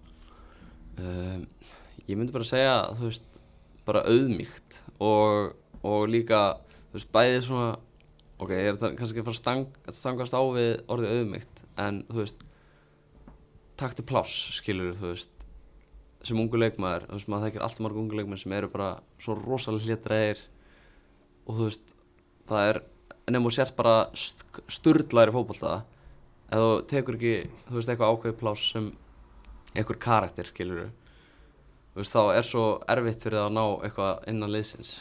um, 1.03 1.47
ég 2.07 2.17
myndi 2.19 2.33
bara 2.35 2.45
segja 2.45 2.73
þú 2.99 3.07
veist, 3.09 3.39
bara 3.87 4.03
auðmíkt 4.05 4.81
og, 5.01 5.55
og 5.81 6.03
líka 6.07 6.41
þú 6.91 6.99
veist, 6.99 7.11
bæði 7.15 7.39
svona 7.47 7.71
ok, 8.43 8.51
ég 8.53 8.69
er 8.69 8.95
kannski 8.99 9.23
að 9.23 9.25
fara 9.25 9.39
stang, 9.39 9.65
að 9.87 9.97
stangast 9.97 10.35
á 10.37 10.41
við 10.53 10.83
orðið 10.93 11.15
auðmíkt 11.17 11.63
en 11.81 12.03
þú 12.11 12.19
veist 12.21 12.45
taktu 13.81 14.05
pláss, 14.05 14.35
skilur 14.59 14.93
þú 14.99 15.09
veist 15.15 15.32
sem 16.23 16.39
ungu 16.39 16.59
leikmaður, 16.59 17.07
þú 17.09 17.17
veist, 17.17 17.29
maður 17.31 17.47
þekkir 17.47 17.65
allt 17.65 17.83
marg 17.83 17.99
ungu 17.99 18.17
leikmaður 18.19 18.41
sem 18.43 18.55
eru 18.57 18.71
bara 18.71 18.89
svo 19.21 19.35
rosalega 19.39 19.89
hlétræðir 19.89 20.43
og 21.43 21.57
þú 21.57 21.67
veist 21.67 21.95
það 22.47 22.69
er, 22.69 22.81
nefnum 23.27 23.49
og 23.49 23.55
sért 23.55 23.75
bara 23.79 23.95
st 24.17 24.63
sturlaðir 24.71 25.33
í 25.33 25.35
fótbolta 25.35 25.77
ef 26.53 26.63
þú 26.63 26.73
tekur 26.91 27.19
ekki, 27.19 27.35
þú 27.67 27.77
veist, 27.77 27.91
eitthvað 27.91 28.13
ákveð 28.15 28.35
pláss 28.39 28.73
sem 28.73 28.91
einhver 29.73 29.99
karakter, 30.01 30.49
skilur 30.49 30.91
þú 31.93 32.01
veist, 32.01 32.15
þá 32.15 32.21
er 32.37 32.47
svo 32.47 32.65
erfitt 32.95 33.25
fyrir 33.25 33.43
að 33.43 33.55
ná 33.57 33.63
eitthvað 33.85 34.27
innan 34.31 34.53
liðsins 34.53 34.97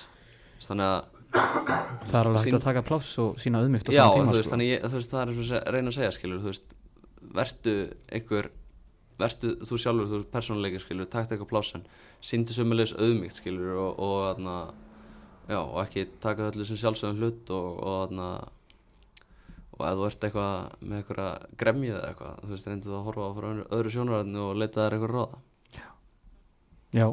þannig 0.62 0.90
að 0.90 1.10
Það 1.32 2.16
er 2.18 2.28
alveg 2.28 2.42
hægt 2.42 2.56
að 2.58 2.64
taka 2.66 2.80
pláss 2.84 3.12
og 3.22 3.38
sína 3.40 3.62
auðmygt 3.62 3.88
á 3.88 3.92
já, 3.94 4.02
sama 4.02 4.16
tíma 4.18 4.32
þú 4.32 4.36
veist, 4.36 4.44
sko. 4.44 4.52
þannig 4.52 4.68
ég, 4.68 4.82
þú 4.82 4.98
veist, 4.98 5.12
það 5.12 5.22
er 5.22 5.30
eins 5.32 5.52
og 5.52 5.70
reyna 5.72 5.92
að 5.92 5.96
segja, 5.96 6.10
skilur 6.16 6.42
þú 6.42 6.50
veist, 6.50 6.74
vertu 7.38 7.74
einhver 8.12 8.48
vertu 9.20 9.52
þú 9.62 9.78
sjálfur, 9.80 10.08
þú 10.08 10.18
veist, 10.18 10.30
persónuleikir, 10.32 10.82
skilur 10.82 11.08
takta 11.10 11.34
eitthvað 11.36 11.50
plássan, 11.52 11.84
síndu 12.24 12.56
sömulegis 12.56 12.94
auðmygt, 12.96 13.38
skilur, 13.40 13.76
og, 13.76 14.00
og 14.02 14.16
þarna 14.28 14.56
já, 15.50 15.60
og 15.60 15.78
ekki 15.84 16.06
taka 16.22 16.50
öllu 16.50 16.66
sem 16.66 16.80
sjálfsögum 16.80 17.20
hlut 17.20 17.52
og, 17.54 17.68
og 17.82 17.96
þarna 18.02 18.28
og 19.72 19.82
ef 19.88 19.96
þú 19.98 20.06
ert 20.08 20.26
eitthvað 20.28 20.76
með 20.84 21.00
eitthvað 21.00 21.46
gremju 21.62 21.94
eða 21.94 22.12
eitthvað, 22.12 22.38
þú 22.42 22.52
veist, 22.52 22.68
reyndu 22.70 22.90
það 22.90 22.98
að 22.98 23.06
horfa 23.08 23.24
á 23.24 23.30
öðru, 23.32 23.66
öðru 23.78 23.94
sjónarvæðinu 23.96 24.44
og 24.44 24.60
leita 24.60 24.84
þær 24.84 24.96
eitthvað 24.96 25.14
ráða 25.16 25.42
já. 25.72 25.86
Já. 27.00 27.08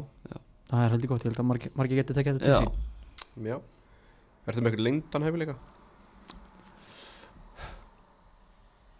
það 0.70 0.84
er 0.84 0.94
heldur 0.94 1.12
gott, 1.14 1.24
ég 1.24 1.32
held 1.32 1.42
að 1.42 1.50
margir 1.50 1.76
margi 1.80 2.00
getið 2.00 2.20
tekið 2.20 2.38
þetta 2.38 2.50
Já, 2.50 2.60
til 2.60 2.68
sín 3.40 3.50
Já. 3.50 3.56
Ertu 4.46 4.60
með 4.60 4.70
eitthvað 4.70 4.86
lengdan 4.86 5.26
hæfileika? 5.26 5.56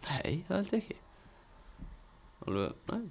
nei, 0.07 0.43
það 0.47 0.57
held 0.57 0.73
ég 0.75 0.81
ekki 0.81 0.99
alveg, 2.47 2.77
nei 2.91 3.01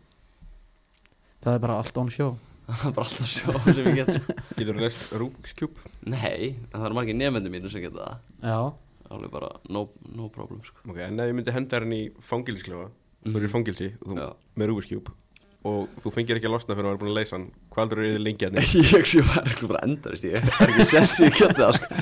Það 1.40 1.54
er 1.56 1.62
bara 1.64 1.78
allt 1.80 1.98
on 2.02 2.10
show 2.12 2.34
það 2.70 2.84
er 2.90 2.94
bara 2.94 3.06
alltaf 3.08 3.30
sjó 3.30 3.54
sem 3.74 3.86
ég 3.90 3.96
get. 3.98 4.36
Getur 4.58 4.76
þú 4.76 4.84
lest 4.84 5.14
Rubik's 5.18 5.54
Cube? 5.58 5.88
Nei, 6.06 6.52
það 6.70 6.84
eru 6.86 6.98
margir 7.00 7.16
nefnendur 7.18 7.50
mínu 7.54 7.72
sem 7.72 7.82
geta 7.82 8.04
það 8.04 8.52
Já, 8.52 8.58
Alveg 9.10 9.32
bara 9.34 9.48
no, 9.74 9.88
no 10.14 10.28
problem 10.30 10.60
sko. 10.62 10.84
Ok, 10.86 11.00
en 11.02 11.18
ef 11.18 11.30
ég 11.32 11.34
myndi 11.34 11.54
henda 11.56 11.80
henni 11.82 11.98
í 12.04 12.10
fangilsklefa 12.28 12.86
Þú 13.26 13.34
eru 13.40 13.48
í 13.48 13.52
fangilsi 13.52 13.88
og 13.98 14.12
þú, 14.12 14.18
Já. 14.22 14.28
með 14.60 14.70
Rubik's 14.72 14.90
Cube 14.92 15.16
og 15.70 15.90
þú 16.00 16.08
fengir 16.14 16.38
ekki 16.38 16.48
að 16.48 16.54
losna 16.54 16.72
fyrir 16.72 16.86
að 16.88 16.92
vera 16.94 17.00
búin 17.02 17.10
að 17.10 17.16
leysa 17.18 17.34
hann 17.36 17.42
hvað 17.74 17.82
heldur 17.82 17.98
þú 18.00 18.20
lengi 18.24 18.46
hérna? 18.46 18.62
Ég 18.94 19.08
sé 19.10 19.24
bara 19.26 19.42
eitthvað 19.50 19.72
bara 19.74 19.82
endast 19.84 20.24
Ég 20.24 20.38
er 20.38 20.62
ekki 20.64 20.86
sér 20.88 21.08
sem 21.10 21.26
ég 21.26 21.34
geta 21.36 21.66
það 21.66 21.74
sko. 21.76 21.98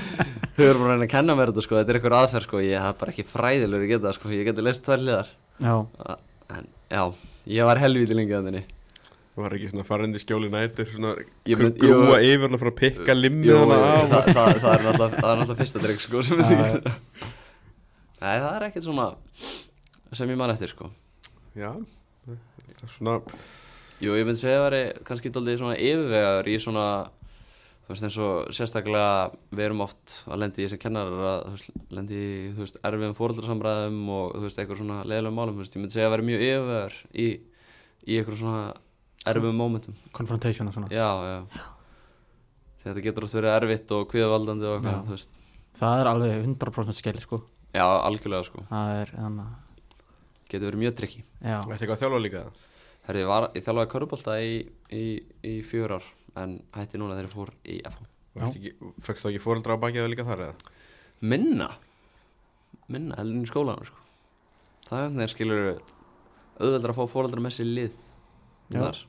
Þau 0.55 0.63
eru 0.69 0.77
bara 0.79 0.85
að 0.85 0.93
reyna 0.93 1.09
að 1.09 1.11
kenna 1.17 1.35
mér 1.41 1.51
þetta 1.51 1.65
sko. 1.67 1.79
Þetta 1.81 1.91
er 1.91 1.99
eitthvað 1.99 2.17
aðferð 2.21 2.47
sko. 2.47 2.61
Ég 2.63 2.85
haf 2.85 3.01
bara 3.01 3.15
ekki 3.17 3.25
fræðilegur 3.33 3.83
að 3.89 3.91
geta 3.91 4.05
það 4.07 4.15
sko. 4.21 4.31
Ég 4.37 4.47
geti 4.53 4.65
leist 4.69 4.85
tvær 4.87 5.03
liðar 5.09 5.33
já, 5.59 5.75
En 6.55 6.71
já, 6.91 7.03
ég 7.47 7.69
var 7.69 7.81
helviti 7.83 8.17
lengi 8.17 8.37
að 8.39 8.49
þenni 8.51 8.65
Þú 9.39 9.43
var 9.45 9.55
ekki 9.55 9.69
svona 9.71 9.85
farandi 9.87 10.19
skjóli 10.19 10.49
nættir 10.51 10.89
svona 10.91 11.13
mynd- 11.47 11.77
grúa 11.79 12.17
jú. 12.19 12.31
yfir 12.33 12.49
hann 12.49 12.59
fyrir 12.59 12.73
að 12.73 12.79
pikka 12.81 13.15
limmið 13.15 13.51
Jú, 13.53 13.59
það, 13.71 13.85
það, 14.11 14.31
það, 14.35 14.49
er 14.49 14.59
það 14.59 14.73
er 14.73 15.37
náttúrulega 15.39 15.59
fyrsta 15.61 15.83
drikk 15.85 16.03
sko, 16.03 16.23
sem 16.27 16.41
ég 16.43 16.49
þykir. 16.49 16.97
Nei, 18.19 18.33
það 18.43 18.49
er 18.57 18.67
ekkert 18.67 18.89
svona 18.89 19.07
sem 20.19 20.33
ég 20.33 20.41
man 20.41 20.51
eftir 20.51 20.73
sko. 20.73 20.89
Já, 21.55 21.71
það 22.27 22.83
er 22.83 22.93
svona 22.97 23.15
Jú, 24.03 24.15
ég 24.15 24.27
myndi 24.27 24.39
segja 24.43 24.59
að 24.61 24.67
veri 24.69 24.83
kannski 25.07 25.31
dólið 25.35 25.57
svona 25.63 25.79
yfirvegar 25.79 26.47
í 26.51 26.59
svona 26.63 26.85
þú 27.89 27.95
veist 27.95 28.05
eins 28.05 28.17
og 28.21 28.51
sérstaklega 28.53 29.13
við 29.57 29.65
erum 29.65 29.81
oft 29.81 30.19
að 30.29 30.43
lendi 30.43 30.65
í 30.65 30.69
sem 30.69 30.81
kennarar 30.83 31.23
að 31.31 31.39
þú 31.47 31.53
veist, 31.55 31.71
lendi 31.97 32.19
í 32.21 32.51
þú 32.53 32.61
veist 32.67 32.79
erfiðum 32.85 33.17
fóröldarsamræðum 33.17 34.03
og 34.13 34.35
þú 34.37 34.43
veist 34.45 34.61
eitthvað 34.61 34.83
svona 34.83 34.99
leðilegum 35.09 35.39
málum. 35.41 35.57
Þú 35.57 35.65
veist, 35.65 35.79
ég 35.79 35.83
myndi 35.85 35.97
segja 35.97 36.11
að 36.11 36.15
veri 36.19 36.27
mjög 36.29 36.45
yfirvegar 36.49 36.99
í, 37.17 37.29
í 38.05 38.19
eitthvað 38.21 38.41
svona 38.43 38.65
erfiðum 39.33 39.61
mómentum. 39.63 39.97
Confrontation 40.13 40.69
og 40.69 40.77
svona. 40.77 40.91
Já, 40.93 41.09
já. 41.33 41.65
Þegar 42.83 42.93
þetta 42.93 43.07
getur 43.09 43.27
oft 43.27 43.39
verið 43.41 43.55
erfitt 43.57 43.97
og 43.97 44.05
kviðavaldandi 44.13 44.69
og 44.69 44.75
Já. 44.77 44.79
eitthvað, 44.79 45.07
þú 45.09 45.17
veist. 45.17 45.41
Það 45.79 46.03
er 46.03 46.11
alveg 46.13 46.37
100% 46.45 46.99
skeil 47.01 47.19
sko. 47.25 47.41
Já, 47.75 47.85
algjörlega 47.85 48.47
sko, 48.49 48.63
Það 48.71 48.93
er 49.03 49.11
þannig 49.13 49.45
að 49.45 49.57
getur 50.49 50.71
verið 50.71 50.81
mjög 50.81 50.95
trikki 50.97 51.19
Já, 51.21 51.59
Þetta 51.61 51.75
eitthvað 51.77 51.93
að 51.93 52.01
þjálfa 52.03 52.21
líka? 52.25 52.41
Herri, 53.09 53.21
ég, 53.21 53.29
var, 53.29 53.47
ég 53.53 53.65
þjálfaði 53.67 53.91
körubólta 53.93 54.37
í, 54.41 54.55
í, 54.89 55.03
í 55.45 55.53
fjör 55.69 55.95
ár 55.99 56.07
en 56.45 56.55
hætti 56.77 57.01
núna 57.01 57.17
þegar 57.19 57.29
ég 57.29 57.35
fór 57.35 57.53
í 57.65 57.79
FH 57.89 58.07
Fekst 59.03 59.25
þú 59.25 59.31
ekki 59.33 59.43
fóreldra 59.43 59.75
á 59.75 59.83
bakið 59.83 60.03
eða 60.05 60.11
líka 60.13 60.25
þar 60.29 60.43
eða? 60.49 60.75
Minna 61.21 61.69
Minna, 62.89 63.17
heldur 63.19 63.43
í 63.45 63.49
skólanum 63.51 63.85
sko. 63.85 63.99
Það 64.89 65.03
er 65.05 65.11
þegar 65.17 65.33
skilur 65.35 65.67
auðveldur 66.59 66.93
að 66.95 66.99
fá 67.01 67.05
fóreldra 67.13 67.43
með 67.45 67.57
sér 67.59 67.67
í 67.69 67.75
lið 67.77 67.97
Já. 68.73 68.79
Þar. 68.85 69.01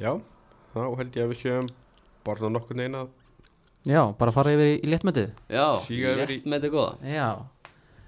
Já, 0.00 0.12
þá 0.74 0.80
held 0.98 1.16
ég 1.18 1.24
að 1.28 1.32
við 1.34 1.40
séum 1.44 1.68
bara 2.26 2.50
nokkur 2.50 2.78
neina 2.80 3.04
já 3.84 4.00
bara 4.18 4.32
fara 4.34 4.52
yfir 4.56 4.70
í, 4.72 4.76
í 4.80 4.88
léttmötið 4.90 5.28
Já, 5.52 5.66
Síga 5.84 6.14
yfir 6.16 6.24
í- 6.24 6.38
létt 6.40 6.48
með 6.48 6.64
þetta 6.64 6.72
góða 6.74 7.12
Já 7.14 7.28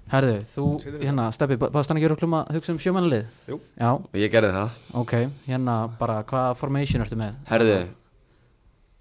Herðu, 0.07 0.35
þú, 0.47 0.65
hérna, 1.01 1.25
Steppi, 1.35 1.57
baðst 1.59 1.91
hann 1.91 1.97
ekki 1.99 2.07
örugglega 2.07 2.29
um 2.29 2.35
að 2.37 2.51
hugsa 2.55 2.71
um 2.73 2.77
sjömanlið? 2.79 3.25
Jú. 3.51 3.57
Já, 3.75 3.89
Og 3.97 4.15
ég 4.21 4.31
gerði 4.31 4.51
það. 4.55 4.77
Ok, 5.01 5.13
hérna 5.49 5.75
bara, 5.99 6.21
hvaða 6.29 6.53
formation 6.55 7.03
ertu 7.03 7.17
með? 7.19 7.33
Herði, 7.49 7.73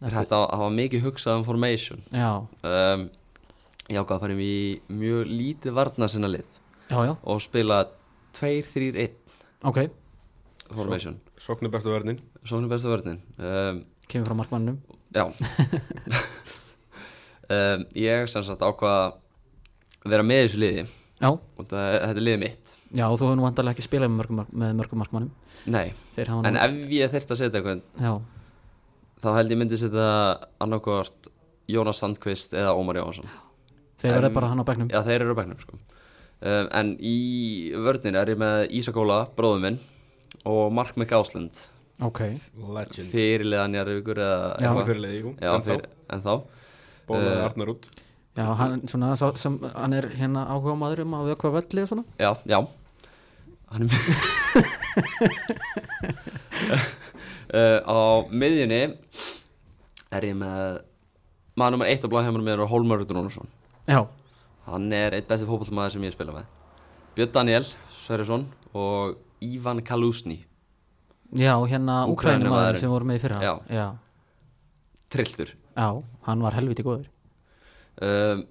Ertu, 0.03 0.17
þetta 0.17 0.41
hafa 0.51 0.71
mikið 0.75 1.05
hugsað 1.07 1.39
um 1.41 1.45
formation. 1.47 2.03
Já, 2.11 2.31
um, 2.67 3.07
Ég 3.87 4.01
ákvað 4.03 4.17
að 4.17 4.25
fara 4.25 4.35
í 4.43 4.57
mjög 4.91 5.29
lítið 5.31 5.77
varna 5.77 6.09
sinna 6.11 6.27
lið. 6.33 6.59
Já, 6.91 6.99
já, 7.07 7.13
og 7.23 7.39
spila 7.45 7.85
2-3-1 8.35 9.15
ok, 9.71 9.79
formation. 10.75 11.21
Soknu 11.39 11.71
bestu 11.71 11.93
verðnin 11.95 12.19
Svona 12.47 12.69
besta 12.71 12.91
vörnin. 12.91 13.19
Um, 13.39 13.81
kemur 14.11 14.29
frá 14.31 14.37
markmannum 14.43 14.77
Já. 15.15 15.27
Um, 17.47 17.85
Ég 17.95 18.27
sem 18.27 18.43
sagt 18.43 18.59
ákvað 18.67 18.91
að 18.91 19.13
vera 20.13 20.23
með 20.27 20.43
þessu 20.47 20.61
liði. 20.63 20.87
Já, 21.17 21.29
og 21.33 21.65
það, 21.71 21.85
þetta 22.03 22.13
er 22.21 22.25
liðið 22.27 22.41
mitt. 22.45 22.73
Já, 22.97 23.05
þú 23.09 23.25
hefur 23.25 23.37
nú 23.41 23.45
vantarlega 23.47 23.75
ekki 23.77 23.85
spilað 23.87 24.11
með 24.13 24.19
mörgum, 24.21 24.41
mörgum 24.79 25.01
markmannum 25.03 25.31
Nei, 25.73 25.93
Þeir 26.15 26.29
hafa 26.31 26.47
en 26.51 26.55
nú, 26.55 26.61
ef 26.87 26.93
ég 26.95 27.11
þyrft 27.15 27.33
að 27.35 27.39
setja 27.41 27.59
eitthvað 27.61 27.81
já, 28.05 28.13
þá 29.25 29.29
held 29.39 29.51
ég 29.55 29.59
myndi 29.59 29.79
setja 29.81 30.05
annarkvort 30.63 31.31
Jónas 31.73 31.99
Sandqvist 32.03 32.55
eða 32.55 32.77
Ómar 32.79 33.01
Jóhansson 33.01 33.27
þeir 33.99 34.15
verða 34.21 34.31
bara 34.37 34.51
hann 34.53 34.61
á 34.63 34.69
bekknum. 34.69 34.91
Já, 34.93 35.01
þeir 35.09 35.25
eru 35.25 35.35
á 35.35 35.39
bæknum 35.41 35.59
sko. 35.65 35.79
um, 36.47 36.69
En 36.79 36.93
í 37.01 37.17
vörnir 37.75 38.21
er 38.21 38.31
ég 38.35 38.39
með 38.45 38.71
Ísakóla, 38.79 39.19
bróður 39.37 39.65
minn 39.65 39.79
og 40.47 40.71
Mark 40.77 40.95
McAusland 41.01 41.65
Ok, 42.05 42.21
Legend. 42.61 43.09
Fyrirliðan 43.09 43.75
Jarvíkur 43.81 44.19
eða 44.21 44.41
Já. 44.61 44.69
Hann 44.69 44.77
eitthvað. 44.77 44.89
fyrirliði, 44.93 45.21
jú. 45.25 45.31
Já, 45.41 45.55
En 45.57 45.63
þá? 45.65 45.71
fyr, 45.73 45.87
en 46.13 46.23
þá. 46.27 46.33
Bólaði 47.09 47.31
Eh, 47.33 47.45
Arnar 47.49 47.71
út 47.73 47.87
já, 48.37 48.47
hann, 48.61 48.83
svona, 48.89 49.15
sem, 49.41 49.59
hann 49.75 49.97
er 49.97 50.11
hérna 50.17 50.47
áhuga 50.53 50.77
maður 50.79 51.05
um 51.07 51.15
að 51.19 51.31
vökva 51.33 51.55
velli 51.57 51.85
og 51.85 51.89
svona. 51.93 52.05
Já, 52.21 52.31
já. 52.47 52.61
Hann 53.73 53.83
er 53.83 53.91
uh, 57.51 57.81
Á 57.97 57.99
miðjunni 58.31 58.83
er 60.15 60.27
ég 60.29 60.37
með 60.39 60.83
maður 61.59 61.75
nummer 61.75 61.91
eitt 61.91 62.05
á 62.05 62.09
blæðheimunum 62.13 62.47
með 62.47 62.61
er 62.61 62.71
Hólmar 62.71 63.03
Rúnarsson 63.03 63.49
Já, 63.91 64.05
Hann 64.67 64.91
er 64.95 65.15
eitt 65.17 65.29
besti 65.31 65.47
fótballmaður 65.47 65.95
sem 65.95 66.05
ég 66.07 66.15
spila 66.15 66.35
með. 66.35 66.47
Björn 67.17 67.33
Daniel 67.35 67.67
Sverrisson 68.03 68.47
og 68.77 69.17
Ivan 69.43 69.83
Kalusni 69.87 70.41
já, 71.33 71.55
hérna 71.67 72.05
Úkraínumaðurinn. 72.07 72.15
Úkrænumæður 72.15 72.81
sem 72.81 72.91
voru 72.93 73.09
með 73.09 73.19
í 73.19 73.23
fyrra. 73.25 73.39
Já. 73.43 73.53
já, 73.71 73.87
Trilltur 75.11 75.53
já, 75.55 75.89
hann 76.29 76.45
var 76.45 76.57
helviti 76.59 76.87
góður 76.87 77.07
um, 78.05 78.45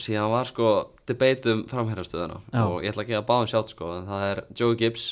síðan 0.00 0.32
var 0.32 0.48
sko 0.48 0.70
debate 1.08 1.52
um 1.52 1.62
framherrastöðuna. 1.70 2.40
Og 2.66 2.84
ég 2.84 2.92
ætla 2.92 3.04
ekki 3.04 3.16
að 3.18 3.28
báða 3.28 3.50
sjátt 3.52 3.74
sko 3.74 3.92
en 3.98 4.08
það 4.08 4.26
er 4.30 4.42
Joey 4.56 4.78
Gibbs 4.80 5.06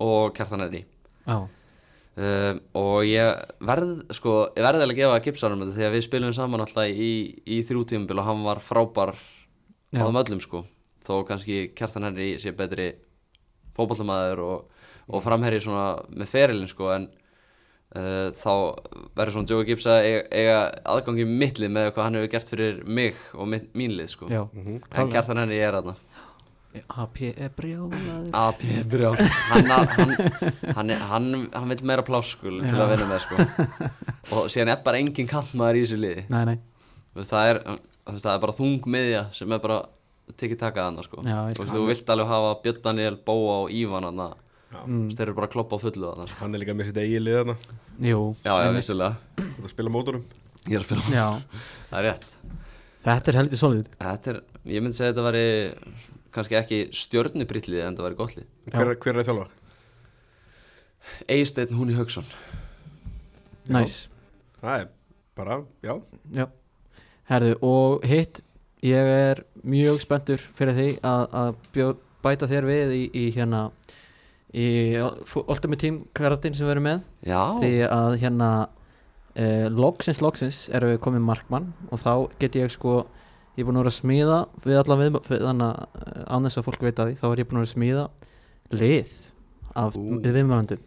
og 0.00 0.32
Kjartan 0.36 0.64
Eddi 0.64 0.84
Já, 1.26 1.36
um, 1.44 2.60
og 2.80 3.04
ég 3.04 3.42
verð 3.68 3.92
sko, 4.16 4.36
ég 4.56 4.64
verði 4.64 4.86
alveg 4.86 4.96
að 4.96 5.02
gefa 5.02 5.20
Gibbs 5.26 5.44
árum 5.44 5.62
þetta 5.64 5.76
því 5.76 5.86
að 5.86 5.94
við 5.96 6.06
spilum 6.06 6.34
saman 6.36 6.64
alltaf 6.64 6.88
í, 6.88 7.12
í 7.44 7.60
þrjú 7.68 7.84
tímabil 7.92 8.22
og 8.22 8.28
hann 8.30 8.44
var 8.46 8.62
frábær 8.64 9.14
á 9.14 10.00
þeim 10.00 10.20
öllum 10.22 10.42
sko. 10.42 10.64
Þó 11.04 11.14
kannski 11.28 11.70
Kjartan 11.76 12.10
Eddi 12.10 12.34
sé 12.40 12.52
betri 12.56 12.92
fótballamaður 13.76 14.44
og, 14.44 14.84
og 15.10 15.24
framherri 15.24 15.60
svona 15.62 16.00
með 16.12 16.32
ferilin 16.32 16.70
sko 16.70 16.90
en 16.96 17.08
uh, 17.96 18.28
þá 18.36 18.52
verður 19.18 19.34
svona 19.36 19.50
Joey 19.52 19.68
Gibbs 19.68 19.88
að 19.90 20.06
eiga, 20.06 20.22
eiga 20.42 20.60
aðgangi 20.94 21.24
í 21.26 21.32
mitt 21.42 21.58
lið 21.62 21.74
með 21.76 21.90
hvað 21.94 22.06
hann 22.06 22.20
hefur 22.20 22.32
gert 22.36 22.52
fyrir 22.54 22.80
mig 22.86 23.18
og 23.34 23.50
mitt, 23.50 23.70
mín 23.76 23.96
lið 23.98 24.12
sko. 24.14 24.30
Já. 24.30 24.44
En 24.54 24.80
klárlega. 24.86 25.10
Kjartan 25.16 25.42
Henry 25.44 25.60
er 25.64 25.80
aðna 25.80 25.96
AP 26.70 27.20
er 27.34 27.50
brjálaður. 27.50 28.28
AP 28.36 28.60
Brjál 28.90 29.16
hann, 29.18 29.70
hann, 29.70 30.12
hann, 30.76 30.90
hann, 31.10 31.30
hann 31.50 31.72
vil 31.72 31.80
meira 31.90 32.04
pláskul 32.06 32.60
til 32.62 32.76
Já. 32.76 32.82
að 32.84 32.92
vinna 32.92 33.08
með 33.10 33.24
sko. 33.24 33.46
Og 34.38 34.50
síðan 34.52 34.70
er 34.76 34.84
bara 34.84 35.00
engin 35.02 35.30
kantmaður 35.30 35.80
í 35.80 35.82
þessu 35.84 35.98
liði. 35.98 36.26
Nei, 36.30 36.42
nei, 36.52 36.58
það, 37.18 37.48
er, 37.54 37.60
það 38.12 38.30
er 38.36 38.44
bara 38.46 38.54
þung 38.60 38.86
miðja 38.94 39.24
sem 39.34 39.56
er 39.56 39.64
bara 39.64 39.80
tekið 40.38 40.60
taka 40.62 40.86
að 40.86 41.02
sko. 41.08 41.24
Já, 41.26 41.40
ég- 41.50 41.72
Þú 41.74 41.82
vilt 41.88 42.14
alveg 42.14 42.30
hafa 42.30 42.54
Björn 42.62 42.82
Daniel, 42.86 43.18
Bóa 43.26 43.56
og 43.64 43.74
Ívan 43.74 44.06
hann 44.06 44.22
mm, 44.22 44.38
þeir 44.70 45.24
eru 45.26 45.36
bara 45.36 45.48
að 45.48 45.54
kloppa 45.54 45.78
á 45.78 45.82
fullu 45.82 46.10
þarna, 46.10 46.26
sko. 46.30 46.38
Hann 46.40 46.54
er 46.54 46.62
líka 46.62 46.76
með 46.78 46.90
sitt 46.90 47.00
eigið 47.02 47.24
lið 47.26 47.38
þarna. 47.40 47.56
Jú. 48.06 48.20
Já, 48.44 48.50
já, 48.50 48.66
einmitt. 48.66 48.80
vissulega. 48.80 49.40
Þú 49.40 49.64
að 49.66 49.72
spila 49.74 49.94
mótorum 49.94 50.26
ég 50.68 50.76
er 50.76 50.82
að 50.82 50.88
spila 50.88 51.14
Já, 51.14 51.26
það 51.90 51.98
er 52.00 52.06
rétt. 52.08 52.28
Þetta 53.06 53.32
er 53.32 53.40
heldur 53.40 53.60
solid. 53.62 53.88
Þetta 54.00 54.34
er, 54.34 54.42
ég 54.70 54.84
myndi 54.84 54.98
segja 54.98 55.10
að 55.10 55.16
þetta 55.16 55.26
væri 55.30 55.46
kannski 56.30 56.58
ekki 56.60 56.82
stjörnubrillið 56.94 57.82
en 57.82 57.94
þetta 57.96 58.06
væri 58.06 58.20
gott 58.20 58.36
lið. 58.38 58.50
Hver, 58.70 58.92
hver 59.02 59.18
er 59.18 59.28
þjálfa? 59.30 59.48
Eisteinn 61.28 61.74
Húni 61.78 61.96
Haugsson 61.96 62.26
Næs 63.70 64.08
Það 64.60 64.82
er 64.82 64.88
bara, 65.38 65.56
já. 65.80 65.94
Já, 66.36 66.44
herðu 67.30 67.54
og 67.64 68.02
hitt 68.04 68.42
ég 68.84 69.08
er 69.14 69.40
mjög 69.64 70.02
spenntur 70.02 70.42
fyrir 70.56 70.76
því 70.76 70.88
að, 71.06 71.22
að 71.40 71.54
bjó, 71.72 71.86
bæta 72.20 72.48
þér 72.50 72.68
við 72.68 72.92
í, 72.98 73.00
í 73.16 73.22
hérna 73.32 73.62
í 74.50 74.66
Ultimate 74.98 75.80
Team 75.80 76.02
karatinn 76.16 76.56
sem 76.56 76.66
við 76.66 76.74
erum 76.74 76.88
með. 76.88 77.00
Já, 77.26 77.40
því 77.60 77.72
að 77.86 78.16
hérna 78.24 78.50
eh, 79.34 79.68
loksins 79.70 80.22
loksins 80.24 80.60
erum 80.74 80.94
við 80.94 81.02
komið 81.04 81.26
markmann 81.28 81.72
og 81.90 82.02
þá 82.02 82.12
get 82.42 82.58
ég 82.58 82.72
sko 82.74 83.04
ég 83.56 83.62
er 83.62 83.68
búin 83.68 83.78
að 83.78 83.84
vera 83.84 83.92
að 83.94 83.98
smíða 84.00 84.38
við 84.64 84.80
alla 84.80 84.98
við, 85.00 85.18
við 85.28 85.42
þannig 85.46 85.70
að 85.70 86.20
án 86.30 86.46
þess 86.46 86.60
að 86.60 86.68
fólk 86.68 86.84
veit 86.86 87.00
að 87.02 87.10
því 87.10 87.18
þá 87.20 87.26
er 87.30 87.42
ég 87.42 87.50
búin 87.50 87.60
að 87.60 87.64
vera 87.64 87.70
að 87.70 87.74
smíða 87.76 88.04
lið 88.80 89.16
af 89.80 89.98
Ú. 89.98 90.04
við 90.18 90.38
viðmjölandum 90.38 90.86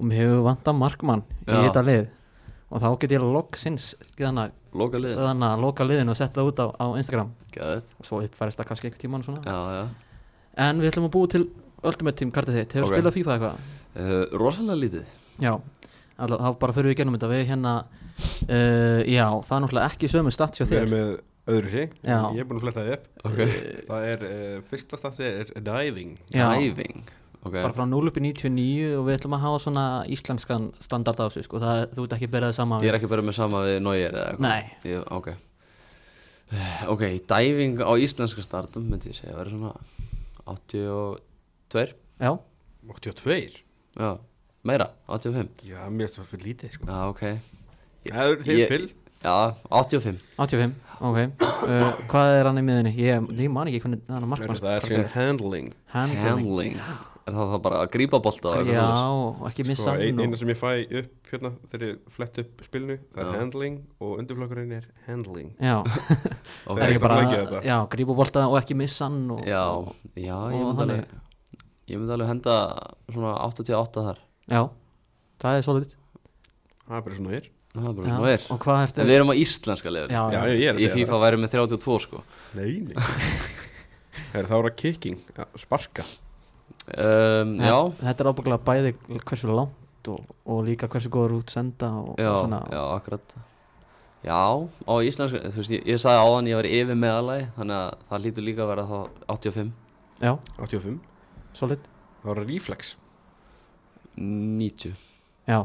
og 0.00 0.08
mér 0.08 0.22
hefur 0.22 0.42
vantað 0.46 0.80
markmann 0.80 1.22
í 1.44 1.52
Já. 1.52 1.60
þetta 1.68 1.84
lið. 1.88 2.08
Og 2.70 2.82
þá 2.84 2.88
get 3.02 3.12
ég 3.16 3.24
loksins 3.24 3.86
þannig 4.16 4.52
loka 4.78 5.00
lið 5.02 5.18
þannig 5.18 5.48
að 5.48 5.64
loka 5.64 5.86
liðinu 5.86 6.12
og 6.12 6.18
setja 6.18 6.36
það 6.38 6.50
út 6.52 6.62
á, 6.62 6.66
á 6.78 6.86
Instagram. 7.00 7.32
Gæðið, 7.56 7.90
og 7.98 8.06
svo 8.06 8.20
uppfærist 8.24 8.60
það 8.60 8.68
kannski 8.68 8.88
einhvern 8.88 9.02
tíman 9.02 9.26
svona. 9.26 9.42
Já, 9.42 9.58
já. 9.74 9.82
En 10.66 10.80
við 10.82 10.92
ætlum 10.92 11.08
að 11.08 11.14
búa 11.16 11.30
til 11.32 11.42
Ultimate 11.86 12.16
Team 12.20 12.30
kartið 12.34 12.58
þitt. 12.60 12.74
Hefur 12.76 12.84
Ok. 12.84 12.90
okay. 12.90 13.00
spilað 13.00 13.16
FIFA 13.18 13.36
eitthvað? 13.36 13.56
uh, 13.96 14.38
Rosalega 14.42 14.78
lítið. 14.82 15.04
Já, 15.40 15.52
alltaf, 16.20 16.40
þá 16.44 16.58
bara 16.60 16.76
fyrir 16.76 16.90
við 16.92 16.98
gennum 17.00 17.16
þetta. 17.16 17.30
Við 17.32 17.46
hérna 17.50 17.74
uh, 17.80 19.00
já, 19.08 19.26
það 19.46 19.56
er 19.56 19.64
náttúrulega 19.64 19.90
ekki 19.94 20.10
sömu 20.12 20.32
stats 20.34 20.60
hjá 20.60 20.66
Við 20.66 20.74
þér. 20.74 20.82
erum 20.82 20.94
með 20.96 21.14
öðru 21.50 21.70
sé 21.72 21.84
Já. 22.04 22.18
Ég 22.36 22.42
er 22.44 22.50
búin 22.50 22.60
að 22.60 22.66
fletta 22.66 22.84
það 22.84 22.92
upp. 22.96 23.06
Ok. 23.30 23.40
Það 23.88 24.04
er, 24.10 24.26
uh, 24.28 24.60
fyrsta 24.70 25.00
stafsi 25.00 25.24
er 25.30 25.54
diving. 25.70 26.12
Já. 26.34 26.46
Diving. 26.60 27.08
Ok. 27.40 27.54
Bara 27.56 27.72
frá 27.72 27.86
0 27.88 28.10
upp 28.10 28.18
í 28.20 28.22
99 28.26 28.98
og 28.98 29.06
við 29.08 29.14
ætlum 29.16 29.32
að 29.38 29.44
hafa 29.46 29.60
svona 29.64 29.84
íslenskan 30.12 30.66
standard 30.84 31.22
af 31.24 31.30
þessu 31.32 31.46
sko. 31.46 31.60
það, 31.62 31.86
þú 31.96 32.04
ert 32.04 32.16
ekki 32.18 32.28
berað 32.34 32.52
saman 32.58 32.82
Ég 32.84 32.92
er 32.92 32.98
ekki 32.98 33.08
bara 33.08 33.24
með 33.24 33.38
sama 33.38 33.62
við 33.64 33.78
Neuer 33.80 34.12
eða 34.12 34.26
eitthvað. 34.34 34.44
Nei, 34.44 34.90
Ég, 34.90 35.06
ok. 35.16 35.30
Eh, 36.52 36.82
Ok, 36.92 37.04
diving 37.32 37.80
á 37.80 37.92
íslenska 37.96 38.44
startum 38.44 38.84
myndi 38.92 39.08
ég 39.08 39.16
segja 39.16 39.32
að 39.32 39.40
vera 39.40 39.54
svona 39.54 39.72
82 41.70 41.94
já, 42.20 42.30
82 42.90 43.62
Já, 44.00 44.18
meira, 44.66 44.90
85 45.06 45.64
Já, 45.68 45.80
mér 45.90 46.06
finnst 46.08 46.18
það 46.20 46.30
fyrir 46.32 46.46
lítið 46.50 46.72
sko. 46.76 46.86
Já, 46.86 46.98
ok. 47.10 47.22
Það 48.10 48.30
er 48.30 48.42
þeir 48.46 48.58
Ég- 48.58 48.70
spil. 48.70 48.88
Já, 49.20 49.34
85 49.68 50.20
85 50.40 50.74
ok, 51.00 51.18
uh, 51.44 51.92
hvað 52.08 52.30
er 52.38 52.48
hann 52.48 52.58
í 52.60 52.64
miðinni 52.64 52.92
ég, 52.96 53.26
ég 53.36 53.50
man 53.52 53.68
ekki 53.68 53.82
hvernig 53.84 54.00
hann 54.08 54.22
er 54.24 54.28
markmann 54.32 54.56
Það 54.56 54.74
er 54.78 54.86
síðan 54.88 55.10
handling. 55.14 55.70
Handling, 55.92 56.24
Handling. 56.24 56.76
Er 57.28 57.34
það 57.36 57.50
þá 57.52 57.58
bara 57.62 57.80
að 57.84 57.90
grípa 57.92 58.18
bolta 58.24 58.48
og 58.48 58.56
eitthvað 58.56 58.74
já, 58.74 58.80
svoleiðis? 58.80 59.40
og 59.42 59.48
ekki 59.50 59.66
missa 59.68 59.82
Sko, 59.84 59.92
ein, 59.92 60.00
hann 60.00 60.24
eina 60.24 60.32
og, 60.34 60.38
sem 60.40 60.48
ég 60.54 60.58
fæ 60.60 60.70
upp 61.02 61.30
hérna 61.30 61.50
þegar 61.70 61.84
ég 61.90 61.98
flett 62.16 62.38
upp 62.42 62.64
spilinu 62.64 62.96
Það 63.12 63.20
er 63.20 63.28
Já. 63.28 63.38
handling 63.42 63.76
og 64.00 64.14
undirflokkurinn 64.22 64.72
er 64.80 64.86
handling. 65.06 65.50
Já, 65.60 65.76
það 66.64 66.80
er 66.80 66.86
ekki 66.88 67.02
bara 67.04 67.18
flækir 67.20 67.42
þetta. 67.44 67.60
já, 67.68 67.76
grípa 67.92 68.16
bolta 68.22 68.46
og 68.48 68.56
ekki 68.62 68.76
missa 68.80 69.04
hann 69.10 69.20
og, 69.36 69.44
Já, 69.46 69.60
og, 69.68 69.92
já, 70.16 70.32
og 70.40 70.56
ég 70.56 70.64
myndi 70.64 70.80
þannig. 70.80 71.04
alveg 71.04 71.28
Ég 71.90 71.98
myndi 71.98 72.14
alveg 72.14 72.28
henda 72.30 72.56
svona 73.10 73.32
88 73.48 74.04
þar. 74.06 74.20
Já, 74.50 74.60
það 75.42 75.56
er 75.58 75.64
svolítið. 75.66 75.96
Það 76.86 76.96
er 77.00 77.02
bara 77.06 77.16
svona 77.20 77.34
hér 77.36 77.48
Það 77.70 77.84
er 77.86 77.92
bara 78.00 78.14
nú 78.18 78.26
er. 78.26 78.44
og 78.50 78.58
hvað 78.64 78.80
ertu 78.82 78.98
En 79.02 79.06
við 79.06 79.14
erum 79.14 79.28
á 79.30 79.34
íslenska 79.38 79.90
liður 79.94 80.10
já, 80.10 80.22
Já, 80.34 80.40
ég 80.50 80.64
er 80.66 80.72
að 80.74 80.80
Í 80.80 80.86
segja 80.88 80.94
FIFA 80.96 81.18
væri 81.22 81.38
með 81.38 81.52
32 81.54 81.98
sko. 82.02 82.22
Nei, 82.58 82.72
nei. 82.88 82.96
Það 84.32 84.48
voru 84.50 84.70
að 84.72 84.74
kicking, 84.80 85.20
ja, 85.36 85.46
sparka. 85.62 86.02
Um, 86.90 87.52
Já, 87.62 87.76
þetta 88.00 88.24
er 88.24 88.30
ábygglega 88.32 88.64
bæði 88.66 88.92
hversu 89.22 89.52
langt 89.54 90.10
og, 90.10 90.32
og 90.50 90.64
líka 90.66 90.88
hversu 90.90 91.12
góður 91.14 91.36
út 91.38 91.54
senda 91.54 91.92
og, 92.00 92.16
já, 92.18 92.30
og 92.32 92.40
svona. 92.48 92.60
já, 92.74 92.80
akkurat. 92.96 93.36
Já, 94.26 94.40
á 94.90 94.94
íslenska 95.06 95.44
Þú 95.46 95.62
veist, 95.62 95.74
ég, 95.78 95.86
ég 95.94 96.00
sagði 96.02 96.24
áðan 96.26 96.50
ég 96.50 96.58
var 96.58 96.66
yfir 96.68 96.98
meðalagi 96.98 97.46
Þannig 97.54 97.76
að 97.78 98.02
það 98.10 98.24
lítur 98.26 98.44
líka 98.50 98.64
að 98.66 98.72
vera 98.74 98.82
þá 98.90 98.96
85 99.32 99.70
já, 100.20 100.32
85 100.58 100.98
solid 101.56 101.88
Það 102.20 102.28
voru 102.30 102.44
reflex. 102.50 102.96
90 104.20 104.92
já, 105.48 105.60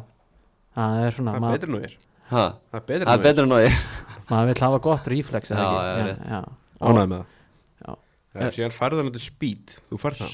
það 0.75 0.99
er 1.05 1.15
svona 1.17 1.33
Það 1.35 1.47
er 1.49 1.55
betur 1.57 1.71
nú 1.73 1.79
hér 1.83 1.95
Ha, 2.31 2.43
Það 2.71 2.79
er 2.79 2.85
betur 2.89 3.05
það 3.05 3.13
er 3.13 3.19
nú 3.19 3.23
hér 3.23 3.25
betur 3.27 3.45
en 3.45 3.51
náði 3.53 3.71
maður 4.31 4.47
vil 4.51 4.61
hafa 4.65 4.79
gott 4.87 5.09
reflex 5.11 5.51
Já, 5.51 5.57
ekki? 5.59 5.75
já, 5.75 6.05
rétt. 6.09 6.21
já. 6.31 6.39
Ánægð 6.85 7.09
með 7.11 7.19
það. 7.19 7.97
Já. 8.35 8.47
Síðan 8.55 8.73
færði 8.75 9.03
hann 9.03 9.11
til 9.15 9.21
speed. 9.23 9.75
Þú 9.91 9.99
færð 10.01 10.17
það 10.23 10.31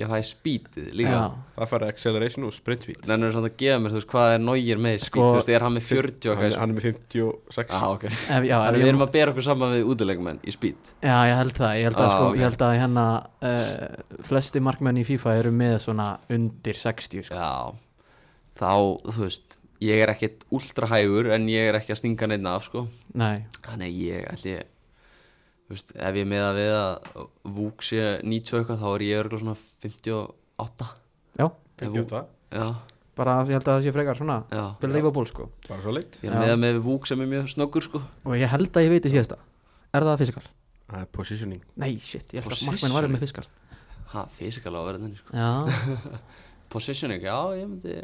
Ég 0.00 0.08
fæði 0.08 0.26
spítið 0.30 0.86
líka. 0.96 1.10
Já. 1.12 1.24
Það 1.60 1.68
færði 1.74 1.88
acceleration 1.92 2.46
og 2.48 2.52
sprint 2.56 2.84
speed 2.86 3.08
Nennir 3.10 3.34
samt 3.34 3.48
að 3.50 3.56
gefa 3.60 3.80
mér, 3.84 3.92
þú 3.92 3.98
veist, 4.00 4.08
hvað 4.14 4.34
er 4.34 4.40
nágir 4.46 4.78
með 4.80 4.94
spít 4.96 5.10
Sko- 5.10 5.26
Þú 5.26 5.34
veist, 5.36 5.50
er 5.52 5.64
hann 5.66 5.74
með 5.76 5.84
40 5.90 6.30
og 6.32 6.38
Hann, 6.40 6.46
eitthvað 6.46 6.60
hann 6.62 6.70
er 6.70 6.78
með 6.78 6.86
56 6.86 7.74
ah, 7.76 7.84
ok. 7.90 8.06
Ef, 8.08 8.46
já, 8.48 8.56
Þannig 8.56 8.80
ég, 8.80 8.84
við 8.86 8.92
erum 8.94 9.04
að 9.04 9.12
bera 9.18 9.34
okkur 9.34 9.46
saman 9.50 9.74
við 9.76 9.90
útilegumenn 9.92 10.40
í 10.40 10.54
spít 10.56 10.90
já, 11.04 11.16
ég 11.28 11.36
held 11.42 11.54
það 11.60 11.76
ég 11.76 11.88
held 11.90 12.00
að, 12.00 12.06
Ah, 12.06 12.14
sko, 12.16 12.30
ok. 12.30 12.38
ég 12.40 12.46
held 12.48 12.64
að 12.70 12.74
hérna 12.80 13.06
uh, 13.50 14.24
flesti 14.30 14.64
markmenn 14.70 15.02
í 15.02 15.06
FIFA 15.10 15.36
eru 15.42 15.52
með 15.60 15.76
svona 15.84 16.08
undir 16.32 16.80
60 16.80 17.28
sko. 17.28 17.36
Já, 17.36 17.52
þá, 18.56 18.72
þú 19.12 19.24
veist 19.28 19.56
Ég 19.80 19.96
er 20.04 20.10
ekkert 20.12 20.42
ultra 20.52 20.84
hægur 20.90 21.30
en 21.32 21.46
ég 21.48 21.70
er 21.70 21.78
ekki 21.78 21.94
að 21.94 22.00
stinga 22.02 22.26
neina 22.28 22.50
af, 22.58 22.66
sko. 22.68 22.82
Nei, 23.16 23.46
Þannig 23.64 23.86
að 23.86 24.00
ég 24.04 24.26
ætli 24.34 24.56
Þú 24.60 24.66
veist, 25.70 25.92
ef 25.96 26.18
ég 26.20 26.26
meða 26.28 26.50
við 26.56 26.70
að 26.76 27.24
Vúk 27.56 27.84
sé 27.86 28.04
90 28.22 28.54
og 28.56 28.60
eitthvað 28.62 28.80
þá 28.82 28.88
er 28.94 29.04
ég 29.06 29.20
örgulega 29.24 29.42
svona 29.44 29.56
58 29.86 30.88
Já, 31.40 31.46
Ef 31.46 31.88
Vúk- 31.88 32.00
58, 32.04 32.22
Já, 32.60 32.66
bara 33.20 33.34
ég 33.46 33.54
held 33.56 33.66
að 33.68 33.74
það 33.76 33.84
sé 33.86 33.92
frekar 33.94 34.18
svona 34.20 34.36
já. 34.50 34.62
Beleivable 34.80 35.26
sko. 35.28 35.48
Bara 35.68 35.82
svo 35.84 35.92
leitt. 35.94 36.16
Ég 36.24 36.30
er 36.32 36.38
meða 36.40 36.56
með 36.62 36.78
Vúk 36.84 37.06
sem 37.08 37.20
er 37.20 37.28
mjög 37.30 37.48
snöggur 37.54 37.84
sko. 37.84 38.00
Og 38.24 38.34
ég 38.38 38.48
held 38.50 38.70
að 38.74 38.86
ég 38.86 38.94
veit 38.94 39.06
í 39.06 39.12
síðasta. 39.14 39.36
Er 39.94 40.06
það 40.06 40.20
fysikal? 40.24 40.44
Það 40.90 41.00
er 41.04 41.10
positioning. 41.14 41.62
Nei, 41.78 41.90
shit, 42.02 42.32
ég 42.34 42.42
held 42.42 42.54
að 42.56 42.64
markmenn 42.66 42.94
varum 42.96 43.12
með 43.14 43.22
fysikal 43.26 43.46
Ha, 44.10 44.24
fysikal 44.34 44.72
á 44.74 44.82
verðinni 44.88 45.18
sko. 45.20 45.36
Já, 45.38 45.50
Positioning, 46.74 47.22
já, 47.22 47.36
ég 47.60 47.68
myndi 47.70 48.00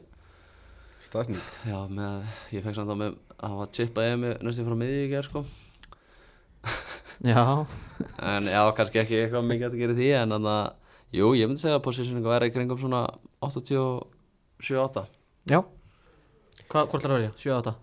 Staðsning. 1.07 1.43
Já, 1.67 1.81
með, 1.91 2.23
ég 2.55 2.63
fekk 2.67 2.77
samt 2.79 2.91
á 2.91 2.97
með 2.99 3.17
að 3.39 3.53
hafa 3.57 3.67
chippaði 3.75 4.17
mig 4.23 4.37
næstu 4.47 4.65
frá 4.67 4.77
miðjum 4.79 5.03
í 5.07 5.11
gerð 5.11 5.31
sko 5.31 5.43
já, 7.25 7.67
En 8.21 8.45
já, 8.51 8.61
kannski 8.77 9.01
ekki 9.01 9.17
eitthvað 9.23 9.47
mikið 9.49 9.67
að 9.71 9.79
gera 9.81 9.95
því 9.97 10.09
En 10.21 10.35
þannig 10.37 10.53
að, 10.53 10.67
jú, 11.17 11.31
ég 11.39 11.49
myndi 11.49 11.63
segja 11.63 11.79
að 11.79 11.85
positioning 11.87 12.27
væri 12.27 12.51
í 12.51 12.55
kringum 12.55 12.79
svona 12.81 13.01
87-8 13.47 15.07
já. 15.51 15.61
Hvað, 16.67 16.89
hvort 16.91 17.03
er 17.05 17.07
það 17.07 17.15
að 17.15 17.19
velja? 17.21 17.33
7-8 17.41 17.75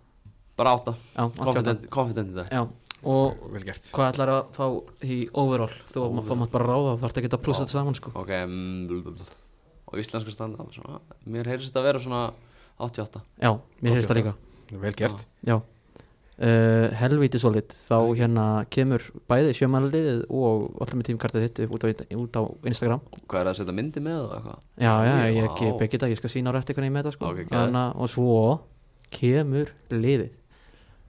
Bara 0.59 0.73
8, 0.77 0.93
Já, 1.17 1.23
88 1.23 1.43
confident, 1.47 1.85
confident 1.89 2.29
í 2.29 2.35
dag. 2.37 2.51
Já, 2.53 2.61
og 3.09 3.39
Vel 3.55 3.63
gert. 3.65 3.87
hvað 3.89 4.11
ætlar 4.11 4.29
að 4.35 4.41
fá 4.53 4.65
í 5.01 5.17
overall? 5.33 5.73
Þú 5.89 6.03
Overall. 6.03 6.37
mátt 6.43 6.51
bara 6.53 6.67
ráða, 6.69 6.91
þú 6.93 7.01
þarf 7.07 7.17
ekki 7.23 7.31
að 7.33 7.41
plussa 7.47 7.63
þetta 7.65 7.73
saman 7.79 7.97
sko. 7.97 8.11
Ok, 8.21 8.29
mm, 8.43 8.83
blablabla. 8.91 9.25
og 9.89 9.97
íslenska 10.03 10.31
standa 10.35 10.65
svona, 10.69 10.99
Mér 11.25 11.49
heyrðist 11.49 11.73
þetta 11.73 11.81
að 11.81 11.87
vera 11.89 12.03
svona 12.05 12.21
88 12.77 13.23
Já, 13.41 13.51
mér 13.81 13.97
heyrst 13.97 14.09
það 14.11 14.19
líka. 14.21 14.33
Vel 14.83 14.93
gert. 15.01 15.25
Já 15.41 15.57
uh, 16.39 16.87
Helvíti 16.99 17.39
solid, 17.41 17.69
þá 17.73 17.95
hérna 18.17 18.45
kemur 18.73 19.03
bæði 19.29 19.53
sjömanliðið 19.59 20.21
og 20.33 20.79
allir 20.83 20.99
með 20.99 21.07
tímkartið 21.11 21.45
þitt 21.47 21.61
út 21.69 21.83
á, 21.85 21.87
út 22.17 22.37
á 22.39 22.41
Instagram. 22.69 23.01
Hvað 23.27 23.39
er 23.39 23.47
það 23.47 23.53
að 23.53 23.59
setja 23.61 23.75
myndi 23.79 24.03
með 24.03 24.21
eitthvað? 24.37 24.61
Já, 24.77 24.93
já, 25.07 25.13
Já. 25.13 25.25
ég 25.37 25.49
ekki 25.49 25.71
byggja 25.79 25.97
þetta, 25.99 26.11
ég 26.13 26.21
skal 26.21 26.33
sína 26.33 26.49
á 26.49 26.53
rétt 26.57 26.73
hvernig 26.73 26.89
ég 26.91 26.95
með 26.97 27.03
þetta 27.03 27.15
sko. 27.17 27.25
Ok, 27.31 27.37
geðveikt. 27.43 27.53
Þannig, 27.53 27.83
að- 27.83 27.99
Og 28.03 28.09
svo 28.09 28.37
kemur 29.13 29.73
liðið. 29.93 30.31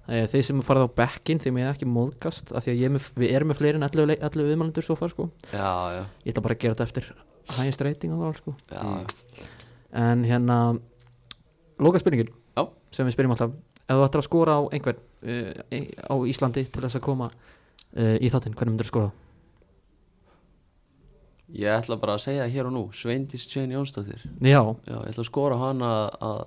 Eh, 0.07 0.27
Þeir 0.29 0.43
sem 0.45 0.59
farið 0.61 0.85
á 0.85 0.97
bekkin 1.01 1.39
þeim 1.41 1.57
ég 1.63 1.71
ekki 1.73 1.87
móðgast 1.89 2.51
af 2.53 2.65
því 2.67 2.73
að 2.75 2.81
ég 2.83 2.85
er 2.85 2.93
með, 2.93 3.07
við 3.17 3.31
erum 3.33 3.49
með 3.49 3.57
fleiri 3.57 3.79
en 3.81 3.87
11, 3.89 4.07
leik- 4.11 4.21
11 4.21 4.49
viðmælendur 4.51 4.85
svo 4.85 4.97
far 5.01 5.09
sko. 5.09 5.31
Já, 5.49 5.71
já, 5.97 6.03
Ég 6.27 6.35
ætla 6.35 6.43
bara 6.45 6.55
að 6.55 6.61
gera 6.61 6.75
þetta 6.75 6.85
eftir 6.91 7.07
highest 7.57 7.81
rating 7.81 8.13
og 8.13 8.21
það 8.21 8.37
sko. 8.37 8.55
Já. 8.69 9.07
En 9.95 10.25
hérna 10.25 10.59
Loka 11.81 11.99
spurningin 11.99 12.29
sem 12.95 13.07
við 13.09 13.17
spyrjum 13.17 13.33
alltaf 13.35 13.51
Ef 13.85 13.99
þú 13.99 14.05
ættir 14.07 14.23
að 14.23 14.27
skora 14.29 14.57
á 14.57 14.61
einhvern 14.73 15.01
uh, 15.01 15.51
á 16.09 16.15
Íslandi 16.31 16.65
til 16.73 16.85
þess 16.87 16.97
að 17.01 17.05
koma 17.05 17.29
uh, 17.31 18.17
í 18.17 18.31
þáttinn, 18.33 18.55
hvernig 18.57 18.75
myndir 18.75 18.89
þú 18.89 18.93
skora? 18.95 19.11
Á? 19.13 19.23
Ég 21.55 21.71
ætla 21.77 21.99
bara 22.01 22.17
að 22.17 22.23
segja 22.25 22.47
hér 22.51 22.67
og 22.71 22.73
nú 22.75 22.85
Sveindís 22.97 23.45
Tjén 23.51 23.71
Jónsdóttir. 23.75 24.23
Já, 24.41 24.63
Já, 24.89 24.97
ég 24.97 25.11
ætla 25.13 25.23
að 25.23 25.29
skora 25.29 25.59
á 25.61 25.65
hana 25.69 25.91
að 26.25 26.41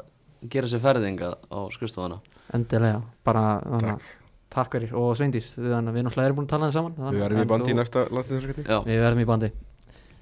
gera 0.52 0.70
sér 0.72 0.82
ferðinga 0.84 1.30
á 1.54 1.60
skrifstofana 1.74 2.18
endilega 2.56 3.02
bara 3.28 3.44
þannig, 3.64 3.94
Takk. 3.94 4.08
Að 4.08 4.56
takk 4.58 4.76
fyrir. 4.78 4.94
Og 4.98 5.12
að 5.14 5.24
við 5.28 6.06
náttúrulega 6.08 6.26
erum 6.26 6.38
búin 6.40 6.48
að 6.48 6.54
tala 6.54 6.70
það 6.70 6.76
saman 6.78 7.14
Við 7.14 7.22
verðum 7.24 7.42
í 7.44 7.50
bandi 7.52 7.74
í 7.74 7.78
næsta 7.78 8.06
landsinsverkefni 8.16 8.66
Já, 8.68 8.78
Við 8.88 9.02
verðum 9.04 9.22
í 9.24 9.28
bandi. 9.30 9.50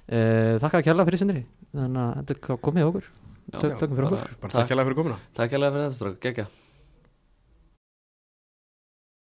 Uh, 0.06 0.52
Þakka 0.62 0.80
að 0.80 0.84
kjærlega 0.86 1.08
fyrir 1.08 1.22
sindri. 1.22 1.42
Þannig 1.72 2.02
að 2.02 2.28
þetta 2.30 2.58
komið 2.66 2.88
okkur. 2.90 3.08
Já, 3.46 3.56
Tök- 3.62 3.76
Tökum 3.80 3.96
fyrir 3.96 4.10
bara- 4.10 4.22
okkur. 4.26 4.52
Takk 4.52 4.70
hérlega 4.70 4.88
fyrir 4.90 4.98
komuna. 5.00 5.18
Takk 5.38 5.56
hérlega 5.56 5.74
fyrir 5.76 5.86
þetta 5.86 5.98
strók, 6.00 6.18
geggja 6.26 6.46